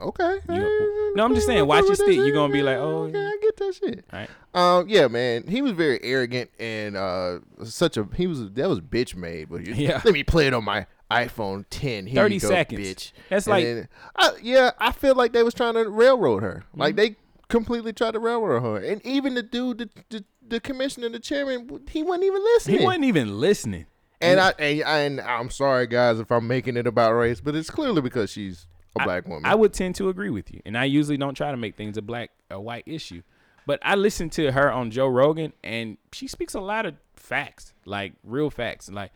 Okay. 0.00 0.38
You- 0.50 1.12
no, 1.16 1.24
I'm 1.24 1.34
just 1.34 1.46
saying, 1.46 1.64
watch 1.66 1.84
it 1.88 1.94
stick. 1.96 2.16
You're 2.16 2.32
gonna 2.32 2.52
be 2.52 2.62
like, 2.62 2.76
oh, 2.76 3.04
okay, 3.04 3.18
I 3.24 3.38
get 3.40 3.56
that 3.58 3.74
shit. 3.74 4.04
All 4.12 4.18
right. 4.18 4.30
Um, 4.52 4.88
yeah, 4.88 5.06
man, 5.08 5.46
he 5.46 5.62
was 5.62 5.72
very 5.72 6.02
arrogant 6.02 6.50
and 6.58 6.96
uh, 6.96 7.38
such 7.64 7.96
a 7.96 8.06
he 8.16 8.26
was 8.26 8.50
that 8.52 8.68
was 8.68 8.80
bitch 8.80 9.14
made. 9.14 9.48
But 9.48 9.66
you, 9.66 9.74
Yeah. 9.74 10.00
let 10.04 10.12
me 10.12 10.24
play 10.24 10.48
it 10.48 10.54
on 10.54 10.64
my 10.64 10.86
iPhone 11.10 11.64
10. 11.70 12.06
Here 12.06 12.22
30 12.24 12.34
you 12.34 12.40
go, 12.40 12.48
seconds. 12.48 12.80
bitch. 12.80 13.12
That's 13.30 13.46
And 13.46 13.52
like- 13.52 13.64
then- 13.64 13.88
I, 14.16 14.30
yeah, 14.42 14.70
I 14.78 14.90
feel 14.92 15.14
like 15.14 15.32
they 15.32 15.42
was 15.44 15.54
trying 15.54 15.74
to 15.74 15.88
railroad 15.88 16.42
her. 16.42 16.64
Mm-hmm. 16.70 16.80
Like 16.80 16.96
they 16.96 17.16
completely 17.48 17.92
tried 17.92 18.12
to 18.12 18.18
railroad 18.18 18.60
her, 18.62 18.76
and 18.84 19.04
even 19.06 19.34
the 19.34 19.42
dude, 19.42 19.78
the 19.78 19.88
the, 20.10 20.24
the 20.46 20.60
commissioner, 20.60 21.08
the 21.08 21.20
chairman, 21.20 21.80
he 21.90 22.02
wasn't 22.02 22.24
even 22.24 22.42
listening. 22.42 22.78
He 22.78 22.84
wasn't 22.84 23.04
even 23.04 23.40
listening. 23.40 23.86
And 24.20 24.40
I 24.40 24.50
and, 24.58 24.82
and 24.82 25.20
I'm 25.20 25.50
sorry, 25.50 25.86
guys, 25.86 26.18
if 26.18 26.30
I'm 26.30 26.46
making 26.46 26.76
it 26.76 26.86
about 26.86 27.12
race, 27.12 27.40
but 27.40 27.54
it's 27.54 27.70
clearly 27.70 28.00
because 28.00 28.30
she's 28.30 28.66
a 28.96 29.04
black 29.04 29.26
woman. 29.28 29.44
I 29.44 29.54
would 29.54 29.72
tend 29.72 29.96
to 29.96 30.08
agree 30.08 30.30
with 30.30 30.52
you, 30.52 30.60
and 30.64 30.78
I 30.78 30.84
usually 30.84 31.16
don't 31.16 31.34
try 31.34 31.50
to 31.50 31.56
make 31.56 31.76
things 31.76 31.96
a 31.96 32.02
black 32.02 32.30
a 32.50 32.60
white 32.60 32.84
issue. 32.86 33.22
But 33.66 33.80
I 33.82 33.94
listened 33.94 34.32
to 34.32 34.52
her 34.52 34.70
on 34.70 34.90
Joe 34.90 35.08
Rogan, 35.08 35.52
and 35.62 35.96
she 36.12 36.28
speaks 36.28 36.54
a 36.54 36.60
lot 36.60 36.86
of 36.86 36.94
facts, 37.16 37.72
like 37.84 38.12
real 38.22 38.50
facts. 38.50 38.90
Like 38.90 39.12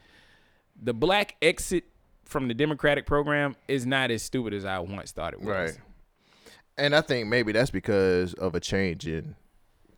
the 0.81 0.95
Blexit 0.95 1.83
from 2.25 2.49
the 2.49 2.55
Democratic 2.55 3.07
program 3.07 3.57
is 3.67 3.87
not 3.87 4.11
as 4.11 4.23
stupid 4.23 4.53
as 4.53 4.65
I 4.65 4.79
once 4.79 5.13
thought 5.13 5.33
it 5.33 5.41
was. 5.41 5.49
Right. 5.49 5.79
And 6.77 6.95
I 6.95 7.01
think 7.01 7.29
maybe 7.29 7.53
that's 7.53 7.71
because 7.71 8.35
of 8.35 8.55
a 8.55 8.61
change 8.61 9.07
in 9.07 9.35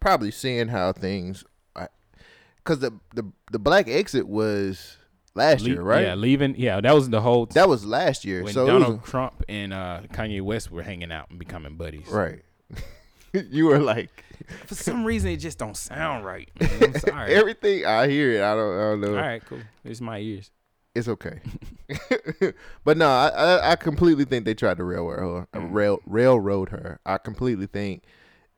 probably 0.01 0.31
seeing 0.31 0.69
how 0.69 0.93
things, 0.93 1.45
because 2.57 2.81
the, 2.81 2.93
the 3.15 3.31
the 3.53 3.61
Blexit 3.61 4.25
was 4.25 4.99
last 5.35 5.63
Le- 5.63 5.71
year, 5.71 5.83
right? 5.83 6.05
Yeah, 6.05 6.15
leaving. 6.15 6.55
Yeah, 6.57 6.81
that 6.81 6.95
was 6.95 7.11
the 7.11 7.21
whole. 7.21 7.47
That 7.47 7.69
was 7.69 7.85
last 7.85 8.25
year. 8.25 8.43
when 8.45 8.53
so 8.53 8.67
it 8.67 8.73
was 8.73 8.83
Donald 8.83 9.05
Trump 9.05 9.43
and 9.49 9.73
uh, 9.73 10.01
Kanye 10.13 10.43
West 10.43 10.71
were 10.71 10.83
hanging 10.83 11.13
out 11.13 11.31
and 11.31 11.39
becoming 11.39 11.77
buddies. 11.77 12.09
Right. 12.09 12.43
you 13.33 13.67
were 13.67 13.79
like, 13.79 14.25
For 14.67 14.75
some 14.75 15.05
reason, 15.05 15.31
it 15.31 15.37
just 15.37 15.59
don't 15.59 15.77
sound 15.77 16.25
right. 16.25 16.49
Man. 16.61 16.71
I'm 16.83 16.95
sorry. 17.01 17.35
everything 17.35 17.87
I 17.87 18.09
hear 18.09 18.33
it. 18.33 18.43
I 18.43 18.55
don't. 18.55 18.75
I 18.79 18.83
don't 18.83 19.01
know. 19.01 19.17
All 19.17 19.23
right, 19.23 19.43
cool. 19.45 19.61
It's 19.85 20.01
my 20.01 20.19
ears. 20.19 20.51
It's 20.95 21.07
okay. 21.07 21.41
but 22.85 22.97
no, 22.97 23.09
I, 23.09 23.29
I 23.29 23.71
I 23.73 23.77
completely 23.77 24.25
think 24.25 24.45
they 24.45 24.55
tried 24.55 24.77
to 24.79 24.85
railroad 24.85 25.47
her. 25.53 25.61
Mm. 25.61 25.73
Rail 25.73 26.01
railroad 26.05 26.71
her. 26.71 26.99
I 27.07 27.19
completely 27.19 27.67
think 27.67 28.03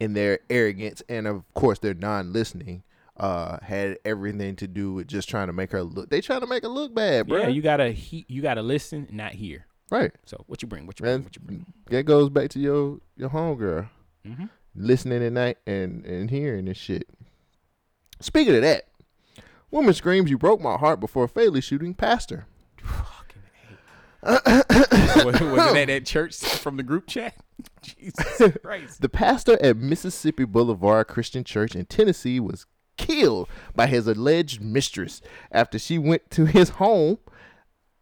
in 0.02 0.14
their 0.14 0.40
arrogance 0.50 1.02
and 1.08 1.26
of 1.28 1.44
course 1.54 1.78
their 1.78 1.94
non-listening 1.94 2.82
uh 3.18 3.58
had 3.62 3.98
everything 4.04 4.56
to 4.56 4.66
do 4.66 4.92
with 4.94 5.06
just 5.06 5.28
trying 5.28 5.46
to 5.46 5.52
make 5.52 5.70
her 5.70 5.82
look. 5.82 6.10
They 6.10 6.20
trying 6.20 6.40
to 6.40 6.46
make 6.46 6.62
her 6.64 6.68
look 6.68 6.94
bad, 6.94 7.28
bro. 7.28 7.38
Yeah, 7.42 7.48
you 7.48 7.62
gotta 7.62 7.90
he, 7.90 8.24
you 8.28 8.42
gotta 8.42 8.62
listen, 8.62 9.06
not 9.12 9.32
hear. 9.32 9.66
right. 9.90 10.10
So 10.26 10.42
what 10.48 10.60
you 10.62 10.66
bring? 10.68 10.86
What 10.86 10.98
you 10.98 11.04
bring? 11.04 11.14
And 11.16 11.24
What 11.24 11.36
you 11.36 11.42
bring? 11.44 11.66
that 11.90 12.02
goes 12.04 12.30
back 12.30 12.50
to 12.50 12.58
your 12.58 12.98
your 13.16 13.28
homegirl. 13.30 13.88
Mhm. 14.26 14.48
Listening 14.74 15.22
at 15.22 15.32
night 15.32 15.58
and 15.66 16.04
and 16.06 16.30
hearing 16.30 16.64
this 16.64 16.78
shit. 16.78 17.06
Speaking 18.20 18.56
of 18.56 18.62
that, 18.62 18.86
woman 19.70 19.92
screams, 19.94 20.30
"You 20.30 20.38
broke 20.38 20.60
my 20.60 20.76
heart!" 20.78 20.98
before 20.98 21.28
fatally 21.28 21.60
shooting 21.60 21.92
pastor. 21.94 22.46
was, 24.24 25.40
was 25.40 25.74
it 25.74 25.90
at 25.90 26.06
church 26.06 26.36
from 26.38 26.76
the 26.76 26.82
group 26.82 27.06
chat? 27.06 27.34
Jesus 27.82 28.56
Christ. 28.62 29.00
The 29.00 29.08
pastor 29.08 29.58
at 29.62 29.76
Mississippi 29.76 30.44
Boulevard 30.44 31.08
Christian 31.08 31.44
Church 31.44 31.74
in 31.74 31.86
Tennessee 31.86 32.40
was 32.40 32.66
killed 32.96 33.48
by 33.74 33.86
his 33.86 34.06
alleged 34.06 34.60
mistress 34.60 35.20
after 35.50 35.78
she 35.78 35.98
went 35.98 36.30
to 36.30 36.46
his 36.46 36.70
home, 36.70 37.18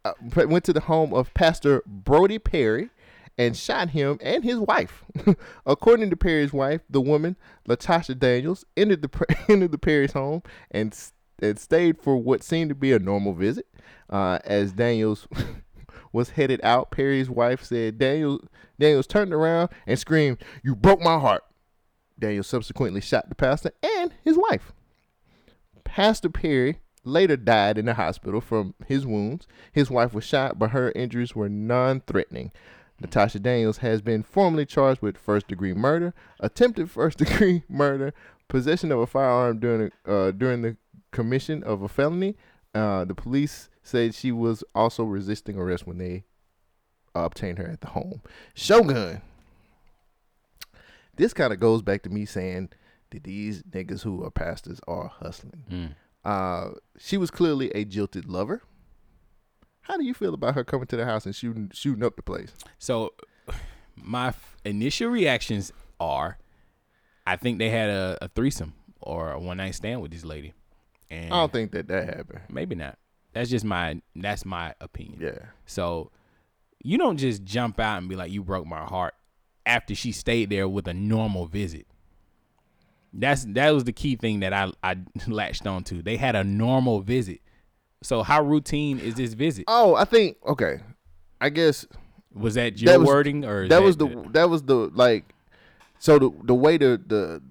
uh, 0.05 0.13
went 0.35 0.63
to 0.65 0.73
the 0.73 0.81
home 0.81 1.13
of 1.13 1.33
Pastor 1.33 1.81
Brody 1.85 2.39
Perry 2.39 2.89
and 3.37 3.55
shot 3.55 3.89
him 3.89 4.17
and 4.21 4.43
his 4.43 4.57
wife. 4.57 5.03
According 5.65 6.09
to 6.09 6.17
Perry's 6.17 6.53
wife, 6.53 6.81
the 6.89 7.01
woman, 7.01 7.37
Latasha 7.67 8.17
Daniels, 8.17 8.65
entered 8.75 9.01
the 9.01 9.35
entered 9.49 9.71
the 9.71 9.77
Perry's 9.77 10.13
home 10.13 10.43
and 10.69 10.97
and 11.39 11.57
stayed 11.59 11.99
for 11.99 12.17
what 12.17 12.43
seemed 12.43 12.69
to 12.69 12.75
be 12.75 12.93
a 12.93 12.99
normal 12.99 13.33
visit. 13.33 13.67
Uh, 14.09 14.39
as 14.43 14.73
Daniels 14.73 15.25
was 16.11 16.31
headed 16.31 16.59
out, 16.63 16.91
Perry's 16.91 17.29
wife 17.29 17.63
said 17.63 17.97
Daniel 17.97 18.41
Daniels 18.79 19.07
turned 19.07 19.33
around 19.33 19.69
and 19.85 19.97
screamed, 19.99 20.43
"You 20.63 20.75
broke 20.75 21.01
my 21.01 21.19
heart." 21.19 21.43
Daniel 22.19 22.43
subsequently 22.43 23.01
shot 23.01 23.29
the 23.29 23.35
pastor 23.35 23.71
and 23.81 24.13
his 24.23 24.37
wife. 24.37 24.71
Pastor 25.83 26.29
Perry 26.29 26.79
later 27.03 27.35
died 27.35 27.77
in 27.77 27.85
the 27.85 27.95
hospital 27.95 28.41
from 28.41 28.75
his 28.85 29.05
wounds. 29.05 29.47
His 29.71 29.89
wife 29.89 30.13
was 30.13 30.23
shot, 30.23 30.59
but 30.59 30.69
her 30.69 30.91
injuries 30.95 31.35
were 31.35 31.49
non-threatening. 31.49 32.51
Natasha 32.99 33.39
Daniels 33.39 33.77
has 33.77 34.01
been 34.01 34.21
formally 34.21 34.65
charged 34.65 35.01
with 35.01 35.17
first-degree 35.17 35.73
murder, 35.73 36.13
attempted 36.39 36.91
first-degree 36.91 37.63
murder, 37.69 38.13
possession 38.47 38.91
of 38.91 38.99
a 38.99 39.07
firearm 39.07 39.59
during 39.59 39.91
uh, 40.05 40.31
during 40.31 40.61
the 40.61 40.77
commission 41.11 41.63
of 41.63 41.81
a 41.81 41.87
felony. 41.87 42.37
Uh, 42.75 43.03
the 43.03 43.15
police 43.15 43.69
said 43.83 44.13
she 44.15 44.31
was 44.31 44.63
also 44.75 45.03
resisting 45.03 45.57
arrest 45.57 45.87
when 45.87 45.97
they 45.97 46.23
uh, 47.15 47.21
obtained 47.21 47.57
her 47.57 47.67
at 47.67 47.81
the 47.81 47.87
home. 47.87 48.21
Shogun. 48.53 49.21
This 51.15 51.33
kind 51.33 51.51
of 51.51 51.59
goes 51.59 51.81
back 51.81 52.03
to 52.03 52.09
me 52.09 52.25
saying 52.25 52.69
that 53.11 53.23
these 53.23 53.63
niggas 53.63 54.01
who 54.03 54.23
are 54.23 54.31
pastors 54.31 54.79
are 54.87 55.07
hustling. 55.07 55.63
Mm. 55.69 55.95
Uh, 56.23 56.75
she 56.97 57.17
was 57.17 57.29
clearly 57.31 57.69
a 57.71 57.83
jilted 57.83 58.27
lover. 58.27 58.61
How 59.81 59.97
do 59.97 60.03
you 60.03 60.13
feel 60.13 60.33
about 60.33 60.55
her 60.55 60.63
coming 60.63 60.87
to 60.87 60.95
the 60.95 61.05
house 61.05 61.25
and 61.25 61.35
shooting 61.35 61.71
shooting 61.73 62.03
up 62.03 62.15
the 62.15 62.21
place? 62.21 62.53
So 62.77 63.13
my 63.95 64.27
f- 64.27 64.55
initial 64.63 65.09
reactions 65.09 65.73
are, 65.99 66.37
I 67.25 67.35
think 67.35 67.57
they 67.59 67.69
had 67.69 67.89
a, 67.89 68.17
a 68.21 68.27
threesome 68.29 68.73
or 69.01 69.31
a 69.31 69.39
one 69.39 69.57
night 69.57 69.75
stand 69.75 70.01
with 70.01 70.11
this 70.11 70.23
lady, 70.23 70.53
and 71.09 71.33
I 71.33 71.37
don't 71.37 71.51
think 71.51 71.71
that 71.71 71.87
that 71.87 72.05
happened. 72.05 72.41
maybe 72.49 72.75
not. 72.75 72.97
That's 73.33 73.49
just 73.49 73.65
my 73.65 74.01
that's 74.15 74.45
my 74.45 74.73
opinion. 74.81 75.19
Yeah. 75.21 75.45
So 75.65 76.11
you 76.83 76.97
don't 76.97 77.17
just 77.17 77.43
jump 77.43 77.79
out 77.79 77.97
and 77.99 78.09
be 78.09 78.15
like, 78.15 78.31
"You 78.31 78.43
broke 78.43 78.65
my 78.65 78.83
heart," 78.83 79.13
after 79.65 79.95
she 79.95 80.11
stayed 80.11 80.49
there 80.49 80.67
with 80.67 80.87
a 80.87 80.93
normal 80.93 81.45
visit. 81.45 81.85
That's 83.13 83.43
that 83.49 83.71
was 83.71 83.83
the 83.83 83.93
key 83.93 84.15
thing 84.15 84.39
that 84.41 84.53
I 84.53 84.71
I 84.83 84.97
latched 85.27 85.65
onto. 85.67 86.01
They 86.01 86.17
had 86.17 86.35
a 86.35 86.43
normal 86.43 87.01
visit. 87.01 87.39
So 88.03 88.23
how 88.23 88.41
routine 88.43 88.99
is 88.99 89.15
this 89.15 89.33
visit? 89.33 89.65
Oh, 89.67 89.95
I 89.95 90.05
think 90.05 90.37
okay. 90.45 90.79
I 91.39 91.49
guess 91.49 91.85
Was 92.33 92.55
that 92.55 92.79
your 92.81 92.91
that 92.93 92.99
was- 92.99 93.07
wording 93.07 93.45
or 93.45 93.67
that, 93.67 93.81
was 93.83 93.97
the 93.97 94.07
that 94.31 94.49
was 94.49 94.63
the 94.63 94.75
like 94.93 95.25
so 95.99 96.17
the 96.19 96.31
the 96.43 96.55
way 96.55 96.77
the 96.77 97.01
the 97.05 97.41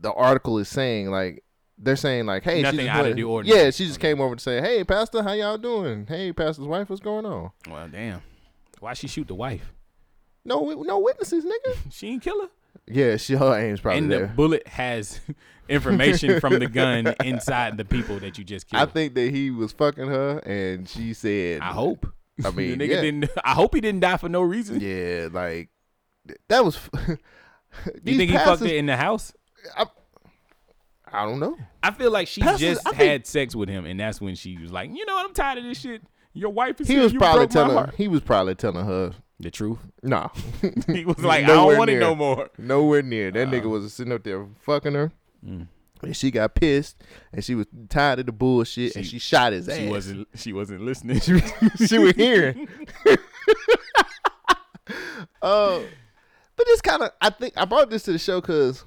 the 0.00 0.12
article 0.12 0.58
is 0.58 0.68
saying 0.68 1.10
like 1.10 1.42
they're 1.82 1.96
saying 1.96 2.26
like 2.26 2.42
hey 2.44 2.56
she 2.58 2.62
Nothing 2.62 2.78
just 2.80 2.90
out 2.90 3.06
of 3.06 3.16
the 3.16 3.22
ordinary. 3.24 3.58
yeah 3.64 3.70
she 3.70 3.86
just 3.86 3.98
came 4.00 4.20
over 4.20 4.36
to 4.36 4.42
say 4.42 4.60
hey 4.60 4.84
pastor 4.84 5.22
how 5.22 5.32
y'all 5.32 5.56
doing 5.58 6.06
hey 6.06 6.32
pastor's 6.32 6.66
wife 6.66 6.90
what's 6.90 7.00
going 7.00 7.24
on 7.26 7.50
Well, 7.68 7.88
damn. 7.88 8.20
Why 8.80 8.92
she 8.94 9.08
shoot 9.08 9.26
the 9.28 9.34
wife? 9.34 9.72
no 10.44 10.70
no 10.82 10.98
witnesses 10.98 11.44
nigga 11.44 11.76
She 11.92 12.08
ain't 12.08 12.22
kill 12.22 12.42
her. 12.42 12.48
yeah 12.86 13.16
she 13.16 13.34
her 13.34 13.54
aim's 13.58 13.80
probably 13.80 13.98
and 13.98 14.10
there 14.12 14.20
the 14.22 14.26
bullet 14.28 14.66
has 14.68 15.20
information 15.68 16.40
from 16.40 16.58
the 16.58 16.66
gun 16.66 17.14
inside 17.24 17.76
the 17.76 17.84
people 17.84 18.18
that 18.20 18.36
you 18.38 18.44
just 18.44 18.68
killed. 18.68 18.88
I 18.88 18.92
think 18.92 19.14
that 19.14 19.30
he 19.30 19.50
was 19.50 19.72
fucking 19.72 20.08
her 20.08 20.38
and 20.40 20.88
she 20.88 21.14
said 21.14 21.60
I 21.62 21.72
hope. 21.72 22.06
I 22.44 22.50
mean 22.50 22.78
the 22.78 22.84
nigga 22.88 22.94
yeah, 22.94 23.00
didn't. 23.02 23.30
I 23.44 23.52
hope 23.52 23.74
he 23.74 23.80
didn't 23.80 24.00
die 24.00 24.16
for 24.16 24.28
no 24.28 24.42
reason. 24.42 24.80
yeah 24.80 25.28
like 25.30 25.68
that 26.48 26.64
was 26.64 26.78
Do 27.02 27.16
you 28.12 28.18
think 28.18 28.30
he 28.30 28.36
fucked 28.36 28.62
it 28.62 28.74
in 28.76 28.86
the 28.86 28.96
house? 28.96 29.32
I 29.76 29.86
don't 31.12 31.40
know 31.40 31.56
I 31.82 31.90
feel 31.92 32.10
like 32.10 32.28
she 32.28 32.40
just 32.42 32.86
I 32.86 32.90
think- 32.90 32.96
had 32.96 33.26
sex 33.26 33.54
with 33.56 33.68
him, 33.68 33.84
and 33.86 33.98
that's 33.98 34.20
when 34.20 34.34
she 34.34 34.56
was 34.58 34.70
like, 34.70 34.90
you 34.90 35.04
know 35.06 35.14
what, 35.14 35.26
I'm 35.26 35.34
tired 35.34 35.58
of 35.58 35.64
this 35.64 35.80
shit. 35.80 36.02
Your 36.32 36.50
wife 36.50 36.80
is 36.80 36.86
he 36.88 36.94
here. 36.94 37.02
was 37.02 37.12
you 37.12 37.18
probably 37.18 37.46
telling 37.48 37.76
heart." 37.76 37.94
he 37.96 38.06
was 38.06 38.20
probably 38.20 38.54
telling 38.54 38.84
her 38.86 39.12
the 39.40 39.50
truth. 39.50 39.78
Nah, 40.02 40.28
He 40.86 41.04
was 41.04 41.18
like, 41.18 41.44
I 41.44 41.48
don't 41.48 41.76
want 41.78 41.90
it 41.90 41.98
no 41.98 42.14
more. 42.14 42.50
Nowhere 42.58 43.02
near. 43.02 43.30
That 43.30 43.48
nigga 43.48 43.64
was 43.64 43.92
sitting 43.92 44.12
up 44.12 44.22
there 44.22 44.46
fucking 44.60 44.92
her. 44.94 45.10
Mm. 45.44 45.66
And 46.02 46.16
she 46.16 46.30
got 46.30 46.54
pissed 46.54 47.02
and 47.32 47.44
she 47.44 47.54
was 47.54 47.66
tired 47.88 48.20
of 48.20 48.26
the 48.26 48.32
bullshit 48.32 48.96
and 48.96 49.04
she 49.06 49.18
shot 49.18 49.52
his 49.52 49.68
ass. 49.68 49.76
She 49.78 49.88
wasn't. 49.88 50.28
She 50.34 50.52
wasn't 50.52 50.82
listening. 50.82 51.20
she 51.86 51.98
was 51.98 52.14
hearing. 52.14 52.68
uh, 53.06 53.16
but 56.56 56.66
this 56.66 56.80
kind 56.80 57.02
of, 57.02 57.10
I 57.20 57.30
think, 57.30 57.54
I 57.56 57.64
brought 57.64 57.90
this 57.90 58.04
to 58.04 58.12
the 58.12 58.18
show 58.18 58.40
because 58.40 58.84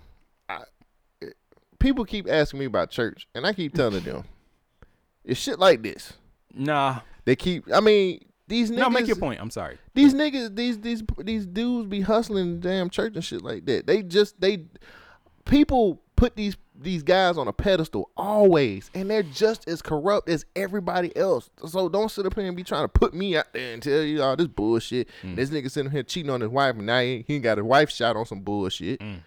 people 1.83 2.05
keep 2.05 2.27
asking 2.29 2.59
me 2.59 2.65
about 2.65 2.89
church, 2.89 3.27
and 3.35 3.45
I 3.45 3.53
keep 3.53 3.73
telling 3.75 4.03
them, 4.03 4.23
it's 5.23 5.39
shit 5.39 5.59
like 5.59 5.83
this. 5.83 6.13
Nah. 6.53 7.01
They 7.25 7.35
keep, 7.35 7.65
I 7.71 7.81
mean, 7.81 8.25
these 8.47 8.71
niggas. 8.71 8.77
No, 8.77 8.89
make 8.89 9.05
your 9.05 9.17
point. 9.17 9.39
I'm 9.39 9.51
sorry. 9.51 9.77
These 9.93 10.13
niggas, 10.13 10.55
these 10.55 10.79
these 10.79 11.03
these 11.19 11.45
dudes 11.45 11.87
be 11.87 12.01
hustling 12.01 12.59
the 12.59 12.67
damn 12.67 12.89
church 12.89 13.15
and 13.15 13.23
shit 13.23 13.41
like 13.41 13.65
that. 13.65 13.85
They 13.85 14.01
just 14.01 14.39
they 14.41 14.65
people 15.45 16.01
put 16.15 16.35
these 16.35 16.57
these 16.75 17.03
guys 17.03 17.37
on 17.37 17.47
a 17.47 17.53
pedestal 17.53 18.09
always, 18.17 18.89
and 18.93 19.09
they're 19.09 19.23
just 19.23 19.67
as 19.67 19.81
corrupt 19.81 20.27
as 20.27 20.45
everybody 20.55 21.15
else. 21.15 21.49
So 21.65 21.87
don't 21.87 22.11
sit 22.11 22.25
up 22.25 22.35
here 22.35 22.45
and 22.45 22.57
be 22.57 22.63
trying 22.63 22.83
to 22.83 22.89
put 22.89 23.13
me 23.13 23.37
out 23.37 23.53
there 23.53 23.73
and 23.73 23.81
tell 23.81 24.01
you 24.01 24.21
all 24.21 24.35
this 24.35 24.47
bullshit. 24.47 25.07
Mm. 25.21 25.35
This 25.35 25.49
nigga 25.49 25.71
sitting 25.71 25.91
here 25.91 26.03
cheating 26.03 26.31
on 26.31 26.41
his 26.41 26.49
wife, 26.49 26.75
and 26.75 26.85
now 26.85 26.99
he, 26.99 27.23
he 27.27 27.39
got 27.39 27.57
his 27.57 27.65
wife 27.65 27.89
shot 27.89 28.17
on 28.17 28.25
some 28.25 28.41
bullshit. 28.41 28.99
Mm. 28.99 29.19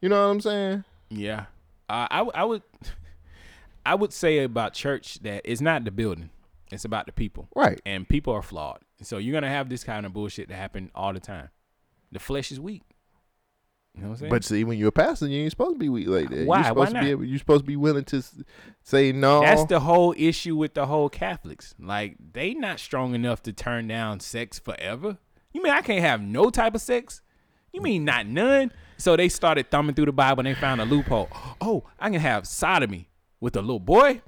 You 0.00 0.08
know 0.08 0.24
what 0.24 0.32
I'm 0.32 0.40
saying? 0.40 0.84
Yeah, 1.08 1.46
uh, 1.88 2.06
I 2.10 2.20
I 2.34 2.44
would 2.44 2.62
I 3.86 3.94
would 3.94 4.12
say 4.12 4.38
about 4.38 4.74
church 4.74 5.20
that 5.20 5.42
it's 5.44 5.60
not 5.60 5.84
the 5.84 5.90
building, 5.90 6.30
it's 6.70 6.84
about 6.84 7.06
the 7.06 7.12
people. 7.12 7.48
Right. 7.54 7.80
And 7.86 8.08
people 8.08 8.32
are 8.32 8.42
flawed, 8.42 8.80
so 9.02 9.18
you're 9.18 9.32
gonna 9.34 9.48
have 9.48 9.68
this 9.68 9.84
kind 9.84 10.06
of 10.06 10.12
bullshit 10.12 10.48
that 10.48 10.56
happen 10.56 10.90
all 10.94 11.12
the 11.12 11.20
time. 11.20 11.50
The 12.12 12.18
flesh 12.18 12.50
is 12.52 12.60
weak. 12.60 12.82
You 13.94 14.02
know 14.02 14.08
what 14.08 14.14
I'm 14.14 14.18
saying? 14.18 14.30
But 14.30 14.44
see, 14.44 14.62
when 14.64 14.76
you're 14.78 14.88
a 14.88 14.92
pastor, 14.92 15.26
you 15.26 15.40
ain't 15.42 15.50
supposed 15.52 15.76
to 15.76 15.78
be 15.78 15.88
weak 15.88 16.06
like 16.06 16.28
that. 16.28 16.46
Why? 16.46 16.58
You're 16.58 16.64
supposed 16.66 16.92
Why 16.94 17.00
to 17.00 17.04
be 17.04 17.06
not? 17.06 17.10
able, 17.12 17.24
you're 17.24 17.38
supposed 17.38 17.62
to 17.62 17.66
be 17.66 17.76
willing 17.76 18.04
to 18.04 18.18
s- 18.18 18.42
say 18.82 19.10
no. 19.12 19.40
That's 19.40 19.64
the 19.64 19.80
whole 19.80 20.14
issue 20.18 20.54
with 20.54 20.74
the 20.74 20.84
whole 20.84 21.08
Catholics. 21.08 21.74
Like 21.80 22.16
they 22.32 22.52
not 22.52 22.78
strong 22.78 23.14
enough 23.14 23.42
to 23.44 23.52
turn 23.54 23.88
down 23.88 24.20
sex 24.20 24.58
forever. 24.58 25.16
You 25.52 25.62
mean 25.62 25.72
I 25.72 25.80
can't 25.80 26.02
have 26.02 26.20
no 26.20 26.50
type 26.50 26.74
of 26.74 26.82
sex? 26.82 27.22
You 27.72 27.80
mean 27.80 28.04
not 28.04 28.26
none? 28.26 28.70
So 28.98 29.16
they 29.16 29.28
started 29.28 29.70
thumbing 29.70 29.94
through 29.94 30.06
the 30.06 30.12
Bible 30.12 30.40
and 30.46 30.54
they 30.54 30.58
found 30.60 30.80
a 30.80 30.84
loophole. 30.84 31.28
Oh, 31.60 31.84
I 31.98 32.10
can 32.10 32.20
have 32.20 32.46
sodomy 32.46 33.08
with 33.40 33.56
a 33.56 33.60
little 33.60 33.80
boy. 33.80 34.22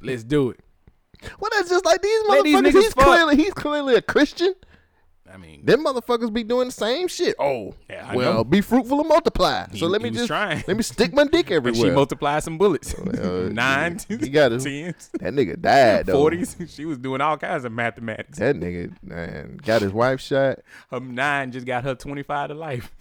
Let's 0.00 0.24
do 0.24 0.50
it. 0.50 0.60
Well, 1.40 1.50
that's 1.54 1.70
just 1.70 1.84
like 1.84 2.02
these 2.02 2.20
Let 2.28 2.44
these 2.44 2.54
motherfuckers. 2.56 2.62
niggas 2.66 2.72
he's 2.82 2.94
fuck. 2.94 3.04
clearly 3.04 3.36
he's 3.36 3.54
clearly 3.54 3.94
a 3.94 4.02
Christian. 4.02 4.54
I 5.32 5.36
mean, 5.36 5.64
them 5.64 5.84
motherfuckers 5.84 6.32
be 6.32 6.44
doing 6.44 6.66
the 6.68 6.72
same 6.72 7.08
shit. 7.08 7.34
Oh, 7.40 7.74
Yeah, 7.90 8.14
well, 8.14 8.34
know. 8.34 8.44
be 8.44 8.60
fruitful 8.60 9.00
and 9.00 9.08
multiply. 9.08 9.66
He- 9.72 9.78
so 9.80 9.86
let 9.86 10.00
me 10.02 10.10
just 10.10 10.26
trying. 10.28 10.62
let 10.68 10.76
me 10.76 10.82
stick 10.82 11.12
my 11.12 11.24
dick 11.24 11.50
everywhere. 11.50 11.90
she 11.90 11.90
multiplied 11.90 12.42
some 12.44 12.56
bullets. 12.58 12.94
Uh, 12.94 13.48
Nine, 13.52 13.98
he 14.06 14.28
got 14.28 14.52
his, 14.52 14.64
tens, 14.64 15.10
That 15.18 15.32
nigga 15.34 15.60
died 15.60 16.06
though. 16.06 16.12
forties. 16.12 16.56
She 16.68 16.84
was 16.84 16.98
doing 16.98 17.20
all 17.20 17.36
kinds 17.38 17.64
of 17.64 17.72
mathematics. 17.72 18.38
That 18.38 18.56
nigga 18.56 18.92
man 19.02 19.58
got 19.64 19.82
his 19.82 19.92
wife 19.92 20.20
shot. 20.20 20.60
Her 20.90 21.00
nine 21.00 21.50
just 21.52 21.66
got 21.66 21.84
her 21.84 21.94
twenty 21.94 22.22
five 22.22 22.48
to 22.50 22.54
life. 22.54 22.92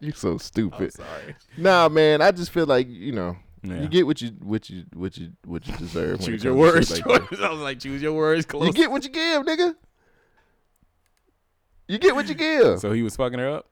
You 0.06 0.12
so 0.12 0.38
stupid. 0.38 0.92
sorry. 0.94 1.36
Nah, 1.58 1.88
man. 1.90 2.22
I 2.22 2.30
just 2.30 2.50
feel 2.50 2.66
like 2.66 2.88
you 2.88 3.12
know. 3.12 3.36
Yeah. 3.62 3.82
You 3.82 3.88
get 3.88 4.06
what 4.06 4.22
you 4.22 4.28
what 4.42 4.70
you 4.70 4.84
what 4.94 5.18
you 5.18 5.32
what 5.44 5.66
you 5.66 5.76
deserve. 5.76 6.20
Choose 6.20 6.42
your 6.42 6.54
words. 6.54 6.90
like 6.90 7.04
choice. 7.28 7.40
I 7.42 7.50
was 7.50 7.60
like, 7.60 7.78
choose 7.80 8.00
your 8.00 8.14
words. 8.14 8.46
Close. 8.46 8.66
You 8.66 8.72
get 8.72 8.90
what 8.90 9.04
you 9.04 9.10
give, 9.10 9.42
nigga. 9.44 9.74
You 11.88 11.98
get 11.98 12.14
what 12.14 12.28
you 12.28 12.34
give. 12.34 12.78
so 12.80 12.92
he 12.92 13.02
was 13.02 13.16
fucking 13.16 13.38
her 13.38 13.50
up. 13.50 13.68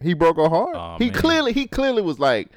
He 0.00 0.14
broke 0.14 0.36
her 0.36 0.48
heart. 0.48 0.76
Aw, 0.76 0.98
he 0.98 1.06
man. 1.10 1.14
clearly 1.14 1.52
he 1.52 1.66
clearly 1.66 2.02
was 2.02 2.18
like, 2.18 2.48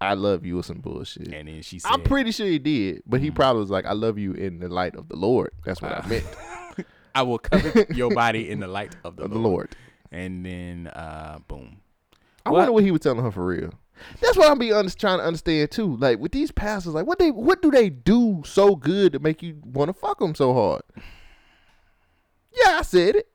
"I 0.00 0.14
love 0.14 0.44
you" 0.44 0.58
or 0.58 0.62
some 0.62 0.78
bullshit. 0.78 1.28
And 1.32 1.48
then 1.48 1.62
she 1.62 1.78
said, 1.78 1.90
I'm 1.92 2.02
pretty 2.02 2.30
sure 2.32 2.46
he 2.46 2.58
did, 2.58 3.02
but 3.06 3.20
Mm. 3.20 3.24
he 3.24 3.30
probably 3.30 3.60
was 3.60 3.70
like, 3.70 3.86
"I 3.86 3.92
love 3.92 4.18
you 4.18 4.32
in 4.34 4.58
the 4.58 4.68
light 4.68 4.94
of 4.96 5.08
the 5.08 5.16
Lord." 5.16 5.50
That's 5.64 5.80
what 5.80 5.92
I 5.92 6.06
meant. 6.06 6.26
I 7.14 7.22
will 7.22 7.38
cover 7.38 7.86
your 7.92 8.12
body 8.14 8.48
in 8.50 8.60
the 8.60 8.68
light 8.68 8.94
of 9.04 9.16
the, 9.16 9.24
Of 9.24 9.30
the 9.30 9.38
Lord. 9.38 9.44
Lord. 9.44 9.76
And 10.12 10.44
then, 10.46 10.86
uh, 10.88 11.38
boom. 11.48 11.79
I 12.46 12.50
What? 12.50 12.58
wonder 12.58 12.72
what 12.72 12.84
he 12.84 12.90
was 12.90 13.00
telling 13.00 13.22
her 13.22 13.30
for 13.30 13.46
real. 13.46 13.70
That's 14.20 14.36
what 14.36 14.50
I'm 14.50 14.58
be 14.58 14.72
under- 14.72 14.90
trying 14.92 15.18
to 15.18 15.24
understand 15.24 15.70
too. 15.70 15.96
Like 15.96 16.18
with 16.18 16.32
these 16.32 16.50
pastors, 16.50 16.94
like 16.94 17.06
what 17.06 17.18
they 17.18 17.30
what 17.30 17.60
do 17.60 17.70
they 17.70 17.90
do 17.90 18.42
so 18.46 18.74
good 18.74 19.12
to 19.12 19.18
make 19.18 19.42
you 19.42 19.58
want 19.62 19.88
to 19.88 19.92
fuck 19.92 20.18
them 20.20 20.34
so 20.34 20.54
hard? 20.54 20.82
Yeah, 22.52 22.78
I 22.78 22.82
said 22.82 23.16
it. 23.16 23.28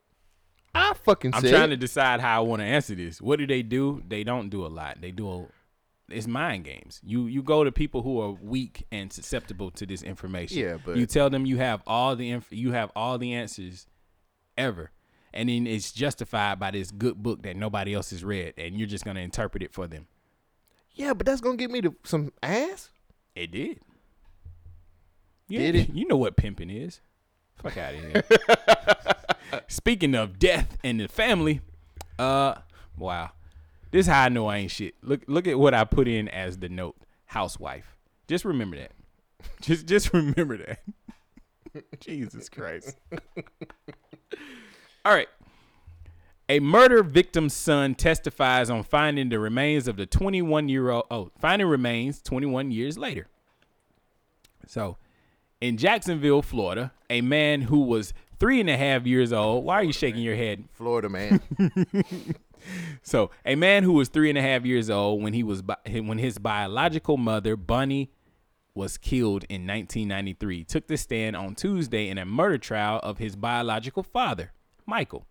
I 0.74 0.94
fucking 0.94 1.34
I'm 1.34 1.42
trying 1.44 1.70
to 1.70 1.78
decide 1.78 2.20
how 2.20 2.38
I 2.38 2.46
want 2.46 2.60
to 2.62 2.66
answer 2.66 2.96
this. 2.96 3.22
What 3.22 3.40
do 3.40 3.48
they 3.48 3.62
do? 3.62 4.04
They 4.08 4.24
don't 4.24 4.50
do 4.50 4.66
a 4.66 4.68
lot. 4.68 5.00
They 5.00 5.12
do 5.12 5.30
a, 5.32 5.46
it's 6.10 6.28
mind 6.28 6.66
games. 6.66 7.00
You 7.04 7.28
you 7.28 7.42
go 7.44 7.64
to 7.64 7.72
people 7.72 8.02
who 8.02 8.20
are 8.20 8.32
weak 8.32 8.86
and 8.92 9.14
susceptible 9.14 9.72
to 9.72 9.86
this 9.86 10.02
information. 10.04 10.58
Yeah, 10.58 10.78
but- 10.84 10.98
you 10.98 11.06
tell 11.06 11.30
them 11.30 11.46
you 11.46 11.58
have 11.58 11.82
all 11.88 12.16
the 12.16 12.30
inf- 12.32 12.52
you 12.52 12.72
have 12.74 12.92
all 12.96 13.18
the 13.18 13.34
answers 13.34 13.88
ever. 14.58 14.92
And 15.36 15.50
then 15.50 15.68
it's 15.68 15.92
justified 15.92 16.60
by 16.60 16.72
this 16.72 16.92
good 16.92 17.22
book 17.22 17.44
that 17.44 17.58
nobody 17.58 17.94
else 17.94 18.12
has 18.12 18.24
read, 18.24 18.54
and 18.58 18.78
you're 18.78 18.88
just 18.88 19.04
gonna 19.04 19.20
interpret 19.20 19.62
it 19.62 19.74
for 19.74 19.86
them. 19.86 20.08
Yeah, 20.94 21.14
but 21.14 21.26
that's 21.26 21.42
gonna 21.42 21.58
get 21.58 21.70
me 21.70 21.82
to 21.82 21.94
some 22.06 22.32
ass. 22.42 22.90
It 23.36 23.52
did. 23.52 23.82
You, 25.48 25.60
Did 25.60 25.76
it? 25.76 25.94
You 25.94 26.08
know 26.08 26.18
what 26.18 26.38
pimping 26.38 26.70
is. 26.70 27.02
Fuck 27.58 27.78
out 27.78 27.94
of 27.94 28.02
here. 28.02 28.24
Speaking 29.68 30.16
of 30.16 30.40
death 30.40 30.78
and 30.84 31.00
the 31.00 31.08
family, 31.08 31.62
uh, 32.18 32.56
wow, 32.98 33.32
this 33.92 34.08
is 34.08 34.12
how 34.12 34.24
I 34.24 34.30
know 34.30 34.48
I 34.48 34.58
ain't 34.58 34.72
shit. 34.72 34.96
Look, 35.04 35.22
look 35.28 35.48
at 35.48 35.60
what 35.60 35.74
I 35.74 35.84
put 35.84 36.08
in 36.08 36.28
as 36.30 36.58
the 36.58 36.70
note: 36.70 36.96
housewife. 37.26 37.96
Just 38.28 38.44
remember 38.46 38.78
that. 38.78 38.94
Just, 39.62 39.86
just 39.86 40.14
remember 40.14 40.58
that. 40.58 40.80
Jesus 42.00 42.50
Christ. 42.50 42.98
All 45.06 45.14
right. 45.14 45.30
A 46.50 46.60
murder 46.60 47.04
victim's 47.04 47.54
son 47.54 47.96
testifies 47.96 48.70
on 48.70 48.84
finding 48.84 49.30
the 49.30 49.40
remains 49.40 49.88
of 49.88 49.98
the 49.98 50.06
21 50.06 50.68
year 50.70 50.90
old. 50.90 51.06
Oh, 51.10 51.32
finding 51.40 51.68
remains 51.68 52.22
21 52.22 52.72
years 52.72 52.98
later. 52.98 53.28
So, 54.68 54.98
in 55.62 55.78
Jacksonville, 55.78 56.42
Florida, 56.42 56.92
a 57.10 57.22
man 57.22 57.62
who 57.62 57.82
was 57.82 58.14
three 58.40 58.60
and 58.60 58.70
a 58.70 58.78
half 58.78 59.06
years 59.06 59.32
old. 59.32 59.64
Why 59.64 59.76
are 59.76 59.84
you 59.84 59.94
shaking 59.94 60.22
your 60.22 60.36
head? 60.36 60.66
Florida 60.74 61.10
man. 61.10 61.40
So, 63.04 63.30
a 63.46 63.56
man 63.56 63.84
who 63.84 63.94
was 63.94 64.10
three 64.10 64.30
and 64.30 64.38
a 64.38 64.42
half 64.42 64.66
years 64.66 64.90
old 64.90 65.22
when 65.22 65.34
he 65.34 65.44
was 65.44 65.62
bi- 65.62 65.78
when 65.86 66.18
his 66.18 66.38
biological 66.40 67.18
mother 67.18 67.56
Bunny 67.56 68.12
was 68.74 68.98
killed 68.98 69.46
in 69.50 69.68
1993 69.68 70.64
took 70.64 70.88
the 70.88 70.98
stand 70.98 71.36
on 71.36 71.56
Tuesday 71.56 72.10
in 72.10 72.18
a 72.18 72.26
murder 72.26 72.58
trial 72.58 73.00
of 73.04 73.20
his 73.20 73.36
biological 73.36 74.04
father, 74.04 74.52
Michael. 74.86 75.26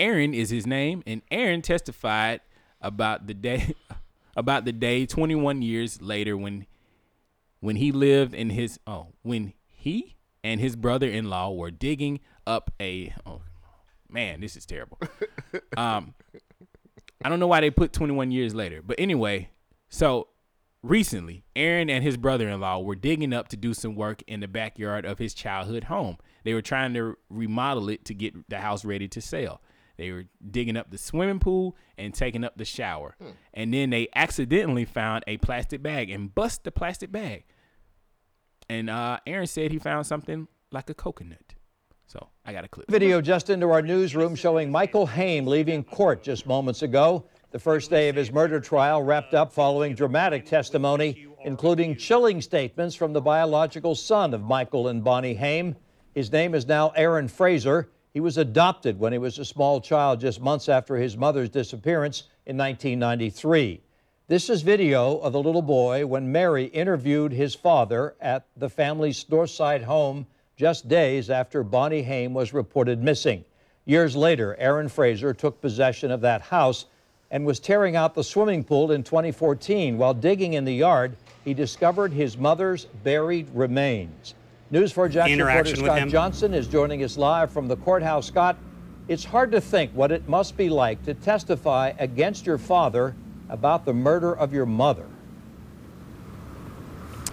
Aaron 0.00 0.34
is 0.34 0.50
his 0.50 0.66
name, 0.66 1.02
and 1.06 1.22
Aaron 1.30 1.62
testified 1.62 2.40
about 2.80 3.26
the 3.26 3.34
day 3.34 3.74
about 4.36 4.64
the 4.64 4.72
day 4.72 5.06
21 5.06 5.62
years 5.62 6.02
later 6.02 6.36
when 6.36 6.66
when 7.60 7.76
he 7.76 7.92
lived 7.92 8.34
in 8.34 8.50
his 8.50 8.78
oh 8.86 9.08
when 9.22 9.54
he 9.68 10.16
and 10.42 10.60
his 10.60 10.76
brother-in-law 10.76 11.52
were 11.52 11.70
digging 11.70 12.20
up 12.46 12.70
a 12.80 13.14
oh 13.24 13.40
man 14.10 14.40
this 14.40 14.56
is 14.56 14.66
terrible 14.66 14.98
um 15.76 16.14
i 17.24 17.28
don't 17.28 17.40
know 17.40 17.46
why 17.46 17.60
they 17.60 17.70
put 17.70 17.92
21 17.92 18.30
years 18.30 18.54
later 18.54 18.82
but 18.82 18.98
anyway 18.98 19.48
so 19.88 20.28
recently 20.84 21.44
aaron 21.56 21.88
and 21.88 22.04
his 22.04 22.16
brother-in-law 22.18 22.78
were 22.80 22.94
digging 22.94 23.32
up 23.32 23.48
to 23.48 23.56
do 23.56 23.72
some 23.72 23.94
work 23.94 24.22
in 24.26 24.40
the 24.40 24.48
backyard 24.48 25.06
of 25.06 25.18
his 25.18 25.32
childhood 25.32 25.84
home. 25.84 26.18
They 26.44 26.52
were 26.52 26.62
trying 26.62 26.92
to 26.94 27.16
remodel 27.30 27.88
it 27.88 28.04
to 28.04 28.14
get 28.14 28.50
the 28.50 28.58
house 28.58 28.84
ready 28.84 29.08
to 29.08 29.20
sell. 29.20 29.62
They 29.96 30.10
were 30.10 30.24
digging 30.50 30.76
up 30.76 30.90
the 30.90 30.98
swimming 30.98 31.38
pool 31.38 31.76
and 31.96 32.12
taking 32.12 32.44
up 32.44 32.58
the 32.58 32.64
shower. 32.64 33.16
And 33.54 33.72
then 33.72 33.90
they 33.90 34.08
accidentally 34.14 34.84
found 34.84 35.24
a 35.26 35.38
plastic 35.38 35.82
bag 35.82 36.10
and 36.10 36.34
bust 36.34 36.64
the 36.64 36.70
plastic 36.70 37.10
bag. 37.10 37.44
And 38.68 38.90
uh 38.90 39.20
aaron 39.26 39.46
said 39.46 39.72
he 39.72 39.78
found 39.78 40.06
something 40.06 40.48
like 40.70 40.90
a 40.90 40.94
coconut. 40.94 41.54
So 42.06 42.28
i 42.44 42.52
got 42.52 42.64
a 42.64 42.68
clip. 42.68 42.90
Video 42.90 43.22
just 43.22 43.48
into 43.48 43.70
our 43.70 43.80
newsroom 43.80 44.34
showing 44.34 44.70
Michael 44.70 45.06
Haim 45.06 45.46
leaving 45.46 45.82
court 45.82 46.22
just 46.22 46.46
moments 46.46 46.82
ago. 46.82 47.24
The 47.54 47.60
first 47.60 47.88
day 47.88 48.08
of 48.08 48.16
his 48.16 48.32
murder 48.32 48.58
trial 48.58 49.00
wrapped 49.00 49.32
up 49.32 49.52
following 49.52 49.94
dramatic 49.94 50.44
testimony, 50.44 51.28
including 51.44 51.94
chilling 51.94 52.40
statements 52.40 52.96
from 52.96 53.12
the 53.12 53.20
biological 53.20 53.94
son 53.94 54.34
of 54.34 54.42
Michael 54.42 54.88
and 54.88 55.04
Bonnie 55.04 55.34
Haim. 55.34 55.76
His 56.16 56.32
name 56.32 56.56
is 56.56 56.66
now 56.66 56.88
Aaron 56.96 57.28
Fraser. 57.28 57.90
He 58.12 58.18
was 58.18 58.38
adopted 58.38 58.98
when 58.98 59.12
he 59.12 59.20
was 59.20 59.38
a 59.38 59.44
small 59.44 59.80
child 59.80 60.18
just 60.18 60.40
months 60.40 60.68
after 60.68 60.96
his 60.96 61.16
mother's 61.16 61.48
disappearance 61.48 62.24
in 62.44 62.56
1993. 62.56 63.80
This 64.26 64.50
is 64.50 64.62
video 64.62 65.18
of 65.18 65.32
the 65.32 65.40
little 65.40 65.62
boy 65.62 66.04
when 66.06 66.32
Mary 66.32 66.64
interviewed 66.64 67.30
his 67.30 67.54
father 67.54 68.16
at 68.20 68.48
the 68.56 68.68
family's 68.68 69.24
Northside 69.26 69.84
home 69.84 70.26
just 70.56 70.88
days 70.88 71.30
after 71.30 71.62
Bonnie 71.62 72.02
Haim 72.02 72.34
was 72.34 72.52
reported 72.52 73.00
missing. 73.00 73.44
Years 73.84 74.16
later, 74.16 74.56
Aaron 74.58 74.88
Fraser 74.88 75.32
took 75.32 75.60
possession 75.60 76.10
of 76.10 76.20
that 76.22 76.40
house 76.40 76.86
and 77.34 77.44
was 77.44 77.58
tearing 77.58 77.96
out 77.96 78.14
the 78.14 78.22
swimming 78.22 78.62
pool 78.62 78.92
in 78.92 79.02
2014. 79.02 79.98
While 79.98 80.14
digging 80.14 80.54
in 80.54 80.64
the 80.64 80.72
yard, 80.72 81.16
he 81.44 81.52
discovered 81.52 82.12
his 82.12 82.38
mother's 82.38 82.84
buried 83.02 83.50
remains. 83.52 84.34
News 84.70 84.92
for 84.92 85.08
Jackson 85.08 85.42
reporter 85.42 85.74
Scott 85.74 85.98
him. 85.98 86.08
Johnson 86.10 86.54
is 86.54 86.68
joining 86.68 87.02
us 87.02 87.18
live 87.18 87.50
from 87.50 87.66
the 87.66 87.76
courthouse. 87.78 88.28
Scott, 88.28 88.56
it's 89.08 89.24
hard 89.24 89.50
to 89.50 89.60
think 89.60 89.90
what 89.94 90.12
it 90.12 90.28
must 90.28 90.56
be 90.56 90.68
like 90.68 91.04
to 91.06 91.12
testify 91.12 91.92
against 91.98 92.46
your 92.46 92.56
father 92.56 93.16
about 93.48 93.84
the 93.84 93.92
murder 93.92 94.32
of 94.32 94.52
your 94.52 94.64
mother. 94.64 95.08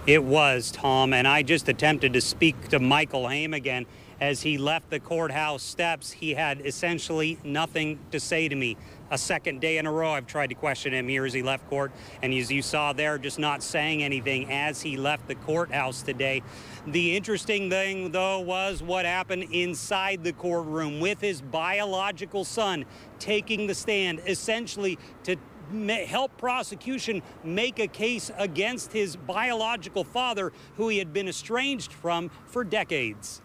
It 0.04 0.24
was, 0.24 0.72
Tom, 0.72 1.12
and 1.12 1.28
I 1.28 1.44
just 1.44 1.68
attempted 1.68 2.14
to 2.14 2.20
speak 2.20 2.70
to 2.70 2.80
Michael 2.80 3.28
Haim 3.28 3.54
again. 3.54 3.86
As 4.20 4.42
he 4.42 4.58
left 4.58 4.90
the 4.90 5.00
courthouse 5.00 5.62
steps, 5.62 6.12
he 6.12 6.34
had 6.34 6.64
essentially 6.64 7.38
nothing 7.44 7.98
to 8.10 8.20
say 8.20 8.48
to 8.48 8.54
me. 8.54 8.76
A 9.12 9.18
second 9.18 9.60
day 9.60 9.76
in 9.76 9.84
a 9.84 9.92
row, 9.92 10.12
I've 10.12 10.26
tried 10.26 10.46
to 10.46 10.54
question 10.54 10.94
him 10.94 11.06
here 11.06 11.26
as 11.26 11.34
he 11.34 11.42
left 11.42 11.68
court, 11.68 11.92
and 12.22 12.32
as 12.32 12.50
you 12.50 12.62
saw 12.62 12.94
there, 12.94 13.18
just 13.18 13.38
not 13.38 13.62
saying 13.62 14.02
anything 14.02 14.50
as 14.50 14.80
he 14.80 14.96
left 14.96 15.28
the 15.28 15.34
courthouse 15.34 16.00
today. 16.00 16.42
The 16.86 17.14
interesting 17.14 17.68
thing, 17.68 18.12
though, 18.12 18.40
was 18.40 18.82
what 18.82 19.04
happened 19.04 19.48
inside 19.52 20.24
the 20.24 20.32
courtroom 20.32 20.98
with 20.98 21.20
his 21.20 21.42
biological 21.42 22.46
son 22.46 22.86
taking 23.18 23.66
the 23.66 23.74
stand, 23.74 24.22
essentially 24.26 24.98
to 25.24 25.36
help 26.06 26.38
prosecution 26.38 27.20
make 27.44 27.78
a 27.78 27.88
case 27.88 28.30
against 28.38 28.94
his 28.94 29.16
biological 29.16 30.04
father, 30.04 30.54
who 30.78 30.88
he 30.88 30.96
had 30.96 31.12
been 31.12 31.28
estranged 31.28 31.92
from 31.92 32.30
for 32.46 32.64
decades. 32.64 33.42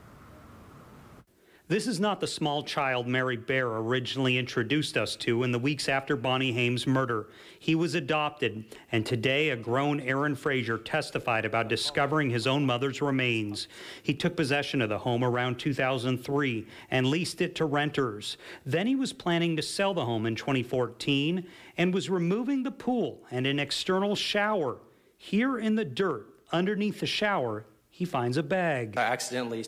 This 1.70 1.86
is 1.86 2.00
not 2.00 2.22
the 2.22 2.28
small 2.28 2.64
child 2.64 3.08
Mary 3.08 3.36
Baer 3.36 3.68
originally 3.68 4.38
introduced 4.38 4.96
us 4.96 5.18
to 5.18 5.44
in 5.44 5.52
the 5.52 5.60
weeks 5.60 5.90
after 5.90 6.16
Bonnie 6.16 6.54
Haim's 6.54 6.88
murder. 6.88 7.28
He 7.60 7.76
was 7.76 7.94
adopted, 7.94 8.64
and 8.94 9.06
today 9.06 9.50
a 9.50 9.58
grown 9.58 10.00
Aaron 10.00 10.34
Fraser 10.34 10.78
testified 10.78 11.44
about 11.44 11.68
discovering 11.68 12.30
his 12.30 12.48
own 12.48 12.66
mother's 12.66 13.02
remains. 13.02 13.68
He 14.02 14.14
took 14.14 14.38
possession 14.38 14.82
of 14.82 14.88
the 14.88 15.00
home 15.00 15.26
around 15.26 15.60
2003 15.60 16.66
and 16.90 17.08
leased 17.08 17.42
it 17.42 17.54
to 17.56 17.66
renters. 17.66 18.38
Then 18.66 18.88
he 18.88 18.96
was 18.96 19.12
planning 19.12 19.58
to 19.58 19.62
sell 19.62 19.94
the 19.94 20.06
home 20.06 20.26
in 20.26 20.38
2014 20.38 21.46
and 21.78 21.94
was 21.94 22.10
removing 22.10 22.64
the 22.64 22.72
pool 22.72 23.24
and 23.30 23.46
an 23.46 23.60
external 23.60 24.16
shower. 24.16 24.78
Here 25.18 25.60
in 25.60 25.76
the 25.76 25.84
dirt, 25.84 26.28
underneath 26.54 27.02
the 27.02 27.08
shower, 27.08 27.66
he 27.90 28.06
finds 28.06 28.38
a 28.38 28.44
bag. 28.44 28.94
I 28.96 29.02
accidentally 29.02 29.66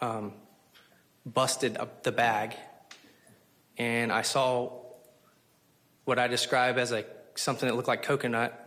um, 0.00 0.32
busted 1.24 1.76
up 1.76 2.02
the 2.02 2.12
bag, 2.12 2.54
and 3.78 4.12
I 4.12 4.22
saw 4.22 4.72
what 6.04 6.18
I 6.18 6.28
describe 6.28 6.78
as 6.78 6.92
a 6.92 7.04
something 7.34 7.68
that 7.68 7.74
looked 7.74 7.88
like 7.88 8.02
coconut. 8.02 8.58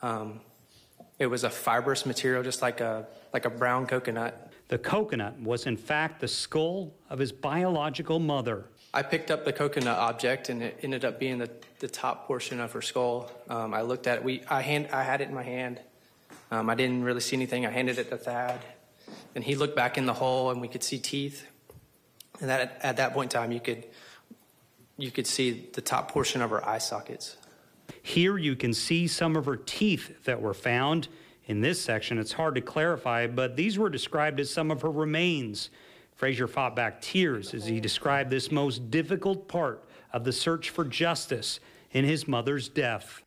Um, 0.00 0.40
it 1.18 1.26
was 1.26 1.44
a 1.44 1.50
fibrous 1.50 2.04
material, 2.06 2.42
just 2.42 2.62
like 2.62 2.80
a 2.80 3.06
like 3.32 3.44
a 3.44 3.50
brown 3.50 3.86
coconut. 3.86 4.50
The 4.68 4.78
coconut 4.78 5.38
was 5.38 5.66
in 5.66 5.76
fact 5.76 6.20
the 6.20 6.28
skull 6.28 6.94
of 7.10 7.18
his 7.18 7.32
biological 7.32 8.18
mother. 8.18 8.66
I 8.94 9.02
picked 9.02 9.30
up 9.30 9.44
the 9.44 9.52
coconut 9.52 9.98
object, 9.98 10.50
and 10.50 10.62
it 10.62 10.78
ended 10.82 11.04
up 11.04 11.18
being 11.18 11.38
the, 11.38 11.50
the 11.78 11.88
top 11.88 12.26
portion 12.26 12.60
of 12.60 12.72
her 12.72 12.82
skull. 12.82 13.30
Um, 13.48 13.72
I 13.72 13.80
looked 13.80 14.06
at 14.06 14.18
it. 14.18 14.24
We, 14.24 14.42
I, 14.50 14.60
hand, 14.60 14.88
I 14.92 15.02
had 15.02 15.22
it 15.22 15.28
in 15.28 15.34
my 15.34 15.42
hand. 15.42 15.80
Um, 16.50 16.68
I 16.68 16.74
didn't 16.74 17.02
really 17.02 17.22
see 17.22 17.34
anything. 17.36 17.64
I 17.64 17.70
handed 17.70 17.98
it 17.98 18.10
to 18.10 18.18
Thad. 18.18 18.60
And 19.34 19.42
he 19.42 19.54
looked 19.54 19.76
back 19.76 19.98
in 19.98 20.06
the 20.06 20.12
hole, 20.12 20.50
and 20.50 20.60
we 20.60 20.68
could 20.68 20.82
see 20.82 20.98
teeth. 20.98 21.46
And 22.40 22.48
that, 22.50 22.78
at 22.82 22.96
that 22.96 23.12
point 23.12 23.32
in 23.32 23.40
time, 23.40 23.52
you 23.52 23.60
could, 23.60 23.86
you 24.96 25.10
could 25.10 25.26
see 25.26 25.68
the 25.72 25.80
top 25.80 26.10
portion 26.10 26.42
of 26.42 26.50
her 26.50 26.66
eye 26.66 26.78
sockets. 26.78 27.36
Here 28.02 28.36
you 28.36 28.56
can 28.56 28.74
see 28.74 29.06
some 29.06 29.36
of 29.36 29.46
her 29.46 29.56
teeth 29.56 30.24
that 30.24 30.40
were 30.40 30.54
found. 30.54 31.08
In 31.46 31.60
this 31.60 31.80
section, 31.80 32.18
it's 32.18 32.32
hard 32.32 32.54
to 32.54 32.60
clarify, 32.60 33.26
but 33.26 33.56
these 33.56 33.78
were 33.78 33.90
described 33.90 34.40
as 34.40 34.50
some 34.50 34.70
of 34.70 34.82
her 34.82 34.90
remains. 34.90 35.70
Fraser 36.14 36.46
fought 36.46 36.76
back 36.76 37.00
tears 37.02 37.52
as 37.52 37.66
he 37.66 37.80
described 37.80 38.30
this 38.30 38.52
most 38.52 38.90
difficult 38.90 39.48
part 39.48 39.84
of 40.12 40.24
the 40.24 40.32
search 40.32 40.70
for 40.70 40.84
justice 40.84 41.58
in 41.90 42.04
his 42.04 42.28
mother's 42.28 42.68
death. 42.68 43.22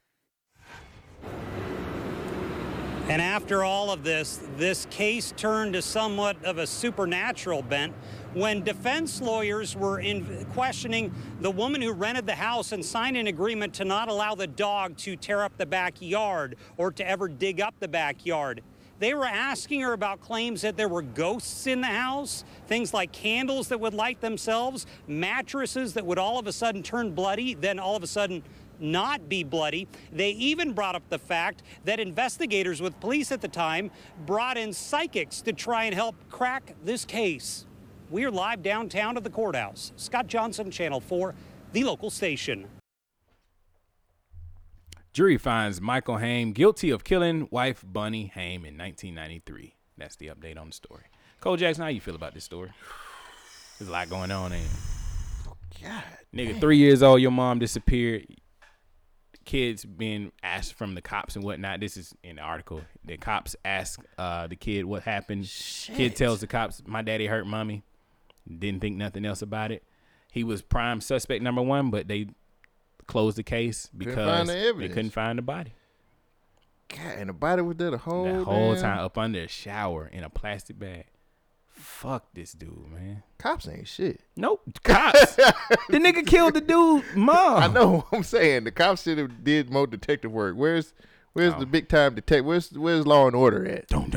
And 3.07 3.22
after 3.22 3.64
all 3.64 3.91
of 3.91 4.03
this, 4.03 4.40
this 4.57 4.88
case 4.90 5.32
turned 5.38 5.73
to 5.73 5.82
somewhat 5.84 6.44
of 6.44 6.57
a 6.57 6.65
supernatural 6.65 7.61
bent 7.61 7.94
when 8.34 8.64
defense 8.64 9.22
lawyers 9.22 9.76
were 9.76 9.99
in 9.99 10.44
questioning 10.53 11.14
the 11.40 11.52
woman 11.52 11.84
who 11.84 11.94
rented 11.94 12.26
the 12.26 12.34
house 12.34 12.72
and 12.72 12.84
signed 12.84 13.15
an 13.15 13.27
agreement 13.27 13.76
to 13.76 13.86
not 13.86 14.10
allow 14.10 14.34
the 14.34 14.48
dog 14.48 14.98
to 14.98 15.15
tear 15.15 15.44
up 15.44 15.56
the 15.57 15.68
backyard 15.68 16.56
or 16.77 16.91
to 16.91 17.07
ever 17.07 17.27
dig 17.27 17.61
up 17.61 17.76
the 17.80 17.88
backyard. 17.88 18.64
They 18.98 19.14
were 19.14 19.26
asking 19.26 19.82
her 19.82 19.94
about 19.94 20.22
claims 20.22 20.61
that 20.61 20.76
there 20.76 20.90
were 20.90 21.03
ghosts 21.03 21.68
in 21.68 21.82
the 21.82 21.88
house, 21.88 22.44
things 22.65 22.91
like 22.91 23.11
candles 23.11 23.68
that 23.68 23.80
would 23.80 23.94
light 23.94 24.19
themselves, 24.19 24.88
mattresses 25.06 25.94
that 25.94 26.06
would 26.07 26.18
all 26.18 26.40
of 26.40 26.48
a 26.48 26.53
sudden 26.53 26.82
turn 26.82 27.11
bloody, 27.11 27.53
then 27.53 27.77
all 27.77 27.95
of 27.95 28.02
a 28.02 28.07
sudden 28.07 28.41
not 28.80 29.27
be 29.30 29.43
bloody. 29.43 29.88
They 30.11 30.31
even 30.31 30.73
brought 30.73 30.95
up 30.95 31.07
the 31.10 31.19
fact 31.19 31.64
that 31.85 31.99
investigators 31.99 32.81
with 32.81 32.99
police 32.99 33.31
at 33.31 33.41
the 33.41 33.47
time 33.47 33.91
brought 34.26 34.57
in 34.57 34.73
psychics 34.73 35.41
to 35.41 35.53
try 35.53 35.85
and 35.85 35.95
help 35.95 36.15
crack 36.30 36.76
this 36.84 37.06
case. 37.06 37.65
We're 38.10 38.31
live 38.31 38.61
downtown 38.61 39.18
at 39.18 39.23
the 39.23 39.30
courthouse. 39.30 39.91
Scott 39.95 40.27
Johnson, 40.27 40.69
Channel 40.69 40.99
4, 40.99 41.34
the 41.73 41.84
local 41.84 42.10
station. 42.10 42.68
Jury 45.11 45.38
finds 45.38 45.80
Michael 45.80 46.18
Haim 46.18 46.52
guilty 46.52 46.89
of 46.89 47.03
killing 47.03 47.47
wife 47.49 47.84
Bonnie 47.88 48.27
Haim 48.35 48.65
in 48.65 48.77
1993. 48.77 49.76
That's 49.97 50.18
the 50.18 50.27
update 50.27 50.60
on 50.60 50.68
the 50.68 50.73
story. 50.73 51.06
Cole 51.39 51.56
Jackson, 51.56 51.84
how 51.84 51.89
you 51.89 52.02
feel 52.02 52.15
about 52.15 52.34
this 52.34 52.43
story? 52.43 52.72
There's 53.80 53.88
a 53.88 53.91
lot 53.91 54.10
going 54.10 54.31
on 54.31 54.52
in. 54.52 54.61
Oh, 55.47 55.53
God, 55.81 56.03
Nigga, 56.34 56.60
three 56.60 56.77
years 56.77 57.02
old, 57.02 57.22
your 57.22 57.31
mom 57.31 57.60
disappeared. 57.60 58.26
Kids 59.45 59.85
being 59.85 60.31
asked 60.41 60.73
from 60.73 60.95
the 60.95 61.01
cops 61.01 61.35
and 61.35 61.45
whatnot. 61.45 61.80
This 61.80 61.97
is 61.97 62.15
in 62.23 62.38
the 62.38 62.41
article. 62.41 62.81
The 63.03 63.15
cops 63.17 63.55
ask 63.63 63.99
uh, 64.17 64.47
the 64.47 64.55
kid 64.55 64.85
what 64.85 65.03
happened. 65.03 65.47
Kid 65.95 66.15
tells 66.15 66.41
the 66.41 66.47
cops, 66.47 66.81
"My 66.85 67.01
daddy 67.03 67.27
hurt 67.27 67.45
mommy." 67.45 67.84
Didn't 68.47 68.81
think 68.81 68.97
nothing 68.97 69.26
else 69.26 69.41
about 69.41 69.72
it. 69.72 69.84
He 70.31 70.43
was 70.43 70.61
prime 70.61 70.99
suspect 70.99 71.43
number 71.43 71.61
one, 71.61 71.91
but 71.91 72.07
they 72.07 72.27
closed 73.07 73.38
the 73.38 73.43
case 73.43 73.88
because 73.95 74.15
find 74.15 74.49
the 74.49 74.73
they 74.77 74.89
couldn't 74.89 75.11
find 75.11 75.38
the 75.38 75.43
body. 75.43 75.73
God, 76.89 77.17
and 77.17 77.30
the 77.30 77.34
body 77.34 77.61
was 77.61 77.77
there 77.77 77.91
the 77.91 77.97
whole 77.97 78.26
That 78.26 78.43
whole 78.43 78.73
damn- 78.73 78.81
time 78.81 78.99
up 78.99 79.17
under 79.17 79.39
a 79.39 79.47
shower 79.47 80.07
in 80.07 80.23
a 80.23 80.30
plastic 80.30 80.77
bag. 80.77 81.05
Fuck 81.86 82.26
this 82.34 82.52
dude, 82.53 82.88
man. 82.91 83.24
Cops 83.38 83.68
ain't 83.68 83.88
shit. 83.88 84.20
Nope, 84.36 84.62
cops. 84.84 85.36
the 85.36 85.53
nigga 85.99 86.26
killed 86.26 86.56
the 86.56 86.62
dude, 86.62 87.03
mom. 87.16 87.64
I 87.64 87.68
know. 87.68 87.98
what 87.98 88.07
I'm 88.12 88.24
saying 88.24 88.64
the 88.64 88.72
cops 88.72 89.03
should 89.03 89.18
have 89.20 89.44
did 89.44 89.70
more 89.72 89.86
detective 89.88 90.32
work. 90.32 90.56
Where's 90.56 90.94
Where's 91.34 91.53
Oh. 91.53 91.60
the 91.60 91.66
big 91.66 91.88
time 91.90 92.16
detective? 92.16 92.45
Where's 92.45 92.72
Where's 92.72 93.06
Law 93.06 93.28
and 93.28 93.36
Order 93.36 93.68
at? 93.68 93.88
Bum, 93.90 94.10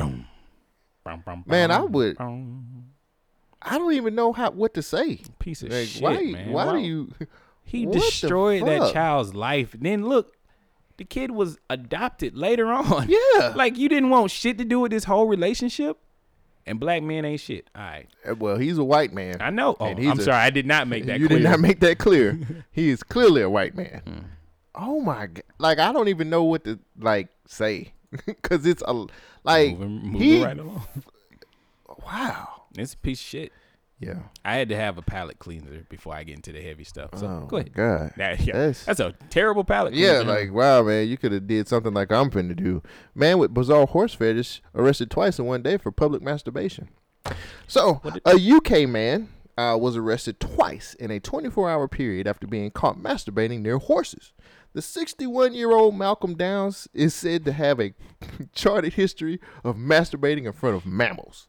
bum, 1.25 1.43
Man, 1.47 1.71
I 1.71 1.81
would. 1.81 2.17
I 2.19 3.77
don't 3.77 3.93
even 3.93 4.15
know 4.15 4.31
how 4.33 4.51
what 4.51 4.73
to 4.75 4.81
say. 4.81 5.21
Piece 5.39 5.61
of 5.63 5.71
Like, 5.71 5.87
shit, 5.87 6.01
why, 6.01 6.21
man. 6.21 6.51
Why 6.51 6.65
Why- 6.65 6.73
do 6.73 6.79
you? 6.79 7.13
He 7.63 7.85
destroyed 7.85 8.65
that 8.65 8.93
child's 8.93 9.35
life. 9.35 9.75
Then 9.79 10.05
look, 10.05 10.35
the 10.97 11.03
kid 11.05 11.31
was 11.31 11.57
adopted 11.69 12.35
later 12.35 12.67
on. 12.73 13.07
Yeah. 13.07 13.53
like 13.55 13.77
you 13.77 13.89
didn't 13.89 14.09
want 14.09 14.31
shit 14.31 14.57
to 14.57 14.65
do 14.65 14.79
with 14.79 14.91
this 14.91 15.03
whole 15.03 15.27
relationship. 15.27 15.97
And 16.69 16.79
black 16.79 17.01
men 17.01 17.25
ain't 17.25 17.41
shit. 17.41 17.67
All 17.75 17.81
right. 17.81 18.07
Uh, 18.29 18.35
Well, 18.35 18.57
he's 18.57 18.77
a 18.77 18.83
white 18.83 19.11
man. 19.11 19.37
I 19.41 19.49
know. 19.49 19.75
Oh, 19.79 19.85
I'm 19.87 20.19
a- 20.19 20.21
sorry. 20.21 20.37
I 20.37 20.51
did 20.51 20.65
not 20.67 20.87
make 20.87 21.05
that 21.07 21.19
you 21.19 21.27
clear. 21.27 21.39
did 21.39 21.49
not 21.49 21.59
make 21.59 21.79
that 21.79 21.97
clear. 21.97 22.39
he 22.71 22.89
is 22.89 23.01
clearly 23.01 23.41
a 23.41 23.49
white 23.49 23.75
man. 23.75 24.01
Hmm. 24.05 24.19
Oh 24.75 25.01
my 25.01 25.25
god! 25.27 25.43
Like 25.57 25.79
I 25.79 25.91
don't 25.91 26.07
even 26.09 26.29
know 26.29 26.43
what 26.43 26.63
to 26.65 26.79
like 26.99 27.29
say 27.47 27.91
because 28.25 28.65
it's 28.67 28.83
a 28.87 29.07
like 29.43 29.71
moving, 29.77 30.01
moving 30.03 30.21
he. 30.21 30.43
right 30.43 30.57
along. 30.57 30.83
Wow. 32.05 32.63
It's 32.77 32.93
a 32.93 32.97
piece 32.97 33.19
of 33.19 33.25
shit. 33.25 33.51
Yeah. 34.01 34.19
I 34.45 34.55
had 34.55 34.69
to 34.69 34.75
have 34.77 34.97
a 34.97 35.01
palate 35.01 35.39
cleanser 35.39 35.85
before 35.89 36.15
I 36.15 36.23
get 36.23 36.35
into 36.35 36.51
the 36.53 36.61
heavy 36.61 36.83
stuff. 36.85 37.09
So 37.17 37.27
Oh, 37.27 37.45
go 37.47 37.57
ahead. 37.57 37.73
God. 37.73 38.13
That- 38.17 38.39
yeah, 38.39 38.53
That's- 38.53 38.85
that's, 38.85 38.99
a 39.01 39.13
terrible 39.29 39.63
palate 39.65 39.91
cleaner. 39.93 40.07
Yeah, 40.07 40.23
cleanser. 40.23 40.39
like 40.45 40.53
wow, 40.53 40.83
man, 40.83 41.07
you 41.07 41.17
could 41.17 41.31
have 41.33 41.47
did 41.47 41.67
something 41.67 41.93
like 41.93 42.11
I'm 42.11 42.29
finna 42.31 42.55
do. 42.55 42.81
Man 43.13 43.39
with 43.39 43.53
bizarre 43.53 43.85
horse 43.85 44.13
fetish 44.13 44.61
arrested 44.73 45.11
twice 45.11 45.37
in 45.37 45.45
one 45.45 45.61
day 45.61 45.77
for 45.77 45.91
public 45.91 46.21
masturbation. 46.21 46.87
So 47.67 48.01
a 48.25 48.35
UK 48.35 48.87
man 48.87 49.29
uh, 49.57 49.77
was 49.79 49.97
arrested 49.97 50.39
twice 50.39 50.93
in 50.95 51.11
a 51.11 51.19
24-hour 51.19 51.87
period 51.89 52.25
after 52.27 52.47
being 52.47 52.71
caught 52.71 52.97
masturbating 52.97 53.59
near 53.61 53.77
horses. 53.77 54.31
The 54.73 54.81
61-year-old 54.81 55.95
Malcolm 55.95 56.35
Downs 56.35 56.87
is 56.93 57.13
said 57.13 57.43
to 57.45 57.51
have 57.51 57.79
a 57.81 57.93
charted 58.53 58.93
history 58.93 59.39
of 59.63 59.75
masturbating 59.75 60.45
in 60.45 60.53
front 60.53 60.75
of 60.77 60.85
mammals. 60.85 61.47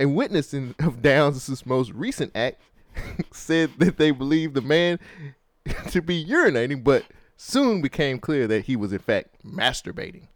A 0.00 0.06
witness 0.06 0.52
in, 0.54 0.74
of 0.80 1.02
Downs' 1.02 1.64
most 1.66 1.92
recent 1.92 2.32
act 2.34 2.60
said 3.32 3.70
that 3.78 3.96
they 3.96 4.10
believed 4.10 4.54
the 4.54 4.60
man 4.60 4.98
to 5.90 6.02
be 6.02 6.24
urinating, 6.24 6.82
but 6.82 7.04
soon 7.36 7.80
became 7.80 8.18
clear 8.18 8.46
that 8.46 8.64
he 8.64 8.76
was 8.76 8.92
in 8.92 8.98
fact 8.98 9.28
masturbating. 9.44 10.28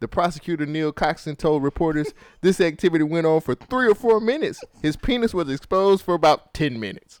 The 0.00 0.08
prosecutor 0.08 0.64
Neil 0.64 0.92
Coxon 0.92 1.36
told 1.36 1.62
reporters 1.62 2.14
this 2.40 2.60
activity 2.60 3.04
went 3.04 3.26
on 3.26 3.40
for 3.40 3.54
three 3.54 3.90
or 3.90 3.94
four 3.94 4.20
minutes. 4.20 4.62
His 4.82 4.96
penis 4.96 5.34
was 5.34 5.50
exposed 5.50 6.04
for 6.04 6.14
about 6.14 6.54
ten 6.54 6.78
minutes. 6.78 7.20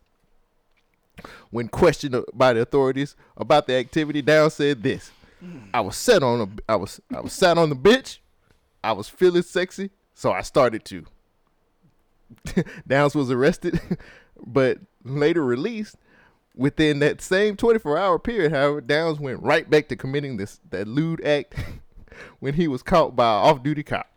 When 1.50 1.68
questioned 1.68 2.24
by 2.32 2.52
the 2.52 2.60
authorities 2.60 3.16
about 3.36 3.66
the 3.66 3.74
activity, 3.74 4.22
Downs 4.22 4.54
said 4.54 4.82
this: 4.82 5.10
mm. 5.44 5.68
"I 5.74 5.80
was 5.80 5.96
set 5.96 6.22
on 6.22 6.40
a, 6.40 6.72
I 6.72 6.76
was, 6.76 7.00
I 7.14 7.20
was 7.20 7.32
sat 7.32 7.58
on 7.58 7.70
the 7.70 7.74
bench. 7.74 8.22
I 8.84 8.92
was 8.92 9.08
feeling 9.08 9.42
sexy, 9.42 9.90
so 10.14 10.30
I 10.30 10.42
started 10.42 10.84
to." 10.86 11.04
Downs 12.86 13.14
was 13.14 13.30
arrested, 13.30 13.80
but 14.46 14.78
later 15.04 15.44
released. 15.44 15.96
Within 16.54 16.98
that 16.98 17.20
same 17.20 17.56
24-hour 17.56 18.18
period, 18.18 18.50
however, 18.50 18.80
Downs 18.80 19.20
went 19.20 19.40
right 19.40 19.70
back 19.70 19.86
to 19.88 19.96
committing 19.96 20.38
this 20.38 20.58
that 20.70 20.88
lewd 20.88 21.24
act 21.24 21.54
when 22.40 22.54
he 22.54 22.66
was 22.66 22.82
caught 22.82 23.14
by 23.14 23.24
an 23.24 23.44
off-duty 23.46 23.84
cop. 23.84 24.08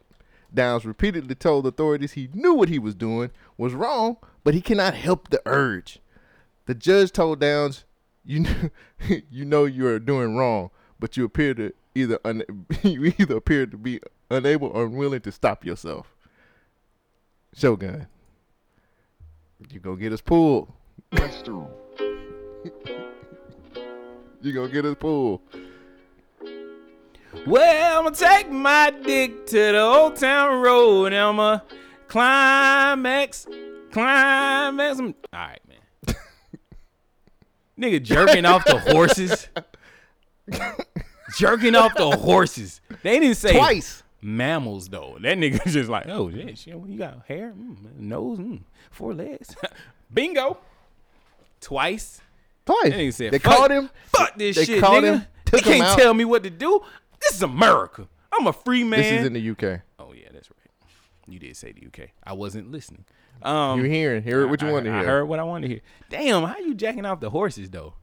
Downs 0.53 0.83
repeatedly 0.83 1.35
told 1.35 1.67
authorities 1.67 2.13
he 2.13 2.29
knew 2.33 2.53
what 2.55 2.69
he 2.69 2.79
was 2.79 2.95
doing 2.95 3.29
was 3.57 3.73
wrong, 3.73 4.17
but 4.43 4.53
he 4.53 4.61
cannot 4.61 4.95
help 4.95 5.29
the 5.29 5.41
urge. 5.45 5.99
The 6.65 6.73
judge 6.73 7.11
told 7.11 7.39
Downs, 7.39 7.85
"You 8.25 8.39
know, 8.41 8.69
you 9.29 9.45
know 9.45 9.65
you 9.65 9.87
are 9.87 9.99
doing 9.99 10.35
wrong, 10.35 10.71
but 10.99 11.15
you 11.17 11.25
appear 11.25 11.53
to 11.53 11.73
either 11.93 12.19
un- 12.25 12.65
you 12.83 13.13
either 13.17 13.37
appear 13.37 13.65
to 13.67 13.77
be 13.77 13.99
unable 14.31 14.69
or 14.69 14.85
unwilling 14.85 15.21
to 15.21 15.31
stop 15.31 15.63
yourself." 15.63 16.15
Shogun, 17.55 18.07
you 19.69 19.79
gonna 19.79 19.97
get 19.97 20.13
us 20.13 20.21
pulled. 20.21 20.71
you 21.11 21.21
gonna 24.53 24.69
get 24.69 24.85
us 24.85 24.95
pulled. 24.97 25.41
Well, 27.45 27.97
I'm 27.97 28.05
gonna 28.05 28.15
take 28.15 28.49
my 28.51 28.93
dick 29.03 29.45
to 29.47 29.57
the 29.57 29.79
old 29.81 30.15
town 30.15 30.61
road. 30.61 31.07
and 31.07 31.15
I'm 31.15 31.35
gonna 31.35 31.63
climax, 32.07 33.47
climax. 33.91 34.99
All 34.99 35.13
right, 35.33 35.59
man. 35.67 36.15
Nigga 37.79 38.01
jerking 38.01 38.45
off 38.45 38.63
the 38.65 38.79
horses. 38.79 39.49
jerking 41.37 41.75
off 41.75 41.95
the 41.95 42.11
horses. 42.11 42.79
They 43.03 43.19
didn't 43.19 43.37
say 43.37 43.53
Twice. 43.53 44.03
Mammals 44.21 44.87
though. 44.89 45.17
That 45.21 45.37
nigga 45.37 45.63
just 45.67 45.89
like, 45.89 46.07
oh 46.07 46.29
yeah, 46.29 46.53
shit, 46.55 46.75
you 46.87 46.97
got 46.97 47.25
hair, 47.27 47.53
mm, 47.57 47.97
nose, 47.99 48.39
mm, 48.39 48.61
four 48.91 49.13
legs. 49.13 49.55
Bingo. 50.13 50.57
Twice. 51.59 52.21
Twice. 52.65 52.83
That 52.83 52.93
nigga 52.93 53.13
said, 53.13 53.31
They 53.33 53.39
fuck, 53.39 53.57
caught 53.57 53.71
him. 53.71 53.89
Fuck 54.07 54.35
this 54.37 54.55
They 54.55 54.65
shit, 54.65 54.79
caught 54.81 55.03
nigga. 55.03 55.13
him, 55.13 55.25
They 55.45 55.57
took 55.57 55.65
him 55.67 55.73
can't 55.73 55.83
out. 55.83 55.97
tell 55.99 56.13
me 56.13 56.25
what 56.25 56.43
to 56.43 56.49
do. 56.49 56.81
This 57.21 57.35
is 57.35 57.43
America. 57.43 58.07
I'm 58.31 58.47
a 58.47 58.53
free 58.53 58.83
man. 58.83 58.99
This 58.99 59.11
is 59.21 59.25
in 59.27 59.33
the 59.33 59.49
UK. 59.51 59.81
Oh 59.99 60.13
yeah, 60.13 60.29
that's 60.33 60.49
right. 60.49 60.57
You 61.27 61.39
did 61.39 61.55
say 61.55 61.71
the 61.71 61.85
UK. 61.85 62.09
I 62.23 62.33
wasn't 62.33 62.71
listening. 62.71 63.05
Um, 63.43 63.79
You 63.79 63.89
hearing? 63.89 64.23
Hear 64.23 64.47
what 64.47 64.61
you 64.61 64.67
I- 64.67 64.71
wanted 64.71 64.85
to 64.85 64.89
hear. 64.91 64.99
I 64.99 65.03
hear. 65.03 65.09
heard 65.11 65.25
what 65.25 65.39
I 65.39 65.43
wanted 65.43 65.67
to 65.67 65.73
hear. 65.75 65.81
Damn, 66.09 66.43
how 66.43 66.57
you 66.57 66.73
jacking 66.73 67.05
off 67.05 67.19
the 67.19 67.29
horses 67.29 67.69
though? 67.69 67.93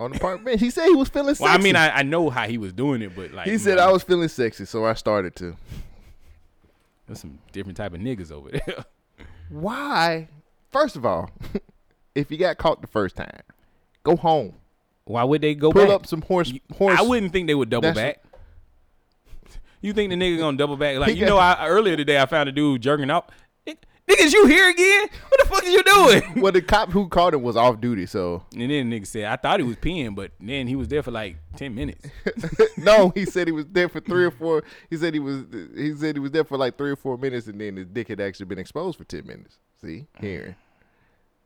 On 0.00 0.12
the 0.12 0.18
park 0.18 0.44
bench, 0.44 0.60
he 0.60 0.70
said 0.70 0.86
he 0.86 0.94
was 0.94 1.08
feeling 1.08 1.34
sexy. 1.34 1.44
Well, 1.44 1.54
I 1.54 1.58
mean, 1.58 1.74
I, 1.74 1.90
I 1.98 2.02
know 2.02 2.30
how 2.30 2.46
he 2.46 2.56
was 2.56 2.72
doing 2.72 3.02
it, 3.02 3.16
but 3.16 3.32
like 3.32 3.48
he 3.48 3.58
said 3.58 3.78
I 3.78 3.90
was 3.90 4.02
feeling 4.04 4.28
sexy, 4.28 4.64
so 4.64 4.84
I 4.84 4.94
started 4.94 5.34
to. 5.36 5.56
There's 7.06 7.20
some 7.20 7.38
different 7.52 7.76
type 7.76 7.94
of 7.94 8.00
niggas 8.00 8.30
over 8.30 8.50
there. 8.50 8.84
Why? 9.48 10.28
First 10.70 10.94
of 10.96 11.04
all, 11.04 11.30
if 12.14 12.30
you 12.30 12.36
got 12.36 12.58
caught 12.58 12.80
the 12.80 12.86
first 12.86 13.16
time, 13.16 13.40
go 14.04 14.14
home. 14.14 14.54
Why 15.04 15.24
would 15.24 15.40
they 15.40 15.54
go 15.54 15.72
Pull 15.72 15.86
back? 15.86 15.94
up 15.94 16.06
some 16.06 16.22
horse. 16.22 16.52
horse. 16.76 16.98
I 16.98 17.02
wouldn't 17.02 17.32
think 17.32 17.46
they 17.46 17.54
would 17.54 17.70
double 17.70 17.92
back. 17.92 18.22
You 19.80 19.92
think 19.92 20.10
the 20.10 20.16
nigga 20.16 20.38
gonna 20.38 20.56
double 20.56 20.76
back? 20.76 20.98
Like 20.98 21.14
you 21.14 21.24
know, 21.24 21.38
I, 21.38 21.64
earlier 21.68 21.96
today 21.96 22.20
I 22.20 22.26
found 22.26 22.48
a 22.48 22.52
dude 22.52 22.82
jerking 22.82 23.10
off. 23.10 23.26
Niggas, 24.08 24.32
you 24.32 24.46
here 24.46 24.70
again? 24.70 25.06
What 25.28 25.40
the 25.42 25.48
fuck 25.48 25.64
are 25.64 25.68
you 25.68 25.82
doing? 25.82 26.22
well, 26.40 26.50
the 26.50 26.62
cop 26.62 26.90
who 26.90 27.08
called 27.08 27.34
him 27.34 27.42
was 27.42 27.58
off 27.58 27.78
duty, 27.78 28.06
so 28.06 28.42
And 28.52 28.70
then 28.70 28.88
the 28.88 29.00
nigga 29.00 29.06
said, 29.06 29.24
I 29.24 29.36
thought 29.36 29.60
he 29.60 29.66
was 29.66 29.76
peeing, 29.76 30.14
but 30.14 30.30
then 30.40 30.66
he 30.66 30.76
was 30.76 30.88
there 30.88 31.02
for 31.02 31.10
like 31.10 31.36
ten 31.56 31.74
minutes. 31.74 32.08
no, 32.78 33.10
he 33.10 33.26
said 33.26 33.48
he 33.48 33.52
was 33.52 33.66
there 33.66 33.88
for 33.88 34.00
three 34.00 34.24
or 34.24 34.30
four. 34.30 34.64
He 34.88 34.96
said 34.96 35.12
he 35.12 35.20
was. 35.20 35.44
He 35.76 35.94
said 35.94 36.16
he 36.16 36.20
was 36.20 36.30
there 36.30 36.44
for 36.44 36.56
like 36.56 36.78
three 36.78 36.90
or 36.90 36.96
four 36.96 37.18
minutes, 37.18 37.48
and 37.48 37.60
then 37.60 37.76
his 37.76 37.86
dick 37.86 38.08
had 38.08 38.20
actually 38.20 38.46
been 38.46 38.58
exposed 38.58 38.96
for 38.96 39.04
ten 39.04 39.26
minutes. 39.26 39.58
See, 39.82 40.06
mm-hmm. 40.16 40.26
hearing. 40.26 40.54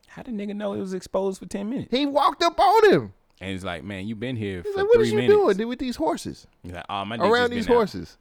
How 0.06 0.22
did 0.22 0.34
nigga 0.34 0.54
know 0.54 0.74
it 0.74 0.78
was 0.78 0.94
exposed 0.94 1.40
for 1.40 1.46
ten 1.46 1.68
minutes? 1.68 1.88
He 1.90 2.06
walked 2.06 2.42
up 2.42 2.60
on 2.60 2.92
him. 2.92 3.12
And 3.40 3.50
he's 3.50 3.64
like, 3.64 3.82
man, 3.82 4.06
you've 4.06 4.20
been 4.20 4.36
here 4.36 4.62
He's 4.62 4.72
for 4.72 4.82
like, 4.82 4.88
"What 4.88 4.98
three 4.98 5.08
you 5.08 5.16
minutes. 5.16 5.56
doing 5.56 5.68
with 5.68 5.80
these 5.80 5.96
horses? 5.96 6.46
He's 6.62 6.72
like, 6.72 6.84
oh, 6.88 7.04
my 7.04 7.16
dick 7.16 7.26
Around 7.26 7.50
these 7.50 7.66
been 7.66 7.72
out." 7.72 7.76
horses. 7.78 8.16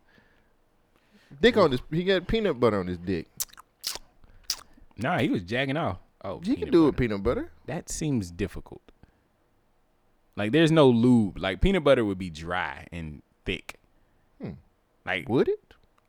Dick 1.39 1.57
on 1.57 1.71
his. 1.71 1.81
He 1.91 2.03
got 2.03 2.25
peanut 2.27 2.59
butter 2.59 2.79
on 2.79 2.87
his 2.87 2.97
dick. 2.97 3.27
Nah, 5.01 5.19
he 5.19 5.29
was 5.29 5.43
jacking 5.43 5.77
off. 5.77 5.97
Oh, 6.23 6.39
He 6.43 6.55
can 6.55 6.69
do 6.71 6.83
butter. 6.83 6.89
it 6.89 6.97
peanut 6.97 7.23
butter. 7.23 7.51
That 7.65 7.89
seems 7.89 8.29
difficult. 8.31 8.81
Like 10.35 10.51
there's 10.51 10.71
no 10.71 10.87
lube. 10.89 11.37
Like 11.39 11.61
peanut 11.61 11.83
butter 11.83 12.05
would 12.05 12.17
be 12.19 12.29
dry 12.29 12.87
and 12.91 13.21
thick. 13.45 13.75
Hmm. 14.41 14.51
Like 15.05 15.27
would 15.27 15.47
it? 15.49 15.59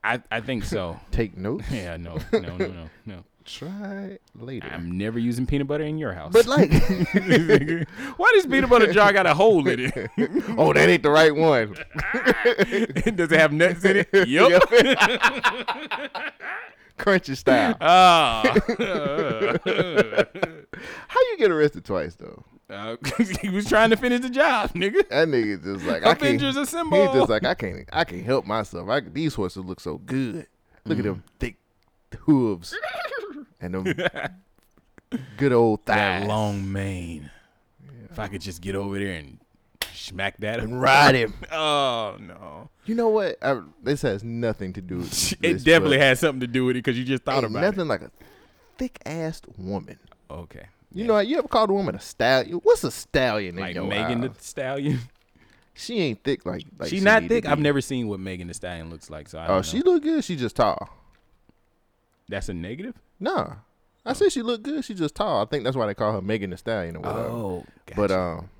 I 0.04 0.22
I 0.30 0.40
think 0.40 0.64
so. 0.64 1.00
Take 1.10 1.36
notes. 1.36 1.64
Yeah, 1.70 1.96
no, 1.96 2.18
no, 2.32 2.38
no, 2.40 2.56
no, 2.58 2.90
no. 3.06 3.24
Try 3.44 4.18
later. 4.38 4.68
I'm 4.70 4.96
never 4.96 5.18
using 5.18 5.46
peanut 5.46 5.66
butter 5.66 5.82
in 5.82 5.98
your 5.98 6.12
house. 6.12 6.32
But 6.32 6.46
like, 6.46 6.70
why 8.16 8.30
does 8.34 8.46
peanut 8.46 8.70
butter 8.70 8.92
jar 8.92 9.12
got 9.12 9.26
a 9.26 9.34
hole 9.34 9.66
in 9.66 9.80
it? 9.80 9.92
oh, 10.56 10.72
that 10.72 10.88
ain't 10.88 11.02
the 11.02 11.10
right 11.10 11.34
one. 11.34 11.74
Does 13.16 13.32
it 13.32 13.40
have 13.40 13.52
nuts 13.52 13.84
in 13.84 14.06
it? 14.12 14.28
Yup. 14.28 14.62
Crunchy 16.98 17.36
style. 17.36 17.76
Ah. 17.80 18.42
How 21.08 21.20
you 21.30 21.36
get 21.38 21.50
arrested 21.50 21.84
twice 21.84 22.14
though? 22.16 22.44
Uh, 22.70 22.96
he 23.42 23.50
was 23.50 23.68
trying 23.68 23.90
to 23.90 23.96
finish 23.96 24.20
the 24.20 24.30
job, 24.30 24.72
nigga. 24.72 25.06
That 25.08 25.28
nigga 25.28 25.62
just 25.62 25.84
like 25.84 26.02
I 26.02 26.14
can't. 26.14 26.42
Avengers. 26.42 26.56
He's 26.56 26.70
just 26.72 27.28
like 27.28 27.44
I 27.44 27.54
can't. 27.54 27.88
I 27.92 28.04
can't 28.04 28.24
help 28.24 28.46
myself. 28.46 28.88
I, 28.88 29.00
these 29.00 29.34
horses 29.34 29.64
look 29.64 29.80
so 29.80 29.98
good. 29.98 30.46
Look 30.84 30.98
at 30.98 31.04
them 31.04 31.22
thick 31.38 31.56
hooves 32.20 32.74
and 33.60 33.74
them 33.74 33.94
good 35.36 35.52
old 35.52 35.84
thighs. 35.84 36.22
That 36.22 36.28
long 36.28 36.72
mane. 36.72 37.30
If 38.10 38.18
I 38.18 38.28
could 38.28 38.40
just 38.40 38.60
get 38.60 38.74
over 38.74 38.98
there 38.98 39.12
and 39.12 39.38
smack 39.94 40.36
that 40.38 40.60
And 40.60 40.80
ride 40.80 41.14
him. 41.16 41.34
oh 41.50 42.16
no. 42.20 42.68
You 42.84 42.94
know 42.96 43.08
what? 43.08 43.36
I, 43.42 43.60
this 43.82 44.02
has 44.02 44.24
nothing 44.24 44.72
to 44.74 44.80
do 44.82 44.96
with 44.98 45.32
It 45.34 45.40
this, 45.40 45.64
definitely 45.64 45.98
has 45.98 46.20
something 46.20 46.40
to 46.40 46.46
do 46.46 46.64
with 46.64 46.76
it 46.76 46.80
because 46.84 46.98
you 46.98 47.04
just 47.04 47.22
thought 47.22 47.44
about 47.44 47.60
nothing 47.62 47.86
like 47.88 48.02
a 48.02 48.10
thick 48.78 48.98
assed 49.06 49.42
woman. 49.58 49.98
Okay. 50.30 50.66
You 50.94 51.04
know, 51.06 51.14
how 51.14 51.20
you 51.20 51.38
ever 51.38 51.48
called 51.48 51.70
a 51.70 51.72
woman 51.72 51.94
a 51.94 52.00
stallion? 52.00 52.58
What's 52.62 52.84
a 52.84 52.90
stallion 52.90 53.56
in 53.58 53.60
Like 53.62 53.76
Megan 53.76 54.20
the? 54.22 54.32
Stallion. 54.38 55.00
She 55.74 56.00
ain't 56.00 56.22
thick 56.22 56.44
like. 56.44 56.64
like 56.78 56.90
She's 56.90 56.98
she 56.98 57.04
not 57.04 57.22
thick. 57.28 57.46
I've 57.46 57.58
never 57.58 57.80
seen 57.80 58.06
what 58.06 58.20
Megan 58.20 58.46
the 58.46 58.52
Stallion 58.52 58.90
looks 58.90 59.08
like, 59.08 59.26
so 59.26 59.38
I 59.38 59.46
Oh, 59.46 59.56
know. 59.56 59.62
she 59.62 59.80
look 59.80 60.02
good. 60.02 60.22
She 60.22 60.36
just 60.36 60.54
tall. 60.54 60.90
That's 62.28 62.50
a 62.50 62.54
negative. 62.54 62.94
Nah, 63.18 63.54
I 64.04 64.12
said 64.12 64.32
she 64.32 64.42
look 64.42 64.62
good. 64.62 64.84
She 64.84 64.92
just 64.92 65.14
tall. 65.14 65.42
I 65.42 65.46
think 65.46 65.64
that's 65.64 65.74
why 65.74 65.86
they 65.86 65.94
call 65.94 66.12
her 66.12 66.20
Megan 66.20 66.50
the 66.50 66.58
Stallion 66.58 66.96
or 66.96 67.00
whatever. 67.00 67.20
Oh, 67.26 67.64
but 67.96 68.10
um, 68.10 68.50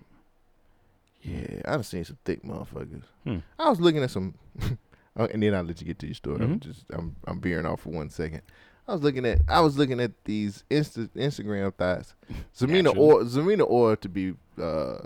yeah, 1.23 1.61
I 1.67 1.73
done 1.73 1.83
seen 1.85 2.05
some 2.05 2.19
thick 2.25 2.43
motherfuckers. 2.43 3.05
Hmm. 3.25 3.39
I 3.59 3.69
was 3.71 3.81
looking 3.81 4.03
at 4.03 4.11
some, 4.11 4.35
oh, 5.17 5.27
and 5.27 5.43
then 5.43 5.55
I'll 5.55 5.63
let 5.63 5.81
you 5.81 5.87
get 5.87 5.99
to 6.01 6.07
your 6.07 6.15
story. 6.15 6.43
I'm 6.45 6.57
Mhm. 6.59 6.61
just 6.61 6.85
I'm 6.93 7.17
I'm 7.27 7.41
veering 7.41 7.67
off 7.67 7.83
for 7.83 7.91
one 7.91 8.11
second. 8.11 8.43
I 8.89 8.93
was 8.93 9.03
looking 9.03 9.25
at 9.25 9.41
I 9.49 9.61
was 9.61 9.79
looking 9.79 10.01
at 10.01 10.11
these 10.25 10.65
Insta, 10.71 11.09
Instagram 11.17 11.73
thoughts. 11.75 12.15
Zamina 12.57 12.97
or 12.97 13.21
Zamina 13.23 13.65
or 13.69 13.95
to 13.97 14.09
be 14.09 14.35
uh 14.61 14.99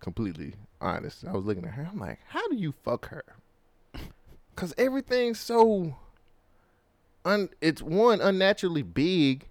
completely 0.00 0.54
honest, 0.80 1.24
I 1.26 1.32
was 1.32 1.44
looking 1.44 1.64
at 1.64 1.72
her. 1.72 1.88
I'm 1.90 1.98
like, 1.98 2.20
how 2.28 2.46
do 2.48 2.54
you 2.56 2.72
fuck 2.84 3.08
her? 3.08 3.24
Cause 4.56 4.72
everything's 4.78 5.40
so 5.40 5.96
un. 7.24 7.48
It's 7.60 7.82
one 7.82 8.20
unnaturally 8.20 8.82
big, 8.82 9.48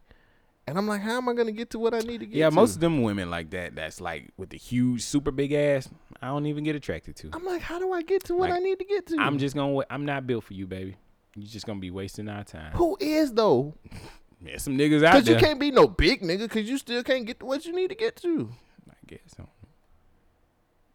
and 0.68 0.78
I'm 0.78 0.88
like, 0.88 1.02
how 1.02 1.18
am 1.18 1.30
I 1.30 1.34
gonna 1.34 1.52
get 1.52 1.70
to 1.72 1.80
what 1.80 1.94
I 1.94 2.00
need 2.00 2.20
to 2.20 2.26
get? 2.26 2.34
To? 2.34 2.38
Yeah, 2.38 2.50
to? 2.50 2.56
most 2.56 2.76
of 2.76 2.82
them 2.82 3.02
women 3.02 3.30
like 3.30 3.50
that. 3.52 3.76
That's 3.76 4.00
like 4.02 4.32
with 4.38 4.50
the 4.50 4.58
huge, 4.58 5.02
super 5.04 5.32
big 5.32 5.54
ass. 5.54 5.90
I 6.22 6.28
don't 6.28 6.46
even 6.46 6.64
get 6.64 6.76
attracted 6.76 7.16
to. 7.18 7.30
I'm 7.34 7.46
like, 7.46 7.62
how 7.62 7.80
do 7.80 7.92
I 7.94 8.02
get 8.02 8.24
to 8.26 8.36
what 8.36 8.50
Like, 8.50 8.60
I 8.60 8.64
need 8.64 8.80
to 8.80 8.86
get 8.86 9.08
to? 9.08 9.18
I'm 9.20 9.38
just 9.38 9.56
gonna. 9.56 9.80
I'm 9.90 10.06
not 10.06 10.28
built 10.28 10.44
for 10.44 10.54
you, 10.54 10.68
baby. 10.68 10.96
You're 11.36 11.48
just 11.48 11.66
gonna 11.66 11.80
be 11.80 11.92
wasting 11.92 12.28
our 12.30 12.44
time. 12.44 12.74
Who 12.74 12.98
is 13.00 13.34
though? 13.34 13.76
There's 14.42 14.62
some 14.64 14.78
niggas 14.78 15.04
out 15.04 15.14
Because 15.14 15.26
there. 15.26 15.36
Cause 15.36 15.42
you 15.42 15.48
can't 15.48 15.60
be 15.60 15.72
no 15.72 15.88
big 15.88 16.22
nigga 16.22 16.40
because 16.42 16.70
you 16.70 16.78
still 16.78 17.02
can't 17.04 17.26
get 17.26 17.40
to 17.40 17.46
what 17.48 17.66
you 17.66 17.74
need 17.76 17.90
to 17.90 17.96
get 17.96 18.16
to. 18.18 18.50
I 18.90 18.94
guess. 19.08 19.20
so. 19.36 19.48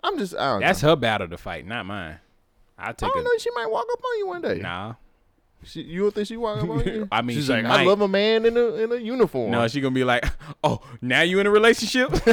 I'm 0.05 0.19
just, 0.19 0.35
I 0.35 0.53
don't 0.53 0.61
That's 0.61 0.83
know. 0.83 0.91
her 0.91 0.97
battle 0.97 1.29
to 1.29 1.37
fight, 1.39 1.67
not 1.67 1.87
mine. 1.87 2.19
I 2.79 2.89
I 2.89 2.93
take 2.93 3.13
don't 3.13 3.19
a 3.21 3.23
know. 3.23 3.31
She 3.39 3.51
might 3.55 3.71
walk 3.71 3.87
up 3.93 3.99
on 4.05 4.19
you 4.19 4.27
one 4.27 4.43
day. 4.43 4.59
nah. 4.59 4.95
She, 5.65 5.83
you 5.83 6.03
don't 6.03 6.15
think 6.15 6.27
she 6.27 6.37
walk 6.37 6.63
up 6.63 6.69
on 6.69 6.85
you? 6.85 7.09
I 7.13 7.23
mean, 7.23 7.37
she's 7.37 7.47
she 7.47 7.53
like, 7.53 7.65
might. 7.65 7.83
I 7.83 7.85
love 7.85 8.01
a 8.01 8.09
man 8.09 8.45
in 8.45 8.57
a 8.57 8.67
in 8.75 8.93
a 8.93 8.97
uniform. 8.97 9.51
No, 9.53 9.67
she 9.69 9.81
gonna 9.81 9.95
be 9.95 10.05
like, 10.05 10.25
oh, 10.65 10.81
now 11.01 11.23
you 11.23 11.39
in 11.39 11.47
a 11.47 11.51
relationship? 11.51 12.11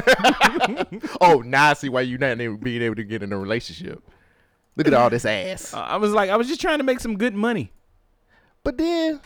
oh, 1.21 1.43
now 1.45 1.69
I 1.69 1.73
see 1.73 1.89
why 1.89 2.01
you 2.01 2.17
not 2.17 2.37
being 2.37 2.81
able 2.81 2.95
to 2.95 3.03
get 3.03 3.21
in 3.21 3.31
a 3.31 3.37
relationship. 3.37 4.03
Look 4.75 4.87
at 4.87 4.93
all 4.93 5.09
this 5.09 5.25
ass. 5.25 5.73
Uh, 5.73 5.81
I 5.81 5.97
was 5.97 6.11
like, 6.11 6.29
I 6.29 6.37
was 6.37 6.47
just 6.47 6.61
trying 6.61 6.79
to 6.79 6.83
make 6.83 6.99
some 6.99 7.17
good 7.17 7.35
money. 7.35 7.71
But 8.63 8.77
then 8.77 9.19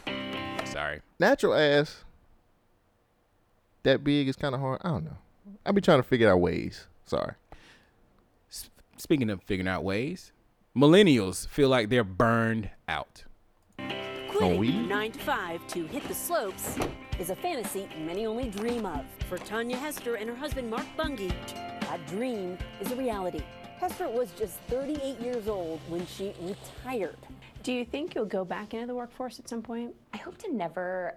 Sorry. 0.65 1.01
natural 1.19 1.53
ass 1.53 2.03
that 3.83 4.03
big 4.03 4.27
is 4.27 4.35
kind 4.35 4.55
of 4.55 4.61
hard. 4.61 4.81
I 4.83 4.89
don't 4.89 5.05
know. 5.05 5.17
I 5.65 5.71
be 5.71 5.81
trying 5.81 5.99
to 5.99 6.03
figure 6.03 6.29
out 6.31 6.39
ways. 6.39 6.87
Sorry. 7.05 7.33
Speaking 8.97 9.29
of 9.29 9.43
figuring 9.43 9.67
out 9.67 9.83
ways, 9.83 10.31
millennials 10.75 11.47
feel 11.47 11.69
like 11.69 11.89
they're 11.89 12.03
burned 12.03 12.69
out. 12.87 13.25
On 14.43 14.57
weed? 14.57 14.89
Nine 14.89 15.13
to 15.13 15.19
five 15.19 15.65
to 15.67 15.85
hit 15.87 16.05
the 16.09 16.13
slopes 16.13 16.77
is 17.17 17.29
a 17.29 17.35
fantasy 17.35 17.87
many 17.97 18.25
only 18.25 18.49
dream 18.49 18.85
of. 18.85 19.05
For 19.29 19.37
Tanya 19.37 19.77
Hester 19.77 20.15
and 20.15 20.29
her 20.29 20.35
husband 20.35 20.69
Mark 20.69 20.85
Bunge, 20.97 21.31
that 21.79 22.05
dream 22.07 22.57
is 22.81 22.91
a 22.91 22.95
reality. 22.97 23.41
Hester 23.79 24.09
was 24.09 24.33
just 24.33 24.59
38 24.67 25.17
years 25.21 25.47
old 25.47 25.79
when 25.87 26.05
she 26.05 26.33
retired. 26.41 27.15
Do 27.63 27.71
you 27.71 27.85
think 27.85 28.15
you'll 28.15 28.25
go 28.25 28.43
back 28.43 28.73
into 28.73 28.85
the 28.85 28.93
workforce 28.93 29.39
at 29.39 29.47
some 29.47 29.61
point? 29.61 29.95
I 30.13 30.17
hope 30.17 30.37
to 30.39 30.53
never 30.53 31.15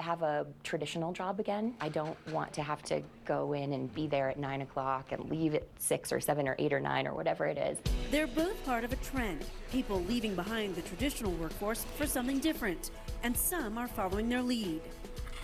have 0.00 0.22
a 0.22 0.46
traditional 0.62 1.12
job 1.12 1.40
again. 1.40 1.74
I 1.80 1.88
don't 1.88 2.16
want 2.32 2.52
to 2.54 2.62
have 2.62 2.82
to 2.84 3.02
go 3.24 3.52
in 3.52 3.72
and 3.72 3.92
be 3.94 4.06
there 4.06 4.28
at 4.30 4.38
nine 4.38 4.62
o'clock 4.62 5.12
and 5.12 5.28
leave 5.30 5.54
at 5.54 5.66
six 5.78 6.12
or 6.12 6.20
seven 6.20 6.48
or 6.48 6.56
eight 6.58 6.72
or 6.72 6.80
nine 6.80 7.06
or 7.06 7.14
whatever 7.14 7.46
it 7.46 7.58
is. 7.58 7.78
They're 8.10 8.26
both 8.26 8.64
part 8.64 8.84
of 8.84 8.92
a 8.92 8.96
trend, 8.96 9.44
people 9.70 10.02
leaving 10.04 10.34
behind 10.34 10.74
the 10.74 10.82
traditional 10.82 11.32
workforce 11.32 11.84
for 11.96 12.06
something 12.06 12.38
different, 12.38 12.90
and 13.22 13.36
some 13.36 13.78
are 13.78 13.88
following 13.88 14.28
their 14.28 14.42
lead. 14.42 14.80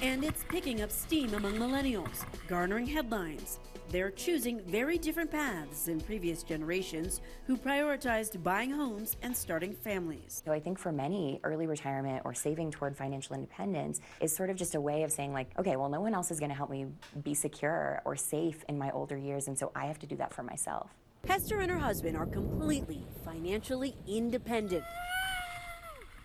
And 0.02 0.24
it's 0.24 0.44
picking 0.48 0.82
up 0.82 0.90
steam 0.90 1.34
among 1.34 1.54
millennials, 1.54 2.24
garnering 2.48 2.86
headlines. 2.86 3.58
They're 3.90 4.10
choosing 4.10 4.60
very 4.62 4.98
different 4.98 5.30
paths 5.30 5.84
than 5.84 6.00
previous 6.00 6.42
generations 6.42 7.20
who 7.46 7.56
prioritized 7.56 8.42
buying 8.42 8.70
homes 8.72 9.16
and 9.22 9.36
starting 9.36 9.72
families. 9.72 10.42
So 10.44 10.50
I 10.50 10.58
think 10.58 10.78
for 10.78 10.90
many, 10.90 11.38
early 11.44 11.68
retirement 11.68 12.22
or 12.24 12.34
saving 12.34 12.72
toward 12.72 12.96
financial 12.96 13.36
independence 13.36 14.00
is 14.20 14.34
sort 14.34 14.50
of 14.50 14.56
just 14.56 14.74
a 14.74 14.80
way 14.80 15.04
of 15.04 15.12
saying, 15.12 15.32
like, 15.32 15.50
okay, 15.56 15.76
well, 15.76 15.88
no 15.88 16.00
one 16.00 16.14
else 16.14 16.32
is 16.32 16.40
going 16.40 16.50
to 16.50 16.56
help 16.56 16.68
me 16.68 16.86
be 17.22 17.32
secure 17.32 18.02
or 18.04 18.16
safe 18.16 18.64
in 18.68 18.76
my 18.76 18.90
older 18.90 19.16
years, 19.16 19.46
and 19.46 19.56
so 19.56 19.70
I 19.76 19.86
have 19.86 20.00
to 20.00 20.06
do 20.06 20.16
that 20.16 20.34
for 20.34 20.42
myself. 20.42 20.90
Hester 21.28 21.60
and 21.60 21.70
her 21.70 21.78
husband 21.78 22.16
are 22.16 22.26
completely 22.26 23.06
financially 23.24 23.96
independent. 24.08 24.84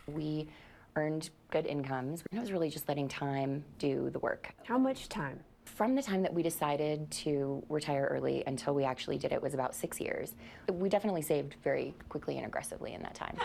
We 0.08 0.48
earned 0.96 1.30
good 1.52 1.68
incomes, 1.68 2.24
and 2.32 2.40
it 2.40 2.42
was 2.42 2.52
really 2.52 2.72
just 2.72 2.88
letting 2.88 3.08
time 3.08 3.64
do 3.78 4.10
the 4.10 4.20
work. 4.20 4.50
How 4.64 4.80
much 4.80 5.10
time? 5.10 5.40
From 5.82 5.96
the 5.96 6.04
time 6.04 6.22
that 6.22 6.32
we 6.32 6.44
decided 6.44 7.10
to 7.10 7.64
retire 7.68 8.08
early 8.12 8.44
until 8.46 8.76
we 8.76 8.84
actually 8.84 9.18
did 9.18 9.32
it 9.32 9.42
was 9.42 9.56
about 9.56 9.74
six 9.74 10.00
years. 10.00 10.36
We 10.72 10.90
definitely 10.90 11.24
saved 11.24 11.56
very 11.64 11.96
quickly 12.08 12.38
and 12.38 12.46
aggressively 12.46 12.94
in 12.94 13.02
that 13.02 13.16
time. 13.16 13.36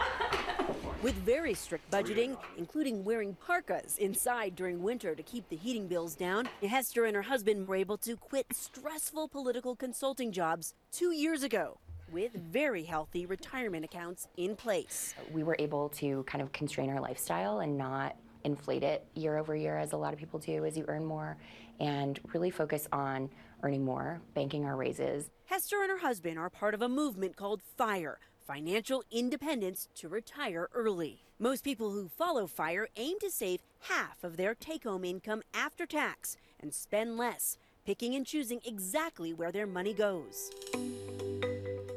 With 1.02 1.14
very 1.14 1.54
strict 1.54 1.90
budgeting, 1.90 2.36
including 2.58 3.04
wearing 3.04 3.38
parkas 3.46 3.96
inside 3.96 4.54
during 4.54 4.82
winter 4.82 5.14
to 5.14 5.22
keep 5.22 5.48
the 5.48 5.56
heating 5.56 5.88
bills 5.88 6.14
down, 6.14 6.46
Hester 6.60 7.06
and 7.06 7.16
her 7.16 7.22
husband 7.22 7.66
were 7.66 7.76
able 7.76 7.96
to 7.96 8.18
quit 8.18 8.44
stressful 8.52 9.28
political 9.28 9.74
consulting 9.74 10.30
jobs 10.30 10.74
two 10.92 11.12
years 11.12 11.42
ago 11.42 11.78
with 12.12 12.34
very 12.34 12.84
healthy 12.84 13.24
retirement 13.24 13.82
accounts 13.82 14.28
in 14.36 14.56
place. 14.56 15.14
We 15.32 15.42
were 15.42 15.56
able 15.58 15.88
to 15.88 16.22
kind 16.24 16.42
of 16.42 16.52
constrain 16.52 16.90
our 16.90 17.00
lifestyle 17.00 17.60
and 17.60 17.78
not 17.78 18.14
inflate 18.46 18.82
it 18.82 19.04
year 19.14 19.36
over 19.36 19.54
year 19.54 19.76
as 19.76 19.92
a 19.92 19.96
lot 19.96 20.14
of 20.14 20.18
people 20.18 20.38
do 20.38 20.64
as 20.64 20.78
you 20.78 20.84
earn 20.88 21.04
more 21.04 21.36
and 21.80 22.18
really 22.32 22.50
focus 22.50 22.88
on 22.92 23.28
earning 23.62 23.84
more, 23.84 24.22
banking 24.34 24.64
our 24.64 24.76
raises. 24.76 25.30
Hester 25.46 25.82
and 25.82 25.90
her 25.90 25.98
husband 25.98 26.38
are 26.38 26.48
part 26.48 26.72
of 26.72 26.80
a 26.80 26.88
movement 26.88 27.36
called 27.36 27.60
FIRE 27.76 28.18
Financial 28.46 29.02
Independence 29.10 29.88
to 29.96 30.08
Retire 30.08 30.68
Early. 30.72 31.24
Most 31.38 31.64
people 31.64 31.90
who 31.90 32.08
follow 32.08 32.46
FIRE 32.46 32.88
aim 32.96 33.18
to 33.20 33.30
save 33.30 33.60
half 33.80 34.22
of 34.22 34.36
their 34.36 34.54
take 34.54 34.84
home 34.84 35.04
income 35.04 35.42
after 35.52 35.84
tax 35.84 36.36
and 36.60 36.72
spend 36.72 37.16
less, 37.16 37.58
picking 37.84 38.14
and 38.14 38.24
choosing 38.24 38.60
exactly 38.64 39.32
where 39.32 39.52
their 39.52 39.66
money 39.66 39.92
goes. 39.92 40.50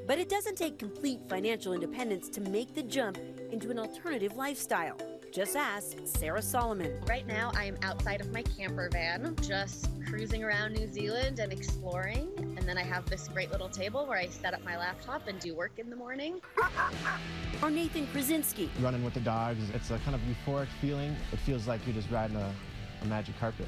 But 0.07 0.17
it 0.17 0.27
doesn't 0.27 0.57
take 0.57 0.79
complete 0.79 1.19
financial 1.29 1.73
independence 1.73 2.29
to 2.29 2.41
make 2.41 2.73
the 2.73 2.83
jump 2.83 3.19
into 3.51 3.69
an 3.69 3.77
alternative 3.77 4.35
lifestyle. 4.35 4.97
Just 5.31 5.55
ask 5.55 5.95
Sarah 6.05 6.41
Solomon. 6.41 6.91
Right 7.07 7.27
now, 7.27 7.51
I 7.55 7.65
am 7.65 7.77
outside 7.83 8.19
of 8.19 8.31
my 8.31 8.41
camper 8.41 8.89
van, 8.91 9.35
just 9.43 9.87
cruising 10.07 10.43
around 10.43 10.73
New 10.73 10.91
Zealand 10.91 11.37
and 11.37 11.53
exploring. 11.53 12.31
And 12.57 12.67
then 12.67 12.79
I 12.79 12.83
have 12.83 13.07
this 13.07 13.27
great 13.27 13.51
little 13.51 13.69
table 13.69 14.07
where 14.07 14.17
I 14.17 14.27
set 14.27 14.55
up 14.55 14.63
my 14.65 14.75
laptop 14.75 15.27
and 15.27 15.39
do 15.39 15.53
work 15.53 15.73
in 15.77 15.89
the 15.89 15.95
morning. 15.95 16.41
Or 17.61 17.69
Nathan 17.69 18.07
Krasinski. 18.07 18.69
Running 18.79 19.03
with 19.03 19.13
the 19.13 19.19
dogs, 19.19 19.59
it's 19.73 19.91
a 19.91 19.97
kind 19.99 20.15
of 20.15 20.21
euphoric 20.21 20.69
feeling. 20.79 21.13
It 21.33 21.39
feels 21.39 21.67
like 21.67 21.85
you're 21.85 21.93
just 21.93 22.09
riding 22.09 22.37
a, 22.37 22.53
a 23.01 23.05
magic 23.05 23.37
carpet. 23.37 23.67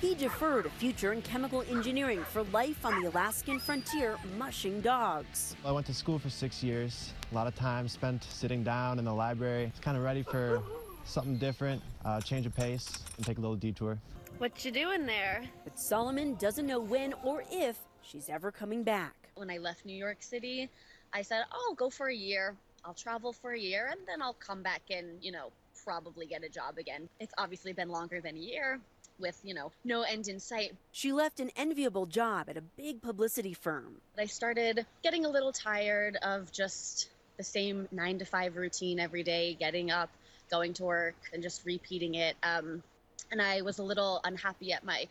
He 0.00 0.16
deferred 0.16 0.66
a 0.66 0.70
future 0.70 1.12
in 1.12 1.22
chemical 1.22 1.62
engineering 1.70 2.24
for 2.32 2.42
life 2.52 2.84
on 2.84 3.00
the 3.00 3.08
Alaskan 3.10 3.60
frontier, 3.60 4.16
mushing 4.36 4.80
dogs. 4.80 5.54
I 5.64 5.70
went 5.70 5.86
to 5.86 5.94
school 5.94 6.18
for 6.18 6.30
six 6.30 6.64
years. 6.64 7.12
A 7.30 7.34
lot 7.34 7.46
of 7.46 7.54
time 7.54 7.86
spent 7.86 8.24
sitting 8.24 8.64
down 8.64 8.98
in 8.98 9.04
the 9.04 9.14
library. 9.14 9.64
It's 9.64 9.78
kind 9.78 9.96
of 9.96 10.02
ready 10.02 10.24
for 10.24 10.60
something 11.08 11.36
different, 11.38 11.82
uh, 12.04 12.20
change 12.20 12.46
of 12.46 12.54
pace, 12.54 12.88
and 13.16 13.26
take 13.26 13.38
a 13.38 13.40
little 13.40 13.56
detour. 13.56 13.98
What 14.38 14.64
you 14.64 14.70
doing 14.70 15.06
there? 15.06 15.42
But 15.64 15.78
Solomon 15.78 16.34
doesn't 16.36 16.66
know 16.66 16.78
when 16.78 17.14
or 17.24 17.42
if 17.50 17.78
she's 18.02 18.28
ever 18.28 18.52
coming 18.52 18.82
back. 18.82 19.14
When 19.34 19.50
I 19.50 19.58
left 19.58 19.84
New 19.84 19.96
York 19.96 20.18
City, 20.20 20.68
I 21.12 21.22
said, 21.22 21.42
oh, 21.52 21.66
I'll 21.68 21.74
go 21.74 21.90
for 21.90 22.08
a 22.08 22.14
year. 22.14 22.54
I'll 22.84 22.94
travel 22.94 23.32
for 23.32 23.52
a 23.52 23.58
year 23.58 23.88
and 23.90 24.00
then 24.06 24.22
I'll 24.22 24.34
come 24.34 24.62
back 24.62 24.82
and, 24.90 25.22
you 25.22 25.32
know, 25.32 25.50
probably 25.84 26.26
get 26.26 26.44
a 26.44 26.48
job 26.48 26.78
again. 26.78 27.08
It's 27.18 27.34
obviously 27.38 27.72
been 27.72 27.88
longer 27.88 28.20
than 28.20 28.36
a 28.36 28.40
year 28.40 28.78
with, 29.18 29.40
you 29.42 29.54
know, 29.54 29.72
no 29.84 30.02
end 30.02 30.28
in 30.28 30.38
sight. 30.38 30.74
She 30.92 31.12
left 31.12 31.40
an 31.40 31.50
enviable 31.56 32.06
job 32.06 32.48
at 32.48 32.56
a 32.56 32.60
big 32.60 33.02
publicity 33.02 33.54
firm. 33.54 33.96
I 34.16 34.26
started 34.26 34.86
getting 35.02 35.24
a 35.24 35.28
little 35.28 35.52
tired 35.52 36.16
of 36.22 36.52
just 36.52 37.08
the 37.36 37.42
same 37.42 37.88
nine 37.90 38.18
to 38.18 38.24
five 38.24 38.56
routine 38.56 39.00
every 39.00 39.22
day, 39.22 39.56
getting 39.58 39.90
up, 39.90 40.10
going 40.50 40.74
to 40.74 40.84
work, 40.84 41.16
and 41.32 41.42
just 41.42 41.64
repeating 41.64 42.14
it. 42.14 42.36
Um, 42.42 42.82
and 43.30 43.42
I 43.42 43.62
was 43.62 43.78
a 43.78 43.82
little 43.82 44.20
unhappy 44.24 44.72
at 44.72 44.84
my, 44.84 45.06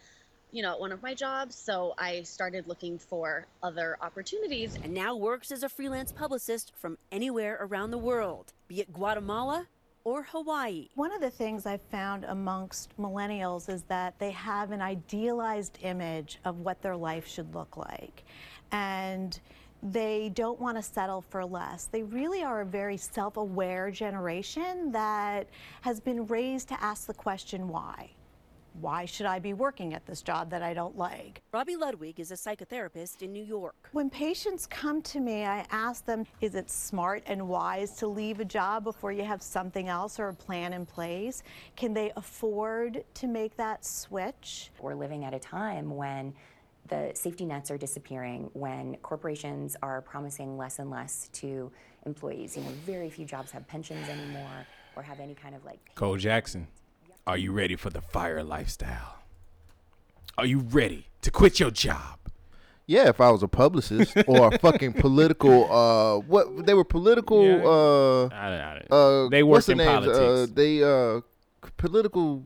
you 0.51 0.63
know, 0.63 0.73
at 0.73 0.79
one 0.79 0.91
of 0.91 1.01
my 1.03 1.13
jobs, 1.13 1.55
so 1.55 1.93
I 1.97 2.23
started 2.23 2.67
looking 2.67 2.97
for 2.97 3.45
other 3.61 3.97
opportunities. 4.01 4.75
And 4.83 4.93
now 4.93 5.15
works 5.15 5.51
as 5.51 5.63
a 5.63 5.69
freelance 5.69 6.11
publicist 6.11 6.73
from 6.75 6.97
anywhere 7.11 7.57
around 7.61 7.91
the 7.91 7.97
world, 7.97 8.53
be 8.67 8.81
it 8.81 8.91
Guatemala 8.93 9.67
or 10.03 10.23
Hawaii. 10.23 10.87
One 10.95 11.11
of 11.11 11.19
the 11.19 11.29
things 11.29 11.65
I've 11.65 11.81
found 11.91 12.23
amongst 12.23 12.97
millennials 12.97 13.67
is 13.67 13.83
that 13.83 14.17
they 14.19 14.31
have 14.31 14.71
an 14.71 14.81
idealized 14.81 15.79
image 15.81 16.39
of 16.45 16.61
what 16.61 16.81
their 16.81 16.95
life 16.95 17.27
should 17.27 17.53
look 17.53 17.75
like. 17.75 18.23
And 18.71 19.37
they 19.83 20.29
don't 20.33 20.59
want 20.59 20.77
to 20.77 20.83
settle 20.83 21.21
for 21.21 21.45
less. 21.45 21.85
They 21.85 22.03
really 22.03 22.43
are 22.43 22.61
a 22.61 22.65
very 22.65 22.97
self 22.97 23.37
aware 23.37 23.91
generation 23.91 24.91
that 24.91 25.47
has 25.81 25.99
been 25.99 26.25
raised 26.27 26.69
to 26.69 26.83
ask 26.83 27.07
the 27.07 27.13
question 27.13 27.67
why. 27.67 28.11
Why 28.79 29.05
should 29.05 29.25
I 29.25 29.39
be 29.39 29.53
working 29.53 29.95
at 29.95 30.05
this 30.05 30.21
job 30.21 30.51
that 30.51 30.61
I 30.61 30.75
don't 30.75 30.95
like? 30.95 31.41
Robi 31.51 31.75
Ludwig 31.79 32.19
is 32.19 32.29
a 32.29 32.35
psychotherapist 32.35 33.23
in 33.23 33.33
New 33.33 33.43
York. 33.43 33.89
When 33.91 34.07
patients 34.07 34.67
come 34.67 35.01
to 35.03 35.19
me, 35.19 35.45
I 35.45 35.65
ask 35.71 36.05
them, 36.05 36.25
is 36.41 36.53
it 36.53 36.69
smart 36.69 37.23
and 37.25 37.47
wise 37.47 37.95
to 37.97 38.07
leave 38.07 38.39
a 38.39 38.45
job 38.45 38.83
before 38.83 39.11
you 39.11 39.23
have 39.23 39.41
something 39.41 39.87
else 39.87 40.19
or 40.19 40.27
a 40.27 40.33
plan 40.33 40.73
in 40.73 40.85
place? 40.85 41.41
Can 41.75 41.91
they 41.91 42.11
afford 42.15 43.03
to 43.15 43.27
make 43.27 43.57
that 43.57 43.83
switch? 43.83 44.69
We're 44.79 44.93
living 44.93 45.25
at 45.25 45.33
a 45.33 45.39
time 45.39 45.95
when 45.95 46.35
the 46.87 47.11
safety 47.13 47.45
nets 47.45 47.69
are 47.71 47.77
disappearing, 47.77 48.49
when 48.53 48.95
corporations 48.97 49.75
are 49.81 50.01
promising 50.01 50.57
less 50.57 50.79
and 50.79 50.89
less 50.89 51.29
to 51.33 51.71
employees. 52.05 52.55
You 52.57 52.63
know, 52.63 52.69
very 52.85 53.09
few 53.09 53.25
jobs 53.25 53.51
have 53.51 53.67
pensions 53.67 54.07
anymore 54.09 54.65
or 54.95 55.03
have 55.03 55.19
any 55.19 55.33
kind 55.35 55.55
of 55.55 55.63
like 55.65 55.79
Cole 55.95 56.17
Jackson, 56.17 56.67
are 57.25 57.37
you 57.37 57.51
ready 57.51 57.75
for 57.75 57.89
the 57.89 58.01
fire 58.01 58.43
lifestyle? 58.43 59.15
Are 60.37 60.45
you 60.45 60.59
ready 60.59 61.07
to 61.21 61.31
quit 61.31 61.59
your 61.59 61.71
job? 61.71 62.19
Yeah, 62.85 63.09
if 63.09 63.19
I 63.19 63.31
was 63.31 63.43
a 63.43 63.47
publicist 63.49 64.15
or 64.27 64.53
a 64.53 64.57
fucking 64.59 64.93
political, 64.93 65.69
uh, 65.71 66.19
what 66.19 66.65
they 66.65 66.73
were 66.73 66.85
political, 66.85 67.41
uh, 67.67 68.27
I- 68.33 68.81
I- 68.89 68.95
uh, 68.95 69.27
they 69.29 69.43
what's 69.43 69.67
worked 69.67 69.77
the 69.77 69.83
in 69.83 69.89
names? 69.89 70.07
Uh, 70.07 70.11
politics. 70.13 70.53
they 70.53 70.83
uh, 70.83 71.21
political. 71.75 72.43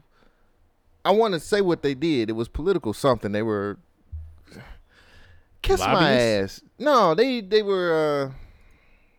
I 1.05 1.11
want 1.11 1.34
to 1.35 1.39
say 1.39 1.61
what 1.61 1.81
they 1.84 1.93
did. 1.93 2.30
It 2.30 2.34
was 2.34 2.47
political 2.47 2.93
something. 2.93 3.31
They 3.31 3.41
were 3.43 3.77
kiss 5.62 5.80
my 5.80 6.12
ass. 6.12 6.62
No, 6.80 7.14
they 7.16 7.42
they 7.42 7.62
were. 7.64 8.34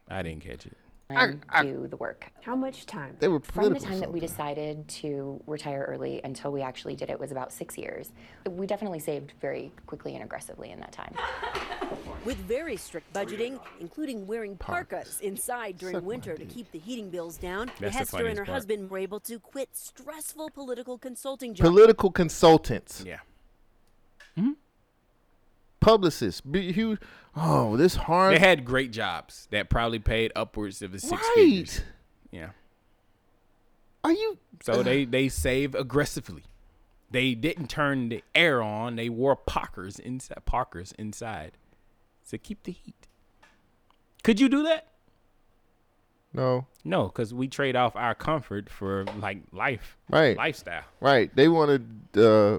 uh 0.09 0.14
I 0.14 0.23
didn't 0.23 0.43
catch 0.43 0.66
it. 0.66 0.77
and 1.09 1.43
do 1.62 1.86
the 1.89 1.97
work. 1.97 2.31
How 2.43 2.56
much 2.56 2.86
time? 2.86 3.16
They 3.20 3.28
were 3.28 3.40
From 3.40 3.73
the 3.74 3.81
time 3.81 4.01
that 4.01 4.10
we 4.12 4.19
decided 4.20 4.89
to 5.02 5.43
retire 5.47 5.85
early 5.89 6.20
until 6.24 6.51
we 6.52 6.62
actually 6.62 6.97
did 6.97 7.10
it 7.10 7.19
was 7.20 7.31
about 7.31 7.52
six 7.52 7.77
years. 7.77 8.12
We 8.48 8.66
definitely 8.66 8.98
saved 8.98 9.35
very 9.40 9.73
quickly 9.86 10.14
and 10.14 10.24
aggressively 10.24 10.70
in 10.70 10.81
that 10.81 10.93
time. 10.93 11.14
With 12.24 12.36
very 12.39 12.77
strict 12.77 13.12
budgeting, 13.12 13.60
including 13.81 14.27
wearing 14.27 14.56
parkas 14.56 15.20
inside 15.20 15.77
during 15.78 15.97
Suck 15.97 16.05
winter 16.05 16.35
to 16.36 16.44
keep 16.47 16.70
the 16.73 16.78
heating 16.78 17.10
bills 17.10 17.36
down, 17.36 17.70
That's 17.78 17.94
Hester 17.97 18.27
and 18.27 18.39
her 18.39 18.44
part. 18.44 18.55
husband 18.55 18.89
were 18.90 18.98
able 18.98 19.20
to 19.20 19.39
quit 19.39 19.69
stressful 19.73 20.51
political 20.51 20.97
consulting 20.98 21.52
jobs. 21.55 21.69
political 21.69 22.10
consultants. 22.10 23.05
Yeah. 23.06 23.19
Publicists. 25.82 26.40
Be 26.40 26.72
huge. 26.72 26.98
Oh, 27.36 27.76
this 27.76 27.94
hard. 27.96 28.34
They 28.34 28.38
had 28.38 28.64
great 28.64 28.92
jobs 28.92 29.48
that 29.50 29.68
probably 29.68 29.98
paid 29.98 30.32
upwards 30.36 30.80
of 30.82 30.92
the 30.92 30.98
six 30.98 31.12
Right. 31.12 31.32
figures. 31.34 31.82
Yeah. 32.30 32.50
Are 34.04 34.12
you? 34.12 34.38
So 34.62 34.82
they 34.82 35.04
they 35.04 35.28
save 35.28 35.74
aggressively. 35.74 36.44
They 37.10 37.34
didn't 37.34 37.68
turn 37.68 38.09
the 38.09 38.24
air 38.34 38.62
on. 38.62 38.96
They 38.96 39.09
wore 39.09 39.36
parkers 39.36 39.98
inside. 39.98 40.44
Parkers 40.46 40.92
inside, 40.98 41.52
to 42.30 42.38
keep 42.38 42.62
the 42.62 42.72
heat. 42.72 43.06
Could 44.24 44.40
you 44.40 44.48
do 44.48 44.62
that? 44.64 44.86
No. 46.32 46.66
No, 46.84 47.04
because 47.09 47.34
we 47.34 47.46
trade 47.48 47.76
off 47.76 47.94
our 47.94 48.14
comfort 48.14 48.70
for 48.70 49.04
like 49.18 49.42
life, 49.52 49.96
Right. 50.09 50.36
Lifestyle. 50.36 50.84
Right. 51.00 51.34
They 51.36 51.48
wanted. 51.48 52.16
Uh, 52.16 52.59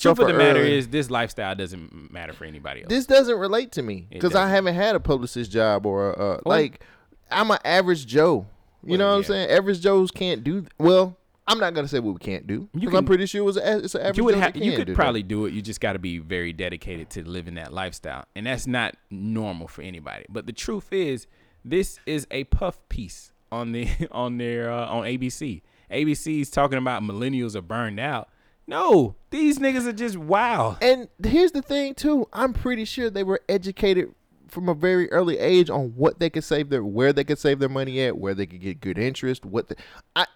Truth 0.00 0.18
of 0.20 0.26
the 0.28 0.34
matter 0.34 0.60
early. 0.60 0.76
is, 0.78 0.88
this 0.88 1.10
lifestyle 1.10 1.54
doesn't 1.54 2.12
matter 2.12 2.32
for 2.32 2.44
anybody 2.44 2.82
else. 2.82 2.88
this 2.90 3.06
doesn't 3.06 3.38
relate 3.38 3.72
to 3.72 3.82
me 3.82 4.06
because 4.10 4.34
I 4.34 4.48
haven't 4.48 4.74
had 4.74 4.94
a 4.96 5.00
publicist 5.00 5.50
job 5.50 5.86
or 5.86 6.10
a, 6.10 6.12
uh, 6.12 6.40
Well- 6.44 6.58
like 6.58 6.82
I'm 7.30 7.50
an 7.50 7.58
average 7.64 8.06
Joe. 8.06 8.46
You 8.86 8.98
know 8.98 9.08
what 9.10 9.16
I'm 9.16 9.24
saying? 9.24 9.50
Average 9.50 9.80
Joes 9.80 10.10
can't 10.10 10.44
do. 10.44 10.66
Well, 10.78 11.16
I'm 11.46 11.58
not 11.58 11.72
gonna 11.74 11.88
say 11.88 12.00
what 12.00 12.12
we 12.14 12.18
can't 12.20 12.46
do. 12.46 12.68
You 12.74 12.88
'cause 12.88 12.98
I'm 12.98 13.04
pretty 13.06 13.26
sure 13.26 13.40
it 13.40 13.44
was 13.44 13.56
a, 13.56 13.78
it's 13.78 13.94
an 13.94 14.02
average 14.02 14.18
you 14.18 14.24
would 14.24 14.34
you 14.36 14.72
could 14.72 14.86
do 14.86 14.92
that. 14.92 14.94
probably 14.94 15.22
do 15.22 15.46
it. 15.46 15.52
You 15.54 15.62
just 15.62 15.80
got 15.80 15.94
to 15.94 15.98
be 15.98 16.18
very 16.18 16.52
dedicated 16.52 17.08
to 17.10 17.26
living 17.28 17.54
that 17.54 17.72
lifestyle, 17.72 18.24
and 18.36 18.46
that's 18.46 18.66
not 18.66 18.94
normal 19.10 19.68
for 19.68 19.82
anybody. 19.82 20.24
But 20.28 20.46
the 20.46 20.52
truth 20.52 20.92
is, 20.92 21.26
this 21.64 21.98
is 22.06 22.26
a 22.30 22.44
puff 22.44 22.78
piece 22.88 23.32
on 23.50 23.72
the 23.72 23.88
on 24.12 24.36
their 24.38 24.70
uh, 24.70 24.86
on 24.86 25.04
ABC. 25.04 25.62
ABC's 25.90 26.50
talking 26.50 26.78
about 26.78 27.02
millennials 27.02 27.54
are 27.54 27.62
burned 27.62 28.00
out. 28.00 28.28
No, 28.66 29.16
these 29.30 29.58
niggas 29.58 29.86
are 29.86 29.92
just 29.92 30.16
wild. 30.16 30.78
And 30.80 31.08
here's 31.22 31.52
the 31.52 31.62
thing 31.62 31.94
too. 31.94 32.28
I'm 32.32 32.52
pretty 32.52 32.84
sure 32.84 33.10
they 33.10 33.24
were 33.24 33.40
educated 33.48 34.14
from 34.48 34.68
a 34.68 34.74
very 34.74 35.10
early 35.10 35.38
age 35.38 35.68
on 35.68 35.90
what 35.96 36.20
they 36.20 36.30
could 36.30 36.44
save 36.44 36.70
their 36.70 36.84
where 36.84 37.12
they 37.12 37.24
could 37.24 37.38
save 37.38 37.58
their 37.58 37.68
money 37.68 38.00
at, 38.02 38.16
where 38.16 38.34
they 38.34 38.46
could 38.46 38.60
get 38.60 38.80
good 38.80 38.98
interest, 38.98 39.44
what 39.44 39.68
the, 39.68 39.76
I 40.16 40.26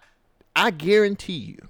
I 0.55 0.71
guarantee 0.71 1.33
you 1.33 1.69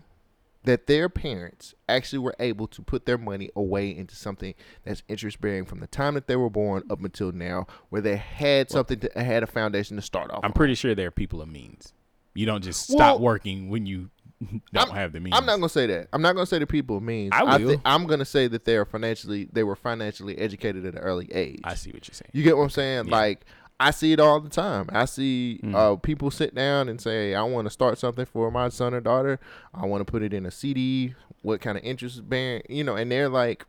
that 0.63 0.87
their 0.87 1.07
parents 1.07 1.73
actually 1.87 2.19
were 2.19 2.35
able 2.39 2.67
to 2.67 2.81
put 2.81 3.05
their 3.05 3.17
money 3.17 3.49
away 3.55 3.95
into 3.95 4.15
something 4.15 4.53
that's 4.83 5.03
interest 5.07 5.39
bearing 5.39 5.65
from 5.65 5.79
the 5.79 5.87
time 5.87 6.15
that 6.15 6.27
they 6.27 6.35
were 6.35 6.49
born 6.49 6.83
up 6.89 7.03
until 7.03 7.31
now, 7.31 7.65
where 7.89 8.01
they 8.01 8.17
had 8.17 8.69
something 8.69 8.99
to 8.99 9.09
had 9.15 9.43
a 9.43 9.47
foundation 9.47 9.95
to 9.95 10.01
start 10.01 10.29
off. 10.31 10.41
I'm 10.43 10.53
pretty 10.53 10.75
sure 10.75 10.93
they're 10.93 11.11
people 11.11 11.41
of 11.41 11.47
means. 11.47 11.93
You 12.33 12.45
don't 12.45 12.63
just 12.63 12.83
stop 12.83 13.15
Well, 13.15 13.19
working 13.19 13.69
when 13.69 13.85
you 13.85 14.09
don't 14.73 14.91
have 14.91 15.11
the 15.13 15.19
means. 15.19 15.35
I'm 15.35 15.45
not 15.45 15.55
gonna 15.57 15.69
say 15.69 15.87
that. 15.87 16.07
I'm 16.13 16.21
not 16.21 16.33
gonna 16.33 16.45
say 16.45 16.59
the 16.59 16.67
people 16.67 16.99
means. 17.01 17.31
I 17.33 17.57
will. 17.57 17.75
thi- 17.75 17.81
I'm 17.85 18.05
gonna 18.07 18.25
say 18.25 18.47
that 18.47 18.65
they 18.65 18.75
are 18.77 18.85
financially. 18.85 19.49
They 19.51 19.63
were 19.63 19.75
financially 19.75 20.37
educated 20.37 20.85
at 20.85 20.93
an 20.95 20.99
early 20.99 21.29
age. 21.33 21.61
I 21.63 21.75
see 21.75 21.91
what 21.91 22.07
you're 22.07 22.13
saying. 22.15 22.29
You 22.33 22.43
get 22.43 22.55
what 22.57 22.63
I'm 22.63 22.69
saying? 22.69 23.07
Like 23.07 23.45
I 23.81 23.91
see 23.91 24.11
it 24.11 24.19
all 24.19 24.39
the 24.39 24.49
time. 24.49 24.87
I 24.91 25.05
see 25.05 25.59
Mm-hmm. 25.63 25.75
uh, 25.75 25.95
people 25.97 26.31
sit 26.31 26.53
down 26.55 26.89
and 26.89 26.99
say, 27.01 27.33
"I 27.35 27.43
want 27.43 27.65
to 27.65 27.69
start 27.71 27.97
something 27.97 28.25
for 28.25 28.49
my 28.51 28.69
son 28.69 28.93
or 28.93 29.01
daughter. 29.01 29.39
I 29.73 29.85
want 29.85 30.01
to 30.05 30.11
put 30.11 30.21
it 30.23 30.33
in 30.33 30.45
a 30.45 30.51
CD. 30.51 31.15
What 31.41 31.61
kind 31.61 31.77
of 31.77 31.83
interest 31.83 32.27
bearing? 32.29 32.61
You 32.69 32.83
know?" 32.83 32.95
And 32.95 33.11
they're 33.11 33.29
like, 33.29 33.65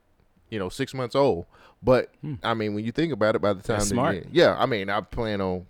you 0.51 0.59
know, 0.59 0.69
six 0.69 0.95
months 0.95 1.15
old. 1.15 1.47
But 1.83 2.13
I 2.43 2.55
mean, 2.55 2.75
when 2.75 2.85
you 2.85 2.93
think 2.93 3.13
about 3.13 3.35
it, 3.37 3.41
by 3.41 3.53
the 3.55 3.63
time 3.63 3.77
Hmm. 3.77 3.79
That's 3.79 3.89
smart. 3.89 4.15
get- 4.25 4.27
yeah, 4.35 4.57
I 4.59 4.67
mean, 4.67 4.91
I 4.91 5.01
plan 5.01 5.41
on 5.41 5.67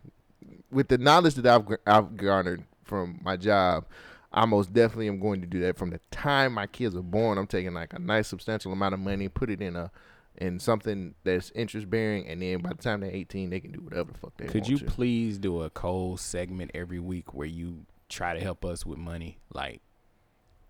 with 0.70 0.88
the 0.88 0.98
knowledge 0.98 1.34
that 1.36 1.46
I've 1.46 1.66
I've 1.86 2.16
garnered 2.16 2.64
from 2.84 3.20
my 3.22 3.36
job. 3.36 3.84
I 4.32 4.44
most 4.46 4.72
definitely 4.72 5.08
am 5.08 5.18
going 5.18 5.40
to 5.40 5.46
do 5.46 5.60
that 5.60 5.76
from 5.76 5.90
the 5.90 6.00
time 6.12 6.52
my 6.54 6.66
kids 6.66 6.94
are 6.94 7.02
born. 7.02 7.36
I'm 7.38 7.46
taking 7.48 7.74
like 7.74 7.92
a 7.92 7.98
nice 7.98 8.28
substantial 8.28 8.72
amount 8.72 8.94
of 8.94 9.00
money, 9.00 9.28
put 9.28 9.50
it 9.50 9.60
in 9.60 9.74
a 9.76 9.90
in 10.38 10.58
something 10.60 11.14
that's 11.24 11.50
interest 11.54 11.90
bearing, 11.90 12.26
and 12.28 12.40
then 12.40 12.60
by 12.60 12.70
the 12.70 12.76
time 12.76 13.00
they're 13.00 13.10
18, 13.10 13.50
they 13.50 13.60
can 13.60 13.72
do 13.72 13.80
whatever 13.80 14.12
the 14.12 14.18
fuck 14.18 14.32
they 14.38 14.46
Could 14.46 14.54
want 14.54 14.64
Could 14.66 14.68
you 14.70 14.78
to. 14.78 14.84
please 14.86 15.38
do 15.38 15.62
a 15.62 15.70
cold 15.70 16.20
segment 16.20 16.70
every 16.74 17.00
week 17.00 17.34
where 17.34 17.48
you 17.48 17.84
try 18.08 18.32
to 18.32 18.40
help 18.40 18.64
us 18.64 18.86
with 18.86 18.96
money? 18.98 19.38
Like 19.52 19.82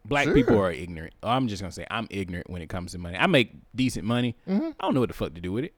black 0.06 0.24
Sure. 0.24 0.34
people 0.34 0.58
are 0.58 0.72
ignorant. 0.72 1.14
I'm 1.22 1.46
just 1.46 1.60
gonna 1.62 1.70
say 1.72 1.86
I'm 1.90 2.08
ignorant 2.10 2.48
when 2.48 2.62
it 2.62 2.68
comes 2.70 2.92
to 2.92 2.98
money. 2.98 3.18
I 3.18 3.26
make 3.26 3.52
decent 3.76 4.06
money. 4.06 4.34
Mhm. 4.48 4.74
I 4.80 4.86
don't 4.86 4.94
know 4.94 5.00
what 5.00 5.10
the 5.10 5.14
fuck 5.14 5.34
to 5.34 5.40
do 5.40 5.52
with 5.52 5.64
it. 5.64 5.74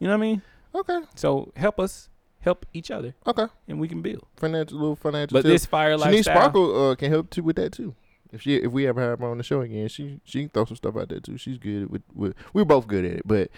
You 0.00 0.08
know 0.08 0.10
what 0.10 0.14
I 0.14 0.16
mean? 0.16 0.42
Okay. 0.74 0.98
So 1.14 1.52
help 1.56 1.78
us 1.78 2.10
help 2.44 2.66
each 2.74 2.90
other. 2.90 3.14
Okay. 3.26 3.46
And 3.66 3.80
we 3.80 3.88
can 3.88 4.02
build. 4.02 4.26
financial 4.36 4.78
little 4.78 4.96
financial. 4.96 5.36
But 5.36 5.44
this 5.44 5.66
fire 5.66 5.96
Shanice 5.96 6.00
lifestyle- 6.00 6.34
Sparkle 6.36 6.90
uh, 6.90 6.94
can 6.94 7.10
help 7.10 7.30
too 7.30 7.42
with 7.42 7.56
that 7.56 7.72
too. 7.72 7.94
If 8.32 8.42
she 8.42 8.56
if 8.56 8.70
we 8.72 8.86
ever 8.86 9.00
have 9.00 9.20
her 9.20 9.26
on 9.26 9.38
the 9.38 9.44
show 9.44 9.60
again, 9.60 9.88
she 9.88 10.20
she 10.24 10.40
can 10.40 10.48
throw 10.50 10.64
some 10.64 10.76
stuff 10.76 10.96
out 10.96 11.08
there 11.08 11.20
too. 11.20 11.38
She's 11.38 11.56
good 11.56 11.90
with, 11.90 12.02
with 12.12 12.34
we're 12.52 12.64
both 12.64 12.86
good 12.86 13.04
at 13.04 13.12
it. 13.12 13.22
But 13.26 13.50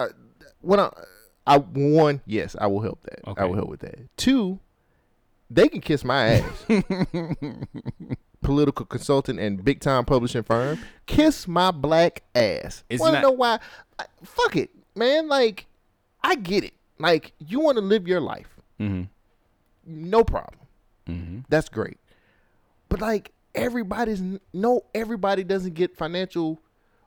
uh, 0.00 0.08
when 0.60 0.80
I 0.80 0.90
I 1.46 1.58
one 1.58 2.20
yes 2.26 2.56
I 2.60 2.66
will 2.66 2.80
help 2.80 3.02
that. 3.04 3.20
I 3.38 3.44
will 3.44 3.54
help 3.54 3.68
with 3.68 3.80
that. 3.80 3.98
Two, 4.16 4.58
they 5.48 5.68
can 5.68 5.80
kiss 5.80 6.04
my 6.04 6.40
ass. 6.40 6.66
Political 8.42 8.86
consultant 8.86 9.40
and 9.40 9.64
big 9.64 9.80
time 9.80 10.04
publishing 10.04 10.42
firm, 10.42 10.78
kiss 11.06 11.48
my 11.48 11.70
black 11.70 12.22
ass. 12.34 12.84
Want 12.90 13.14
to 13.14 13.22
know 13.22 13.30
why? 13.32 13.58
I, 13.98 14.04
fuck 14.22 14.54
it, 14.56 14.70
man. 14.94 15.26
Like 15.28 15.66
I 16.22 16.34
get 16.34 16.62
it. 16.64 16.74
Like 16.98 17.32
you 17.38 17.60
want 17.60 17.76
to 17.76 17.82
live 17.82 18.06
your 18.08 18.20
life 18.20 18.48
Mm-hmm. 18.80 19.04
no 19.86 20.22
problem. 20.24 20.60
Mm-hmm. 21.08 21.38
That's 21.48 21.68
great. 21.68 21.98
But 22.88 23.00
like 23.00 23.32
everybody's 23.54 24.22
no, 24.52 24.82
everybody 24.94 25.44
doesn't 25.44 25.74
get 25.74 25.96
financial 25.96 26.60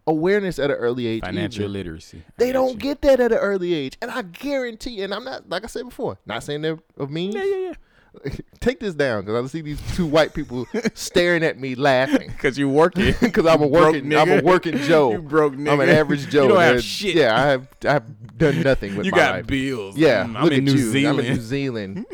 awareness 0.07 0.57
at 0.57 0.72
an 0.72 0.78
early 0.78 1.06
age. 1.06 1.22
Financial 1.22 1.64
either. 1.66 1.70
literacy. 1.72 2.24
They 2.38 2.52
don't 2.52 2.80
get 2.80 3.02
that 3.03 3.20
at 3.20 3.32
an 3.32 3.38
early 3.38 3.74
age, 3.74 3.98
and 4.02 4.10
I 4.10 4.24
guarantee. 4.24 5.02
And 5.03 5.14
I'm 5.14 5.24
not 5.24 5.48
like 5.49 5.64
I 5.64 5.68
said 5.68 5.84
before, 5.86 6.18
not 6.26 6.44
saying 6.44 6.61
they're 6.64 6.80
of 6.98 7.11
means. 7.11 7.36
Yeah, 7.36 7.44
yeah, 7.44 7.57
yeah. 7.57 7.74
Take 8.60 8.80
this 8.80 8.94
down 8.95 9.23
because 9.23 9.45
I 9.45 9.48
see 9.48 9.61
these 9.61 9.80
two 9.95 10.06
white 10.06 10.34
people 10.34 10.68
staring 10.94 11.44
at 11.44 11.60
me 11.60 11.76
laughing. 11.76 12.31
Cause 12.40 12.57
you're 12.57 12.68
working. 12.68 13.14
Because 13.22 13.45
I'm 13.45 13.61
a 13.61 13.68
working, 13.68 14.14
I'm 14.15 14.31
a 14.31 14.41
working 14.41 14.77
Joe. 14.80 15.11
You 15.14 15.22
broke 15.22 15.53
I'm 15.53 15.68
an 15.80 15.90
average 15.90 16.27
Joe. 16.30 16.44
You 16.44 16.49
don't 16.49 16.60
have 16.61 16.84
shit. 16.84 17.15
Yeah, 17.15 17.36
I 17.36 17.45
have. 17.48 17.68
I've 17.86 18.38
done 18.38 18.61
nothing 18.61 18.95
with 18.95 19.06
You 19.06 19.11
my 19.11 19.18
got 19.18 19.36
life. 19.36 19.48
bills. 19.48 19.98
Yeah, 19.98 20.23
I'm 20.36 20.52
in 20.52 20.65
New 20.65 20.72
you. 20.73 20.86
I'm 20.88 20.91
Zealand. 20.91 21.27
in 21.27 21.34
New 21.36 21.41
Zealand. 21.41 22.06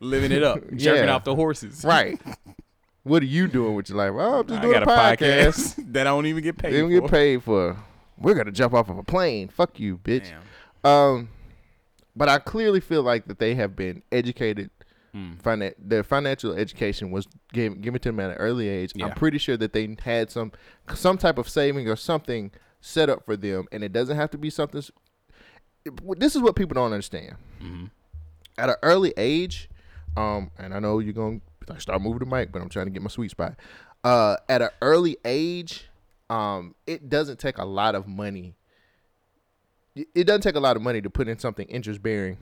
Living 0.00 0.32
it 0.32 0.42
up. 0.42 0.58
Jerking 0.74 1.04
Yeah. 1.06 1.14
off 1.14 1.24
the 1.24 1.34
horses. 1.34 1.84
Right. 1.84 2.20
What 3.04 3.22
are 3.22 3.26
you 3.26 3.48
doing 3.48 3.74
with 3.74 3.88
your 3.88 3.98
life? 3.98 4.12
Oh, 4.14 4.40
I'm 4.40 4.46
just 4.46 4.58
I 4.58 4.62
doing 4.62 4.74
got 4.74 4.82
a 4.82 4.86
podcast. 4.86 5.76
podcast 5.76 5.92
that 5.92 6.06
I 6.06 6.10
don't 6.10 6.26
even 6.26 6.42
get 6.42 6.58
paid 6.58 6.72
They 6.72 6.80
don't 6.80 6.90
for. 6.94 7.00
get 7.00 7.10
paid 7.10 7.42
for. 7.42 7.76
We're 8.18 8.34
gonna 8.34 8.52
jump 8.52 8.74
off 8.74 8.88
of 8.90 8.98
a 8.98 9.02
plane. 9.02 9.48
Fuck 9.48 9.80
you, 9.80 9.98
bitch. 9.98 10.30
Um, 10.84 11.28
but 12.14 12.28
I 12.28 12.38
clearly 12.38 12.80
feel 12.80 13.02
like 13.02 13.26
that 13.26 13.38
they 13.38 13.54
have 13.54 13.74
been 13.74 14.02
educated. 14.12 14.70
Hmm. 15.14 15.32
Finan- 15.44 15.74
their 15.78 16.02
financial 16.02 16.52
education 16.52 17.10
was 17.10 17.26
given 17.52 17.80
given 17.80 18.00
to 18.00 18.08
them 18.08 18.20
at 18.20 18.30
an 18.30 18.36
early 18.36 18.68
age. 18.68 18.92
Yeah. 18.94 19.06
I'm 19.06 19.12
pretty 19.12 19.38
sure 19.38 19.58
that 19.58 19.72
they 19.74 19.94
had 20.02 20.30
some 20.30 20.52
some 20.94 21.18
type 21.18 21.36
of 21.36 21.48
saving 21.48 21.88
or 21.88 21.96
something 21.96 22.50
set 22.80 23.10
up 23.10 23.24
for 23.26 23.36
them, 23.36 23.66
and 23.72 23.84
it 23.84 23.92
doesn't 23.92 24.16
have 24.16 24.30
to 24.30 24.38
be 24.38 24.48
something. 24.48 24.82
This 26.16 26.34
is 26.34 26.40
what 26.40 26.56
people 26.56 26.74
don't 26.74 26.92
understand. 26.92 27.36
Mm-hmm. 27.62 27.86
At 28.56 28.70
an 28.70 28.76
early 28.82 29.12
age, 29.16 29.68
um, 30.16 30.50
and 30.58 30.72
I 30.72 30.78
know 30.78 30.98
you're 30.98 31.12
gonna 31.12 31.40
start 31.78 32.00
moving 32.00 32.20
the 32.20 32.26
mic, 32.26 32.50
but 32.50 32.62
I'm 32.62 32.68
trying 32.68 32.86
to 32.86 32.90
get 32.90 33.02
my 33.02 33.08
sweet 33.08 33.30
spot. 33.30 33.56
Uh, 34.04 34.36
at 34.48 34.62
an 34.62 34.70
early 34.80 35.16
age, 35.24 35.88
um, 36.30 36.74
it 36.86 37.08
doesn't 37.08 37.38
take 37.38 37.58
a 37.58 37.64
lot 37.64 37.94
of 37.94 38.06
money. 38.06 38.56
It 39.94 40.26
doesn't 40.26 40.40
take 40.40 40.54
a 40.54 40.60
lot 40.60 40.76
of 40.76 40.82
money 40.82 41.02
to 41.02 41.10
put 41.10 41.28
in 41.28 41.38
something 41.38 41.66
interest 41.68 42.02
bearing, 42.02 42.38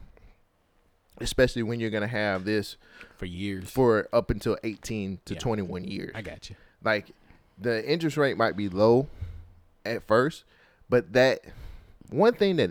especially 1.21 1.63
when 1.63 1.81
you're 1.81 1.91
gonna 1.91 2.07
have 2.07 2.45
this 2.45 2.77
for 3.17 3.27
years 3.27 3.71
for 3.71 4.09
up 4.13 4.31
until 4.31 4.57
18 4.65 5.21
to 5.27 5.35
Yeah. 5.35 5.41
21 5.41 5.85
years. 5.85 6.13
I 6.15 6.23
got 6.23 6.49
you. 6.51 6.57
Like 6.83 7.11
the 7.59 7.87
interest 7.91 8.17
rate 8.17 8.37
might 8.37 8.57
be 8.57 8.69
low 8.69 9.09
at 9.85 10.07
first, 10.07 10.45
but 10.89 11.13
that 11.13 11.41
one 12.11 12.35
thing 12.35 12.57
that 12.57 12.71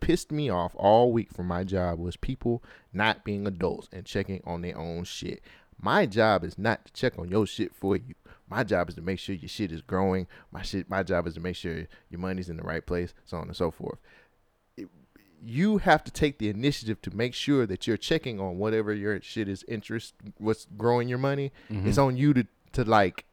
pissed 0.00 0.32
me 0.32 0.48
off 0.50 0.72
all 0.74 1.12
week 1.12 1.30
from 1.32 1.46
my 1.46 1.62
job 1.64 1.98
was 1.98 2.16
people 2.16 2.62
not 2.92 3.24
being 3.24 3.46
adults 3.46 3.88
and 3.92 4.04
checking 4.04 4.42
on 4.44 4.62
their 4.62 4.76
own 4.76 5.04
shit. 5.04 5.42
My 5.80 6.06
job 6.06 6.44
is 6.44 6.58
not 6.58 6.84
to 6.86 6.92
check 6.92 7.18
on 7.18 7.28
your 7.28 7.46
shit 7.46 7.74
for 7.74 7.96
you. 7.96 8.14
My 8.48 8.64
job 8.64 8.88
is 8.88 8.94
to 8.96 9.00
make 9.00 9.18
sure 9.18 9.34
your 9.34 9.48
shit 9.48 9.72
is 9.72 9.80
growing. 9.80 10.26
My 10.50 10.62
shit 10.62 10.90
my 10.90 11.02
job 11.02 11.26
is 11.26 11.34
to 11.34 11.40
make 11.40 11.56
sure 11.56 11.86
your 12.10 12.20
money's 12.20 12.48
in 12.48 12.56
the 12.56 12.62
right 12.62 12.84
place, 12.84 13.14
so 13.24 13.36
on 13.38 13.46
and 13.48 13.56
so 13.56 13.70
forth. 13.70 13.98
You 15.44 15.78
have 15.78 16.04
to 16.04 16.10
take 16.12 16.38
the 16.38 16.48
initiative 16.48 17.02
to 17.02 17.10
make 17.16 17.34
sure 17.34 17.66
that 17.66 17.86
you're 17.86 17.96
checking 17.96 18.38
on 18.38 18.58
whatever 18.58 18.92
your 18.94 19.20
shit 19.20 19.48
is 19.48 19.64
interest 19.66 20.14
what's 20.38 20.66
growing 20.76 21.08
your 21.08 21.18
money. 21.18 21.50
Mhm. 21.70 21.86
It's 21.86 21.98
on 21.98 22.16
you 22.16 22.32
to 22.34 22.46
to 22.72 22.84
like 22.84 23.24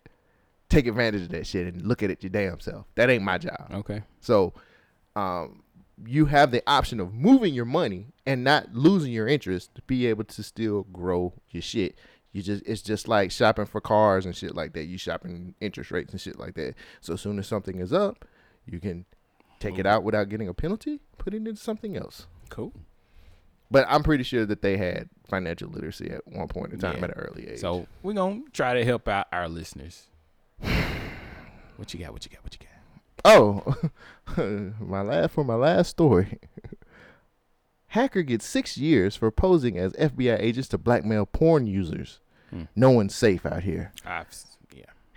take 0.70 0.86
advantage 0.88 1.22
of 1.24 1.30
that 1.30 1.46
shit 1.48 1.72
and 1.74 1.82
look 1.86 2.02
at 2.04 2.10
it 2.10 2.22
your 2.24 2.30
damn 2.30 2.60
self. 2.60 2.86
That 2.96 3.10
ain't 3.10 3.24
my 3.24 3.38
job. 3.38 3.70
Okay. 3.72 4.04
So, 4.22 4.54
um, 5.16 5.64
you 6.06 6.26
have 6.26 6.52
the 6.52 6.62
option 6.68 7.00
of 7.00 7.14
moving 7.14 7.54
your 7.54 7.66
money 7.66 8.08
and 8.26 8.44
not 8.44 8.74
losing 8.74 9.12
your 9.12 9.28
interest 9.28 9.74
to 9.76 9.82
be 9.84 10.06
able 10.08 10.24
to 10.26 10.44
still 10.44 10.84
grow 10.94 11.34
your 11.50 11.62
shit. 11.62 11.98
You 12.32 12.42
just 12.42 12.64
it's 12.66 12.82
just 12.82 13.08
like 13.08 13.32
shopping 13.32 13.66
for 13.66 13.82
cars 13.82 14.26
and 14.26 14.36
shit 14.36 14.56
like 14.56 14.74
that. 14.74 14.86
You 14.86 14.98
shopping 14.98 15.56
interest 15.60 15.92
rates 15.92 16.12
and 16.12 16.22
shit 16.22 16.40
like 16.40 16.54
that. 16.56 16.76
So 17.02 17.14
as 17.14 17.22
soon 17.22 17.38
as 17.40 17.48
something 17.48 17.80
is 17.80 17.92
up, 17.94 18.26
you 18.66 18.80
can 18.80 19.06
take 19.60 19.78
it 19.78 19.86
out 19.86 20.04
without 20.04 20.30
getting 20.30 20.48
a 20.48 20.54
penalty, 20.54 21.00
put 21.18 21.34
it 21.34 21.38
into 21.38 21.56
something 21.56 21.96
else. 21.98 22.28
Cool. 22.50 22.74
But 23.72 23.86
I'm 23.88 24.02
pretty 24.04 24.24
sure 24.24 24.46
that 24.46 24.62
they 24.64 24.78
had 24.78 25.10
financial 25.28 25.70
literacy 25.70 26.10
at 26.10 26.22
one 26.28 26.48
point 26.48 26.74
in 26.74 26.80
time 26.80 26.98
Yeah. 26.98 27.04
at 27.06 27.10
an 27.18 27.20
early 27.24 27.48
age. 27.50 27.60
So 27.60 27.86
we're 28.02 28.14
gonna 28.14 28.42
try 28.52 28.74
to 28.74 28.84
help 28.84 29.08
out 29.08 29.28
our 29.32 29.48
listeners. 29.50 30.08
What 31.78 31.94
you 31.94 32.00
got? 32.02 32.12
What 32.12 32.26
you 32.26 32.32
got? 32.32 32.44
What 32.44 32.58
you 32.60 32.68
got? 32.68 33.86
Oh, 34.38 34.74
my 34.86 35.02
last 35.02 35.32
for 35.32 35.46
my 35.46 35.56
last 35.56 35.90
story. 35.92 36.38
Hacker 37.88 38.22
gets 38.22 38.46
six 38.46 38.78
years 38.78 39.16
for 39.16 39.32
posing 39.32 39.78
as 39.78 39.94
FBI 39.94 40.40
agents 40.42 40.68
to 40.70 40.78
blackmail 40.78 41.26
porn 41.26 41.66
users. 41.68 42.20
Hmm. 42.50 42.64
No 42.76 42.92
one's 42.92 43.16
safe 43.16 43.46
out 43.46 43.64
here. 43.64 43.94
I've. 44.06 44.28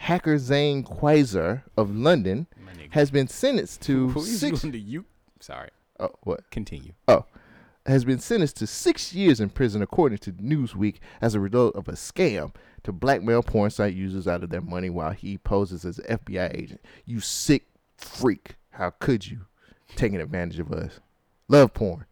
Hacker 0.02 0.36
Zain 0.36 0.82
Qaiser 0.82 1.62
of 1.76 1.94
London 1.94 2.48
has 2.90 3.12
been 3.12 3.28
sentenced 3.28 3.82
to 3.82 4.08
Who 4.08 4.18
is 4.18 4.40
six. 4.40 4.64
you 4.64 4.72
you? 4.72 5.04
Sorry. 5.38 5.68
Oh, 6.00 6.10
what? 6.24 6.50
Continue. 6.50 6.94
Oh, 7.06 7.24
has 7.86 8.04
been 8.04 8.18
sentenced 8.18 8.56
to 8.56 8.66
six 8.66 9.14
years 9.14 9.38
in 9.38 9.50
prison, 9.50 9.80
according 9.80 10.18
to 10.18 10.32
Newsweek, 10.32 10.96
as 11.20 11.36
a 11.36 11.40
result 11.40 11.76
of 11.76 11.86
a 11.86 11.92
scam 11.92 12.52
to 12.82 12.90
blackmail 12.90 13.44
porn 13.44 13.70
site 13.70 13.94
users 13.94 14.26
out 14.26 14.42
of 14.42 14.50
their 14.50 14.60
money 14.60 14.90
while 14.90 15.12
he 15.12 15.38
poses 15.38 15.84
as 15.84 16.00
an 16.00 16.18
FBI 16.18 16.52
agent. 16.52 16.80
You 17.06 17.20
sick 17.20 17.66
freak! 17.96 18.56
How 18.70 18.90
could 18.90 19.30
you 19.30 19.42
taking 19.94 20.20
advantage 20.20 20.58
of 20.58 20.72
us? 20.72 20.98
Love 21.46 21.74
porn. 21.74 22.06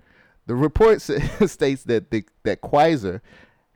The 0.46 0.54
report 0.54 1.02
states 1.46 1.82
that 1.84 2.12
the, 2.12 2.24
that 2.44 2.60
Qaiser 2.62 3.20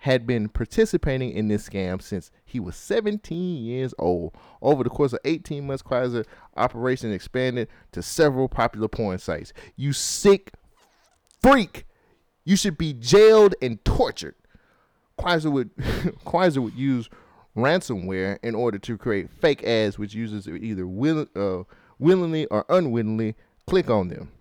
had 0.05 0.26
been 0.26 0.51
participating 0.51 1.31
in 1.31 1.48
this 1.48 1.66
scam 1.66 2.01
since 2.01 2.31
he 2.44 2.60
was 2.60 2.76
17 2.76 3.64
years 3.64 3.94
old. 3.98 4.35
Over 4.60 4.85
the 4.85 4.90
course 4.90 5.14
of 5.14 5.20
18 5.24 5.66
months, 5.66 5.82
Qaiser 5.82 6.26
operation 6.59 7.10
expanded 7.10 7.68
to 7.93 8.02
several 8.02 8.47
popular 8.47 8.86
porn 8.86 9.18
sites. 9.18 9.55
You 9.76 9.94
sick 9.94 10.52
freak! 11.40 11.86
You 12.44 12.55
should 12.55 12.76
be 12.76 12.93
jailed 12.93 13.55
and 13.62 13.82
tortured. 13.82 14.35
Qaiser 15.18 15.51
would 15.51 15.74
Qaiser 16.26 16.59
would 16.59 16.74
use 16.74 17.09
ransomware 17.56 18.39
in 18.43 18.55
order 18.55 18.78
to 18.81 18.98
create 18.98 19.31
fake 19.31 19.64
ads, 19.64 19.98
which 19.98 20.12
users 20.12 20.47
either 20.47 20.86
will, 20.86 21.26
uh, 21.35 21.62
willingly 21.98 22.44
or 22.48 22.66
unwillingly 22.68 23.36
click 23.66 23.89
on 23.89 24.09
them. 24.09 24.32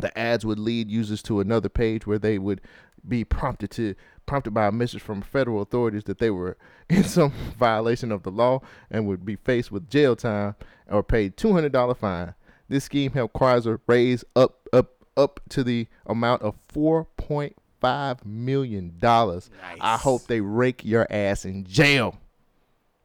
The 0.00 0.16
ads 0.18 0.44
would 0.44 0.58
lead 0.58 0.90
users 0.90 1.22
to 1.22 1.40
another 1.40 1.70
page 1.70 2.06
where 2.06 2.18
they 2.18 2.38
would 2.38 2.60
be 3.06 3.24
prompted 3.24 3.70
to 3.72 3.94
prompted 4.26 4.52
by 4.52 4.66
a 4.66 4.72
message 4.72 5.02
from 5.02 5.22
federal 5.22 5.62
authorities 5.62 6.04
that 6.04 6.18
they 6.18 6.30
were 6.30 6.56
in 6.88 7.04
some 7.04 7.32
violation 7.58 8.12
of 8.12 8.22
the 8.22 8.30
law 8.30 8.60
and 8.90 9.06
would 9.06 9.24
be 9.24 9.36
faced 9.36 9.70
with 9.72 9.88
jail 9.90 10.16
time 10.16 10.54
or 10.88 11.02
paid 11.02 11.36
two 11.36 11.52
hundred 11.52 11.72
dollar 11.72 11.94
fine. 11.94 12.34
This 12.68 12.84
scheme 12.84 13.12
helped 13.12 13.34
Qaiser 13.34 13.80
raise 13.86 14.24
up 14.34 14.68
up 14.72 14.92
up 15.16 15.40
to 15.50 15.62
the 15.62 15.88
amount 16.06 16.42
of 16.42 16.54
four 16.68 17.04
point 17.16 17.56
five 17.80 18.24
million 18.24 18.94
dollars. 18.98 19.50
I 19.80 19.96
hope 19.96 20.26
they 20.26 20.40
rake 20.40 20.84
your 20.84 21.06
ass 21.10 21.44
in 21.44 21.64
jail. 21.64 22.18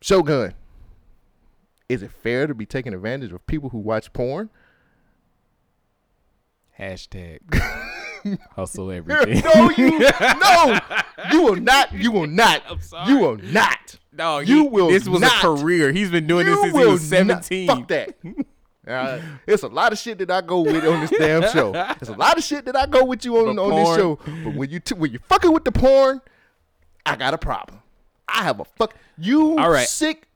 Shogun. 0.01 0.53
Is 1.89 2.03
it 2.03 2.11
fair 2.11 2.47
to 2.47 2.53
be 2.53 2.65
taking 2.65 2.93
advantage 2.93 3.31
of 3.31 3.45
people 3.47 3.69
who 3.69 3.79
watch 3.79 4.11
porn? 4.11 4.49
Hashtag 6.77 7.39
hustle 8.55 8.91
everything. 8.91 9.41
no, 9.55 9.69
you 9.71 9.99
no, 10.39 10.79
you 11.31 11.41
will 11.43 11.55
not. 11.55 11.91
You 11.93 12.11
will 12.11 12.27
not. 12.27 12.63
You 13.07 13.17
will 13.19 13.37
not. 13.37 13.97
No, 14.13 14.39
you 14.39 14.63
he- 14.63 14.67
will. 14.69 14.87
this 14.89 15.07
was 15.07 15.21
a 15.21 15.25
not. 15.25 15.41
career. 15.41 15.91
He's 15.91 16.09
been 16.09 16.27
doing 16.27 16.45
this 16.45 16.59
since 16.61 16.73
he 16.73 16.79
will 16.79 16.91
was 16.91 17.11
not- 17.11 17.45
17. 17.45 17.67
fuck 17.67 17.87
that. 17.89 18.15
Uh, 18.87 19.19
it's 19.45 19.63
a 19.63 19.67
lot 19.67 19.91
of 19.91 19.99
shit 19.99 20.17
that 20.19 20.31
I 20.31 20.39
go 20.41 20.61
with 20.61 20.85
on 20.85 21.01
this 21.01 21.09
damn 21.11 21.41
show. 21.51 21.73
It's 21.99 22.09
a 22.09 22.13
lot 22.15 22.37
of 22.37 22.43
shit 22.43 22.63
that 22.65 22.75
I 22.75 22.85
go 22.85 23.03
with 23.03 23.25
you 23.25 23.37
on, 23.37 23.59
on 23.59 23.75
this 23.75 23.95
show. 23.97 24.17
But 24.45 24.55
when 24.55 24.69
you 24.69 24.79
t- 24.79 24.95
when 24.95 25.11
you 25.11 25.19
fucking 25.27 25.51
with 25.51 25.65
the 25.65 25.73
porn, 25.73 26.21
I 27.05 27.17
got 27.17 27.33
a 27.33 27.37
problem. 27.37 27.79
I 28.29 28.43
have 28.43 28.59
a 28.61 28.65
fuck. 28.65 28.95
You 29.17 29.57
All 29.57 29.69
right. 29.69 29.87
sick 29.87 30.27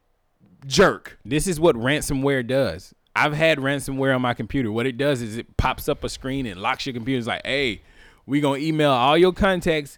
jerk. 0.67 1.17
This 1.23 1.47
is 1.47 1.59
what 1.61 1.75
ransomware 1.77 2.45
does. 2.45 2.93
I've 3.15 3.33
had 3.33 3.57
ransomware 3.59 4.15
on 4.15 4.21
my 4.21 4.33
computer. 4.33 4.71
What 4.71 4.85
it 4.85 4.97
does 4.97 5.21
is 5.21 5.37
it 5.37 5.57
pops 5.57 5.89
up 5.89 6.03
a 6.03 6.09
screen 6.09 6.45
and 6.45 6.61
locks 6.61 6.85
your 6.85 6.93
computer. 6.93 7.17
It's 7.19 7.27
like, 7.27 7.45
hey, 7.45 7.81
we 8.25 8.39
gonna 8.39 8.59
email 8.59 8.91
all 8.91 9.17
your 9.17 9.33
contacts, 9.33 9.97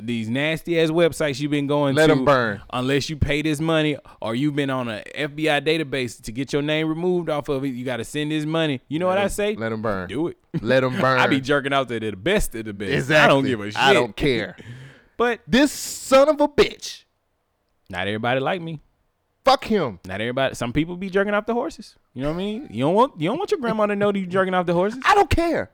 these 0.00 0.28
nasty 0.28 0.80
ass 0.80 0.88
websites 0.90 1.38
you've 1.40 1.50
been 1.50 1.66
going 1.66 1.94
to. 1.94 2.00
Let 2.00 2.06
to, 2.08 2.12
'em 2.14 2.24
burn. 2.24 2.62
unless 2.72 3.08
you 3.10 3.16
pay 3.16 3.42
this 3.42 3.60
money 3.60 3.96
or 4.20 4.34
you've 4.34 4.56
been 4.56 4.70
on 4.70 4.88
a 4.88 5.02
FBI 5.14 5.60
database 5.60 6.20
to 6.22 6.32
get 6.32 6.52
your 6.52 6.62
name 6.62 6.88
removed 6.88 7.28
off 7.28 7.48
of 7.48 7.64
it. 7.64 7.68
You 7.68 7.84
got 7.84 7.98
to 7.98 8.04
send 8.04 8.30
this 8.32 8.44
money. 8.44 8.80
You 8.88 8.98
know 8.98 9.06
what 9.06 9.18
I 9.18 9.28
say? 9.28 9.54
Let 9.54 9.68
them 9.68 9.82
burn. 9.82 10.08
Do 10.08 10.28
it. 10.28 10.38
Let 10.62 10.80
them 10.80 10.98
burn. 11.00 11.18
I 11.20 11.26
be 11.26 11.40
jerking 11.40 11.72
out 11.72 11.88
to 11.88 12.00
the 12.00 12.12
best 12.12 12.54
of 12.54 12.64
the 12.64 12.72
best. 12.72 12.92
Exactly. 12.92 13.24
I 13.24 13.28
don't 13.28 13.44
give 13.44 13.60
a 13.60 13.70
shit. 13.70 13.80
I 13.80 13.92
don't 13.92 14.16
care. 14.16 14.56
but 15.16 15.40
this 15.46 15.70
son 15.70 16.28
of 16.28 16.40
a 16.40 16.48
bitch. 16.48 17.04
Not 17.90 18.06
everybody 18.08 18.40
like 18.40 18.62
me. 18.62 18.80
Fuck 19.44 19.64
him. 19.64 20.00
Not 20.06 20.20
everybody. 20.20 20.54
Some 20.54 20.72
people 20.72 20.96
be 20.96 21.10
jerking 21.10 21.34
off 21.34 21.44
the 21.46 21.54
horses. 21.54 21.96
You 22.14 22.22
know 22.22 22.28
what 22.30 22.34
I 22.36 22.38
mean? 22.38 22.68
You 22.70 22.84
don't 22.84 22.94
want 22.94 23.20
you 23.20 23.28
don't 23.28 23.38
want 23.38 23.50
your 23.50 23.60
grandma 23.60 23.86
to 23.86 23.96
know 23.96 24.10
that 24.10 24.18
you 24.18 24.26
jerking 24.26 24.54
off 24.54 24.66
the 24.66 24.72
horses. 24.72 25.00
I 25.04 25.14
don't 25.14 25.28
care. 25.30 25.70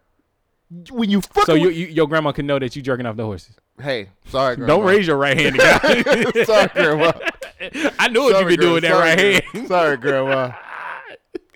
When 0.90 1.10
you 1.10 1.20
fucking 1.20 1.44
so 1.46 1.54
you, 1.54 1.68
you, 1.70 1.86
your 1.86 2.06
grandma 2.08 2.30
can 2.32 2.46
know 2.46 2.58
that 2.58 2.74
you 2.76 2.82
jerking 2.82 3.04
off 3.06 3.16
the 3.16 3.24
horses. 3.24 3.56
Hey, 3.80 4.10
sorry, 4.26 4.56
grandma. 4.56 4.76
Don't 4.76 4.84
raise 4.86 5.06
your 5.06 5.16
right 5.16 5.36
hand. 5.38 5.56
guys. 5.58 6.46
sorry, 6.46 6.68
grandma. 6.74 7.12
I 7.98 8.08
knew 8.08 8.28
if 8.28 8.32
you 8.32 8.32
Sorry, 8.32 8.56
been 8.56 8.60
doing 8.60 8.80
that 8.82 8.88
grandma. 8.90 8.98
right 9.00 9.18
Sorry, 9.18 9.40
hand. 9.52 9.68
Sorry, 9.68 9.96
grandma. 9.96 10.52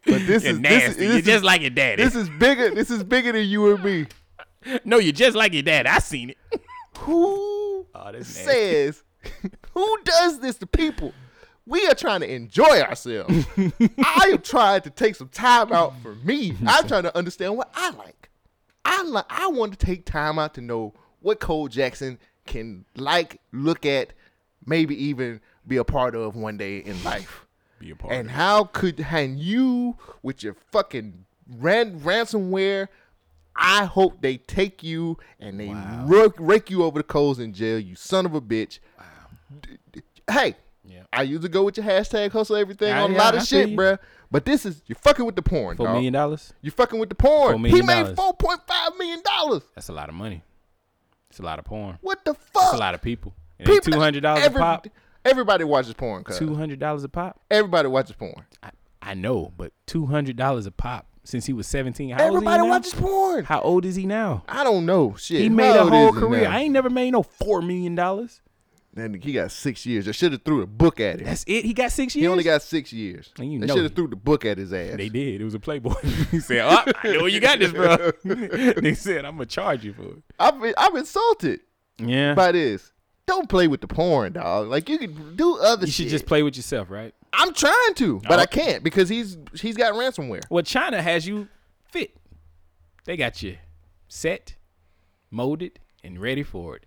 But 0.07 0.27
this 0.27 0.43
You're 0.45 0.53
is 0.55 0.59
nasty. 0.61 0.79
This, 0.79 0.97
is- 0.97 1.03
You're 1.03 1.13
this 1.15 1.25
just 1.25 1.45
like 1.45 1.61
your 1.63 1.71
daddy. 1.71 2.03
This 2.03 2.15
is 2.15 2.29
bigger. 2.29 2.75
This 2.75 2.91
is 2.91 3.03
bigger 3.05 3.33
than 3.33 3.47
you 3.47 3.75
and 3.75 3.83
me. 3.85 4.07
No, 4.85 4.99
you're 4.99 5.13
just 5.13 5.37
like 5.37 5.53
your 5.53 5.63
dad. 5.63 5.87
I 5.87 5.99
seen 5.99 6.31
it. 6.31 6.39
Who 6.99 7.87
Oh, 7.95 8.13
says? 8.23 9.03
Who 9.73 9.99
does 10.05 10.41
this 10.41 10.57
to 10.57 10.67
people? 10.67 11.13
We 11.67 11.87
are 11.87 11.95
trying 11.95 12.21
to 12.21 12.31
enjoy 12.33 12.81
ourselves. 12.81 13.47
I 13.57 14.31
am 14.33 14.43
trying 14.43 14.83
to 14.83 14.91
take 14.91 15.15
some 15.17 15.29
time 15.29 15.73
out 15.73 15.95
for 16.03 16.15
me. 16.17 16.55
I'm 16.67 16.87
trying 16.89 17.05
to 17.05 17.17
understand 17.17 17.57
what 17.57 17.71
I 17.75 17.91
like. 17.91 18.29
I 18.85 19.03
like. 19.05 19.25
I 19.31 19.47
want 19.49 19.79
to 19.79 19.87
take 19.87 20.05
time 20.05 20.39
out 20.39 20.55
to 20.55 20.61
know 20.61 20.93
what 21.21 21.41
Cole 21.41 21.69
Jackson 21.69 22.19
can 22.47 22.85
like, 22.97 23.41
look 23.53 23.87
at, 23.87 24.13
maybe 24.67 24.95
even 25.07 25.41
be 25.67 25.79
a 25.79 25.85
part 25.85 26.15
of 26.15 26.37
one 26.37 26.59
day 26.59 26.79
in 26.79 27.03
life. 27.05 27.47
Be 27.79 27.93
a 27.93 27.97
part 27.97 28.13
And 28.13 28.31
how 28.31 28.65
could 28.65 29.01
and 29.11 29.39
you 29.39 29.97
with 30.23 30.43
your 30.43 30.55
fucking 30.71 31.25
ran, 31.57 31.99
ransomware? 32.01 32.89
I 33.57 33.85
hope 33.85 34.21
they 34.21 34.37
take 34.37 34.83
you 34.83 35.17
and 35.41 35.59
they 35.59 35.73
rake, 36.05 36.33
rake 36.39 36.71
you 36.71 36.83
over 36.85 36.99
the 36.99 37.05
coals 37.05 37.39
in 37.39 37.53
jail. 37.55 37.79
You 37.79 37.95
son 37.95 38.27
of 38.27 38.35
a 38.35 38.41
bitch. 38.41 38.81
D- 39.63 39.79
d- 39.93 40.03
Hey, 40.31 40.57
I 41.19 41.23
usually 41.23 41.49
go 41.49 41.65
with 41.65 41.77
your 41.77 41.87
hashtag 41.87 42.33
hustle 42.33 42.57
everything 42.57 42.93
on 42.93 43.11
a 43.11 43.13
yeah, 43.13 43.19
lot 43.19 43.35
of 43.35 43.47
feel 43.47 43.67
shit, 43.67 43.77
bruh. 43.77 43.99
But 44.31 44.45
this 44.45 44.67
is 44.67 44.83
you're 44.87 44.97
fucking 44.97 45.25
with 45.25 45.37
the 45.37 45.43
porn. 45.43 45.77
Four 45.77 45.87
dawg. 45.87 45.95
million 45.95 46.13
dollars. 46.13 46.53
You're 46.61 46.73
fucking 46.73 46.99
with 46.99 47.09
the 47.09 47.15
porn. 47.15 47.59
Four 47.59 47.69
he 47.69 47.83
made 47.83 48.17
four 48.17 48.35
point 48.35 48.61
five 48.67 48.97
million 48.99 49.23
dollars. 49.25 49.63
That's 49.75 49.89
a 49.89 49.93
lot 49.93 50.09
of 50.09 50.15
money. 50.15 50.43
It's 51.31 51.39
a 51.39 51.43
lot 51.43 51.59
of 51.59 51.65
porn. 51.65 51.99
What 52.01 52.25
the 52.25 52.33
That's 52.33 52.51
fuck? 52.53 52.75
a 52.75 52.77
lot 52.77 52.95
of 52.95 53.03
people. 53.03 53.35
People- 53.59 53.81
two 53.81 54.01
hundred 54.01 54.23
dollars 54.23 54.47
a 54.47 54.51
pop. 54.51 54.87
Everybody 55.25 55.65
watches 55.65 55.95
porn. 55.95 56.25
Two 56.37 56.55
hundred 56.55 56.79
dollars 56.79 57.05
a 57.05 57.09
pop. 57.09 57.41
Everybody 57.51 57.89
watches 57.89 58.17
porn. 58.17 58.45
I, 58.63 58.71
I 59.01 59.15
know, 59.15 59.53
but 59.57 59.73
two 59.87 60.07
hundred 60.07 60.37
dollars 60.37 60.67
a 60.67 60.71
pop 60.71 61.07
since 61.25 61.47
he 61.47 61.53
was 61.53 61.67
seventeen. 61.67 62.11
How 62.11 62.25
old 62.25 62.31
is 62.31 62.37
Everybody 62.37 62.69
watches 62.69 62.95
porn. 62.95 63.45
How 63.45 63.61
old 63.61 63.85
is 63.85 63.97
he 63.97 64.07
now? 64.07 64.45
I 64.49 64.65
don't 64.65 64.85
know. 64.87 65.15
Shit. 65.17 65.41
He 65.41 65.49
made 65.49 65.77
a 65.77 65.87
whole 65.87 66.13
career. 66.13 66.49
I 66.49 66.61
ain't 66.61 66.73
never 66.73 66.91
made 66.91 67.13
no 67.13 67.23
four 67.23 67.63
million 67.63 67.95
Then 68.95 69.13
he 69.21 69.33
got 69.33 69.51
six 69.51 69.85
years. 69.85 70.07
They 70.07 70.13
should 70.13 70.31
have 70.31 70.43
threw 70.43 70.61
the 70.61 70.67
book 70.69 71.01
at 71.01 71.19
him. 71.19 71.27
That's 71.27 71.43
it. 71.49 71.65
He 71.65 71.73
got 71.75 71.91
six 71.91 72.15
years. 72.15 72.23
He 72.23 72.29
only 72.29 72.45
got 72.45 72.63
six 72.63 72.93
years. 72.93 73.33
And 73.39 73.53
you 73.53 73.59
they 73.59 73.67
should 73.67 73.83
have 73.83 73.95
threw 73.95 74.07
the 74.07 74.15
book 74.15 74.45
at 74.45 74.57
his 74.57 74.73
ass. 74.73 74.97
They 74.97 75.09
did. 75.09 75.41
It 75.41 75.45
was 75.45 75.55
a 75.55 75.59
Playboy. 75.59 75.95
he 76.31 76.39
said, 76.39 76.61
"Oh, 76.61 76.93
I 77.03 77.09
know 77.13 77.19
where 77.21 77.29
you 77.29 77.41
got 77.41 77.59
this, 77.59 77.73
bro." 77.73 78.13
they 78.81 78.95
said, 78.95 79.25
"I'm 79.25 79.33
gonna 79.35 79.47
charge 79.47 79.85
you 79.85 79.95
for 79.95 80.03
it." 80.05 80.23
I'm 80.39 80.63
I'm 80.79 80.97
insulted 80.97 81.61
Yeah. 81.99 82.35
by 82.35 82.53
this. 82.53 82.93
Don't 83.27 83.49
play 83.49 83.67
with 83.69 83.81
the 83.81 83.89
porn, 83.89 84.35
dog. 84.35 84.69
Like 84.69 84.89
you 84.89 84.99
can 84.99 85.35
do 85.35 85.57
other 85.59 85.87
shit. 85.87 85.89
You 85.89 85.93
shit. 85.93 85.95
should 86.07 86.11
just 86.11 86.27
play 86.27 86.43
with 86.45 86.57
yourself, 86.57 86.89
right? 86.91 87.13
I'm 87.33 87.53
trying 87.53 87.95
to, 87.95 88.21
but 88.29 88.39
Oh. 88.39 88.43
I 88.43 88.47
can't 88.47 88.85
because 88.85 89.09
he's 89.09 89.37
he's 89.55 89.77
got 89.77 89.95
ransomware. 89.95 90.43
Well, 90.51 90.63
China 90.63 91.03
has 91.03 91.27
you 91.27 91.49
fit. 91.91 92.17
They 93.07 93.17
got 93.17 93.43
you 93.43 93.57
set, 94.07 94.55
molded, 95.33 95.81
and 96.05 96.21
ready 96.21 96.45
for 96.45 96.77
it. 96.77 96.87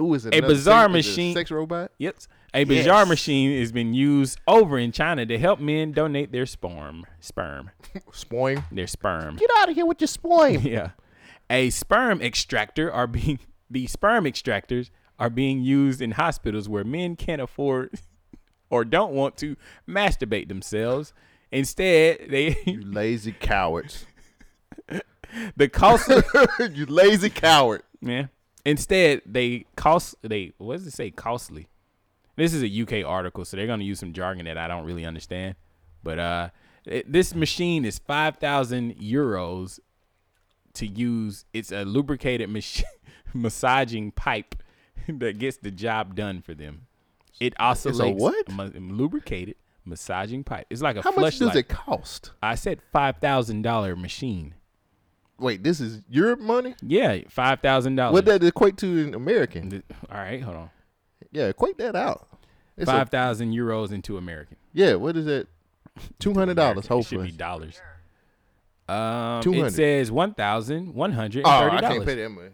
Ooh, 0.00 0.14
is 0.14 0.26
it 0.26 0.34
a 0.34 0.40
bizarre 0.40 0.84
sex- 0.84 0.88
a 0.88 0.92
machine. 0.92 1.34
sex 1.34 1.50
robot? 1.50 1.92
Yep. 1.98 2.16
A 2.54 2.64
bizarre 2.64 3.02
Yes. 3.02 3.08
machine 3.08 3.58
has 3.60 3.70
been 3.70 3.94
used 3.94 4.40
over 4.48 4.78
in 4.78 4.90
China 4.92 5.24
to 5.26 5.38
help 5.38 5.60
men 5.60 5.92
donate 5.92 6.32
their 6.32 6.46
sperm. 6.46 7.04
Sperm. 7.20 7.70
Spoim. 8.12 8.64
Their 8.72 8.86
sperm. 8.88 9.36
Get 9.36 9.50
out 9.58 9.68
of 9.68 9.74
here 9.76 9.86
with 9.86 10.00
your 10.00 10.08
spoim. 10.08 10.60
yeah. 10.64 10.90
A 11.48 11.70
sperm 11.70 12.20
extractor 12.20 12.90
are 12.92 13.06
being 13.06 13.38
the 13.70 13.86
sperm 13.86 14.24
extractors 14.24 14.90
are 15.18 15.30
being 15.30 15.60
used 15.62 16.00
in 16.00 16.12
hospitals 16.12 16.68
where 16.68 16.82
men 16.82 17.14
can't 17.14 17.42
afford 17.42 17.90
or 18.70 18.84
don't 18.84 19.12
want 19.12 19.36
to 19.36 19.54
masturbate 19.88 20.48
themselves. 20.48 21.12
Instead, 21.52 22.26
they 22.30 22.56
you 22.64 22.80
lazy 22.80 23.32
cowards. 23.32 24.06
the 25.56 25.68
costly 25.68 26.22
you 26.72 26.86
lazy 26.86 27.30
coward. 27.30 27.82
Yeah. 28.00 28.26
Instead, 28.64 29.22
they 29.26 29.64
cost 29.76 30.14
they 30.22 30.52
what 30.58 30.76
does 30.78 30.86
it 30.86 30.92
say 30.92 31.10
costly? 31.10 31.68
This 32.36 32.54
is 32.54 32.62
a 32.62 32.82
UK 33.02 33.06
article, 33.06 33.44
so 33.44 33.56
they're 33.56 33.66
gonna 33.66 33.84
use 33.84 33.98
some 34.00 34.12
jargon 34.12 34.44
that 34.46 34.58
I 34.58 34.68
don't 34.68 34.84
really 34.84 35.04
understand. 35.04 35.56
But 36.02 36.18
uh, 36.18 36.48
it, 36.86 37.10
this 37.10 37.34
machine 37.34 37.84
is 37.84 37.98
five 37.98 38.36
thousand 38.36 38.96
euros 38.96 39.78
to 40.74 40.86
use. 40.86 41.44
It's 41.52 41.72
a 41.72 41.84
lubricated 41.84 42.48
mach- 42.50 42.84
massaging 43.34 44.12
pipe 44.12 44.54
that 45.08 45.38
gets 45.38 45.56
the 45.58 45.70
job 45.70 46.14
done 46.14 46.40
for 46.42 46.54
them. 46.54 46.86
It 47.40 47.54
oscillates. 47.58 48.20
what? 48.20 48.48
A 48.48 48.52
mu- 48.52 48.94
lubricated 48.94 49.56
massaging 49.84 50.44
pipe. 50.44 50.66
It's 50.70 50.82
like 50.82 50.96
a 50.96 51.02
How 51.02 51.10
much 51.12 51.38
does 51.38 51.50
fleshlight. 51.50 51.56
it 51.56 51.68
cost? 51.68 52.30
I 52.42 52.54
said 52.54 52.80
five 52.92 53.16
thousand 53.18 53.62
dollar 53.62 53.96
machine. 53.96 54.54
Wait, 55.40 55.62
this 55.64 55.80
is 55.80 56.02
Europe 56.08 56.38
money? 56.40 56.74
Yeah, 56.82 57.18
five 57.28 57.60
thousand 57.60 57.96
dollars. 57.96 58.12
What 58.12 58.24
that 58.26 58.44
equate 58.44 58.76
to 58.78 58.86
in 59.08 59.14
American? 59.14 59.82
All 60.10 60.18
right, 60.18 60.40
hold 60.42 60.56
on. 60.56 60.70
Yeah, 61.32 61.46
equate 61.46 61.78
that 61.78 61.96
out. 61.96 62.28
It's 62.76 62.90
Five 62.90 63.08
thousand 63.10 63.52
euros 63.52 63.90
into 63.92 64.16
American. 64.16 64.56
yeah, 64.72 64.94
what 64.94 65.16
is 65.16 65.24
that? 65.26 65.48
Two 66.18 66.34
hundred 66.34 66.54
dollars, 66.54 66.78
It 66.78 66.82
should 66.84 66.88
hopefully. 66.92 67.26
be 67.30 67.36
dollars. 67.36 67.80
Um, 68.88 69.40
200. 69.42 69.66
it 69.66 69.72
says 69.74 70.10
one 70.12 70.34
thousand 70.34 70.94
one 70.94 71.12
hundred 71.12 71.44
Oh, 71.46 71.50
and 71.50 71.70
thirty 71.70 71.76
I 71.76 71.80
dollars. 71.80 71.94
can't 71.96 72.06
pay 72.06 72.14
that 72.22 72.28
much. 72.30 72.52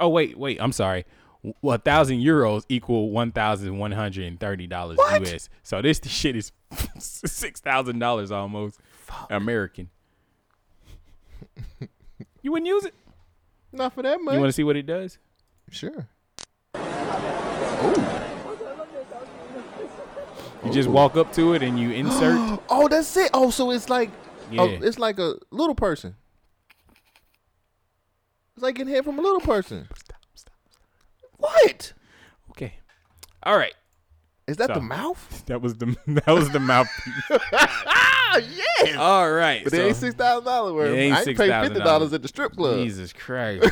Oh 0.00 0.08
wait, 0.08 0.38
wait. 0.38 0.58
I'm 0.60 0.72
sorry. 0.72 1.04
Well, 1.62 1.78
thousand 1.78 2.18
euros 2.18 2.64
equal 2.68 3.10
one 3.10 3.32
thousand 3.32 3.78
one 3.78 3.92
hundred 3.92 4.26
and 4.26 4.40
thirty 4.40 4.66
dollars 4.66 4.98
US. 4.98 5.48
So 5.62 5.82
this 5.82 6.00
shit 6.06 6.36
is 6.36 6.52
six 6.98 7.60
thousand 7.60 7.98
dollars 7.98 8.30
almost 8.32 8.80
American. 9.30 9.90
You 12.48 12.52
wouldn't 12.52 12.66
use 12.66 12.86
it? 12.86 12.94
Not 13.72 13.92
for 13.92 14.02
that 14.02 14.22
much. 14.22 14.32
You 14.32 14.40
want 14.40 14.48
to 14.48 14.54
see 14.54 14.64
what 14.64 14.74
it 14.74 14.86
does? 14.86 15.18
Sure. 15.70 16.08
You 20.64 20.72
just 20.72 20.88
walk 20.88 21.14
up 21.18 21.30
to 21.34 21.52
it 21.52 21.62
and 21.62 21.78
you 21.78 21.90
insert. 21.90 22.58
oh, 22.70 22.88
that's 22.88 23.14
it. 23.18 23.30
Oh, 23.34 23.50
so 23.50 23.70
it's 23.70 23.90
like, 23.90 24.10
oh, 24.56 24.66
Yeah. 24.66 24.78
it's 24.82 24.98
like 24.98 25.18
a 25.18 25.34
little 25.50 25.74
person. 25.74 26.16
It's 28.54 28.62
like 28.62 28.76
getting 28.76 28.94
hit 28.94 29.04
from 29.04 29.18
a 29.18 29.22
little 29.22 29.40
person. 29.40 29.86
What? 31.36 31.92
Okay. 32.52 32.72
All 33.42 33.58
right. 33.58 33.74
Is 34.48 34.56
that 34.56 34.72
the 34.74 34.80
mouth? 34.80 35.44
That 35.46 35.62
was 35.62 35.74
the 35.76 35.96
that 36.06 36.26
was 36.26 36.50
the 36.50 36.58
mouthpiece. 36.60 37.14
ah, 37.52 38.38
yes. 38.38 38.96
All 38.96 39.30
right. 39.30 39.62
But 39.64 39.72
it 39.74 39.80
ain't 39.86 39.96
six 39.96 40.14
thousand 40.14 40.44
dollars 40.44 40.72
worth. 40.74 40.94
It 40.94 40.98
ain't 40.98 41.14
I 41.16 41.18
ain't 41.20 41.38
paid 41.38 41.62
fifty 41.64 41.80
dollars 41.80 42.12
at 42.12 42.22
the 42.22 42.28
strip 42.28 42.52
club. 42.56 42.76
Jesus 42.78 43.12
Christ. 43.12 43.70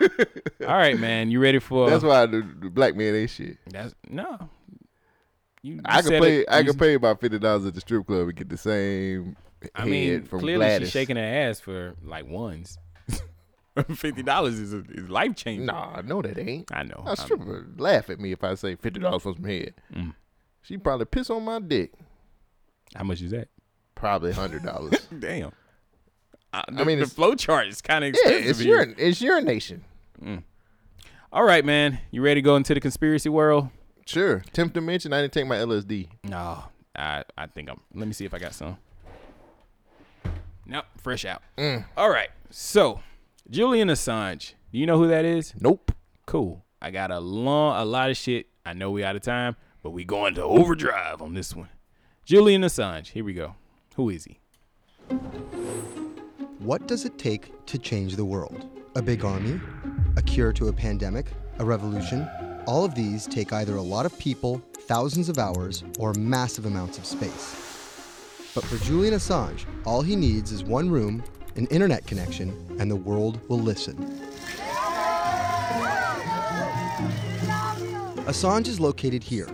All 0.62 0.66
right, 0.76 0.98
man. 0.98 1.30
You 1.30 1.40
ready 1.40 1.58
for? 1.58 1.88
That's 1.88 2.04
why 2.04 2.26
the, 2.26 2.46
the 2.60 2.68
black 2.70 2.94
man 2.96 3.14
ain't 3.14 3.30
shit. 3.30 3.56
That's 3.70 3.94
no. 4.08 4.50
You, 5.62 5.74
you 5.76 5.80
I 5.84 6.02
could 6.02 6.22
pay. 6.22 6.40
it- 6.40 6.46
I 6.50 6.58
you- 6.60 6.66
could 6.66 6.78
pay 6.78 6.94
about 6.94 7.20
fifty 7.20 7.38
dollars 7.38 7.64
at 7.66 7.74
the 7.74 7.80
strip 7.80 8.06
club 8.06 8.28
and 8.28 8.36
get 8.36 8.48
the 8.48 8.56
same 8.58 9.36
I 9.74 9.80
head 9.82 9.88
mean, 9.90 10.22
from 10.24 10.40
clearly 10.40 10.66
Gladys. 10.66 10.88
she's 10.88 10.92
shaking 10.92 11.16
her 11.16 11.22
ass 11.22 11.60
for 11.60 11.94
like 12.04 12.26
ones. 12.28 12.78
Fifty 13.94 14.22
dollars 14.22 14.58
is, 14.58 14.72
is 14.72 15.08
life 15.10 15.34
changing. 15.36 15.66
Nah, 15.66 16.00
no, 16.04 16.22
that 16.22 16.38
ain't. 16.38 16.72
I 16.72 16.82
know. 16.82 17.02
A 17.06 17.16
stripper 17.16 17.66
laugh 17.76 18.08
at 18.10 18.18
me 18.20 18.32
if 18.32 18.42
I 18.42 18.54
say 18.54 18.74
fifty 18.76 19.00
dollars 19.00 19.22
for 19.22 19.34
some 19.34 19.44
head. 19.44 19.74
Mm. 19.94 20.14
She 20.62 20.78
probably 20.78 21.04
piss 21.06 21.28
on 21.30 21.44
my 21.44 21.60
dick. 21.60 21.92
How 22.94 23.04
much 23.04 23.20
is 23.20 23.30
that? 23.32 23.48
Probably 23.94 24.32
hundred 24.32 24.62
dollars. 24.64 25.06
Damn. 25.18 25.52
Uh, 26.52 26.62
I 26.68 26.70
mean, 26.84 26.98
the 26.98 27.02
it's- 27.04 27.12
flow 27.12 27.34
chart 27.34 27.66
is 27.68 27.82
kind 27.82 28.04
of 28.04 28.14
yeah, 28.14 28.30
expensive. 28.30 28.50
it's 28.50 28.58
here. 28.60 28.76
your 28.84 28.94
it's 28.96 29.20
urination. 29.20 29.84
Mm. 30.22 30.42
All 31.32 31.44
right, 31.44 31.64
man. 31.64 31.98
You 32.10 32.22
ready 32.22 32.40
to 32.40 32.42
go 32.44 32.56
into 32.56 32.72
the 32.72 32.80
conspiracy 32.80 33.28
world? 33.28 33.68
Sure. 34.06 34.42
Tenth 34.52 34.72
dimension. 34.72 35.12
I 35.12 35.20
didn't 35.20 35.34
take 35.34 35.46
my 35.46 35.56
LSD. 35.56 36.08
No, 36.24 36.64
I 36.96 37.24
I 37.36 37.46
think 37.46 37.68
I'm. 37.68 37.80
Let 37.94 38.06
me 38.06 38.14
see 38.14 38.24
if 38.24 38.32
I 38.32 38.38
got 38.38 38.54
some. 38.54 38.78
Nope, 40.64 40.86
fresh 41.02 41.24
out. 41.24 41.42
Mm. 41.58 41.84
All 41.96 42.10
right, 42.10 42.30
so 42.50 43.00
Julian 43.48 43.88
Assange. 43.88 44.54
Do 44.72 44.78
you 44.78 44.86
know 44.86 44.98
who 44.98 45.06
that 45.06 45.24
is? 45.24 45.54
Nope. 45.60 45.92
Cool. 46.26 46.64
I 46.82 46.90
got 46.90 47.12
a 47.12 47.20
long, 47.20 47.80
a 47.80 47.84
lot 47.84 48.10
of 48.10 48.16
shit. 48.16 48.46
I 48.64 48.72
know 48.72 48.90
we 48.90 49.04
out 49.04 49.14
of 49.14 49.22
time, 49.22 49.54
but 49.84 49.90
we 49.90 50.04
going 50.04 50.34
to 50.34 50.42
overdrive 50.42 51.22
on 51.22 51.34
this 51.34 51.54
one. 51.54 51.68
Julian 52.24 52.62
Assange. 52.62 53.08
Here 53.08 53.24
we 53.24 53.34
go. 53.34 53.54
Who 53.94 54.10
is 54.10 54.24
he? 54.24 54.40
What 56.58 56.88
does 56.88 57.04
it 57.04 57.18
take 57.18 57.52
to 57.66 57.78
change 57.78 58.16
the 58.16 58.24
world? 58.24 58.68
A 58.96 59.02
big 59.02 59.24
army? 59.24 59.60
A 60.16 60.22
cure 60.22 60.52
to 60.54 60.66
a 60.66 60.72
pandemic? 60.72 61.26
A 61.60 61.64
revolution? 61.64 62.28
All 62.66 62.84
of 62.84 62.96
these 62.96 63.28
take 63.28 63.52
either 63.52 63.76
a 63.76 63.82
lot 63.82 64.06
of 64.06 64.18
people, 64.18 64.60
thousands 64.74 65.28
of 65.28 65.38
hours, 65.38 65.84
or 66.00 66.12
massive 66.14 66.66
amounts 66.66 66.98
of 66.98 67.06
space. 67.06 67.62
But 68.56 68.64
for 68.64 68.84
Julian 68.84 69.14
Assange, 69.14 69.66
all 69.84 70.02
he 70.02 70.16
needs 70.16 70.50
is 70.50 70.64
one 70.64 70.90
room, 70.90 71.22
an 71.56 71.66
internet 71.68 72.06
connection, 72.06 72.54
and 72.78 72.90
the 72.90 72.96
world 72.96 73.40
will 73.48 73.58
listen. 73.58 73.96
Assange 78.26 78.68
is 78.68 78.78
located 78.78 79.22
here, 79.22 79.48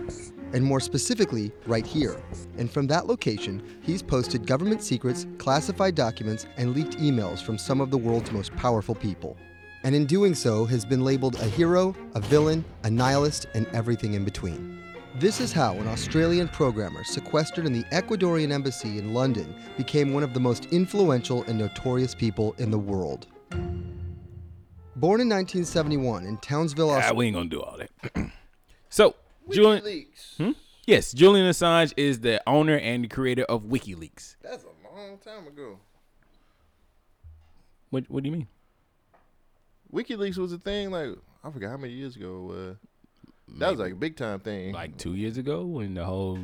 and 0.51 0.63
more 0.63 0.79
specifically, 0.79 1.51
right 1.65 1.85
here. 1.85 2.21
And 2.57 2.69
from 2.69 2.87
that 2.87 3.07
location, 3.07 3.63
he's 3.81 4.01
posted 4.01 4.45
government 4.45 4.83
secrets, 4.83 5.25
classified 5.37 5.95
documents, 5.95 6.45
and 6.57 6.75
leaked 6.75 6.97
emails 6.97 7.41
from 7.41 7.57
some 7.57 7.79
of 7.79 7.91
the 7.91 7.97
world's 7.97 8.31
most 8.31 8.53
powerful 8.55 8.95
people. 8.95 9.37
And 9.83 9.95
in 9.95 10.05
doing 10.05 10.35
so, 10.35 10.65
has 10.65 10.85
been 10.85 11.03
labeled 11.03 11.35
a 11.39 11.45
hero, 11.45 11.95
a 12.15 12.19
villain, 12.19 12.65
a 12.83 12.89
nihilist, 12.89 13.47
and 13.53 13.67
everything 13.67 14.13
in 14.13 14.25
between. 14.25 14.82
This 15.15 15.39
is 15.39 15.51
how 15.53 15.73
an 15.75 15.87
Australian 15.87 16.47
programmer 16.47 17.03
sequestered 17.03 17.65
in 17.65 17.73
the 17.73 17.83
Ecuadorian 17.91 18.51
embassy 18.51 18.97
in 18.97 19.13
London 19.13 19.55
became 19.77 20.11
one 20.13 20.23
of 20.23 20.33
the 20.33 20.39
most 20.39 20.65
influential 20.71 21.43
and 21.43 21.57
notorious 21.57 22.15
people 22.15 22.55
in 22.57 22.71
the 22.71 22.79
world. 22.79 23.27
Born 24.95 25.21
in 25.21 25.29
1971 25.29 26.25
in 26.25 26.37
Townsville, 26.37 26.89
Ah, 26.89 26.95
Australia. 26.97 27.17
we 27.17 27.25
ain't 27.27 27.35
gonna 27.35 27.49
do 27.49 27.61
all 27.61 27.77
that. 27.77 28.31
so, 28.89 29.15
Julian. 29.51 30.05
Hmm? 30.37 30.51
Yes, 30.87 31.13
Julian 31.13 31.45
Assange 31.49 31.93
is 31.95 32.19
the 32.21 32.41
owner 32.47 32.77
and 32.77 33.03
the 33.03 33.07
creator 33.07 33.43
of 33.43 33.63
WikiLeaks. 33.63 34.35
That's 34.41 34.63
a 34.63 34.95
long 34.95 35.17
time 35.19 35.47
ago. 35.47 35.79
What 37.91 38.09
What 38.09 38.23
do 38.23 38.29
you 38.29 38.35
mean? 38.35 38.47
WikiLeaks 39.93 40.37
was 40.37 40.51
a 40.53 40.57
thing 40.57 40.89
like 40.89 41.09
I 41.43 41.51
forgot 41.51 41.69
how 41.69 41.77
many 41.77 41.93
years 41.93 42.15
ago 42.15 42.35
it 42.37 42.41
was. 42.55 42.75
That 43.59 43.71
was 43.71 43.79
like 43.79 43.93
a 43.93 43.95
big 43.95 44.15
time 44.15 44.39
thing. 44.39 44.73
Like 44.73 44.97
two 44.97 45.15
years 45.15 45.37
ago, 45.37 45.65
when 45.65 45.93
the 45.93 46.05
whole 46.05 46.39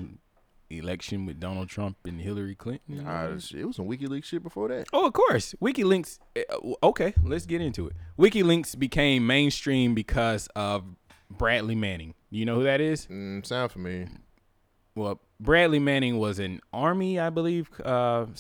election 0.69 1.25
with 1.25 1.39
Donald 1.39 1.67
Trump 1.67 1.97
and 2.05 2.21
Hillary 2.21 2.53
Clinton. 2.53 3.03
Nah, 3.03 3.25
it 3.25 3.33
was- 3.33 3.49
some 3.75 3.87
WikiLeaks 3.87 4.25
shit 4.25 4.43
before 4.43 4.67
that. 4.67 4.87
Oh, 4.93 5.07
of 5.07 5.13
course. 5.13 5.55
WikiLeaks. 5.61 6.19
uh, 6.37 6.73
Okay, 6.83 7.13
let's 7.23 7.45
get 7.47 7.59
into 7.61 7.87
it. 7.87 7.95
WikiLeaks 8.19 8.77
became 8.77 9.25
mainstream 9.25 9.95
because 9.95 10.47
of 10.55 10.83
Bradley 11.31 11.73
Manning. 11.75 12.13
You 12.29 12.45
know 12.45 12.55
who 12.55 12.63
that 12.65 12.81
is? 12.81 13.07
Mm, 13.07 13.43
sound 13.45 13.71
familiar. 13.71 14.09
Well, 14.93 15.21
Bradley 15.39 15.79
Manning 15.79 16.19
was 16.19 16.37
an 16.37 16.61
army, 16.71 17.19
I 17.19 17.29
believe. 17.31 17.69
Uh, 17.83 18.25
hold 18.25 18.35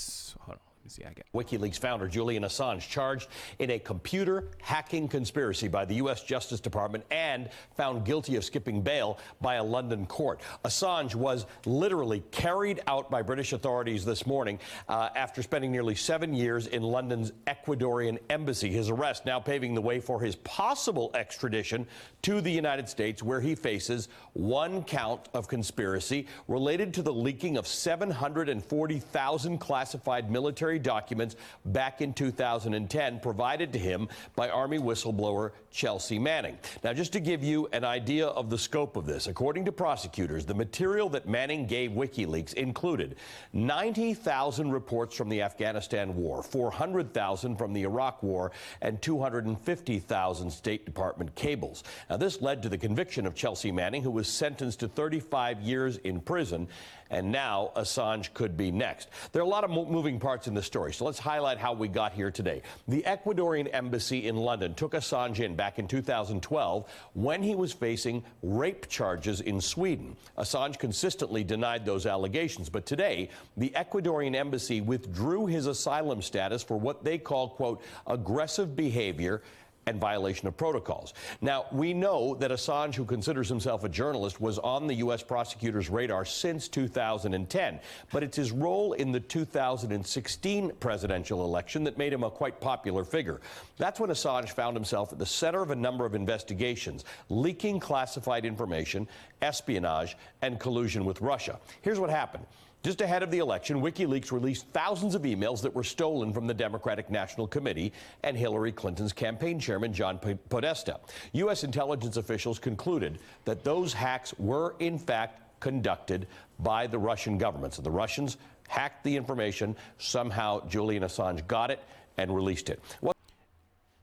on, 0.49 0.57
I 0.97 1.13
got. 1.13 1.25
WikiLeaks 1.33 1.77
founder 1.77 2.07
Julian 2.07 2.43
Assange 2.43 2.87
charged 2.87 3.27
in 3.59 3.69
a 3.71 3.79
computer 3.79 4.49
hacking 4.61 5.07
conspiracy 5.07 5.67
by 5.67 5.85
the 5.85 5.95
U.S. 5.95 6.23
Justice 6.23 6.59
Department 6.59 7.03
and 7.11 7.49
found 7.75 8.05
guilty 8.05 8.35
of 8.35 8.43
skipping 8.43 8.81
bail 8.81 9.19
by 9.41 9.55
a 9.55 9.63
London 9.63 10.05
court. 10.05 10.41
Assange 10.65 11.13
was 11.13 11.45
literally 11.65 12.23
carried 12.31 12.81
out 12.87 13.11
by 13.11 13.21
British 13.21 13.53
authorities 13.53 14.03
this 14.03 14.25
morning 14.25 14.59
uh, 14.87 15.09
after 15.15 15.43
spending 15.43 15.71
nearly 15.71 15.95
seven 15.95 16.33
years 16.33 16.67
in 16.67 16.81
London's 16.81 17.31
Ecuadorian 17.45 18.17
embassy. 18.29 18.71
His 18.71 18.89
arrest 18.89 19.25
now 19.25 19.39
paving 19.39 19.75
the 19.75 19.81
way 19.81 19.99
for 19.99 20.19
his 20.19 20.35
possible 20.37 21.11
extradition 21.13 21.85
to 22.23 22.41
the 22.41 22.51
United 22.51 22.89
States, 22.89 23.21
where 23.21 23.41
he 23.41 23.53
faces 23.53 24.09
one 24.33 24.83
count 24.83 25.29
of 25.33 25.47
conspiracy 25.47 26.27
related 26.47 26.93
to 26.95 27.01
the 27.01 27.13
leaking 27.13 27.57
of 27.57 27.67
740,000 27.67 29.57
classified 29.59 30.31
military 30.31 30.78
documents 30.79 31.35
back 31.65 32.01
in 32.01 32.13
2010, 32.13 33.19
provided 33.19 33.73
to 33.73 33.79
him 33.79 34.07
by 34.35 34.49
Army 34.49 34.79
whistleblower 34.79 35.51
Chelsea 35.71 36.17
Manning. 36.17 36.57
Now, 36.83 36.93
just 36.93 37.13
to 37.13 37.19
give 37.19 37.43
you 37.43 37.67
an 37.73 37.83
idea 37.83 38.27
of 38.27 38.49
the 38.49 38.57
scope 38.57 38.95
of 38.95 39.05
this, 39.05 39.27
according 39.27 39.65
to 39.65 39.71
prosecutors, 39.71 40.45
the 40.45 40.53
material 40.53 41.09
that 41.09 41.27
Manning 41.27 41.65
gave 41.67 41.91
WikiLeaks 41.91 42.53
included 42.53 43.17
90,000 43.53 44.71
reports 44.71 45.15
from 45.15 45.29
the 45.29 45.41
Afghanistan 45.41 46.15
war, 46.15 46.41
400,000 46.41 47.55
from 47.55 47.73
the 47.73 47.83
Iraq 47.83 48.23
war, 48.23 48.51
and 48.81 49.01
250,000 49.01 50.51
State 50.51 50.85
Department 50.85 51.33
cables. 51.35 51.83
Now, 52.09 52.17
this 52.17 52.41
led 52.41 52.63
to 52.63 52.69
the 52.69 52.77
conviction 52.77 53.25
of 53.25 53.35
Chelsea 53.35 53.71
Manning, 53.71 54.03
who 54.03 54.11
was 54.11 54.27
sentenced 54.27 54.79
to 54.79 54.87
35 54.87 55.61
years 55.61 55.97
in 55.97 56.19
prison. 56.19 56.67
And 57.09 57.31
now 57.31 57.71
Assange 57.75 58.33
could 58.33 58.55
be 58.55 58.71
next. 58.71 59.09
There 59.31 59.41
are 59.41 59.45
a 59.45 59.49
lot 59.49 59.63
of 59.63 59.69
mo- 59.69 59.85
moving 59.85 60.19
parts 60.19 60.47
in 60.47 60.53
the 60.53 60.61
story, 60.61 60.93
so 60.93 61.05
let's 61.05 61.19
highlight 61.19 61.57
how 61.57 61.73
we 61.73 61.87
got 61.87 62.13
here 62.13 62.29
today. 62.29 62.61
The 62.87 63.01
Ecuadorian 63.01 63.69
embassy 63.73 64.27
in 64.27 64.35
London 64.35 64.75
took 64.75 64.93
Assange 64.93 65.39
in 65.39 65.55
back 65.55 65.79
in 65.79 65.87
2012 65.87 66.85
when 67.13 67.41
he 67.41 67.55
was 67.55 67.73
facing 67.73 68.23
rape 68.43 68.87
charges 68.87 69.41
in 69.41 69.59
Sweden. 69.59 70.15
Assange 70.37 70.77
consistently 70.77 71.43
denied 71.43 71.85
those 71.85 72.05
allegations, 72.05 72.69
but 72.69 72.85
today 72.85 73.29
the 73.57 73.71
Ecuadorian 73.75 74.35
embassy 74.35 74.81
withdrew 74.81 75.47
his 75.47 75.65
asylum 75.65 76.21
status 76.21 76.61
for 76.61 76.79
what 76.79 77.03
they 77.03 77.17
call, 77.17 77.49
quote, 77.49 77.81
aggressive 78.07 78.75
behavior 78.75 79.41
and 79.89 79.99
violation 79.99 80.47
of 80.47 80.55
protocols. 80.55 81.15
Now, 81.41 81.65
we 81.71 81.95
know 81.95 82.35
that 82.35 82.51
Assange, 82.51 82.93
who 82.93 83.05
considers 83.05 83.49
himself 83.49 83.83
a 83.83 83.89
journalist, 83.89 84.39
was 84.39 84.59
on 84.59 84.85
the 84.85 84.93
U.S. 84.95 85.23
prosecutor's 85.23 85.89
radar 85.89 86.25
since 86.25 86.67
2010. 86.67 87.79
But 88.11 88.23
it's 88.23 88.37
his 88.37 88.51
role 88.51 88.93
in 88.93 89.11
the 89.11 89.19
2016 89.19 90.71
presidential 90.79 91.43
election 91.43 91.83
that 91.85 91.97
made 91.97 92.13
him 92.13 92.23
a 92.23 92.29
quite 92.29 92.61
popular 92.61 93.03
figure. 93.03 93.41
That's 93.77 93.99
when 93.99 94.11
Assange 94.11 94.49
found 94.49 94.77
himself 94.77 95.11
at 95.11 95.17
the 95.17 95.25
center 95.25 95.63
of 95.63 95.71
a 95.71 95.75
number 95.75 96.05
of 96.05 96.13
investigations, 96.13 97.03
leaking 97.29 97.79
classified 97.79 98.45
information, 98.45 99.07
espionage, 99.41 100.17
and 100.43 100.59
collusion 100.59 101.03
with 101.03 101.19
Russia. 101.19 101.59
Here's 101.81 101.99
what 101.99 102.11
happened. 102.11 102.45
Just 102.81 103.01
ahead 103.01 103.23
of 103.23 103.31
the 103.31 103.39
election, 103.39 103.81
WikiLeaks 103.81 104.31
released 104.31 104.65
thousands 104.69 105.13
of 105.13 105.23
emails 105.23 105.61
that 105.61 105.75
were 105.75 105.83
stolen 105.83 106.31
from 106.31 106.47
the 106.47 106.53
Democratic 106.53 107.09
National 107.09 107.45
Committee 107.45 107.91
and 108.23 108.37
Hillary 108.37 108.71
Clinton's 108.71 109.11
campaign 109.11 109.59
chairman, 109.59 109.91
John 109.91 110.17
Podesta. 110.47 111.01
U.S. 111.33 111.65
intelligence 111.65 112.15
officials 112.15 112.57
concluded 112.57 113.19
that 113.43 113.65
those 113.65 113.91
hacks 113.91 114.33
were, 114.37 114.75
in 114.79 114.97
fact, 114.97 115.59
conducted 115.59 116.27
by 116.59 116.87
the 116.87 116.97
Russian 116.97 117.37
government. 117.37 117.73
So 117.73 117.81
the 117.81 117.91
Russians 117.91 118.37
hacked 118.69 119.03
the 119.03 119.17
information. 119.17 119.75
Somehow 119.97 120.65
Julian 120.69 121.03
Assange 121.03 121.45
got 121.47 121.71
it 121.71 121.83
and 122.17 122.33
released 122.33 122.69
it. 122.69 122.81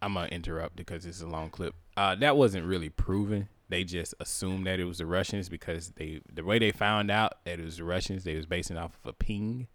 I'm 0.03 0.12
gonna 0.15 0.27
interrupt 0.27 0.77
because 0.77 1.07
it's 1.07 1.23
a 1.23 1.27
long 1.27 1.48
clip. 1.48 1.74
Uh, 1.97 2.15
that 2.16 2.36
wasn't 2.36 2.66
really 2.66 2.90
proven. 2.90 3.48
They 3.68 3.84
just 3.84 4.14
assumed 4.20 4.66
that 4.66 4.78
it 4.78 4.84
was 4.84 4.98
the 4.98 5.06
Russians 5.06 5.48
because 5.48 5.90
they 5.97 6.20
the 6.32 6.44
way 6.44 6.59
they 6.59 6.70
found 6.72 7.10
out 7.10 7.44
that 7.44 7.59
it 7.59 7.64
was 7.64 7.78
the 7.78 7.84
Russians, 7.84 8.24
they 8.24 8.36
was 8.36 8.47
basing 8.47 8.76
off 8.76 8.97
of 9.02 9.10
a 9.10 9.12
ping. 9.12 9.66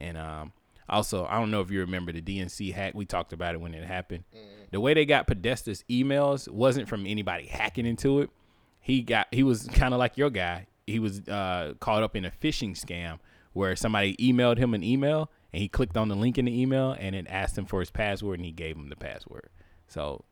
And 0.00 0.18
um, 0.18 0.52
Also, 0.88 1.24
I 1.26 1.38
don't 1.38 1.50
know 1.50 1.60
if 1.60 1.70
you 1.70 1.80
remember 1.80 2.12
the 2.12 2.20
DNC 2.20 2.74
hack. 2.74 2.94
We 2.94 3.04
talked 3.06 3.32
about 3.32 3.54
it 3.54 3.60
when 3.60 3.72
it 3.74 3.84
happened. 3.84 4.24
The 4.70 4.80
way 4.80 4.92
they 4.94 5.04
got 5.06 5.26
Podesta's 5.28 5.84
emails 5.88 6.48
wasn't 6.48 6.88
from 6.88 7.06
anybody 7.06 7.46
hacking 7.46 7.86
into 7.86 8.20
it. 8.20 8.30
He 8.80 9.00
got 9.02 9.28
he 9.30 9.42
was 9.42 9.66
kind 9.68 9.94
of 9.94 9.98
like 9.98 10.18
your 10.18 10.30
guy. 10.30 10.66
He 10.86 10.98
was 10.98 11.26
uh, 11.28 11.74
caught 11.80 12.02
up 12.02 12.14
in 12.16 12.24
a 12.24 12.30
phishing 12.30 12.72
scam 12.72 13.18
where 13.52 13.76
somebody 13.76 14.16
emailed 14.16 14.58
him 14.58 14.74
an 14.74 14.82
email 14.82 15.30
and 15.52 15.62
he 15.62 15.68
clicked 15.68 15.96
on 15.96 16.08
the 16.08 16.16
link 16.16 16.36
in 16.36 16.44
the 16.46 16.60
email 16.60 16.94
and 16.98 17.14
it 17.14 17.26
asked 17.28 17.56
him 17.56 17.64
for 17.64 17.78
his 17.80 17.90
password 17.90 18.40
and 18.40 18.44
he 18.44 18.50
gave 18.52 18.76
him 18.76 18.88
the 18.90 18.96
password. 18.96 19.48
So 19.86 20.24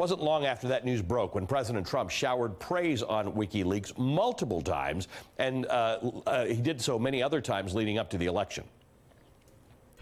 Wasn't 0.00 0.22
long 0.22 0.46
after 0.46 0.66
that 0.68 0.86
news 0.86 1.02
broke 1.02 1.34
when 1.34 1.46
President 1.46 1.86
Trump 1.86 2.08
showered 2.08 2.58
praise 2.58 3.02
on 3.02 3.34
WikiLeaks 3.34 3.98
multiple 3.98 4.62
times, 4.62 5.08
and 5.36 5.66
uh, 5.66 5.98
uh, 6.26 6.46
he 6.46 6.54
did 6.54 6.80
so 6.80 6.98
many 6.98 7.22
other 7.22 7.42
times 7.42 7.74
leading 7.74 7.98
up 7.98 8.08
to 8.08 8.16
the 8.16 8.24
election. 8.24 8.64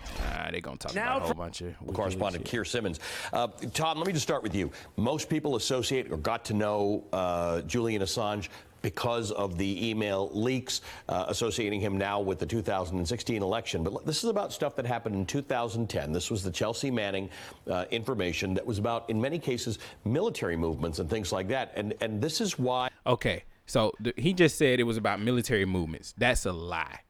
uh, 0.05 0.53
they're 0.53 0.61
gonna 0.61 0.77
talk 0.77 0.93
about 0.93 1.23
a 1.23 1.25
whole 1.25 1.35
bunch 1.35 1.63
of 1.63 1.75
correspondent 1.93 2.45
Keir 2.45 2.65
Simmons. 2.65 3.01
Uh, 3.33 3.49
Tom, 3.75 3.99
let 3.99 4.07
me 4.07 4.13
just 4.13 4.23
start 4.23 4.45
with 4.45 4.55
you. 4.55 4.71
Most 4.97 5.29
people 5.29 5.57
associate 5.57 6.13
or 6.13 6.17
got 6.17 6.45
to 6.45 6.55
know 6.55 7.03
uh, 7.13 7.63
Julian 7.63 8.01
Assange 8.01 8.51
because 8.89 9.31
of 9.33 9.59
the 9.59 9.91
email 9.91 10.31
leaks 10.33 10.81
uh, 11.11 11.27
associating 11.29 11.79
him 11.79 11.99
now 11.99 12.19
with 12.19 12.39
the 12.39 12.47
2016 12.47 13.43
election. 13.43 13.85
But 13.85 14.07
this 14.07 14.25
is 14.25 14.31
about 14.31 14.51
stuff 14.51 14.75
that 14.77 14.87
happened 14.87 15.15
in 15.15 15.27
2010. 15.27 16.11
This 16.11 16.31
was 16.31 16.43
the 16.43 16.51
Chelsea 16.51 16.91
Manning 16.91 17.29
uh, 17.71 17.85
information 17.91 18.55
that 18.55 18.65
was 18.65 18.79
about, 18.79 19.11
in 19.11 19.21
many 19.21 19.39
cases, 19.39 19.79
military 20.07 20.57
movements 20.57 21.01
and 21.01 21.11
things 21.11 21.33
like 21.33 21.49
that. 21.49 21.73
And 21.77 21.93
and 22.01 22.23
this 22.23 22.41
is 22.41 22.59
why. 22.59 22.89
Okay, 23.07 23.45
so 23.67 23.93
th- 24.03 24.17
he 24.17 24.33
just 24.33 24.57
said 24.57 24.81
it 24.81 24.85
was 24.85 24.97
about 24.97 25.21
military 25.21 25.67
movements. 25.67 26.15
That's 26.17 26.47
a 26.47 26.53
lie. 26.53 27.01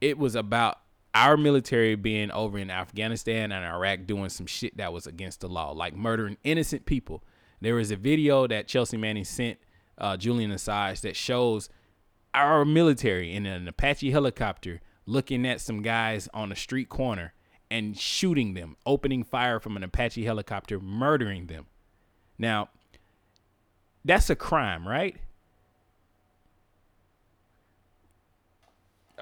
It 0.00 0.18
was 0.18 0.34
about 0.34 0.80
our 1.14 1.36
military 1.36 1.94
being 1.94 2.32
over 2.32 2.58
in 2.58 2.72
Afghanistan 2.72 3.52
and 3.52 3.64
Iraq 3.64 4.00
doing 4.06 4.30
some 4.30 4.46
shit 4.46 4.76
that 4.78 4.92
was 4.92 5.06
against 5.06 5.42
the 5.42 5.48
law, 5.48 5.70
like 5.70 5.94
murdering 5.94 6.38
innocent 6.42 6.86
people. 6.86 7.22
There 7.60 7.76
was 7.76 7.92
a 7.92 7.96
video 7.96 8.48
that 8.48 8.66
Chelsea 8.66 8.96
Manning 8.96 9.24
sent 9.24 9.58
uh, 10.00 10.16
Julian 10.16 10.50
Assange 10.50 11.00
that 11.02 11.16
shows 11.16 11.68
our 12.34 12.64
military 12.64 13.34
in 13.34 13.46
an 13.46 13.68
Apache 13.68 14.10
helicopter 14.10 14.80
looking 15.06 15.46
at 15.46 15.60
some 15.60 15.82
guys 15.82 16.28
on 16.32 16.52
a 16.52 16.56
street 16.56 16.88
corner 16.88 17.34
and 17.70 17.96
shooting 17.96 18.54
them, 18.54 18.76
opening 18.84 19.24
fire 19.24 19.60
from 19.60 19.76
an 19.76 19.82
Apache 19.82 20.24
helicopter, 20.24 20.80
murdering 20.80 21.46
them. 21.46 21.66
Now, 22.38 22.68
that's 24.04 24.30
a 24.30 24.36
crime, 24.36 24.86
right? 24.88 25.16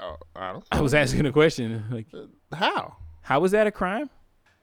Oh, 0.00 0.16
I 0.36 0.52
don't. 0.52 0.64
I 0.70 0.80
was 0.80 0.94
asking 0.94 1.26
a 1.26 1.32
question. 1.32 1.84
Like, 1.90 2.06
how? 2.52 2.96
How 3.22 3.42
is 3.44 3.50
that 3.50 3.66
a 3.66 3.72
crime? 3.72 4.08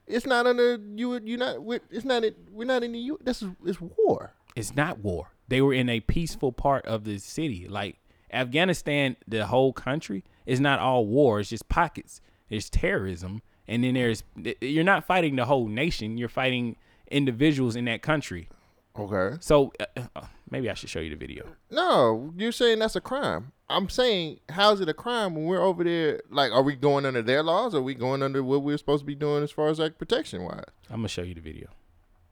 It's 0.07 0.25
not 0.25 0.47
under 0.47 0.79
you. 0.95 1.19
You 1.19 1.37
not. 1.37 1.57
It's 1.91 2.05
not. 2.05 2.23
We're 2.51 2.65
not 2.65 2.83
in 2.83 2.93
the 2.93 2.99
U. 2.99 3.19
This 3.21 3.41
is. 3.41 3.49
It's 3.65 3.81
war. 3.81 4.33
It's 4.55 4.75
not 4.75 4.99
war. 4.99 5.31
They 5.47 5.61
were 5.61 5.73
in 5.73 5.89
a 5.89 5.99
peaceful 5.99 6.51
part 6.51 6.85
of 6.85 7.03
the 7.03 7.17
city. 7.17 7.67
Like 7.67 7.97
Afghanistan, 8.31 9.15
the 9.27 9.45
whole 9.47 9.73
country 9.73 10.23
is 10.45 10.59
not 10.59 10.79
all 10.79 11.05
war. 11.05 11.39
It's 11.39 11.49
just 11.49 11.69
pockets. 11.69 12.21
There's 12.49 12.69
terrorism, 12.69 13.41
and 13.67 13.83
then 13.83 13.95
there's 13.95 14.23
you're 14.61 14.83
not 14.83 15.05
fighting 15.05 15.35
the 15.35 15.45
whole 15.45 15.67
nation. 15.67 16.17
You're 16.17 16.29
fighting 16.29 16.75
individuals 17.09 17.75
in 17.75 17.85
that 17.85 18.01
country. 18.01 18.49
Okay. 18.97 19.37
So 19.41 19.73
uh, 19.79 20.01
uh, 20.15 20.21
maybe 20.49 20.69
I 20.69 20.73
should 20.73 20.89
show 20.89 20.99
you 20.99 21.09
the 21.09 21.15
video. 21.15 21.45
No, 21.69 22.33
you're 22.37 22.51
saying 22.51 22.79
that's 22.79 22.95
a 22.95 23.01
crime. 23.01 23.51
I'm 23.67 23.89
saying, 23.89 24.39
how's 24.49 24.79
it 24.79 24.89
a 24.89 24.93
crime 24.93 25.35
when 25.35 25.45
we're 25.45 25.61
over 25.61 25.83
there? 25.83 26.21
Like, 26.29 26.51
are 26.51 26.61
we 26.61 26.75
going 26.75 27.05
under 27.05 27.23
their 27.23 27.41
laws? 27.41 27.73
Or 27.73 27.79
are 27.79 27.81
we 27.81 27.95
going 27.95 28.21
under 28.21 28.43
what 28.43 28.61
we're 28.61 28.77
supposed 28.77 29.01
to 29.01 29.05
be 29.05 29.15
doing 29.15 29.43
as 29.43 29.51
far 29.51 29.69
as 29.69 29.79
like 29.79 29.97
protection 29.97 30.43
wise? 30.43 30.63
I'm 30.89 30.97
gonna 30.97 31.07
show 31.07 31.23
you 31.23 31.33
the 31.33 31.41
video. 31.41 31.67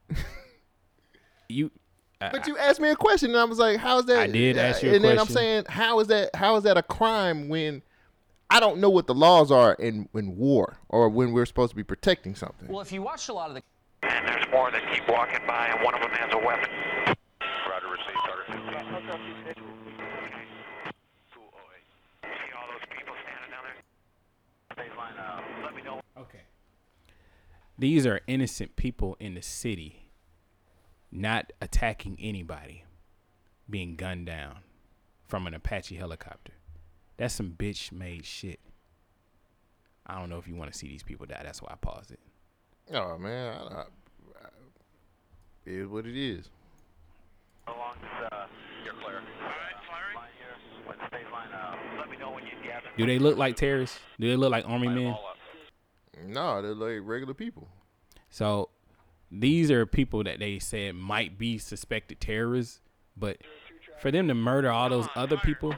you. 1.48 1.70
I- 2.28 2.30
But 2.32 2.46
you 2.46 2.56
asked 2.58 2.80
me 2.80 2.90
a 2.90 2.96
question, 2.96 3.30
and 3.30 3.38
I 3.38 3.44
was 3.44 3.58
like, 3.58 3.78
"How's 3.78 4.06
that?" 4.06 4.18
I 4.18 4.26
did 4.26 4.56
ask 4.58 4.82
you 4.82 4.90
a 4.90 4.94
and 4.94 5.04
then 5.04 5.18
I'm 5.18 5.26
saying, 5.26 5.64
"How 5.68 6.00
is 6.00 6.08
that? 6.08 6.34
How 6.36 6.56
is 6.56 6.64
that 6.64 6.76
a 6.76 6.82
crime 6.82 7.48
when 7.48 7.82
I 8.50 8.60
don't 8.60 8.78
know 8.78 8.90
what 8.90 9.06
the 9.06 9.14
laws 9.14 9.50
are 9.50 9.74
in 9.74 10.08
in 10.14 10.36
war 10.36 10.78
or 10.88 11.08
when 11.08 11.32
we're 11.32 11.46
supposed 11.46 11.70
to 11.70 11.76
be 11.76 11.82
protecting 11.84 12.34
something?" 12.34 12.68
Well, 12.68 12.80
if 12.80 12.92
you 12.92 13.02
watch 13.02 13.28
a 13.28 13.32
lot 13.32 13.48
of 13.50 13.54
the 13.56 13.62
And 14.02 14.28
there's 14.28 14.46
more 14.50 14.70
that 14.70 14.82
keep 14.92 15.08
walking 15.08 15.40
by, 15.46 15.68
and 15.68 15.82
one 15.82 15.94
of 15.94 16.00
them 16.02 16.10
has 16.10 16.32
a 16.34 16.38
weapon. 16.38 16.68
Roger, 17.68 17.88
receive, 17.88 18.14
Carter. 18.14 18.44
See 22.22 22.52
all 22.56 22.68
those 22.70 22.86
people 22.96 23.14
standing 23.22 23.50
down 23.50 23.64
there? 23.64 24.76
Phase 24.76 24.96
line, 24.96 25.14
let 25.62 25.74
me 25.74 25.82
know. 25.82 26.00
Okay. 26.18 26.40
These 27.78 28.06
are 28.06 28.20
innocent 28.26 28.76
people 28.76 29.16
in 29.20 29.34
the 29.34 29.42
city, 29.42 30.03
not 31.14 31.52
attacking 31.62 32.18
anybody, 32.20 32.84
being 33.70 33.96
gunned 33.96 34.26
down 34.26 34.58
from 35.26 35.46
an 35.46 35.54
Apache 35.54 35.94
helicopter. 35.94 36.52
That's 37.16 37.34
some 37.34 37.54
bitch 37.56 37.92
made 37.92 38.26
shit. 38.26 38.58
I 40.06 40.18
don't 40.18 40.28
know 40.28 40.38
if 40.38 40.48
you 40.48 40.56
want 40.56 40.72
to 40.72 40.78
see 40.78 40.88
these 40.88 41.02
people 41.02 41.24
die. 41.26 41.40
That's 41.42 41.62
why 41.62 41.70
I 41.72 41.76
paused 41.76 42.10
it. 42.10 42.20
Oh 42.92 43.16
man, 43.16 43.54
I, 43.54 43.60
I, 43.60 43.80
I, 43.80 43.84
it 45.64 45.72
is 45.72 45.88
what 45.88 46.04
it 46.04 46.16
is. 46.16 46.50
Along 47.66 47.94
this, 48.02 48.30
uh, 48.30 48.46
you're 48.84 48.92
clear. 48.94 49.16
All 49.16 49.48
right, 49.48 49.76
firing. 49.88 50.16
Line 50.16 50.28
here, 50.36 50.86
with 50.86 51.32
line, 51.32 51.48
uh, 51.54 51.76
let 51.98 52.10
me 52.10 52.18
know 52.18 52.32
when 52.32 52.44
you 52.44 52.52
gather. 52.62 52.88
Do 52.98 53.06
they 53.06 53.18
look 53.18 53.38
like 53.38 53.56
terrorists? 53.56 53.98
Do 54.20 54.28
they 54.28 54.36
look 54.36 54.50
like 54.50 54.68
army 54.68 54.88
men? 54.88 55.16
No, 56.26 56.60
they're 56.60 56.74
like 56.74 57.00
regular 57.02 57.32
people. 57.32 57.68
So 58.28 58.68
these 59.30 59.70
are 59.70 59.86
people 59.86 60.24
that 60.24 60.38
they 60.38 60.58
said 60.58 60.94
might 60.94 61.38
be 61.38 61.58
suspected 61.58 62.20
terrorists, 62.20 62.80
but 63.16 63.38
for 64.00 64.10
them 64.10 64.28
to 64.28 64.34
murder 64.34 64.70
all 64.70 64.88
those 64.88 65.08
other 65.14 65.36
people, 65.38 65.74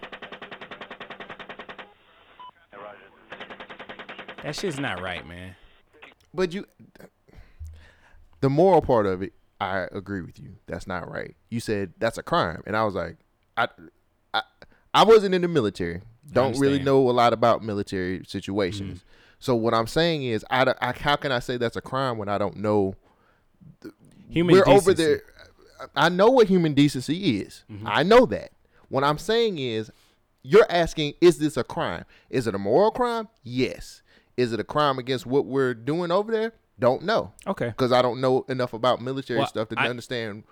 that 4.43 4.55
shit's 4.55 4.79
not 4.79 5.01
right, 5.01 5.27
man. 5.27 5.57
But 6.35 6.53
you, 6.53 6.67
the 8.41 8.51
moral 8.51 8.83
part 8.83 9.07
of 9.07 9.23
it, 9.23 9.33
I 9.61 9.87
agree 9.91 10.21
with 10.21 10.39
you. 10.39 10.57
That's 10.67 10.87
not 10.87 11.11
right. 11.11 11.35
You 11.49 11.61
said 11.61 11.95
that's 11.99 12.19
a 12.19 12.23
crime, 12.23 12.63
and 12.67 12.77
I 12.77 12.85
was 12.85 12.95
like, 12.95 13.17
I, 13.57 13.69
I, 14.35 14.43
I 14.93 15.05
wasn't 15.05 15.35
in 15.35 15.43
the 15.43 15.49
military. 15.49 16.03
Don't 16.31 16.59
really 16.59 16.83
know 16.83 17.09
a 17.09 17.13
lot 17.13 17.33
about 17.33 17.63
military 17.63 18.23
situations. 18.27 18.99
Mm-hmm. 18.99 19.09
So 19.39 19.55
what 19.55 19.75
I'm 19.75 19.87
saying 19.87 20.25
is, 20.25 20.45
I, 20.51 20.75
I 20.81 20.93
how 20.93 21.17
can 21.17 21.33
I 21.33 21.39
say 21.39 21.57
that's 21.57 21.77
a 21.77 21.81
crime 21.81 22.19
when 22.19 22.29
I 22.29 22.37
don't 22.37 22.57
know? 22.57 22.95
Human 24.31 24.55
we're 24.55 24.69
over 24.69 24.93
there. 24.95 25.23
I 25.95 26.09
know 26.09 26.31
what 26.31 26.49
human 26.49 26.75
decency 26.75 27.39
is. 27.41 27.65
Mm-hmm. 27.71 27.87
I 27.87 28.03
know 28.03 28.27
that. 28.27 28.51
What 28.89 29.05
I'm 29.05 29.19
saying 29.19 29.59
is, 29.59 29.91
you're 30.43 30.67
asking, 30.71 31.15
is 31.21 31.39
this 31.39 31.57
a 31.57 31.65
crime? 31.65 32.05
Is 32.31 32.47
it 32.47 32.55
a 32.55 32.59
moral 32.59 32.91
crime? 32.91 33.29
Yes. 33.43 34.03
Is 34.37 34.53
it 34.53 34.61
a 34.61 34.65
crime 34.65 34.99
against 34.99 35.27
what 35.27 35.47
we're 35.47 35.75
doing 35.75 36.11
over 36.11 36.31
there? 36.31 36.53
Don't 36.79 37.03
know. 37.03 37.33
Okay. 37.47 37.69
Because 37.69 37.93
I 37.93 38.03
don't 38.03 38.21
know 38.21 38.45
enough 38.49 38.73
about 38.73 39.01
military 39.01 39.39
Well, 39.39 39.49
stuff 39.49 39.69
to 39.71 39.79
I- 39.79 39.89
understand 39.89 40.45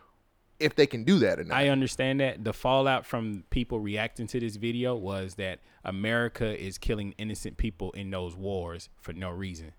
if 0.60 0.74
they 0.74 0.86
can 0.86 1.04
do 1.04 1.18
that 1.18 1.38
or 1.40 1.44
not. 1.44 1.56
I 1.56 1.68
understand 1.68 2.20
that 2.20 2.44
the 2.44 2.52
fallout 2.52 3.04
from 3.04 3.44
people 3.50 3.80
reacting 3.80 4.26
to 4.28 4.40
this 4.40 4.56
video 4.56 4.94
was 4.94 5.34
that 5.34 5.58
America 5.84 6.58
is 6.58 6.78
killing 6.78 7.14
innocent 7.18 7.56
people 7.56 7.90
in 7.92 8.10
those 8.10 8.34
wars 8.36 8.88
for 9.00 9.12
no 9.12 9.30
reason. 9.30 9.72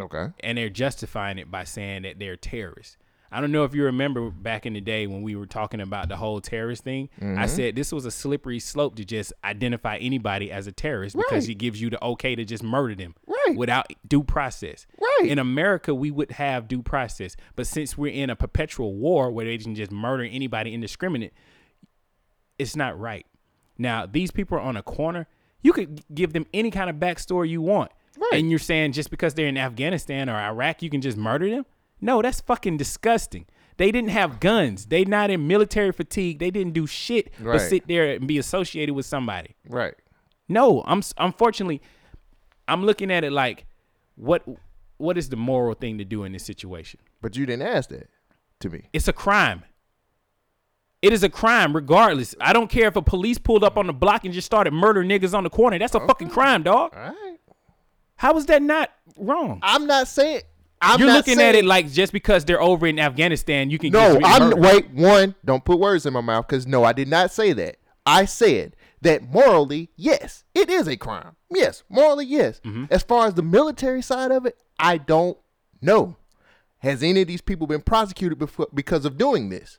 Okay. 0.00 0.28
And 0.40 0.56
they're 0.58 0.68
justifying 0.68 1.38
it 1.38 1.50
by 1.50 1.64
saying 1.64 2.02
that 2.02 2.18
they're 2.18 2.36
terrorists. 2.36 2.96
I 3.30 3.42
don't 3.42 3.52
know 3.52 3.64
if 3.64 3.74
you 3.74 3.84
remember 3.84 4.30
back 4.30 4.64
in 4.64 4.72
the 4.72 4.80
day 4.80 5.06
when 5.06 5.20
we 5.20 5.36
were 5.36 5.44
talking 5.44 5.82
about 5.82 6.08
the 6.08 6.16
whole 6.16 6.40
terrorist 6.40 6.82
thing. 6.82 7.10
I 7.20 7.24
Mhm. 7.44 7.48
said 7.48 7.76
this 7.76 7.92
was 7.92 8.06
a 8.06 8.10
slippery 8.10 8.58
slope 8.58 8.96
to 8.96 9.04
just 9.04 9.34
identify 9.44 9.98
anybody 9.98 10.50
as 10.50 10.66
a 10.66 10.72
terrorist 10.72 11.14
because 11.14 11.46
it 11.46 11.56
gives 11.56 11.78
you 11.78 11.90
the 11.90 12.02
okay 12.02 12.34
to 12.34 12.44
just 12.46 12.62
murder 12.62 12.94
them 12.94 13.14
right. 13.26 13.54
without 13.54 13.92
due 14.06 14.22
process. 14.22 14.86
Right. 14.98 15.28
In 15.28 15.38
America, 15.38 15.94
we 15.94 16.10
would 16.10 16.30
have 16.32 16.68
due 16.68 16.82
process, 16.82 17.36
but 17.54 17.66
since 17.66 17.98
we're 17.98 18.14
in 18.14 18.30
a 18.30 18.36
perpetual 18.36 18.94
war 18.94 19.30
where 19.30 19.44
they 19.44 19.58
can 19.58 19.74
just 19.74 19.92
murder 19.92 20.22
anybody 20.24 20.72
indiscriminate, 20.72 21.34
it's 22.58 22.76
not 22.76 22.98
right. 22.98 23.26
Now, 23.76 24.06
these 24.06 24.30
people 24.30 24.56
are 24.56 24.62
on 24.62 24.76
a 24.78 24.82
corner. 24.82 25.26
You 25.60 25.74
could 25.74 26.02
give 26.14 26.32
them 26.32 26.46
any 26.54 26.70
kind 26.70 26.88
of 26.88 26.96
backstory 26.96 27.50
you 27.50 27.60
want. 27.60 27.90
And 28.32 28.50
you're 28.50 28.58
saying 28.58 28.92
just 28.92 29.10
because 29.10 29.34
they're 29.34 29.46
in 29.48 29.56
Afghanistan 29.56 30.28
or 30.28 30.36
Iraq, 30.36 30.82
you 30.82 30.90
can 30.90 31.00
just 31.00 31.16
murder 31.16 31.48
them? 31.48 31.66
No, 32.00 32.22
that's 32.22 32.40
fucking 32.40 32.76
disgusting. 32.76 33.46
They 33.76 33.92
didn't 33.92 34.10
have 34.10 34.40
guns. 34.40 34.86
They 34.86 35.04
not 35.04 35.30
in 35.30 35.46
military 35.46 35.92
fatigue. 35.92 36.38
They 36.40 36.50
didn't 36.50 36.72
do 36.72 36.86
shit 36.86 37.32
but 37.38 37.60
sit 37.68 37.86
there 37.88 38.14
and 38.14 38.26
be 38.26 38.38
associated 38.38 38.94
with 38.94 39.06
somebody. 39.06 39.54
Right. 39.68 39.94
No, 40.48 40.82
I'm 40.86 40.98
s- 40.98 41.14
unfortunately, 41.18 41.80
I'm 42.66 42.84
looking 42.84 43.10
at 43.10 43.22
it 43.24 43.32
like, 43.32 43.66
what 44.16 44.42
what 44.96 45.16
is 45.16 45.28
the 45.28 45.36
moral 45.36 45.74
thing 45.74 45.98
to 45.98 46.04
do 46.04 46.24
in 46.24 46.32
this 46.32 46.44
situation? 46.44 46.98
But 47.22 47.36
you 47.36 47.46
didn't 47.46 47.66
ask 47.68 47.88
that 47.90 48.08
to 48.60 48.68
me. 48.70 48.88
It's 48.92 49.06
a 49.06 49.12
crime. 49.12 49.62
It 51.00 51.12
is 51.12 51.22
a 51.22 51.28
crime, 51.28 51.74
regardless. 51.76 52.34
I 52.40 52.52
don't 52.52 52.68
care 52.68 52.88
if 52.88 52.96
a 52.96 53.02
police 53.02 53.38
pulled 53.38 53.62
up 53.62 53.76
on 53.76 53.86
the 53.86 53.92
block 53.92 54.24
and 54.24 54.34
just 54.34 54.46
started 54.46 54.72
murdering 54.72 55.08
niggas 55.08 55.32
on 55.34 55.44
the 55.44 55.50
corner. 55.50 55.78
That's 55.78 55.94
a 55.94 56.00
fucking 56.08 56.30
crime, 56.30 56.64
dog. 56.64 56.92
All 56.96 57.00
right. 57.00 57.27
How 58.18 58.36
is 58.36 58.46
that 58.46 58.62
not 58.62 58.90
wrong? 59.16 59.60
I'm 59.62 59.86
not 59.86 60.08
saying. 60.08 60.42
I'm 60.80 61.00
You're 61.00 61.08
not 61.08 61.16
looking 61.26 61.40
at 61.40 61.54
it 61.56 61.64
like 61.64 61.90
just 61.90 62.12
because 62.12 62.44
they're 62.44 62.60
over 62.60 62.86
in 62.86 62.98
Afghanistan, 63.00 63.68
you 63.70 63.78
can 63.78 63.90
No, 63.90 64.14
get 64.18 64.24
I'm 64.24 64.42
hurt. 64.42 64.58
wait. 64.58 64.90
One, 64.90 65.34
don't 65.44 65.64
put 65.64 65.78
words 65.80 66.06
in 66.06 66.12
my 66.12 66.20
mouth 66.20 66.46
because 66.46 66.66
no, 66.66 66.84
I 66.84 66.92
did 66.92 67.08
not 67.08 67.32
say 67.32 67.52
that. 67.54 67.76
I 68.06 68.26
said 68.26 68.76
that 69.02 69.22
morally, 69.24 69.90
yes, 69.96 70.44
it 70.54 70.68
is 70.70 70.86
a 70.88 70.96
crime. 70.96 71.34
Yes, 71.50 71.82
morally, 71.88 72.26
yes. 72.26 72.60
Mm-hmm. 72.64 72.84
As 72.90 73.02
far 73.02 73.26
as 73.26 73.34
the 73.34 73.42
military 73.42 74.02
side 74.02 74.30
of 74.30 74.46
it, 74.46 74.56
I 74.78 74.98
don't 74.98 75.36
know. 75.82 76.16
Has 76.78 77.02
any 77.02 77.22
of 77.22 77.28
these 77.28 77.40
people 77.40 77.66
been 77.66 77.82
prosecuted 77.82 78.38
before 78.38 78.68
because 78.72 79.04
of 79.04 79.18
doing 79.18 79.48
this? 79.48 79.78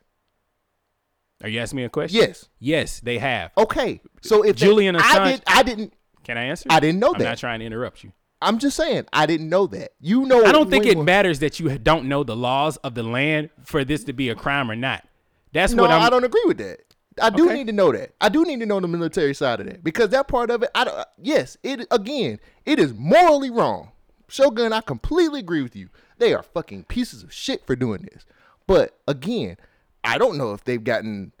Are 1.42 1.48
you 1.48 1.60
asking 1.60 1.78
me 1.78 1.84
a 1.84 1.88
question? 1.88 2.20
Yes. 2.20 2.48
Yes, 2.58 3.00
they 3.00 3.18
have. 3.18 3.52
Okay, 3.56 4.00
so 4.20 4.42
if 4.42 4.56
they- 4.56 4.66
Julian 4.66 4.96
Assange, 4.96 5.02
I 5.18 5.30
did, 5.32 5.42
I 5.46 5.62
didn't. 5.62 5.94
Can 6.24 6.36
I 6.36 6.44
answer? 6.44 6.66
I 6.70 6.80
didn't 6.80 7.00
know 7.00 7.12
that. 7.12 7.20
I'm 7.22 7.26
not 7.26 7.38
trying 7.38 7.60
to 7.60 7.64
interrupt 7.66 8.04
you. 8.04 8.12
I'm 8.42 8.58
just 8.58 8.76
saying 8.76 9.06
I 9.12 9.26
didn't 9.26 9.48
know 9.48 9.66
that. 9.68 9.92
You 10.00 10.24
know, 10.24 10.44
I 10.44 10.52
don't 10.52 10.70
think 10.70 10.86
it 10.86 10.98
matters 10.98 11.40
that 11.40 11.60
you 11.60 11.76
don't 11.78 12.06
know 12.06 12.24
the 12.24 12.36
laws 12.36 12.76
of 12.78 12.94
the 12.94 13.02
land 13.02 13.50
for 13.64 13.84
this 13.84 14.04
to 14.04 14.12
be 14.12 14.28
a 14.30 14.34
crime 14.34 14.70
or 14.70 14.76
not. 14.76 15.06
That's 15.52 15.72
no, 15.72 15.82
what 15.82 15.90
I'm. 15.90 16.02
I 16.02 16.10
don't 16.10 16.24
agree 16.24 16.44
with 16.46 16.58
that. 16.58 16.80
I 17.20 17.28
do 17.28 17.46
Okay. 17.46 17.54
need 17.54 17.66
to 17.66 17.72
know 17.72 17.92
that. 17.92 18.14
I 18.20 18.28
do 18.28 18.44
need 18.44 18.60
to 18.60 18.66
know 18.66 18.80
the 18.80 18.88
military 18.88 19.34
side 19.34 19.60
of 19.60 19.66
that 19.66 19.84
because 19.84 20.10
that 20.10 20.28
part 20.28 20.50
of 20.50 20.62
it. 20.62 20.70
I 20.74 20.84
don't, 20.84 21.06
yes, 21.20 21.56
it 21.62 21.86
again, 21.90 22.38
it 22.64 22.78
is 22.78 22.94
morally 22.94 23.50
wrong. 23.50 23.90
Shogun, 24.28 24.72
I 24.72 24.80
completely 24.80 25.40
agree 25.40 25.62
with 25.62 25.74
you. 25.74 25.88
They 26.18 26.32
are 26.34 26.42
fucking 26.42 26.84
pieces 26.84 27.22
of 27.22 27.32
shit 27.32 27.66
for 27.66 27.74
doing 27.74 28.08
this. 28.12 28.24
But 28.66 28.96
again, 29.08 29.56
I 30.04 30.18
don't 30.18 30.38
know 30.38 30.52
if 30.52 30.62
they've 30.64 30.82
gotten 30.82 31.32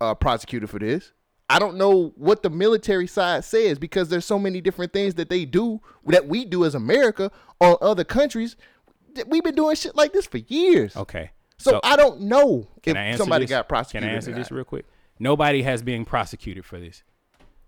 uh, 0.00 0.14
prosecuted 0.14 0.68
for 0.68 0.80
this. 0.80 1.12
I 1.54 1.58
don't 1.58 1.76
know 1.76 2.12
what 2.16 2.42
the 2.42 2.50
military 2.50 3.06
side 3.06 3.44
says 3.44 3.78
because 3.78 4.08
there's 4.08 4.24
so 4.24 4.38
many 4.38 4.60
different 4.60 4.92
things 4.92 5.14
that 5.14 5.28
they 5.28 5.44
do 5.44 5.80
that 6.06 6.26
we 6.26 6.44
do 6.44 6.64
as 6.64 6.74
America 6.74 7.30
on 7.60 7.76
other 7.82 8.04
countries. 8.04 8.56
that 9.14 9.28
We've 9.28 9.44
been 9.44 9.54
doing 9.54 9.76
shit 9.76 9.94
like 9.94 10.12
this 10.12 10.26
for 10.26 10.38
years. 10.38 10.96
Okay. 10.96 11.30
So, 11.58 11.78
I 11.84 11.94
don't 11.94 12.22
know 12.22 12.68
Can 12.82 12.96
if 12.96 13.00
I 13.00 13.04
answer 13.04 13.18
somebody 13.18 13.44
this? 13.44 13.50
got 13.50 13.68
prosecuted. 13.68 14.02
Can 14.02 14.10
I 14.10 14.12
or 14.14 14.16
answer 14.16 14.32
this 14.32 14.50
real 14.50 14.64
quick? 14.64 14.84
Nobody 15.20 15.62
has 15.62 15.80
been 15.82 16.04
prosecuted 16.04 16.64
for 16.64 16.80
this. 16.80 17.04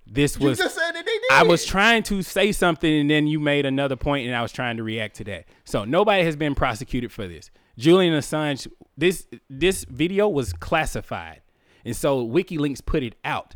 This 0.07 0.39
You 0.39 0.49
was. 0.49 0.59
just 0.59 0.75
said 0.75 0.93
that 0.93 1.05
they 1.05 1.13
did. 1.13 1.23
I 1.31 1.45
was 1.45 1.65
trying 1.65 2.03
to 2.05 2.23
say 2.23 2.53
something 2.53 2.93
and 2.93 3.09
then 3.09 3.27
you 3.27 3.39
made 3.39 3.67
another 3.67 3.97
point 3.97 4.27
and 4.27 4.35
I 4.35 4.43
was 4.43 4.51
trying 4.51 4.77
to 4.79 4.83
react 4.83 5.17
to 5.17 5.25
that. 5.25 5.45
So 5.65 5.85
nobody 5.85 6.25
has 6.25 6.37
been 6.37 6.55
prosecuted 6.55 7.13
for 7.13 7.29
this. 7.29 7.51
Julian 7.79 8.15
Assange, 8.15 8.67
this 8.97 9.27
this 9.49 9.85
video 9.85 10.29
was 10.29 10.53
classified. 10.53 11.43
And 11.85 11.95
so 11.97 12.27
WikiLeaks 12.27 12.85
put 12.85 13.03
it 13.03 13.15
out. 13.25 13.55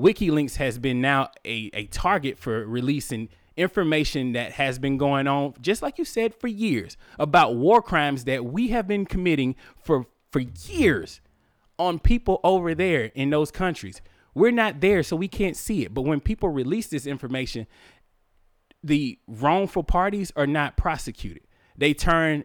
WikiLeaks 0.00 0.56
has 0.56 0.78
been 0.78 1.00
now 1.00 1.30
a, 1.44 1.70
a 1.74 1.86
target 1.86 2.38
for 2.38 2.66
releasing 2.66 3.28
information 3.56 4.32
that 4.32 4.52
has 4.52 4.78
been 4.78 4.96
going 4.96 5.26
on, 5.26 5.54
just 5.60 5.82
like 5.82 5.98
you 5.98 6.04
said, 6.04 6.34
for 6.34 6.48
years 6.48 6.96
about 7.18 7.56
war 7.56 7.82
crimes 7.82 8.24
that 8.24 8.44
we 8.44 8.68
have 8.68 8.88
been 8.88 9.04
committing 9.04 9.54
for 9.76 10.06
for 10.30 10.40
years 10.40 11.20
on 11.78 11.98
people 11.98 12.40
over 12.44 12.74
there 12.74 13.10
in 13.14 13.30
those 13.30 13.50
countries. 13.50 14.00
We're 14.32 14.52
not 14.52 14.80
there, 14.80 15.02
so 15.02 15.16
we 15.16 15.28
can't 15.28 15.56
see 15.56 15.84
it. 15.84 15.92
But 15.92 16.02
when 16.02 16.20
people 16.20 16.48
release 16.48 16.86
this 16.86 17.04
information, 17.06 17.66
the 18.82 19.18
wrongful 19.26 19.82
parties 19.82 20.32
are 20.36 20.46
not 20.46 20.76
prosecuted. 20.76 21.42
They 21.76 21.92
turn 21.92 22.44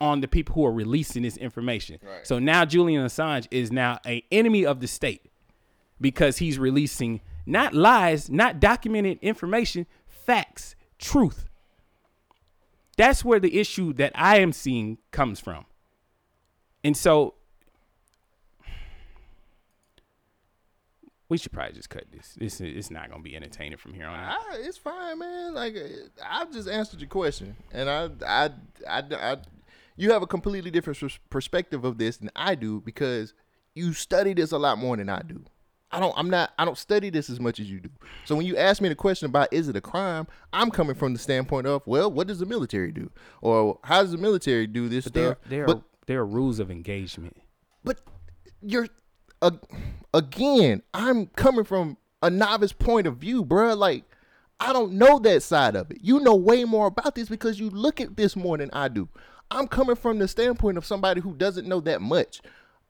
on 0.00 0.20
the 0.20 0.28
people 0.28 0.54
who 0.54 0.66
are 0.66 0.72
releasing 0.72 1.22
this 1.22 1.36
information. 1.38 1.98
So 2.24 2.38
now 2.38 2.64
Julian 2.64 3.04
Assange 3.06 3.46
is 3.50 3.72
now 3.72 3.98
a 4.04 4.24
enemy 4.30 4.66
of 4.66 4.80
the 4.80 4.88
state 4.88 5.31
because 6.02 6.38
he's 6.38 6.58
releasing 6.58 7.22
not 7.46 7.74
lies, 7.74 8.30
not 8.30 8.60
documented 8.60 9.18
information, 9.22 9.86
facts, 10.06 10.74
truth. 10.98 11.46
That's 12.96 13.24
where 13.24 13.40
the 13.40 13.58
issue 13.58 13.92
that 13.94 14.12
I 14.14 14.38
am 14.38 14.52
seeing 14.52 14.98
comes 15.10 15.40
from. 15.40 15.64
And 16.84 16.96
so 16.96 17.34
we 21.28 21.38
should 21.38 21.52
probably 21.52 21.72
just 21.72 21.88
cut 21.88 22.04
this. 22.12 22.36
This 22.38 22.60
is 22.60 22.76
it's 22.76 22.90
not 22.90 23.10
gonna 23.10 23.22
be 23.22 23.34
entertaining 23.34 23.78
from 23.78 23.94
here 23.94 24.06
on 24.06 24.18
out. 24.18 24.36
I, 24.38 24.56
it's 24.58 24.76
fine, 24.76 25.18
man. 25.18 25.54
Like 25.54 25.74
I've 26.24 26.52
just 26.52 26.68
answered 26.68 27.00
your 27.00 27.08
question, 27.08 27.56
and 27.72 27.88
I, 27.88 28.10
I, 28.26 28.50
I, 28.88 29.02
I, 29.10 29.36
you 29.96 30.12
have 30.12 30.22
a 30.22 30.26
completely 30.26 30.70
different 30.70 31.02
perspective 31.30 31.84
of 31.84 31.96
this 31.96 32.18
than 32.18 32.30
I 32.36 32.54
do 32.54 32.80
because 32.82 33.32
you 33.74 33.94
study 33.94 34.34
this 34.34 34.52
a 34.52 34.58
lot 34.58 34.76
more 34.76 34.96
than 34.96 35.08
I 35.08 35.22
do. 35.22 35.42
I 35.92 36.00
don't. 36.00 36.14
I'm 36.16 36.30
not. 36.30 36.52
I 36.58 36.64
don't 36.64 36.78
study 36.78 37.10
this 37.10 37.28
as 37.28 37.38
much 37.38 37.60
as 37.60 37.70
you 37.70 37.80
do. 37.80 37.90
So 38.24 38.34
when 38.34 38.46
you 38.46 38.56
ask 38.56 38.80
me 38.80 38.88
the 38.88 38.94
question 38.94 39.26
about 39.26 39.52
is 39.52 39.68
it 39.68 39.76
a 39.76 39.80
crime, 39.80 40.26
I'm 40.52 40.70
coming 40.70 40.94
from 40.94 41.12
the 41.12 41.18
standpoint 41.18 41.66
of 41.66 41.82
well, 41.86 42.10
what 42.10 42.26
does 42.26 42.38
the 42.38 42.46
military 42.46 42.92
do, 42.92 43.10
or 43.42 43.78
how 43.84 44.02
does 44.02 44.12
the 44.12 44.18
military 44.18 44.66
do 44.66 44.88
this 44.88 45.04
But 45.04 45.14
there, 45.14 45.26
stuff? 45.34 45.48
there, 45.50 45.66
but 45.66 45.76
are, 45.78 45.82
there 46.06 46.20
are 46.20 46.26
rules 46.26 46.58
of 46.58 46.70
engagement. 46.70 47.36
but 47.84 48.00
you're 48.62 48.86
uh, 49.42 49.50
again 50.14 50.82
i'm 50.94 51.26
coming 51.26 51.64
from 51.64 51.96
a 52.22 52.30
novice 52.30 52.72
point 52.72 53.06
of 53.06 53.16
view 53.16 53.44
bruh. 53.44 53.76
like 53.76 54.04
i 54.60 54.72
don't 54.72 54.92
know 54.92 55.18
that 55.18 55.42
side 55.42 55.74
of 55.74 55.90
it 55.90 55.98
you 56.00 56.20
know 56.20 56.34
way 56.34 56.64
more 56.64 56.86
about 56.86 57.14
this 57.14 57.28
because 57.28 57.58
you 57.58 57.68
look 57.70 58.00
at 58.00 58.16
this 58.16 58.36
more 58.36 58.56
than 58.56 58.70
i 58.72 58.86
do 58.88 59.08
i'm 59.50 59.66
coming 59.66 59.96
from 59.96 60.18
the 60.18 60.28
standpoint 60.28 60.78
of 60.78 60.86
somebody 60.86 61.20
who 61.20 61.34
doesn't 61.34 61.66
know 61.66 61.80
that 61.80 62.00
much 62.00 62.40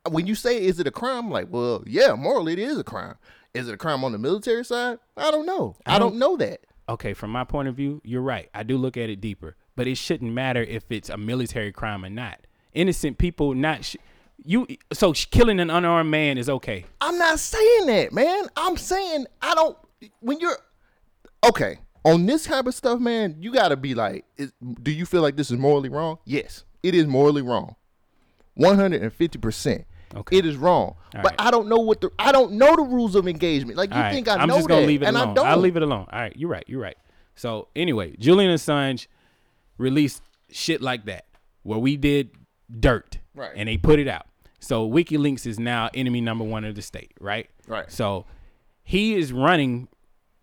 when 0.08 0.26
you 0.26 0.34
say 0.34 0.62
is 0.62 0.80
it 0.80 0.86
a 0.86 0.90
crime, 0.90 1.26
I'm 1.26 1.30
like, 1.30 1.48
well, 1.50 1.82
yeah, 1.86 2.14
morally 2.14 2.54
it 2.54 2.58
is 2.58 2.78
a 2.78 2.84
crime. 2.84 3.16
Is 3.54 3.68
it 3.68 3.74
a 3.74 3.76
crime 3.76 4.02
on 4.04 4.12
the 4.12 4.18
military 4.18 4.64
side? 4.64 4.98
I 5.16 5.30
don't 5.30 5.46
know. 5.46 5.76
I 5.86 5.92
don't, 5.92 5.96
I 5.96 5.98
don't 5.98 6.18
know 6.18 6.36
that. 6.38 6.60
Okay, 6.88 7.14
from 7.14 7.30
my 7.30 7.44
point 7.44 7.68
of 7.68 7.74
view, 7.74 8.00
you're 8.04 8.22
right. 8.22 8.48
I 8.54 8.62
do 8.62 8.76
look 8.76 8.96
at 8.96 9.10
it 9.10 9.20
deeper, 9.20 9.56
but 9.76 9.86
it 9.86 9.96
shouldn't 9.96 10.32
matter 10.32 10.62
if 10.62 10.84
it's 10.90 11.08
a 11.08 11.16
military 11.16 11.72
crime 11.72 12.04
or 12.04 12.10
not. 12.10 12.40
Innocent 12.72 13.18
people 13.18 13.54
not 13.54 13.84
sh- 13.84 13.96
you 14.44 14.66
so 14.92 15.12
killing 15.12 15.60
an 15.60 15.70
unarmed 15.70 16.10
man 16.10 16.38
is 16.38 16.48
okay. 16.48 16.84
I'm 17.00 17.18
not 17.18 17.38
saying 17.38 17.86
that, 17.86 18.12
man. 18.12 18.46
I'm 18.56 18.76
saying 18.76 19.26
I 19.40 19.54
don't 19.54 19.76
when 20.20 20.40
you're 20.40 20.58
okay, 21.44 21.78
on 22.04 22.26
this 22.26 22.44
type 22.44 22.66
of 22.66 22.74
stuff, 22.74 22.98
man, 22.98 23.36
you 23.40 23.52
got 23.52 23.68
to 23.68 23.76
be 23.76 23.94
like, 23.94 24.24
is, 24.36 24.52
do 24.82 24.90
you 24.90 25.06
feel 25.06 25.22
like 25.22 25.36
this 25.36 25.50
is 25.50 25.58
morally 25.58 25.88
wrong? 25.88 26.18
Yes, 26.24 26.64
it 26.82 26.94
is 26.94 27.06
morally 27.06 27.42
wrong. 27.42 27.76
150%. 28.58 29.84
Okay. 30.14 30.38
It 30.38 30.46
is 30.46 30.56
wrong, 30.56 30.96
but 31.22 31.34
I 31.38 31.50
don't 31.50 31.68
know 31.68 31.78
what 31.78 32.00
the 32.00 32.10
I 32.18 32.32
don't 32.32 32.52
know 32.52 32.76
the 32.76 32.82
rules 32.82 33.14
of 33.14 33.26
engagement. 33.26 33.76
Like 33.78 33.90
you 33.90 33.96
All 33.96 34.02
right, 34.02 34.12
think 34.12 34.28
I 34.28 34.36
I'm 34.36 34.48
know 34.48 34.56
just 34.56 34.68
gonna 34.68 34.82
that, 34.82 34.86
leave 34.86 35.02
it 35.02 35.06
and 35.06 35.16
alone. 35.16 35.30
I 35.30 35.34
don't. 35.34 35.46
I'll 35.46 35.56
leave 35.58 35.76
it 35.76 35.82
alone. 35.82 36.06
All 36.12 36.20
right, 36.20 36.36
you're 36.36 36.50
right. 36.50 36.64
You're 36.66 36.80
right. 36.80 36.96
So 37.34 37.68
anyway, 37.74 38.14
Julian 38.18 38.54
Assange 38.54 39.06
released 39.78 40.22
shit 40.50 40.82
like 40.82 41.06
that 41.06 41.24
where 41.62 41.78
we 41.78 41.96
did 41.96 42.30
dirt, 42.80 43.18
Right. 43.34 43.52
And 43.54 43.68
they 43.68 43.76
put 43.76 43.98
it 43.98 44.08
out. 44.08 44.26
So 44.60 44.88
WikiLeaks 44.88 45.46
is 45.46 45.58
now 45.58 45.88
enemy 45.94 46.20
number 46.20 46.44
one 46.44 46.64
of 46.64 46.74
the 46.74 46.82
state, 46.82 47.12
right? 47.20 47.48
Right. 47.66 47.90
So 47.90 48.26
he 48.84 49.14
is 49.14 49.32
running 49.32 49.88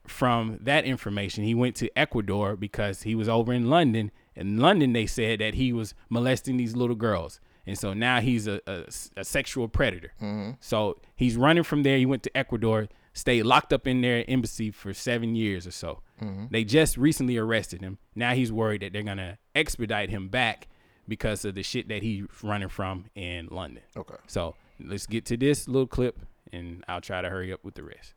from 0.07 0.57
that 0.61 0.85
information. 0.85 1.43
He 1.43 1.53
went 1.53 1.75
to 1.77 1.89
Ecuador 1.97 2.55
because 2.55 3.03
he 3.03 3.15
was 3.15 3.29
over 3.29 3.53
in 3.53 3.69
London. 3.69 4.11
In 4.35 4.57
London, 4.57 4.93
they 4.93 5.05
said 5.05 5.39
that 5.39 5.53
he 5.53 5.71
was 5.71 5.93
molesting 6.09 6.57
these 6.57 6.75
little 6.75 6.95
girls. 6.95 7.39
And 7.68 7.77
so 7.77 7.94
now 7.94 8.19
he's 8.22 8.48
a, 8.48 8.60
a, 8.68 8.86
a 9.18 9.23
sexual 9.23 9.68
predator. 9.68 10.11
Mhm. 10.22 10.57
So 10.60 10.99
he's 11.15 11.36
running 11.38 11.64
from 11.64 11.84
there. 11.84 11.98
He 11.98 12.06
went 12.06 12.23
to 12.23 12.38
Ecuador, 12.38 12.88
stayed 13.14 13.44
locked 13.44 13.72
up 13.73 13.86
in 13.88 14.02
their 14.02 14.23
embassy 14.27 14.72
for 14.72 14.94
seven 14.94 15.36
years 15.36 15.68
or 15.68 15.72
so. 15.72 16.02
Mhm. 16.22 16.49
They 16.49 16.64
just 16.64 16.98
recently 16.98 17.38
arrested 17.38 17.81
him. 17.81 17.98
Now 18.15 18.34
he's 18.34 18.52
worried 18.52 18.81
that 18.81 18.94
they're 18.94 19.03
going 19.03 19.18
to 19.18 19.38
expedite 19.56 20.10
him 20.10 20.30
back 20.30 20.68
because 21.07 21.45
of 21.45 21.56
the 21.56 21.64
shit 21.64 21.88
that 21.90 22.02
he's 22.03 22.26
running 22.44 22.69
from 22.69 23.06
in 23.15 23.48
London. 23.52 23.84
Okay. 23.98 24.15
So 24.27 24.56
let's 24.80 25.06
get 25.07 25.26
to 25.26 25.38
this 25.38 25.68
little 25.68 25.88
clip 25.88 26.19
and 26.52 26.84
I'll 26.88 27.02
try 27.02 27.22
to 27.22 27.30
hurry 27.30 27.52
up 27.53 27.64
with 27.64 27.76
the 27.76 27.84
rest. 27.84 28.14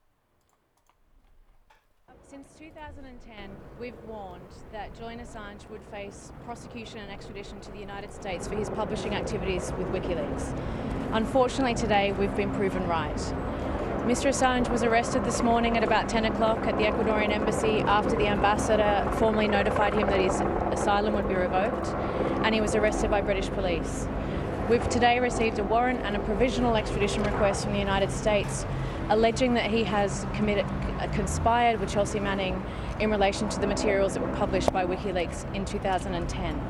Since 2.32 2.54
2010, 2.58 3.50
we've 3.78 3.92
warned 4.08 4.40
that 4.72 4.96
Julian 4.96 5.20
Assange 5.20 5.68
would 5.68 5.82
face 5.90 6.32
prosecution 6.46 6.96
and 6.96 7.12
extradition 7.12 7.60
to 7.60 7.70
the 7.70 7.78
United 7.78 8.10
States 8.10 8.48
for 8.48 8.56
his 8.56 8.70
publishing 8.70 9.14
activities 9.14 9.70
with 9.76 9.86
WikiLeaks. 9.88 10.58
Unfortunately, 11.12 11.74
today 11.74 12.12
we've 12.12 12.34
been 12.34 12.50
proven 12.54 12.88
right. 12.88 13.18
Mr. 14.06 14.30
Assange 14.30 14.70
was 14.70 14.82
arrested 14.82 15.26
this 15.26 15.42
morning 15.42 15.76
at 15.76 15.84
about 15.84 16.08
10 16.08 16.24
o'clock 16.24 16.60
at 16.60 16.78
the 16.78 16.84
Ecuadorian 16.84 17.34
embassy 17.34 17.80
after 17.80 18.16
the 18.16 18.28
ambassador 18.28 19.06
formally 19.18 19.46
notified 19.46 19.92
him 19.92 20.06
that 20.06 20.18
his 20.18 20.40
asylum 20.72 21.12
would 21.12 21.28
be 21.28 21.34
revoked, 21.34 21.88
and 22.46 22.54
he 22.54 22.62
was 22.62 22.74
arrested 22.74 23.10
by 23.10 23.20
British 23.20 23.50
police. 23.50 24.08
We've 24.70 24.88
today 24.88 25.20
received 25.20 25.58
a 25.58 25.64
warrant 25.64 26.00
and 26.00 26.16
a 26.16 26.20
provisional 26.20 26.76
extradition 26.76 27.24
request 27.24 27.64
from 27.64 27.74
the 27.74 27.78
United 27.78 28.10
States 28.10 28.64
alleging 29.08 29.54
that 29.54 29.70
he 29.70 29.84
has 29.84 30.26
committed, 30.34 30.64
uh, 30.66 31.08
conspired 31.12 31.80
with 31.80 31.92
Chelsea 31.92 32.20
Manning 32.20 32.62
in 33.00 33.10
relation 33.10 33.48
to 33.48 33.60
the 33.60 33.66
materials 33.66 34.14
that 34.14 34.22
were 34.22 34.34
published 34.36 34.72
by 34.72 34.84
WikiLeaks 34.84 35.52
in 35.54 35.64
2010. 35.64 36.60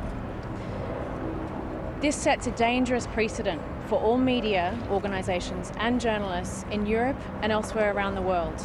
This 2.00 2.16
sets 2.16 2.46
a 2.46 2.50
dangerous 2.52 3.06
precedent 3.06 3.62
for 3.86 4.00
all 4.00 4.18
media 4.18 4.76
organisations 4.90 5.70
and 5.76 6.00
journalists 6.00 6.64
in 6.70 6.86
Europe 6.86 7.20
and 7.42 7.52
elsewhere 7.52 7.94
around 7.94 8.14
the 8.14 8.22
world. 8.22 8.60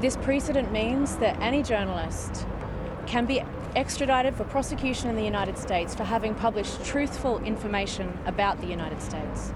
This 0.00 0.16
precedent 0.16 0.72
means 0.72 1.16
that 1.16 1.40
any 1.40 1.62
journalist 1.62 2.46
can 3.06 3.26
be 3.26 3.42
extradited 3.74 4.36
for 4.36 4.44
prosecution 4.44 5.08
in 5.08 5.16
the 5.16 5.24
United 5.24 5.56
States 5.56 5.94
for 5.94 6.04
having 6.04 6.34
published 6.34 6.84
truthful 6.84 7.38
information 7.44 8.16
about 8.26 8.60
the 8.60 8.66
United 8.66 9.00
States. 9.00 9.52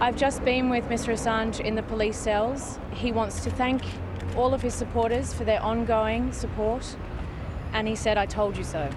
I've 0.00 0.16
just 0.16 0.44
been 0.44 0.70
with 0.70 0.88
Mr. 0.88 1.12
Assange 1.12 1.60
in 1.60 1.76
the 1.76 1.82
police 1.82 2.16
cells. 2.16 2.80
He 2.92 3.12
wants 3.12 3.44
to 3.44 3.50
thank 3.50 3.82
all 4.36 4.52
of 4.52 4.60
his 4.60 4.74
supporters 4.74 5.32
for 5.32 5.44
their 5.44 5.62
ongoing 5.62 6.32
support, 6.32 6.96
and 7.72 7.86
he 7.86 7.94
said, 7.94 8.18
I 8.18 8.26
told 8.26 8.56
you 8.56 8.64
so. 8.64 8.90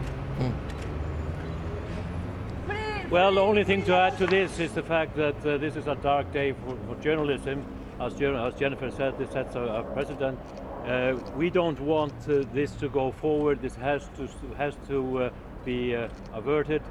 Well, 3.12 3.36
the 3.36 3.42
only 3.42 3.64
thing 3.64 3.84
to 3.86 3.96
add 3.96 4.18
to 4.18 4.26
this 4.26 4.60
is 4.60 4.74
the 4.74 4.82
fact 4.82 5.16
that 5.16 5.36
uh, 5.46 5.58
this 5.58 5.76
is 5.76 5.88
a 5.88 5.96
dark 5.96 6.34
day 6.34 6.54
for, 6.54 6.76
for 6.88 7.02
journalism. 7.02 7.64
As, 8.02 8.20
as 8.20 8.54
Jennifer 8.56 8.92
said, 8.92 9.18
this 9.20 9.32
sets 9.32 9.56
a, 9.56 9.62
a 9.62 9.84
precedent. 9.94 10.40
Uh, 10.84 11.16
we 11.36 11.50
don't 11.50 11.80
want 11.80 12.14
uh, 12.28 12.44
this 12.54 12.72
to 12.72 12.90
go 12.90 13.12
forward. 13.12 13.62
This 13.62 13.76
has 13.76 14.10
to 14.18 14.28
has 14.58 14.76
to 14.88 15.24
uh, 15.24 15.30
be 15.64 15.96
uh, 15.96 16.10
averted. 16.34 16.82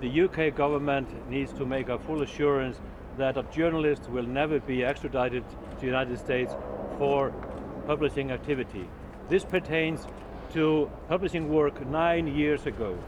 The 0.00 0.22
UK 0.22 0.56
government 0.56 1.08
needs 1.30 1.52
to 1.52 1.66
make 1.66 1.88
a 1.88 1.98
full 1.98 2.22
assurance 2.22 2.80
that 3.20 3.36
a 3.36 3.42
journalist 3.54 4.08
will 4.08 4.26
never 4.26 4.58
be 4.60 4.82
extradited 4.82 5.44
to 5.48 5.80
the 5.80 5.86
United 5.86 6.18
States 6.18 6.54
for 6.98 7.30
publishing 7.86 8.30
activity. 8.30 8.88
This 9.28 9.44
pertains 9.44 10.06
to 10.54 10.90
publishing 11.08 11.52
work 11.52 11.86
nine 11.86 12.26
years 12.26 12.66
ago, 12.66 12.98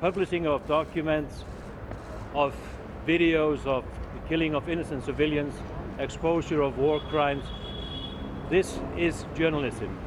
publishing 0.00 0.46
of 0.46 0.66
documents 0.66 1.44
of 2.34 2.54
videos 3.06 3.66
of 3.66 3.84
the 4.14 4.28
killing 4.28 4.54
of 4.54 4.68
innocent 4.68 5.04
civilians, 5.04 5.54
exposure 5.98 6.62
of 6.62 6.78
war 6.78 7.00
crimes. 7.10 7.44
This 8.48 8.78
is 8.96 9.26
journalism. 9.34 9.98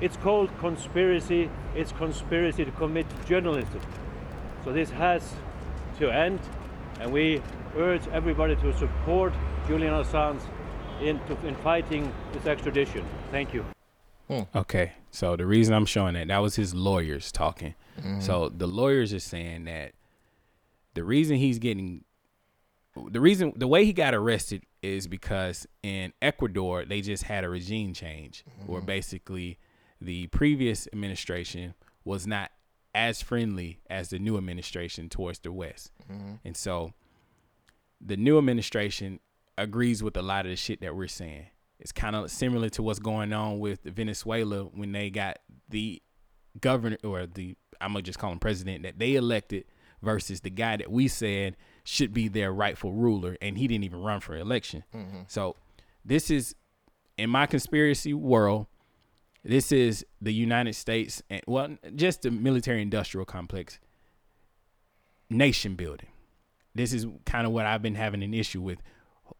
It's 0.00 0.16
called 0.16 0.56
conspiracy. 0.58 1.50
It's 1.74 1.92
conspiracy 1.92 2.64
to 2.64 2.70
commit 2.70 3.06
journalism. 3.26 3.80
So 4.64 4.72
this 4.72 4.90
has 4.90 5.34
to 5.98 6.10
end, 6.10 6.38
and 7.00 7.12
we 7.12 7.42
urge 7.78 8.06
everybody 8.08 8.56
to 8.56 8.76
support 8.76 9.32
Julian 9.66 9.94
Assange 9.94 10.40
in, 11.00 11.18
to, 11.26 11.46
in 11.46 11.54
fighting 11.56 12.12
this 12.32 12.46
extradition. 12.46 13.04
Thank 13.30 13.54
you. 13.54 13.64
Okay, 14.54 14.92
so 15.10 15.36
the 15.36 15.46
reason 15.46 15.72
I'm 15.72 15.86
showing 15.86 16.12
that 16.14 16.28
that 16.28 16.38
was 16.38 16.54
his 16.56 16.74
lawyers 16.74 17.32
talking. 17.32 17.74
Mhm. 17.98 18.22
So 18.22 18.50
the 18.50 18.66
lawyers 18.66 19.14
are 19.14 19.20
saying 19.20 19.64
that 19.64 19.92
the 20.94 21.02
reason 21.02 21.36
he's 21.36 21.58
getting 21.58 22.04
the 23.10 23.20
reason 23.20 23.52
the 23.56 23.68
way 23.68 23.84
he 23.84 23.92
got 23.92 24.12
arrested 24.12 24.64
is 24.82 25.06
because 25.06 25.66
in 25.84 26.12
Ecuador 26.20 26.84
they 26.84 27.00
just 27.00 27.22
had 27.22 27.44
a 27.44 27.48
regime 27.48 27.94
change 27.94 28.44
where 28.66 28.82
Mhm. 28.82 28.86
basically 28.86 29.58
the 30.00 30.26
previous 30.26 30.88
administration 30.92 31.74
was 32.04 32.26
not 32.26 32.50
as 32.94 33.22
friendly 33.22 33.78
as 33.88 34.10
the 34.10 34.18
new 34.18 34.36
administration 34.36 35.08
towards 35.08 35.38
the 35.38 35.52
West. 35.52 35.92
Mhm. 36.10 36.40
And 36.44 36.56
so 36.56 36.92
the 38.00 38.16
new 38.16 38.38
administration 38.38 39.20
agrees 39.56 40.02
with 40.02 40.16
a 40.16 40.22
lot 40.22 40.46
of 40.46 40.50
the 40.50 40.56
shit 40.56 40.80
that 40.80 40.94
we're 40.94 41.08
saying. 41.08 41.46
It's 41.80 41.92
kind 41.92 42.16
of 42.16 42.30
similar 42.30 42.68
to 42.70 42.82
what's 42.82 42.98
going 42.98 43.32
on 43.32 43.58
with 43.60 43.82
Venezuela 43.84 44.64
when 44.64 44.92
they 44.92 45.10
got 45.10 45.38
the 45.68 46.02
governor 46.60 46.98
or 47.04 47.26
the 47.26 47.56
I'm 47.80 47.92
gonna 47.92 48.02
just 48.02 48.18
call 48.18 48.32
him 48.32 48.40
president 48.40 48.82
that 48.82 48.98
they 48.98 49.14
elected 49.14 49.64
versus 50.02 50.40
the 50.40 50.50
guy 50.50 50.76
that 50.76 50.90
we 50.90 51.06
said 51.08 51.56
should 51.84 52.12
be 52.12 52.26
their 52.28 52.52
rightful 52.52 52.92
ruler 52.92 53.36
and 53.40 53.56
he 53.58 53.68
didn't 53.68 53.84
even 53.84 54.00
run 54.00 54.20
for 54.20 54.36
election. 54.36 54.82
Mhm. 54.92 55.30
So 55.30 55.54
this 56.04 56.30
is 56.30 56.54
in 57.16 57.30
my 57.30 57.46
conspiracy 57.46 58.14
world 58.14 58.66
this 59.44 59.70
is 59.70 60.04
the 60.20 60.32
United 60.32 60.74
States 60.74 61.22
and 61.30 61.42
well 61.46 61.76
just 61.94 62.22
the 62.22 62.30
military 62.32 62.82
industrial 62.82 63.24
complex 63.24 63.78
nation 65.30 65.74
building. 65.74 66.08
This 66.78 66.92
is 66.92 67.06
kind 67.26 67.46
of 67.46 67.52
what 67.52 67.66
I've 67.66 67.82
been 67.82 67.96
having 67.96 68.22
an 68.22 68.32
issue 68.32 68.62
with. 68.62 68.78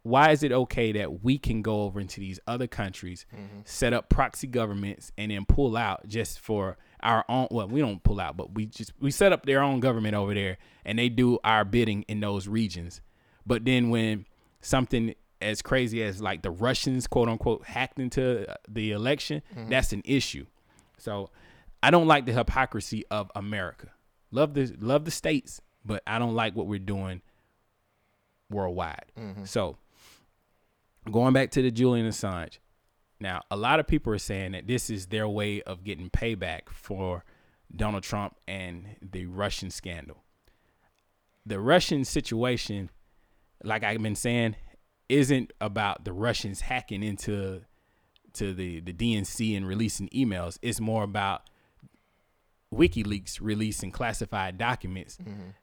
Why 0.02 0.32
is 0.32 0.42
it 0.42 0.52
okay 0.52 0.92
that 0.92 1.22
we 1.24 1.38
can 1.38 1.62
go 1.62 1.82
over 1.82 1.98
into 2.00 2.20
these 2.20 2.38
other 2.46 2.66
countries, 2.66 3.24
Mhm. 3.34 3.66
set 3.66 3.92
up 3.92 4.08
proxy 4.10 4.46
governments, 4.46 5.12
and 5.16 5.30
then 5.30 5.44
pull 5.46 5.76
out 5.76 6.06
just 6.06 6.40
for 6.40 6.76
our 7.00 7.24
own? 7.28 7.48
Well, 7.50 7.68
we 7.68 7.80
don't 7.80 8.02
pull 8.02 8.20
out, 8.20 8.36
but 8.36 8.54
we 8.54 8.66
just 8.66 8.92
we 9.00 9.10
set 9.10 9.32
up 9.32 9.46
their 9.46 9.62
own 9.62 9.80
government 9.80 10.14
over 10.14 10.34
there, 10.34 10.58
and 10.84 10.98
they 10.98 11.08
do 11.08 11.38
our 11.44 11.64
bidding 11.64 12.02
in 12.02 12.20
those 12.20 12.48
regions. 12.48 13.00
But 13.46 13.64
then 13.64 13.88
when 13.88 14.26
something 14.60 15.14
as 15.40 15.62
crazy 15.62 16.02
as 16.02 16.20
like 16.20 16.42
the 16.42 16.50
Russians, 16.50 17.06
quote 17.06 17.28
unquote, 17.28 17.64
hacked 17.66 17.98
into 18.00 18.50
uh, 18.50 18.56
the 18.68 18.90
election, 18.90 19.40
Mhm. 19.56 19.70
that's 19.70 19.92
an 19.92 20.02
issue. 20.04 20.46
So 20.98 21.30
I 21.82 21.90
don't 21.92 22.08
like 22.08 22.26
the 22.26 22.32
hypocrisy 22.32 23.04
of 23.10 23.30
America. 23.36 23.90
Love 24.32 24.52
the 24.54 24.74
love 24.80 25.04
the 25.04 25.10
states, 25.12 25.62
but 25.84 26.02
I 26.06 26.18
don't 26.18 26.34
like 26.34 26.54
what 26.56 26.66
we're 26.66 26.78
doing 26.80 27.22
worldwide. 28.50 29.12
Mhm. 29.16 29.46
So 29.46 29.76
going 31.10 31.32
back 31.32 31.50
to 31.52 31.62
the 31.62 31.70
Julian 31.70 32.06
Assange. 32.06 32.58
Now, 33.20 33.42
a 33.50 33.56
lot 33.56 33.80
of 33.80 33.86
people 33.88 34.12
are 34.12 34.18
saying 34.18 34.52
that 34.52 34.66
this 34.68 34.90
is 34.90 35.06
their 35.06 35.28
way 35.28 35.60
of 35.62 35.82
getting 35.82 36.08
payback 36.08 36.68
for 36.68 37.24
Donald 37.74 38.04
Trump 38.04 38.36
and 38.46 38.96
the 39.02 39.26
Russian 39.26 39.70
scandal. 39.70 40.22
The 41.44 41.58
Russian 41.58 42.04
situation, 42.04 42.90
like 43.64 43.82
I've 43.82 44.02
been 44.02 44.14
saying, 44.14 44.54
isn't 45.08 45.52
about 45.60 46.04
the 46.04 46.12
Russians 46.12 46.60
hacking 46.62 47.02
into 47.02 47.62
to 48.34 48.52
the, 48.54 48.80
the 48.80 48.92
DNC 48.92 49.56
and 49.56 49.66
releasing 49.66 50.08
emails. 50.10 50.58
It's 50.62 50.78
more 50.80 51.02
about 51.02 51.48
WikiLeaks 52.72 53.38
releasing 53.40 53.90
classified 53.90 54.58
documents. 54.58 55.16
Mhm. 55.16 55.54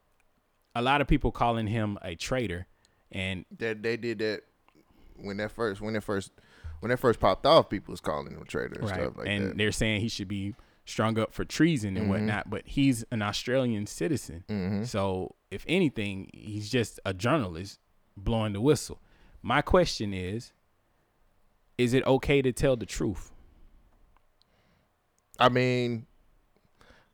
A 0.74 0.82
lot 0.82 1.00
of 1.00 1.06
people 1.06 1.30
calling 1.30 1.68
him 1.68 1.98
a 2.02 2.14
traitor, 2.16 2.66
and 3.12 3.44
That 3.58 3.82
they 3.82 3.96
did 3.96 4.18
that 4.18 4.42
when 5.16 5.36
that 5.38 5.50
first 5.52 5.80
when 5.80 5.94
that 5.94 6.02
first 6.04 6.30
when 6.80 6.90
that 6.90 6.98
first 6.98 7.20
popped 7.20 7.46
off, 7.46 7.68
people 7.70 7.92
was 7.92 8.00
calling 8.00 8.32
him 8.34 8.42
a 8.42 8.44
traitor 8.44 8.74
and 8.80 8.84
right, 8.90 9.00
stuff 9.00 9.16
like 9.16 9.28
and 9.28 9.50
that. 9.50 9.56
they're 9.56 9.72
saying 9.72 10.00
he 10.02 10.08
should 10.08 10.28
be 10.28 10.54
strung 10.84 11.18
up 11.18 11.32
for 11.32 11.44
treason 11.44 11.96
and 11.96 12.06
Mhm. 12.06 12.10
whatnot. 12.10 12.50
But 12.50 12.62
he's 12.66 13.04
an 13.10 13.22
Australian 13.22 13.86
citizen, 13.86 14.44
Mhm. 14.48 14.86
so 14.86 15.34
if 15.50 15.64
anything, 15.66 16.30
he's 16.34 16.68
just 16.68 17.00
a 17.04 17.14
journalist 17.14 17.80
blowing 18.16 18.52
the 18.52 18.60
whistle. 18.60 19.00
My 19.42 19.62
question 19.62 20.12
is: 20.12 20.52
Is 21.78 21.92
it 21.94 22.04
okay 22.06 22.40
to 22.42 22.52
tell 22.52 22.76
the 22.76 22.86
truth? 22.86 23.32
I 25.38 25.48
mean, 25.48 26.06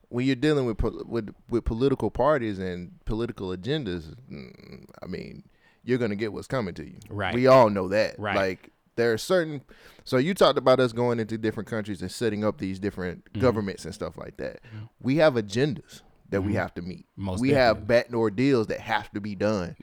when 0.08 0.26
you're 0.26 0.36
dealing 0.36 0.66
with 0.66 0.80
with 0.82 1.34
with 1.48 1.64
political 1.64 2.10
parties 2.10 2.58
and 2.58 3.00
political 3.04 3.48
agendas, 3.56 4.14
mm, 4.30 4.84
I 5.02 5.06
mean, 5.06 5.44
you're 5.84 5.98
gonna 5.98 6.16
get 6.16 6.32
what's 6.32 6.46
coming 6.46 6.74
to 6.74 6.84
you. 6.86 6.96
Right. 7.10 7.34
We 7.34 7.46
all 7.46 7.70
know 7.70 7.88
that. 7.88 8.18
Right. 8.18 8.36
Like 8.36 8.72
there 8.96 9.12
are 9.12 9.18
certain. 9.18 9.62
So 10.04 10.16
you 10.18 10.34
talked 10.34 10.58
about 10.58 10.80
us 10.80 10.92
going 10.92 11.18
into 11.20 11.38
different 11.38 11.68
countries 11.68 12.02
and 12.02 12.10
setting 12.10 12.44
up 12.44 12.58
these 12.58 12.78
different 12.78 13.24
Mhm. 13.32 13.40
governments 13.40 13.84
and 13.84 13.94
stuff 13.94 14.16
like 14.18 14.36
that. 14.38 14.60
We 15.00 15.16
have 15.16 15.34
agendas 15.34 16.02
that 16.30 16.42
we 16.42 16.52
Mhm. 16.52 16.56
have 16.56 16.74
to 16.74 16.82
meet. 16.82 17.06
Most 17.16 17.40
we 17.40 17.50
have 17.50 17.86
backdoor 17.86 18.30
deals 18.30 18.66
that 18.68 18.80
have 18.80 19.10
to 19.12 19.20
be 19.20 19.34
done. 19.34 19.76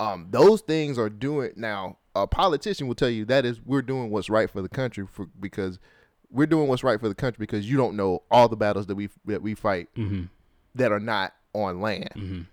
Um, 0.00 0.28
those 0.30 0.60
things 0.60 0.98
are 0.98 1.08
doing 1.10 1.52
now. 1.56 1.98
A 2.14 2.26
politician 2.26 2.86
will 2.86 2.94
tell 2.94 3.10
you 3.10 3.24
that 3.26 3.44
is 3.44 3.60
we're 3.64 3.82
doing 3.82 4.10
what's 4.10 4.28
right 4.30 4.50
for 4.50 4.62
the 4.62 4.68
country 4.68 5.06
for 5.10 5.26
because 5.40 5.78
we're 6.30 6.46
doing 6.46 6.66
what's 6.68 6.82
right 6.84 6.98
for 7.00 7.08
the 7.08 7.14
country 7.14 7.38
because 7.38 7.70
you 7.70 7.76
don't 7.76 7.96
know 7.96 8.22
all 8.30 8.48
the 8.48 8.56
battles 8.56 8.86
that 8.86 8.94
we 8.94 9.08
that 9.26 9.42
we 9.42 9.54
fight 9.54 9.88
Mhm. 9.94 10.28
that 10.74 10.92
are 10.92 11.00
not 11.00 11.34
on 11.54 11.80
land. 11.80 12.10
Mhm. 12.14 12.46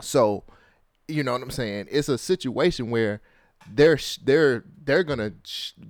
So, 0.00 0.44
you 1.12 1.22
know 1.22 1.32
what 1.32 1.42
I'm 1.42 1.50
saying? 1.50 1.88
It's 1.90 2.08
a 2.08 2.18
situation 2.18 2.90
where 2.90 3.20
they're 3.72 3.98
they're 4.24 4.64
they're 4.84 5.04
gonna 5.04 5.32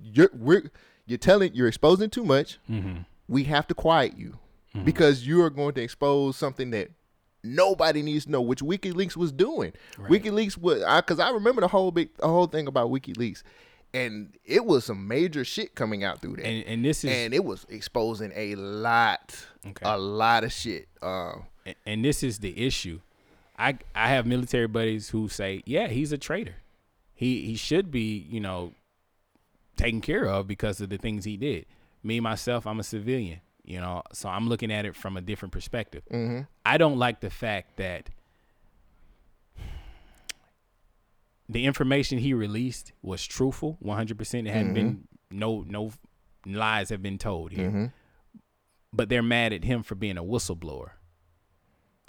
you're 0.03 0.29
we're 0.33 0.63
you're 1.05 1.17
telling 1.17 1.53
you're 1.53 1.67
exposing 1.67 2.09
too 2.09 2.23
much. 2.23 2.59
Mhm. 2.69 3.05
We 3.27 3.43
have 3.45 3.67
to 3.67 3.73
quiet 3.73 4.17
you 4.17 4.37
Mhm. 4.75 4.85
because 4.85 5.25
you 5.25 5.41
are 5.43 5.49
going 5.49 5.73
to 5.75 5.81
expose 5.81 6.35
something 6.37 6.69
that 6.71 6.91
nobody 7.43 8.01
needs 8.01 8.25
to 8.25 8.31
know, 8.31 8.41
which 8.41 8.59
WikiLeaks 8.61 9.17
was 9.17 9.31
doing. 9.31 9.73
WikiLeaks 9.97 10.57
was 10.57 10.79
because 11.01 11.19
I, 11.19 11.29
remember 11.31 11.61
the 11.61 11.67
whole 11.67 11.91
big 11.91 12.15
the 12.17 12.27
whole 12.27 12.47
thing 12.47 12.67
about 12.67 12.89
WikiLeaks. 12.89 13.43
And 13.95 14.35
it 14.43 14.65
was 14.65 14.85
some 14.85 15.07
major 15.07 15.45
shit 15.45 15.75
coming 15.75 16.03
out 16.03 16.19
through 16.21 16.37
that, 16.37 16.45
And- 16.47 16.65
and 16.65 16.85
this 16.85 17.03
is- 17.03 17.11
and 17.11 17.31
it 17.31 17.43
was 17.45 17.63
exposing 17.69 18.31
a 18.35 18.55
lot, 18.55 19.35
okay. 19.67 19.83
a 19.85 19.97
lot 19.99 20.43
of 20.43 20.51
shit. 20.51 20.87
Uh, 20.99 21.33
and, 21.63 21.75
and 21.85 22.05
this 22.05 22.23
is 22.23 22.39
the 22.39 22.57
issue. 22.65 23.01
I 23.57 23.77
I 23.95 24.09
have 24.09 24.25
military 24.25 24.67
buddies 24.67 25.09
who 25.09 25.27
say, 25.29 25.61
yeah, 25.65 25.87
he's 25.87 26.11
a 26.11 26.17
traitor. 26.17 26.55
He 27.13 27.45
he 27.45 27.55
should 27.55 27.91
be, 27.91 28.17
you 28.29 28.39
know, 28.39 28.73
taken 29.75 30.01
care 30.01 30.25
of 30.25 30.47
because 30.47 30.81
of 30.81 30.89
the 30.89 30.97
things 30.97 31.25
he 31.25 31.37
did. 31.37 31.65
Me 32.03 32.19
myself, 32.19 32.65
I'm 32.67 32.79
a 32.79 32.83
civilian, 32.83 33.41
you 33.63 33.79
know, 33.79 34.01
so 34.11 34.27
I'm 34.29 34.49
looking 34.49 34.71
at 34.71 34.85
it 34.85 34.95
from 34.95 35.15
a 35.17 35.21
different 35.21 35.51
perspective. 35.51 36.03
Mhm. 36.11 36.47
I 36.65 36.77
don't 36.77 36.97
like 36.97 37.21
the 37.21 37.29
fact 37.29 37.77
that 37.77 38.09
the 41.49 41.65
information 41.65 42.17
he 42.19 42.33
released 42.33 42.93
was 43.01 43.25
truthful, 43.25 43.77
100%. 43.81 44.47
It 44.47 44.51
hadn't 44.51 44.73
been 44.73 45.07
no 45.29 45.63
no 45.67 45.91
lies 46.45 46.89
have 46.89 47.01
been 47.01 47.17
told 47.17 47.51
here. 47.51 47.69
Mhm. 47.71 47.91
but 48.95 49.09
they're 49.09 49.23
mad 49.23 49.51
at 49.53 49.63
him 49.63 49.81
for 49.81 49.95
being 49.95 50.19
a 50.19 50.23
whistleblower. 50.23 50.91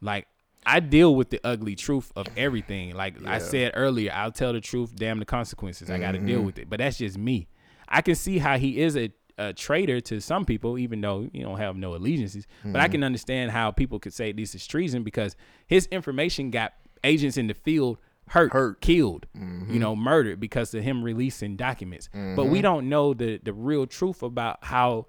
Like 0.03 0.27
I 0.67 0.81
deal 0.81 1.15
with 1.15 1.31
the 1.31 1.41
ugly 1.45 1.75
truth 1.75 2.13
of 2.17 2.27
everything. 2.37 2.95
Like 2.95 3.17
I 3.27 3.39
said 3.39 3.73
earlier, 3.75 4.13
I'll 4.15 4.33
tell 4.33 4.53
the 4.53 4.61
truth, 4.61 4.95
damn 4.97 5.19
the 5.19 5.25
consequences. 5.25 5.91
I 5.91 5.99
got 5.99 6.13
to 6.13 6.19
deal 6.19 6.39
mm-hmm. 6.39 6.47
with 6.47 6.59
it. 6.59 6.71
But 6.71 6.79
that's 6.79 6.99
just 6.99 7.19
me. 7.19 7.49
I 7.89 8.01
can 8.03 8.15
see 8.15 8.39
how 8.39 8.57
he 8.59 8.81
is 8.81 8.97
a, 8.97 9.11
a 9.39 9.53
traitor 9.53 10.01
to 10.03 10.21
some 10.21 10.45
people, 10.45 10.79
even 10.79 11.01
though 11.01 11.29
you 11.33 11.43
don't 11.43 11.59
have 11.59 11.77
no 11.77 11.95
allegiances. 11.95 12.47
But 12.65 12.81
I 12.81 12.89
can 12.89 12.99
mm-hmm. 12.99 13.05
understand 13.05 13.51
how 13.51 13.71
people 13.71 13.99
could 13.99 14.15
say 14.15 14.33
this 14.33 14.55
is 14.55 14.67
treason 14.67 15.03
because 15.03 15.37
his 15.67 15.87
information 15.87 16.51
got 16.51 16.73
agents 17.03 17.37
in 17.37 17.47
the 17.47 17.55
field 17.55 17.99
hurt, 18.29 18.53
hurt. 18.53 18.81
killed, 18.81 19.27
mm-hmm. 19.37 19.73
you 19.73 19.79
know, 19.79 19.95
murdered 19.95 20.41
because 20.41 20.73
of 20.73 20.83
him 20.83 21.03
releasing 21.03 21.57
documents. 21.57 22.09
But 22.13 22.47
we 22.47 22.61
Mhm. 22.61 22.63
don't 22.63 22.89
know 22.89 23.13
the 23.13 23.39
the 23.43 23.53
real 23.53 23.87
truth 23.87 24.23
about 24.23 24.59
how 24.63 25.07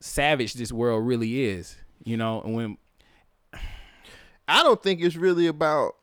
savage 0.00 0.54
this 0.54 0.72
world 0.72 1.06
really 1.06 1.44
is. 1.44 1.76
You 2.04 2.16
know, 2.16 2.40
and 2.42 2.54
when 2.54 2.78
I 4.48 4.62
don't 4.62 4.82
think 4.82 5.00
it's 5.02 5.16
really 5.16 5.46
about. 5.46 5.94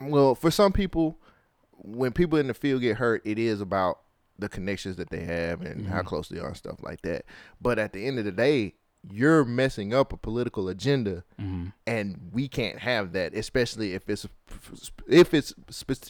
Well, 0.00 0.34
for 0.34 0.50
some 0.50 0.72
people, 0.72 1.18
when 1.72 2.12
people 2.12 2.38
in 2.38 2.46
the 2.46 2.54
field 2.54 2.80
get 2.82 2.96
hurt, 2.96 3.22
it 3.24 3.38
is 3.38 3.60
about 3.60 4.00
the 4.38 4.48
connections 4.48 4.96
that 4.96 5.10
they 5.10 5.20
have 5.24 5.60
and 5.60 5.86
how 5.86 6.00
Mhm. 6.00 6.06
close 6.06 6.28
they 6.30 6.38
are 6.38 6.48
and 6.48 6.56
stuff 6.56 6.82
like 6.82 7.02
that. 7.02 7.26
But 7.60 7.78
at 7.78 7.92
the 7.92 8.06
end 8.06 8.18
of 8.18 8.24
the 8.24 8.32
day, 8.32 8.74
you're 9.10 9.44
messing 9.46 9.92
up 9.94 10.12
a 10.12 10.16
political 10.16 10.68
agenda, 10.68 11.24
Mhm. 11.38 11.72
and 11.86 12.30
we 12.32 12.48
can't 12.48 12.78
have 12.80 13.12
that, 13.12 13.34
especially 13.34 13.92
if 13.94 14.08
it's 14.08 14.26
if 15.06 15.32
it's 15.34 15.54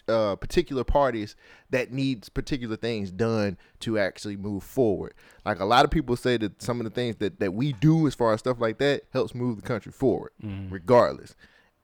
uh, 0.08 0.34
particular 0.36 0.82
parties 0.84 1.36
that 1.70 1.92
needs 1.92 2.28
particular 2.28 2.76
things 2.76 3.10
done 3.12 3.56
to 3.80 3.98
actually 3.98 4.36
move 4.36 4.62
forward. 4.62 5.14
Like 5.44 5.60
a 5.60 5.64
lot 5.64 5.84
of 5.84 5.90
people 5.90 6.16
say 6.16 6.36
that 6.38 6.60
some 6.62 6.80
of 6.80 6.84
the 6.84 6.90
things 6.90 7.16
that 7.16 7.38
that 7.40 7.54
we 7.54 7.72
do 7.74 8.06
as 8.06 8.14
far 8.14 8.32
as 8.32 8.40
stuff 8.40 8.60
like 8.60 8.78
that 8.78 9.02
helps 9.12 9.34
move 9.34 9.56
the 9.56 9.62
country 9.66 9.92
forward, 9.92 10.32
Mhm. 10.42 10.70
regardless. 10.72 11.34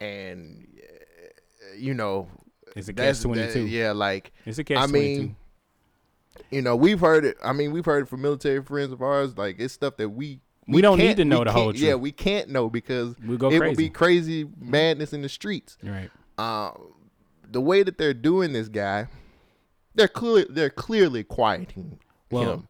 And 0.01 0.67
uh, 0.79 1.77
you 1.77 1.95
know, 1.95 2.29
It's 2.75 2.89
a 2.89 2.93
that's- 2.93 3.23
catch-22. 3.23 3.53
that- 3.53 3.61
Yeah, 3.69 3.93
like 3.93 4.33
It's 4.45 4.59
a 4.59 4.65
catch-22. 4.65 4.93
mean, 4.93 5.37
you 6.51 6.63
know, 6.63 6.77
we've 6.77 7.01
heard 7.01 7.25
it. 7.25 7.37
I 7.43 7.53
mean, 7.53 7.73
we've 7.73 7.85
heard 7.85 8.05
it 8.05 8.09
from 8.09 8.23
military 8.23 8.63
friends 8.63 8.93
of 8.93 9.03
ours. 9.03 9.37
Like 9.37 9.57
it's 9.59 9.75
stuff 9.75 9.97
that 9.97 10.11
we 10.11 10.41
We 10.67 10.81
don't 10.83 10.99
need 10.99 11.17
to 11.17 11.25
know 11.25 11.45
the 11.45 11.53
whole 11.53 11.67
can't- 11.73 11.79
Yeah, 11.79 11.95
we 11.95 12.13
can't 12.13 12.49
know 12.51 12.69
because 12.69 13.15
We'll 13.25 13.39
go 13.39 13.51
it 13.51 13.61
would 13.61 13.77
be 13.77 13.89
crazy. 13.91 14.49
madness 14.59 15.13
in 15.13 15.23
the 15.23 15.29
streets. 15.29 15.79
Right. 15.83 16.11
Uh, 16.39 16.73
the 17.51 17.61
way 17.61 17.83
that 17.83 17.97
they're 17.99 18.13
doing 18.15 18.53
this 18.53 18.69
guy, 18.69 19.07
they're 19.95 20.09
clearly 20.09 20.47
they're 20.51 20.69
clearly 20.71 21.25
quieting 21.25 21.99
Well, 22.31 22.53
him. 22.53 22.69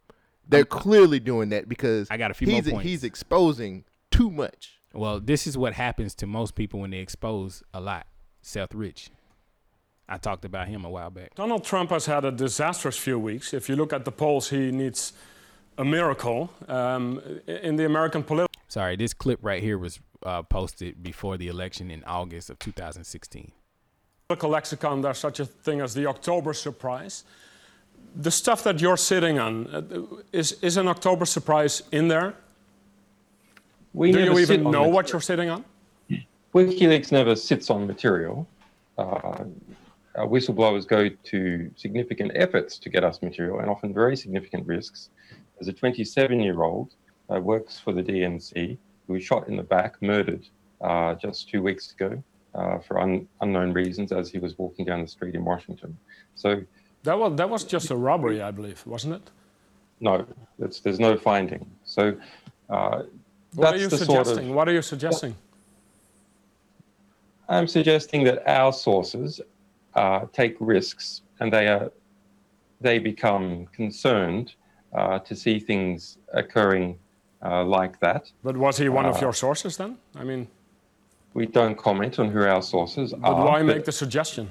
They're 0.49 0.65
clearly 0.65 1.19
doing 1.19 1.49
that 1.49 1.69
because 1.69 2.07
I 2.09 2.17
got 2.19 2.31
a 2.31 2.35
few 2.35 2.47
more 2.47 2.63
points. 2.63 2.85
He's 2.85 3.03
exposing 3.03 3.85
too 4.13 4.31
much. 4.31 4.76
Well, 4.97 5.21
this 5.21 5.47
is 5.47 5.59
what 5.59 5.75
happens 5.75 6.15
to 6.17 6.27
most 6.27 6.55
people 6.55 6.81
when 6.81 6.91
they 6.91 6.99
expose 6.99 7.63
a 7.75 7.81
lot. 7.81 8.07
Seth 8.41 8.75
Rich. 8.75 9.11
I 10.09 10.19
talked 10.19 10.45
about 10.45 10.69
him 10.69 10.85
a 10.85 10.91
while 10.91 11.11
back. 11.11 11.35
Donald 11.35 11.65
Trump 11.65 11.91
has 11.91 12.07
had 12.07 12.25
a 12.25 12.31
disastrous 12.31 12.97
few 12.97 13.19
weeks. 13.19 13.53
If 13.53 13.69
you 13.69 13.77
look 13.77 13.93
at 13.93 14.05
the 14.05 14.13
polls, 14.13 14.51
he 14.51 14.71
needs 14.71 15.13
a 15.77 15.85
miracle. 15.85 16.51
Um, 16.69 17.21
in 17.47 17.77
the 17.77 17.85
American 17.85 18.23
political 18.23 18.47
Sorry, 18.69 18.97
this 18.97 19.13
clip 19.13 19.41
right 19.43 19.63
here 19.63 19.79
was 19.79 20.01
uh, 20.25 20.43
posted 20.43 21.03
before 21.03 21.37
the 21.37 21.49
election 21.49 21.91
in 21.91 22.03
August 22.05 22.51
of 22.51 22.59
2016. 22.59 23.53
lexicon, 24.43 25.03
there's 25.03 25.19
such 25.19 25.41
a 25.41 25.47
thing 25.47 25.81
as 25.81 25.95
the 25.95 26.07
October 26.07 26.53
surprise. 26.53 27.25
The 28.15 28.31
stuff 28.31 28.65
that 28.65 28.81
you're 28.81 28.97
sitting 28.97 29.39
on, 29.39 29.67
uh, 29.67 30.23
is, 30.33 30.53
is 30.63 30.77
an 30.77 30.89
October 30.89 31.27
surprise 31.27 31.83
in 31.93 32.09
there? 32.09 32.35
We 33.97 34.13
Do 34.13 34.19
never 34.27 34.33
you 34.33 34.39
even 34.41 34.71
know 34.71 34.85
it. 34.85 34.91
what 34.91 35.11
you're 35.11 35.23
sitting 35.23 35.49
on? 35.49 35.65
WikiLeaks 36.55 37.11
never 37.13 37.35
sits 37.35 37.71
on 37.71 37.87
material. 37.87 38.47
Uh, 38.99 39.45
whistleblowers 40.19 40.87
go 40.87 41.09
to 41.09 41.71
significant 41.77 42.33
efforts 42.35 42.79
to 42.79 42.91
get 42.91 43.05
us 43.05 43.23
material 43.23 43.61
and 43.61 43.71
often 43.71 43.95
very 43.95 44.15
significant 44.15 44.67
risks. 44.67 45.09
As 45.63 45.69
a 45.69 45.73
27 45.73 46.41
year 46.41 46.63
old 46.63 46.93
uh, 47.35 47.41
works 47.41 47.79
for 47.81 47.93
the 47.95 48.03
DNC 48.03 48.77
who 49.07 49.13
was 49.15 49.25
shot 49.25 49.49
in 49.49 49.57
the 49.57 49.63
back, 49.63 50.01
murdered 50.03 50.47
uh, 50.83 51.15
just 51.15 51.49
two 51.49 51.63
weeks 51.63 51.93
ago 51.93 52.23
uh, 52.55 52.79
for 52.81 53.01
un- 53.01 53.27
unknown 53.41 53.73
reasons 53.73 54.13
as 54.13 54.29
he 54.29 54.39
was 54.39 54.59
walking 54.59 54.85
down 54.85 55.01
the 55.01 55.09
street 55.09 55.35
in 55.35 55.43
Washington. 55.45 55.97
So, 56.35 56.63
That 57.05 57.19
was, 57.19 57.35
that 57.37 57.49
was 57.49 57.65
just 57.65 57.91
a 57.91 57.97
robbery, 57.97 58.43
I 58.43 58.51
believe, 58.51 58.87
wasn't 58.87 59.15
it? 59.15 59.31
no, 60.01 60.27
there's 60.59 61.01
no 61.01 61.17
finding. 61.17 61.65
So, 61.85 62.15
uh, 62.69 63.05
What 63.57 63.75
are 63.75 63.79
you 63.79 63.89
the 63.89 63.97
sort 63.97 64.19
of 64.21 64.27
suggesting? 64.27 64.55
What 64.55 64.69
are 64.69 64.73
you 64.73 64.83
suggesting? 64.83 65.35
I'm 67.49 67.67
suggesting 67.67 68.25
that 68.25 68.47
our 68.47 68.73
sources 68.73 69.41
uh, 69.95 70.27
take 70.33 70.57
risks 70.61 71.23
and 71.41 71.53
they 71.53 71.67
are 71.69 71.91
they 72.81 72.99
become 72.99 73.67
concerned 73.73 74.55
uh, 74.93 75.19
to 75.21 75.35
see 75.35 75.59
things 75.59 76.19
occurring 76.35 76.99
uh, 77.43 77.65
like 77.65 77.99
that. 78.01 78.31
But 78.45 78.57
was 78.57 78.77
he 78.77 78.89
one 78.91 79.07
of 79.07 79.17
Uh, 79.17 79.21
your 79.21 79.33
sources 79.33 79.77
then? 79.79 79.97
I 80.15 80.25
mean, 80.25 80.49
We 81.35 81.47
don't 81.47 81.77
comment 81.77 82.19
on 82.19 82.29
who 82.31 82.43
our 82.43 82.63
sources 82.63 83.13
but 83.13 83.21
are. 83.29 83.35
why 83.35 83.39
but- 83.41 83.47
why 83.51 83.63
make 83.63 83.85
the 83.85 83.93
suggestion 83.93 84.51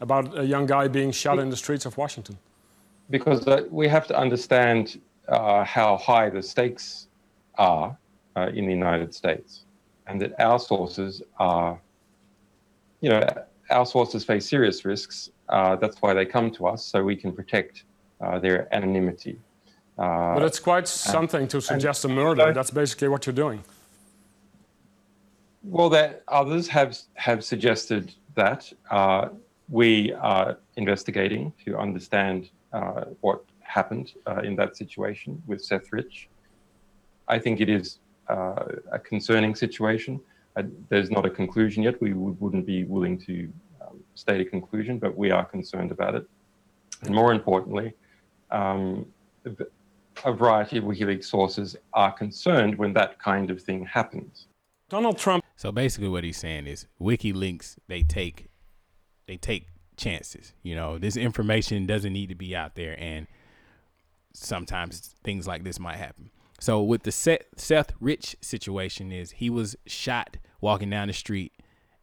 about 0.00 0.36
a 0.38 0.44
young 0.44 0.66
guy 0.66 0.88
being 0.88 1.12
shot 1.12 1.38
in 1.38 1.50
the 1.50 1.56
streets 1.56 1.86
of 1.86 1.96
Washington? 1.96 2.36
because 3.10 3.44
uh, 3.48 3.64
we 3.70 3.88
have 3.88 4.06
to 4.06 4.16
understand 4.16 5.00
uh, 5.28 5.64
how 5.64 5.96
high 5.96 6.30
the 6.30 6.42
stakes 6.42 7.08
are 7.58 7.96
uh, 8.36 8.48
in 8.54 8.66
the 8.66 8.72
United 8.72 9.14
States, 9.14 9.64
and 10.06 10.20
that 10.20 10.32
our 10.40 10.58
sources 10.58 11.22
are, 11.38 11.80
you 13.00 13.10
know, 13.10 13.26
our 13.70 13.86
sources 13.86 14.24
face 14.24 14.48
serious 14.48 14.84
risks. 14.84 15.30
Uh, 15.48 15.76
that's 15.76 16.00
why 16.02 16.14
they 16.14 16.26
come 16.26 16.50
to 16.50 16.66
us, 16.66 16.84
so 16.84 17.02
we 17.02 17.16
can 17.16 17.32
protect 17.32 17.84
uh, 18.20 18.38
their 18.38 18.72
anonymity. 18.74 19.38
Uh, 19.98 20.34
But 20.34 20.44
it's 20.44 20.60
quite 20.60 20.88
something 20.88 21.48
to 21.48 21.60
suggest 21.60 22.04
a 22.04 22.08
murder. 22.08 22.52
That's 22.52 22.70
basically 22.70 23.08
what 23.08 23.26
you're 23.26 23.34
doing. 23.34 23.62
Well, 25.62 25.90
that 25.90 26.22
others 26.28 26.68
have 26.68 26.96
have 27.14 27.44
suggested 27.44 28.14
that 28.34 28.72
uh, 28.90 29.28
we 29.68 30.12
are 30.14 30.58
investigating 30.76 31.52
to 31.64 31.76
understand 31.76 32.48
uh, 32.72 33.04
what 33.20 33.44
happened 33.60 34.14
uh, 34.26 34.40
in 34.42 34.56
that 34.56 34.76
situation 34.76 35.42
with 35.46 35.62
Seth 35.62 35.92
Rich. 35.92 36.28
I 37.28 37.38
think 37.38 37.60
it 37.60 37.68
is 37.68 37.98
uh, 38.30 38.64
a 38.92 38.98
concerning 38.98 39.54
situation. 39.54 40.20
Uh, 40.56 40.62
there's 40.88 41.10
not 41.10 41.24
a 41.26 41.30
conclusion 41.30 41.82
yet. 41.82 42.00
We 42.00 42.12
would, 42.12 42.40
wouldn't 42.40 42.66
be 42.66 42.84
willing 42.84 43.18
to 43.28 43.52
um, 43.80 44.00
state 44.14 44.40
a 44.40 44.44
conclusion, 44.44 44.98
but 44.98 45.16
we 45.16 45.30
are 45.30 45.44
concerned 45.44 45.90
about 45.90 46.14
it. 46.14 46.24
And 47.02 47.14
more 47.14 47.32
importantly, 47.32 47.92
um, 48.50 49.06
a 50.24 50.32
variety 50.32 50.78
of 50.78 50.84
WikiLeaks 50.84 51.24
sources 51.24 51.76
are 51.92 52.12
concerned 52.12 52.76
when 52.76 52.92
that 52.94 53.18
kind 53.18 53.50
of 53.50 53.62
thing 53.62 53.86
happens. 53.86 54.46
Donald 54.88 55.18
Trump. 55.18 55.44
So 55.56 55.72
basically, 55.72 56.08
what 56.08 56.24
he's 56.24 56.36
saying 56.36 56.66
is 56.66 56.86
WikiLeaks 57.00 57.76
they 57.88 58.02
take 58.02 58.48
they 59.26 59.36
take 59.36 59.66
chances. 59.96 60.52
You 60.62 60.74
know, 60.74 60.98
this 60.98 61.16
information 61.16 61.86
doesn't 61.86 62.12
need 62.12 62.28
to 62.28 62.34
be 62.34 62.56
out 62.56 62.74
there, 62.74 62.96
and 62.98 63.26
sometimes 64.34 65.14
things 65.22 65.46
like 65.46 65.64
this 65.64 65.78
might 65.78 65.96
happen. 65.96 66.30
So 66.60 66.82
with 66.82 67.02
the 67.04 67.10
Seth, 67.10 67.42
Seth 67.56 67.92
Rich 68.00 68.36
situation 68.42 69.10
is 69.10 69.32
he 69.32 69.48
was 69.50 69.76
shot 69.86 70.36
walking 70.60 70.90
down 70.90 71.08
the 71.08 71.14
street, 71.14 71.54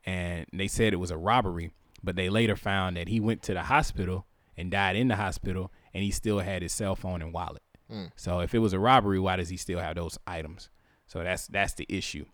and 0.03 0.47
they 0.51 0.67
said 0.67 0.93
it 0.93 0.97
was 0.97 1.11
a 1.11 1.17
robbery, 1.17 1.71
but 2.03 2.15
they 2.15 2.27
later 2.27 2.55
found 2.55 2.97
that 2.97 3.07
he 3.07 3.19
went 3.19 3.43
to 3.43 3.53
the 3.53 3.63
hospital 3.63 4.25
and 4.57 4.71
died 4.71 4.95
in 4.95 5.09
the 5.09 5.15
hospital, 5.15 5.71
and 5.93 6.03
he 6.03 6.09
still 6.09 6.39
had 6.39 6.63
his 6.63 6.73
cell 6.73 6.95
phone 6.95 7.21
and 7.21 7.31
wallet. 7.31 7.61
Mm. 7.91 8.11
So 8.15 8.39
if 8.39 8.55
it 8.55 8.59
was 8.59 8.73
a 8.73 8.79
robbery, 8.79 9.19
why 9.19 9.35
does 9.35 9.49
he 9.49 9.57
still 9.57 9.79
have 9.79 9.95
those 9.95 10.17
items? 10.25 10.69
So 11.05 11.23
that's 11.23 11.47
that's 11.47 11.73
the 11.73 11.85
issue. 11.87 12.25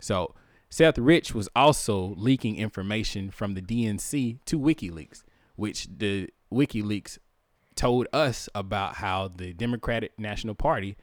So 0.00 0.34
Seth 0.70 0.98
Rich 0.98 1.34
was 1.34 1.48
also 1.56 2.14
leaking 2.16 2.56
information 2.56 3.30
from 3.32 3.54
the 3.54 3.60
DNC 3.60 4.38
to 4.46 4.58
WikiLeaks, 4.58 5.24
which 5.56 5.88
the 5.98 6.30
WikiLeaks 6.52 7.18
told 7.74 8.06
us 8.12 8.48
about 8.54 8.96
how 8.96 9.28
the 9.28 9.52
Democratic 9.52 10.18
National 10.18 10.54
Party 10.54 10.96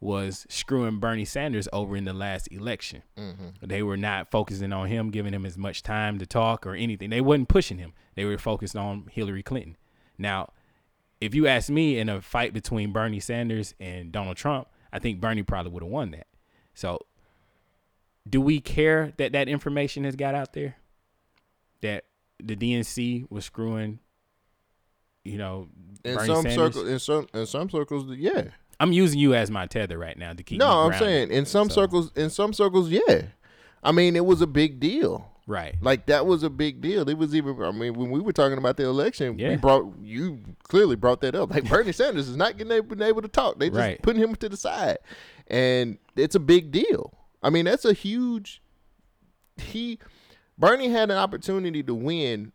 was 0.00 0.46
screwing 0.50 0.98
Bernie 1.00 1.24
Sanders 1.24 1.68
over 1.72 1.96
in 1.96 2.04
the 2.04 2.12
last 2.12 2.52
election. 2.52 3.02
Mhm. 3.16 3.54
They 3.62 3.82
were 3.82 3.96
not 3.96 4.30
focusing 4.30 4.72
on 4.72 4.88
him, 4.88 5.10
giving 5.10 5.32
him 5.32 5.46
as 5.46 5.56
much 5.56 5.82
time 5.82 6.18
to 6.18 6.26
talk 6.26 6.66
or 6.66 6.74
anything. 6.74 7.10
They 7.10 7.20
wasn't 7.22 7.48
pushing 7.48 7.78
him. 7.78 7.94
They 8.14 8.24
were 8.24 8.36
focused 8.38 8.76
on 8.76 9.08
Hillary 9.10 9.42
Clinton. 9.42 9.76
Now, 10.18 10.52
if 11.20 11.34
you 11.34 11.46
ask 11.46 11.70
me 11.70 11.98
in 11.98 12.08
a 12.10 12.20
fight 12.20 12.52
between 12.52 12.92
Bernie 12.92 13.20
Sanders 13.20 13.74
and 13.80 14.12
Donald 14.12 14.36
Trump, 14.36 14.68
I 14.92 14.98
think 14.98 15.20
Bernie 15.20 15.42
probably 15.42 15.72
would 15.72 15.82
have 15.82 15.90
won 15.92 16.10
that. 16.10 16.26
So, 16.74 16.98
do 18.28 18.40
we 18.40 18.60
care 18.60 19.12
that 19.16 19.32
that 19.32 19.48
information 19.48 20.04
has 20.04 20.14
got 20.14 20.34
out 20.34 20.52
there? 20.52 20.76
That 21.80 22.04
the 22.38 22.54
DNC 22.54 23.26
was 23.30 23.46
screwing, 23.46 24.00
you 25.24 25.38
know, 25.38 25.68
In 26.04 26.14
Bernie 26.16 26.26
some 26.26 26.42
Sanders? 26.42 26.74
circles, 26.74 26.88
in 26.88 26.98
some 26.98 27.26
in 27.32 27.46
some 27.46 27.70
circles, 27.70 28.06
yeah. 28.16 28.48
I'm 28.78 28.92
using 28.92 29.18
you 29.18 29.34
as 29.34 29.50
my 29.50 29.66
tether 29.66 29.96
right 29.98 30.16
now 30.18 30.32
to 30.32 30.42
keep. 30.42 30.58
No, 30.58 30.66
I'm 30.86 30.98
saying 30.98 31.30
in 31.30 31.46
some 31.46 31.68
So, 31.70 31.76
circles, 31.82 32.10
in 32.16 32.30
some 32.30 32.52
circles, 32.52 32.90
yeah. 32.90 33.22
I 33.82 33.92
mean, 33.92 34.16
it 34.16 34.24
was 34.26 34.40
a 34.42 34.46
big 34.46 34.80
deal. 34.80 35.30
Right. 35.46 35.76
Like 35.80 36.06
that 36.06 36.26
was 36.26 36.42
a 36.42 36.50
big 36.50 36.80
deal. 36.80 37.08
It 37.08 37.16
was 37.16 37.34
even. 37.34 37.62
I 37.62 37.70
mean, 37.70 37.94
when 37.94 38.10
we 38.10 38.18
were 38.20 38.32
talking 38.32 38.58
about 38.58 38.76
the 38.76 38.84
election, 38.84 39.38
Yeah. 39.38 39.50
we 39.50 39.56
brought 39.56 39.94
you 40.02 40.40
clearly 40.64 40.96
brought 40.96 41.20
that 41.20 41.34
up. 41.36 41.50
Like 41.50 41.64
Bernie 41.68 41.92
Sanders 41.92 42.28
is 42.28 42.36
not 42.36 42.58
getting 42.58 42.72
able, 42.72 43.00
able 43.02 43.22
to 43.22 43.28
talk. 43.28 43.58
They 43.58 43.68
just 43.68 43.78
Right. 43.78 44.02
putting 44.02 44.20
him 44.20 44.34
to 44.34 44.48
the 44.48 44.56
side, 44.56 44.98
and 45.46 45.98
it's 46.16 46.34
a 46.34 46.40
big 46.40 46.72
deal. 46.72 47.14
I 47.42 47.50
mean, 47.50 47.64
that's 47.66 47.84
a 47.84 47.92
huge. 47.92 48.60
He, 49.56 49.98
Bernie 50.58 50.88
had 50.88 51.10
an 51.10 51.16
opportunity 51.16 51.82
to 51.84 51.94
win, 51.94 52.52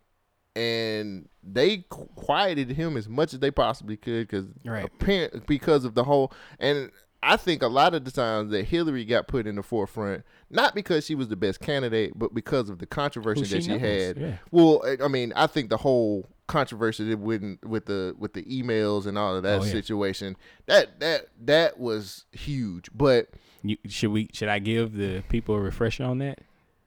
and 0.56 1.28
they 1.44 1.86
quieted 1.90 2.72
him 2.72 2.98
as 2.98 3.08
much 3.08 3.34
as 3.34 3.40
they 3.40 3.52
possibly 3.52 3.98
could 3.98 4.28
because 4.28 4.46
Right. 4.66 4.86
apparent 4.86 5.48
because 5.48 5.86
of 5.86 5.96
the 5.96 6.04
whole 6.04 6.32
and 6.60 6.92
I 7.24 7.38
think 7.38 7.62
a 7.62 7.68
lot 7.68 7.94
of 7.94 8.04
the 8.04 8.10
times 8.10 8.50
that 8.50 8.66
Hillary 8.66 9.06
got 9.06 9.28
put 9.28 9.46
in 9.46 9.56
the 9.56 9.62
forefront, 9.62 10.24
not 10.50 10.74
because 10.74 11.06
she 11.06 11.14
was 11.14 11.28
the 11.28 11.36
best 11.36 11.60
candidate, 11.60 12.14
but 12.16 12.34
because 12.34 12.68
of 12.68 12.80
the 12.80 12.88
controversy 12.88 13.42
Who 13.42 13.46
that 13.48 13.62
she 13.64 13.70
knows, 13.70 13.80
had. 13.82 14.18
yeah. 14.18 14.38
Well, 14.50 14.84
I- 15.00 15.08
mean, 15.08 15.32
I 15.36 15.46
think 15.46 15.70
the 15.70 15.78
whole 15.78 16.28
controversy 16.48 17.08
that 17.10 17.20
with 17.20 17.60
with 17.64 17.86
the 17.86 18.16
with 18.18 18.34
the 18.34 18.42
emails 18.44 19.06
and 19.06 19.20
all 19.20 19.36
of 19.36 19.44
that 19.44 19.62
Oh, 19.62 19.64
yeah. 19.64 19.72
situation 19.72 20.36
that 20.66 21.00
that 21.00 21.28
that 21.46 21.80
was 21.80 22.26
huge. 22.32 22.90
But 22.92 23.30
You, 23.62 23.78
should 23.88 24.12
we? 24.12 24.28
Should 24.34 24.50
I 24.50 24.58
give 24.58 24.94
the 24.98 25.24
people 25.30 25.54
a 25.54 25.62
refresher 25.62 26.04
on 26.04 26.18
that? 26.18 26.40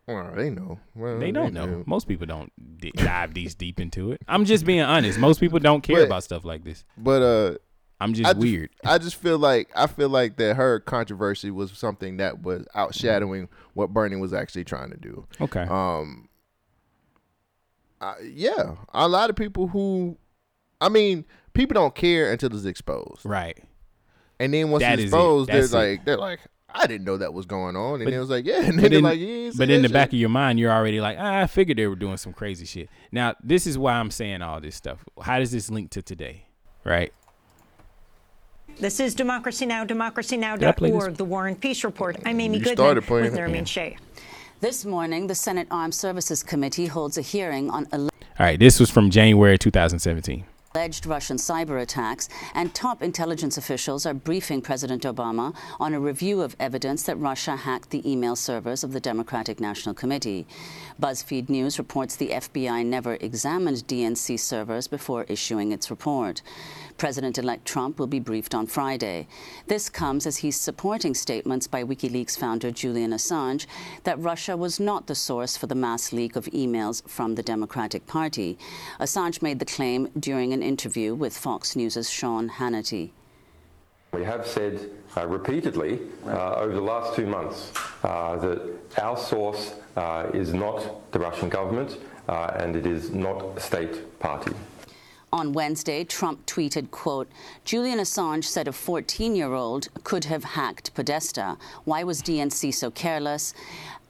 Well, 0.06 0.32
they 0.34 0.50
know. 0.50 0.78
Well, 0.94 1.18
They 1.18 1.32
don't 1.32 1.54
know. 1.54 1.66
do. 1.66 1.84
Most 1.86 2.06
people 2.08 2.26
don't 2.26 2.52
di- 2.78 2.92
dive 2.92 3.34
these 3.34 3.54
deep 3.54 3.80
into 3.80 4.12
it. 4.12 4.20
I'm 4.28 4.44
just 4.44 4.64
being 4.66 4.80
honest. 4.82 5.18
Most 5.18 5.40
people 5.40 5.58
don't 5.58 5.82
care 5.82 5.96
But- 5.96 6.06
about 6.06 6.24
stuff 6.24 6.44
like 6.44 6.64
this. 6.64 6.84
But 6.96 7.22
uh 7.22 7.58
I'm 8.00 8.12
just 8.12 8.28
I 8.28 8.36
weird. 8.38 8.70
I 8.84 8.98
just 8.98 9.14
feel 9.16 9.38
like 9.38 9.70
I 9.74 9.86
feel 9.86 10.08
like 10.08 10.36
that 10.36 10.56
her 10.56 10.80
controversy 10.80 11.50
was 11.50 11.72
something 11.72 12.16
that 12.18 12.42
was 12.42 12.66
outshadowing 12.74 13.48
what 13.74 13.92
Bernie 13.94 14.16
was 14.16 14.32
actually 14.34 14.64
trying 14.64 14.90
to 14.90 14.96
do. 14.96 15.26
Okay. 15.40 15.62
Um. 15.62 16.28
I- 18.00 18.20
yeah, 18.34 18.74
a 18.92 19.08
lot 19.08 19.30
of 19.30 19.36
people 19.36 19.68
who, 19.68 20.18
I 20.80 20.88
mean, 20.88 21.24
people 21.54 21.74
don't 21.74 21.94
care 21.94 22.30
until 22.32 22.54
it's 22.54 22.66
exposed, 22.66 23.24
right? 23.24 23.56
And 24.40 24.52
then 24.52 24.70
once 24.70 24.82
That 24.82 24.94
it's 24.94 25.04
exposed, 25.04 25.48
they're 25.48 25.64
it. 25.64 25.70
like, 25.70 26.04
they're 26.04 26.16
like, 26.18 26.40
I 26.76 26.86
didn't 26.88 27.04
know 27.06 27.16
that 27.18 27.32
was 27.32 27.46
going 27.46 27.76
on, 27.76 27.94
and 28.00 28.04
But- 28.04 28.12
it 28.12 28.18
was 28.18 28.30
like, 28.30 28.44
yeah, 28.44 28.56
and 28.62 28.78
then 28.78 28.82
But 28.82 28.90
they're 28.90 28.98
in, 28.98 29.04
like, 29.04 29.18
you 29.18 29.28
ain't 29.46 29.56
but 29.56 29.70
in 29.70 29.82
that 29.82 29.88
the 29.88 29.92
back 29.92 30.08
of 30.08 30.14
your 30.18 30.28
mind, 30.28 30.58
you're 30.58 30.72
already 30.72 31.00
like, 31.00 31.16
ah, 31.20 31.40
I 31.42 31.46
figured 31.46 31.78
they 31.78 31.86
were 31.86 31.94
doing 31.94 32.16
some 32.16 32.32
crazy 32.32 32.66
shit. 32.66 32.88
Now, 33.12 33.34
this 33.42 33.66
is 33.66 33.78
why 33.78 33.92
I'm 33.94 34.10
saying 34.10 34.42
all 34.42 34.60
this 34.60 34.74
stuff. 34.74 35.04
How 35.22 35.38
does 35.38 35.52
this 35.52 35.70
link 35.70 35.90
to 35.90 36.02
today? 36.02 36.46
Right? 36.84 37.12
This 38.80 38.98
is 38.98 39.14
Democracy 39.14 39.66
Now!, 39.66 39.84
Did 39.84 39.98
I 39.98 40.02
play 40.72 40.90
this? 40.90 40.98
democracynow.org, 41.04 41.16
the 41.16 41.24
War 41.24 41.46
and 41.46 41.60
Peace 41.60 41.84
Report. 41.84 42.16
I'm 42.26 42.40
Amy 42.40 42.58
You 42.58 42.64
Goodman 42.64 43.02
playing 43.02 43.24
with 43.26 43.34
it. 43.34 43.40
Nermeen 43.40 43.54
Yeah. 43.58 43.64
Shaikh. 43.64 43.98
This 44.60 44.84
morning, 44.84 45.26
the 45.28 45.34
Senate 45.34 45.68
Armed 45.70 45.94
Services 45.94 46.42
Committee 46.42 46.86
holds 46.86 47.16
a 47.18 47.22
hearing 47.22 47.70
on 47.70 47.86
All 47.92 48.08
right. 48.38 48.58
This 48.58 48.80
was 48.80 48.90
from 48.90 49.10
January 49.10 49.58
2017. 49.58 50.44
Alleged 50.76 51.06
Russian 51.06 51.36
cyber 51.36 51.80
attacks, 51.80 52.28
and 52.52 52.74
top 52.74 53.00
intelligence 53.00 53.56
officials 53.56 54.04
are 54.06 54.12
briefing 54.12 54.60
President 54.60 55.04
Obama 55.04 55.54
on 55.78 55.94
a 55.94 56.00
review 56.00 56.42
of 56.42 56.56
evidence 56.58 57.04
that 57.04 57.14
Russia 57.14 57.54
hacked 57.54 57.90
the 57.90 58.10
email 58.10 58.34
servers 58.34 58.82
of 58.82 58.90
the 58.92 58.98
Democratic 58.98 59.60
National 59.60 59.94
Committee. 59.94 60.48
BuzzFeed 61.00 61.48
News 61.48 61.78
reports 61.78 62.16
the 62.16 62.30
FBI 62.30 62.84
never 62.84 63.14
examined 63.20 63.86
DNC 63.86 64.40
servers 64.40 64.88
before 64.88 65.26
issuing 65.28 65.70
its 65.70 65.90
report. 65.90 66.42
President 66.96 67.38
elect 67.38 67.64
Trump 67.64 67.98
will 67.98 68.06
be 68.06 68.20
briefed 68.20 68.54
on 68.54 68.66
Friday. 68.66 69.26
This 69.66 69.88
comes 69.88 70.26
as 70.26 70.38
he's 70.38 70.58
supporting 70.58 71.14
statements 71.14 71.66
by 71.66 71.82
WikiLeaks 71.82 72.38
founder 72.38 72.70
Julian 72.70 73.12
Assange 73.12 73.66
that 74.04 74.18
Russia 74.18 74.56
was 74.56 74.78
not 74.78 75.06
the 75.06 75.14
source 75.14 75.56
for 75.56 75.66
the 75.66 75.74
mass 75.74 76.12
leak 76.12 76.36
of 76.36 76.46
emails 76.46 77.06
from 77.08 77.34
the 77.34 77.42
Democratic 77.42 78.06
Party. 78.06 78.58
Assange 79.00 79.42
made 79.42 79.58
the 79.58 79.64
claim 79.64 80.08
during 80.18 80.52
an 80.52 80.62
interview 80.62 81.14
with 81.14 81.36
Fox 81.36 81.74
News' 81.76 82.08
Sean 82.08 82.48
Hannity. 82.48 83.10
We 84.12 84.22
have 84.22 84.46
said 84.46 84.90
uh, 85.16 85.26
repeatedly 85.26 85.98
uh, 86.26 86.54
over 86.54 86.72
the 86.72 86.80
last 86.80 87.16
two 87.16 87.26
months 87.26 87.72
uh, 88.04 88.36
that 88.36 88.62
our 89.02 89.16
source 89.16 89.74
uh, 89.96 90.30
is 90.32 90.54
not 90.54 91.10
the 91.10 91.18
Russian 91.18 91.48
government 91.48 91.98
uh, 92.28 92.52
and 92.56 92.76
it 92.76 92.86
is 92.86 93.10
not 93.10 93.56
a 93.56 93.60
state 93.60 94.18
party. 94.20 94.52
On 95.34 95.52
Wednesday, 95.52 96.04
Trump 96.04 96.46
tweeted, 96.46 96.92
quote, 96.92 97.28
Julian 97.64 97.98
Assange 97.98 98.44
said 98.44 98.68
a 98.68 98.70
14-year-old 98.70 99.88
could 100.04 100.26
have 100.26 100.44
hacked 100.44 100.94
Podesta. 100.94 101.56
Why 101.84 102.04
was 102.04 102.22
DNC 102.22 102.72
so 102.72 102.92
careless? 102.92 103.52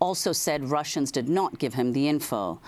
Also 0.00 0.32
said 0.32 0.68
Russians 0.68 1.10
did 1.10 1.26
not 1.26 1.58
give 1.58 1.72
him 1.72 1.94
the 1.94 2.08
info. 2.08 2.60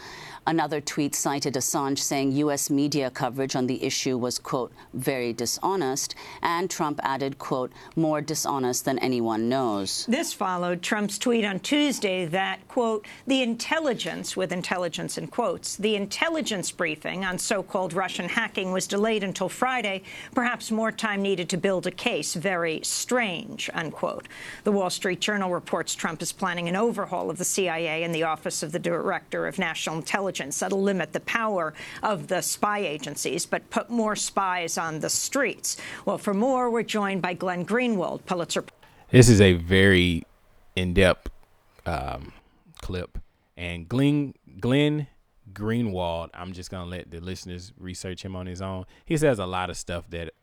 Another 0.48 0.80
tweet 0.80 1.12
cited 1.16 1.54
Assange 1.54 1.98
saying 1.98 2.30
U.S. 2.30 2.70
media 2.70 3.10
coverage 3.10 3.56
on 3.56 3.66
the 3.66 3.82
issue 3.82 4.16
was, 4.16 4.38
quote, 4.38 4.70
very 4.94 5.32
dishonest, 5.32 6.14
and 6.40 6.70
Trump 6.70 7.00
added, 7.02 7.36
quote, 7.36 7.72
more 7.96 8.20
dishonest 8.20 8.84
than 8.84 8.96
anyone 9.00 9.48
knows. 9.48 10.06
This 10.08 10.32
followed 10.32 10.82
Trump's 10.82 11.18
tweet 11.18 11.44
on 11.44 11.58
Tuesday 11.58 12.26
that, 12.26 12.66
quote, 12.68 13.08
the 13.26 13.42
intelligence, 13.42 14.36
with 14.36 14.52
intelligence 14.52 15.18
in 15.18 15.26
quotes, 15.26 15.74
the 15.74 15.96
intelligence 15.96 16.70
briefing 16.70 17.24
on 17.24 17.38
so-called 17.38 17.92
Russian 17.92 18.28
hacking 18.28 18.70
was 18.70 18.86
delayed 18.86 19.24
until 19.24 19.48
Friday. 19.48 20.04
Perhaps 20.32 20.70
more 20.70 20.92
time 20.92 21.22
needed 21.22 21.48
to 21.48 21.56
build 21.56 21.88
a 21.88 21.90
case. 21.90 22.34
Very 22.34 22.80
strange, 22.84 23.68
unquote. 23.74 24.28
The 24.62 24.70
Wall 24.70 24.90
Street 24.90 25.20
Journal 25.20 25.50
reports 25.50 25.96
Trump 25.96 26.22
is 26.22 26.30
planning 26.30 26.68
an 26.68 26.76
overhaul 26.76 27.30
of 27.30 27.38
the 27.38 27.44
CIA 27.44 28.04
and 28.04 28.14
the 28.14 28.22
Office 28.22 28.62
of 28.62 28.70
the 28.70 28.78
Director 28.78 29.48
of 29.48 29.58
National 29.58 29.96
Intelligence 29.96 30.35
that'll 30.36 30.82
limit 30.82 31.12
the 31.12 31.20
power 31.20 31.72
of 32.02 32.26
the 32.28 32.40
spy 32.42 32.78
agencies, 32.80 33.46
but 33.46 33.68
put 33.70 33.88
more 33.90 34.14
spies 34.16 34.76
on 34.78 35.00
the 35.00 35.08
streets. 35.08 35.76
Well, 36.04 36.18
for 36.18 36.34
more, 36.34 36.70
we're 36.70 36.82
joined 36.82 37.22
by 37.22 37.34
Glenn 37.34 37.64
Greenwald, 37.64 38.24
Pulitzer 38.26 38.64
This 39.10 39.28
is 39.28 39.40
a 39.40 39.54
very 39.54 40.24
in-depth 40.76 41.30
um, 41.86 42.32
clip, 42.82 43.18
and 43.56 43.88
Glenn 43.88 44.34
Glenn 44.60 45.06
Greenwald. 45.52 46.28
I'm 46.34 46.52
just 46.52 46.70
gonna 46.70 46.90
let 46.90 47.10
the 47.10 47.20
listeners 47.20 47.72
research 47.78 48.22
him 48.24 48.36
on 48.36 48.46
his 48.46 48.60
own. 48.60 48.84
He 49.04 49.16
says 49.16 49.38
a 49.38 49.46
lot 49.46 49.70
of 49.70 49.76
stuff 49.76 50.04
that 50.10 50.34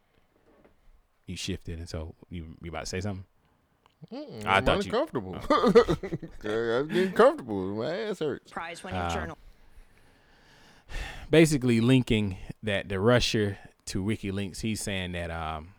you 1.28 1.36
shifted, 1.38 1.80
and 1.80 1.88
so 1.88 2.16
you 2.30 2.56
you 2.62 2.70
about 2.70 2.82
to 2.82 2.86
say 2.88 3.02
something? 3.02 3.26
Mm, 4.12 4.46
I 4.46 4.58
I'm 4.58 4.66
thought 4.66 4.86
you- 4.86 4.92
uncomfortable. 4.92 5.38
I 5.50 6.82
was 6.82 6.88
getting 6.90 7.14
comfortable. 7.14 7.76
My 7.76 7.96
ass 8.10 8.20
hurts. 8.20 8.52
Prize 8.52 8.84
winning 8.84 9.00
Uh, 9.00 9.14
journal. 9.14 9.38
Basically 11.34 11.82
linking 11.82 12.38
that 12.62 12.90
the 12.90 13.00
Russia 13.00 13.58
to 13.86 14.04
WikiLeaks. 14.04 14.62
He's 14.62 14.82
saying 14.82 15.14
that 15.14 15.32
um, 15.32 15.70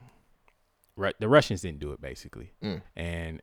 Ru- 0.97 1.13
the 1.21 1.29
Russians 1.29 1.61
didn't 1.63 1.79
do 1.79 1.93
it, 1.93 2.01
basically, 2.01 2.53
Mm. 2.63 2.83
and 2.97 3.43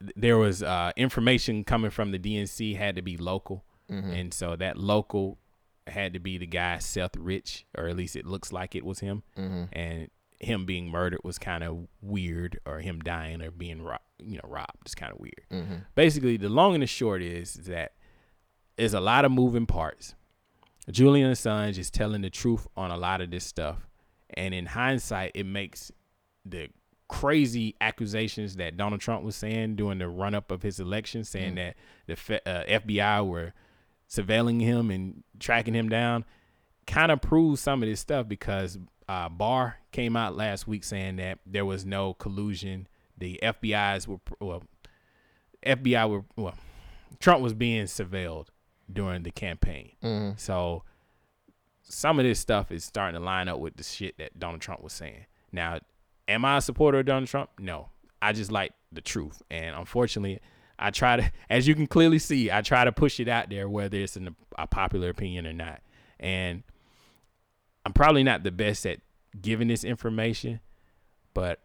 th- 0.00 0.12
there 0.14 0.36
was 0.36 0.62
uh, 0.62 0.92
information 0.96 1.64
coming 1.64 1.90
from 1.90 2.12
the 2.12 2.18
DNC 2.18 2.76
had 2.76 2.96
to 2.96 3.02
be 3.02 3.16
local, 3.16 3.64
Mhm. 3.90 4.20
and 4.20 4.34
so 4.34 4.56
that 4.56 4.76
local 4.76 5.38
had 5.86 6.12
to 6.12 6.20
be 6.20 6.36
the 6.38 6.46
guy 6.46 6.78
Seth 6.78 7.16
Rich, 7.16 7.64
or 7.76 7.88
at 7.88 7.96
least 7.96 8.14
it 8.14 8.26
looks 8.26 8.52
like 8.52 8.74
it 8.74 8.84
was 8.84 9.00
him, 9.00 9.22
Mhm. 9.36 9.68
and 9.72 10.10
him 10.38 10.66
being 10.66 10.88
murdered 10.90 11.20
was 11.24 11.38
kind 11.38 11.64
of 11.64 11.88
weird, 12.00 12.58
or 12.66 12.80
him 12.80 13.00
dying 13.00 13.40
or 13.42 13.50
being 13.50 13.80
ro- 13.82 13.96
you 14.18 14.36
know 14.36 14.48
robbed 14.48 14.86
is 14.86 14.94
kind 14.94 15.12
of 15.12 15.18
weird. 15.18 15.44
Mhm. 15.50 15.86
Basically, 15.94 16.36
the 16.36 16.48
long 16.48 16.74
and 16.74 16.82
the 16.82 16.86
short 16.86 17.22
is 17.22 17.54
that 17.54 17.94
there's 18.76 18.94
a 18.94 19.00
lot 19.00 19.24
of 19.24 19.32
moving 19.32 19.66
parts. 19.66 20.14
Julian 20.90 21.30
Assange 21.30 21.78
is 21.78 21.90
telling 21.90 22.22
the 22.22 22.30
truth 22.30 22.66
on 22.76 22.90
a 22.90 22.96
lot 22.96 23.20
of 23.20 23.30
this 23.30 23.44
stuff. 23.44 23.86
And 24.34 24.54
in 24.54 24.66
hindsight, 24.66 25.32
it 25.34 25.44
makes 25.46 25.92
the 26.44 26.68
crazy 27.08 27.76
accusations 27.80 28.56
that 28.56 28.76
Donald 28.76 29.00
Trump 29.00 29.22
was 29.22 29.36
saying 29.36 29.76
during 29.76 29.98
the 29.98 30.08
run 30.08 30.34
up 30.34 30.50
of 30.50 30.62
his 30.62 30.80
election, 30.80 31.24
saying 31.24 31.52
Mm. 31.54 31.74
that 32.06 32.16
the 32.26 32.48
uh, 32.50 32.64
FBI 32.80 33.26
were 33.26 33.52
surveilling 34.08 34.60
him 34.60 34.90
and 34.90 35.22
tracking 35.38 35.74
him 35.74 35.88
down, 35.88 36.24
kind 36.86 37.12
of 37.12 37.20
proves 37.20 37.60
some 37.60 37.82
of 37.82 37.88
this 37.88 38.00
stuff 38.00 38.26
because 38.26 38.78
uh, 39.08 39.28
Barr 39.28 39.76
came 39.92 40.16
out 40.16 40.34
last 40.36 40.66
week 40.66 40.84
saying 40.84 41.16
that 41.16 41.38
there 41.46 41.66
was 41.66 41.84
no 41.84 42.14
collusion. 42.14 42.88
The 43.18 43.38
FBI's 43.42 44.08
were, 44.08 44.20
well, 44.40 44.64
FBI 45.64 46.08
were, 46.08 46.24
well, 46.36 46.54
Trump 47.20 47.42
was 47.42 47.52
being 47.54 47.84
surveilled 47.84 48.46
during 48.92 49.22
the 49.22 49.30
campaign. 49.30 49.92
Mhm. 50.02 50.38
So 50.38 50.84
some 51.82 52.18
of 52.18 52.24
this 52.24 52.38
stuff 52.40 52.70
is 52.70 52.84
starting 52.84 53.18
to 53.18 53.24
line 53.24 53.48
up 53.48 53.58
with 53.58 53.76
the 53.76 53.82
shit 53.82 54.16
that 54.18 54.38
Donald 54.38 54.60
Trump 54.60 54.82
was 54.82 54.92
saying. 54.92 55.26
Now, 55.50 55.80
am 56.28 56.44
I 56.44 56.58
a 56.58 56.60
supporter 56.60 57.00
of 57.00 57.06
Donald 57.06 57.28
Trump? 57.28 57.50
No. 57.58 57.90
I 58.20 58.32
just 58.32 58.52
like 58.52 58.72
the 58.92 59.00
truth. 59.00 59.42
And 59.50 59.74
unfortunately, 59.74 60.40
I 60.78 60.90
try 60.90 61.16
to, 61.16 61.32
as 61.50 61.66
you 61.66 61.74
can 61.74 61.86
clearly 61.86 62.18
see, 62.18 62.50
I 62.50 62.62
try 62.62 62.84
to 62.84 62.92
push 62.92 63.20
it 63.20 63.28
out 63.28 63.50
there, 63.50 63.68
whether 63.68 63.98
it's 63.98 64.16
in 64.16 64.28
a, 64.28 64.34
a 64.58 64.66
popular 64.66 65.10
opinion 65.10 65.46
or 65.46 65.52
not. 65.52 65.82
And 66.20 66.62
I'm 67.84 67.92
probably 67.92 68.22
not 68.22 68.44
the 68.44 68.52
best 68.52 68.86
at 68.86 69.00
giving 69.40 69.68
this 69.68 69.82
information, 69.82 70.60
but 71.34 71.60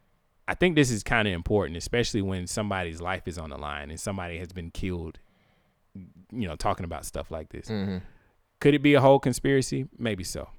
I 0.48 0.56
think 0.56 0.76
this 0.76 0.90
is 0.90 1.04
kind 1.04 1.28
of 1.28 1.34
important, 1.34 1.78
especially 1.78 2.22
when 2.22 2.48
somebody's 2.48 3.02
life 3.02 3.28
is 3.28 3.38
on 3.38 3.50
the 3.50 3.58
line 3.58 3.90
and 3.92 4.00
somebody 4.00 4.38
has 4.40 4.52
been 4.52 4.72
killed. 4.72 5.20
You 6.32 6.48
know, 6.48 6.56
talking 6.56 6.84
about 6.84 7.06
stuff 7.06 7.32
like 7.32 7.50
this. 7.50 7.68
Mhm. 7.68 8.02
Could 8.60 8.74
it 8.74 8.80
be 8.80 8.94
a 8.96 9.02
whole 9.02 9.20
conspiracy? 9.20 9.88
Maybe 9.98 10.24
so. 10.24 10.50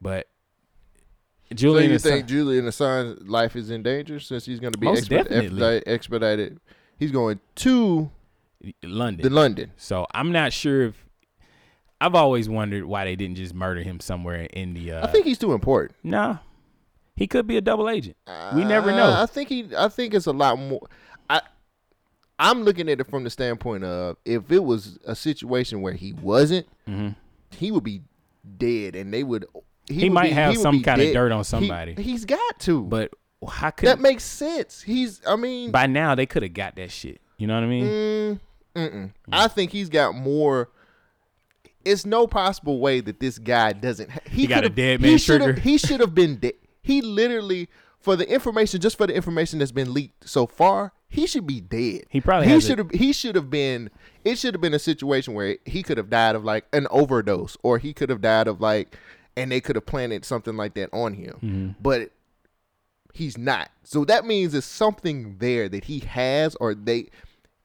But 0.00 0.28
So 1.48 1.54
Julian 1.54 1.90
you 1.90 1.96
Assange- 1.96 2.02
think 2.02 2.26
Julian 2.26 2.64
Assange's 2.66 3.26
life 3.28 3.56
is 3.56 3.70
in 3.70 3.82
danger 3.82 4.20
since 4.20 4.44
he's 4.44 4.60
going 4.60 4.72
to 4.72 4.78
be 4.78 4.86
Most 4.86 5.04
exped- 5.04 5.08
definitely. 5.28 5.46
expedite- 5.46 5.82
expedited? 5.86 6.60
He's 6.98 7.10
going 7.12 7.40
to 7.56 8.10
London. 8.82 9.22
The 9.22 9.30
London. 9.34 9.72
So 9.76 10.06
I'm 10.12 10.32
not 10.32 10.52
sure 10.52 10.82
if 10.82 11.06
I've 12.00 12.14
always 12.14 12.48
wondered 12.48 12.84
why 12.84 13.04
they 13.04 13.16
didn't 13.16 13.36
just 13.36 13.54
murder 13.54 13.82
him 13.82 14.00
somewhere 14.00 14.42
in 14.52 14.74
the. 14.74 14.92
Uh, 14.92 15.06
I 15.06 15.10
think 15.10 15.24
he's 15.26 15.38
too 15.38 15.52
important. 15.52 15.96
Nah, 16.04 16.38
he 17.16 17.26
could 17.26 17.46
be 17.46 17.56
a 17.56 17.60
double 17.60 17.88
agent. 17.88 18.16
we 18.54 18.64
never 18.64 18.90
know. 18.92 19.06
Uh, 19.06 19.22
I 19.22 19.26
think 19.26 19.48
he. 19.48 19.68
I 19.76 19.88
think 19.88 20.14
it's 20.14 20.26
a 20.26 20.32
lot 20.32 20.58
more. 20.58 20.88
I'm 22.38 22.62
looking 22.62 22.88
at 22.88 23.00
it 23.00 23.08
from 23.10 23.24
the 23.24 23.30
standpoint 23.30 23.84
of 23.84 24.16
if 24.24 24.50
it 24.52 24.62
was 24.62 24.98
a 25.04 25.14
situation 25.16 25.80
where 25.80 25.92
he 25.94 26.12
wasn't, 26.12 26.66
Mhm. 26.88 27.16
he 27.50 27.70
would 27.72 27.84
be 27.84 28.02
dead, 28.58 28.94
and 28.96 29.12
they 29.12 29.24
would. 29.24 29.46
He, 29.88 30.04
would 30.04 30.12
might 30.12 30.28
be- 30.28 30.34
have 30.34 30.52
he 30.54 30.58
some 30.60 30.82
kind 30.82 31.00
of 31.00 31.12
dirt 31.12 31.32
on 31.32 31.42
somebody. 31.44 31.94
he's 31.94 32.24
got 32.24 32.60
to. 32.60 32.82
But 32.82 33.10
how 33.48 33.70
could 33.70 33.88
that 33.88 34.00
makes 34.00 34.22
sense? 34.24 34.82
He's. 34.82 35.20
I 35.26 35.36
mean, 35.36 35.70
by 35.70 35.86
now 35.86 36.14
they 36.14 36.26
could 36.26 36.42
have 36.42 36.54
got 36.54 36.76
that 36.76 36.90
shit. 36.92 37.20
You 37.38 37.46
know 37.46 37.54
what 37.54 37.64
I 37.64 37.66
mean? 37.66 37.84
Mm, 37.86 38.40
mm-mm. 38.76 39.10
I 39.32 39.48
think 39.48 39.70
he's 39.72 39.88
got 39.88 40.14
more. 40.14 40.70
It's 41.84 42.04
no 42.04 42.26
possible 42.26 42.80
way 42.80 43.00
that 43.00 43.18
this 43.20 43.38
guy 43.38 43.72
doesn't. 43.72 44.10
ha- 44.10 44.20
He 44.30 44.46
got 44.46 44.64
a 44.64 44.68
dead 44.68 45.00
he 45.00 45.10
man 45.10 45.18
trigger. 45.18 45.52
He 45.54 45.78
should 45.78 46.00
have 46.00 46.14
been 46.14 46.36
dead. 46.36 46.54
He 46.82 47.00
literally, 47.00 47.68
for 48.00 48.14
the 48.16 48.28
information, 48.30 48.80
just 48.80 48.98
for 48.98 49.06
the 49.06 49.14
information 49.14 49.58
that's 49.58 49.72
been 49.72 49.94
leaked 49.94 50.28
so 50.28 50.46
far, 50.46 50.92
he 51.08 51.26
should 51.26 51.46
be 51.46 51.60
dead. 51.60 52.04
He 52.10 52.20
probably 52.20 52.48
he 52.48 52.60
should 52.60 52.78
have. 52.78 52.90
He 52.90 53.12
should 53.12 53.34
have 53.34 53.48
been. 53.50 53.90
It 54.24 54.36
should 54.38 54.52
have 54.54 54.60
been 54.60 54.74
a 54.74 54.78
situation 54.78 55.34
where 55.34 55.56
he 55.64 55.82
could 55.82 55.96
have 55.96 56.10
died 56.10 56.34
of 56.34 56.44
like 56.44 56.66
an 56.72 56.86
overdose, 56.90 57.56
or 57.62 57.78
he 57.78 57.92
could 57.94 58.10
have 58.10 58.20
died 58.20 58.46
of 58.46 58.60
like, 58.60 58.96
and 59.36 59.50
they 59.50 59.60
could 59.60 59.76
have 59.76 59.86
planted 59.86 60.24
something 60.24 60.56
like 60.56 60.74
that 60.74 60.90
on 60.92 61.14
him. 61.14 61.38
Mhm. 61.42 61.74
But 61.82 62.10
he's 63.14 63.38
not. 63.38 63.70
So 63.84 64.04
that 64.04 64.26
means 64.26 64.52
there's 64.52 64.64
something 64.66 65.36
there 65.38 65.68
that 65.68 65.84
he 65.84 66.00
has, 66.00 66.54
or 66.56 66.74
they. 66.74 67.08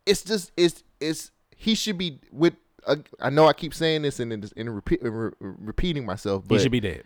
It's 0.05 0.23
just 0.23 0.51
it's 0.55 0.83
it's 1.01 1.31
he 1.55 1.75
should 1.75 1.97
be 1.97 2.19
with. 2.31 2.53
Uh, 2.85 2.97
I 3.21 3.29
know 3.29 3.47
I 3.47 3.53
keep 3.53 3.73
saying 3.73 4.01
this 4.03 4.19
and 4.19 4.31
and, 4.33 4.51
and 4.57 4.73
repeat, 4.75 5.01
re- 5.03 5.09
re- 5.09 5.31
repeating 5.39 6.05
myself, 6.05 6.45
but 6.47 6.55
he 6.55 6.63
should 6.63 6.71
be 6.71 6.79
dead. 6.81 7.03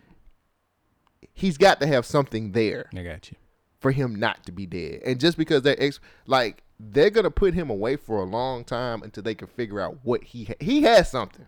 he's 1.34 1.58
got 1.58 1.80
to 1.82 1.88
have 1.88 2.06
something 2.06 2.52
there. 2.52 2.90
I 2.96 3.04
got 3.04 3.30
you. 3.32 3.38
For 3.80 3.92
him 3.92 4.16
not 4.16 4.44
to 4.48 4.52
be 4.52 4.66
dead, 4.66 5.02
and 5.06 5.20
just 5.20 5.38
because 5.38 5.62
they're 5.62 5.82
ex- 5.82 6.00
like 6.26 6.64
they're 6.80 7.10
gonna 7.12 7.30
put 7.32 7.54
him 7.54 7.70
away 7.70 7.96
for 7.96 8.18
a 8.20 8.24
long 8.26 8.64
time 8.64 9.04
until 9.04 9.22
they 9.24 9.36
can 9.36 9.48
figure 9.48 9.80
out 9.80 9.98
what 10.04 10.24
he 10.24 10.46
ha- 10.46 10.56
he 10.60 10.82
has 10.84 11.10
something. 11.12 11.46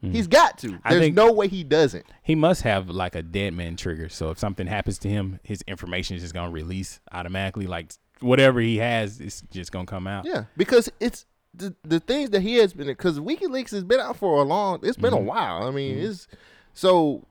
He's 0.00 0.26
got 0.26 0.58
to. 0.58 0.80
I 0.84 0.94
There's 0.94 1.12
no 1.14 1.32
way 1.32 1.46
he 1.46 1.62
doesn't. 1.62 2.04
He 2.24 2.34
must 2.34 2.62
have 2.62 2.90
like 2.90 3.14
a 3.14 3.22
dead 3.22 3.54
man 3.54 3.76
trigger. 3.76 4.08
So 4.08 4.30
if 4.30 4.38
something 4.38 4.66
happens 4.66 4.98
to 4.98 5.08
him, 5.08 5.38
his 5.44 5.62
information 5.68 6.16
is 6.16 6.22
just 6.22 6.34
gonna 6.34 6.50
release 6.50 6.98
automatically. 7.12 7.68
Like 7.68 7.92
whatever 8.18 8.60
he 8.60 8.78
has 8.78 9.20
is 9.20 9.42
just 9.52 9.70
gonna 9.70 9.86
come 9.86 10.08
out. 10.08 10.24
Yeah, 10.24 10.44
because 10.56 10.90
it's 10.98 11.26
the 11.54 11.74
the 11.84 12.00
things 12.00 12.30
that 12.30 12.40
he 12.42 12.56
has 12.56 12.72
been 12.72 12.88
because 12.88 13.20
WikiLeaks 13.20 13.70
has 13.70 13.84
been 13.84 14.00
out 14.00 14.16
for 14.16 14.40
a 14.40 14.42
long. 14.44 14.80
It's 14.82 14.96
been 14.96 15.12
Mhm. 15.14 15.18
a 15.18 15.22
while. 15.22 15.62
I 15.64 15.70
mean, 15.70 15.98
it's 15.98 16.26
so 16.74 17.24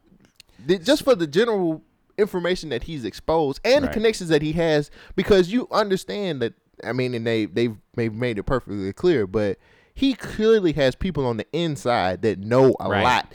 just 0.66 1.04
for 1.04 1.16
the 1.16 1.28
general 1.28 1.82
information 2.18 2.70
that 2.70 2.84
he's 2.84 3.06
exposed 3.06 3.60
and 3.66 3.84
the 3.86 3.90
connections 3.90 4.30
that 4.30 4.42
he 4.42 4.52
has, 4.54 4.90
because 5.16 5.52
you 5.52 5.68
understand 5.72 6.42
that. 6.42 6.54
I 6.84 6.94
mean, 6.94 7.14
and 7.14 7.26
they 7.28 7.46
they've 7.46 7.76
they've 7.96 8.14
made 8.14 8.38
it 8.40 8.44
perfectly 8.44 8.92
clear, 8.94 9.28
but 9.28 9.58
he 9.94 10.14
clearly 10.16 10.72
has 10.74 10.96
people 10.96 11.26
on 11.28 11.38
the 11.38 11.46
inside 11.54 12.22
that 12.24 12.40
know 12.40 12.76
a 12.80 12.90
Right. 12.90 13.04
lot. 13.04 13.32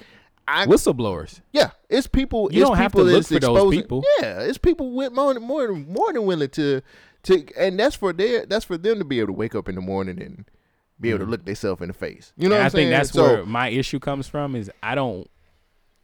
I, 0.49 0.67
Whistleblowers. 0.67 1.41
yeah, 1.53 1.71
it's 1.89 2.07
people. 2.07 2.49
You 2.53 2.61
it's 2.63 2.69
don't 2.69 2.77
have 2.77 2.93
to 2.93 2.99
people 2.99 3.13
look 3.13 3.27
for 3.27 3.39
those 3.41 3.75
people. 3.75 4.05
Yeah, 4.21 4.41
it's 4.43 4.59
people 4.59 4.93
with 4.93 5.13
more 5.13 5.35
than 5.35 5.43
more 5.43 5.69
more 5.73 6.13
than 6.13 6.25
willing 6.25 6.49
to 6.51 6.83
to, 7.25 7.45
and 7.57 7.79
that's 7.79 7.97
for 7.97 8.13
their 8.13 8.47
that's 8.47 8.65
for 8.65 8.77
them 8.79 8.99
to 8.99 9.05
be 9.05 9.19
able 9.19 9.29
to 9.29 9.33
wake 9.33 9.55
up 9.57 9.69
in 9.69 9.75
the 9.75 9.81
morning 9.81 10.21
and 10.23 10.45
be 11.01 11.11
able 11.11 11.19
to 11.21 11.27
Mhm. 11.27 11.31
look 11.31 11.45
themselves 11.45 11.83
in 11.83 11.89
the 11.89 11.95
face. 11.95 12.33
You 12.37 12.49
know 12.49 12.55
what 12.55 12.63
I 12.63 12.65
I'm 12.67 12.71
saying? 12.71 12.89
think 12.91 12.97
that's 12.99 13.11
So- 13.13 13.23
where 13.23 13.45
my 13.47 13.69
issue 13.69 13.99
comes 13.99 14.29
from. 14.29 14.55
Is 14.57 14.71
I 14.83 14.95
don't, 14.95 15.29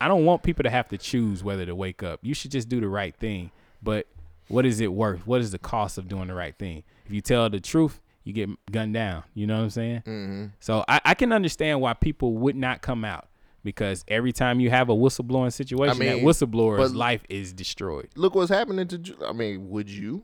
I 0.02 0.08
don't 0.08 0.24
want 0.24 0.42
people 0.42 0.62
to 0.64 0.70
have 0.70 0.88
to 0.88 0.98
choose 0.98 1.44
whether 1.44 1.64
to 1.66 1.74
wake 1.74 2.02
up. 2.02 2.20
You 2.22 2.34
should 2.34 2.50
just 2.50 2.68
do 2.68 2.80
the 2.80 2.88
right 2.88 3.14
thing. 3.16 3.50
But 3.82 4.06
what 4.48 4.66
is 4.66 4.80
it 4.80 4.92
worth? 4.92 5.26
What 5.26 5.40
is 5.40 5.50
the 5.52 5.58
cost 5.58 5.98
of 5.98 6.08
doing 6.08 6.28
the 6.28 6.34
right 6.34 6.56
thing? 6.58 6.82
If 7.06 7.12
you 7.12 7.20
tell 7.20 7.48
the 7.48 7.60
truth, 7.60 8.00
you 8.24 8.32
get 8.32 8.48
gunned 8.70 8.94
down. 8.94 9.24
You 9.34 9.46
know 9.46 9.56
what 9.56 9.62
I'm 9.64 9.70
saying? 9.70 10.02
Mhm. 10.06 10.52
So 10.60 10.84
I, 10.88 11.00
I 11.04 11.14
can 11.14 11.32
understand 11.32 11.80
why 11.80 11.94
people 11.94 12.34
would 12.38 12.56
not 12.56 12.82
come 12.82 13.04
out 13.04 13.28
because 13.64 14.04
every 14.08 14.32
time 14.32 14.60
you 14.60 14.70
have 14.70 14.88
a 14.88 14.94
whistleblowing 14.94 15.52
situation, 15.52 15.98
that 15.98 16.16
mean, 16.16 16.24
whistleblower's 16.24 16.92
but- 16.92 16.96
life 16.98 17.22
is 17.28 17.52
destroyed. 17.52 18.08
look 18.16 18.34
what's 18.34 18.50
happening 18.50 18.86
to. 18.88 19.16
I 19.26 19.32
mean, 19.32 19.70
would 19.70 19.88
you? 19.90 20.22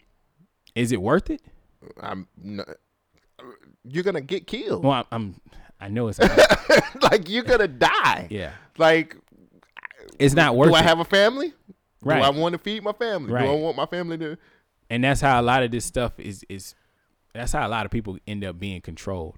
Is 0.75 0.93
it 0.93 1.01
worth 1.03 1.31
it? 1.31 1.41
I'm. 2.01 2.27
No, 2.43 2.65
you're 3.85 4.05
gonna 4.05 4.21
get 4.21 4.47
killed. 4.47 4.85
Well, 4.85 4.93
I'm. 4.93 5.05
I'm 5.11 5.41
I 5.81 5.89
know 5.89 6.09
it's. 6.09 6.19
like 7.03 7.29
you're 7.29 7.45
gonna 7.45 7.69
die. 7.69 8.27
Yeah. 8.31 8.53
Like 8.77 9.17
It's 10.19 10.35
not 10.35 10.57
worth 10.57 10.71
Do 10.71 10.75
I 10.75 10.81
it. 10.81 10.85
have 10.85 10.99
a 11.01 11.05
family? 11.05 11.53
Right. 12.03 12.19
Do 12.19 12.25
I 12.25 12.31
want 12.31 12.53
to 12.53 12.59
feed 12.59 12.83
my 12.83 12.93
family? 12.93 13.33
Right. 13.33 13.45
Do 13.45 13.51
I 13.53 13.55
want 13.55 13.77
my 13.77 13.87
family 13.87 14.19
to? 14.19 14.37
and 14.91 15.05
that's 15.05 15.21
how 15.21 15.41
a 15.41 15.43
lot 15.43 15.63
of 15.63 15.71
this 15.71 15.85
stuff 15.85 16.19
is 16.19 16.45
is 16.49 16.75
that's 17.35 17.53
how 17.53 17.67
a 17.67 17.69
lot 17.69 17.85
of 17.85 17.93
people 17.93 18.19
end 18.27 18.45
up 18.45 18.59
being 18.59 18.81
controlled 18.81 19.37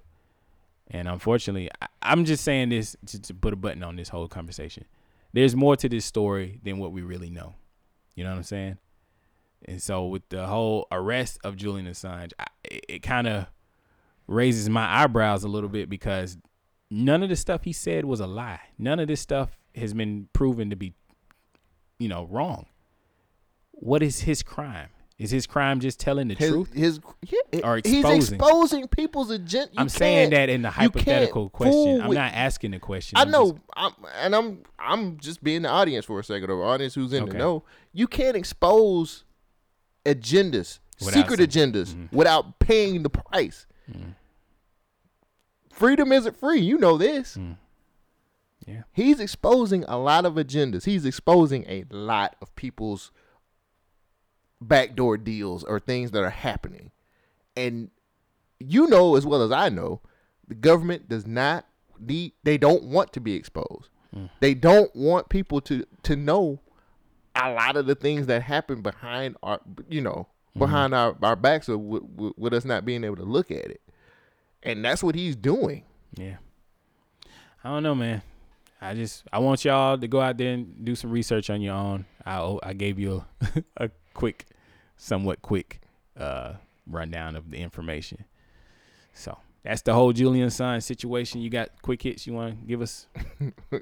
and 0.91 1.09
unfortunately 1.09 1.69
I, 1.83 1.89
i'm 2.03 2.25
just 2.25 2.45
saying 2.45 2.69
this 2.71 2.97
to, 3.07 3.21
to 3.21 3.35
put 3.35 3.53
a 3.53 3.57
button 3.57 3.83
on 3.83 3.97
this 3.97 4.09
whole 4.09 4.29
conversation 4.29 4.85
there's 5.33 5.57
more 5.57 5.77
to 5.77 5.89
this 5.89 6.05
story 6.05 6.61
than 6.63 6.79
what 6.79 6.93
we 6.93 7.03
really 7.03 7.31
know 7.31 7.55
you 8.15 8.25
know 8.25 8.31
what 8.31 8.37
i'm 8.37 8.43
saying 8.43 8.79
and 9.67 9.83
so 9.83 10.07
with 10.07 10.29
the 10.29 10.47
whole 10.47 10.87
arrest 10.93 11.39
of 11.45 11.57
julian 11.57 11.87
assange 11.87 12.33
I, 12.39 12.47
it, 12.65 12.85
it 12.89 13.03
kind 13.03 13.27
of 13.27 13.47
raises 14.27 14.71
my 14.71 15.03
eyebrows 15.03 15.43
a 15.43 15.49
little 15.49 15.69
bit 15.69 15.91
because 15.91 16.39
none 16.91 17.23
of 17.23 17.29
the 17.29 17.37
stuff 17.37 17.65
he 17.65 17.73
said 17.73 18.05
was 18.05 18.21
a 18.21 18.27
lie 18.27 18.61
none 18.79 19.01
of 19.01 19.09
this 19.09 19.21
stuff 19.21 19.57
has 19.75 19.95
been 19.95 20.29
proven 20.33 20.71
to 20.71 20.77
be 20.77 20.95
you 21.99 22.09
know 22.09 22.27
wrong 22.31 22.67
what 23.73 24.03
is 24.03 24.21
his 24.21 24.43
crime 24.43 24.89
is 25.19 25.31
his 25.31 25.47
crime 25.47 25.81
just 25.81 26.01
telling 26.01 26.29
the 26.29 26.35
His, 26.35 26.51
truth 26.51 26.73
his 26.73 26.99
yeah, 27.29 27.61
or 27.63 27.77
exposing? 27.77 28.15
he's 28.15 28.33
exposing? 28.33 28.89
people's 28.89 29.31
agenda. 29.31 29.71
I'm 29.77 29.91
saying 29.91 30.31
that 30.31 30.49
in 30.49 30.63
the 30.63 30.71
hypothetical 30.71 31.51
question. 31.51 32.01
I'm 32.01 32.09
with- 32.09 32.17
not 32.17 32.33
asking 32.33 32.71
the 32.71 32.79
question. 32.79 33.19
I 33.19 33.23
I'm 33.23 33.31
know, 33.31 33.53
just- 33.53 33.63
I'm, 33.77 33.93
and 34.19 34.35
I'm 34.35 34.63
I'm 34.79 35.19
just 35.19 35.45
being 35.45 35.61
the 35.63 35.69
audience 35.69 36.07
for 36.07 36.19
a 36.19 36.25
second, 36.25 36.49
or 36.51 36.65
audience 36.65 36.95
who's 36.95 37.13
in 37.13 37.25
Okay. 37.25 37.33
the 37.33 37.39
know. 37.39 37.65
You 37.93 38.07
can't 38.07 38.35
expose 38.35 39.25
agendas, 40.07 40.79
Without 41.01 41.13
secret 41.15 41.39
some- 41.39 41.47
agendas, 41.49 41.89
Mm-hmm. 41.95 42.17
without 42.17 42.59
paying 42.59 43.03
the 43.03 43.11
price. 43.11 43.67
Freedom 45.71 46.13
isn't 46.13 46.37
free. 46.39 46.61
You 46.61 46.79
know 46.79 46.97
this. 46.99 47.37
Mm. 47.37 47.57
Yeah. 48.67 48.83
He's 48.93 49.21
exposing 49.21 49.85
a 49.89 49.99
lot 49.99 50.25
of 50.25 50.35
agendas. 50.35 50.85
He's 50.85 51.05
exposing 51.05 51.65
a 51.69 51.85
lot 51.91 52.37
of 52.41 52.55
people's 52.57 53.11
backdoor 54.61 55.17
deals 55.17 55.65
or 55.65 55.81
things 55.81 56.11
that 56.11 56.23
are 56.23 56.31
happening. 56.31 56.91
And 57.57 57.91
you 58.59 58.87
know 58.87 59.17
as 59.17 59.27
well 59.27 59.43
as 59.43 59.51
I 59.51 59.69
know, 59.71 60.01
the 60.47 60.55
government 60.55 61.09
does 61.09 61.27
not 61.27 61.67
need 61.99 62.33
they 62.43 62.59
don't 62.59 62.85
want 62.85 63.13
to 63.15 63.21
be 63.21 63.35
exposed. 63.35 63.89
Hmm. 64.13 64.27
They 64.41 64.55
don't 64.55 64.95
want 64.95 65.29
people 65.29 65.61
to 65.63 65.85
to 66.03 66.17
know 66.17 66.61
a 67.35 67.53
lot 67.53 67.77
of 67.77 67.87
the 67.87 67.95
things 67.95 68.27
that 68.27 68.43
happen 68.43 68.83
behind 68.83 69.37
our 69.43 69.61
you 69.89 70.01
know, 70.01 70.27
hmm. 70.53 70.59
behind 70.59 70.95
our, 70.95 71.17
our 71.23 71.37
backs 71.37 71.69
or 71.69 71.79
with, 71.79 72.03
with, 72.03 72.33
with 72.37 72.55
us 72.55 72.65
not 72.65 72.85
being 72.85 73.05
able 73.05 73.17
to 73.17 73.25
look 73.25 73.51
at 73.51 73.67
it. 73.67 73.81
And 74.63 74.85
that's 74.85 75.03
what 75.03 75.15
he's 75.15 75.37
doing. 75.37 75.85
Yeah. 76.15 76.37
I 77.65 77.71
don't 77.71 77.83
know, 77.83 77.95
man. 77.95 78.23
I 78.81 78.95
just 78.95 79.25
I 79.33 79.39
want 79.41 79.65
y'all 79.65 79.99
to 79.99 80.09
go 80.09 80.21
out 80.21 80.39
there 80.39 80.55
and 80.55 80.85
do 80.85 80.95
some 80.95 81.11
research 81.11 81.51
on 81.51 81.61
your 81.61 81.75
own. 81.75 82.07
I 82.25 82.59
I 82.63 82.73
gave 82.73 82.99
you 82.99 83.25
a, 83.41 83.63
a 83.87 83.91
quick, 84.15 84.47
somewhat 84.97 85.43
quick, 85.43 85.81
uh, 86.19 86.55
rundown 86.87 87.37
of 87.37 87.51
the 87.51 87.59
information. 87.59 88.25
So 89.13 89.37
that's 89.63 89.83
the 89.83 89.93
whole 89.93 90.13
Julian 90.15 90.49
Assange 90.49 90.83
situation. 90.83 91.43
You 91.43 91.51
got 91.51 91.71
quick 91.83 92.01
hits 92.03 92.27
you 92.27 92.33
want 92.33 92.59
to 92.59 92.67
give 92.67 92.81
us? 92.81 93.07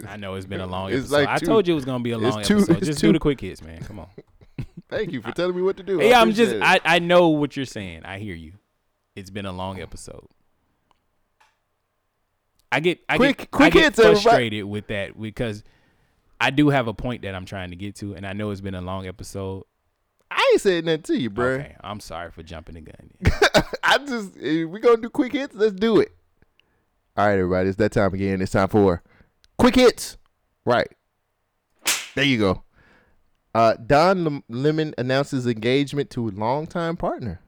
I 0.08 0.16
know 0.16 0.34
it's 0.34 0.46
been 0.46 0.60
a 0.60 0.66
long 0.66 0.88
It's 0.92 0.98
episode. 1.12 1.14
like 1.16 1.28
I 1.28 1.38
two- 1.38 1.46
told 1.46 1.68
you 1.68 1.74
it 1.74 1.76
was 1.76 1.84
gonna 1.84 2.02
be 2.02 2.10
a 2.10 2.18
long 2.18 2.42
two- 2.42 2.58
episode. 2.58 2.82
Just 2.84 2.98
two- 3.00 3.08
do 3.08 3.12
the 3.12 3.18
quick 3.20 3.40
hits, 3.40 3.62
man. 3.62 3.82
Come 3.84 4.00
on. 4.00 4.08
Thank 4.88 5.12
you 5.12 5.20
for 5.22 5.30
telling 5.32 5.54
me 5.54 5.62
what 5.62 5.76
to 5.76 5.82
do. 5.82 6.02
Yeah, 6.02 6.20
I'm 6.20 6.32
just 6.32 6.52
it. 6.54 6.62
I, 6.62 6.80
I 6.84 6.98
know 6.98 7.28
what 7.28 7.56
you're 7.56 7.66
saying. 7.66 8.04
I 8.04 8.18
hear 8.18 8.34
you. 8.34 8.54
It's 9.14 9.30
been 9.30 9.44
a 9.46 9.52
long 9.52 9.80
episode. 9.80 10.26
I 12.70 12.80
get 12.80 13.00
I 13.08 13.16
Quick- 13.16 13.38
get 13.38 13.50
quick 13.50 13.66
I 13.66 13.70
get 13.70 13.82
hits, 13.84 13.98
everybody. 13.98 14.22
frustrated 14.22 14.64
with 14.64 14.86
that 14.88 15.20
because 15.20 15.64
I 16.40 16.50
do 16.50 16.68
have 16.68 16.86
a 16.88 16.94
point 16.94 17.22
that 17.22 17.34
I'm 17.34 17.44
trying 17.46 17.70
to 17.70 17.76
get 17.76 17.96
to, 17.96 18.14
and 18.14 18.26
I 18.26 18.32
know 18.32 18.50
it's 18.50 18.60
been 18.60 18.74
a 18.74 18.80
long 18.80 19.06
episode. 19.06 19.64
I 20.30 20.46
ain't 20.52 20.60
saying 20.60 20.84
nothing 20.84 21.02
to 21.04 21.18
you, 21.18 21.30
bro. 21.30 21.54
Okay, 21.54 21.74
I'm 21.82 22.00
sorry 22.00 22.30
for 22.30 22.42
jumping 22.42 22.74
the 22.74 22.82
gun. 22.82 23.10
I 23.82 23.98
just 23.98 24.36
we 24.36 24.80
gonna 24.80 24.98
do 25.00 25.08
quick 25.08 25.32
hits. 25.32 25.54
Let's 25.54 25.72
do 25.72 26.00
it. 26.00 26.12
All 27.16 27.26
right, 27.26 27.32
everybody. 27.38 27.68
It's 27.70 27.78
that 27.78 27.92
time 27.92 28.12
again. 28.14 28.40
It's 28.42 28.52
time 28.52 28.68
for 28.68 29.02
quick 29.56 29.74
hits. 29.74 30.18
Right. 30.66 30.88
There 32.14 32.24
you 32.24 32.38
go. 32.38 32.62
Uh, 33.54 33.74
Don 33.74 34.24
Lem- 34.24 34.44
Lemon 34.48 34.94
announces 34.98 35.46
engagement 35.46 36.10
to 36.10 36.28
a 36.28 36.30
longtime 36.30 36.96
partner. 36.96 37.40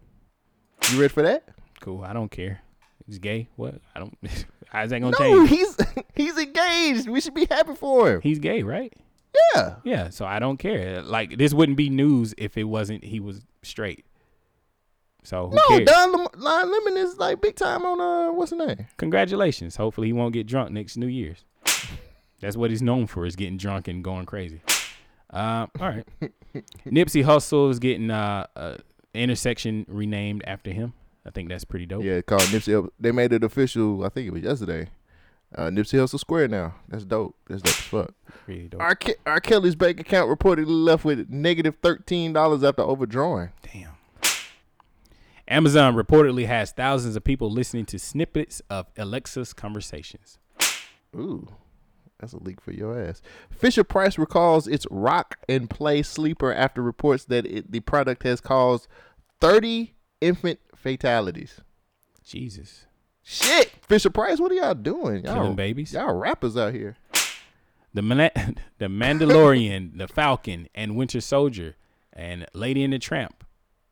You 0.91 0.99
ready 1.01 1.13
for 1.13 1.23
that? 1.23 1.45
Cool. 1.81 2.03
I 2.03 2.13
don't 2.15 2.31
care. 2.31 2.63
He's 3.11 3.19
gay. 3.19 3.49
What? 3.57 3.75
I 3.95 3.99
don't. 3.99 4.17
How's 4.69 4.91
that 4.91 5.01
gonna 5.01 5.17
No, 5.19 5.47
change? 5.47 5.51
he's 5.51 5.77
he's 6.15 6.39
engaged. 6.39 7.09
We 7.09 7.21
should 7.21 7.35
be 7.35 7.45
happy 7.51 7.75
for 7.75 8.13
him. 8.13 8.21
He's 8.23 8.39
gay, 8.39 8.63
right? 8.63 8.93
Yeah. 9.55 9.75
Yeah. 9.83 10.09
So 10.11 10.25
I 10.25 10.39
don't 10.39 10.59
care. 10.59 11.03
Like 11.03 11.37
this 11.39 11.53
wouldn't 11.53 11.77
be 11.77 11.91
news 11.91 12.35
if 12.39 12.57
it 12.57 12.65
wasn't 12.65 13.03
he 13.05 13.19
was 13.19 13.41
straight. 13.63 14.05
So 15.25 15.49
who 15.49 15.57
No, 15.57 15.63
cares? 15.79 15.87
Don 15.89 16.13
Lem- 16.13 16.41
Don 16.41 16.71
Lemon 16.73 16.97
is 16.97 17.19
like 17.19 17.41
big 17.41 17.57
time 17.57 17.85
on 17.85 18.01
uh 18.01 18.33
what's 18.33 18.51
the 18.53 18.65
name? 18.65 18.87
Congratulations. 18.97 19.75
Hopefully 19.77 20.07
he 20.07 20.13
won't 20.13 20.33
get 20.33 20.47
drunk 20.47 20.71
next 20.71 20.97
New 20.97 21.09
Year's. 21.09 21.45
That's 22.41 22.57
what 22.57 22.71
he's 22.71 22.81
known 22.81 23.07
for 23.09 23.27
is 23.27 23.35
getting 23.37 23.57
drunk 23.57 23.89
and 23.89 24.03
going 24.05 24.25
crazy. 24.25 24.63
Uh, 25.33 25.67
all 25.81 25.89
right. 25.89 26.07
Nipsey 26.87 27.25
Hussle 27.25 27.71
is 27.71 27.79
getting 27.81 28.11
uh, 28.11 28.47
uh 28.57 28.77
intersection 29.15 29.85
renamed 29.89 30.43
after 30.47 30.71
him. 30.71 30.93
I 31.27 31.31
think 31.31 31.49
that's 31.49 31.65
pretty 31.65 31.87
dope. 31.87 32.03
Yeah, 32.03 32.21
called 32.23 32.43
Nipsey. 32.43 32.73
Hus- 32.81 32.91
They 32.99 33.13
made 33.13 33.33
it 33.33 33.45
official. 33.45 34.05
I 34.05 34.09
think 34.09 34.27
it 34.29 34.33
was 34.33 34.43
yesterday. 34.43 34.89
Uh, 35.55 35.65
Nipsey 35.65 35.99
Hussle 35.99 36.19
Square 36.19 36.49
now. 36.49 36.75
That's 36.89 37.05
dope. 37.05 37.35
That's 37.49 37.61
dope 37.63 37.73
as 37.73 37.81
fuck. 37.81 38.15
Really 38.47 38.69
dope. 38.69 38.81
R. 38.81 38.95
Ke- 38.95 39.19
R. 39.27 39.41
Kelly's 39.41 39.75
bank 39.75 39.99
account 40.01 40.31
reportedly 40.31 40.65
left 40.85 41.05
with 41.05 41.29
negative 41.29 41.77
thirteen 41.83 42.33
dollars 42.33 42.63
after 42.65 42.83
overdrawing. 42.83 43.51
Damn. 43.73 43.91
Amazon 45.49 45.95
reportedly 45.97 46.47
has 46.47 46.71
thousands 46.71 47.17
of 47.17 47.25
people 47.25 47.51
listening 47.51 47.85
to 47.87 47.99
snippets 47.99 48.63
of 48.71 48.87
Alexa's 48.97 49.53
conversations. 49.53 50.39
Ooh, 51.17 51.49
that's 52.21 52.33
a 52.33 52.39
leak 52.39 52.61
for 52.61 52.71
your 52.73 52.97
ass. 52.99 53.21
Fisher 53.51 53.83
Price 53.83 54.17
recalls 54.17 54.69
its 54.69 54.87
rock 54.91 55.39
and 55.49 55.69
play 55.69 56.03
sleeper 56.03 56.55
after 56.55 56.81
reports 56.83 57.25
that 57.25 57.45
it, 57.47 57.73
the 57.73 57.81
product 57.81 58.23
has 58.23 58.41
caused 58.41 58.87
thirty 59.41 59.95
infant 60.21 60.61
fatalities. 60.81 61.61
Jesus. 62.25 62.87
Shit, 63.23 63.73
Fisher 63.87 64.11
Price, 64.11 64.41
what 64.41 64.51
are 64.51 64.55
y'all 64.55 64.75
doing? 64.75 65.25
Y'all, 65.25 65.35
Killing 65.35 65.55
babies. 65.55 65.93
Y'all 65.93 66.15
rappers 66.15 66.57
out 66.57 66.73
here. 66.75 66.97
The 67.93 68.03
Mana- 68.03 68.33
the 68.79 68.87
Mandalorian, 68.87 69.99
the 69.99 70.09
Falcon, 70.09 70.69
and 70.75 70.97
Winter 70.97 71.21
Soldier, 71.21 71.77
and 72.13 72.47
Lady 72.55 72.83
and 72.83 72.93
the 72.93 72.99
Tramp. 72.99 73.45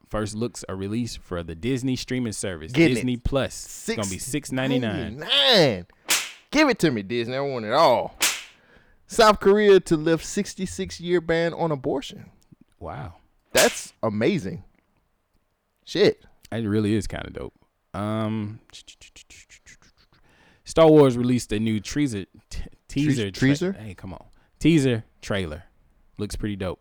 First 0.09 0.35
looks 0.35 0.65
are 0.69 0.77
released 0.77 1.19
for 1.19 1.43
the 1.43 1.55
Disney 1.55 1.95
streaming 1.95 2.33
service, 2.33 2.73
Getting 2.73 2.95
Disney 2.95 3.15
it. 3.15 3.25
Plus. 3.25 3.89
It's 3.89 3.97
gonna 3.97 4.09
be 4.09 4.19
six 4.19 4.51
ninety 4.51 4.79
nine. 4.79 5.19
Nine. 5.19 5.87
Give 6.51 6.69
it 6.71 6.79
to 6.79 6.91
me, 6.91 7.03
Disney. 7.03 7.37
I 7.37 7.41
want 7.41 7.67
it 7.67 7.73
all. 7.73 8.17
South 9.07 9.41
Korea 9.41 9.81
to 9.81 9.97
lift 9.97 10.25
66 10.25 11.01
year 11.01 11.21
ban 11.21 11.53
on 11.55 11.71
abortion. 11.73 12.27
Wow, 12.79 13.15
That's 13.53 13.93
amazing. 14.03 14.65
Shit. 15.85 16.25
It 16.53 16.67
really 16.67 16.95
is 16.95 17.07
kind 17.07 17.27
of 17.27 17.33
dope. 17.35 17.55
Um, 17.95 18.61
Star 20.65 20.89
Wars 20.89 21.17
released 21.17 21.53
a 21.53 21.59
new 21.59 21.81
teaser. 21.81 22.25
T- 22.51 22.63
teaser. 22.89 23.31
tra- 23.31 23.73
hey, 23.73 23.95
come 23.95 24.13
on. 24.13 24.25
Teaser 24.59 25.05
trailer. 25.23 25.65
Looks 26.19 26.37
pretty 26.37 26.57
dope. 26.57 26.81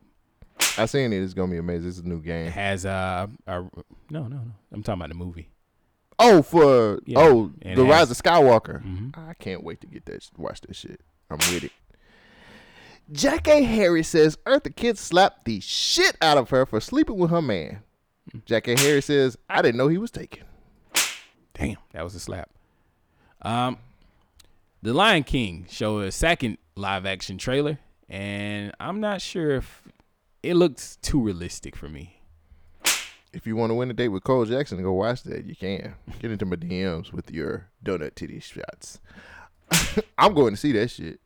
I 0.77 0.85
seen 0.85 1.13
it. 1.13 1.21
It's 1.21 1.33
gonna 1.33 1.51
be 1.51 1.57
amazing. 1.57 1.89
It's 1.89 1.99
a 1.99 2.03
new 2.07 2.21
game. 2.21 2.47
It 2.47 2.53
has 2.53 2.85
uh, 2.85 3.27
a, 3.47 3.51
no, 3.51 3.69
no, 4.09 4.27
no. 4.27 4.41
I'm 4.71 4.83
talking 4.83 4.99
about 5.01 5.09
the 5.09 5.15
movie. 5.15 5.49
Oh, 6.19 6.41
for 6.41 6.99
Yeah, 7.05 7.19
oh, 7.19 7.51
and 7.61 7.77
the 7.77 7.83
Rise 7.83 8.09
has- 8.09 8.11
of 8.11 8.17
Skywalker. 8.23 8.83
Mhm. 8.83 9.17
I 9.17 9.33
can't 9.35 9.63
wait 9.63 9.81
to 9.81 9.87
get 9.87 10.05
that. 10.05 10.27
Watch 10.37 10.61
that 10.61 10.75
shit. 10.75 11.01
I'm 11.29 11.37
with 11.37 11.65
it. 11.65 11.71
Jackée 13.11 13.65
Harry 13.65 14.03
says 14.03 14.37
Eartha 14.45 14.75
Kitt 14.75 14.97
slapped 14.97 15.45
the 15.45 15.59
shit 15.61 16.17
out 16.21 16.37
of 16.37 16.49
her 16.49 16.65
for 16.65 16.81
sleeping 16.81 17.17
with 17.17 17.29
her 17.31 17.41
man. 17.41 17.81
Jackée 18.45 18.77
Harry 18.80 19.01
says 19.01 19.38
I 19.49 19.61
didn't 19.61 19.77
know 19.77 19.88
he 19.88 19.97
was 19.97 20.11
taken. 20.11 20.43
Damn, 21.53 21.77
that 21.91 22.03
was 22.03 22.14
a 22.15 22.19
slap. 22.19 22.49
Um, 23.41 23.77
The 24.83 24.93
Lion 24.93 25.23
King 25.23 25.65
showed 25.69 26.03
a 26.06 26.11
second 26.11 26.57
live 26.75 27.06
action 27.06 27.38
trailer, 27.38 27.80
and 28.09 28.73
I'm 28.80 28.99
not 28.99 29.22
sure 29.22 29.51
if 29.51 29.81
it 30.43 30.53
looks 30.56 30.97
too 31.01 31.19
realistic 31.22 31.75
for 31.75 31.89
me. 31.89 32.22
If 33.33 33.45
you 33.45 33.56
want 33.56 33.72
to 33.72 33.75
win 33.75 33.89
a 33.91 33.93
date 33.93 34.07
with 34.07 34.23
Cole 34.23 34.45
Jackson, 34.45 34.81
go 34.81 34.93
watch 34.93 35.23
that. 35.23 35.45
You 35.45 35.56
can 35.56 35.95
get 36.19 36.31
into 36.31 36.45
my 36.45 36.56
DMs 36.56 37.11
with 37.11 37.30
your 37.30 37.67
donut 37.83 38.15
titty 38.15 38.39
shots. 38.39 38.99
I'm 40.17 40.33
going 40.33 40.53
to 40.53 40.57
see 40.57 40.72
that 40.73 40.89
shit. 40.89 41.19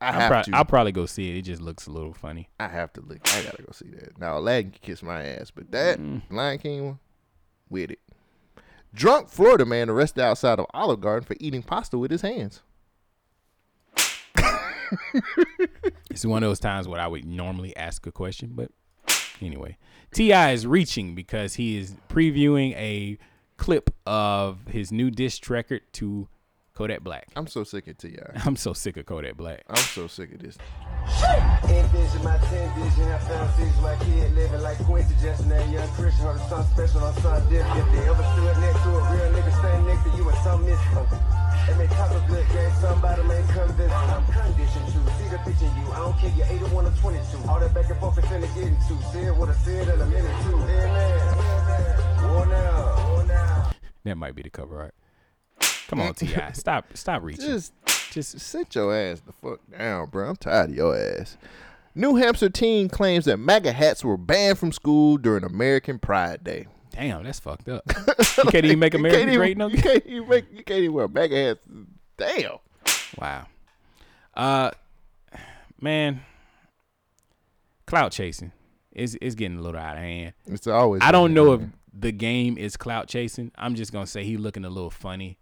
I 0.00 0.06
I'll, 0.08 0.12
have 0.12 0.30
prob- 0.30 0.44
to. 0.44 0.56
I'll 0.56 0.64
probably 0.64 0.92
go 0.92 1.06
see 1.06 1.30
it. 1.30 1.36
It 1.38 1.42
just 1.42 1.60
looks 1.60 1.86
a 1.86 1.90
little 1.90 2.14
funny. 2.14 2.48
I 2.60 2.68
have 2.68 2.92
to 2.94 3.00
look. 3.00 3.18
I 3.34 3.42
gotta 3.42 3.62
go 3.62 3.72
see 3.72 3.90
that. 3.90 4.18
Now 4.18 4.38
Aladdin 4.38 4.70
can 4.70 4.80
kiss 4.80 5.02
my 5.02 5.24
ass, 5.24 5.50
but 5.50 5.70
that 5.72 5.98
Lion 6.30 6.58
King 6.58 6.84
one, 6.86 6.98
with 7.68 7.90
it. 7.90 8.00
Drunk 8.94 9.28
Florida 9.28 9.66
man 9.66 9.90
arrested 9.90 10.22
outside 10.22 10.58
of 10.58 10.66
Olive 10.72 11.00
Garden 11.00 11.26
for 11.26 11.36
eating 11.40 11.62
pasta 11.62 11.98
with 11.98 12.10
his 12.10 12.22
hands. 12.22 12.62
It's 16.10 16.24
one 16.24 16.42
of 16.42 16.48
those 16.48 16.58
times 16.58 16.88
where 16.88 17.00
I 17.00 17.06
would 17.06 17.24
normally 17.24 17.76
ask 17.76 18.06
a 18.06 18.12
question, 18.12 18.52
but 18.54 18.70
anyway. 19.40 19.76
T.I. 20.12 20.52
is 20.52 20.66
reaching 20.66 21.14
because 21.14 21.54
he 21.54 21.76
is 21.76 21.94
previewing 22.08 22.74
a 22.74 23.18
clip 23.56 23.94
of 24.06 24.66
his 24.68 24.90
new 24.90 25.10
disc 25.10 25.48
record 25.50 25.82
to 25.92 26.28
Kodak 26.78 27.02
Black. 27.02 27.26
I'm 27.34 27.48
so 27.48 27.64
sick 27.64 27.88
of 27.88 27.98
Ti. 27.98 28.14
I'm 28.46 28.54
so 28.54 28.72
sick 28.72 28.96
of 28.98 29.04
Kodak 29.04 29.36
Black. 29.36 29.64
I'm 29.68 29.82
so 29.98 30.06
sick 30.06 30.30
of 30.32 30.38
this. 30.38 30.56
Envision 31.66 32.22
my 32.22 32.38
10 32.38 32.70
vision, 32.78 33.10
I 33.10 33.18
found 33.18 33.50
vision 33.58 33.82
like 33.82 33.98
kid 34.06 34.32
living 34.38 34.62
like 34.62 34.78
Quincy 34.86 35.16
Justin, 35.20 35.48
that 35.48 35.68
young 35.74 35.88
Christian, 35.98 36.22
heard 36.22 36.38
something 36.46 36.70
special 36.78 37.02
on 37.02 37.14
something 37.18 37.50
different. 37.50 37.82
If 37.82 37.86
they 37.90 38.06
ever 38.06 38.22
stood 38.22 38.56
next 38.62 38.78
to 38.86 38.90
a 38.94 39.02
real 39.10 39.26
nigga 39.34 39.52
stand 39.58 39.86
next 39.90 40.04
to 40.06 40.10
you 40.14 40.28
and 40.28 40.38
some 40.46 40.62
miss 40.62 40.78
They 41.66 41.74
may 41.82 41.88
talk 41.98 42.14
a 42.14 42.22
good 42.30 42.46
game, 42.46 42.72
somebody 42.78 43.22
may 43.26 43.42
I'm 43.42 44.24
conditioned 44.30 44.86
to 44.86 45.00
see 45.18 45.28
the 45.34 45.38
pitch 45.42 45.58
in 45.58 45.74
you. 45.82 45.86
I 45.90 45.98
don't 45.98 46.14
care, 46.22 46.30
you 46.30 46.62
81 46.62 46.86
or 46.86 46.94
22. 47.02 47.50
All 47.50 47.58
that 47.58 47.74
back 47.74 47.90
and 47.90 47.98
forth 47.98 48.22
is 48.22 48.24
finna 48.30 48.46
get 48.54 48.70
into. 48.70 48.94
See 49.10 49.26
it 49.26 49.34
with 49.34 49.50
a 49.50 49.54
see 49.66 49.82
it 49.82 49.88
in 49.90 49.98
a 49.98 50.06
minute 50.06 50.36
too. 50.46 50.54
Yeah, 50.62 50.94
man. 50.94 52.30
War 52.30 52.46
now, 52.46 53.10
war 53.10 53.24
now. 53.26 53.70
That 54.04 54.14
might 54.14 54.36
be 54.36 54.42
the 54.46 54.50
cover 54.50 54.78
art. 54.78 54.94
Come 55.88 56.00
on, 56.00 56.14
T.I. 56.14 56.52
Stop 56.52 56.86
stop 56.96 57.22
reaching. 57.22 57.46
Just, 57.46 57.72
just 58.12 58.38
sit 58.40 58.74
your 58.74 58.94
ass 58.94 59.20
the 59.24 59.32
fuck 59.32 59.60
down, 59.76 60.08
bro. 60.10 60.28
I'm 60.28 60.36
tired 60.36 60.70
of 60.70 60.76
your 60.76 60.96
ass. 60.96 61.36
New 61.94 62.14
Hampshire 62.16 62.50
teen 62.50 62.88
claims 62.88 63.24
that 63.24 63.38
MAGA 63.38 63.72
hats 63.72 64.04
were 64.04 64.16
banned 64.16 64.58
from 64.58 64.70
school 64.70 65.16
during 65.16 65.42
American 65.44 65.98
Pride 65.98 66.44
Day. 66.44 66.66
Damn, 66.90 67.24
that's 67.24 67.40
fucked 67.40 67.68
up. 67.68 67.82
You 68.36 68.50
can't 68.50 68.64
even 68.66 68.78
make 68.78 68.94
America 68.94 69.22
even- 69.22 69.34
great 69.36 69.56
no 69.56 69.68
You 69.68 69.78
can't 69.82 70.04
even 70.06 70.28
make. 70.28 70.44
You 70.52 70.62
can't 70.62 70.80
even 70.80 70.92
wear 70.92 71.08
MAGA 71.08 71.36
hats. 71.36 71.60
Damn. 72.16 72.58
Wow. 73.18 73.46
Uh 74.34 74.70
man, 75.80 76.20
clout 77.86 78.12
chasing 78.12 78.52
is 78.92 79.14
is 79.16 79.34
getting 79.34 79.58
a 79.58 79.62
little 79.62 79.80
out 79.80 79.96
of 79.96 80.02
hand. 80.02 80.34
It's 80.46 80.66
always. 80.66 81.02
I 81.02 81.12
don't 81.12 81.34
know 81.34 81.52
if 81.54 81.62
the 81.98 82.12
game 82.12 82.58
is 82.58 82.76
clout 82.76 83.08
chasing. 83.08 83.50
I'm 83.56 83.74
just 83.74 83.92
gonna 83.92 84.06
say 84.06 84.24
he 84.24 84.36
looking 84.36 84.64
a 84.64 84.70
little 84.70 84.90
funny. 84.90 85.38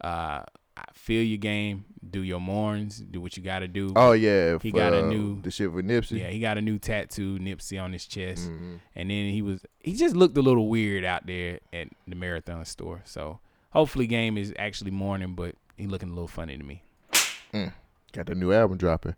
Uh 0.00 0.42
I 0.76 0.84
feel 0.92 1.22
your 1.22 1.38
game, 1.38 1.86
do 2.08 2.22
your 2.22 2.40
mourns, 2.40 2.98
do 2.98 3.20
what 3.20 3.36
you 3.36 3.42
gotta 3.42 3.66
do. 3.66 3.92
Oh 3.96 4.12
yeah, 4.12 4.58
he 4.60 4.70
for, 4.70 4.76
got 4.76 4.92
a 4.92 5.04
uh, 5.04 5.08
new 5.08 5.40
the 5.40 5.50
shit 5.50 5.72
with 5.72 5.86
Nipsey. 5.86 6.20
Yeah, 6.20 6.28
he 6.28 6.38
got 6.38 6.58
a 6.58 6.60
new 6.60 6.78
tattoo, 6.78 7.38
Nipsey 7.38 7.82
on 7.82 7.94
his 7.94 8.04
chest. 8.04 8.50
Mhm. 8.50 8.80
And 8.94 9.10
then 9.10 9.30
he 9.30 9.40
was 9.40 9.64
he 9.80 9.94
just 9.94 10.14
looked 10.14 10.36
a 10.36 10.42
little 10.42 10.68
weird 10.68 11.04
out 11.04 11.26
there 11.26 11.60
at 11.72 11.88
the 12.06 12.14
marathon 12.14 12.64
store. 12.66 13.00
So 13.06 13.40
hopefully 13.70 14.06
game 14.06 14.36
is 14.36 14.52
actually 14.58 14.90
mourning, 14.90 15.34
but 15.34 15.54
he 15.76 15.86
looking 15.86 16.10
a 16.10 16.12
little 16.12 16.28
funny 16.28 16.58
to 16.58 16.64
me. 16.64 16.82
Mm. 17.54 17.72
Got 18.12 18.26
the 18.26 18.34
new 18.34 18.52
album 18.52 18.76
dropping. 18.76 19.14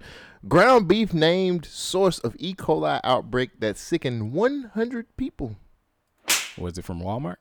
Ground 0.46 0.88
beef 0.88 1.12
named 1.12 1.64
source 1.64 2.18
of 2.20 2.34
E. 2.38 2.54
coli 2.54 3.00
outbreak 3.04 3.60
that 3.60 3.76
sickened 3.76 4.32
100 4.32 5.16
people. 5.16 5.56
Was 6.56 6.78
it 6.78 6.84
from 6.84 7.00
Walmart? 7.00 7.36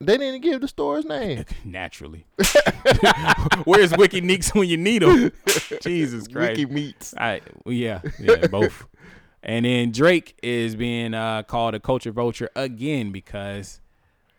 They 0.00 0.16
didn't 0.16 0.42
give 0.42 0.60
the 0.60 0.68
store's 0.68 1.04
name. 1.04 1.44
Naturally. 1.64 2.24
Where's 3.64 3.92
Wiki 3.96 4.20
Neeks 4.20 4.54
when 4.54 4.68
you 4.68 4.76
need 4.76 5.02
them? 5.02 5.32
Jesus 5.82 6.28
Christ. 6.28 6.50
Wiki 6.58 6.66
Meats. 6.66 7.14
I, 7.18 7.40
well, 7.64 7.72
yeah, 7.74 8.02
yeah, 8.20 8.46
both. 8.46 8.86
And 9.42 9.64
then 9.64 9.90
Drake 9.90 10.38
is 10.40 10.76
being 10.76 11.14
uh, 11.14 11.42
called 11.42 11.74
a 11.74 11.80
culture 11.80 12.12
vulture 12.12 12.48
again 12.54 13.10
because 13.10 13.80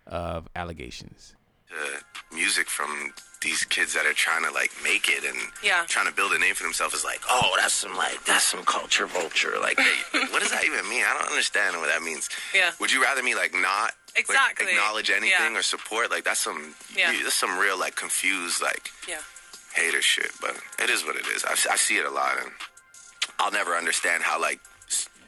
of 0.08 0.48
allegations. 0.56 1.36
uh, 1.72 2.00
music 2.34 2.70
from 2.70 3.12
these 3.42 3.64
kids 3.66 3.94
that 3.94 4.06
are 4.06 4.14
trying 4.14 4.44
to 4.44 4.52
like 4.52 4.72
make 4.84 5.08
it 5.10 5.24
and 5.24 5.38
Yeah. 5.64 5.84
trying 5.88 6.08
to 6.08 6.12
build 6.14 6.32
a 6.34 6.40
name 6.40 6.56
for 6.56 6.64
themselves 6.64 6.94
is 6.94 7.04
like, 7.06 7.20
oh, 7.30 7.56
that's 7.58 7.74
some 7.74 7.96
like 7.98 8.24
that's 8.26 8.44
some 8.46 8.64
culture 8.64 9.06
vulture. 9.08 9.54
Like, 9.62 9.78
they, 9.78 10.20
what 10.32 10.42
does 10.42 10.52
that 10.52 10.64
even 10.66 10.88
mean? 10.90 11.04
I 11.08 11.18
don't 11.18 11.30
understand 11.30 11.78
what 11.78 11.88
that 11.90 12.02
means. 12.02 12.30
Yeah. 12.56 12.72
Would 12.80 12.92
you 12.92 13.02
rather 13.02 13.24
me 13.24 13.36
like 13.36 13.54
not 13.54 13.92
like, 14.16 14.26
Exactly. 14.26 14.70
acknowledge 14.72 15.10
anything 15.10 15.54
Yeah. 15.54 15.60
or 15.60 15.64
support? 15.64 16.12
Like 16.12 16.24
that's 16.24 16.40
some 16.40 16.76
Yeah. 16.96 17.12
that's 17.24 17.36
some 17.36 17.58
real 17.58 17.78
like 17.78 17.96
confused 17.96 18.62
like 18.62 18.92
Yeah. 19.08 19.22
hater 19.74 20.02
shit. 20.02 20.32
But 20.42 20.56
it 20.80 20.90
is 20.90 21.04
what 21.04 21.16
it 21.16 21.28
is. 21.28 21.44
I, 21.46 21.52
I 21.72 21.76
see 21.78 21.98
it 21.98 22.06
a 22.06 22.10
lot, 22.10 22.38
and 22.40 22.52
I'll 23.40 23.52
never 23.52 23.76
understand 23.76 24.24
how 24.24 24.40
like 24.40 24.60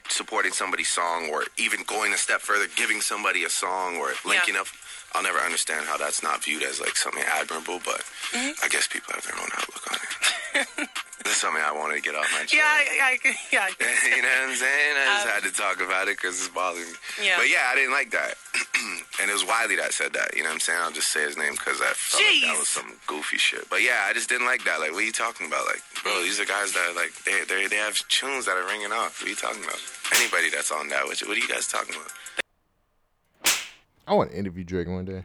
supporting 0.09 0.51
somebody's 0.51 0.89
song 0.89 1.29
or 1.29 1.45
even 1.57 1.83
going 1.83 2.13
a 2.13 2.17
step 2.17 2.41
further, 2.41 2.67
giving 2.75 2.99
somebody 3.01 3.43
a 3.45 3.49
song 3.49 3.97
or 3.97 4.13
linking 4.25 4.55
up. 4.57 4.67
I'll 5.13 5.23
never 5.23 5.39
understand 5.39 5.85
how 5.85 5.97
that's 5.97 6.23
not 6.23 6.43
viewed 6.43 6.63
as 6.63 6.79
like 6.79 6.95
something 6.95 7.23
admirable. 7.23 7.81
But 7.83 8.01
Mhm. 8.31 8.55
I 8.63 8.67
guess 8.69 8.87
people 8.87 9.13
have 9.13 9.23
their 9.25 9.35
own 9.35 9.49
outlook 9.57 9.83
on 9.91 9.97
it. 9.99 10.89
this 11.23 11.33
is 11.35 11.39
something 11.41 11.61
I 11.61 11.71
wanted 11.71 11.95
to 11.95 12.01
get 12.01 12.15
off 12.15 12.31
my 12.31 12.39
chest. 12.47 12.53
Yeah, 12.53 12.63
I, 12.65 12.83
I, 13.03 13.35
yeah. 13.51 13.67
You 14.15 14.21
know 14.21 14.27
what 14.29 14.49
I'm 14.49 14.55
saying? 14.55 14.93
I 14.97 15.05
just 15.15 15.25
Um, 15.27 15.31
had 15.33 15.43
to 15.43 15.51
talk 15.51 15.81
about 15.81 16.07
it 16.07 16.15
because 16.17 16.39
it's 16.39 16.49
bothering 16.49 16.87
me. 16.91 16.97
Yeah. 17.23 17.37
But 17.37 17.49
yeah, 17.49 17.67
I 17.71 17.75
didn't 17.75 17.91
like 17.91 18.11
that. 18.11 18.35
and 19.19 19.29
it 19.29 19.33
was 19.33 19.43
Wiley 19.45 19.75
that 19.77 19.93
said 19.93 20.13
that. 20.13 20.35
You 20.35 20.43
know 20.43 20.49
what 20.49 20.63
I'm 20.63 20.65
saying? 20.67 20.79
I'll 20.81 20.91
just 20.95 21.09
say 21.09 21.23
his 21.27 21.35
name 21.37 21.53
because 21.53 21.81
I 21.81 21.91
felt 21.91 22.23
like 22.23 22.41
that 22.47 22.59
was 22.59 22.67
some 22.71 22.95
goofy 23.07 23.37
shit. 23.37 23.69
But 23.69 23.81
yeah, 23.83 24.07
I 24.07 24.13
just 24.13 24.29
didn't 24.29 24.47
like 24.47 24.63
that. 24.63 24.79
Like, 24.79 24.91
what 24.91 25.03
are 25.03 25.09
you 25.11 25.11
talking 25.11 25.47
about? 25.47 25.65
Like, 25.67 25.83
bro, 26.03 26.21
these 26.23 26.39
are 26.39 26.45
guys 26.45 26.71
that 26.73 26.87
are 26.89 26.95
like 26.95 27.11
they 27.27 27.43
they 27.45 27.67
they 27.67 27.77
have 27.83 27.99
tunes 28.07 28.45
that 28.45 28.55
are 28.55 28.65
ringing 28.67 28.91
off. 28.91 29.19
What 29.19 29.27
are 29.27 29.29
you 29.29 29.35
talking 29.35 29.63
about? 29.63 29.79
Anybody 30.15 30.49
that's 30.49 30.71
on 30.71 30.87
that, 30.89 31.05
what, 31.05 31.19
what 31.19 31.35
are 31.37 31.39
you 31.39 31.47
guys 31.47 31.67
talking 31.67 31.95
about? 31.95 32.11
I 34.11 34.13
want 34.13 34.31
to 34.31 34.37
interview 34.37 34.65
Drake 34.65 34.89
one 34.89 35.05
day. 35.05 35.23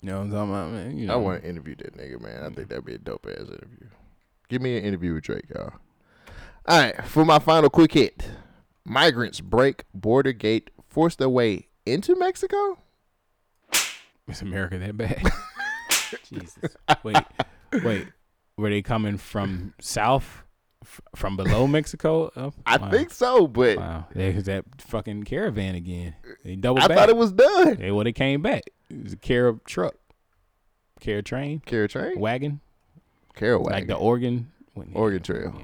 You 0.00 0.08
know 0.08 0.20
what 0.20 0.24
I'm 0.24 0.30
talking 0.30 0.50
about, 0.54 0.70
man? 0.70 0.96
You 0.96 1.12
I 1.12 1.16
want 1.16 1.42
to 1.42 1.48
interview 1.48 1.74
that 1.76 1.98
nigga, 1.98 2.18
man. 2.18 2.42
I 2.42 2.48
think 2.48 2.70
that'd 2.70 2.86
be 2.86 2.94
a 2.94 2.98
dope 2.98 3.26
ass 3.30 3.40
interview. 3.40 3.88
Give 4.48 4.62
me 4.62 4.78
an 4.78 4.84
interview 4.84 5.12
with 5.12 5.24
Drake, 5.24 5.44
y'all. 5.54 5.74
All 6.64 6.80
right, 6.80 7.04
for 7.04 7.26
my 7.26 7.38
final 7.38 7.68
quick 7.68 7.92
hit, 7.92 8.30
migrants 8.86 9.42
break 9.42 9.84
border 9.92 10.32
gate, 10.32 10.70
force 10.88 11.14
their 11.14 11.28
way 11.28 11.68
into 11.84 12.16
Mexico. 12.16 12.78
Is 14.28 14.40
America 14.40 14.78
that 14.78 14.96
bad? 14.96 15.22
Jesus. 16.24 16.74
Wait, 17.02 17.18
wait. 17.84 18.06
Were 18.56 18.70
they 18.70 18.80
coming 18.80 19.18
from 19.18 19.74
south, 19.78 20.42
F- 20.82 21.00
from 21.14 21.36
below 21.36 21.66
Mexico? 21.66 22.32
Up? 22.36 22.54
I 22.64 22.78
think 22.90 23.10
so, 23.10 23.46
but 23.46 23.76
wow, 23.78 24.06
there's 24.14 24.44
that 24.44 24.64
fucking 24.78 25.24
caravan 25.24 25.74
again. 25.74 26.14
They 26.44 26.56
double. 26.56 26.80
I 26.82 26.88
back. 26.88 26.96
thought 26.96 27.08
it 27.10 27.16
was 27.16 27.32
done. 27.32 27.76
They 27.76 27.90
well, 27.90 28.04
they 28.04 28.12
came 28.12 28.40
back. 28.42 28.62
It 28.88 29.04
was 29.04 29.12
a 29.12 29.16
Cara 29.16 29.58
truck, 29.66 29.94
Cara 31.00 31.22
train, 31.22 31.60
Cara 31.66 31.86
train, 31.88 32.18
wagon, 32.18 32.60
Cara 33.34 33.58
like 33.58 33.86
the 33.86 33.94
Oregon. 33.94 34.50
Oregon 34.94 35.22
Trail. 35.22 35.54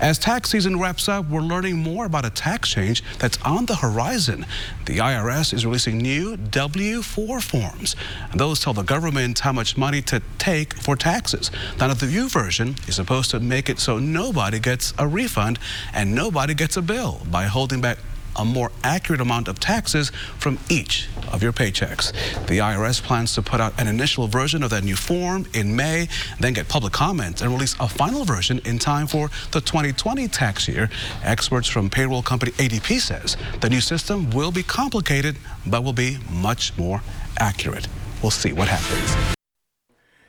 As 0.00 0.18
tax 0.18 0.50
season 0.50 0.78
wraps 0.78 1.08
up, 1.08 1.28
we're 1.28 1.40
learning 1.40 1.78
more 1.78 2.04
about 2.04 2.24
a 2.24 2.30
tax 2.30 2.68
change 2.68 3.02
that's 3.18 3.38
on 3.42 3.66
the 3.66 3.76
horizon. 3.76 4.44
The 4.84 4.98
IRS 4.98 5.54
is 5.54 5.64
releasing 5.64 5.98
new 5.98 6.36
W 6.36 7.00
4 7.00 7.40
forms. 7.40 7.96
Those 8.34 8.60
tell 8.60 8.74
the 8.74 8.82
government 8.82 9.38
how 9.38 9.52
much 9.52 9.76
money 9.76 10.02
to 10.02 10.20
take 10.36 10.74
for 10.74 10.94
taxes. 10.94 11.50
Now, 11.78 11.92
the 11.94 12.06
new 12.06 12.28
version 12.28 12.76
is 12.86 12.96
supposed 12.96 13.30
to 13.30 13.40
make 13.40 13.70
it 13.70 13.78
so 13.80 13.98
nobody 13.98 14.58
gets 14.58 14.92
a 14.98 15.08
refund 15.08 15.58
and 15.94 16.14
nobody 16.14 16.52
gets 16.54 16.76
a 16.76 16.82
bill 16.82 17.22
by 17.30 17.44
holding 17.44 17.80
back 17.80 17.98
a 18.38 18.44
more 18.44 18.70
accurate 18.84 19.20
amount 19.20 19.48
of 19.48 19.58
taxes 19.60 20.10
from 20.38 20.58
each 20.68 21.08
of 21.32 21.42
your 21.42 21.52
paychecks. 21.52 22.12
The 22.46 22.58
IRS 22.58 23.02
plans 23.02 23.34
to 23.34 23.42
put 23.42 23.60
out 23.60 23.78
an 23.78 23.88
initial 23.88 24.26
version 24.28 24.62
of 24.62 24.70
that 24.70 24.84
new 24.84 24.96
form 24.96 25.46
in 25.54 25.74
May, 25.74 26.08
then 26.40 26.52
get 26.52 26.68
public 26.68 26.92
comments 26.92 27.42
and 27.42 27.52
release 27.52 27.74
a 27.80 27.88
final 27.88 28.24
version 28.24 28.60
in 28.64 28.78
time 28.78 29.06
for 29.06 29.28
the 29.52 29.60
2020 29.60 30.28
tax 30.28 30.68
year. 30.68 30.88
Experts 31.22 31.68
from 31.68 31.90
payroll 31.90 32.22
company 32.22 32.52
ADP 32.52 33.00
says 33.00 33.36
the 33.60 33.68
new 33.68 33.80
system 33.80 34.30
will 34.30 34.52
be 34.52 34.62
complicated, 34.62 35.36
but 35.66 35.84
will 35.84 35.92
be 35.92 36.18
much 36.30 36.76
more 36.78 37.02
accurate. 37.38 37.88
We'll 38.22 38.30
see 38.30 38.52
what 38.52 38.68
happens. 38.68 39.34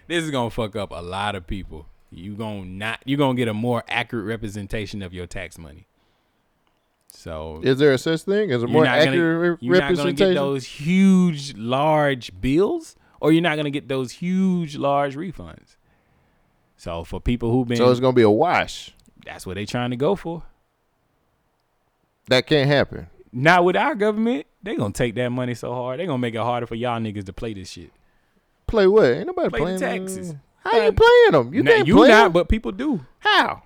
This 0.07 0.23
is 0.23 0.31
gonna 0.31 0.49
fuck 0.49 0.75
up 0.75 0.91
a 0.91 1.01
lot 1.01 1.35
of 1.35 1.45
people. 1.45 1.85
You 2.11 2.33
gonna 2.33 2.65
not. 2.65 3.01
You 3.05 3.17
gonna 3.17 3.35
get 3.35 3.47
a 3.47 3.53
more 3.53 3.83
accurate 3.87 4.25
representation 4.25 5.03
of 5.03 5.13
your 5.13 5.27
tax 5.27 5.57
money. 5.59 5.85
So 7.11 7.59
Is 7.63 7.79
there 7.79 7.91
a 7.91 7.97
such 7.97 8.21
thing 8.21 8.51
as 8.51 8.63
a 8.63 8.67
more 8.67 8.85
not 8.85 8.99
gonna- 8.99 9.11
accurate 9.11 9.51
re- 9.51 9.57
you're 9.67 9.75
not 9.75 9.81
gonna 9.81 9.89
representation? 10.09 10.33
get 10.33 10.39
those 10.39 10.65
huge, 10.65 11.55
large 11.57 12.39
bills, 12.39 12.95
or 13.19 13.31
you're 13.31 13.41
not 13.41 13.55
gonna 13.57 13.71
get 13.71 13.87
those 13.89 14.11
huge, 14.13 14.77
large 14.77 15.15
refunds. 15.15 15.75
So 16.77 17.03
for 17.03 17.19
people 17.19 17.51
who've 17.51 17.67
been, 17.67 17.77
so 17.77 17.89
it's 17.91 17.99
gonna 17.99 18.13
be 18.13 18.21
a 18.21 18.29
wash. 18.29 18.93
that's 19.25 19.45
what 19.45 19.55
they're 19.55 19.65
trying 19.65 19.89
to 19.89 19.97
go 19.97 20.15
for. 20.15 20.43
That 22.29 22.45
can't 22.47 22.69
happen. 22.69 23.07
Not 23.31 23.63
with 23.65 23.75
our 23.75 23.95
government. 23.95 24.45
They're 24.63 24.75
gonna 24.77 24.93
take 24.93 25.15
that 25.15 25.29
money 25.29 25.55
so 25.55 25.73
hard. 25.73 25.99
They're 25.99 26.07
gonna 26.07 26.17
make 26.19 26.35
it 26.35 26.41
harder 26.41 26.67
for 26.67 26.75
y'all 26.75 26.99
niggas 26.99 27.25
to 27.25 27.33
play 27.33 27.53
this 27.53 27.69
shit. 27.71 27.91
Play 28.67 28.87
what? 28.87 29.05
Ain't 29.05 29.27
nobody 29.27 29.49
Play 29.49 29.59
playing 29.59 29.79
them. 29.79 30.05
taxes. 30.05 30.35
How 30.63 30.77
you 30.77 30.91
playing 30.91 31.31
them? 31.31 31.53
You 31.53 31.63
Nah, 31.63 31.71
can't 31.71 31.87
you 31.87 31.95
play 31.95 32.09
not, 32.09 32.25
'em. 32.27 32.31
but 32.33 32.49
people 32.49 32.71
do. 32.71 33.05
How? 33.19 33.63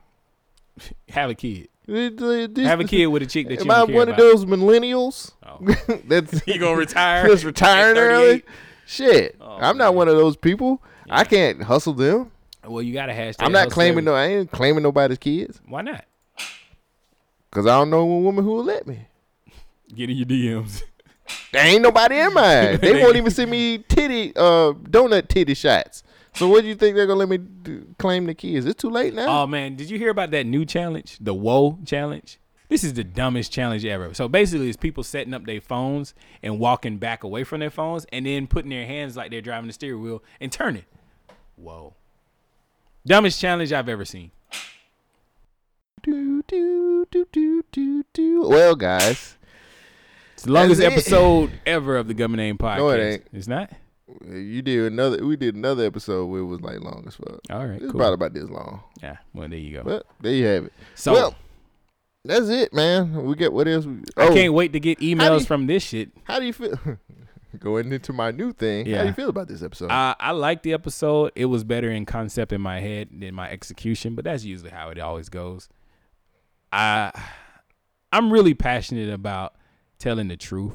Have 1.09 1.29
a 1.29 1.35
kid. 1.35 1.67
This- 1.85 2.65
Have 2.67 2.79
a 2.79 2.83
kid 2.85 3.07
with 3.07 3.23
a 3.23 3.25
chick 3.25 3.47
that 3.49 3.59
Am 3.59 3.65
you 3.65 3.71
I 3.71 3.77
don't 3.79 3.87
care 3.87 3.95
one 3.97 4.09
about. 4.09 4.19
of 4.19 4.25
those 4.25 4.45
millennials? 4.45 5.31
that's 6.07 6.47
You 6.47 6.59
gonna 6.59 6.77
retire 6.77 7.27
Just 7.27 7.43
retiring 7.43 7.97
early? 7.97 8.39
38? 8.39 8.45
Shit, 8.85 9.35
I'm 9.41 9.77
not 9.77 9.95
one 9.95 10.07
of 10.07 10.15
those 10.15 10.35
people. 10.37 10.81
I 11.09 11.23
can't 11.23 11.61
hustle 11.63 11.93
them. 11.93 12.31
Well, 12.65 12.81
you 12.81 12.93
gotta 12.93 13.13
hashtag. 13.13 13.37
I'm 13.39 13.51
not 13.51 13.69
claiming 13.69 13.99
every- 13.99 14.03
no. 14.03 14.13
I 14.15 14.25
ain't 14.27 14.51
claiming 14.51 14.83
nobody's 14.83 15.17
kids 15.17 15.59
Why 15.67 15.81
not? 15.81 16.05
because 17.49 17.65
I 17.67 17.71
don't 17.77 17.89
know 17.89 17.99
a 17.99 18.19
woman 18.19 18.43
who 18.43 18.51
will 18.51 18.63
let 18.63 18.87
me. 18.87 18.99
Get 19.93 20.09
in 20.09 20.17
your 20.17 20.25
DMs. 20.25 20.83
There 21.51 21.65
ain't 21.65 21.81
nobody 21.83 22.17
in 22.19 22.33
mine. 22.33 22.79
They 22.81 23.01
won't 23.01 23.15
even 23.15 23.31
send 23.31 23.51
me 23.51 23.77
titty, 23.77 24.33
uh, 24.35 24.73
donut 24.73 25.27
titty 25.27 25.53
shots. 25.53 26.03
So 26.35 26.47
what 26.47 26.61
do 26.61 26.67
you 26.67 26.75
think 26.75 26.95
they're 26.95 27.05
gonna 27.07 27.19
let 27.19 27.29
me 27.29 27.37
do, 27.37 27.93
claim 27.99 28.25
the 28.25 28.33
key? 28.33 28.55
Is 28.55 28.65
it 28.65 28.77
too 28.77 28.89
late 28.89 29.13
now. 29.13 29.43
Oh 29.43 29.47
man, 29.47 29.75
did 29.75 29.89
you 29.89 29.97
hear 29.97 30.09
about 30.09 30.31
that 30.31 30.45
new 30.45 30.65
challenge? 30.65 31.17
The 31.21 31.33
Whoa 31.33 31.77
challenge. 31.85 32.39
This 32.69 32.83
is 32.83 32.93
the 32.93 33.03
dumbest 33.03 33.51
challenge 33.51 33.85
ever. 33.85 34.13
So 34.15 34.27
basically, 34.27 34.67
it's 34.67 34.77
people 34.77 35.03
setting 35.03 35.33
up 35.33 35.45
their 35.45 35.61
phones 35.61 36.15
and 36.41 36.59
walking 36.59 36.97
back 36.97 37.23
away 37.23 37.43
from 37.43 37.59
their 37.59 37.69
phones, 37.69 38.05
and 38.11 38.25
then 38.25 38.47
putting 38.47 38.71
their 38.71 38.87
hands 38.87 39.15
like 39.15 39.29
they're 39.29 39.41
driving 39.41 39.67
the 39.67 39.73
steering 39.73 40.01
wheel 40.01 40.23
and 40.41 40.51
turning. 40.51 40.85
Whoa. 41.55 41.93
Dumbest 43.05 43.39
challenge 43.39 43.71
I've 43.71 43.89
ever 43.89 44.05
seen. 44.05 44.31
Do, 46.01 46.41
do, 46.47 47.05
do, 47.11 47.25
do, 47.31 47.63
do, 47.71 48.03
do. 48.11 48.47
Well, 48.47 48.75
guys, 48.75 49.37
It's 50.33 50.43
the 50.43 50.51
longest 50.51 50.81
it. 50.81 50.85
episode 50.91 51.51
ever 51.65 51.95
of 51.95 52.07
the 52.07 52.13
Government 52.13 52.39
Name 52.39 52.57
Podcast. 52.57 52.77
No, 52.77 52.89
it 52.89 52.99
ain't. 53.13 53.27
It's 53.33 53.47
not. 53.47 53.69
You 54.25 54.61
did 54.61 54.91
another. 54.91 55.25
We 55.25 55.35
did 55.35 55.55
another 55.55 55.85
episode 55.85 56.25
where 56.27 56.41
it 56.41 56.45
was 56.45 56.61
like 56.61 56.79
long 56.81 57.03
as 57.07 57.15
fuck. 57.15 57.39
All 57.49 57.65
right, 57.65 57.81
it's 57.81 57.91
cool. 57.91 58.01
about 58.01 58.13
about 58.13 58.33
this 58.33 58.49
long. 58.49 58.83
Yeah. 59.01 59.17
Well, 59.33 59.49
there 59.49 59.59
you 59.59 59.77
go. 59.77 59.83
But 59.83 60.05
there 60.21 60.33
you 60.33 60.45
have 60.45 60.65
it. 60.65 60.73
So- 60.95 61.13
well, 61.13 61.35
that's 62.25 62.47
it, 62.47 62.73
man. 62.73 63.23
We 63.23 63.35
get 63.35 63.51
what 63.51 63.67
else? 63.67 63.85
We, 63.85 63.97
I 64.15 64.27
oh, 64.27 64.33
can't 64.33 64.53
wait 64.53 64.73
to 64.73 64.79
get 64.79 64.99
emails 64.99 65.41
you- 65.41 65.45
from 65.45 65.67
this 65.67 65.83
shit. 65.83 66.11
How 66.23 66.39
do 66.39 66.45
you 66.45 66.53
feel? 66.53 66.79
Going 67.59 67.91
into 67.93 68.13
my 68.13 68.31
new 68.31 68.51
thing. 68.51 68.87
How 68.87 69.03
do 69.03 69.09
you 69.09 69.13
feel 69.13 69.29
about 69.29 69.47
this 69.47 69.61
episode? 69.61 69.91
I, 69.91 70.15
I 70.19 70.31
like 70.31 70.63
the 70.63 70.73
episode. 70.73 71.33
It 71.35 71.45
was 71.45 71.63
better 71.63 71.91
in 71.91 72.03
concept 72.05 72.51
in 72.51 72.61
my 72.61 72.79
head 72.79 73.09
than 73.11 73.35
my 73.35 73.47
execution, 73.51 74.15
but 74.15 74.25
that's 74.25 74.43
usually 74.43 74.71
how 74.71 74.89
it 74.89 74.97
always 74.97 75.29
goes. 75.29 75.69
I 76.71 77.11
I'm 78.11 78.31
really 78.31 78.53
passionate 78.55 79.09
about 79.09 79.53
telling 79.99 80.27
the 80.27 80.37
truth, 80.37 80.73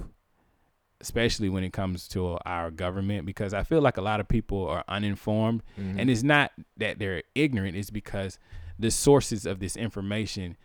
especially 1.00 1.48
when 1.48 1.62
it 1.64 1.72
comes 1.72 2.08
to 2.08 2.38
our 2.44 2.70
government, 2.70 3.24
because 3.26 3.54
I 3.54 3.62
feel 3.62 3.80
like 3.80 3.96
a 3.96 4.02
lot 4.02 4.20
of 4.20 4.28
people 4.28 4.66
are 4.66 4.84
uninformed, 4.88 5.62
Mhm. 5.78 6.00
and 6.00 6.10
it's 6.10 6.22
not 6.22 6.52
that 6.76 6.98
they're 6.98 7.22
ignorant; 7.34 7.76
it's 7.76 7.90
because 7.90 8.38
the 8.78 8.90
sources 8.90 9.46
of 9.46 9.60
this 9.60 9.76
information 9.76 10.56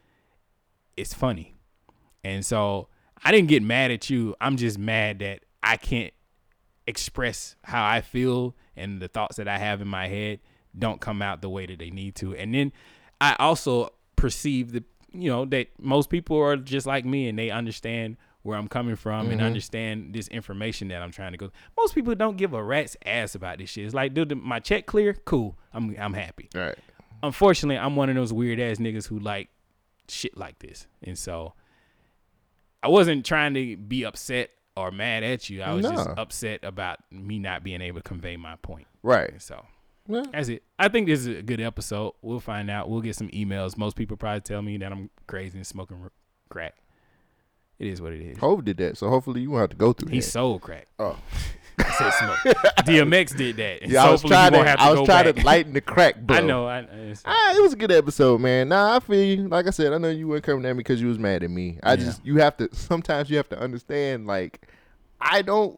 is 0.98 1.14
funny, 1.14 1.56
and 2.24 2.45
so 2.45 2.88
I 3.24 3.32
didn't 3.32 3.48
get 3.50 3.64
mad 3.64 3.92
at 3.92 4.10
you. 4.10 4.36
I'm 4.42 4.58
just 4.58 4.78
mad 4.78 5.20
that 5.20 5.44
I 5.62 5.78
can't 5.78 6.14
express 6.86 7.56
how 7.64 7.86
I 7.86 8.02
feel 8.02 8.56
and 8.76 9.02
the 9.02 9.08
thoughts 9.08 9.38
that 9.38 9.48
I 9.48 9.58
have 9.58 9.82
in 9.82 9.88
my 9.88 10.08
head 10.08 10.40
don't 10.78 11.00
come 11.00 11.22
out 11.22 11.42
the 11.42 11.50
way 11.50 11.66
that 11.66 11.80
they 11.80 11.90
need 11.90 12.16
to. 12.16 12.36
And 12.36 12.53
then 12.53 12.74
I 13.22 13.36
also 13.40 13.92
perceive 14.18 14.74
that 14.74 14.84
you 15.14 15.30
know 15.30 15.45
that 15.45 15.68
most 15.80 16.10
people 16.10 16.38
are 16.38 16.58
just 16.58 16.86
like 16.88 17.06
me 17.06 17.30
and 17.30 17.38
they 17.40 17.50
understand 17.52 18.18
where 18.44 18.58
I'm 18.58 18.68
coming 18.68 18.96
from 18.96 19.30
and 19.32 19.42
Mhm. 19.42 19.46
understand 19.46 20.14
this 20.14 20.28
information 20.28 20.90
that 20.90 21.02
I'm 21.02 21.12
trying 21.12 21.32
to 21.32 21.38
go. 21.38 21.52
Most 21.78 21.96
people 21.96 22.14
don't 22.16 22.38
give 22.38 22.54
a 22.54 22.64
rat's 22.64 22.96
ass 23.06 23.36
about 23.36 23.58
this 23.58 23.70
shit. 23.70 23.86
It's 23.86 23.94
like, 23.94 24.14
dude, 24.14 24.36
my 24.38 24.60
check 24.60 24.86
clear, 24.86 25.14
cool. 25.14 25.58
I'm 25.74 25.96
I'm 26.00 26.14
happy. 26.14 26.50
Right. 26.54 26.78
Unfortunately, 27.24 27.78
I'm 27.78 27.96
one 27.96 28.10
of 28.10 28.16
those 28.16 28.32
weird 28.34 28.60
ass 28.60 28.78
niggas 28.78 29.08
who 29.08 29.18
like 29.20 29.50
shit 30.10 30.36
like 30.38 30.60
this, 30.60 30.88
and 31.02 31.18
so 31.18 31.54
I 32.82 32.90
wasn't 32.90 33.26
trying 33.26 33.54
to 33.54 33.78
be 33.78 34.04
upset 34.06 34.50
or 34.76 34.92
mad 34.92 35.24
at 35.24 35.50
you. 35.50 35.62
I 35.62 35.74
was 35.74 35.86
just 35.86 36.10
upset 36.18 36.64
about 36.64 37.00
me 37.12 37.40
not 37.40 37.64
being 37.64 37.80
able 37.82 38.00
to 38.02 38.04
convey 38.04 38.36
my 38.36 38.56
point. 38.58 38.88
Right. 39.04 39.42
So 39.42 39.66
That's 40.08 40.50
it. 40.50 40.64
I 40.78 40.90
think 40.90 41.08
this 41.08 41.22
is 41.22 41.28
a 41.28 41.42
good 41.42 41.62
episode. 41.62 42.14
We'll 42.22 42.42
find 42.42 42.70
out. 42.70 42.90
We'll 42.90 43.00
get 43.00 43.16
some 43.16 43.30
emails. 43.30 43.78
Most 43.78 43.96
people 43.96 44.18
probably 44.18 44.42
tell 44.42 44.62
me 44.62 44.76
that 44.80 44.92
I'm 44.92 45.10
crazy 45.28 45.58
and 45.58 45.66
smoking 45.66 46.10
crack. 46.50 46.76
It 47.84 47.90
is 47.90 48.02
what 48.02 48.14
it 48.14 48.22
is. 48.22 48.38
Hove 48.38 48.64
did 48.64 48.78
that, 48.78 48.98
so 48.98 49.10
hopefully 49.10 49.42
you 49.42 49.52
won't 49.52 49.62
have 49.62 49.70
to 49.72 49.76
go 49.76 49.92
through 49.92 50.10
He 50.10 50.20
that. 50.20 50.26
sold 50.26 50.62
crack. 50.62 50.88
Oh. 51.00 51.18
I 51.80 51.92
said 51.92 52.12
smoke. 52.14 52.56
DMX 52.86 53.36
did 53.36 53.58
that. 53.58 53.82
and 53.82 53.92
Yeah, 53.92 54.06
I 54.06 54.12
was 54.12 54.22
trying 54.22 54.53
to. 54.53 54.60
I 54.60 54.92
was 54.92 55.06
trying 55.06 55.26
back. 55.26 55.36
to 55.36 55.44
lighten 55.44 55.74
the 55.74 55.82
crack, 55.82 56.22
bro. 56.22 56.38
I 56.38 56.42
know. 56.42 56.66
I, 56.68 56.88
Ah, 57.26 57.56
it 57.58 57.62
was 57.62 57.74
a 57.74 57.76
good 57.76 57.92
episode, 57.92 58.40
man. 58.40 58.70
Nah, 58.70 58.95
I 58.95 59.00
feel 59.02 59.22
you. 59.24 59.48
Like 59.50 59.68
I 59.68 59.72
said, 59.72 59.92
I 59.92 59.98
know 59.98 60.10
you 60.10 60.28
weren't 60.30 60.44
coming 60.44 60.66
at 60.66 60.74
me 60.74 60.78
because 60.78 61.02
you 61.02 61.08
was 61.08 61.20
mad 61.20 61.44
at 61.44 61.50
me. 61.50 61.80
I 61.84 61.92
Yeah. 61.92 61.95
just 61.98 62.26
you 62.26 62.38
have 62.38 62.56
to. 62.58 62.70
Sometimes 62.74 63.30
you 63.30 63.36
have 63.38 63.50
to 63.50 63.60
understand. 63.60 64.28
Like, 64.28 64.68
I 65.20 65.42
don't 65.42 65.78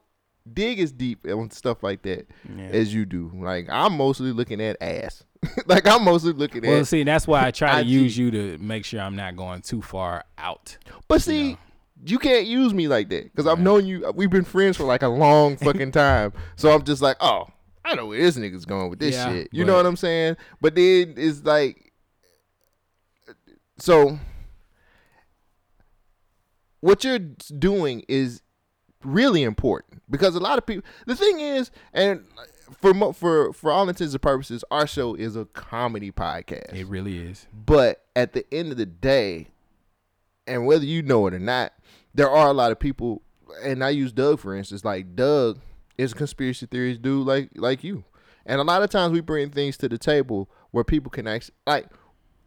dig 0.53 0.79
as 0.79 0.91
deep 0.91 1.25
on 1.27 1.49
stuff 1.49 1.81
like 1.81 2.03
that 2.03 2.27
Yeah. 2.55 2.65
as 2.65 2.93
you 2.93 3.05
do. 3.05 3.31
Like, 3.33 3.67
I'm 3.71 3.97
mostly 3.97 4.31
looking 4.31 4.61
at 4.61 4.77
ass. 4.81 5.23
like, 5.65 5.87
I'm 5.87 6.03
mostly 6.03 6.33
looking 6.33 6.61
well, 6.63 6.71
at. 6.71 6.75
Well, 6.75 6.85
see, 6.85 7.03
that's 7.03 7.25
why 7.25 7.47
I 7.47 7.51
try 7.51 7.75
to 7.75 7.79
IG. 7.81 7.87
use 7.87 8.17
you 8.17 8.31
to 8.31 8.57
make 8.59 8.83
sure 8.85 8.99
I'm 9.01 9.15
not 9.15 9.35
going 9.37 9.61
too 9.61 9.81
far 9.81 10.25
out. 10.37 10.77
But 11.07 11.21
see, 11.21 11.57
you 12.03 12.19
can't 12.19 12.45
use 12.45 12.73
me 12.73 12.87
like 12.87 13.09
that 13.09 13.23
because 13.25 13.47
I've 13.47 13.59
known 13.59 13.85
you. 13.85 14.11
We've 14.15 14.29
been 14.29 14.43
friends 14.43 14.77
for 14.77 14.83
like 14.83 15.01
a 15.01 15.07
long 15.07 15.57
fucking 15.57 15.91
time. 15.91 16.33
So 16.55 16.73
I'm 16.73 16.83
just 16.83 17.01
like, 17.01 17.17
oh, 17.19 17.47
I 17.83 17.95
know 17.95 18.07
where 18.07 18.19
this 18.19 18.37
nigga's 18.37 18.65
going 18.65 18.89
with 18.89 18.99
this 18.99 19.15
Yeah, 19.15 19.31
shit. 19.31 19.49
You 19.51 19.63
know 19.65 19.75
what 19.75 19.85
I'm 19.85 19.95
saying? 19.95 20.37
But 20.59 20.75
then 20.75 21.13
it's 21.17 21.43
like, 21.43 21.93
so 23.77 24.19
what 26.81 27.03
you're 27.03 27.19
doing 27.19 28.03
is 28.07 28.41
really 29.03 29.43
important 29.43 30.01
because 30.09 30.35
a 30.35 30.39
lot 30.39 30.57
of 30.57 30.65
people. 30.65 30.83
The 31.05 31.15
thing 31.15 31.39
is, 31.39 31.71
and 31.93 32.25
for 32.81 33.13
for 33.13 33.53
for 33.53 33.71
all 33.71 33.87
intents 33.87 34.13
and 34.13 34.21
purposes, 34.21 34.63
our 34.71 34.87
show 34.87 35.15
is 35.15 35.35
a 35.35 35.45
comedy 35.45 36.11
podcast. 36.11 36.73
It 36.73 36.87
really 36.87 37.19
is. 37.19 37.47
But 37.53 38.03
at 38.15 38.33
the 38.33 38.45
end 38.53 38.71
of 38.71 38.77
the 38.77 38.85
day, 38.85 39.47
and 40.47 40.65
whether 40.65 40.85
you 40.85 41.01
know 41.01 41.27
it 41.27 41.33
or 41.33 41.39
not, 41.39 41.73
there 42.13 42.29
are 42.29 42.47
a 42.49 42.53
lot 42.53 42.71
of 42.71 42.79
people, 42.79 43.21
and 43.63 43.83
I 43.83 43.89
use 43.89 44.11
Doug 44.11 44.39
for 44.39 44.55
instance. 44.55 44.83
Like 44.85 45.15
Doug 45.15 45.59
is 45.97 46.11
a 46.11 46.15
conspiracy 46.15 46.65
theories 46.65 46.97
dude, 46.97 47.25
like 47.27 47.49
like 47.55 47.83
you, 47.83 48.03
and 48.45 48.59
a 48.59 48.63
lot 48.63 48.81
of 48.83 48.89
times 48.89 49.13
we 49.13 49.21
bring 49.21 49.49
things 49.49 49.77
to 49.77 49.89
the 49.89 49.97
table 49.97 50.49
where 50.71 50.83
people 50.83 51.09
can 51.09 51.27
actually 51.27 51.55
like. 51.67 51.87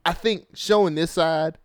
I 0.04 0.12
think 0.12 0.46
showing 0.54 0.94
this 0.94 1.10
side 1.10 1.58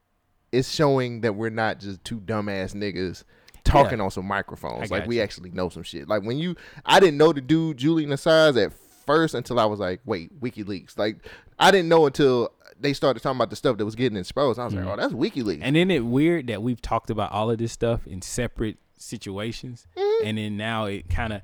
is 0.52 0.70
showing 0.72 1.22
that 1.22 1.34
we're 1.36 1.50
not 1.50 1.80
just 1.80 2.03
two 2.03 2.20
dumbass 2.20 2.74
niggas 2.76 3.24
talking 3.64 4.00
Yeah. 4.00 4.06
on 4.06 4.12
some 4.12 4.26
microphones. 4.26 4.92
Like 4.92 5.03
got 5.03 5.08
we 5.08 5.22
actually 5.22 5.52
know 5.52 5.70
some 5.70 5.84
shit. 5.84 6.10
Like 6.10 6.24
when 6.24 6.38
you, 6.38 6.56
I 6.86 7.00
didn't 7.00 7.18
know 7.18 7.32
the 7.32 7.40
dude 7.42 7.78
Julian 7.78 8.10
Assange 8.10 8.62
at 8.62 8.74
first 9.06 9.34
until 9.34 9.60
I 9.60 9.66
was 9.66 9.80
like, 9.80 10.02
wait, 10.06 10.38
WikiLeaks. 10.42 10.98
Like 10.98 11.18
I 11.58 11.72
didn't 11.72 11.88
know 11.88 12.06
until 12.06 12.52
they 12.84 12.94
started 12.94 13.22
talking 13.24 13.38
about 13.38 13.50
the 13.50 13.56
stuff 13.56 13.78
that 13.78 13.86
was 13.86 13.95
getting 13.95 14.18
exposed. 14.18 14.60
I 14.60 14.66
was 14.66 14.74
like, 14.76 14.84
Mhm. 14.86 14.94
oh, 14.94 14.95
that's 14.98 15.14
WikiLeaks. 15.14 15.60
And 15.64 15.76
isn't 15.76 15.90
it 15.92 16.06
weird 16.06 16.48
that 16.48 16.62
we've 16.62 16.82
talked 16.82 17.10
about 17.10 17.32
all 17.32 17.50
of 17.50 17.58
this 17.58 17.72
stuff 17.72 18.06
in 18.06 18.22
separate 18.22 18.78
situations, 18.98 19.88
Mm-hmm. 19.98 20.28
and 20.28 20.38
then 20.38 20.58
now 20.58 20.86
it 20.86 21.10
kind 21.10 21.34
of, 21.34 21.42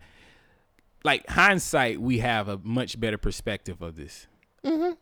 like 1.03 1.25
hindsight, 1.27 1.99
we 1.99 2.19
have 2.19 2.47
a 2.47 2.59
much 2.63 2.99
better 2.99 3.17
perspective 3.17 3.81
of 3.81 3.95
this. 3.95 4.27
Mm-hmm. 4.63 4.93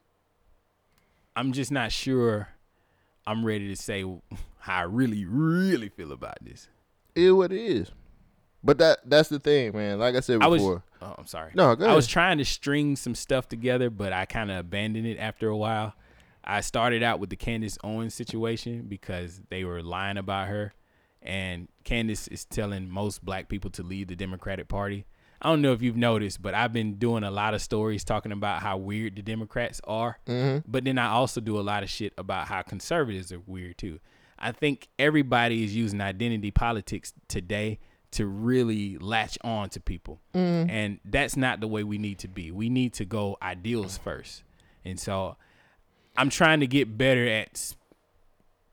I'm 1.35 1.51
just 1.51 1.71
not 1.71 1.91
sure. 1.91 2.49
I'm 3.25 3.45
ready 3.45 3.67
to 3.67 3.75
say 3.75 4.03
how 4.59 4.77
I 4.79 4.81
really, 4.83 5.25
really 5.25 5.89
feel 5.89 6.11
about 6.11 6.37
this. 6.41 6.69
It 7.15 7.23
is 7.23 7.33
what 7.33 7.51
it 7.51 7.61
is. 7.61 7.91
But 8.63 8.79
that 8.79 8.99
that's 9.05 9.29
the 9.29 9.39
thing, 9.39 9.75
man. 9.75 9.99
Like 9.99 10.15
I 10.15 10.19
said 10.19 10.41
I 10.41 10.49
before. 10.49 10.73
was. 10.75 10.81
Oh, 11.01 11.15
I'm 11.17 11.27
sorry. 11.27 11.51
No, 11.53 11.73
I 11.79 11.93
was 11.93 12.07
trying 12.07 12.39
to 12.39 12.45
string 12.45 12.95
some 12.95 13.13
stuff 13.13 13.47
together, 13.47 13.89
but 13.91 14.11
I 14.11 14.25
kind 14.25 14.49
of 14.49 14.57
abandoned 14.57 15.05
it 15.05 15.17
after 15.19 15.47
a 15.47 15.55
while. 15.55 15.93
I 16.49 16.61
started 16.61 17.03
out 17.03 17.19
with 17.19 17.29
the 17.29 17.35
Candace 17.35 17.77
Owens 17.83 18.13
situation 18.13 18.85
because 18.87 19.41
they 19.49 19.65
were 19.65 19.83
lying 19.83 20.17
about 20.17 20.47
her, 20.47 20.73
and 21.21 21.67
Candace 21.83 22.27
is 22.29 22.45
telling 22.45 22.89
most 22.89 23.23
black 23.23 23.49
people 23.49 23.69
to 23.71 23.83
leave 23.83 24.07
the 24.07 24.15
Democratic 24.15 24.69
Party. 24.69 25.05
I 25.41 25.49
don't 25.49 25.61
know 25.61 25.73
if 25.73 25.81
you've 25.81 25.97
noticed, 25.97 26.41
but 26.41 26.55
I've 26.55 26.71
been 26.73 26.95
doing 26.95 27.23
a 27.23 27.29
lot 27.29 27.53
of 27.53 27.61
stories 27.61 28.03
talking 28.03 28.31
about 28.31 28.61
how 28.61 28.77
weird 28.77 29.17
the 29.17 29.21
Democrats 29.21 29.81
are. 29.83 30.19
Mhm. 30.25 30.63
But 30.65 30.85
then 30.85 30.97
I 30.97 31.09
also 31.09 31.41
do 31.41 31.59
a 31.59 31.61
lot 31.61 31.83
of 31.83 31.89
shit 31.89 32.13
about 32.17 32.47
how 32.47 32.61
conservatives 32.61 33.31
are 33.31 33.41
weird 33.45 33.77
too. 33.77 33.99
I 34.39 34.51
think 34.51 34.87
everybody 34.97 35.63
is 35.63 35.75
using 35.75 35.99
identity 36.01 36.49
politics 36.49 37.13
today 37.27 37.79
to 38.11 38.25
really 38.25 38.97
latch 38.97 39.37
on 39.43 39.69
to 39.69 39.79
people. 39.79 40.21
Mhm. 40.33 40.69
And 40.69 40.99
that's 41.03 41.35
not 41.35 41.59
the 41.59 41.67
way 41.67 41.83
we 41.83 41.97
need 41.97 42.19
to 42.19 42.27
be. 42.27 42.51
We 42.51 42.69
need 42.69 42.93
to 42.93 43.05
go 43.05 43.37
ideals 43.41 43.97
first. 43.97 44.43
And 44.85 44.99
so 44.99 45.35
I'm 46.17 46.29
trying 46.29 46.59
to 46.61 46.67
get 46.67 46.97
better 46.97 47.25
at 47.27 47.73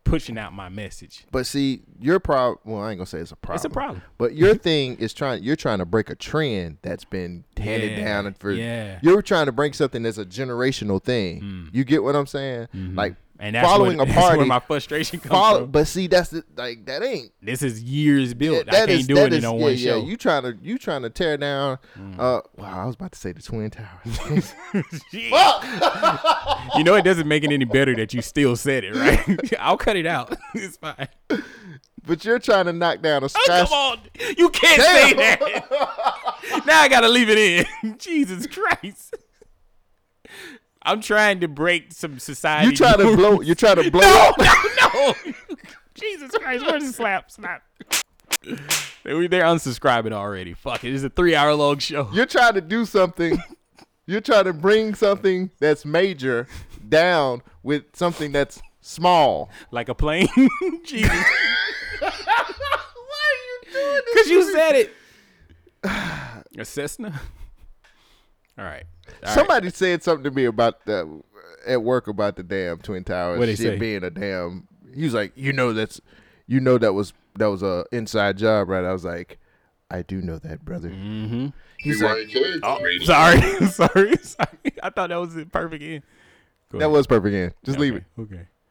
pushing 0.04 0.36
out 0.38 0.52
my 0.52 0.68
message. 0.68 1.24
But 1.32 1.46
see, 1.46 1.82
your 1.98 2.20
problem. 2.20 2.58
Well, 2.64 2.82
I 2.82 2.90
ain't 2.90 2.98
gonna 2.98 3.06
say 3.06 3.18
it's 3.18 3.32
a 3.32 3.36
problem. 3.36 3.56
It's 3.56 3.64
a 3.64 3.70
problem. 3.70 4.02
But 4.18 4.34
your 4.34 4.54
thing 4.68 4.96
is 4.96 5.12
trying. 5.14 5.42
You're 5.42 5.56
trying 5.56 5.78
to 5.78 5.86
break 5.86 6.10
a 6.10 6.14
trend 6.14 6.78
that's 6.82 7.04
been 7.04 7.44
handed 7.56 7.98
Yeah, 7.98 8.04
down 8.22 8.34
for. 8.34 8.52
yeah. 8.52 8.98
You're 9.02 9.22
trying 9.22 9.46
to 9.46 9.52
break 9.52 9.74
something 9.74 10.02
that's 10.02 10.18
a 10.18 10.24
generational 10.26 11.02
thing. 11.02 11.70
You 11.72 11.84
get 11.84 12.02
what 12.02 12.14
I'm 12.16 12.26
saying? 12.26 12.68
Like 12.72 13.12
Mm. 13.12 13.16
And 13.40 13.56
that's 13.56 13.66
following 13.66 13.98
what- 13.98 14.08
a 14.08 14.12
that's 14.12 14.36
where 14.36 14.46
my 14.46 14.60
frustration 14.60 15.18
comes 15.18 15.30
follow- 15.30 15.60
from. 15.62 15.70
But 15.72 15.88
see, 15.88 16.06
that's 16.06 16.30
the, 16.30 16.44
like 16.56 16.86
that 16.86 17.02
ain't. 17.02 17.32
This 17.42 17.62
is 17.62 17.82
years 17.82 18.32
built. 18.32 18.68
I 18.68 18.72
that 18.72 18.88
can't 18.88 18.90
is- 19.00 19.06
do 19.08 19.16
it 19.18 19.32
is- 19.32 19.38
in 19.40 19.44
on 19.44 19.56
yeah, 19.58 19.62
one 19.62 19.72
yeah. 19.72 19.76
show. 19.90 20.02
Mm. 20.02 20.06
You 20.06 20.16
trying 20.16 20.42
to 20.44 20.56
you 20.62 20.78
trying 20.78 21.02
to 21.02 21.10
tear 21.10 21.36
down? 21.36 21.78
Uh, 22.18 22.40
wow, 22.56 22.82
I 22.82 22.84
was 22.86 22.94
about 22.94 23.10
to 23.12 23.18
say 23.18 23.32
the 23.32 23.42
twin 23.42 23.70
towers. 23.70 24.54
you 25.12 26.84
know 26.84 26.94
it 26.94 27.02
doesn't 27.04 27.26
make 27.28 27.44
it 27.44 27.50
any 27.52 27.64
better 27.64 27.94
that 27.96 28.14
you 28.14 28.22
still 28.22 28.56
said 28.56 28.84
it, 28.84 28.94
right? 28.94 29.52
I'll 29.60 29.76
cut 29.78 29.96
it 29.96 30.06
out. 30.06 30.36
it's 30.54 30.76
fine. 30.76 31.08
But 32.06 32.24
you're 32.24 32.38
trying 32.38 32.66
to 32.66 32.72
knock 32.72 33.00
down 33.00 33.22
a 33.22 33.26
Oh, 33.26 33.44
come 33.46 33.66
on. 33.72 33.98
You 34.36 34.50
can't 34.50 34.80
say 34.82 35.12
that. 35.14 36.62
now 36.66 36.80
I 36.80 36.88
gotta 36.88 37.08
leave 37.08 37.30
it 37.30 37.38
in. 37.82 37.98
Jesus 37.98 38.46
Christ. 38.46 39.16
I'm 40.84 41.00
trying 41.00 41.40
to 41.40 41.48
break 41.48 41.92
some 41.92 42.18
society. 42.18 42.70
You 42.70 42.76
trying 42.76 42.98
to 42.98 43.16
blow? 43.16 43.40
You 43.40 43.54
trying 43.54 43.82
to 43.82 43.90
blow? 43.90 44.00
No, 44.00 44.28
up? 44.28 44.38
no, 44.38 45.14
no. 45.24 45.32
Jesus 45.94 46.30
Christ, 46.32 46.64
where's 46.66 46.84
the 46.86 46.92
slap? 46.92 47.30
Snap. 47.30 47.62
They- 48.42 49.26
They're 49.26 49.44
unsubscribing 49.44 50.12
already. 50.12 50.54
Fuck 50.54 50.84
it. 50.84 50.92
It's 50.94 51.04
a 51.04 51.08
three 51.10 51.34
hour 51.34 51.54
long 51.54 51.78
show. 51.78 52.08
You're 52.12 52.26
trying 52.26 52.54
to 52.54 52.60
do 52.60 52.84
something. 52.84 53.38
You're 54.06 54.20
trying 54.20 54.44
to 54.44 54.52
bring 54.52 54.94
something 54.94 55.50
that's 55.60 55.86
major 55.86 56.46
down 56.88 57.40
with 57.62 57.84
something 57.94 58.32
that's 58.32 58.60
small. 58.82 59.48
Like 59.70 59.88
a 59.88 59.94
plane? 59.94 60.28
Jesus. 60.84 61.24
Why 62.00 62.10
are 62.10 63.40
you 63.40 63.72
doing 63.72 63.94
this? 63.94 64.04
Because 64.12 64.28
you 64.28 64.52
said 64.52 64.74
it. 64.74 64.92
A 66.58 66.64
Cessna? 66.64 67.18
All 68.58 68.64
right. 68.64 68.84
All 69.06 69.14
right. 69.22 69.34
Somebody 69.34 69.70
said 69.70 70.02
something 70.02 70.24
to 70.24 70.30
me 70.30 70.44
about 70.44 70.84
the 70.86 71.22
at 71.66 71.82
work 71.82 72.08
about 72.08 72.36
the 72.36 72.42
damn 72.42 72.78
twin 72.78 73.04
towers 73.04 73.38
What'd 73.38 73.56
shit 73.56 73.80
being 73.80 74.04
a 74.04 74.10
damn. 74.10 74.68
He 74.94 75.04
was 75.04 75.14
like, 75.14 75.32
you 75.34 75.52
know, 75.52 75.72
that's 75.72 76.00
you 76.46 76.60
know 76.60 76.78
that 76.78 76.92
was 76.92 77.12
that 77.38 77.46
was 77.46 77.62
a 77.62 77.84
inside 77.92 78.38
job, 78.38 78.68
right? 78.68 78.84
I 78.84 78.92
was 78.92 79.04
like, 79.04 79.38
I 79.90 80.02
do 80.02 80.20
know 80.20 80.38
that, 80.38 80.64
brother. 80.64 80.90
Mm-hmm. 80.90 81.48
He's 81.78 82.02
like, 82.02 82.28
Oh, 82.62 82.88
sorry, 83.02 83.40
sorry, 83.66 84.16
sorry. 84.16 84.48
I 84.82 84.90
thought 84.90 85.08
that 85.10 85.16
was 85.20 85.34
the 85.34 85.46
perfect 85.46 85.82
end. 85.82 86.02
Go 86.70 86.78
that 86.78 86.86
ahead. 86.86 86.92
was 86.96 87.06
perfect. 87.06 87.34
End. 87.34 87.54
Just 87.64 87.78
leave 87.78 87.96
it. 87.96 88.04
Okay. 88.18 88.46